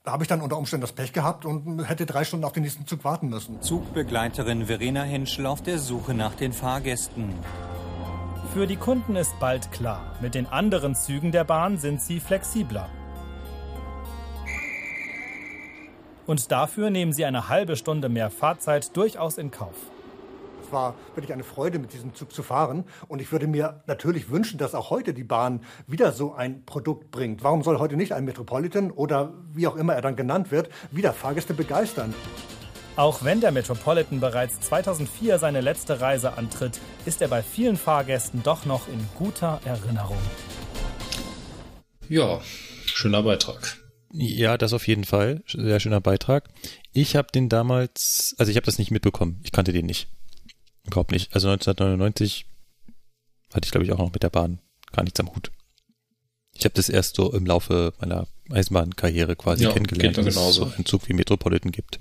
Da 0.03 0.13
habe 0.13 0.23
ich 0.23 0.29
dann 0.29 0.41
unter 0.41 0.57
Umständen 0.57 0.81
das 0.81 0.93
Pech 0.93 1.11
gehabt 1.11 1.43
und 1.45 1.83
hätte 1.87 2.05
drei 2.05 2.23
Stunden 2.23 2.45
auf 2.45 2.53
den 2.53 2.63
nächsten 2.63 2.87
Zug 2.87 3.03
warten 3.03 3.27
müssen. 3.27 3.61
Zugbegleiterin 3.61 4.67
Verena 4.67 5.03
Henschel 5.03 5.45
auf 5.45 5.61
der 5.61 5.77
Suche 5.77 6.13
nach 6.13 6.35
den 6.35 6.53
Fahrgästen. 6.53 7.33
Für 8.53 8.65
die 8.65 8.77
Kunden 8.77 9.17
ist 9.17 9.37
bald 9.39 9.71
klar, 9.73 10.15
mit 10.21 10.35
den 10.35 10.45
anderen 10.45 10.95
Zügen 10.95 11.33
der 11.33 11.43
Bahn 11.43 11.77
sind 11.77 12.01
sie 12.01 12.21
flexibler. 12.21 12.89
Und 16.25 16.51
dafür 16.51 16.89
nehmen 16.89 17.11
sie 17.11 17.25
eine 17.25 17.49
halbe 17.49 17.75
Stunde 17.75 18.07
mehr 18.07 18.29
Fahrzeit 18.29 18.95
durchaus 18.95 19.37
in 19.37 19.51
Kauf. 19.51 19.75
Es 20.73 20.75
war 20.75 20.95
wirklich 21.13 21.31
eine 21.31 21.43
Freude, 21.43 21.77
mit 21.77 21.93
diesem 21.93 22.15
Zug 22.15 22.33
zu 22.33 22.41
fahren. 22.41 22.85
Und 23.07 23.21
ich 23.21 23.31
würde 23.31 23.45
mir 23.45 23.83
natürlich 23.85 24.31
wünschen, 24.31 24.57
dass 24.57 24.73
auch 24.73 24.89
heute 24.89 25.13
die 25.13 25.23
Bahn 25.23 25.61
wieder 25.85 26.11
so 26.11 26.33
ein 26.33 26.65
Produkt 26.65 27.11
bringt. 27.11 27.43
Warum 27.43 27.61
soll 27.61 27.77
heute 27.77 27.95
nicht 27.95 28.11
ein 28.11 28.25
Metropolitan 28.25 28.89
oder 28.89 29.35
wie 29.53 29.67
auch 29.67 29.75
immer 29.75 29.93
er 29.93 30.01
dann 30.01 30.15
genannt 30.15 30.49
wird, 30.49 30.69
wieder 30.89 31.13
Fahrgäste 31.13 31.53
begeistern? 31.53 32.11
Auch 32.95 33.23
wenn 33.23 33.39
der 33.39 33.51
Metropolitan 33.51 34.19
bereits 34.19 34.61
2004 34.61 35.37
seine 35.37 35.61
letzte 35.61 36.01
Reise 36.01 36.39
antritt, 36.39 36.79
ist 37.05 37.21
er 37.21 37.27
bei 37.27 37.43
vielen 37.43 37.77
Fahrgästen 37.77 38.41
doch 38.41 38.65
noch 38.65 38.87
in 38.87 39.07
guter 39.15 39.59
Erinnerung. 39.65 40.17
Ja, 42.09 42.41
schöner 42.87 43.21
Beitrag. 43.21 43.77
Ja, 44.11 44.57
das 44.57 44.73
auf 44.73 44.87
jeden 44.87 45.03
Fall. 45.03 45.43
Sehr 45.45 45.79
schöner 45.79 46.01
Beitrag. 46.01 46.49
Ich 46.93 47.15
habe 47.15 47.27
den 47.31 47.47
damals, 47.47 48.33
also 48.39 48.49
ich 48.49 48.55
habe 48.55 48.65
das 48.65 48.79
nicht 48.79 48.89
mitbekommen. 48.89 49.39
Ich 49.43 49.51
kannte 49.51 49.71
den 49.71 49.85
nicht. 49.85 50.07
Überhaupt 50.85 51.11
nicht. 51.11 51.33
Also 51.33 51.49
1999 51.49 52.45
hatte 53.53 53.65
ich, 53.65 53.71
glaube 53.71 53.85
ich, 53.85 53.91
auch 53.91 53.97
noch 53.97 54.13
mit 54.13 54.23
der 54.23 54.29
Bahn 54.29 54.59
gar 54.91 55.03
nichts 55.03 55.19
am 55.19 55.33
Hut. 55.33 55.51
Ich 56.53 56.65
habe 56.65 56.75
das 56.75 56.89
erst 56.89 57.15
so 57.15 57.33
im 57.33 57.45
Laufe 57.45 57.93
meiner 57.99 58.27
Eisenbahnkarriere 58.51 59.35
quasi 59.35 59.63
ja, 59.63 59.71
kennengelernt, 59.71 60.17
dass 60.17 60.35
es 60.35 60.55
so 60.55 60.65
einen 60.65 60.85
Zug 60.85 61.07
wie 61.07 61.13
Metropolitan 61.13 61.71
gibt. 61.71 61.99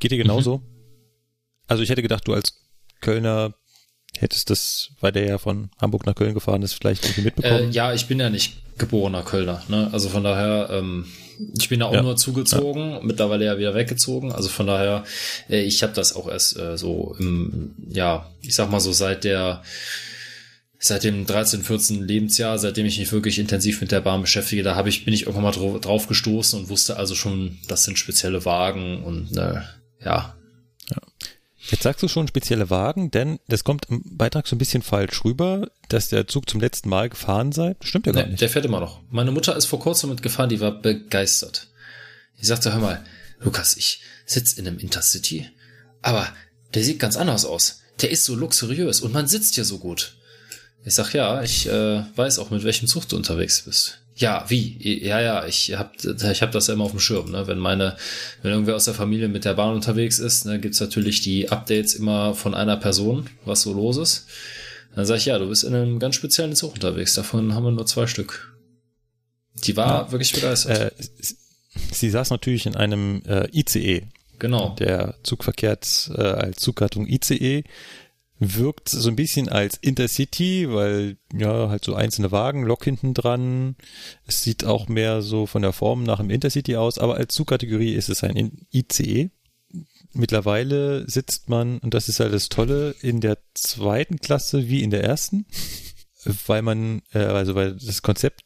Geht 0.00 0.10
dir 0.10 0.18
genauso? 0.18 0.58
Mhm. 0.58 0.62
Also 1.66 1.82
ich 1.82 1.90
hätte 1.90 2.02
gedacht, 2.02 2.26
du 2.26 2.34
als 2.34 2.60
Kölner 3.00 3.54
hättest 4.18 4.50
das, 4.50 4.90
weil 5.00 5.12
der 5.12 5.26
ja 5.26 5.38
von 5.38 5.70
Hamburg 5.80 6.06
nach 6.06 6.14
Köln 6.14 6.34
gefahren 6.34 6.62
ist, 6.62 6.74
vielleicht 6.74 7.04
irgendwie 7.04 7.22
mitbekommen. 7.22 7.70
Äh, 7.70 7.74
ja, 7.74 7.92
ich 7.92 8.06
bin 8.06 8.20
ja 8.20 8.30
nicht 8.30 8.62
geborener 8.78 9.22
Kölner. 9.22 9.62
Ne? 9.68 9.88
Also 9.92 10.08
von 10.08 10.24
daher, 10.24 10.68
ähm, 10.70 11.06
ich 11.58 11.68
bin 11.68 11.80
ja 11.80 11.86
auch 11.86 11.94
ja. 11.94 12.02
nur 12.02 12.16
zugezogen, 12.16 12.90
ja. 12.90 13.00
mittlerweile 13.02 13.44
ja 13.44 13.58
wieder 13.58 13.74
weggezogen. 13.74 14.32
Also 14.32 14.48
von 14.48 14.66
daher, 14.66 15.04
äh, 15.48 15.62
ich 15.62 15.82
habe 15.82 15.92
das 15.92 16.14
auch 16.16 16.28
erst 16.28 16.58
äh, 16.58 16.76
so 16.76 17.14
im, 17.18 17.74
ja, 17.88 18.30
ich 18.40 18.54
sag 18.54 18.70
mal 18.70 18.80
so 18.80 18.92
seit 18.92 19.24
der 19.24 19.62
seit 20.78 21.04
dem 21.04 21.24
13, 21.24 21.62
14 21.62 22.02
Lebensjahr, 22.02 22.58
seitdem 22.58 22.84
ich 22.84 22.98
mich 22.98 23.10
wirklich 23.10 23.38
intensiv 23.38 23.80
mit 23.80 23.90
der 23.90 24.02
Bahn 24.02 24.20
beschäftige, 24.20 24.62
da 24.62 24.74
habe 24.76 24.90
ich 24.90 25.06
bin 25.06 25.14
ich 25.14 25.22
irgendwann 25.22 25.44
mal 25.44 25.78
drauf 25.78 26.08
gestoßen 26.08 26.58
und 26.60 26.68
wusste 26.68 26.98
also 26.98 27.14
schon, 27.14 27.58
das 27.68 27.84
sind 27.84 27.98
spezielle 27.98 28.44
Wagen 28.44 29.02
und 29.02 29.36
äh, 29.36 29.60
ja. 30.04 30.36
Jetzt 31.70 31.82
sagst 31.82 32.02
du 32.02 32.08
schon 32.08 32.28
spezielle 32.28 32.68
Wagen, 32.68 33.10
denn 33.10 33.38
das 33.48 33.64
kommt 33.64 33.86
im 33.88 34.02
Beitrag 34.04 34.46
so 34.46 34.54
ein 34.54 34.58
bisschen 34.58 34.82
falsch 34.82 35.24
rüber, 35.24 35.70
dass 35.88 36.10
der 36.10 36.26
Zug 36.26 36.48
zum 36.48 36.60
letzten 36.60 36.90
Mal 36.90 37.08
gefahren 37.08 37.52
sei. 37.52 37.74
Stimmt 37.80 38.06
ja 38.06 38.12
gar 38.12 38.24
nee, 38.24 38.30
nicht. 38.30 38.40
Der 38.40 38.50
fährt 38.50 38.66
immer 38.66 38.80
noch. 38.80 39.00
Meine 39.10 39.32
Mutter 39.32 39.56
ist 39.56 39.66
vor 39.66 39.80
kurzem 39.80 40.10
mit 40.10 40.22
gefahren, 40.22 40.50
die 40.50 40.60
war 40.60 40.72
begeistert. 40.72 41.68
Ich 42.36 42.48
sagte, 42.48 42.72
hör 42.72 42.80
mal, 42.80 43.04
Lukas, 43.40 43.76
ich 43.76 44.00
sitze 44.26 44.60
in 44.60 44.66
einem 44.66 44.78
Intercity, 44.78 45.48
aber 46.02 46.28
der 46.74 46.84
sieht 46.84 46.98
ganz 46.98 47.16
anders 47.16 47.44
aus. 47.46 47.80
Der 48.00 48.10
ist 48.10 48.24
so 48.24 48.34
luxuriös 48.34 49.00
und 49.00 49.12
man 49.12 49.26
sitzt 49.26 49.54
hier 49.54 49.64
so 49.64 49.78
gut. 49.78 50.16
Ich 50.84 50.94
sag, 50.94 51.14
ja, 51.14 51.42
ich 51.42 51.66
äh, 51.66 52.04
weiß 52.14 52.40
auch, 52.40 52.50
mit 52.50 52.64
welchem 52.64 52.88
Zug 52.88 53.08
du 53.08 53.16
unterwegs 53.16 53.62
bist. 53.62 54.00
Ja, 54.16 54.44
wie? 54.48 54.76
Ja, 55.04 55.20
ja, 55.20 55.44
ich 55.44 55.74
hab, 55.76 55.96
ich 55.96 56.42
hab 56.42 56.52
das 56.52 56.66
ja 56.68 56.74
immer 56.74 56.84
auf 56.84 56.92
dem 56.92 57.00
Schirm. 57.00 57.32
Ne? 57.32 57.46
Wenn 57.48 57.58
meine, 57.58 57.96
wenn 58.42 58.52
irgendwer 58.52 58.76
aus 58.76 58.84
der 58.84 58.94
Familie 58.94 59.28
mit 59.28 59.44
der 59.44 59.54
Bahn 59.54 59.74
unterwegs 59.74 60.20
ist, 60.20 60.46
ne, 60.46 60.60
gibt's 60.60 60.80
natürlich 60.80 61.20
die 61.20 61.50
Updates 61.50 61.94
immer 61.94 62.34
von 62.34 62.54
einer 62.54 62.76
Person, 62.76 63.28
was 63.44 63.62
so 63.62 63.72
los 63.72 63.96
ist. 63.96 64.26
Dann 64.94 65.04
sag 65.04 65.16
ich, 65.16 65.26
ja, 65.26 65.38
du 65.38 65.48
bist 65.48 65.64
in 65.64 65.74
einem 65.74 65.98
ganz 65.98 66.14
speziellen 66.14 66.54
Zug 66.54 66.74
unterwegs. 66.74 67.14
Davon 67.14 67.54
haben 67.54 67.64
wir 67.64 67.72
nur 67.72 67.86
zwei 67.86 68.06
Stück. 68.06 68.54
Die 69.54 69.76
war 69.76 70.04
ja. 70.04 70.12
wirklich 70.12 70.32
begeistert. 70.32 70.78
Äh, 70.78 70.90
sie 71.92 72.10
saß 72.10 72.30
natürlich 72.30 72.66
in 72.66 72.76
einem 72.76 73.22
äh, 73.26 73.48
ICE. 73.52 74.02
Genau. 74.38 74.76
Der 74.78 75.16
Zug 75.24 75.42
verkehrt 75.42 76.10
äh, 76.14 76.22
als 76.22 76.60
Zuggattung 76.60 77.06
ICE 77.08 77.64
wirkt 78.38 78.88
so 78.88 79.08
ein 79.08 79.16
bisschen 79.16 79.48
als 79.48 79.76
Intercity, 79.76 80.70
weil 80.70 81.16
ja 81.32 81.68
halt 81.68 81.84
so 81.84 81.94
einzelne 81.94 82.32
Wagen, 82.32 82.64
Lok 82.64 82.84
hinten 82.84 83.14
dran. 83.14 83.76
Es 84.26 84.42
sieht 84.42 84.64
auch 84.64 84.88
mehr 84.88 85.22
so 85.22 85.46
von 85.46 85.62
der 85.62 85.72
Form 85.72 86.02
nach 86.02 86.18
einem 86.20 86.30
Intercity 86.30 86.76
aus, 86.76 86.98
aber 86.98 87.16
als 87.16 87.34
Zugkategorie 87.34 87.94
ist 87.94 88.08
es 88.08 88.24
ein 88.24 88.66
ICE. 88.72 89.30
Mittlerweile 90.12 91.08
sitzt 91.08 91.48
man, 91.48 91.78
und 91.78 91.94
das 91.94 92.08
ist 92.08 92.20
halt 92.20 92.32
das 92.32 92.48
Tolle, 92.48 92.94
in 93.02 93.20
der 93.20 93.38
zweiten 93.54 94.18
Klasse 94.18 94.68
wie 94.68 94.82
in 94.82 94.90
der 94.90 95.02
ersten, 95.02 95.46
weil 96.46 96.62
man, 96.62 97.02
äh, 97.12 97.18
also 97.18 97.54
weil 97.54 97.74
das 97.74 98.02
Konzept 98.02 98.42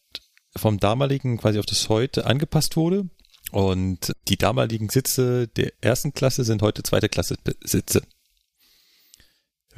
vom 0.57 0.79
damaligen 0.79 1.37
quasi 1.39 1.59
auf 1.59 1.67
das 1.67 1.89
heute 1.89 2.27
angepasst 2.27 2.77
wurde. 2.77 3.09
Und 3.51 4.13
die 4.29 4.37
damaligen 4.37 4.91
Sitze 4.91 5.49
der 5.49 5.73
ersten 5.81 6.13
Klasse 6.13 6.45
sind 6.45 6.61
heute 6.61 6.83
zweite 6.83 7.09
Klasse 7.09 7.37
Sitze. 7.65 8.03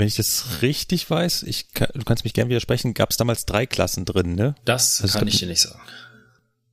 Wenn 0.00 0.08
ich 0.08 0.16
das 0.16 0.62
richtig 0.62 1.10
weiß, 1.10 1.42
ich 1.42 1.74
kann, 1.74 1.90
du 1.92 2.04
kannst 2.06 2.24
mich 2.24 2.32
gerne 2.32 2.48
widersprechen, 2.48 2.94
gab 2.94 3.10
es 3.10 3.18
damals 3.18 3.44
drei 3.44 3.66
Klassen 3.66 4.06
drin, 4.06 4.34
ne? 4.34 4.54
Das 4.64 5.02
also 5.02 5.18
kann 5.18 5.28
ich 5.28 5.38
dir 5.38 5.46
nicht 5.46 5.60
sagen. 5.60 5.78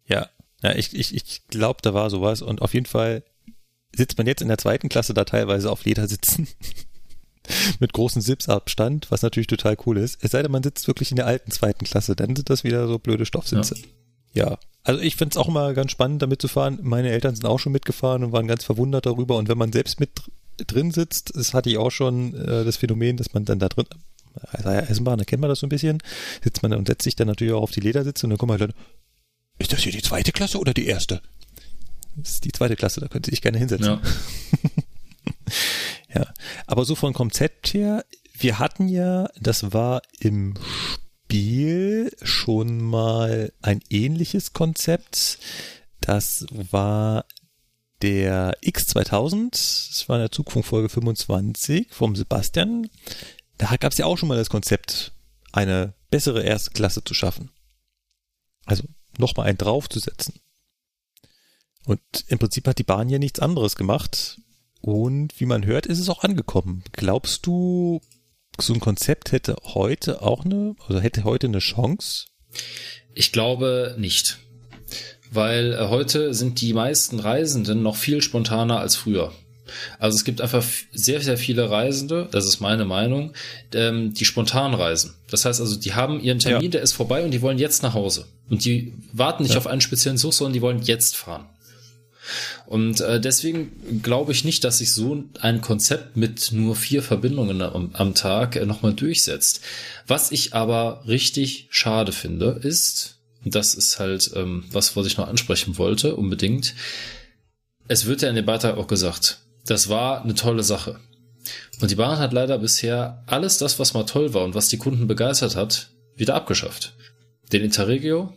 Ja, 0.06 0.30
ja 0.64 0.73
ich, 0.75 0.95
ich, 0.95 1.14
ich 1.14 1.45
glaube, 1.49 1.80
da 1.81 1.93
war 1.93 2.09
sowas. 2.09 2.41
Und 2.41 2.61
auf 2.61 2.73
jeden 2.73 2.85
Fall 2.85 3.25
sitzt 3.93 4.17
man 4.17 4.27
jetzt 4.27 4.41
in 4.41 4.47
der 4.47 4.57
zweiten 4.57 4.88
Klasse 4.88 5.14
da 5.14 5.25
teilweise 5.25 5.69
auf 5.69 5.83
Ledersitzen. 5.83 6.47
mit 7.81 7.91
großem 7.91 8.22
Sipsabstand, 8.22 9.11
was 9.11 9.23
natürlich 9.23 9.47
total 9.47 9.75
cool 9.85 9.97
ist. 9.97 10.23
Es 10.23 10.31
sei 10.31 10.41
denn, 10.41 10.51
man 10.51 10.64
sitzt 10.64 10.88
wirklich 10.88 11.11
in 11.11 11.17
der 11.17 11.27
alten 11.27 11.51
zweiten 11.51 11.83
Klasse, 11.83 12.15
dann 12.15 12.33
sind 12.33 12.49
das 12.49 12.64
wieder 12.64 12.88
so 12.88 12.97
blöde 12.97 13.25
Stoffsitze. 13.25 13.75
Ja. 13.75 14.51
Ja, 14.51 14.57
also 14.85 15.01
ich 15.01 15.17
finde 15.17 15.33
es 15.33 15.38
auch 15.38 15.49
immer 15.49 15.73
ganz 15.73 15.91
spannend, 15.91 16.22
damit 16.22 16.41
zu 16.41 16.47
fahren. 16.47 16.80
Meine 16.81 17.09
Eltern 17.09 17.35
sind 17.35 17.45
auch 17.45 17.59
schon 17.59 17.73
mitgefahren 17.73 18.23
und 18.23 18.31
waren 18.31 18.47
ganz 18.47 18.64
verwundert 18.64 19.06
darüber. 19.06 19.35
Und 19.35 19.49
wenn 19.49 19.57
man 19.57 19.73
selbst 19.73 19.99
mit 19.99 20.11
drin 20.66 20.92
sitzt, 20.92 21.36
das 21.36 21.53
hatte 21.53 21.69
ich 21.69 21.77
auch 21.77 21.92
schon 21.92 22.34
äh, 22.36 22.64
das 22.64 22.77
Phänomen, 22.77 23.18
dass 23.18 23.34
man 23.34 23.45
dann 23.45 23.60
da 23.60 23.69
drin, 23.69 23.86
also 24.34 24.69
Eisenbahn, 24.69 25.18
da 25.18 25.26
kennt 25.26 25.42
man 25.42 25.50
das 25.50 25.60
so 25.60 25.68
ein 25.68 25.69
bisschen, 25.69 26.00
sitzt 26.44 26.64
man 26.64 26.74
und 26.74 26.88
setzt 26.88 27.03
sich 27.03 27.16
dann 27.16 27.27
natürlich 27.27 27.53
auch 27.53 27.64
auf 27.64 27.72
die 27.72 27.80
Ledersitze 27.80 28.26
und 28.26 28.32
dann 28.32 28.40
kommt 28.40 28.50
man 28.50 28.60
dann, 28.60 28.74
ist 29.60 29.74
das 29.74 29.82
hier 29.82 29.92
die 29.92 30.02
zweite 30.02 30.32
Klasse 30.32 30.60
oder 30.60 30.74
die 30.74 30.88
erste? 30.88 31.22
Das 32.16 32.32
ist 32.32 32.45
die 32.45 32.52
zweite 32.52 32.76
Klasse, 32.76 33.00
da 33.00 33.08
können 33.08 33.24
Sie 33.24 33.32
sich 33.32 33.42
gerne 33.42 33.58
hinsetzen. 33.58 33.86
Ja. 33.86 34.02
ja. 36.16 36.34
Aber 36.66 36.86
so 36.86 36.95
von 36.95 37.14
Konzept 37.14 37.74
her, 37.74 38.06
wir 38.40 38.60
hatten 38.60 38.88
ja, 38.88 39.30
das 39.40 39.74
war 39.74 40.02
im 40.19 40.56
Spiel 41.27 42.16
schon 42.22 42.82
mal 42.82 43.52
ein 43.61 43.82
ähnliches 43.90 44.53
Konzept. 44.53 45.40
Das 46.00 46.45
war 46.52 47.26
der 48.01 48.58
X2000. 48.61 49.51
Das 49.51 50.08
war 50.08 50.17
in 50.17 50.24
der 50.24 50.32
Zugfunkfolge 50.32 50.90
25 50.90 51.88
vom 51.92 52.16
Sebastian. 52.16 52.90
Da 53.58 53.76
gab 53.77 53.92
es 53.92 53.98
ja 53.98 54.06
auch 54.06 54.17
schon 54.17 54.30
mal 54.30 54.38
das 54.38 54.50
Konzept, 54.50 55.14
eine 55.51 55.93
bessere 56.09 56.43
Erstklasse 56.43 57.03
zu 57.03 57.14
schaffen. 57.14 57.51
Also 58.66 58.84
nochmal 59.17 59.48
einen 59.48 59.58
draufzusetzen. 59.58 60.35
Und 61.85 62.01
im 62.27 62.38
Prinzip 62.38 62.67
hat 62.67 62.80
die 62.80 62.84
Bahn 62.84 63.09
ja 63.09 63.17
nichts 63.17 63.40
anderes 63.40 63.76
gemacht. 63.76 64.40
Und 64.82 65.40
wie 65.40 65.45
man 65.45 65.66
hört, 65.66 65.85
ist 65.85 66.00
es 66.00 66.09
auch 66.09 66.24
angekommen. 66.24 66.84
Glaubst 66.92 67.45
du, 67.45 68.01
so 68.59 68.74
ein 68.74 68.80
Konzept 68.80 69.32
hätte 69.32 69.56
heute 69.64 70.22
auch 70.22 70.45
eine, 70.45 70.76
also 70.88 71.00
hätte 71.00 71.24
heute 71.24 71.48
eine 71.48 71.59
Chance? 71.59 72.27
Ich 73.14 73.32
glaube 73.32 73.95
nicht. 73.98 74.40
Weil 75.31 75.73
äh, 75.73 75.88
heute 75.89 76.33
sind 76.33 76.61
die 76.61 76.73
meisten 76.73 77.19
Reisenden 77.19 77.83
noch 77.83 77.95
viel 77.95 78.22
spontaner 78.22 78.80
als 78.80 78.95
früher. 78.95 79.31
Also 79.99 80.15
es 80.15 80.23
gibt 80.23 80.41
einfach 80.41 80.64
sehr, 80.93 81.22
sehr 81.22 81.38
viele 81.38 81.69
Reisende, 81.69 82.27
das 82.31 82.45
ist 82.45 82.59
meine 82.59 82.85
Meinung, 82.85 83.33
ähm, 83.73 84.14
die 84.14 84.25
spontan 84.25 84.73
reisen. 84.73 85.14
Das 85.30 85.45
heißt 85.45 85.59
also, 85.59 85.75
die 85.75 85.93
haben 85.93 86.19
ihren 86.22 86.39
Termin, 86.39 86.65
ja. 86.65 86.72
der 86.72 86.81
ist 86.81 86.93
vorbei 86.93 87.23
und 87.23 87.31
die 87.31 87.41
wollen 87.41 87.57
jetzt 87.57 87.83
nach 87.83 87.93
Hause. 87.93 88.25
Und 88.49 88.64
die 88.65 88.93
warten 89.11 89.43
nicht 89.43 89.53
ja. 89.53 89.57
auf 89.57 89.67
einen 89.67 89.81
speziellen 89.81 90.17
Zug, 90.17 90.33
sondern 90.33 90.53
die 90.53 90.61
wollen 90.61 90.81
jetzt 90.81 91.15
fahren. 91.15 91.45
Und 92.65 92.99
äh, 92.99 93.22
deswegen 93.22 94.01
glaube 94.03 94.33
ich 94.33 94.43
nicht, 94.43 94.64
dass 94.64 94.80
sich 94.80 94.93
so 94.93 95.23
ein 95.39 95.61
Konzept 95.61 96.17
mit 96.17 96.51
nur 96.51 96.75
vier 96.75 97.01
Verbindungen 97.01 97.61
am, 97.61 97.91
am 97.93 98.14
Tag 98.14 98.56
äh, 98.56 98.65
nochmal 98.65 98.93
durchsetzt. 98.93 99.61
Was 100.07 100.31
ich 100.31 100.53
aber 100.53 101.03
richtig 101.07 101.67
schade 101.69 102.11
finde, 102.11 102.59
ist, 102.61 103.16
das 103.43 103.75
ist 103.75 103.99
halt 103.99 104.32
ähm, 104.35 104.66
was, 104.72 104.95
was 104.95 105.07
ich 105.07 105.17
noch 105.17 105.27
ansprechen 105.27 105.77
wollte, 105.77 106.16
unbedingt, 106.16 106.74
es 107.88 108.06
wird 108.06 108.22
ja 108.22 108.30
in 108.30 108.35
dem 108.35 108.45
Beitrag 108.45 108.77
auch 108.77 108.88
gesagt, 108.88 109.40
das 109.66 109.90
war 109.90 110.24
eine 110.24 110.35
tolle 110.35 110.64
Sache. 110.64 110.99
Und 111.80 111.91
die 111.91 111.95
Bahn 111.95 112.19
hat 112.19 112.33
leider 112.33 112.57
bisher 112.57 113.24
alles 113.27 113.57
das, 113.57 113.80
was 113.80 113.93
mal 113.93 114.03
toll 114.03 114.33
war 114.33 114.43
und 114.43 114.56
was 114.56 114.69
die 114.69 114.77
Kunden 114.77 115.07
begeistert 115.07 115.56
hat, 115.56 115.91
wieder 116.16 116.35
abgeschafft. 116.35 116.95
Den 117.51 117.64
Interregio 117.64 118.33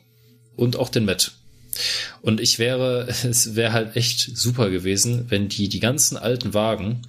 und 0.57 0.77
auch 0.77 0.89
den 0.89 1.05
Met. 1.05 1.33
Und 2.23 2.41
ich 2.41 2.59
wäre, 2.59 3.09
es 3.25 3.55
wäre 3.57 3.73
halt 3.73 3.97
echt 3.97 4.37
super 4.37 4.70
gewesen, 4.70 5.27
wenn 5.31 5.49
die 5.49 5.69
die 5.69 5.81
ganzen 5.81 6.17
alten 6.17 6.55
Wagen 6.55 7.03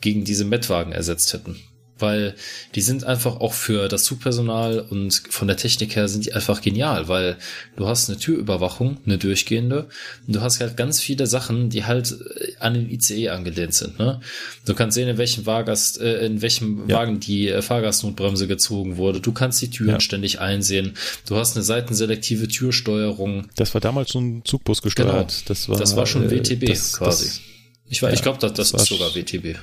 gegen 0.00 0.24
diese 0.24 0.44
Met-Wagen 0.44 0.92
ersetzt 0.92 1.32
hätten 1.32 1.56
weil 1.98 2.34
die 2.74 2.80
sind 2.80 3.04
einfach 3.04 3.40
auch 3.40 3.52
für 3.52 3.88
das 3.88 4.04
Zugpersonal 4.04 4.80
und 4.80 5.22
von 5.30 5.48
der 5.48 5.56
Technik 5.56 5.96
her 5.96 6.08
sind 6.08 6.26
die 6.26 6.32
einfach 6.32 6.60
genial, 6.60 7.08
weil 7.08 7.36
du 7.76 7.86
hast 7.86 8.08
eine 8.08 8.18
Türüberwachung, 8.18 8.98
eine 9.04 9.18
durchgehende, 9.18 9.88
und 10.26 10.36
du 10.36 10.40
hast 10.40 10.60
halt 10.60 10.76
ganz 10.76 11.00
viele 11.00 11.26
Sachen, 11.26 11.70
die 11.70 11.84
halt 11.84 12.12
äh, 12.12 12.52
an 12.60 12.74
den 12.74 12.90
ICE 12.90 13.30
angelehnt 13.30 13.74
sind. 13.74 13.98
Ne? 13.98 14.20
Du 14.64 14.74
kannst 14.74 14.94
sehen, 14.94 15.08
in 15.08 15.18
welchem 15.18 15.44
Fahrgast, 15.44 16.00
äh, 16.00 16.26
in 16.26 16.42
welchem 16.42 16.88
ja. 16.88 16.96
Wagen 16.96 17.20
die 17.20 17.48
äh, 17.48 17.62
Fahrgastnotbremse 17.62 18.46
gezogen 18.46 18.96
wurde. 18.96 19.20
Du 19.20 19.32
kannst 19.32 19.60
die 19.62 19.70
Türen 19.70 19.90
ja. 19.90 20.00
ständig 20.00 20.40
einsehen. 20.40 20.94
Du 21.26 21.36
hast 21.36 21.56
eine 21.56 21.64
seitenselektive 21.64 22.48
Türsteuerung. 22.48 23.48
Das 23.56 23.74
war 23.74 23.80
damals 23.80 24.10
schon 24.10 24.42
Zugbus 24.44 24.82
gesteuert. 24.82 25.08
Genau. 25.08 25.26
Das 25.46 25.68
war, 25.68 25.78
das 25.78 25.96
war 25.96 26.06
schon 26.06 26.30
WTB 26.30 26.66
das, 26.66 26.92
quasi. 26.94 27.26
Das, 27.26 27.40
ich, 27.88 28.00
ja, 28.00 28.10
ich 28.10 28.22
glaube, 28.22 28.38
das, 28.38 28.52
das 28.52 28.72
ist 28.72 28.86
sogar 28.86 29.14
WTB. 29.14 29.56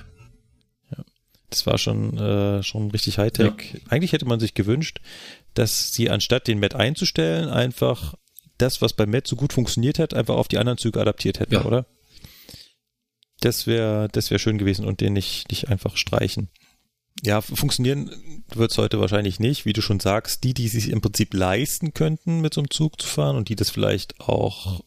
Das 1.49 1.65
war 1.65 1.77
schon, 1.77 2.17
äh, 2.17 2.63
schon 2.63 2.91
richtig 2.91 3.17
Hightech. 3.17 3.73
Ja. 3.73 3.79
Eigentlich 3.89 4.13
hätte 4.13 4.25
man 4.25 4.39
sich 4.39 4.53
gewünscht, 4.53 4.99
dass 5.53 5.93
sie 5.93 6.09
anstatt 6.09 6.47
den 6.47 6.59
Met 6.59 6.75
einzustellen, 6.75 7.49
einfach 7.49 8.15
das, 8.57 8.81
was 8.81 8.93
beim 8.93 9.09
Met 9.09 9.27
so 9.27 9.35
gut 9.35 9.53
funktioniert 9.53 9.99
hat, 9.99 10.13
einfach 10.13 10.35
auf 10.35 10.47
die 10.47 10.57
anderen 10.57 10.77
Züge 10.77 10.99
adaptiert 10.99 11.39
hätten, 11.39 11.55
ja. 11.55 11.65
oder? 11.65 11.85
Das 13.41 13.67
wäre 13.67 14.07
das 14.11 14.31
wäre 14.31 14.39
schön 14.39 14.57
gewesen 14.57 14.85
und 14.85 15.01
den 15.01 15.13
nicht, 15.13 15.49
nicht 15.49 15.67
einfach 15.67 15.97
streichen. 15.97 16.49
Ja, 17.23 17.41
funktionieren 17.41 18.11
wird 18.53 18.71
es 18.71 18.77
heute 18.77 18.99
wahrscheinlich 18.99 19.39
nicht, 19.39 19.65
wie 19.65 19.73
du 19.73 19.81
schon 19.81 19.99
sagst. 19.99 20.43
Die, 20.43 20.53
die 20.53 20.67
sich 20.67 20.89
im 20.89 21.01
Prinzip 21.01 21.33
leisten 21.33 21.93
könnten, 21.93 22.41
mit 22.41 22.53
so 22.53 22.61
einem 22.61 22.69
Zug 22.69 23.01
zu 23.01 23.07
fahren 23.07 23.37
und 23.37 23.49
die 23.49 23.55
das 23.55 23.69
vielleicht 23.69 24.19
auch 24.19 24.83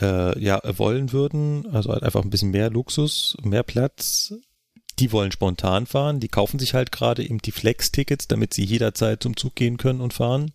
äh, 0.00 0.38
ja 0.42 0.60
wollen 0.78 1.12
würden, 1.12 1.66
also 1.70 1.90
halt 1.90 2.02
einfach 2.02 2.22
ein 2.22 2.30
bisschen 2.30 2.50
mehr 2.50 2.70
Luxus, 2.70 3.36
mehr 3.42 3.62
Platz, 3.62 4.34
die 4.98 5.12
wollen 5.12 5.32
spontan 5.32 5.86
fahren, 5.86 6.20
die 6.20 6.28
kaufen 6.28 6.58
sich 6.58 6.74
halt 6.74 6.92
gerade 6.92 7.24
eben 7.24 7.38
die 7.38 7.52
Flex-Tickets, 7.52 8.28
damit 8.28 8.54
sie 8.54 8.64
jederzeit 8.64 9.22
zum 9.22 9.36
Zug 9.36 9.54
gehen 9.54 9.76
können 9.76 10.00
und 10.00 10.12
fahren. 10.12 10.52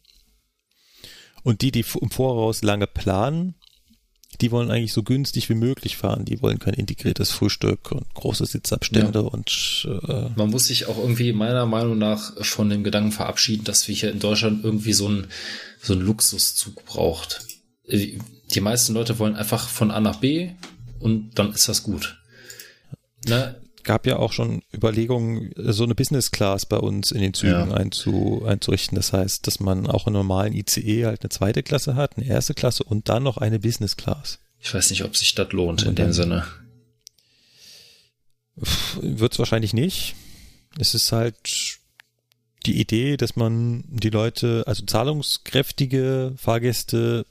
Und 1.44 1.62
die, 1.62 1.72
die 1.72 1.86
im 2.02 2.10
Voraus 2.10 2.62
lange 2.62 2.88
planen, 2.88 3.56
die 4.42 4.52
wollen 4.52 4.70
eigentlich 4.70 4.94
so 4.94 5.04
günstig 5.04 5.50
wie 5.50 5.56
möglich 5.56 5.98
fahren. 5.98 6.26
Die 6.26 6.42
wollen 6.42 6.60
kein 6.60 6.74
integriertes 6.74 7.32
Frühstück 7.32 7.92
und 7.92 8.14
große 8.14 8.46
Sitzabstände 8.46 9.20
ja. 9.20 9.26
und 9.26 9.88
äh, 10.08 10.30
man 10.36 10.50
muss 10.50 10.68
sich 10.68 10.86
auch 10.88 10.98
irgendwie 10.98 11.34
meiner 11.34 11.66
Meinung 11.66 11.98
nach 11.98 12.34
von 12.46 12.70
dem 12.70 12.84
Gedanken 12.84 13.12
verabschieden, 13.12 13.64
dass 13.64 13.88
wir 13.88 13.96
hier 13.96 14.12
in 14.12 14.20
Deutschland 14.20 14.64
irgendwie 14.64 14.94
so 14.94 15.08
einen 15.08 15.28
so 15.82 15.94
einen 15.94 16.04
Luxuszug 16.04 16.86
braucht. 16.86 17.42
Die 17.90 18.62
meisten 18.62 18.94
Leute 18.94 19.18
wollen 19.18 19.36
einfach 19.36 19.70
von 19.70 19.92
A 19.92 20.00
nach 20.00 20.18
B 20.18 20.52
und 21.00 21.40
dann 21.40 21.54
ist 21.54 21.70
das 21.70 21.84
gut. 21.84 22.18
Ne? 23.28 23.56
Gab 23.84 24.06
ja 24.06 24.18
auch 24.18 24.34
schon 24.34 24.64
Überlegungen, 24.74 25.52
so 25.56 25.84
eine 25.84 25.96
Business 25.96 26.32
Class 26.32 26.66
bei 26.66 26.78
uns 26.78 27.12
in 27.12 27.22
den 27.22 27.34
Zügen 27.34 27.70
ja. 27.70 27.76
einzu, 27.76 28.44
einzurichten. 28.46 28.96
Das 28.96 29.14
heißt, 29.14 29.48
dass 29.48 29.60
man 29.60 29.88
auch 29.88 30.08
im 30.08 30.14
normalen 30.14 30.54
ICE 30.54 31.06
halt 31.06 31.22
eine 31.22 31.30
zweite 31.30 31.64
Klasse 31.64 31.96
hat, 31.96 32.18
eine 32.18 32.26
erste 32.26 32.54
Klasse 32.54 32.84
und 32.84 33.10
dann 33.10 33.24
noch 33.24 33.38
eine 33.38 33.60
Business 33.60 33.98
Class. 33.98 34.40
Ich 34.60 34.74
weiß 34.74 34.90
nicht, 34.90 35.04
ob 35.04 35.16
sich 35.16 35.36
das 35.36 35.52
lohnt 35.52 35.84
in 35.84 35.96
dem 35.96 36.14
Sinne. 36.14 36.46
Wird 39.02 39.34
es 39.34 39.40
wahrscheinlich 39.40 39.74
nicht. 39.74 40.16
Es 40.80 40.94
ist 40.94 41.12
halt 41.12 41.80
die 42.66 42.80
Idee, 42.80 43.18
dass 43.18 43.36
man 43.36 43.84
die 43.88 44.10
Leute, 44.10 44.64
also 44.68 44.84
zahlungskräftige 44.86 46.34
Fahrgäste 46.38 47.26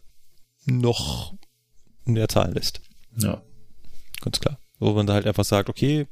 noch 0.65 1.35
mehr 2.05 2.29
zahlen 2.29 2.55
lässt. 2.55 2.81
Ja. 3.19 3.43
Ganz 4.23 4.41
klar. 4.41 4.59
Wo 4.79 4.93
man 4.93 5.07
da 5.07 5.15
halt 5.15 5.27
einfach 5.27 5.45
sagt, 5.45 5.71
okay, 5.71 6.07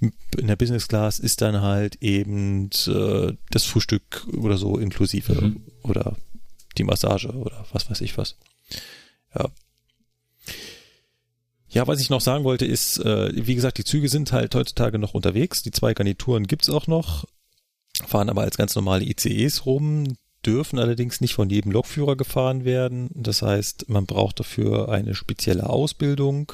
in 0.00 0.46
der 0.46 0.56
Business 0.56 0.88
Class 0.88 1.18
ist 1.18 1.42
dann 1.42 1.60
halt 1.60 1.96
eben 2.02 2.70
äh, 2.86 3.32
das 3.50 3.64
Frühstück 3.64 4.26
oder 4.36 4.56
so 4.56 4.78
inklusive 4.78 5.34
mhm. 5.34 5.60
oder 5.82 6.16
die 6.78 6.84
Massage 6.84 7.28
oder 7.28 7.66
was 7.72 7.90
weiß 7.90 8.00
ich 8.00 8.16
was. 8.16 8.36
Ja. 9.34 9.50
Ja, 11.68 11.86
was 11.86 12.00
ich 12.00 12.08
noch 12.08 12.22
sagen 12.22 12.44
wollte 12.44 12.64
ist, 12.64 12.98
äh, 13.00 13.30
wie 13.34 13.54
gesagt, 13.54 13.76
die 13.76 13.84
Züge 13.84 14.08
sind 14.08 14.32
halt 14.32 14.54
heutzutage 14.54 14.98
noch 14.98 15.14
unterwegs. 15.14 15.62
Die 15.62 15.72
zwei 15.72 15.92
Garnituren 15.92 16.46
gibt's 16.46 16.70
auch 16.70 16.86
noch, 16.86 17.26
fahren 18.06 18.30
aber 18.30 18.42
als 18.42 18.56
ganz 18.56 18.74
normale 18.76 19.04
ICEs 19.04 19.66
rum, 19.66 20.16
dürfen 20.46 20.78
allerdings 20.78 21.20
nicht 21.20 21.34
von 21.34 21.50
jedem 21.50 21.72
Lokführer 21.72 22.16
gefahren 22.16 22.64
werden. 22.64 23.10
Das 23.14 23.42
heißt, 23.42 23.88
man 23.88 24.06
braucht 24.06 24.40
dafür 24.40 24.88
eine 24.88 25.14
spezielle 25.14 25.68
Ausbildung. 25.68 26.52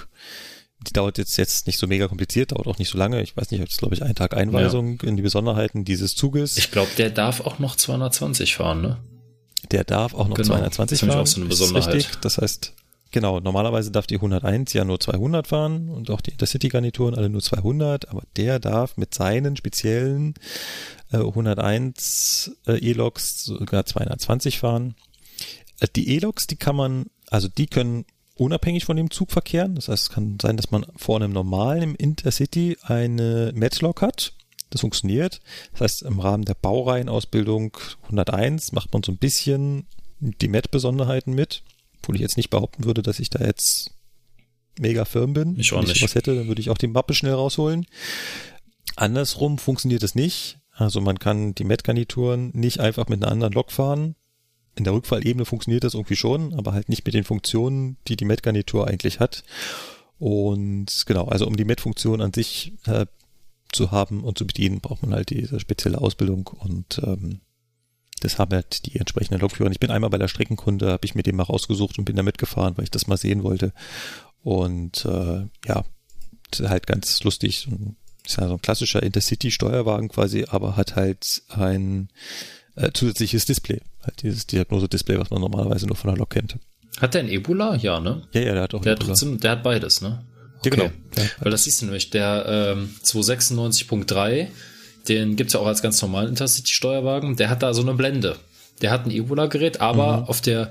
Die 0.87 0.93
dauert 0.93 1.19
jetzt, 1.19 1.37
jetzt 1.37 1.67
nicht 1.67 1.79
so 1.79 1.87
mega 1.87 2.09
kompliziert, 2.09 2.53
dauert 2.53 2.67
auch 2.67 2.79
nicht 2.79 2.91
so 2.91 2.99
lange. 2.99 3.23
Ich 3.23 3.37
weiß 3.37 3.51
nicht, 3.51 3.61
jetzt 3.61 3.79
glaube 3.79 3.95
ich 3.95 4.03
ein 4.03 4.15
Tag 4.15 4.37
Einweisung 4.37 4.99
ja. 5.03 5.09
in 5.09 5.17
die 5.17 5.23
Besonderheiten 5.23 5.85
dieses 5.85 6.15
Zuges. 6.15 6.57
Ich 6.57 6.71
glaube, 6.71 6.91
der 6.99 7.11
darf 7.11 7.41
auch 7.41 7.59
noch 7.59 7.77
220 7.77 8.57
fahren, 8.57 8.83
ne? 8.83 8.99
Der 9.71 9.85
darf 9.85 10.15
auch 10.15 10.29
noch 10.29 10.37
genau. 10.37 10.49
220 10.49 11.01
das 11.01 11.09
fahren. 11.09 11.21
Auch 11.21 11.27
so 11.27 11.41
eine 11.41 11.49
Besonderheit. 11.49 11.95
Richtig. 11.95 12.21
Das 12.21 12.39
heißt, 12.39 12.75
genau, 13.13 13.41
normalerweise 13.41 13.91
darf 13.93 14.07
die 14.07 14.17
101 14.17 14.73
ja 14.73 14.85
nur 14.85 14.99
200 14.99 15.47
fahren 15.47 15.89
und 15.89 16.11
auch 16.11 16.21
die 16.21 16.33
Intercity-Garnituren 16.33 17.15
alle 17.15 17.31
nur 17.31 17.43
200, 17.43 18.09
aber 18.09 18.23
der 18.37 18.59
darf 18.59 18.97
mit 18.97 19.15
seinen 19.15 19.57
speziellen 19.57 20.35
101 21.13 22.57
äh, 22.67 22.79
E-Loks 22.79 23.45
sogar 23.45 23.85
220 23.85 24.59
fahren. 24.59 24.95
Äh, 25.81 25.89
die 25.95 26.15
E-Loks, 26.17 26.47
die 26.47 26.57
kann 26.57 26.77
man, 26.77 27.07
also 27.31 27.49
die 27.49 27.67
können 27.67 28.05
unabhängig 28.37 28.85
von 28.85 28.97
dem 28.97 29.11
Zug 29.11 29.31
verkehren. 29.31 29.75
Das 29.75 29.89
heißt, 29.89 30.05
es 30.05 30.11
kann 30.11 30.39
sein, 30.41 30.57
dass 30.57 30.71
man 30.71 30.87
vor 30.97 31.17
einem 31.17 31.33
normalen 31.33 31.83
im 31.83 31.95
Intercity 31.95 32.77
eine 32.83 33.53
Metlok 33.55 34.03
hat. 34.03 34.35
Das 34.71 34.81
funktioniert. 34.81 35.41
Das 35.73 35.81
heißt, 35.83 36.03
im 36.03 36.19
Rahmen 36.19 36.45
der 36.45 36.55
Baureihenausbildung 36.55 37.77
101 38.05 38.73
macht 38.73 38.93
man 38.93 39.03
so 39.03 39.13
ein 39.13 39.19
bisschen 39.19 39.87
die 40.21 40.49
Met-Besonderheiten 40.49 41.35
mit. 41.35 41.63
Obwohl 41.99 42.17
ich 42.17 42.23
jetzt 42.23 42.37
nicht 42.37 42.51
behaupten 42.51 42.85
würde, 42.85 43.03
dass 43.03 43.21
ich 43.21 43.29
da 43.31 43.45
jetzt 43.45 43.91
mega 44.79 45.05
firm 45.05 45.35
bin. 45.35 45.59
Ich 45.59 45.73
auch 45.73 45.77
Wenn 45.79 45.85
ich 45.85 45.95
nicht. 45.95 46.03
was 46.03 46.15
hätte, 46.15 46.35
dann 46.35 46.49
würde 46.49 46.61
ich 46.61 46.71
auch 46.71 46.79
die 46.79 46.87
Mappe 46.87 47.13
schnell 47.15 47.35
rausholen. 47.35 47.87
Andersrum 48.97 49.59
funktioniert 49.59 50.03
es 50.03 50.15
nicht. 50.15 50.59
Also 50.75 51.01
man 51.01 51.19
kann 51.19 51.55
die 51.55 51.65
Met-Garnituren 51.65 52.51
nicht 52.55 52.81
einfach 52.81 53.09
mit 53.09 53.23
einer 53.23 53.31
anderen 53.31 53.53
Lok 53.53 53.71
fahren. 53.73 54.17
In 54.75 54.85
der 54.85 54.95
Rückfallebene 54.95 55.45
funktioniert 55.45 55.85
das 55.85 55.95
irgendwie 55.95 56.17
schon, 56.17 56.55
aber 56.55 56.73
halt 56.73 56.89
nicht 56.89 57.05
mit 57.05 57.15
den 57.15 57.25
Funktionen, 57.25 57.97
die 58.09 58.17
die 58.17 58.25
Met-Garnitur 58.25 58.89
eigentlich 58.89 59.21
hat. 59.21 59.45
Und 60.19 61.05
genau, 61.07 61.27
also 61.27 61.47
um 61.47 61.57
die 61.57 61.65
Met-Funktion 61.65 62.21
an 62.21 62.33
sich 62.33 62.73
äh, 62.87 63.07
zu 63.73 63.91
haben 63.91 64.23
und 64.23 64.39
zu 64.39 64.47
bedienen, 64.47 64.81
braucht 64.81 65.03
man 65.03 65.15
halt 65.15 65.31
diese 65.31 65.59
spezielle 65.61 66.01
Ausbildung 66.01 66.47
und 66.47 67.01
ähm, 67.05 67.41
das 68.21 68.39
haben 68.39 68.53
halt 68.53 68.87
die 68.87 68.99
entsprechenden 68.99 69.41
Lokführer. 69.41 69.71
Ich 69.73 69.81
bin 69.81 69.91
einmal 69.91 70.11
bei 70.11 70.19
der 70.19 70.29
Streckenkunde, 70.29 70.93
habe 70.93 71.05
ich 71.05 71.15
mir 71.15 71.25
den 71.25 71.35
mal 71.35 71.43
rausgesucht 71.43 71.99
und 71.99 72.05
bin 72.05 72.15
da 72.15 72.23
mitgefahren, 72.23 72.77
weil 72.77 72.85
ich 72.85 72.91
das 72.91 73.09
mal 73.09 73.17
sehen 73.17 73.43
wollte. 73.43 73.73
Und 74.43 75.05
äh, 75.05 75.47
ja, 75.67 75.85
halt 76.61 76.87
ganz 76.87 77.23
lustig 77.25 77.69
ist 78.25 78.37
ja 78.37 78.47
so 78.47 78.55
ein 78.55 78.63
klassischer 78.63 79.03
Intercity-Steuerwagen 79.03 80.09
quasi, 80.09 80.47
aber 80.49 80.77
hat 80.77 80.95
halt 80.95 81.43
ein 81.49 82.11
äh, 82.77 82.93
zusätzliches 82.93 83.45
Display. 83.45 83.81
Halt 84.03 84.23
dieses 84.23 84.47
Diagnose-Display, 84.47 85.19
was 85.19 85.31
man 85.31 85.41
normalerweise 85.41 85.87
nur 85.87 85.97
von 85.97 86.11
der 86.11 86.19
Lok 86.19 86.31
kennt. 86.31 86.57
Hat 87.01 87.15
der 87.15 87.23
ein 87.23 87.29
Ebola? 87.29 87.77
Ja, 87.77 88.01
ne? 88.01 88.23
Ja, 88.33 88.41
ja, 88.41 88.53
der 88.55 88.63
hat 88.63 88.75
auch 88.75 88.83
der 88.83 88.93
Ebola. 88.93 89.05
Hat 89.05 89.09
trotzdem, 89.09 89.41
der 89.41 89.53
hat 89.53 89.63
beides, 89.63 90.01
ne? 90.01 90.25
Okay. 90.59 90.71
Ja, 90.71 90.71
genau. 90.71 90.93
Ja, 91.17 91.23
Weil 91.41 91.51
das 91.51 91.65
siehst 91.65 91.81
du 91.81 91.87
nämlich, 91.87 92.11
der 92.11 92.75
ähm, 92.77 92.95
296.3, 93.05 94.49
den 95.09 95.37
gibt's 95.37 95.55
ja 95.55 95.61
auch 95.61 95.67
als 95.67 95.83
ganz 95.83 96.01
normalen 96.03 96.29
Intercity-Steuerwagen, 96.29 97.37
der 97.37 97.51
hat 97.51 97.63
da 97.63 97.75
so 97.75 97.83
eine 97.83 97.95
Blende. 97.95 98.37
Der 98.81 98.91
hat 98.91 99.07
ein 99.07 99.11
Ebola-Gerät, 99.11 99.81
aber 99.81 100.19
mhm. 100.19 100.25
auf 100.25 100.41
der 100.41 100.71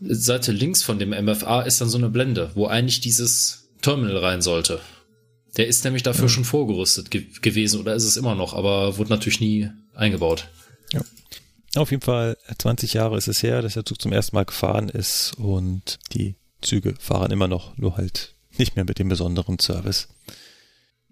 Seite 0.00 0.52
links 0.52 0.82
von 0.82 0.98
dem 0.98 1.10
MFA 1.10 1.62
ist 1.62 1.80
dann 1.80 1.88
so 1.88 1.98
eine 1.98 2.08
Blende, 2.08 2.50
wo 2.54 2.66
eigentlich 2.66 3.00
dieses 3.00 3.68
Terminal 3.82 4.18
rein 4.18 4.42
sollte. 4.42 4.80
Der 5.56 5.66
ist 5.66 5.84
nämlich 5.84 6.02
dafür 6.02 6.26
ja. 6.26 6.28
schon 6.28 6.44
vorgerüstet 6.44 7.10
ge 7.10 7.26
gewesen 7.40 7.80
oder 7.80 7.94
ist 7.94 8.04
es 8.04 8.16
immer 8.16 8.34
noch, 8.34 8.54
aber 8.54 8.96
wurde 8.98 9.10
natürlich 9.10 9.40
nie 9.40 9.70
eingebaut. 9.94 10.48
Ja. 10.92 11.00
Auf 11.74 11.90
jeden 11.90 12.02
Fall 12.02 12.36
20 12.58 12.94
Jahre 12.94 13.16
ist 13.16 13.28
es 13.28 13.42
her, 13.42 13.62
dass 13.62 13.74
der 13.74 13.84
Zug 13.84 14.00
zum 14.00 14.12
ersten 14.12 14.36
Mal 14.36 14.44
gefahren 14.44 14.88
ist 14.88 15.34
und 15.38 15.98
die 16.12 16.36
Züge 16.62 16.94
fahren 16.98 17.30
immer 17.30 17.48
noch, 17.48 17.76
nur 17.76 17.96
halt 17.96 18.34
nicht 18.56 18.76
mehr 18.76 18.84
mit 18.84 18.98
dem 18.98 19.08
besonderen 19.08 19.58
Service. 19.58 20.08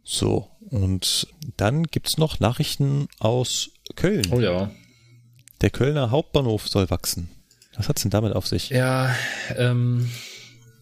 So, 0.02 0.50
und 0.70 1.28
dann 1.56 1.84
gibt's 1.84 2.18
noch 2.18 2.40
Nachrichten 2.40 3.08
aus 3.18 3.70
Köln. 3.94 4.26
Oh 4.30 4.40
ja. 4.40 4.70
Der 5.60 5.70
Kölner 5.70 6.10
Hauptbahnhof 6.10 6.68
soll 6.68 6.90
wachsen. 6.90 7.28
Was 7.76 7.88
hat's 7.88 8.02
denn 8.02 8.10
damit 8.10 8.34
auf 8.34 8.46
sich? 8.46 8.70
Ja, 8.70 9.14
ähm, 9.56 10.10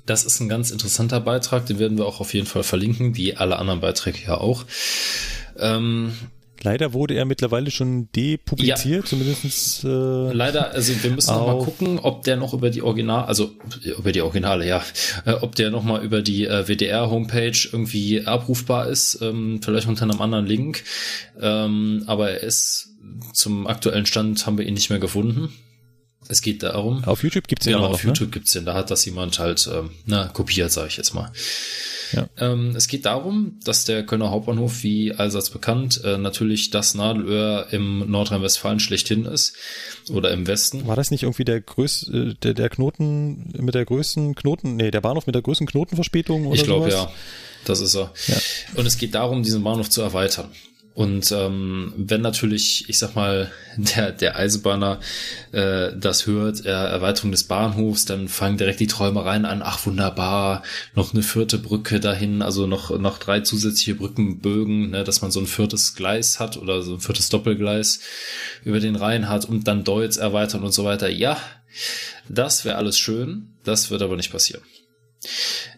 das 0.07 0.25
ist 0.25 0.41
ein 0.41 0.49
ganz 0.49 0.71
interessanter 0.71 1.21
Beitrag, 1.21 1.67
den 1.67 1.79
werden 1.79 1.99
wir 1.99 2.07
auch 2.07 2.21
auf 2.21 2.35
jeden 2.35 2.47
Fall 2.47 2.63
verlinken, 2.63 3.17
wie 3.17 3.37
alle 3.37 3.59
anderen 3.59 3.81
Beiträge 3.81 4.19
ja 4.27 4.37
auch. 4.39 4.65
Ähm, 5.59 6.15
Leider 6.63 6.93
wurde 6.93 7.15
er 7.15 7.25
mittlerweile 7.25 7.71
schon 7.71 8.09
depubliziert, 8.13 9.05
ja. 9.05 9.05
zumindest. 9.05 9.85
Äh, 9.85 10.33
Leider, 10.33 10.73
also 10.73 10.93
wir 11.03 11.11
müssen 11.11 11.35
noch 11.35 11.47
mal 11.47 11.65
gucken, 11.65 11.99
ob 11.99 12.23
der 12.25 12.37
noch 12.37 12.55
über 12.55 12.71
die 12.71 12.83
Original, 12.83 13.25
also 13.25 13.53
über 13.83 14.13
die 14.13 14.23
Originale, 14.23 14.67
ja, 14.67 14.83
äh, 15.27 15.33
ob 15.33 15.55
der 15.57 15.71
noch 15.71 15.83
mal 15.83 16.03
über 16.03 16.23
die 16.23 16.47
äh, 16.47 16.67
WDR-Homepage 16.67 17.69
irgendwie 17.71 18.27
abrufbar 18.27 18.89
ist, 18.89 19.19
ähm, 19.21 19.61
vielleicht 19.63 19.89
unter 19.89 20.05
einem 20.05 20.21
anderen 20.21 20.47
Link. 20.47 20.85
Ähm, 21.41 22.05
aber 22.07 22.31
er 22.31 22.43
ist 22.43 22.91
zum 23.33 23.67
aktuellen 23.67 24.07
Stand 24.07 24.47
haben 24.47 24.59
wir 24.59 24.67
ihn 24.67 24.75
nicht 24.75 24.91
mehr 24.91 24.99
gefunden. 24.99 25.53
Es 26.29 26.41
geht 26.41 26.63
darum. 26.63 27.05
Auf 27.05 27.23
YouTube 27.23 27.49
gibt's 27.49 27.65
den 27.65 27.73
ja, 27.73 27.79
noch, 27.79 27.91
auf 27.91 28.05
YouTube 28.05 28.29
ne? 28.29 28.33
gibt's 28.33 28.53
den. 28.53 28.65
Da 28.65 28.75
hat 28.75 28.91
das 28.91 29.05
jemand 29.05 29.39
halt, 29.39 29.69
ähm, 29.73 29.91
na, 30.07 30.29
kopiert, 30.29 30.73
sage 30.73 30.89
ich 30.89 30.97
jetzt 30.97 31.15
mal. 31.15 31.31
Ja. 32.15 32.29
Ähm, 32.39 32.75
es 32.77 32.89
geht 32.89 33.07
darum, 33.07 33.59
dass 33.65 33.85
der 33.85 34.05
Kölner 34.05 34.31
Hauptbahnhof, 34.31 34.83
wie 34.83 35.13
allseits 35.13 35.51
bekannt, 35.51 36.01
äh, 36.05 36.19
natürlich 36.19 36.71
das 36.71 36.95
Nadelöhr 36.95 37.69
im 37.71 38.11
Nordrhein-Westfalen 38.11 38.81
schlechthin 38.81 39.25
ist 39.25 39.55
oder 40.11 40.31
im 40.31 40.47
Westen. 40.47 40.87
War 40.87 40.97
das 40.97 41.11
nicht 41.11 41.25
irgendwie 41.25 41.45
der 41.45 41.61
größte, 41.61 42.35
der, 42.43 42.55
der 42.55 42.69
Knoten 42.69 43.53
mit 43.59 43.75
der 43.75 43.85
größten 43.85 44.35
Knoten, 44.35 44.77
nee, 44.77 44.91
der 44.91 45.01
Bahnhof 45.01 45.27
mit 45.27 45.35
der 45.35 45.43
größten 45.43 45.67
Knotenverspätung 45.67 46.47
oder 46.47 46.57
Ich 46.57 46.65
glaube 46.65 46.91
ja, 46.91 47.11
das 47.65 47.81
ist 47.81 47.95
er. 47.95 48.13
Ja. 48.29 48.37
Und 48.77 48.87
es 48.87 48.99
geht 48.99 49.15
darum, 49.15 49.43
diesen 49.43 49.63
Bahnhof 49.63 49.91
zu 49.91 50.03
erweitern. 50.03 50.51
Und 50.95 51.33
ähm, 51.33 51.93
wenn 51.97 52.21
natürlich, 52.21 52.89
ich 52.89 52.99
sag 52.99 53.17
mal, 53.17 53.51
der, 53.77 54.13
der 54.13 54.37
Eisenbahner 54.37 55.01
äh, 55.51 55.91
das 55.97 56.27
hört, 56.27 56.65
äh, 56.65 56.71
Erweiterung 56.71 57.33
des 57.33 57.45
Bahnhofs, 57.45 58.05
dann 58.05 58.29
fangen 58.29 58.59
direkt 58.59 58.79
die 58.79 58.87
Träumereien 58.87 59.45
an, 59.45 59.61
ach 59.63 59.85
wunderbar, 59.87 60.63
noch 60.95 61.13
eine 61.13 61.25
vierte 61.25 61.59
Brücke 61.59 61.99
dahin, 61.99 62.43
also 62.43 62.69
noch, 62.69 62.97
noch 62.97 63.19
drei 63.19 63.41
zusätzliche 63.41 63.97
Brückenbögen, 63.97 64.91
ne, 64.91 65.03
dass 65.03 65.21
man 65.21 65.33
so 65.33 65.41
ein 65.41 65.49
viertes 65.49 65.97
Gleis 65.97 66.39
hat 66.39 66.57
oder 66.57 66.81
so 66.83 66.95
ein 66.95 67.01
viertes 67.01 67.29
Doppelgleis 67.29 67.99
über 68.63 68.79
den 68.79 68.95
Rhein 68.95 69.29
hat 69.29 69.47
und 69.47 69.67
dann 69.67 69.83
Deutz 69.83 70.17
erweitern 70.17 70.63
und 70.63 70.73
so 70.73 70.85
weiter. 70.85 71.11
Ja, 71.11 71.39
das 72.29 72.65
wäre 72.65 72.77
alles 72.77 72.99
schön, 73.01 73.49
das 73.65 73.91
wird 73.91 74.03
aber 74.03 74.15
nicht 74.15 74.31
passieren. 74.31 74.63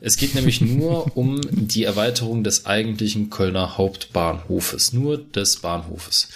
Es 0.01 0.17
geht 0.17 0.35
nämlich 0.35 0.61
nur 0.61 1.17
um 1.17 1.41
die 1.51 1.85
Erweiterung 1.85 2.45
des 2.45 2.67
eigentlichen 2.67 3.31
Kölner 3.31 3.77
Hauptbahnhofes, 3.79 4.93
nur 4.93 5.19
des 5.19 5.57
Bahnhofes. 5.57 6.29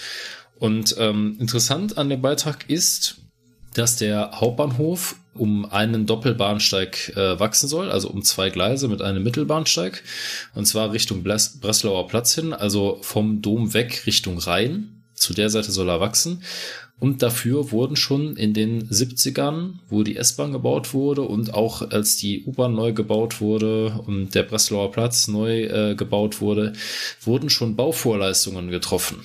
Und 0.59 0.95
ähm, 0.99 1.37
interessant 1.41 1.97
an 1.99 2.09
dem 2.09 2.21
Beitrag 2.21 2.69
ist, 2.69 3.17
dass 3.75 3.97
der 3.97 4.33
Hauptbahnhof 4.35 5.17
um 5.35 5.65
einen 5.71 6.07
Doppelbahnsteig 6.07 7.17
äh, 7.17 7.39
wachsen 7.39 7.69
soll, 7.69 7.91
also 7.91 8.11
um 8.11 8.23
zwei 8.23 8.51
Gleise 8.51 8.89
mit 8.89 9.01
einem 9.01 9.23
Mittelbahnsteig, 9.23 10.03
und 10.55 10.67
zwar 10.67 10.93
Richtung 10.93 11.23
Bles 11.23 11.61
Breslauer 11.61 12.09
Platz 12.09 12.35
hin, 12.35 12.53
also 12.53 12.99
vom 13.03 13.41
Dom 13.41 13.73
weg 13.73 14.03
Richtung 14.07 14.39
Rhein. 14.39 15.03
Zu 15.15 15.35
der 15.35 15.51
Seite 15.51 15.71
soll 15.71 15.89
er 15.89 16.01
wachsen. 16.01 16.43
Und 17.01 17.23
dafür 17.23 17.73
wurden 17.73 17.97
schon 17.97 18.37
in 18.37 18.53
den 18.53 18.89
70ern, 18.89 19.79
wo 19.89 20.03
die 20.03 20.17
S-Bahn 20.17 20.53
gebaut 20.53 20.93
wurde 20.93 21.23
und 21.23 21.55
auch 21.55 21.91
als 21.91 22.19
die 22.19 22.45
U-Bahn 22.45 22.75
neu 22.75 22.93
gebaut 22.93 23.41
wurde 23.41 24.03
und 24.07 24.35
der 24.35 24.43
Breslauer 24.43 24.93
Platz 24.93 25.27
neu 25.27 25.65
äh, 25.65 25.95
gebaut 25.95 26.43
wurde, 26.43 26.75
wurden 27.23 27.49
schon 27.49 27.75
Bauvorleistungen 27.75 28.71
getroffen. 28.71 29.25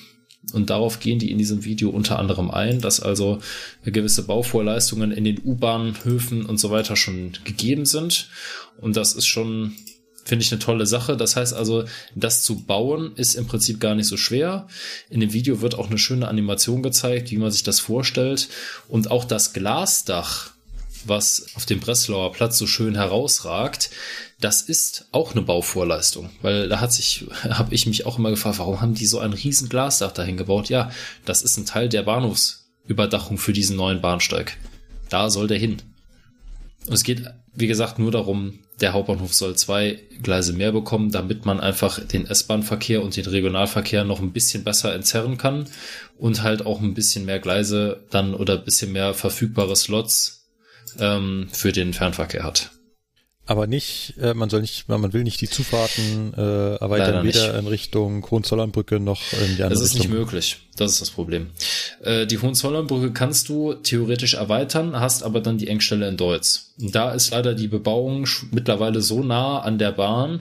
Und 0.52 0.70
darauf 0.70 1.00
gehen 1.00 1.18
die 1.18 1.30
in 1.30 1.38
diesem 1.38 1.64
Video 1.64 1.90
unter 1.90 2.18
anderem 2.18 2.50
ein, 2.50 2.80
dass 2.80 3.00
also 3.00 3.40
gewisse 3.84 4.26
Bauvorleistungen 4.26 5.12
in 5.12 5.24
den 5.24 5.40
U-Bahnhöfen 5.44 6.46
und 6.46 6.58
so 6.58 6.70
weiter 6.70 6.96
schon 6.96 7.32
gegeben 7.44 7.84
sind. 7.84 8.30
Und 8.80 8.96
das 8.96 9.14
ist 9.14 9.26
schon, 9.26 9.72
finde 10.26 10.44
ich, 10.44 10.52
eine 10.52 10.58
tolle 10.58 10.86
Sache. 10.86 11.16
Das 11.16 11.36
heißt 11.36 11.54
also, 11.54 11.84
das 12.14 12.42
zu 12.42 12.64
bauen 12.64 13.12
ist 13.14 13.36
im 13.36 13.46
Prinzip 13.46 13.80
gar 13.80 13.94
nicht 13.94 14.08
so 14.08 14.16
schwer. 14.16 14.66
In 15.08 15.20
dem 15.20 15.32
Video 15.32 15.60
wird 15.60 15.76
auch 15.76 15.88
eine 15.88 15.98
schöne 15.98 16.28
Animation 16.28 16.82
gezeigt, 16.82 17.30
wie 17.30 17.36
man 17.38 17.52
sich 17.52 17.62
das 17.62 17.78
vorstellt. 17.78 18.48
Und 18.88 19.10
auch 19.10 19.24
das 19.24 19.52
Glasdach, 19.52 20.50
was 21.04 21.46
auf 21.54 21.64
dem 21.64 21.78
Breslauer 21.78 22.32
Platz 22.32 22.58
so 22.58 22.66
schön 22.66 22.96
herausragt, 22.96 23.90
das 24.40 24.62
ist 24.62 25.06
auch 25.12 25.32
eine 25.32 25.42
Bauvorleistung, 25.42 26.30
weil 26.42 26.68
da 26.68 26.80
hat 26.80 26.92
sich, 26.92 27.26
habe 27.44 27.72
ich 27.72 27.86
mich 27.86 28.04
auch 28.04 28.18
immer 28.18 28.30
gefragt, 28.30 28.58
warum 28.58 28.80
haben 28.80 28.94
die 28.94 29.06
so 29.06 29.20
ein 29.20 29.32
riesen 29.32 29.68
Glasdach 29.68 30.12
dahin 30.12 30.36
gebaut? 30.36 30.68
Ja, 30.68 30.90
das 31.24 31.42
ist 31.42 31.56
ein 31.56 31.66
Teil 31.66 31.88
der 31.88 32.02
Bahnhofsüberdachung 32.02 33.38
für 33.38 33.52
diesen 33.52 33.76
neuen 33.76 34.00
Bahnsteig. 34.00 34.56
Da 35.08 35.30
soll 35.30 35.46
der 35.46 35.58
hin. 35.58 35.76
Und 36.88 36.94
es 36.94 37.04
geht, 37.04 37.22
wie 37.54 37.68
gesagt, 37.68 38.00
nur 38.00 38.10
darum, 38.10 38.58
der 38.80 38.92
Hauptbahnhof 38.92 39.32
soll 39.32 39.56
zwei 39.56 39.98
Gleise 40.22 40.52
mehr 40.52 40.72
bekommen, 40.72 41.10
damit 41.10 41.46
man 41.46 41.60
einfach 41.60 41.98
den 42.00 42.26
S-Bahn-Verkehr 42.26 43.02
und 43.02 43.16
den 43.16 43.24
Regionalverkehr 43.24 44.04
noch 44.04 44.20
ein 44.20 44.32
bisschen 44.32 44.64
besser 44.64 44.94
entzerren 44.94 45.38
kann 45.38 45.66
und 46.18 46.42
halt 46.42 46.64
auch 46.66 46.80
ein 46.80 46.94
bisschen 46.94 47.24
mehr 47.24 47.38
Gleise 47.38 48.04
dann 48.10 48.34
oder 48.34 48.54
ein 48.54 48.64
bisschen 48.64 48.92
mehr 48.92 49.14
verfügbare 49.14 49.76
Slots 49.76 50.46
ähm, 50.98 51.48
für 51.52 51.72
den 51.72 51.94
Fernverkehr 51.94 52.44
hat. 52.44 52.70
Aber 53.48 53.68
nicht, 53.68 54.14
äh, 54.20 54.34
man 54.34 54.50
soll 54.50 54.60
nicht, 54.60 54.88
man 54.88 55.12
will 55.12 55.22
nicht 55.22 55.40
die 55.40 55.48
Zufahrten 55.48 56.34
äh, 56.34 56.74
erweitern, 56.76 57.24
weder 57.24 57.56
in 57.56 57.68
Richtung 57.68 58.28
Hohenzollernbrücke 58.28 58.98
noch 58.98 59.22
in 59.32 59.56
die 59.56 59.62
andere 59.62 59.78
Das 59.78 59.80
ist 59.82 59.94
Richtung. 59.94 60.10
nicht 60.10 60.18
möglich. 60.18 60.58
Das 60.76 60.92
ist 60.92 61.00
das 61.00 61.10
Problem. 61.10 61.50
Äh, 62.02 62.26
die 62.26 62.38
Hohenzollernbrücke 62.38 63.12
kannst 63.12 63.48
du 63.48 63.74
theoretisch 63.74 64.34
erweitern, 64.34 64.98
hast 64.98 65.22
aber 65.22 65.40
dann 65.40 65.58
die 65.58 65.68
Engstelle 65.68 66.08
in 66.08 66.16
Deutz. 66.16 66.74
Da 66.76 67.12
ist 67.12 67.30
leider 67.30 67.54
die 67.54 67.68
Bebauung 67.68 68.26
mittlerweile 68.50 69.00
so 69.00 69.22
nah 69.22 69.60
an 69.60 69.78
der 69.78 69.92
Bahn, 69.92 70.40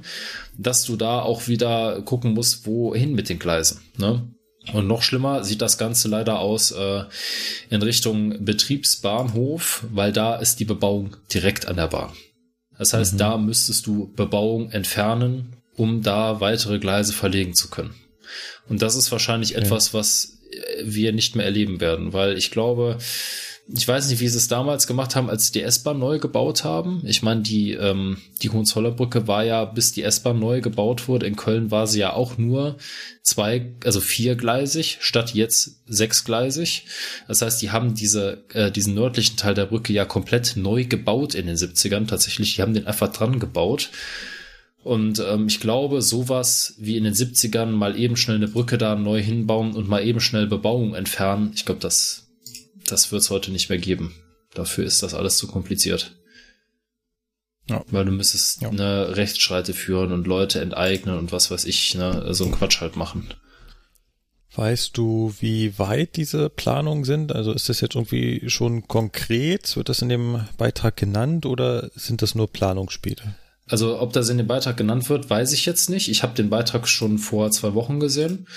dass 0.57 0.83
du 0.83 0.95
da 0.95 1.21
auch 1.21 1.47
wieder 1.47 2.01
gucken 2.01 2.33
musst, 2.33 2.65
wohin 2.65 3.13
mit 3.13 3.29
den 3.29 3.37
Gleisen. 3.37 3.81
Ne? 3.97 4.27
Und 4.73 4.87
noch 4.87 5.03
schlimmer 5.03 5.43
sieht 5.43 5.61
das 5.61 5.77
Ganze 5.77 6.07
leider 6.07 6.39
aus 6.39 6.71
äh, 6.71 7.03
in 7.69 7.83
Richtung 7.83 8.43
Betriebsbahnhof, 8.43 9.83
weil 9.93 10.11
da 10.11 10.35
ist 10.37 10.59
die 10.59 10.65
Bebauung 10.65 11.17
direkt 11.31 11.67
an 11.67 11.75
der 11.75 11.87
Bahn. 11.87 12.09
Das 12.77 12.93
heißt, 12.93 13.13
Mhm. 13.13 13.17
da 13.17 13.37
müsstest 13.37 13.87
du 13.87 14.11
Bebauung 14.15 14.71
entfernen, 14.71 15.55
um 15.75 16.01
da 16.01 16.39
weitere 16.41 16.79
Gleise 16.79 17.13
verlegen 17.13 17.53
zu 17.53 17.69
können. 17.69 17.93
Und 18.67 18.81
das 18.81 18.95
ist 18.95 19.11
wahrscheinlich 19.11 19.55
Okay. 19.55 19.65
etwas, 19.65 19.93
was 19.93 20.39
wir 20.83 21.11
nicht 21.11 21.35
mehr 21.35 21.45
erleben 21.45 21.81
werden, 21.81 22.13
weil 22.13 22.37
ich 22.37 22.49
glaube, 22.51 22.97
ich 23.67 23.87
weiß 23.87 24.09
nicht, 24.09 24.19
wie 24.19 24.27
sie 24.27 24.37
es 24.37 24.47
damals 24.47 24.85
gemacht 24.85 25.15
haben, 25.15 25.29
als 25.29 25.47
sie 25.47 25.53
die 25.53 25.63
S-Bahn 25.63 25.97
neu 25.97 26.19
gebaut 26.19 26.63
haben. 26.63 27.01
Ich 27.05 27.23
meine, 27.23 27.41
die, 27.41 27.71
ähm, 27.71 28.17
die 28.43 28.51
Hohenzollernbrücke 28.51 29.27
war 29.27 29.43
ja, 29.43 29.65
bis 29.65 29.91
die 29.91 30.03
S-Bahn 30.03 30.39
neu 30.39 30.61
gebaut 30.61 31.07
wurde, 31.07 31.25
in 31.25 31.35
Köln 31.35 31.71
war 31.71 31.87
sie 31.87 31.99
ja 31.99 32.13
auch 32.13 32.37
nur 32.37 32.77
zwei, 33.23 33.71
also 33.83 34.01
viergleisig, 34.01 34.99
statt 35.01 35.33
jetzt 35.33 35.81
sechsgleisig. 35.87 36.85
Das 37.27 37.41
heißt, 37.41 37.59
die 37.61 37.71
haben 37.71 37.95
diese, 37.95 38.43
äh, 38.53 38.71
diesen 38.71 38.93
nördlichen 38.93 39.35
Teil 39.35 39.55
der 39.55 39.65
Brücke 39.65 39.93
ja 39.93 40.05
komplett 40.05 40.53
neu 40.57 40.85
gebaut 40.85 41.33
in 41.33 41.47
den 41.47 41.55
70ern. 41.55 42.05
Tatsächlich, 42.05 42.55
die 42.55 42.61
haben 42.61 42.75
den 42.75 42.85
einfach 42.85 43.11
dran 43.11 43.39
gebaut. 43.39 43.89
Und 44.83 45.19
ähm, 45.27 45.47
ich 45.47 45.59
glaube, 45.59 46.03
sowas 46.03 46.75
wie 46.77 46.97
in 46.97 47.05
den 47.05 47.15
70ern 47.15 47.71
mal 47.71 47.97
eben 47.97 48.15
schnell 48.15 48.35
eine 48.35 48.47
Brücke 48.47 48.77
da 48.77 48.95
neu 48.95 49.19
hinbauen 49.19 49.73
und 49.73 49.89
mal 49.89 50.05
eben 50.05 50.19
schnell 50.19 50.45
Bebauung 50.45 50.93
entfernen, 50.93 51.51
ich 51.55 51.65
glaube, 51.65 51.81
das, 51.81 52.24
das 52.87 53.11
wird 53.11 53.21
es 53.21 53.29
heute 53.29 53.51
nicht 53.51 53.69
mehr 53.69 53.77
geben. 53.77 54.15
Dafür 54.53 54.85
ist 54.85 55.03
das 55.03 55.13
alles 55.13 55.37
zu 55.37 55.47
kompliziert. 55.47 56.15
Ja. 57.67 57.83
Weil 57.89 58.05
du 58.05 58.11
müsstest 58.11 58.63
eine 58.63 59.15
Rechtsschreite 59.17 59.73
führen 59.73 60.11
und 60.11 60.27
Leute 60.27 60.61
enteignen 60.61 61.17
und 61.17 61.31
was 61.31 61.49
weiß 61.49 61.65
ich, 61.65 61.95
ne, 61.95 62.33
so 62.33 62.43
einen 62.43 62.53
Quatsch 62.53 62.79
halt 62.79 62.95
machen. 62.95 63.33
Weißt 64.55 64.97
du, 64.97 65.33
wie 65.39 65.77
weit 65.79 66.15
diese 66.15 66.49
Planungen 66.49 67.03
sind? 67.03 67.33
Also 67.33 67.51
ist 67.51 67.67
das 67.67 67.81
jetzt 67.81 67.95
irgendwie 67.95 68.49
schon 68.49 68.87
konkret? 68.87 69.75
Wird 69.75 69.89
das 69.89 70.01
in 70.01 70.09
dem 70.09 70.45
Beitrag 70.57 70.95
genannt 70.95 71.45
oder 71.45 71.89
sind 71.95 72.21
das 72.21 72.35
nur 72.35 72.47
Planungsspiele? 72.47 73.35
Also 73.67 73.99
ob 73.99 74.13
das 74.13 74.29
in 74.29 74.37
dem 74.37 74.47
Beitrag 74.47 74.77
genannt 74.77 75.09
wird, 75.09 75.29
weiß 75.29 75.51
ich 75.51 75.65
jetzt 75.65 75.89
nicht. 75.89 76.07
Ich 76.07 76.23
habe 76.23 76.35
den 76.35 76.49
Beitrag 76.49 76.87
schon 76.87 77.17
vor 77.17 77.51
zwei 77.51 77.73
Wochen 77.73 77.99
gesehen. 77.99 78.47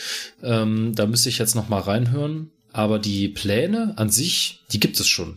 Ähm, 0.42 0.94
da 0.94 1.06
müsste 1.06 1.30
ich 1.30 1.38
jetzt 1.38 1.56
noch 1.56 1.68
mal 1.68 1.80
reinhören. 1.80 2.50
Aber 2.72 2.98
die 2.98 3.28
Pläne 3.28 3.94
an 3.96 4.10
sich, 4.10 4.60
die 4.72 4.80
gibt 4.80 5.00
es 5.00 5.08
schon. 5.08 5.36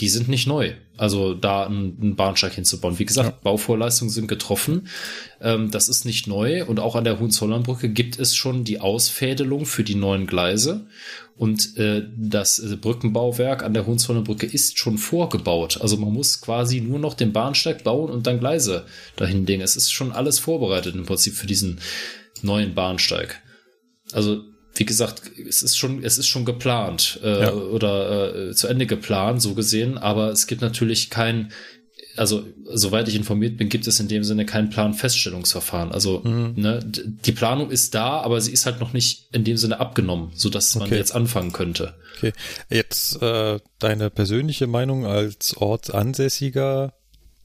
Die 0.00 0.08
sind 0.08 0.28
nicht 0.28 0.46
neu. 0.46 0.74
Also 0.96 1.34
da 1.34 1.66
einen, 1.66 2.16
Bahnsteig 2.16 2.54
hinzubauen. 2.54 2.98
Wie 2.98 3.04
gesagt, 3.04 3.42
Bauvorleistungen 3.42 4.10
sind 4.10 4.28
getroffen. 4.28 4.88
Ähm, 5.40 5.70
das 5.70 5.88
ist 5.88 6.04
nicht 6.04 6.26
neu. 6.26 6.64
Und 6.64 6.80
auch 6.80 6.96
an 6.96 7.04
der 7.04 7.18
Hohenzollernbrücke 7.18 7.88
gibt 7.88 8.18
es 8.18 8.34
schon 8.34 8.64
die 8.64 8.80
Ausfädelung 8.80 9.64
für 9.64 9.84
die 9.84 9.94
neuen 9.94 10.26
Gleise. 10.26 10.86
Und 11.36 11.76
äh, 11.76 12.04
das 12.16 12.58
äh, 12.58 12.76
Brückenbauwerk 12.76 13.62
an 13.62 13.74
der 13.74 13.86
Hohenzollernbrücke 13.86 14.46
ist 14.46 14.78
schon 14.78 14.98
vorgebaut. 14.98 15.80
Also 15.80 15.96
man 15.96 16.12
muss 16.12 16.40
quasi 16.40 16.80
nur 16.80 16.98
noch 16.98 17.14
den 17.14 17.32
Bahnsteig 17.32 17.84
bauen 17.84 18.10
und 18.10 18.26
dann 18.26 18.40
Gleise 18.40 18.86
dahin 19.14 19.46
legen. 19.46 19.62
Es 19.62 19.76
ist 19.76 19.92
schon 19.92 20.10
alles 20.10 20.40
vorbereitet 20.40 20.96
im 20.96 21.06
Prinzip 21.06 21.34
für 21.34 21.46
diesen 21.46 21.80
neuen 22.42 22.74
Bahnsteig. 22.74 23.40
Also 24.12 24.42
wie 24.78 24.84
gesagt, 24.84 25.22
es 25.48 25.62
ist 25.62 25.76
schon, 25.76 26.04
es 26.04 26.18
ist 26.18 26.28
schon 26.28 26.44
geplant 26.44 27.18
äh, 27.22 27.42
Ja. 27.42 27.52
oder 27.52 28.50
äh, 28.50 28.54
zu 28.54 28.68
Ende 28.68 28.86
geplant, 28.86 29.42
so 29.42 29.54
gesehen, 29.54 29.98
aber 29.98 30.30
es 30.30 30.46
gibt 30.46 30.60
natürlich 30.62 31.10
kein, 31.10 31.52
also 32.16 32.44
soweit 32.64 33.08
ich 33.08 33.14
informiert 33.16 33.56
bin, 33.56 33.68
gibt 33.68 33.86
es 33.86 33.98
in 34.00 34.08
dem 34.08 34.22
Sinne 34.24 34.44
kein 34.46 34.70
Planfeststellungsverfahren. 34.70 35.90
Also 35.92 36.20
Mhm. 36.24 36.52
ne, 36.56 36.80
die 36.84 37.32
Planung 37.32 37.70
ist 37.70 37.94
da, 37.94 38.20
aber 38.20 38.40
sie 38.40 38.52
ist 38.52 38.66
halt 38.66 38.78
noch 38.80 38.92
nicht 38.92 39.28
in 39.32 39.44
dem 39.44 39.56
Sinne 39.56 39.80
abgenommen, 39.80 40.30
so 40.34 40.48
dass 40.48 40.74
man 40.74 40.86
Okay. 40.88 40.96
jetzt 40.96 41.14
anfangen 41.14 41.52
könnte. 41.52 41.94
Okay. 42.16 42.32
Jetzt 42.70 43.20
äh, 43.22 43.58
deine 43.78 44.10
persönliche 44.10 44.66
Meinung 44.66 45.06
als 45.06 45.56
Ortsansässiger, 45.56 46.94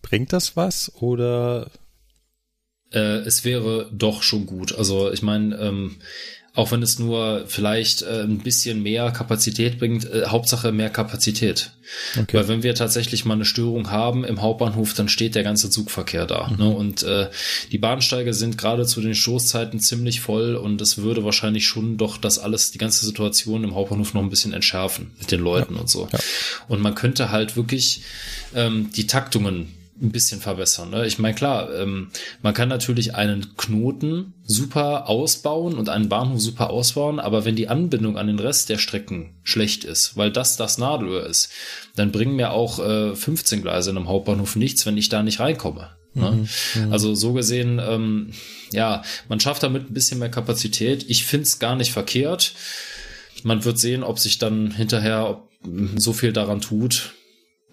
bringt 0.01 0.33
das 0.33 0.55
was 0.55 0.91
oder 0.95 1.69
Äh, 2.91 3.21
es 3.25 3.43
wäre 3.43 3.89
doch 3.91 4.21
schon 4.21 4.45
gut. 4.45 4.75
Also 4.75 5.11
ich 5.11 5.21
meine, 5.23 5.55
ähm, 5.57 5.95
auch 6.55 6.71
wenn 6.71 6.83
es 6.83 6.99
nur 6.99 7.45
vielleicht 7.47 8.03
äh, 8.03 8.21
ein 8.21 8.37
bisschen 8.37 8.83
mehr 8.83 9.09
Kapazität 9.11 9.79
bringt, 9.79 10.05
äh, 10.05 10.27
Hauptsache 10.27 10.71
mehr 10.71 10.91
Kapazität. 10.91 11.71
Okay. 12.15 12.37
Weil 12.37 12.47
wenn 12.47 12.63
wir 12.63 12.75
tatsächlich 12.75 13.25
mal 13.25 13.33
eine 13.33 13.45
Störung 13.45 13.89
haben 13.89 14.23
im 14.23 14.39
Hauptbahnhof, 14.39 14.93
dann 14.93 15.09
steht 15.09 15.33
der 15.33 15.41
ganze 15.41 15.71
Zugverkehr 15.71 16.27
da. 16.27 16.49
Mhm. 16.49 16.57
Ne? 16.57 16.69
Und 16.69 17.03
äh, 17.03 17.29
die 17.71 17.79
Bahnsteige 17.79 18.35
sind 18.35 18.59
gerade 18.59 18.85
zu 18.85 19.01
den 19.01 19.15
Stoßzeiten 19.15 19.79
ziemlich 19.79 20.21
voll 20.21 20.55
und 20.55 20.79
es 20.79 20.99
würde 20.99 21.23
wahrscheinlich 21.23 21.65
schon 21.65 21.97
doch 21.97 22.17
das 22.17 22.37
alles, 22.37 22.69
die 22.69 22.77
ganze 22.77 23.03
Situation 23.03 23.63
im 23.63 23.73
Hauptbahnhof 23.73 24.13
noch 24.13 24.21
ein 24.21 24.29
bisschen 24.29 24.53
entschärfen 24.53 25.11
mit 25.17 25.31
den 25.31 25.39
Leuten 25.39 25.75
und 25.75 25.89
so. 25.89 26.07
Und 26.67 26.81
man 26.81 26.93
könnte 26.93 27.31
halt 27.31 27.55
wirklich 27.55 28.01
ähm, 28.53 28.91
die 28.95 29.07
Taktungen 29.07 29.73
ein 30.01 30.11
bisschen 30.11 30.41
verbessern. 30.41 30.89
Ne? 30.89 31.05
Ich 31.05 31.19
meine, 31.19 31.35
klar, 31.35 31.73
ähm, 31.75 32.09
man 32.41 32.53
kann 32.53 32.67
natürlich 32.69 33.15
einen 33.15 33.55
Knoten 33.57 34.33
super 34.43 35.07
ausbauen 35.07 35.75
und 35.75 35.89
einen 35.89 36.09
Bahnhof 36.09 36.41
super 36.41 36.69
ausbauen, 36.71 37.19
aber 37.19 37.45
wenn 37.45 37.55
die 37.55 37.69
Anbindung 37.69 38.17
an 38.17 38.27
den 38.27 38.39
Rest 38.39 38.69
der 38.69 38.77
Strecken 38.79 39.35
schlecht 39.43 39.83
ist, 39.83 40.17
weil 40.17 40.31
das 40.31 40.57
das 40.57 40.77
Nadelöhr 40.77 41.25
ist, 41.25 41.49
dann 41.95 42.11
bringen 42.11 42.35
mir 42.35 42.51
auch 42.51 42.79
äh, 42.79 43.15
15 43.15 43.61
Gleise 43.61 43.91
in 43.91 43.97
einem 43.97 44.07
Hauptbahnhof 44.09 44.55
nichts, 44.55 44.85
wenn 44.85 44.97
ich 44.97 45.09
da 45.09 45.21
nicht 45.23 45.39
reinkomme. 45.39 45.91
Ne? 46.15 46.47
Mhm, 46.75 46.91
Also 46.93 47.15
so 47.15 47.33
gesehen, 47.33 47.79
ähm, 47.83 48.31
ja, 48.71 49.03
man 49.29 49.39
schafft 49.39 49.63
damit 49.63 49.89
ein 49.89 49.93
bisschen 49.93 50.19
mehr 50.19 50.29
Kapazität. 50.29 51.05
Ich 51.09 51.25
find's 51.25 51.59
gar 51.59 51.75
nicht 51.75 51.91
verkehrt. 51.91 52.53
Man 53.43 53.65
wird 53.65 53.79
sehen, 53.79 54.03
ob 54.03 54.19
sich 54.19 54.37
dann 54.39 54.71
hinterher 54.71 55.41
so 55.95 56.13
viel 56.13 56.33
daran 56.33 56.61
tut. 56.61 57.13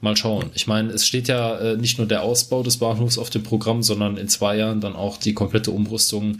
Mal 0.02 0.16
schauen. 0.16 0.50
Ich 0.54 0.66
meine, 0.66 0.92
es 0.92 1.06
steht 1.06 1.28
ja 1.28 1.58
äh, 1.58 1.76
nicht 1.76 1.98
nur 1.98 2.06
der 2.06 2.22
Ausbau 2.22 2.62
des 2.62 2.78
Bahnhofs 2.78 3.18
auf 3.18 3.28
dem 3.28 3.42
Programm, 3.42 3.82
sondern 3.82 4.16
in 4.16 4.28
zwei 4.28 4.56
Jahren 4.56 4.80
dann 4.80 4.96
auch 4.96 5.18
die 5.18 5.34
komplette 5.34 5.70
Umrüstung 5.72 6.38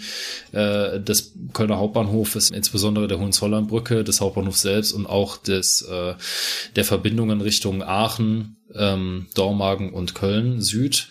äh, 0.52 0.98
des 0.98 1.34
Kölner 1.52 1.76
Hauptbahnhofes, 1.78 2.50
insbesondere 2.50 3.06
der 3.06 3.18
Hohenzollernbrücke, 3.18 4.02
des 4.02 4.20
Hauptbahnhofs 4.20 4.62
selbst 4.62 4.92
und 4.92 5.06
auch 5.06 5.36
des 5.36 5.82
äh, 5.82 6.14
der 6.74 6.84
Verbindungen 6.84 7.40
Richtung 7.42 7.82
Aachen, 7.82 8.56
ähm, 8.74 9.26
Dormagen 9.34 9.92
und 9.92 10.14
Köln 10.14 10.62
Süd. 10.62 11.08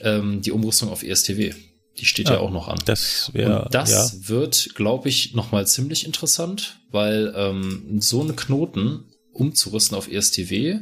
Ähm, 0.00 0.42
die 0.42 0.52
Umrüstung 0.52 0.90
auf 0.90 1.02
ESTW. 1.02 1.54
Die 1.98 2.04
steht 2.04 2.28
ja, 2.28 2.34
Ja, 2.34 2.40
auch 2.40 2.50
noch 2.50 2.68
an. 2.68 2.78
das 2.84 3.30
wär- 3.32 3.64
und 3.64 3.74
das 3.74 3.90
ja. 3.90 4.28
wird, 4.28 4.74
glaube 4.74 5.08
ich, 5.08 5.34
nochmal 5.34 5.66
ziemlich 5.66 6.04
interessant, 6.06 6.78
weil 6.90 7.32
ähm, 7.36 7.98
so 8.00 8.20
einen 8.20 8.36
Knoten 8.36 9.04
umzurüsten 9.36 9.96
auf 9.96 10.10
ESTW, 10.10 10.80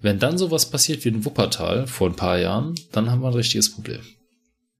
wenn 0.00 0.18
dann 0.18 0.38
sowas 0.38 0.70
passiert 0.70 1.04
wie 1.04 1.10
in 1.10 1.24
Wuppertal 1.24 1.86
vor 1.86 2.08
ein 2.08 2.16
paar 2.16 2.38
Jahren, 2.38 2.74
dann 2.92 3.10
haben 3.10 3.22
wir 3.22 3.28
ein 3.28 3.34
richtiges 3.34 3.70
Problem. 3.70 4.00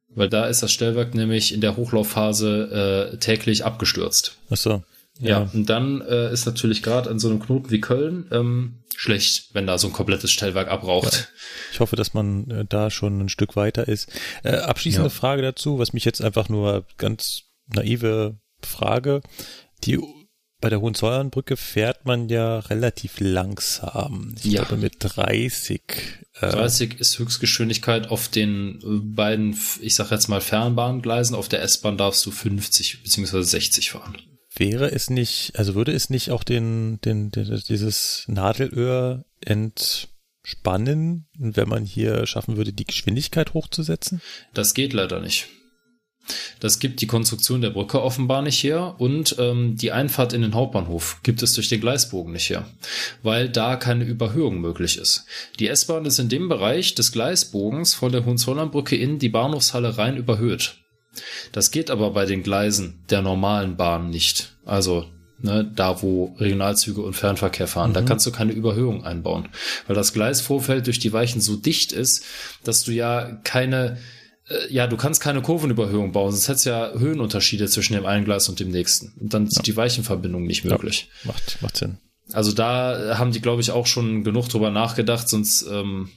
Weil 0.08 0.28
da 0.28 0.47
ist 0.47 0.62
das 0.62 0.72
Stellwerk 0.72 1.14
nämlich 1.14 1.55
in 1.55 1.60
der 1.60 1.76
Hochlaufphase 1.76 3.12
äh, 3.12 3.16
täglich 3.18 3.64
abgestürzt. 3.64 4.36
Ach 4.50 4.56
so. 4.56 4.82
Ja, 5.20 5.50
und 5.52 5.68
dann 5.68 6.00
äh, 6.00 6.32
ist 6.32 6.47
natürlich 6.47 6.82
gerade 6.82 7.10
an 7.10 7.18
so 7.18 7.28
einem 7.28 7.40
Knoten 7.40 7.70
wie 7.70 7.80
Köln 7.80 8.26
ähm, 8.32 8.80
schlecht, 8.97 9.50
wenn 9.52 9.66
da 9.66 9.76
so 9.76 9.89
ein 9.89 9.92
komplettes 9.92 10.30
Stellwerk 10.30 10.68
abraucht. 10.68 11.12
Ja. 11.12 11.24
Ich 11.72 11.80
hoffe, 11.80 11.97
dass 11.97 12.14
man 12.14 12.50
äh, 12.50 12.64
da 12.66 12.90
schon 12.90 13.20
ein 13.20 13.28
Stück 13.28 13.55
weiter 13.55 13.86
ist. 13.86 14.10
Äh, 14.42 14.56
abschließende 14.56 15.08
ja. 15.08 15.14
Frage 15.14 15.42
dazu, 15.42 15.78
was 15.78 15.92
mich 15.92 16.05
jetzt 16.05 16.22
einfach 16.22 16.48
nur 16.48 16.86
ganz 16.97 17.42
naive 17.66 18.39
Frage. 18.62 19.20
Die 19.84 19.98
bei 20.60 20.68
der 20.68 20.80
Hohenzollernbrücke 20.80 21.56
fährt 21.56 22.05
man 22.05 22.28
ja 22.28 22.58
relativ 22.58 23.20
langsam. 23.20 24.34
Ich 24.42 24.52
ja. 24.52 24.64
glaube 24.64 24.82
mit 24.82 24.97
30. 24.98 25.82
Äh 26.40 26.50
30 26.50 27.00
ist 27.00 27.18
Höchstgeschwindigkeit 27.18 28.10
auf 28.10 28.28
den 28.28 28.80
äh, 28.82 29.00
beiden, 29.02 29.58
ich 29.80 29.94
sag 29.94 30.10
jetzt 30.10 30.28
mal 30.28 30.40
Fernbahngleisen. 30.40 31.34
Auf 31.34 31.48
der 31.48 31.62
S-Bahn 31.62 31.97
darfst 31.97 32.24
du 32.26 32.30
50 32.30 33.02
beziehungsweise 33.02 33.44
60 33.44 33.90
fahren. 33.90 34.16
Wäre 34.55 34.90
es 34.90 35.10
nicht, 35.10 35.52
also 35.56 35.74
würde 35.74 35.92
es 35.92 36.10
nicht 36.10 36.30
auch 36.30 36.42
den, 36.42 37.00
den, 37.02 37.30
den 37.30 37.62
dieses 37.68 38.24
Nadelöhr 38.26 39.24
entspannen, 39.40 41.28
wenn 41.39 41.68
man 41.68 41.84
hier 41.84 42.26
schaffen 42.26 42.56
würde, 42.56 42.72
die 42.72 42.84
Geschwindigkeit 42.84 43.55
hochzusetzen? 43.55 44.20
Das 44.52 44.74
geht 44.74 44.92
leider 44.92 45.20
nicht. 45.20 45.47
Das 46.60 46.78
gibt 46.78 47.00
die 47.00 47.07
Konstruktion 47.07 47.60
der 47.60 47.70
Brücke 47.70 48.02
offenbar 48.02 48.42
nicht 48.42 48.62
her 48.62 48.94
und 48.99 49.36
ähm, 49.39 49.76
die 49.76 49.92
Einfahrt 49.92 50.32
in 50.32 50.42
den 50.42 50.55
Hauptbahnhof 50.55 51.18
gibt 51.23 51.42
es 51.42 51.55
durch 51.55 51.68
den 51.68 51.81
Gleisbogen 51.81 52.32
nicht 52.32 52.50
her, 52.50 52.66
weil 53.23 53.49
da 53.49 53.76
keine 53.76 54.05
Überhöhung 54.05 54.60
möglich 54.60 54.99
ist. 54.99 55.24
Die 55.58 55.68
S-Bahn 55.68 56.05
ist 56.05 56.18
in 56.18 56.28
dem 56.28 56.49
Bereich 56.49 56.94
des 56.94 57.12
Gleisbogens 57.12 57.94
von 57.94 58.12
der 58.12 58.24
Hohenzollernbrücke 58.24 58.97
in 58.97 59.18
die 59.18 59.28
Bahnhofshalle 59.28 59.99
rein 59.99 60.16
überhöht. 60.16 60.76
Das 61.52 61.70
geht 61.70 61.90
aber 61.90 62.10
bei 62.10 62.26
den 62.26 62.42
Gleisen 62.42 63.02
der 63.10 63.23
normalen 63.23 63.76
Bahn 63.76 64.10
nicht. 64.10 64.52
Also 64.65 65.07
ne, 65.42 65.70
da 65.74 66.02
wo 66.02 66.36
Regionalzüge 66.39 67.00
und 67.00 67.15
Fernverkehr 67.15 67.66
fahren. 67.66 67.90
Mhm. 67.90 67.94
Da 67.94 68.02
kannst 68.02 68.26
du 68.26 68.32
keine 68.32 68.52
Überhöhung 68.52 69.05
einbauen, 69.05 69.49
weil 69.86 69.97
das 69.97 70.12
Gleisvorfeld 70.12 70.86
durch 70.86 70.99
die 70.99 71.12
Weichen 71.12 71.40
so 71.40 71.57
dicht 71.57 71.92
ist, 71.92 72.24
dass 72.65 72.84
du 72.84 72.92
ja 72.92 73.40
keine 73.44 73.99
ja, 74.69 74.87
du 74.87 74.97
kannst 74.97 75.20
keine 75.20 75.43
Kurvenüberhöhung 75.43 76.12
bauen, 76.12 76.33
sonst 76.33 76.49
hättest 76.49 76.67
ja 76.67 76.93
Höhenunterschiede 76.93 77.69
zwischen 77.69 77.95
dem 77.95 78.07
einen 78.07 78.25
Gleis 78.25 78.49
und 78.49 78.59
dem 78.61 78.70
nächsten. 78.70 79.12
Und 79.20 79.33
dann 79.33 79.47
ist 79.47 79.59
ja. 79.59 79.62
die 79.62 79.77
Weichenverbindung 79.77 80.45
nicht 80.45 80.65
möglich. 80.65 81.09
Ja, 81.25 81.33
macht, 81.33 81.62
macht 81.62 81.77
Sinn. 81.77 81.99
Also 82.33 82.53
da 82.53 83.19
haben 83.19 83.33
die, 83.33 83.41
glaube 83.41 83.61
ich, 83.61 83.70
auch 83.70 83.87
schon 83.87 84.25
genug 84.25 84.49
drüber 84.49 84.70
nachgedacht, 84.70 85.29
sonst, 85.29 85.62
ähm, 85.62 86.11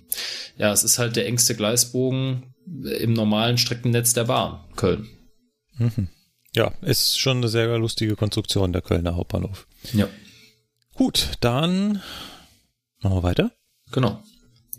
ja, 0.57 0.71
es 0.71 0.83
ist 0.83 0.99
halt 0.99 1.15
der 1.15 1.25
engste 1.25 1.55
Gleisbogen 1.55 2.53
im 2.65 3.13
normalen 3.13 3.57
Streckennetz 3.57 4.13
der 4.13 4.25
Bahn, 4.25 4.63
Köln. 4.75 5.09
Mhm. 5.77 6.07
Ja, 6.55 6.71
ist 6.81 7.19
schon 7.19 7.37
eine 7.37 7.47
sehr 7.47 7.77
lustige 7.79 8.15
Konstruktion, 8.15 8.73
der 8.73 8.83
Kölner 8.83 9.15
Hauptbahnhof. 9.15 9.67
Ja. 9.93 10.07
Gut, 10.93 11.31
dann 11.41 12.01
machen 13.01 13.17
wir 13.17 13.23
weiter. 13.23 13.51
Genau. 13.91 14.21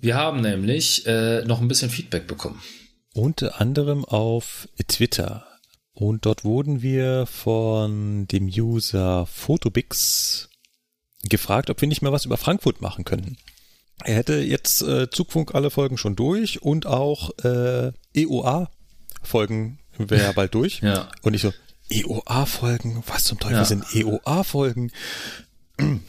Wir 0.01 0.15
haben 0.17 0.41
nämlich 0.41 1.05
äh, 1.07 1.45
noch 1.45 1.61
ein 1.61 1.69
bisschen 1.69 1.91
Feedback 1.91 2.27
bekommen. 2.27 2.61
Unter 3.15 3.61
anderem 3.61 4.05
auf 4.05 4.69
Twitter. 4.89 5.47
Und 5.93 6.27
dort 6.27 6.43
wurden 6.43 6.83
wir 6.83 7.27
von 7.27 8.27
dem 8.27 8.47
User 8.47 9.27
Photobix 9.27 10.49
gefragt, 11.23 11.71
ob 11.71 11.81
wir 11.81 11.87
nicht 11.87 12.03
mehr 12.03 12.11
was 12.11 12.25
über 12.25 12.37
Frankfurt 12.37 12.83
machen 12.83 13.05
könnten. 13.05 13.37
Er 14.03 14.17
hätte 14.17 14.35
jetzt 14.41 14.83
äh, 14.83 15.09
Zugfunk 15.09 15.55
alle 15.55 15.71
Folgen 15.71 15.97
schon 15.97 16.17
durch 16.17 16.63
und 16.63 16.87
auch 16.87 17.31
äh, 17.45 17.93
EOA-Folgen 18.15 19.79
wäre 19.97 20.35
bald 20.35 20.53
durch. 20.53 20.81
ja. 20.83 21.09
Und 21.23 21.35
ich 21.35 21.43
so, 21.43 21.53
EOA-Folgen? 21.91 23.05
Was 23.07 23.23
zum 23.23 23.39
Teufel 23.39 23.59
ja. 23.59 23.65
sind 23.65 23.85
EOA-Folgen? 23.95 24.91
Also 25.79 26.01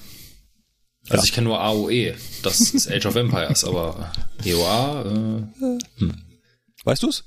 ja. 1.10 1.24
ich 1.24 1.34
kenne 1.34 1.50
nur 1.50 1.62
AOE, 1.62 2.16
das 2.42 2.62
ist 2.62 2.92
Age 2.92 3.06
of 3.06 3.16
Empires, 3.16 3.64
aber 3.64 4.12
EOA, 4.44 5.02
äh, 5.04 5.80
hm. 6.00 6.25
Weißt 6.86 7.04
du's? 7.04 7.26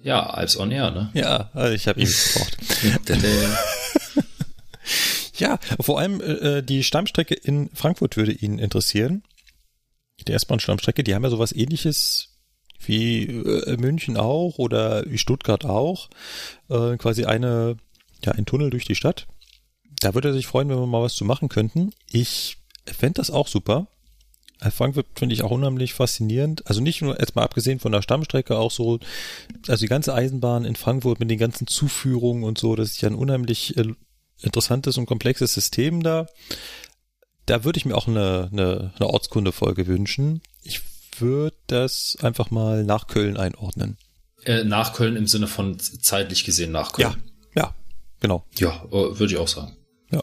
Ja, 0.00 0.30
Alps 0.30 0.56
on 0.56 0.70
Air, 0.70 0.90
ne? 0.90 1.10
Ja, 1.14 1.50
also 1.52 1.74
ich 1.74 1.86
habe 1.86 2.00
ihn 2.00 2.06
gebraucht. 2.06 2.56
ja, 5.34 5.58
vor 5.80 6.00
allem 6.00 6.20
äh, 6.20 6.62
die 6.62 6.82
Stammstrecke 6.82 7.34
in 7.34 7.70
Frankfurt 7.74 8.16
würde 8.16 8.32
ihn 8.32 8.58
interessieren. 8.58 9.22
Die 10.26 10.32
S-Bahn-Stammstrecke, 10.32 11.04
die 11.04 11.14
haben 11.14 11.24
ja 11.24 11.30
sowas 11.30 11.52
ähnliches 11.52 12.28
wie 12.84 13.26
äh, 13.26 13.76
München 13.76 14.16
auch 14.16 14.58
oder 14.58 15.04
wie 15.06 15.18
Stuttgart 15.18 15.64
auch. 15.64 16.08
Äh, 16.68 16.96
quasi 16.96 17.24
eine, 17.24 17.76
ja, 18.24 18.32
ein 18.32 18.46
Tunnel 18.46 18.70
durch 18.70 18.84
die 18.84 18.96
Stadt. 18.96 19.26
Da 20.00 20.14
würde 20.14 20.28
er 20.28 20.34
sich 20.34 20.46
freuen, 20.46 20.68
wenn 20.68 20.78
wir 20.78 20.86
mal 20.86 21.02
was 21.02 21.14
zu 21.14 21.24
machen 21.24 21.48
könnten. 21.48 21.92
Ich 22.10 22.58
fände 22.86 23.14
das 23.14 23.30
auch 23.30 23.46
super. 23.46 23.86
Frankfurt 24.70 25.06
finde 25.16 25.34
ich 25.34 25.42
auch 25.42 25.50
unheimlich 25.50 25.94
faszinierend. 25.94 26.66
Also 26.66 26.80
nicht 26.80 27.02
nur 27.02 27.18
jetzt 27.18 27.34
mal 27.34 27.42
abgesehen 27.42 27.80
von 27.80 27.92
der 27.92 28.02
Stammstrecke, 28.02 28.56
auch 28.56 28.70
so, 28.70 29.00
also 29.68 29.80
die 29.80 29.88
ganze 29.88 30.14
Eisenbahn 30.14 30.64
in 30.64 30.76
Frankfurt 30.76 31.20
mit 31.20 31.30
den 31.30 31.38
ganzen 31.38 31.66
Zuführungen 31.66 32.44
und 32.44 32.58
so, 32.58 32.76
das 32.76 32.90
ist 32.90 33.00
ja 33.00 33.08
ein 33.08 33.14
unheimlich 33.14 33.76
äh, 33.76 33.94
interessantes 34.40 34.98
und 34.98 35.06
komplexes 35.06 35.52
System 35.54 36.02
da. 36.02 36.26
Da 37.46 37.64
würde 37.64 37.78
ich 37.78 37.84
mir 37.84 37.96
auch 37.96 38.06
eine, 38.06 38.48
eine, 38.52 38.92
eine 38.96 39.08
Ortskunde-Folge 39.08 39.86
wünschen. 39.86 40.42
Ich 40.62 40.80
würde 41.18 41.56
das 41.66 42.16
einfach 42.22 42.50
mal 42.50 42.84
nach 42.84 43.08
Köln 43.08 43.36
einordnen. 43.36 43.98
Äh, 44.44 44.64
nach 44.64 44.92
Köln 44.92 45.16
im 45.16 45.26
Sinne 45.26 45.46
von 45.46 45.78
zeitlich 45.78 46.44
gesehen 46.44 46.72
nach 46.72 46.92
Köln. 46.92 47.22
Ja, 47.54 47.62
ja, 47.62 47.74
genau. 48.20 48.44
Ja, 48.54 48.84
äh, 48.86 49.18
würde 49.18 49.32
ich 49.32 49.38
auch 49.38 49.48
sagen. 49.48 49.76
Ja. 50.10 50.20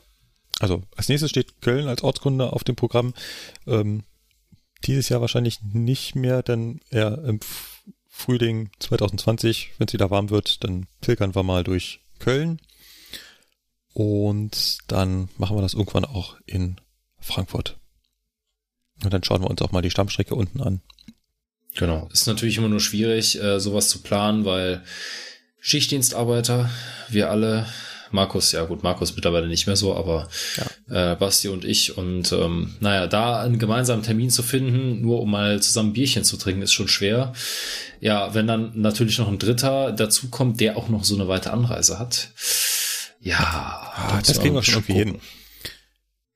Also 0.60 0.84
als 0.96 1.10
nächstes 1.10 1.30
steht 1.30 1.62
Köln 1.62 1.88
als 1.88 2.04
Ortskunde 2.04 2.52
auf 2.52 2.64
dem 2.64 2.76
Programm. 2.76 3.14
Ähm, 3.68 4.04
dieses 4.86 5.10
Jahr 5.10 5.22
wahrscheinlich 5.22 5.62
nicht 5.62 6.16
mehr, 6.16 6.44
denn 6.44 6.82
eher 6.90 7.24
im 7.26 7.40
Frühling 8.08 8.72
2020, 8.80 9.72
wenn 9.78 9.88
es 9.88 9.94
wieder 9.94 10.12
warm 10.12 10.30
wird, 10.30 10.64
dann 10.64 10.88
pilgern 11.02 11.36
wir 11.36 11.44
mal 11.44 11.64
durch 11.64 12.02
Köln. 12.20 12.60
Und 13.94 14.80
dann 14.88 15.30
machen 15.38 15.58
wir 15.58 15.62
das 15.62 15.74
irgendwann 15.74 16.06
auch 16.06 16.38
in 16.46 16.80
Frankfurt. 17.20 17.78
Und 19.04 19.14
dann 19.14 19.24
schauen 19.24 19.42
wir 19.42 19.50
uns 19.50 19.62
auch 19.62 19.72
mal 19.72 19.82
die 19.82 19.92
Stammstrecke 19.92 20.36
unten 20.36 20.62
an. 20.62 20.82
Genau. 21.76 22.10
Ist 22.12 22.28
natürlich 22.28 22.58
immer 22.58 22.70
nur 22.70 22.80
schwierig, 22.80 23.42
äh, 23.42 23.60
sowas 23.60 23.90
zu 23.90 24.02
planen, 24.02 24.44
weil 24.46 24.84
Schichtdienstarbeiter, 25.60 26.70
wir 27.10 27.30
alle 27.30 27.68
Markus, 28.12 28.52
ja 28.52 28.66
gut, 28.66 28.84
Markus 28.84 29.16
mittlerweile 29.16 29.48
nicht 29.48 29.68
mehr 29.68 29.76
so, 29.76 29.96
aber 29.96 30.30
ja. 30.58 30.66
Äh, 30.90 31.16
Basti 31.16 31.48
und 31.48 31.66
ich. 31.66 31.98
Und 31.98 32.32
ähm, 32.32 32.76
naja, 32.80 33.08
da 33.08 33.42
einen 33.42 33.60
gemeinsamen 33.60 34.04
Termin 34.04 34.30
zu 34.30 34.44
finden, 34.44 35.02
nur 35.02 35.22
um 35.22 35.32
mal 35.32 35.62
zusammen 35.62 35.94
Bierchen 35.94 36.24
zu 36.24 36.38
trinken, 36.38 36.62
ist 36.62 36.74
schon 36.74 36.88
schwer. 36.88 37.34
Ja, 38.00 38.34
wenn 38.34 38.48
dann 38.48 38.72
natürlich 38.76 39.18
noch 39.18 39.28
ein 39.28 39.40
Dritter 39.40 39.92
dazukommt, 39.92 40.60
der 40.60 40.78
auch 40.78 40.90
noch 40.90 41.04
so 41.04 41.16
eine 41.16 41.28
weite 41.28 41.52
Anreise 41.52 42.00
hat. 42.00 42.30
Ja, 43.22 43.40
ah, 43.40 44.22
das 44.26 44.40
kriegen 44.40 44.56
wir 44.56 44.64
schon 44.64 44.84
irgendwie 44.84 44.94
hin. 44.94 45.22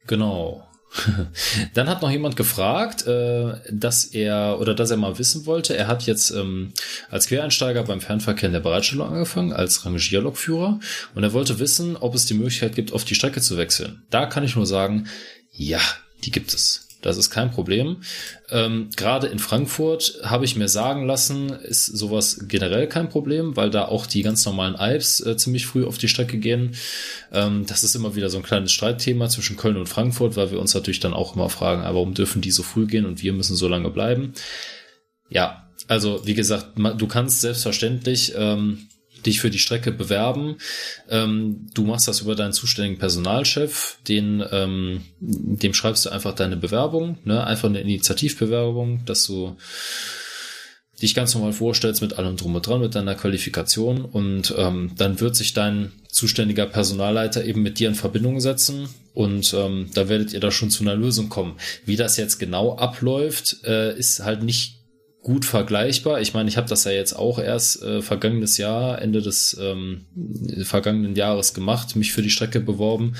Genau. 0.07 0.67
Dann 1.73 1.89
hat 1.89 2.01
noch 2.01 2.11
jemand 2.11 2.35
gefragt, 2.35 3.07
äh, 3.07 3.53
dass 3.69 4.05
er 4.05 4.59
oder 4.59 4.75
dass 4.75 4.91
er 4.91 4.97
mal 4.97 5.17
wissen 5.17 5.45
wollte. 5.45 5.75
Er 5.75 5.87
hat 5.87 6.03
jetzt 6.03 6.31
ähm, 6.31 6.73
als 7.09 7.27
Quereinsteiger 7.27 7.83
beim 7.83 8.01
Fernverkehr 8.01 8.47
in 8.47 8.53
der 8.53 8.59
Bereitstellung 8.59 9.09
angefangen, 9.09 9.53
als 9.53 9.85
Rangierlokführer. 9.85 10.79
Und 11.15 11.23
er 11.23 11.33
wollte 11.33 11.59
wissen, 11.59 11.97
ob 11.97 12.15
es 12.15 12.25
die 12.25 12.35
Möglichkeit 12.35 12.75
gibt, 12.75 12.93
auf 12.93 13.05
die 13.05 13.15
Strecke 13.15 13.41
zu 13.41 13.57
wechseln. 13.57 14.03
Da 14.09 14.25
kann 14.25 14.43
ich 14.43 14.55
nur 14.55 14.65
sagen, 14.65 15.07
ja, 15.51 15.79
die 16.23 16.31
gibt 16.31 16.53
es. 16.53 16.82
Das 17.03 17.17
ist 17.17 17.29
kein 17.29 17.51
Problem. 17.51 17.97
Ähm, 18.49 18.89
Gerade 18.95 19.27
in 19.27 19.37
Frankfurt 19.37 20.19
habe 20.23 20.45
ich 20.45 20.55
mir 20.55 20.69
sagen 20.69 21.05
lassen, 21.05 21.49
ist 21.49 21.85
sowas 21.85 22.45
generell 22.47 22.87
kein 22.87 23.09
Problem, 23.09 23.55
weil 23.55 23.69
da 23.69 23.85
auch 23.85 24.07
die 24.07 24.23
ganz 24.23 24.45
normalen 24.45 24.75
Alps 24.75 25.19
äh, 25.19 25.37
ziemlich 25.37 25.67
früh 25.67 25.85
auf 25.85 25.97
die 25.97 26.07
Strecke 26.07 26.37
gehen. 26.37 26.75
Ähm, 27.31 27.65
das 27.67 27.83
ist 27.83 27.95
immer 27.95 28.15
wieder 28.15 28.29
so 28.29 28.37
ein 28.37 28.43
kleines 28.43 28.71
Streitthema 28.71 29.29
zwischen 29.29 29.57
Köln 29.57 29.77
und 29.77 29.89
Frankfurt, 29.89 30.35
weil 30.37 30.51
wir 30.51 30.59
uns 30.59 30.73
natürlich 30.73 31.01
dann 31.01 31.13
auch 31.13 31.35
immer 31.35 31.49
fragen, 31.49 31.83
ah, 31.83 31.93
warum 31.93 32.13
dürfen 32.13 32.41
die 32.41 32.51
so 32.51 32.63
früh 32.63 32.87
gehen 32.87 33.05
und 33.05 33.21
wir 33.21 33.33
müssen 33.33 33.55
so 33.55 33.67
lange 33.67 33.89
bleiben. 33.89 34.33
Ja, 35.29 35.67
also 35.89 36.25
wie 36.25 36.33
gesagt, 36.33 36.77
du 36.77 37.07
kannst 37.07 37.41
selbstverständlich 37.41 38.33
ähm, 38.37 38.87
dich 39.25 39.39
für 39.39 39.49
die 39.49 39.59
Strecke 39.59 39.91
bewerben. 39.91 40.57
Ähm, 41.09 41.67
du 41.73 41.83
machst 41.83 42.07
das 42.07 42.21
über 42.21 42.35
deinen 42.35 42.53
zuständigen 42.53 42.99
Personalchef, 42.99 43.97
den, 44.07 44.43
ähm, 44.51 45.01
dem 45.19 45.73
schreibst 45.73 46.05
du 46.05 46.09
einfach 46.09 46.33
deine 46.33 46.57
Bewerbung, 46.57 47.17
ne? 47.23 47.45
einfach 47.45 47.69
eine 47.69 47.81
Initiativbewerbung, 47.81 49.05
dass 49.05 49.25
du 49.25 49.57
dich 51.01 51.15
ganz 51.15 51.33
normal 51.33 51.53
vorstellst 51.53 52.01
mit 52.01 52.13
allem 52.13 52.37
drum 52.37 52.55
und 52.55 52.65
dran, 52.65 52.81
mit 52.81 52.95
deiner 52.95 53.15
Qualifikation 53.15 54.05
und 54.05 54.53
ähm, 54.57 54.91
dann 54.97 55.19
wird 55.19 55.35
sich 55.35 55.53
dein 55.53 55.91
zuständiger 56.07 56.65
Personalleiter 56.65 57.43
eben 57.43 57.61
mit 57.61 57.79
dir 57.79 57.89
in 57.89 57.95
Verbindung 57.95 58.39
setzen 58.39 58.87
und 59.13 59.53
ähm, 59.53 59.89
da 59.93 60.07
werdet 60.07 60.33
ihr 60.33 60.39
da 60.39 60.51
schon 60.51 60.69
zu 60.69 60.83
einer 60.83 60.95
Lösung 60.95 61.29
kommen. 61.29 61.57
Wie 61.85 61.95
das 61.95 62.17
jetzt 62.17 62.39
genau 62.39 62.77
abläuft, 62.77 63.57
äh, 63.65 63.97
ist 63.97 64.23
halt 64.23 64.43
nicht 64.43 64.82
gut 65.23 65.45
vergleichbar. 65.45 66.21
Ich 66.21 66.33
meine, 66.33 66.49
ich 66.49 66.57
habe 66.57 66.69
das 66.69 66.83
ja 66.83 66.91
jetzt 66.91 67.13
auch 67.13 67.39
erst 67.39 67.81
äh, 67.81 68.01
vergangenes 68.01 68.57
Jahr, 68.57 69.01
Ende 69.01 69.21
des 69.21 69.57
ähm, 69.59 70.05
vergangenen 70.63 71.15
Jahres 71.15 71.53
gemacht, 71.53 71.95
mich 71.95 72.11
für 72.11 72.21
die 72.21 72.29
Strecke 72.29 72.59
beworben. 72.59 73.15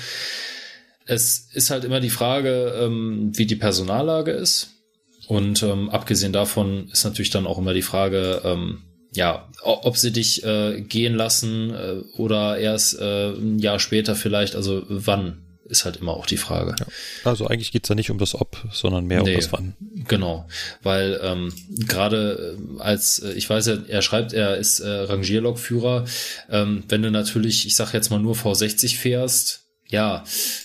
Es 1.06 1.48
ist 1.52 1.70
halt 1.70 1.84
immer 1.84 2.00
die 2.00 2.10
Frage, 2.10 2.74
ähm, 2.80 3.32
wie 3.34 3.46
die 3.46 3.56
Personallage 3.56 4.30
ist. 4.30 4.70
Und 5.26 5.62
ähm, 5.62 5.88
abgesehen 5.88 6.34
davon 6.34 6.88
ist 6.92 7.04
natürlich 7.04 7.30
dann 7.30 7.46
auch 7.46 7.58
immer 7.58 7.72
die 7.72 7.82
Frage, 7.82 8.42
ähm, 8.44 8.82
ja, 9.14 9.48
ob 9.62 9.96
sie 9.96 10.12
dich 10.12 10.44
äh, 10.44 10.82
gehen 10.82 11.14
lassen 11.14 11.70
äh, 11.70 11.94
oder 12.18 12.58
erst 12.58 12.98
äh, 13.00 13.30
ein 13.30 13.58
Jahr 13.58 13.78
später 13.78 14.16
vielleicht, 14.16 14.56
also 14.56 14.82
wann 14.88 15.43
ist 15.66 15.84
halt 15.84 15.96
immer 15.96 16.12
auch 16.12 16.26
die 16.26 16.36
Frage. 16.36 16.74
Ja. 16.78 16.86
Also 17.24 17.46
eigentlich 17.46 17.72
geht's 17.72 17.88
da 17.88 17.94
nicht 17.94 18.10
um 18.10 18.18
das 18.18 18.34
Ob, 18.34 18.56
sondern 18.72 19.06
mehr 19.06 19.22
nee, 19.22 19.34
um 19.34 19.40
das 19.40 19.52
Wann. 19.52 19.74
Genau, 20.08 20.46
weil 20.82 21.18
ähm, 21.22 21.52
gerade 21.86 22.56
äh, 22.58 22.80
als, 22.80 23.20
äh, 23.20 23.32
ich 23.32 23.48
weiß 23.48 23.66
ja, 23.66 23.78
er 23.88 24.02
schreibt, 24.02 24.32
er 24.32 24.56
ist 24.56 24.80
äh, 24.80 24.88
Rangierlokführer, 24.88 26.04
ähm, 26.50 26.84
wenn 26.88 27.02
du 27.02 27.10
natürlich, 27.10 27.66
ich 27.66 27.76
sag 27.76 27.92
jetzt 27.94 28.10
mal 28.10 28.20
nur 28.20 28.34
V60 28.34 28.96
fährst, 28.96 29.64
ja, 29.88 30.24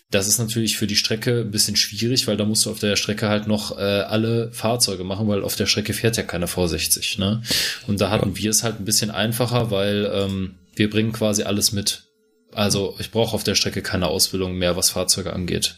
das 0.10 0.28
ist 0.28 0.40
natürlich 0.40 0.78
für 0.78 0.88
die 0.88 0.96
Strecke 0.96 1.42
ein 1.42 1.52
bisschen 1.52 1.76
schwierig, 1.76 2.28
weil 2.28 2.38
da 2.38 2.46
musst 2.46 2.66
du 2.66 2.72
auf 2.72 2.80
der 2.80 2.96
Strecke 2.96 3.30
halt 3.30 3.48
noch 3.48 3.78
äh, 3.78 3.82
alle 3.82 4.52
Fahrzeuge 4.54 5.04
machen, 5.04 5.28
weil 5.28 5.44
auf 5.44 5.56
der 5.56 5.66
Strecke 5.66 5.94
fährt 5.94 6.18
ja 6.18 6.24
keine 6.24 6.48
V60. 6.48 7.20
Ne? 7.20 7.44
Und 7.88 8.02
da 8.02 8.10
hatten 8.10 8.30
ja. 8.30 8.38
wir 8.38 8.50
es 8.50 8.64
halt 8.64 8.80
ein 8.80 8.86
bisschen 8.86 9.12
einfacher, 9.12 9.72
weil 9.72 10.10
ähm, 10.12 10.56
wir 10.76 10.90
bringen 10.90 11.12
quasi 11.12 11.44
alles 11.44 11.72
mit. 11.74 12.09
Also 12.54 12.96
ich 13.00 13.12
brauche 13.12 13.34
auf 13.36 13.44
der 13.44 13.56
Strecke 13.56 13.82
keine 13.82 14.08
Ausbildung 14.08 14.56
mehr, 14.56 14.76
was 14.76 14.90
Fahrzeuge 14.90 15.34
angeht. 15.34 15.78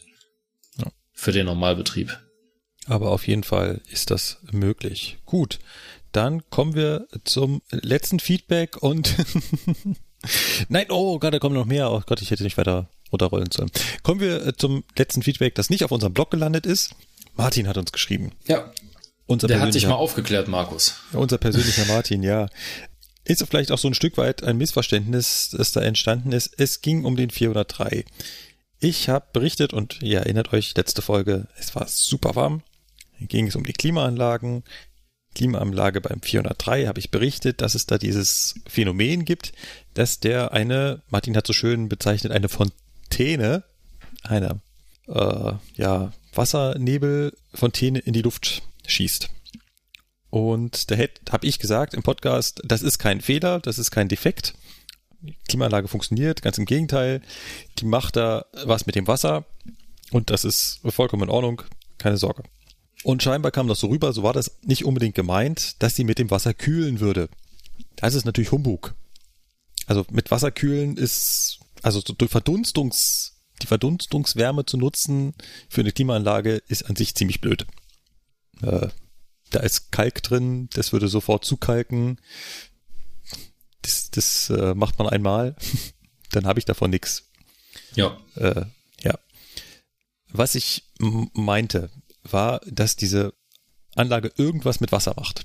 Ja. 0.77 0.91
Für 1.14 1.32
den 1.32 1.45
Normalbetrieb. 1.45 2.17
Aber 2.85 3.11
auf 3.11 3.27
jeden 3.27 3.43
Fall 3.43 3.82
ist 3.90 4.11
das 4.11 4.38
möglich. 4.51 5.17
Gut, 5.25 5.59
dann 6.11 6.50
kommen 6.50 6.75
wir 6.75 7.08
zum 7.24 7.61
letzten 7.69 8.19
Feedback 8.19 8.77
und 8.82 9.16
Nein, 10.69 10.88
oh 10.90 11.19
Gott, 11.19 11.33
da 11.33 11.40
kommen 11.40 11.56
noch 11.56 11.66
mehr. 11.66 11.91
Oh 11.91 12.01
Gott, 12.06 12.22
ich 12.22 12.32
hätte 12.32 12.43
nicht 12.43 12.58
weiter 12.58 12.90
runterrollen 13.11 13.50
sollen. 13.51 13.72
Kommen 14.03 14.19
wir 14.19 14.45
äh, 14.45 14.53
zum 14.56 14.83
letzten 14.98 15.24
Feedback, 15.24 15.56
das 15.56 15.69
nicht 15.69 15.83
auf 15.83 15.91
unserem 15.91 16.14
Blog 16.14 16.32
gelandet 16.32 16.66
ist. 16.66 16.95
Martin 17.35 17.67
hat 17.67 17.77
uns 17.77 17.91
geschrieben. 17.91 18.32
Ja. 18.45 18.72
Unser 19.25 19.48
Der 19.48 19.61
hat 19.61 19.72
sich 19.72 19.88
mal 19.88 19.95
aufgeklärt, 19.95 20.48
Markus. 20.48 20.95
Unser 21.14 21.38
persönlicher 21.38 21.85
Martin, 21.85 22.22
ja. 22.22 22.48
Ist 23.24 23.45
vielleicht 23.48 23.72
auch 23.72 23.77
so 23.77 23.88
ein 23.88 23.93
Stück 23.93 24.17
weit 24.17 24.43
ein 24.43 24.58
Missverständnis, 24.58 25.53
das 25.56 25.72
da 25.72 25.82
entstanden 25.82 26.32
ist. 26.32 26.53
Es 26.58 26.82
ging 26.82 27.06
um 27.06 27.16
den 27.16 27.30
403. 27.30 28.06
Ich 28.80 29.09
habe 29.09 29.27
berichtet 29.32 29.74
und 29.74 30.01
ihr 30.01 30.19
erinnert 30.19 30.53
euch, 30.53 30.75
letzte 30.75 31.03
Folge, 31.03 31.48
es 31.58 31.75
war 31.75 31.88
super 31.88 32.35
warm. 32.35 32.64
Ging 33.19 33.48
es 33.48 33.56
um 33.56 33.64
die 33.64 33.74
Klimaanlagen. 33.74 34.64
Klimaanlage 35.35 36.01
beim 36.01 36.22
403 36.22 36.88
habe 36.88 37.00
ich 37.00 37.11
berichtet, 37.11 37.61
dass 37.61 37.75
es 37.75 37.85
da 37.85 37.98
dieses 37.98 38.56
Phänomen 38.67 39.24
gibt, 39.24 39.53
dass 39.93 40.19
der 40.19 40.51
eine, 40.51 41.03
Martin 41.09 41.38
hat 41.38 41.48
so 41.48 41.53
schön 41.53 41.90
bezeichnet, 41.90 42.33
eine 42.33 42.50
Fontäne, 42.50 43.64
eine 44.24 44.61
äh, 45.08 45.53
ja, 45.75 46.11
Wassernebelfontäne 46.33 48.00
in 48.00 48.14
die 48.14 48.22
Luft 48.22 48.61
schießt. 48.88 49.30
Und 50.32 50.90
da 50.90 50.95
habe 50.98 51.45
ich 51.45 51.60
gesagt 51.60 51.93
im 51.93 52.03
Podcast, 52.03 52.61
das 52.64 52.82
ist 52.82 53.00
kein 53.00 53.19
Fehler, 53.19 53.60
das 53.60 53.77
ist 53.77 53.92
kein 53.92 54.08
Defekt. 54.08 54.56
Die 55.19 55.35
Klimaanlage 55.48 55.90
funktioniert, 55.90 56.42
ganz 56.42 56.58
im 56.58 56.66
Gegenteil. 56.66 57.22
Die 57.77 57.85
macht 57.85 58.16
da 58.16 58.45
was 58.64 58.85
mit 58.85 58.95
dem 58.95 59.08
Wasser 59.08 59.45
und 60.10 60.30
das 60.30 60.45
ist 60.45 60.80
vollkommen 60.85 61.24
in 61.24 61.30
Ordnung, 61.30 61.61
keine 61.98 62.16
Sorge. 62.16 62.43
Und 63.03 63.22
scheinbar 63.22 63.51
kam 63.51 63.68
das 63.68 63.82
so 63.82 63.88
rüber, 63.88 64.14
so 64.14 64.24
war 64.24 64.32
das 64.32 64.58
nicht 64.64 64.85
unbedingt 64.85 65.16
gemeint, 65.16 65.82
dass 65.84 65.98
sie 65.98 66.06
mit 66.06 66.18
dem 66.18 66.32
Wasser 66.32 66.53
kühlen 66.53 67.01
würde. 67.01 67.27
Das 67.98 68.14
ist 68.14 68.24
natürlich 68.24 68.53
Humbug. 68.53 68.95
Also 69.85 70.06
mit 70.11 70.32
Wasser 70.32 70.51
kühlen 70.51 70.95
ist, 70.95 71.60
also 71.82 72.00
durch 72.00 72.32
Verdunstungs, 72.32 73.42
die 73.61 73.68
Verdunstungswärme 73.68 74.66
zu 74.66 74.77
nutzen 74.77 75.34
für 75.68 75.82
eine 75.82 75.92
Klimaanlage 75.92 76.61
ist 76.69 76.84
an 76.84 76.95
sich 76.95 77.16
ziemlich 77.16 77.42
blöd. 77.42 77.66
Äh, 78.61 78.88
da 79.52 79.60
ist 79.60 79.92
Kalk 79.92 80.24
drin, 80.24 80.70
das 80.74 80.92
würde 80.92 81.08
sofort 81.08 81.46
zukalken. 81.46 82.20
Das, 83.84 84.10
das 84.12 84.50
äh, 84.50 84.74
macht 84.74 84.98
man 85.00 85.08
einmal, 85.08 85.56
dann 86.32 86.46
habe 86.46 86.60
ich 86.60 86.66
davon 86.66 86.90
nichts. 86.90 87.30
Ja. 87.96 88.18
Äh, 88.36 88.66
ja. 89.02 89.18
Was 90.30 90.56
ich 90.56 90.84
meinte, 91.00 91.90
war, 92.24 92.62
dass 92.66 92.96
diese 92.96 93.34
Anlage 93.96 94.32
irgendwas 94.38 94.80
mit 94.80 94.92
Wasser 94.92 95.14
macht. 95.18 95.44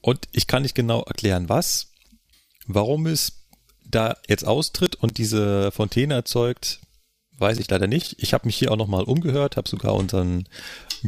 Und 0.00 0.28
ich 0.32 0.46
kann 0.46 0.62
nicht 0.62 0.74
genau 0.74 1.02
erklären, 1.02 1.48
was, 1.48 1.92
warum 2.66 3.06
es 3.06 3.44
da 3.84 4.16
jetzt 4.28 4.46
austritt 4.46 4.96
und 4.96 5.18
diese 5.18 5.70
Fontäne 5.70 6.14
erzeugt, 6.14 6.80
weiß 7.42 7.58
ich 7.58 7.68
leider 7.68 7.86
nicht. 7.86 8.16
Ich 8.22 8.32
habe 8.32 8.46
mich 8.46 8.56
hier 8.56 8.70
auch 8.70 8.76
nochmal 8.76 9.04
umgehört, 9.04 9.56
habe 9.58 9.68
sogar 9.68 9.94
unseren 9.94 10.48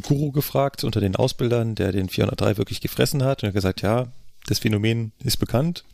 Guru 0.03 0.33
gefragt 0.33 0.85
unter 0.85 1.01
den 1.01 1.17
Ausbildern, 1.17 1.75
der 1.75 1.93
den 1.93 2.11
403 2.11 2.59
wirklich 2.59 2.81
gefressen 2.81 3.23
hat 3.23 3.43
und 3.43 3.47
er 3.47 3.49
hat 3.49 3.55
gesagt, 3.55 3.83
ja, 3.83 4.09
das 4.47 4.59
Phänomen 4.59 5.13
ist 5.23 5.39
bekannt. 5.39 5.85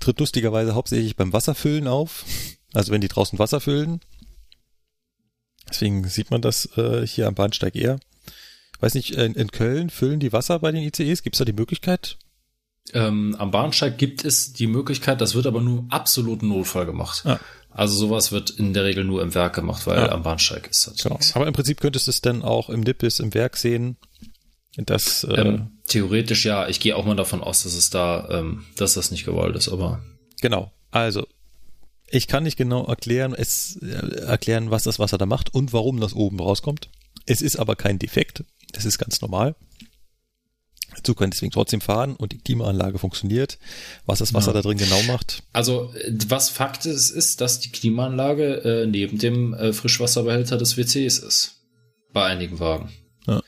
Tritt 0.00 0.20
lustigerweise 0.20 0.74
hauptsächlich 0.74 1.16
beim 1.16 1.32
Wasserfüllen 1.32 1.88
auf. 1.88 2.26
Also 2.74 2.92
wenn 2.92 3.00
die 3.00 3.08
draußen 3.08 3.38
Wasser 3.38 3.60
füllen, 3.60 4.00
Deswegen 5.68 6.04
sieht 6.08 6.30
man 6.30 6.42
das 6.42 6.76
äh, 6.76 7.06
hier 7.06 7.26
am 7.26 7.34
Bahnsteig 7.34 7.74
eher. 7.74 7.98
Weiß 8.80 8.94
nicht, 8.94 9.12
in, 9.12 9.34
in 9.34 9.50
Köln 9.50 9.90
füllen 9.90 10.20
die 10.20 10.32
Wasser 10.32 10.58
bei 10.58 10.72
den 10.72 10.82
ICEs? 10.82 11.22
Gibt 11.22 11.36
es 11.36 11.38
da 11.38 11.44
die 11.44 11.52
Möglichkeit? 11.52 12.18
Ähm, 12.92 13.34
am 13.38 13.50
Bahnsteig 13.50 13.96
gibt 13.96 14.24
es 14.24 14.52
die 14.52 14.66
Möglichkeit, 14.66 15.20
das 15.20 15.34
wird 15.34 15.46
aber 15.46 15.62
nur 15.62 15.86
absoluten 15.88 16.48
Notfall 16.48 16.84
gemacht. 16.84 17.24
Ah. 17.24 17.40
Also 17.74 17.96
sowas 17.96 18.30
wird 18.30 18.50
in 18.50 18.72
der 18.72 18.84
Regel 18.84 19.04
nur 19.04 19.20
im 19.20 19.34
Werk 19.34 19.56
gemacht, 19.56 19.86
weil 19.86 19.98
ah. 19.98 20.12
am 20.12 20.22
Bahnsteig 20.22 20.68
ist 20.70 20.86
das 20.86 21.02
genau. 21.02 21.18
Aber 21.34 21.48
im 21.48 21.52
Prinzip 21.52 21.80
könntest 21.80 22.06
du 22.06 22.12
es 22.12 22.20
dann 22.20 22.42
auch 22.42 22.70
im 22.70 22.80
Nippes 22.80 23.18
im 23.18 23.34
Werk 23.34 23.56
sehen. 23.56 23.96
Das, 24.76 25.24
äh, 25.24 25.34
ähm, 25.34 25.78
theoretisch 25.88 26.44
ja, 26.44 26.68
ich 26.68 26.78
gehe 26.78 26.96
auch 26.96 27.04
mal 27.04 27.16
davon 27.16 27.42
aus, 27.42 27.64
dass 27.64 27.74
es 27.74 27.90
da, 27.90 28.28
ähm, 28.30 28.64
dass 28.76 28.94
das 28.94 29.10
nicht 29.10 29.24
gewollt 29.24 29.56
ist, 29.56 29.68
aber. 29.68 30.02
Genau. 30.40 30.72
Also, 30.92 31.26
ich 32.08 32.28
kann 32.28 32.44
nicht 32.44 32.56
genau 32.56 32.84
erklären, 32.86 33.34
es, 33.36 33.76
äh, 33.82 34.20
erklären, 34.20 34.70
was 34.70 34.84
das 34.84 35.00
Wasser 35.00 35.18
da 35.18 35.26
macht 35.26 35.52
und 35.52 35.72
warum 35.72 36.00
das 36.00 36.14
oben 36.14 36.38
rauskommt. 36.38 36.90
Es 37.26 37.42
ist 37.42 37.56
aber 37.56 37.74
kein 37.74 37.98
Defekt. 37.98 38.44
Das 38.72 38.84
ist 38.84 38.98
ganz 38.98 39.20
normal. 39.20 39.56
Der 40.96 41.04
Zug 41.04 41.18
kann 41.18 41.30
deswegen 41.30 41.52
trotzdem 41.52 41.80
fahren 41.80 42.16
und 42.16 42.32
die 42.32 42.38
Klimaanlage 42.38 42.98
funktioniert. 42.98 43.58
Was 44.06 44.18
das 44.18 44.34
Wasser 44.34 44.48
ja. 44.48 44.54
da 44.54 44.62
drin 44.62 44.78
genau 44.78 45.02
macht. 45.02 45.42
Also, 45.52 45.92
was 46.28 46.48
Fakt 46.48 46.86
ist, 46.86 47.10
ist, 47.10 47.40
dass 47.40 47.60
die 47.60 47.70
Klimaanlage 47.70 48.64
äh, 48.64 48.86
neben 48.86 49.18
dem 49.18 49.54
äh, 49.54 49.72
Frischwasserbehälter 49.72 50.56
des 50.56 50.76
WCs 50.76 51.18
ist. 51.18 51.56
Bei 52.12 52.24
einigen 52.24 52.60
Wagen. 52.60 52.90
Ja. 53.26 53.40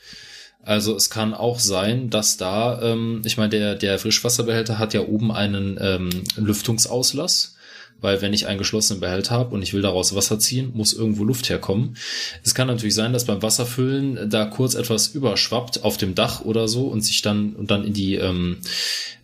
Also 0.67 0.97
es 0.97 1.09
kann 1.09 1.33
auch 1.33 1.59
sein, 1.59 2.09
dass 2.09 2.35
da, 2.35 2.81
ähm, 2.81 3.21
ich 3.23 3.37
meine, 3.37 3.49
der, 3.49 3.75
der 3.75 3.99
Frischwasserbehälter 3.99 4.77
hat 4.77 4.93
ja 4.93 4.99
oben 5.01 5.31
einen 5.31 5.77
ähm, 5.79 6.09
Lüftungsauslass 6.35 7.56
weil 8.01 8.21
wenn 8.21 8.33
ich 8.33 8.47
einen 8.47 8.59
geschlossenen 8.59 8.99
Behälter 8.99 9.31
habe 9.31 9.55
und 9.55 9.61
ich 9.61 9.73
will 9.73 9.81
daraus 9.81 10.15
Wasser 10.15 10.39
ziehen, 10.39 10.71
muss 10.73 10.93
irgendwo 10.93 11.23
Luft 11.23 11.49
herkommen. 11.49 11.97
Es 12.43 12.53
kann 12.53 12.67
natürlich 12.67 12.95
sein, 12.95 13.13
dass 13.13 13.25
beim 13.25 13.41
Wasserfüllen 13.41 14.29
da 14.29 14.45
kurz 14.45 14.75
etwas 14.75 15.07
überschwappt 15.07 15.83
auf 15.83 15.97
dem 15.97 16.15
Dach 16.15 16.41
oder 16.41 16.67
so 16.67 16.87
und 16.87 17.01
sich 17.01 17.21
dann 17.21 17.55
und 17.55 17.71
dann 17.71 17.83
in 17.83 17.93
die 17.93 18.15
ähm, 18.15 18.57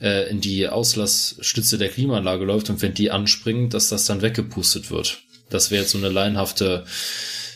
äh, 0.01 0.29
in 0.29 0.41
die 0.41 0.67
Auslassstütze 0.67 1.77
der 1.77 1.89
Klimaanlage 1.89 2.45
läuft 2.45 2.69
und 2.69 2.81
wenn 2.81 2.93
die 2.93 3.11
anspringen, 3.11 3.69
dass 3.69 3.89
das 3.89 4.05
dann 4.05 4.21
weggepustet 4.21 4.89
wird. 4.89 5.19
Das 5.49 5.69
wäre 5.69 5.83
jetzt 5.83 5.91
so 5.91 5.97
eine 5.97 6.09
laienhafte 6.09 6.85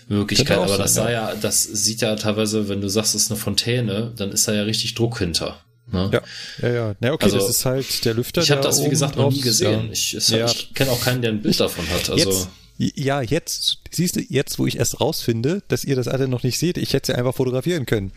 Möglichkeit, 0.07 0.59
aber 0.59 0.77
das 0.77 0.93
sah 0.93 1.11
ja, 1.11 1.35
das 1.35 1.63
sieht 1.63 2.01
ja 2.01 2.15
teilweise, 2.15 2.69
wenn 2.69 2.79
du 2.79 2.87
sagst, 2.87 3.15
es 3.15 3.23
ist 3.23 3.31
eine 3.31 3.39
Fontäne, 3.39 4.13
dann 4.15 4.31
ist 4.31 4.47
da 4.47 4.53
ja 4.53 4.63
richtig 4.63 4.93
Druck 4.95 5.17
hinter. 5.17 5.59
Ne? 5.91 6.09
Ja, 6.11 6.67
ja, 6.67 6.73
ja. 6.73 6.95
Na, 6.99 7.13
okay, 7.13 7.25
also, 7.25 7.37
das 7.37 7.49
ist 7.49 7.65
halt 7.65 8.05
der 8.05 8.13
Lüfter. 8.13 8.41
Ich 8.41 8.51
habe 8.51 8.61
das, 8.61 8.83
wie 8.83 8.89
gesagt, 8.89 9.15
noch 9.15 9.31
nie 9.31 9.41
gesehen. 9.41 9.85
Ja. 9.85 9.91
Ich, 9.91 10.29
ja. 10.29 10.45
ich 10.45 10.73
kenne 10.73 10.91
auch 10.91 11.01
keinen, 11.01 11.21
der 11.21 11.31
ein 11.31 11.41
Bild 11.41 11.59
davon 11.59 11.87
hat. 11.89 12.09
Also 12.09 12.29
jetzt, 12.29 12.49
ja, 12.77 13.21
jetzt, 13.21 13.79
siehst 13.91 14.17
du, 14.17 14.21
jetzt, 14.21 14.59
wo 14.59 14.67
ich 14.67 14.77
erst 14.77 14.99
rausfinde, 14.99 15.63
dass 15.67 15.83
ihr 15.83 15.95
das 15.95 16.07
alle 16.07 16.27
noch 16.27 16.43
nicht 16.43 16.59
seht, 16.59 16.77
ich 16.77 16.93
hätte 16.93 17.13
sie 17.13 17.17
einfach 17.17 17.35
fotografieren 17.35 17.85
können. 17.85 18.11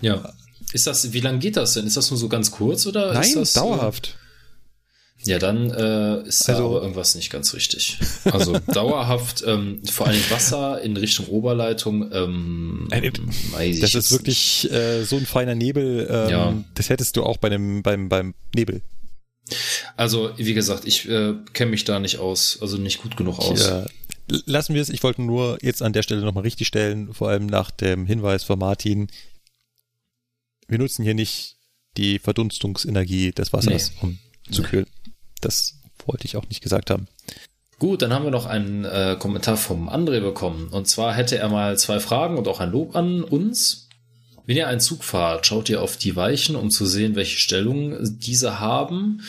Ja. 0.00 0.32
Ist 0.72 0.86
das, 0.86 1.12
wie 1.12 1.20
lange 1.20 1.38
geht 1.38 1.56
das 1.56 1.74
denn? 1.74 1.86
Ist 1.86 1.96
das 1.96 2.10
nur 2.10 2.18
so 2.18 2.28
ganz 2.28 2.50
kurz 2.50 2.86
oder 2.86 3.12
Nein, 3.12 3.22
ist 3.22 3.36
das, 3.36 3.52
dauerhaft. 3.52 4.16
Ja, 5.24 5.38
dann 5.38 5.70
äh, 5.70 6.26
ist 6.26 6.48
also, 6.48 6.62
da 6.62 6.68
aber 6.68 6.82
irgendwas 6.82 7.14
nicht 7.14 7.30
ganz 7.30 7.54
richtig. 7.54 7.98
Also 8.24 8.58
dauerhaft, 8.72 9.44
ähm, 9.46 9.80
vor 9.84 10.08
allem 10.08 10.20
Wasser 10.30 10.82
in 10.82 10.96
Richtung 10.96 11.26
Oberleitung. 11.26 12.10
Ähm, 12.12 12.88
weiß 12.90 13.80
das 13.80 13.94
ist 13.94 14.10
wirklich 14.10 14.70
äh, 14.72 15.04
so 15.04 15.16
ein 15.16 15.26
feiner 15.26 15.54
Nebel. 15.54 16.08
Ähm, 16.10 16.28
ja. 16.28 16.64
Das 16.74 16.88
hättest 16.88 17.16
du 17.16 17.22
auch 17.22 17.36
bei 17.36 17.48
dem 17.48 17.82
beim 17.82 18.08
beim 18.08 18.34
Nebel. 18.54 18.82
Also 19.96 20.30
wie 20.36 20.54
gesagt, 20.54 20.86
ich 20.86 21.08
äh, 21.08 21.34
kenne 21.52 21.70
mich 21.70 21.84
da 21.84 22.00
nicht 22.00 22.18
aus, 22.18 22.58
also 22.60 22.76
nicht 22.76 23.02
gut 23.02 23.16
genug 23.16 23.38
aus. 23.38 23.66
Ja. 23.66 23.86
Lassen 24.46 24.74
wir 24.74 24.82
es. 24.82 24.88
Ich 24.88 25.02
wollte 25.02 25.22
nur 25.22 25.58
jetzt 25.62 25.82
an 25.82 25.92
der 25.92 26.02
Stelle 26.02 26.22
nochmal 26.22 26.44
richtig 26.44 26.66
stellen, 26.66 27.12
vor 27.12 27.28
allem 27.28 27.46
nach 27.46 27.70
dem 27.70 28.06
Hinweis 28.06 28.44
von 28.44 28.58
Martin. 28.58 29.08
Wir 30.68 30.78
nutzen 30.78 31.04
hier 31.04 31.14
nicht 31.14 31.56
die 31.96 32.18
Verdunstungsenergie 32.18 33.32
des 33.32 33.52
Wassers, 33.52 33.92
um 34.00 34.18
zu 34.50 34.62
kühlen. 34.62 34.86
Das 35.42 35.74
wollte 36.06 36.24
ich 36.24 36.36
auch 36.36 36.48
nicht 36.48 36.62
gesagt 36.62 36.90
haben. 36.90 37.06
Gut, 37.78 38.00
dann 38.00 38.12
haben 38.12 38.24
wir 38.24 38.30
noch 38.30 38.46
einen 38.46 38.84
äh, 38.84 39.16
Kommentar 39.18 39.56
vom 39.56 39.88
André 39.88 40.20
bekommen. 40.20 40.68
Und 40.68 40.86
zwar 40.86 41.14
hätte 41.14 41.36
er 41.36 41.48
mal 41.48 41.76
zwei 41.78 41.98
Fragen 41.98 42.38
und 42.38 42.46
auch 42.46 42.60
ein 42.60 42.70
Lob 42.70 42.94
an 42.94 43.24
uns. 43.24 43.88
Wenn 44.46 44.56
ihr 44.56 44.68
einen 44.68 44.80
Zug 44.80 45.04
fahrt, 45.04 45.46
schaut 45.46 45.68
ihr 45.68 45.82
auf 45.82 45.96
die 45.96 46.16
Weichen, 46.16 46.56
um 46.56 46.70
zu 46.70 46.86
sehen, 46.86 47.16
welche 47.16 47.38
Stellung 47.38 47.96
diese 48.00 48.60
haben. 48.60 49.22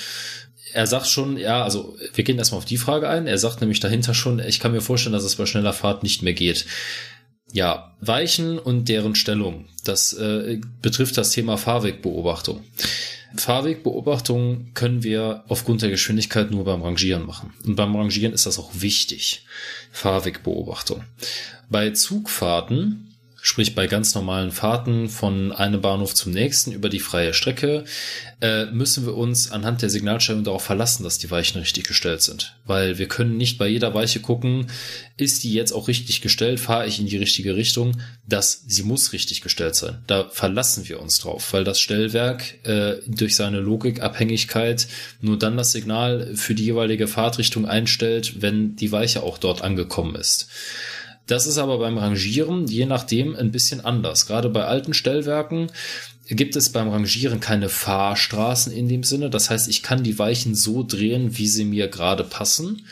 Er 0.74 0.88
sagt 0.88 1.08
schon, 1.08 1.38
ja, 1.38 1.64
also 1.64 1.98
wir 2.14 2.24
gehen 2.24 2.38
erstmal 2.38 2.60
auf 2.60 2.66
die 2.66 2.78
Frage 2.78 3.10
ein. 3.10 3.28
Er 3.28 3.38
sagt 3.38 3.62
nämlich 3.62 3.80
dahinter 3.80 4.14
schon, 4.14 4.40
ich 4.40 4.60
kann 4.60 4.72
mir 4.72 4.82
vorstellen, 4.82 5.14
dass 5.14 5.24
es 5.24 5.36
bei 5.36 5.46
schneller 5.46 5.74
Fahrt 5.74 6.04
nicht 6.04 6.24
mehr 6.24 6.34
geht. 6.34 6.66
Ja, 7.52 7.96
Weichen 8.02 8.58
und 8.58 8.90
deren 8.90 9.16
Stellung. 9.16 9.66
Das 9.84 10.14
äh, 10.14 10.60
betrifft 10.82 11.18
das 11.18 11.32
Thema 11.32 11.58
Fahrwegbeobachtung. 11.58 12.64
Fahrwegbeobachtung 13.36 14.74
können 14.74 15.04
wir 15.04 15.44
aufgrund 15.48 15.82
der 15.82 15.90
Geschwindigkeit 15.90 16.52
nur 16.52 16.66
beim 16.66 16.82
Rangieren 16.82 17.26
machen. 17.26 17.54
Und 17.66 17.76
beim 17.76 17.96
Rangieren 17.96 18.34
ist 18.34 18.46
das 18.46 18.60
auch 18.60 18.72
wichtig. 18.74 19.46
Fahrwegbeobachtung. 19.92 21.04
Bei 21.70 21.90
Zugfahrten 21.92 23.13
sprich 23.44 23.76
bei 23.76 23.88
ganz 23.88 24.16
normalen 24.16 24.52
Fahrten 24.52 25.10
von 25.10 25.52
einem 25.52 25.82
Bahnhof 25.82 26.16
zum 26.16 26.32
nächsten 26.32 26.72
über 26.72 26.88
die 26.88 27.02
freie 27.02 27.34
Strecke, 27.34 27.84
äh, 28.42 28.68
müssen 28.68 29.06
wir 29.06 29.18
uns 29.18 29.52
anhand 29.52 29.82
der 29.82 29.90
Signalstellung 29.90 30.46
darauf 30.46 30.64
verlassen, 30.64 31.04
dass 31.04 31.18
die 31.18 31.30
Weichen 31.30 31.60
richtig 31.60 31.86
gestellt 31.86 32.22
sind. 32.22 32.56
Weil 32.66 32.98
wir 33.00 33.10
können 33.10 33.36
nicht 33.36 33.58
bei 33.58 33.68
jeder 33.68 33.94
Weiche 33.94 34.22
gucken, 34.22 34.68
ist 35.18 35.44
die 35.44 35.52
jetzt 35.52 35.74
auch 35.74 35.90
richtig 35.90 36.22
gestellt, 36.22 36.62
fahre 36.62 36.88
ich 36.88 37.00
in 37.00 37.06
die 37.06 37.18
richtige 37.18 37.58
Richtung, 37.58 38.02
dass 38.26 38.64
sie 38.66 38.84
muss 38.84 39.12
richtig 39.12 39.42
gestellt 39.42 39.76
sein. 39.76 40.02
Da 40.08 40.30
verlassen 40.30 40.88
wir 40.88 41.02
uns 41.02 41.20
drauf, 41.20 41.52
weil 41.52 41.66
das 41.66 41.82
Stellwerk 41.82 42.66
äh, 42.66 43.02
durch 43.08 43.36
seine 43.36 43.60
Logikabhängigkeit 43.60 44.88
nur 45.20 45.38
dann 45.38 45.58
das 45.58 45.74
Signal 45.74 46.34
für 46.36 46.56
die 46.56 46.64
jeweilige 46.64 47.10
Fahrtrichtung 47.10 47.66
einstellt, 47.66 48.42
wenn 48.42 48.78
die 48.78 48.94
Weiche 48.94 49.22
auch 49.22 49.38
dort 49.38 49.62
angekommen 49.64 50.16
ist. 50.16 50.48
Das 51.28 51.48
ist 51.48 51.58
aber 51.58 51.78
beim 51.78 51.98
Rangieren 51.98 52.68
je 52.68 52.86
nachdem 52.86 53.36
ein 53.36 53.52
bisschen 53.52 53.82
anders. 53.82 54.26
Gerade 54.26 54.50
bei 54.50 54.66
alten 54.66 54.94
Stellwerken 54.94 55.72
gibt 56.28 56.56
es 56.56 56.72
beim 56.72 56.90
Rangieren 56.90 57.40
keine 57.40 57.70
Fahrstraßen 57.70 58.74
in 58.74 58.90
dem 58.90 59.04
Sinne. 59.04 59.30
Das 59.30 59.50
heißt, 59.50 59.70
ich 59.70 59.84
kann 59.84 60.04
die 60.04 60.20
Weichen 60.20 60.56
so 60.56 60.84
drehen, 60.84 61.38
wie 61.38 61.48
sie 61.48 61.66
mir 61.66 61.88
gerade 61.88 62.24
passen. 62.24 62.86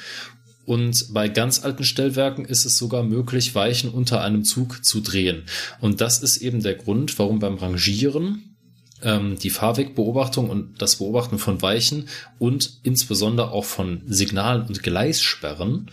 Und 0.66 1.14
bei 1.14 1.28
ganz 1.28 1.64
alten 1.64 1.84
Stellwerken 1.84 2.46
ist 2.46 2.66
es 2.66 2.78
sogar 2.78 3.04
möglich, 3.04 3.56
Weichen 3.56 3.90
unter 3.90 4.22
einem 4.22 4.44
Zug 4.44 4.86
zu 4.86 5.02
drehen. 5.02 5.44
Und 5.80 6.02
das 6.02 6.22
ist 6.22 6.38
eben 6.38 6.62
der 6.62 6.76
Grund, 6.76 7.18
warum 7.20 7.40
beim 7.40 7.56
Rangieren 7.56 8.56
ähm, 9.02 9.38
die 9.40 9.50
Fahrwegbeobachtung 9.50 10.50
und 10.50 10.82
das 10.82 10.98
Beobachten 10.98 11.40
von 11.40 11.62
Weichen 11.62 12.08
und 12.38 12.80
insbesondere 12.84 13.52
auch 13.52 13.66
von 13.66 14.04
Signalen 14.08 14.68
und 14.68 14.84
Gleissperren 14.84 15.90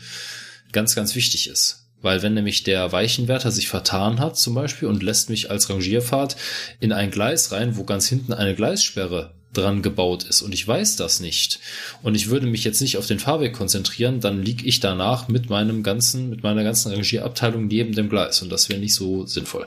ganz, 0.73 0.95
ganz 0.95 1.15
wichtig 1.15 1.49
ist. 1.49 1.78
Weil 2.01 2.23
wenn 2.23 2.35
nämlich 2.35 2.63
der 2.63 2.93
Weichenwärter 2.93 3.51
sich 3.51 3.69
vertan 3.69 4.21
hat 4.21 4.39
zum 4.39 4.55
Beispiel 4.55 4.89
und 4.89 5.03
lässt 5.03 5.31
mich 5.31 5.51
als 5.51 5.69
Rangierfahrt 5.69 6.37
in 6.81 6.93
ein 6.93 7.11
Gleis 7.11 7.51
rein, 7.51 7.77
wo 7.77 7.85
ganz 7.85 8.09
hinten 8.09 8.33
eine 8.33 8.55
Gleissperre 8.55 9.35
dran 9.53 9.83
gebaut 9.83 10.25
ist 10.25 10.43
und 10.43 10.53
ich 10.53 10.69
weiß 10.69 10.97
das 10.97 11.21
nicht 11.21 11.59
und 12.03 12.15
ich 12.15 12.29
würde 12.29 12.47
mich 12.47 12.65
jetzt 12.65 12.83
nicht 12.83 12.99
auf 12.99 13.07
den 13.07 13.19
Fahrweg 13.19 13.55
konzentrieren, 13.55 14.21
dann 14.21 14.43
lieg 14.43 14.65
ich 14.65 14.81
danach 14.81 15.29
mit 15.29 15.49
meinem 15.49 15.83
ganzen, 15.83 16.29
mit 16.29 16.43
meiner 16.43 16.65
ganzen 16.65 16.93
Rangierabteilung 16.93 17.67
neben 17.67 17.95
dem 17.95 18.11
Gleis 18.11 18.43
und 18.43 18.51
das 18.51 18.69
wäre 18.69 18.79
nicht 18.79 18.95
so 18.95 19.27
sinnvoll. 19.27 19.67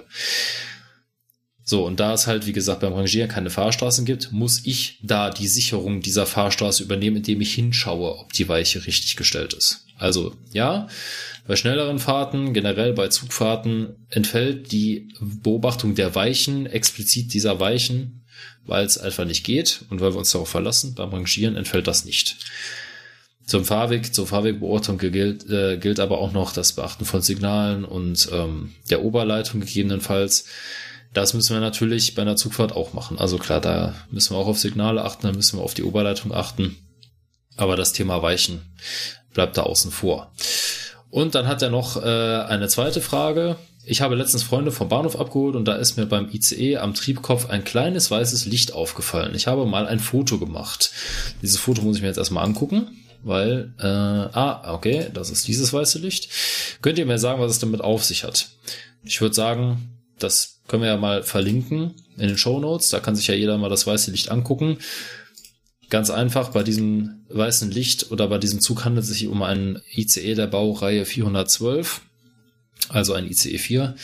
So, 1.64 1.85
und 1.85 2.00
da 2.00 2.14
es 2.14 2.27
halt, 2.27 2.48
wie 2.48 2.53
gesagt, 2.53 2.82
beim 2.82 2.93
Rangieren 2.93 3.30
keine 3.30 3.50
Fahrstraßen 3.50 4.03
gibt, 4.03 4.32
muss 4.32 4.61
ich 4.66 5.00
da 5.03 5.30
die 5.30 5.48
Sicherung 5.48 6.01
dieser 6.01 6.26
Fahrstraße 6.26 6.84
übernehmen, 6.84 7.18
indem 7.18 7.40
ich 7.40 7.53
hinschaue, 7.53 8.18
ob 8.19 8.34
die 8.34 8.50
Weiche 8.50 8.85
richtig 8.85 9.16
gestellt 9.16 9.53
ist. 9.53 9.85
Also, 9.98 10.35
ja, 10.51 10.88
bei 11.52 11.58
schnelleren 11.58 12.00
Fahrten, 12.00 12.54
generell 12.54 12.94
bei 12.94 13.10
Zugfahrten, 13.10 14.08
entfällt 14.10 14.72
die 14.72 15.10
Beobachtung 15.20 15.96
der 15.96 16.16
Weichen, 16.16 16.66
explizit 16.66 17.34
dieser 17.34 17.60
Weichen, 17.60 18.24
weil 18.66 18.86
es 18.86 18.98
einfach 18.98 19.26
nicht 19.26 19.44
geht 19.44 19.84
und 19.90 20.00
weil 20.00 20.14
wir 20.14 20.20
uns 20.20 20.32
darauf 20.32 20.48
verlassen. 20.48 20.96
Beim 20.96 21.10
Rangieren 21.10 21.58
entfällt 21.58 21.88
das 21.88 22.06
nicht. 22.06 22.38
Zum 23.46 23.66
Fahrweg, 23.66 24.16
zur 24.16 24.28
Fahrwegbeobachtung 24.28 24.98
gilt, 24.98 25.50
äh, 25.50 25.76
gilt 25.76 26.00
aber 26.00 26.20
auch 26.20 26.32
noch 26.32 26.54
das 26.54 26.72
Beachten 26.72 27.04
von 27.04 27.22
Signalen 27.22 27.84
und 27.84 28.30
ähm, 28.32 28.74
der 28.90 29.04
Oberleitung 29.04 29.60
gegebenenfalls. 29.60 30.46
Das 31.12 31.34
müssen 31.34 31.54
wir 31.54 31.60
natürlich 31.60 32.16
bei 32.16 32.22
einer 32.22 32.38
Zugfahrt 32.38 32.72
auch 32.72 32.94
machen. 32.94 33.20
Also 33.20 33.38
klar, 33.38 33.60
da 33.60 33.94
müssen 34.10 34.34
wir 34.34 34.40
auch 34.40 34.48
auf 34.48 34.58
Signale 34.58 35.04
achten, 35.04 35.28
da 35.28 35.34
müssen 35.34 35.60
wir 35.60 35.66
auf 35.66 35.74
die 35.74 35.84
Oberleitung 35.84 36.34
achten. 36.34 36.78
Aber 37.58 37.76
das 37.76 37.92
Thema 37.92 38.22
Weichen 38.22 38.62
bleibt 39.34 39.58
da 39.58 39.64
außen 39.64 39.92
vor. 39.92 40.32
Und 41.12 41.36
dann 41.36 41.48
hat 41.48 41.62
er 41.62 41.70
noch 41.70 42.02
äh, 42.02 42.06
eine 42.08 42.68
zweite 42.70 43.02
Frage. 43.02 43.58
Ich 43.84 44.02
habe 44.02 44.16
letztens 44.16 44.44
Freunde 44.44 44.72
vom 44.72 44.90
Bahnhof 44.90 45.20
abgeholt 45.20 45.56
und 45.56 45.66
da 45.66 45.76
ist 45.76 45.98
mir 45.98 46.06
beim 46.06 46.30
ICE 46.32 46.78
am 46.78 46.94
Triebkopf 46.94 47.50
ein 47.50 47.64
kleines 47.64 48.10
weißes 48.10 48.46
Licht 48.46 48.74
aufgefallen. 48.74 49.36
Ich 49.36 49.48
habe 49.48 49.66
mal 49.66 49.88
ein 49.88 50.00
Foto 50.00 50.40
gemacht. 50.40 50.92
Dieses 51.42 51.58
Foto 51.58 51.82
muss 51.82 51.98
ich 51.98 52.02
mir 52.02 52.08
jetzt 52.08 52.18
erstmal 52.18 52.46
angucken, 52.46 52.88
weil, 53.24 53.74
äh, 53.80 53.86
ah, 53.86 54.74
okay, 54.74 55.08
das 55.14 55.30
ist 55.30 55.48
dieses 55.48 55.74
weiße 55.74 56.00
Licht. 56.00 56.30
Könnt 56.82 57.00
ihr 57.00 57.06
mir 57.06 57.18
sagen, 57.18 57.42
was 57.42 57.52
es 57.52 57.60
damit 57.60 57.82
auf 57.82 58.06
sich 58.06 58.24
hat? 58.24 58.50
Ich 59.04 59.20
würde 59.20 59.36
sagen, 59.36 60.00
das 60.20 60.60
können 60.68 60.84
wir 60.84 60.90
ja 60.90 60.98
mal 60.98 61.24
verlinken 61.24 61.96
in 62.18 62.28
den 62.28 62.38
Show 62.38 62.60
Notes. 62.60 62.90
Da 62.90 63.00
kann 63.00 63.16
sich 63.16 63.28
ja 63.28 63.34
jeder 63.34 63.58
mal 63.58 63.70
das 63.70 63.88
weiße 63.88 64.12
Licht 64.12 64.30
angucken. 64.30 64.78
Ganz 65.92 66.10
einfach, 66.10 66.52
bei 66.52 66.64
diesem 66.64 67.26
weißen 67.28 67.70
Licht 67.70 68.11
oder 68.11 68.30
bei 68.30 68.38
diesem 68.38 68.61
Zug 68.61 68.86
handelt 68.86 69.03
es 69.03 69.11
sich 69.11 69.28
um 69.28 69.44
einen 69.44 69.82
ICE 69.94 70.36
der 70.36 70.48
Baureihe 70.48 71.03
412, 71.03 72.00
also 72.88 73.14
ein 73.14 73.28
ICE 73.28 73.58
4. 73.58 73.95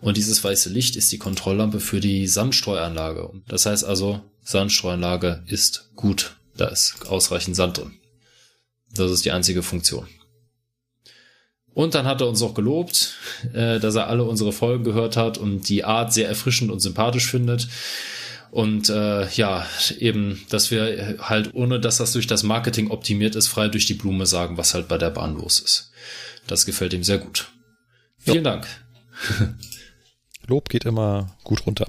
Und 0.00 0.16
dieses 0.16 0.42
weiße 0.44 0.70
Licht 0.70 0.94
ist 0.94 1.10
die 1.10 1.18
Kontrolllampe 1.18 1.80
für 1.80 1.98
die 1.98 2.28
Sandstreuanlage. 2.28 3.28
Das 3.48 3.66
heißt 3.66 3.84
also, 3.84 4.20
Sandstreuanlage 4.44 5.42
ist 5.48 5.90
gut. 5.96 6.36
Da 6.56 6.68
ist 6.68 7.08
ausreichend 7.08 7.56
Sand 7.56 7.78
drin. 7.78 7.94
Das 8.94 9.10
ist 9.10 9.24
die 9.24 9.32
einzige 9.32 9.64
Funktion. 9.64 10.06
Und 11.74 11.96
dann 11.96 12.06
hat 12.06 12.20
er 12.20 12.28
uns 12.28 12.40
auch 12.42 12.54
gelobt, 12.54 13.16
äh, 13.52 13.80
dass 13.80 13.96
er 13.96 14.06
alle 14.06 14.22
unsere 14.22 14.52
Folgen 14.52 14.84
gehört 14.84 15.16
hat 15.16 15.38
und 15.38 15.68
die 15.68 15.82
Art 15.82 16.12
sehr 16.12 16.28
erfrischend 16.28 16.70
und 16.70 16.78
sympathisch 16.78 17.28
findet. 17.28 17.66
Und 18.52 18.90
äh, 18.90 19.30
ja, 19.30 19.66
eben, 19.98 20.44
dass 20.50 20.70
wir 20.70 21.16
halt, 21.20 21.54
ohne 21.54 21.80
dass 21.80 21.96
das 21.96 22.12
durch 22.12 22.26
das 22.26 22.42
Marketing 22.42 22.90
optimiert 22.90 23.34
ist, 23.34 23.48
frei 23.48 23.68
durch 23.68 23.86
die 23.86 23.94
Blume 23.94 24.26
sagen, 24.26 24.58
was 24.58 24.74
halt 24.74 24.88
bei 24.88 24.98
der 24.98 25.08
Bahn 25.08 25.34
los 25.36 25.58
ist. 25.58 25.90
Das 26.46 26.66
gefällt 26.66 26.92
ihm 26.92 27.02
sehr 27.02 27.16
gut. 27.16 27.50
Vielen 28.18 28.44
ja. 28.44 28.50
Dank. 28.50 28.66
Lob 30.46 30.68
geht 30.68 30.84
immer 30.84 31.34
gut 31.44 31.64
runter. 31.64 31.86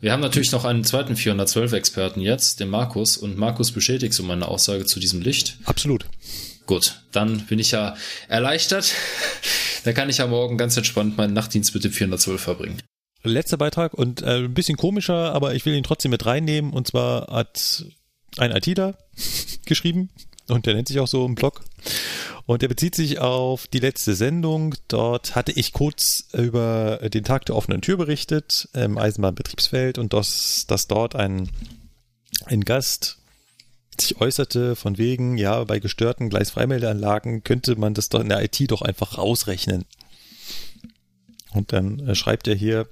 Wir 0.00 0.10
haben 0.10 0.22
natürlich 0.22 0.50
noch 0.50 0.64
einen 0.64 0.82
zweiten 0.82 1.14
412-Experten 1.14 2.20
jetzt, 2.20 2.58
den 2.58 2.68
Markus. 2.68 3.16
Und 3.16 3.38
Markus 3.38 3.70
bestätigt 3.70 4.14
so 4.14 4.24
meine 4.24 4.48
Aussage 4.48 4.86
zu 4.86 4.98
diesem 4.98 5.20
Licht. 5.20 5.56
Absolut. 5.66 6.04
Gut, 6.66 7.00
dann 7.12 7.46
bin 7.46 7.60
ich 7.60 7.70
ja 7.70 7.96
erleichtert. 8.26 8.92
da 9.84 9.92
kann 9.92 10.10
ich 10.10 10.18
ja 10.18 10.26
morgen 10.26 10.58
ganz 10.58 10.76
entspannt 10.76 11.16
meinen 11.16 11.32
Nachtdienst 11.32 11.72
mit 11.74 11.84
dem 11.84 11.92
412 11.92 12.40
verbringen. 12.40 12.82
Letzter 13.22 13.56
Beitrag 13.56 13.94
und 13.94 14.22
äh, 14.22 14.38
ein 14.38 14.54
bisschen 14.54 14.76
komischer, 14.76 15.34
aber 15.34 15.54
ich 15.54 15.66
will 15.66 15.74
ihn 15.74 15.82
trotzdem 15.82 16.10
mit 16.10 16.24
reinnehmen. 16.24 16.72
Und 16.72 16.86
zwar 16.86 17.26
hat 17.28 17.84
ein 18.38 18.50
ITler 18.50 18.96
geschrieben 19.66 20.10
und 20.48 20.66
der 20.66 20.74
nennt 20.74 20.88
sich 20.88 21.00
auch 21.00 21.08
so 21.08 21.26
im 21.26 21.34
Blog. 21.34 21.62
Und 22.46 22.62
der 22.62 22.68
bezieht 22.68 22.94
sich 22.94 23.20
auf 23.20 23.66
die 23.66 23.78
letzte 23.78 24.14
Sendung. 24.14 24.74
Dort 24.88 25.36
hatte 25.36 25.52
ich 25.52 25.72
kurz 25.72 26.28
über 26.32 26.98
den 27.08 27.24
Tag 27.24 27.44
der 27.46 27.56
offenen 27.56 27.80
Tür 27.80 27.96
berichtet 27.96 28.68
im 28.72 28.98
Eisenbahnbetriebsfeld 28.98 29.98
und 29.98 30.12
dass, 30.12 30.66
dass 30.66 30.88
dort 30.88 31.14
ein, 31.14 31.50
ein 32.46 32.64
Gast 32.64 33.18
sich 34.00 34.20
äußerte 34.20 34.76
von 34.76 34.98
wegen, 34.98 35.36
ja, 35.36 35.62
bei 35.64 35.78
gestörten 35.78 36.30
Gleisfreimeldeanlagen 36.30 37.44
könnte 37.44 37.76
man 37.76 37.94
das 37.94 38.08
doch 38.08 38.20
in 38.20 38.28
der 38.28 38.42
IT 38.42 38.58
doch 38.70 38.82
einfach 38.82 39.18
rausrechnen. 39.18 39.84
Und 41.52 41.72
dann 41.72 42.00
äh, 42.06 42.14
schreibt 42.14 42.46
er 42.48 42.54
hier, 42.54 42.88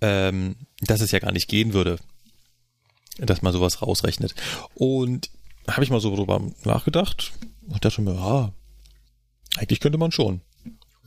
ähm, 0.00 0.56
dass 0.80 1.00
es 1.00 1.10
ja 1.10 1.18
gar 1.18 1.32
nicht 1.32 1.48
gehen 1.48 1.72
würde, 1.72 1.98
dass 3.18 3.42
man 3.42 3.52
sowas 3.52 3.80
rausrechnet. 3.80 4.34
Und 4.74 5.30
habe 5.68 5.84
ich 5.84 5.90
mal 5.90 6.00
so 6.00 6.14
drüber 6.14 6.42
nachgedacht 6.64 7.32
und 7.68 7.84
dachte 7.84 8.02
mir, 8.02 8.14
ja, 8.14 8.52
eigentlich 9.56 9.80
könnte 9.80 9.98
man 9.98 10.12
schon. 10.12 10.42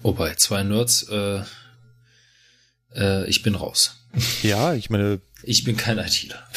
Oh, 0.04 0.14
bei 0.14 0.34
zwei 0.36 0.64
Nerds, 0.64 1.04
äh, 1.10 1.42
äh, 2.96 3.30
ich 3.30 3.44
bin 3.44 3.56
raus. 3.56 3.96
Ja, 4.42 4.74
ich 4.74 4.90
meine. 4.90 5.22
Ich 5.44 5.64
bin 5.64 5.78
kein 5.78 6.00
ITler. 6.00 6.48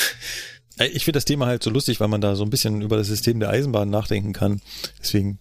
Äh, 0.78 0.86
ich 0.86 1.04
finde 1.04 1.18
das 1.18 1.24
Thema 1.26 1.46
halt 1.46 1.62
so 1.62 1.70
lustig, 1.70 2.00
weil 2.00 2.08
man 2.08 2.20
da 2.20 2.34
so 2.34 2.44
ein 2.44 2.50
bisschen 2.50 2.80
über 2.80 2.96
das 2.96 3.06
System 3.06 3.40
der 3.40 3.50
Eisenbahn 3.50 3.90
nachdenken 3.90 4.32
kann. 4.32 4.62
Deswegen 4.98 5.38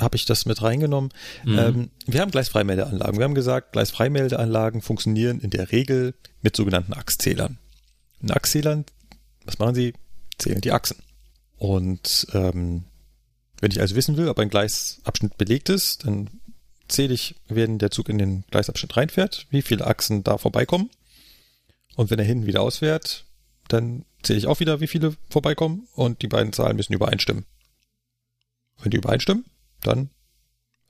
habe 0.00 0.16
ich 0.16 0.24
das 0.24 0.46
mit 0.46 0.62
reingenommen. 0.62 1.10
Mhm. 1.44 1.58
Ähm, 1.58 1.90
wir 2.06 2.20
haben 2.20 2.30
Gleisfreimeldeanlagen. 2.30 3.18
Wir 3.18 3.24
haben 3.24 3.34
gesagt, 3.34 3.72
Gleisfreimeldeanlagen 3.72 4.82
funktionieren 4.82 5.40
in 5.40 5.50
der 5.50 5.72
Regel 5.72 6.14
mit 6.42 6.56
sogenannten 6.56 6.92
Achszählern. 6.92 7.58
In 8.20 8.30
Achszählern, 8.30 8.84
was 9.44 9.58
machen 9.58 9.74
sie? 9.74 9.94
Zählen 10.38 10.60
die 10.60 10.72
Achsen. 10.72 10.96
Und 11.56 12.26
ähm, 12.32 12.84
wenn 13.60 13.70
ich 13.70 13.80
also 13.80 13.96
wissen 13.96 14.16
will, 14.16 14.28
ob 14.28 14.38
ein 14.38 14.50
Gleisabschnitt 14.50 15.36
belegt 15.36 15.68
ist, 15.68 16.06
dann 16.06 16.30
zähle 16.88 17.14
ich, 17.14 17.34
wenn 17.48 17.78
der 17.78 17.90
Zug 17.90 18.08
in 18.08 18.18
den 18.18 18.44
Gleisabschnitt 18.50 18.96
reinfährt, 18.96 19.46
wie 19.50 19.62
viele 19.62 19.86
Achsen 19.86 20.24
da 20.24 20.38
vorbeikommen. 20.38 20.90
Und 21.96 22.10
wenn 22.10 22.18
er 22.18 22.24
hinten 22.24 22.46
wieder 22.46 22.62
ausfährt, 22.62 23.24
dann 23.68 24.04
zähle 24.22 24.38
ich 24.38 24.46
auch 24.46 24.60
wieder, 24.60 24.80
wie 24.80 24.86
viele 24.86 25.14
vorbeikommen 25.28 25.88
und 25.94 26.22
die 26.22 26.28
beiden 26.28 26.52
Zahlen 26.52 26.76
müssen 26.76 26.92
übereinstimmen. 26.92 27.44
Wenn 28.80 28.90
die 28.90 28.98
übereinstimmen, 28.98 29.44
dann 29.82 30.10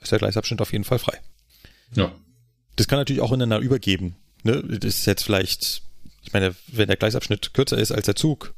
ist 0.01 0.13
der 0.13 0.19
Gleisabschnitt 0.19 0.61
auf 0.61 0.73
jeden 0.73 0.85
Fall 0.85 0.99
frei. 0.99 1.21
Ja. 1.95 2.13
Das 2.77 2.87
kann 2.89 2.99
natürlich 2.99 3.23
auch 3.23 3.33
ineinander 3.33 3.59
übergeben. 3.59 4.17
Ne? 4.45 4.63
Das 4.63 4.95
ist 4.95 5.07
jetzt 5.07 5.25
vielleicht, 5.25 5.83
ich 6.23 6.33
meine, 6.33 6.55
wenn 6.69 6.89
der 6.89 6.97
Gleisabschnitt 6.97 7.55
kürzer 7.55 7.79
ist 7.79 7.93
als 7.93 8.07
der 8.07 8.17
Zug, 8.17 8.55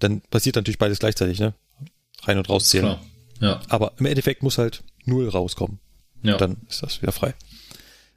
dann 0.00 0.20
passiert 0.22 0.56
natürlich 0.56 0.78
beides 0.78 0.98
gleichzeitig, 0.98 1.38
ne? 1.38 1.54
Rein 2.22 2.38
und 2.38 2.48
rauszählen. 2.48 2.86
Klar. 2.86 3.04
Ja. 3.40 3.60
Aber 3.68 3.92
im 3.98 4.06
Endeffekt 4.06 4.42
muss 4.42 4.58
halt 4.58 4.82
null 5.04 5.28
rauskommen. 5.28 5.78
Ja. 6.22 6.36
Dann 6.36 6.58
ist 6.68 6.82
das 6.82 7.00
wieder 7.02 7.12
frei. 7.12 7.34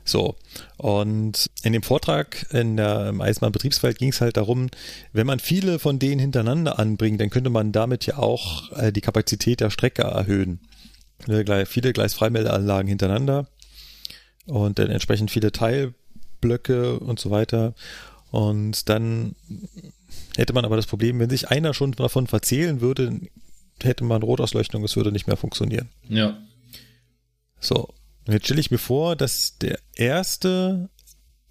So, 0.05 0.35
und 0.75 1.49
in 1.63 1.71
dem 1.71 1.83
Vortrag 1.83 2.45
in 2.51 2.75
der, 2.75 3.07
im 3.07 3.21
Eisenbahnbetriebsfeld 3.21 3.97
ging 3.97 4.09
es 4.09 4.19
halt 4.19 4.35
darum, 4.35 4.69
wenn 5.13 5.25
man 5.25 5.39
viele 5.39 5.79
von 5.79 5.97
denen 5.97 6.19
hintereinander 6.19 6.77
anbringt, 6.77 7.21
dann 7.21 7.29
könnte 7.29 7.49
man 7.49 7.71
damit 7.71 8.05
ja 8.05 8.17
auch 8.17 8.71
äh, 8.73 8.91
die 8.91 8.99
Kapazität 8.99 9.61
der 9.61 9.69
Strecke 9.69 10.01
erhöhen. 10.01 10.59
Gleich, 11.25 11.67
viele 11.67 11.93
Gleisfreimeldeanlagen 11.93 12.87
hintereinander 12.87 13.47
und 14.45 14.79
dann 14.79 14.89
entsprechend 14.89 15.31
viele 15.31 15.51
Teilblöcke 15.51 16.99
und 16.99 17.19
so 17.19 17.31
weiter. 17.31 17.73
Und 18.31 18.89
dann 18.89 19.35
hätte 20.35 20.53
man 20.53 20.65
aber 20.65 20.75
das 20.75 20.87
Problem, 20.87 21.19
wenn 21.19 21.29
sich 21.29 21.49
einer 21.49 21.73
schon 21.73 21.91
davon 21.91 22.27
verzählen 22.27 22.81
würde, 22.81 23.19
hätte 23.81 24.03
man 24.03 24.23
Rotausleuchtung, 24.23 24.83
es 24.83 24.95
würde 24.95 25.11
nicht 25.11 25.27
mehr 25.27 25.37
funktionieren. 25.37 25.89
Ja. 26.09 26.37
So, 27.59 27.93
und 28.25 28.33
jetzt 28.33 28.45
stelle 28.45 28.59
ich 28.59 28.71
mir 28.71 28.77
vor, 28.77 29.15
dass 29.15 29.57
der 29.59 29.79
erste, 29.95 30.89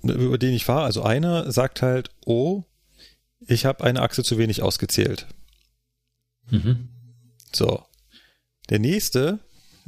über 0.02 0.38
den 0.38 0.54
ich 0.54 0.64
fahre, 0.64 0.84
also 0.84 1.02
einer, 1.02 1.50
sagt 1.52 1.82
halt, 1.82 2.10
oh, 2.24 2.64
ich 3.46 3.64
habe 3.64 3.84
eine 3.84 4.02
Achse 4.02 4.22
zu 4.22 4.38
wenig 4.38 4.62
ausgezählt. 4.62 5.26
Mhm. 6.50 6.88
So. 7.52 7.84
Der 8.70 8.78
nächste 8.78 9.40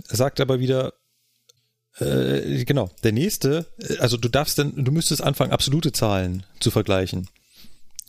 sagt 0.04 0.40
aber 0.40 0.60
wieder, 0.60 0.92
äh, 1.98 2.64
genau, 2.64 2.90
der 3.02 3.12
nächste, 3.12 3.66
äh, 3.78 3.98
also 3.98 4.16
du 4.16 4.28
darfst 4.28 4.58
dann, 4.58 4.84
du 4.84 4.92
müsstest 4.92 5.22
anfangen, 5.22 5.52
absolute 5.52 5.92
Zahlen 5.92 6.44
zu 6.60 6.70
vergleichen. 6.70 7.28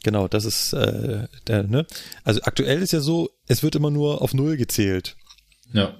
Genau, 0.03 0.27
das 0.27 0.45
ist 0.45 0.73
äh, 0.73 1.27
der, 1.47 1.63
ne? 1.63 1.85
Also 2.23 2.41
aktuell 2.43 2.81
ist 2.81 2.93
ja 2.93 2.99
so, 2.99 3.31
es 3.47 3.63
wird 3.63 3.75
immer 3.75 3.89
nur 3.89 4.21
auf 4.21 4.33
Null 4.33 4.57
gezählt. 4.57 5.15
Ja. 5.73 5.95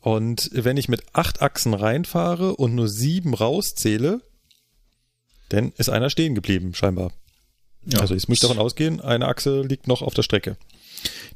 Und 0.00 0.50
wenn 0.52 0.76
ich 0.76 0.88
mit 0.88 1.02
acht 1.14 1.42
Achsen 1.42 1.74
reinfahre 1.74 2.54
und 2.56 2.74
nur 2.74 2.88
sieben 2.88 3.34
rauszähle, 3.34 4.20
dann 5.48 5.72
ist 5.76 5.88
einer 5.88 6.10
stehen 6.10 6.34
geblieben, 6.34 6.74
scheinbar. 6.74 7.12
Ja. 7.86 8.00
Also 8.00 8.14
jetzt 8.14 8.28
muss 8.28 8.36
ich 8.36 8.42
davon 8.42 8.58
ausgehen, 8.58 9.00
eine 9.00 9.26
Achse 9.26 9.62
liegt 9.62 9.86
noch 9.88 10.02
auf 10.02 10.14
der 10.14 10.22
Strecke. 10.22 10.56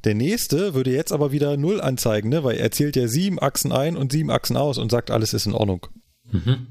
Der 0.05 0.15
nächste 0.15 0.74
würde 0.74 0.92
jetzt 0.92 1.12
aber 1.12 1.32
wieder 1.32 1.57
null 1.57 1.81
anzeigen, 1.81 2.28
ne? 2.28 2.44
weil 2.44 2.57
er 2.57 2.70
zählt 2.70 2.97
ja 2.97 3.08
sieben 3.08 3.40
Achsen 3.40 3.73
ein 3.73 3.97
und 3.97 4.12
sieben 4.12 4.31
Achsen 4.31 4.57
aus 4.57 4.78
und 4.78 4.90
sagt, 4.90 5.10
alles 5.10 5.34
ist 5.34 5.47
in 5.47 5.55
Ordnung. 5.55 5.86
Mhm. 6.31 6.66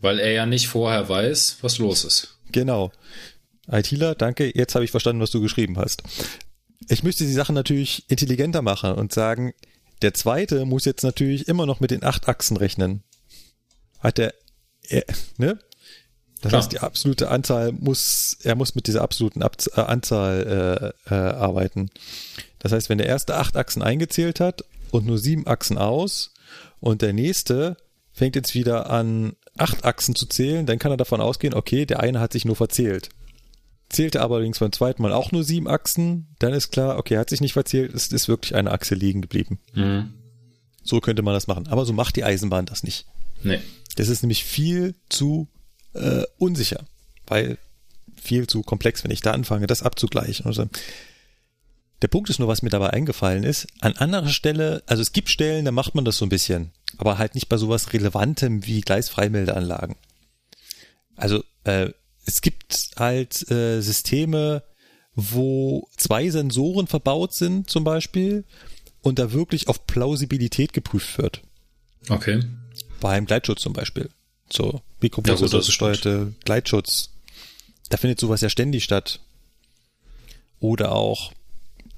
Weil 0.00 0.18
er 0.18 0.32
ja 0.32 0.46
nicht 0.46 0.68
vorher 0.68 1.08
weiß, 1.08 1.58
was 1.60 1.78
los 1.78 2.04
ist. 2.04 2.38
Genau. 2.50 2.92
ITler, 3.70 4.14
danke, 4.14 4.50
jetzt 4.56 4.74
habe 4.74 4.84
ich 4.84 4.90
verstanden, 4.90 5.22
was 5.22 5.30
du 5.30 5.40
geschrieben 5.40 5.78
hast. 5.78 6.02
Ich 6.88 7.02
müsste 7.02 7.24
die 7.24 7.32
Sachen 7.32 7.54
natürlich 7.54 8.04
intelligenter 8.10 8.62
machen 8.62 8.92
und 8.92 9.12
sagen, 9.12 9.52
der 10.02 10.14
zweite 10.14 10.64
muss 10.64 10.84
jetzt 10.84 11.04
natürlich 11.04 11.46
immer 11.48 11.64
noch 11.64 11.80
mit 11.80 11.92
den 11.92 12.04
acht 12.04 12.28
Achsen 12.28 12.56
rechnen. 12.56 13.02
Hat 14.00 14.18
er, 14.18 14.34
er 14.88 15.04
ne? 15.38 15.58
Das 16.42 16.50
Klar. 16.50 16.60
heißt, 16.60 16.72
die 16.72 16.80
absolute 16.80 17.30
Anzahl 17.30 17.72
muss, 17.72 18.36
er 18.42 18.56
muss 18.56 18.74
mit 18.74 18.88
dieser 18.88 19.02
absoluten 19.02 19.42
Ab 19.42 19.56
äh, 19.74 19.80
Anzahl 19.80 20.94
äh, 21.08 21.14
äh, 21.14 21.14
arbeiten. 21.14 21.88
Das 22.58 22.72
heißt, 22.72 22.88
wenn 22.88 22.98
der 22.98 23.06
erste 23.06 23.36
acht 23.36 23.56
Achsen 23.56 23.80
eingezählt 23.80 24.40
hat 24.40 24.64
und 24.90 25.06
nur 25.06 25.18
sieben 25.18 25.46
Achsen 25.46 25.78
aus 25.78 26.34
und 26.80 27.00
der 27.00 27.12
nächste 27.12 27.76
fängt 28.12 28.34
jetzt 28.34 28.54
wieder 28.54 28.90
an, 28.90 29.36
acht 29.56 29.84
Achsen 29.84 30.16
zu 30.16 30.26
zählen, 30.26 30.66
dann 30.66 30.80
kann 30.80 30.90
er 30.90 30.96
davon 30.96 31.20
ausgehen, 31.20 31.54
okay, 31.54 31.86
der 31.86 32.00
eine 32.00 32.18
hat 32.18 32.32
sich 32.32 32.44
nur 32.44 32.56
verzählt. 32.56 33.08
Zählte 33.88 34.20
aber 34.20 34.36
allerdings 34.36 34.58
beim 34.58 34.72
zweiten 34.72 35.02
Mal 35.02 35.12
auch 35.12 35.30
nur 35.30 35.44
sieben 35.44 35.68
Achsen, 35.68 36.34
dann 36.40 36.52
ist 36.54 36.72
klar, 36.72 36.98
okay, 36.98 37.14
er 37.14 37.20
hat 37.20 37.30
sich 37.30 37.40
nicht 37.40 37.52
verzählt, 37.52 37.94
es 37.94 38.08
ist 38.08 38.26
wirklich 38.26 38.56
eine 38.56 38.72
Achse 38.72 38.96
liegen 38.96 39.22
geblieben. 39.22 39.60
Mhm. 39.74 40.14
So 40.82 41.00
könnte 41.00 41.22
man 41.22 41.34
das 41.34 41.46
machen. 41.46 41.68
Aber 41.68 41.84
so 41.84 41.92
macht 41.92 42.16
die 42.16 42.24
Eisenbahn 42.24 42.66
das 42.66 42.82
nicht. 42.82 43.06
Nee. 43.44 43.60
Das 43.94 44.08
ist 44.08 44.22
nämlich 44.22 44.44
viel 44.44 44.96
zu 45.08 45.46
äh, 45.94 46.24
unsicher, 46.38 46.84
weil 47.26 47.58
viel 48.20 48.46
zu 48.46 48.62
komplex, 48.62 49.04
wenn 49.04 49.10
ich 49.10 49.20
da 49.20 49.32
anfange, 49.32 49.66
das 49.66 49.82
abzugleichen. 49.82 50.46
Und 50.46 50.52
so. 50.52 50.68
Der 52.02 52.08
Punkt 52.08 52.30
ist 52.30 52.38
nur, 52.38 52.48
was 52.48 52.62
mir 52.62 52.70
dabei 52.70 52.90
eingefallen 52.90 53.44
ist, 53.44 53.68
an 53.80 53.96
anderer 53.96 54.28
Stelle, 54.28 54.82
also 54.86 55.02
es 55.02 55.12
gibt 55.12 55.28
Stellen, 55.28 55.64
da 55.64 55.70
macht 55.70 55.94
man 55.94 56.04
das 56.04 56.16
so 56.18 56.26
ein 56.26 56.30
bisschen, 56.30 56.72
aber 56.98 57.18
halt 57.18 57.34
nicht 57.34 57.48
bei 57.48 57.56
sowas 57.56 57.92
Relevantem 57.92 58.66
wie 58.66 58.80
Gleisfreimeldeanlagen. 58.80 59.96
Also 61.16 61.44
äh, 61.64 61.90
es 62.26 62.40
gibt 62.40 62.90
halt 62.96 63.48
äh, 63.50 63.80
Systeme, 63.80 64.62
wo 65.14 65.88
zwei 65.96 66.30
Sensoren 66.30 66.86
verbaut 66.86 67.34
sind 67.34 67.68
zum 67.68 67.84
Beispiel 67.84 68.44
und 69.00 69.18
da 69.18 69.32
wirklich 69.32 69.68
auf 69.68 69.86
Plausibilität 69.86 70.72
geprüft 70.72 71.18
wird. 71.18 71.42
Okay. 72.08 72.42
Beim 73.00 73.26
Gleitschutz 73.26 73.62
zum 73.62 73.72
Beispiel. 73.72 74.08
So 74.50 74.80
Ja, 75.02 75.08
gut, 75.08 75.26
Mikroprozessor 75.26 75.58
das 75.58 75.64
ist 75.64 75.66
gesteuerte 75.66 76.34
Gleitschutz. 76.44 77.10
Da 77.88 77.96
findet 77.96 78.20
sowas 78.20 78.40
ja 78.40 78.48
ständig 78.48 78.84
statt. 78.84 79.20
Oder 80.60 80.92
auch 80.92 81.32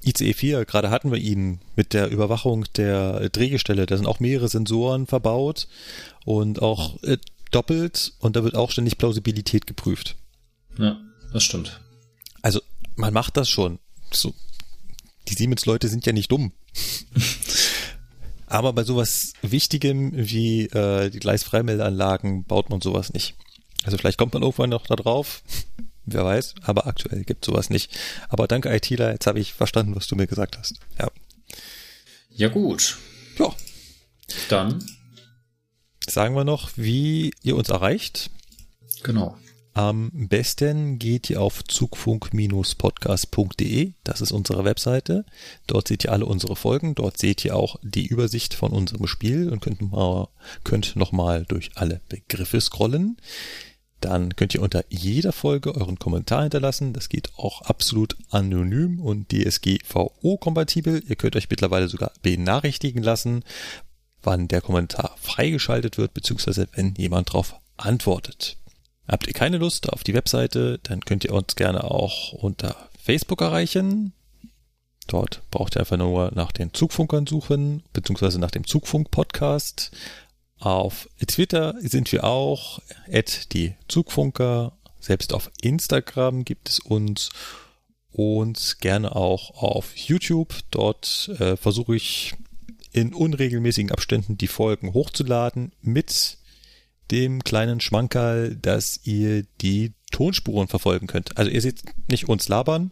ICE 0.03 0.33
4, 0.33 0.65
gerade 0.65 0.89
hatten 0.89 1.11
wir 1.11 1.17
ihn 1.17 1.59
mit 1.75 1.93
der 1.93 2.09
Überwachung 2.09 2.65
der 2.75 3.29
Drehgestelle. 3.29 3.85
Da 3.85 3.97
sind 3.97 4.05
auch 4.05 4.19
mehrere 4.19 4.49
Sensoren 4.49 5.07
verbaut 5.07 5.67
und 6.25 6.61
auch 6.61 7.01
äh, 7.03 7.17
doppelt 7.51 8.13
und 8.19 8.35
da 8.35 8.43
wird 8.43 8.55
auch 8.55 8.71
ständig 8.71 8.97
Plausibilität 8.97 9.65
geprüft. 9.65 10.15
Ja, 10.77 10.99
das 11.31 11.43
stimmt. 11.43 11.79
Also 12.41 12.61
man 12.95 13.13
macht 13.13 13.37
das 13.37 13.49
schon. 13.49 13.79
So, 14.11 14.33
die 15.27 15.33
Siemens-Leute 15.33 15.87
sind 15.87 16.05
ja 16.05 16.13
nicht 16.13 16.31
dumm. 16.31 16.51
Aber 18.47 18.73
bei 18.73 18.83
sowas 18.83 19.33
Wichtigem 19.41 20.11
wie 20.13 20.65
äh, 20.67 21.09
die 21.09 21.19
Gleisfreimeldeanlagen 21.19 22.45
baut 22.45 22.69
man 22.69 22.81
sowas 22.81 23.13
nicht. 23.13 23.35
Also 23.83 23.97
vielleicht 23.97 24.17
kommt 24.17 24.33
man 24.33 24.43
irgendwann 24.43 24.69
noch 24.69 24.87
da 24.87 24.95
drauf, 24.95 25.43
wer 26.05 26.25
weiß, 26.25 26.55
aber 26.61 26.87
aktuell 26.87 27.23
gibt 27.23 27.45
sowas 27.45 27.69
nicht. 27.69 27.97
Aber 28.29 28.47
danke 28.47 28.73
ITler, 28.73 29.11
jetzt 29.11 29.27
habe 29.27 29.39
ich 29.39 29.53
verstanden, 29.53 29.95
was 29.95 30.07
du 30.07 30.15
mir 30.15 30.27
gesagt 30.27 30.57
hast. 30.57 30.79
Ja. 30.99 31.09
Ja, 32.29 32.49
gut. 32.49 32.97
Ja. 33.37 33.53
Dann. 34.49 34.83
Sagen 36.07 36.35
wir 36.35 36.43
noch, 36.43 36.71
wie 36.75 37.33
ihr 37.41 37.55
uns 37.55 37.69
erreicht. 37.69 38.29
Genau. 39.03 39.37
Am 39.75 40.09
besten 40.13 40.97
geht 40.99 41.29
ihr 41.29 41.41
auf 41.41 41.63
zugfunk-podcast.de. 41.65 43.91
Das 44.05 44.21
ist 44.21 44.31
unsere 44.31 44.63
Webseite. 44.63 45.25
Dort 45.67 45.89
seht 45.89 46.05
ihr 46.05 46.13
alle 46.13 46.25
unsere 46.25 46.55
Folgen. 46.55 46.95
Dort 46.95 47.17
seht 47.17 47.43
ihr 47.43 47.57
auch 47.57 47.75
die 47.83 48.05
Übersicht 48.05 48.53
von 48.53 48.71
unserem 48.71 49.05
Spiel 49.05 49.49
und 49.49 49.59
könnt, 49.59 49.81
mal, 49.81 50.29
könnt 50.63 50.95
nochmal 50.95 51.43
durch 51.43 51.71
alle 51.75 51.99
Begriffe 52.07 52.61
scrollen. 52.61 53.17
Dann 53.99 54.37
könnt 54.37 54.55
ihr 54.55 54.61
unter 54.61 54.85
jeder 54.87 55.33
Folge 55.33 55.75
euren 55.75 55.99
Kommentar 55.99 56.43
hinterlassen. 56.43 56.93
Das 56.93 57.09
geht 57.09 57.33
auch 57.35 57.63
absolut 57.63 58.15
anonym 58.29 59.01
und 59.01 59.33
DSGVO-kompatibel. 59.33 61.03
Ihr 61.05 61.17
könnt 61.17 61.35
euch 61.35 61.49
mittlerweile 61.49 61.89
sogar 61.89 62.13
benachrichtigen 62.21 63.03
lassen, 63.03 63.43
wann 64.23 64.47
der 64.47 64.61
Kommentar 64.61 65.17
freigeschaltet 65.19 65.97
wird, 65.97 66.13
beziehungsweise 66.13 66.69
wenn 66.75 66.95
jemand 66.95 67.27
darauf 67.27 67.55
antwortet. 67.75 68.55
Habt 69.07 69.27
ihr 69.27 69.33
keine 69.33 69.57
Lust 69.57 69.91
auf 69.91 70.03
die 70.03 70.13
Webseite, 70.13 70.79
dann 70.83 71.01
könnt 71.01 71.23
ihr 71.23 71.33
uns 71.33 71.55
gerne 71.55 71.83
auch 71.83 72.33
unter 72.33 72.75
Facebook 73.01 73.41
erreichen. 73.41 74.13
Dort 75.07 75.43
braucht 75.51 75.75
ihr 75.75 75.81
einfach 75.81 75.97
nur 75.97 76.31
nach 76.33 76.51
den 76.51 76.73
Zugfunkern 76.73 77.27
suchen, 77.27 77.83
beziehungsweise 77.93 78.39
nach 78.39 78.51
dem 78.51 78.65
Zugfunk-Podcast. 78.65 79.91
Auf 80.57 81.09
Twitter 81.27 81.75
sind 81.79 82.11
wir 82.11 82.23
auch, 82.23 82.81
at 83.11 83.53
die 83.53 83.75
Zugfunker. 83.87 84.71
Selbst 84.99 85.33
auf 85.33 85.51
Instagram 85.61 86.45
gibt 86.45 86.69
es 86.69 86.79
uns 86.79 87.29
und 88.11 88.77
gerne 88.79 89.15
auch 89.15 89.61
auf 89.61 89.95
YouTube. 89.95 90.55
Dort 90.71 91.29
äh, 91.37 91.55
versuche 91.57 91.95
ich 91.95 92.33
in 92.91 93.13
unregelmäßigen 93.13 93.91
Abständen 93.91 94.37
die 94.37 94.47
Folgen 94.47 94.93
hochzuladen 94.93 95.73
mit 95.81 96.39
dem 97.11 97.43
kleinen 97.43 97.81
Schmankerl, 97.81 98.55
dass 98.55 99.01
ihr 99.03 99.43
die 99.61 99.93
Tonspuren 100.11 100.67
verfolgen 100.67 101.07
könnt. 101.07 101.37
Also 101.37 101.51
ihr 101.51 101.61
seht 101.61 101.83
nicht 102.09 102.29
uns 102.29 102.47
labern, 102.47 102.91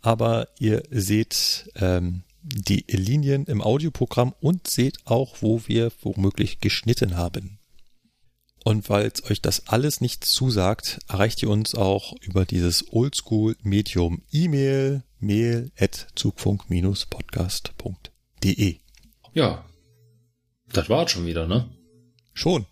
aber 0.00 0.48
ihr 0.58 0.82
seht 0.90 1.70
ähm, 1.76 2.22
die 2.42 2.84
Linien 2.88 3.46
im 3.46 3.62
Audioprogramm 3.62 4.34
und 4.40 4.68
seht 4.68 5.06
auch, 5.06 5.36
wo 5.40 5.62
wir 5.66 5.90
womöglich 6.02 6.60
geschnitten 6.60 7.16
haben. 7.16 7.58
Und 8.64 8.88
weil 8.88 9.12
euch 9.28 9.42
das 9.42 9.68
alles 9.68 10.00
nicht 10.00 10.24
zusagt, 10.24 11.00
erreicht 11.08 11.42
ihr 11.42 11.50
uns 11.50 11.74
auch 11.74 12.14
über 12.20 12.46
dieses 12.46 12.92
Oldschool-Medium 12.92 14.22
E-Mail, 14.30 15.02
mail 15.18 15.72
at 15.78 16.06
zugfunk-podcast.de. 16.14 18.76
Ja, 19.34 19.66
das 20.72 20.88
war 20.88 21.06
schon 21.08 21.26
wieder, 21.26 21.46
ne? 21.46 21.68
Schon. 22.34 22.66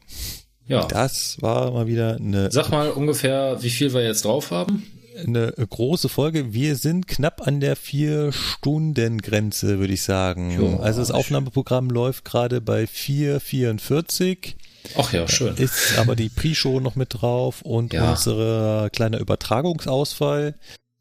Ja. 0.67 0.85
Das 0.87 1.39
war 1.41 1.71
mal 1.71 1.87
wieder 1.87 2.17
eine. 2.17 2.51
Sag 2.53 2.71
mal 2.71 2.91
ungefähr, 2.91 3.63
wie 3.63 3.71
viel 3.71 3.93
wir 3.95 4.03
jetzt 4.05 4.25
drauf 4.25 4.51
haben. 4.51 4.85
Eine 5.27 5.53
große 5.53 6.09
Folge. 6.09 6.55
Wir 6.55 6.75
sind 6.77 7.07
knapp 7.07 7.47
an 7.47 7.61
der 7.61 7.77
Vier-Stunden-Grenze, 7.77 9.79
würde 9.79 9.93
ich 9.93 10.03
sagen. 10.03 10.59
Jo, 10.59 10.77
also 10.79 11.01
das 11.01 11.11
Aufnahmeprogramm 11.11 11.91
läuft 11.91 12.25
gerade 12.25 12.61
bei 12.63 12.85
4,44. 12.85 14.55
Ach 14.97 15.13
ja, 15.13 15.29
schön. 15.29 15.55
Ist 15.57 15.99
aber 15.99 16.17
die 16.17 16.29
Pre-Show 16.29 16.81
noch 16.81 16.97
mit 16.97 17.21
drauf 17.21 17.63
und 17.63 17.93
Ja. 17.93 18.11
unsere 18.13 18.89
kleine 18.93 19.19
Übertragungsausfall. 19.19 20.55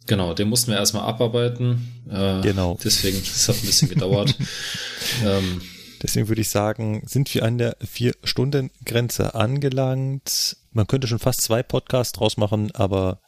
Genau, 0.07 0.33
den 0.33 0.49
mussten 0.49 0.71
wir 0.71 0.77
erstmal 0.77 1.03
abarbeiten. 1.03 2.03
Äh, 2.11 2.41
Genau. 2.41 2.77
Deswegen, 2.83 3.19
das 3.19 3.47
hat 3.47 3.55
ein 3.55 3.61
bisschen 3.65 3.89
gedauert. 3.89 4.35
ähm, 5.25 5.61
Deswegen 6.01 6.27
würde 6.27 6.41
ich 6.41 6.49
sagen, 6.49 7.03
sind 7.05 7.33
wir 7.33 7.43
an 7.43 7.57
der 7.57 7.77
Vier-Stunden-Grenze 7.85 9.35
angelangt. 9.35 10.57
Man 10.71 10.87
könnte 10.87 11.07
schon 11.07 11.19
fast 11.19 11.41
zwei 11.41 11.63
Podcasts 11.63 12.13
draus 12.13 12.37
machen, 12.37 12.71
aber 12.73 13.19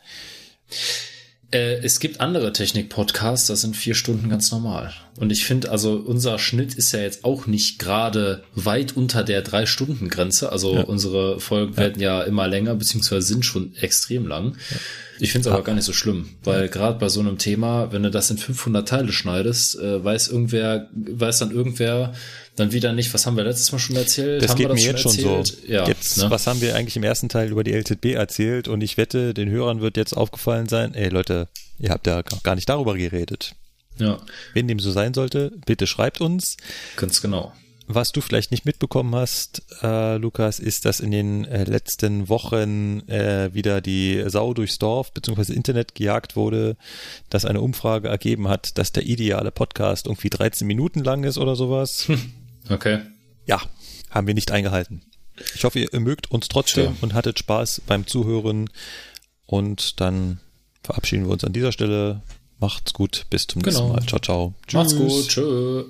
Äh, 1.51 1.83
es 1.83 1.99
gibt 1.99 2.19
andere 2.19 2.51
Technik-Podcasts, 2.51 3.45
das 3.45 3.61
sind 3.61 3.77
vier 3.77 3.93
Stunden 3.93 4.27
ganz 4.27 4.51
normal. 4.51 4.91
Und 5.17 5.31
ich 5.31 5.45
finde, 5.45 5.69
also 5.69 5.93
unser 5.97 6.39
Schnitt 6.39 6.73
ist 6.73 6.91
ja 6.93 7.01
jetzt 7.01 7.23
auch 7.23 7.45
nicht 7.45 7.77
gerade 7.77 8.43
weit 8.55 8.97
unter 8.97 9.23
der 9.23 9.43
Drei-Stunden-Grenze. 9.43 10.51
Also 10.51 10.73
Ja. 10.73 10.81
unsere 10.81 11.39
Folgen 11.39 11.77
werden 11.77 12.01
ja 12.01 12.23
immer 12.23 12.47
länger, 12.47 12.73
beziehungsweise 12.73 13.21
sind 13.27 13.45
schon 13.45 13.75
extrem 13.75 14.25
lang. 14.25 14.57
Ich 15.23 15.31
finde 15.31 15.47
es 15.47 15.53
aber 15.53 15.63
gar 15.63 15.73
nicht 15.73 15.85
so 15.85 15.93
schlimm, 15.93 16.29
weil 16.43 16.67
gerade 16.67 16.99
bei 16.99 17.07
so 17.07 17.21
einem 17.21 17.37
Thema, 17.37 17.93
wenn 17.93 18.03
du 18.03 18.11
das 18.11 18.29
in 18.29 18.37
500 18.37 18.87
Teile 18.87 19.13
schneidest, 19.13 19.79
äh, 19.79 20.03
weiß 20.03 20.27
irgendwer, 20.27 20.89
weiß 20.93 21.39
dann 21.39 21.51
irgendwer 21.51 22.13
dann 22.57 22.71
wieder 22.73 22.91
nicht, 22.93 23.13
was 23.13 23.25
haben 23.25 23.37
wir 23.37 23.45
letztes 23.45 23.71
Mal 23.71 23.79
schon 23.79 23.95
erzählt? 23.95 24.43
das 24.43 24.51
haben 24.51 24.57
geht 24.57 24.67
wir 24.67 24.75
mir 24.75 24.81
jetzt 24.81 24.99
schon 24.99 25.11
so. 25.13 25.37
erzählt? 25.37 25.69
Ja, 25.69 25.87
jetzt, 25.87 26.17
ne? 26.17 26.29
was 26.29 26.45
haben 26.45 26.61
wir 26.61 26.75
eigentlich 26.75 26.97
im 26.97 27.03
ersten 27.03 27.29
Teil 27.29 27.49
über 27.49 27.63
die 27.63 27.71
LZB 27.71 28.13
erzählt? 28.13 28.67
Und 28.67 28.81
ich 28.81 28.97
wette, 28.97 29.33
den 29.33 29.49
Hörern 29.49 29.79
wird 29.79 29.95
jetzt 29.97 30.11
aufgefallen 30.15 30.67
sein, 30.67 30.93
ey 30.93 31.07
Leute, 31.07 31.47
ihr 31.79 31.89
habt 31.89 32.05
ja 32.05 32.21
gar 32.43 32.55
nicht 32.55 32.67
darüber 32.67 32.95
geredet. 32.95 33.55
Ja. 33.97 34.17
Wenn 34.53 34.67
dem 34.67 34.79
so 34.79 34.91
sein 34.91 35.13
sollte, 35.13 35.53
bitte 35.65 35.87
schreibt 35.87 36.19
uns. 36.19 36.57
Ganz 36.97 37.21
genau. 37.21 37.53
Was 37.87 38.13
du 38.13 38.21
vielleicht 38.21 38.51
nicht 38.51 38.65
mitbekommen 38.65 39.13
hast, 39.13 39.61
äh, 39.81 40.15
Lukas, 40.17 40.59
ist, 40.59 40.85
dass 40.85 41.01
in 41.01 41.11
den 41.11 41.43
äh, 41.45 41.65
letzten 41.65 42.29
Wochen 42.29 43.01
äh, 43.09 43.53
wieder 43.53 43.81
die 43.81 44.23
Sau 44.27 44.53
durchs 44.53 44.79
Dorf 44.79 45.11
bzw. 45.11 45.51
Internet 45.53 45.93
gejagt 45.93 46.35
wurde, 46.37 46.77
dass 47.29 47.43
eine 47.43 47.59
Umfrage 47.59 48.07
ergeben 48.07 48.47
hat, 48.47 48.77
dass 48.77 48.93
der 48.93 49.05
ideale 49.05 49.51
Podcast 49.51 50.05
irgendwie 50.07 50.29
13 50.29 50.65
Minuten 50.65 51.03
lang 51.03 51.23
ist 51.23 51.37
oder 51.37 51.55
sowas. 51.55 52.07
Okay. 52.69 53.01
Ja, 53.45 53.61
haben 54.09 54.27
wir 54.27 54.33
nicht 54.33 54.51
eingehalten. 54.51 55.01
Ich 55.55 55.65
hoffe, 55.65 55.79
ihr 55.79 55.99
mögt 55.99 56.31
uns 56.31 56.47
trotzdem 56.47 56.85
Tja. 56.85 56.95
und 57.01 57.13
hattet 57.13 57.39
Spaß 57.39 57.81
beim 57.85 58.07
Zuhören. 58.07 58.69
Und 59.45 59.99
dann 59.99 60.39
verabschieden 60.83 61.25
wir 61.25 61.31
uns 61.33 61.43
an 61.43 61.51
dieser 61.51 61.73
Stelle. 61.73 62.21
Macht's 62.59 62.93
gut, 62.93 63.25
bis 63.29 63.47
zum 63.47 63.61
nächsten 63.61 63.81
Genau. 63.81 63.93
Mal. 63.95 64.05
Ciao, 64.05 64.19
ciao. 64.21 64.53
Macht's 64.71 64.95
gut. 64.95 65.27
Tschö. 65.27 65.83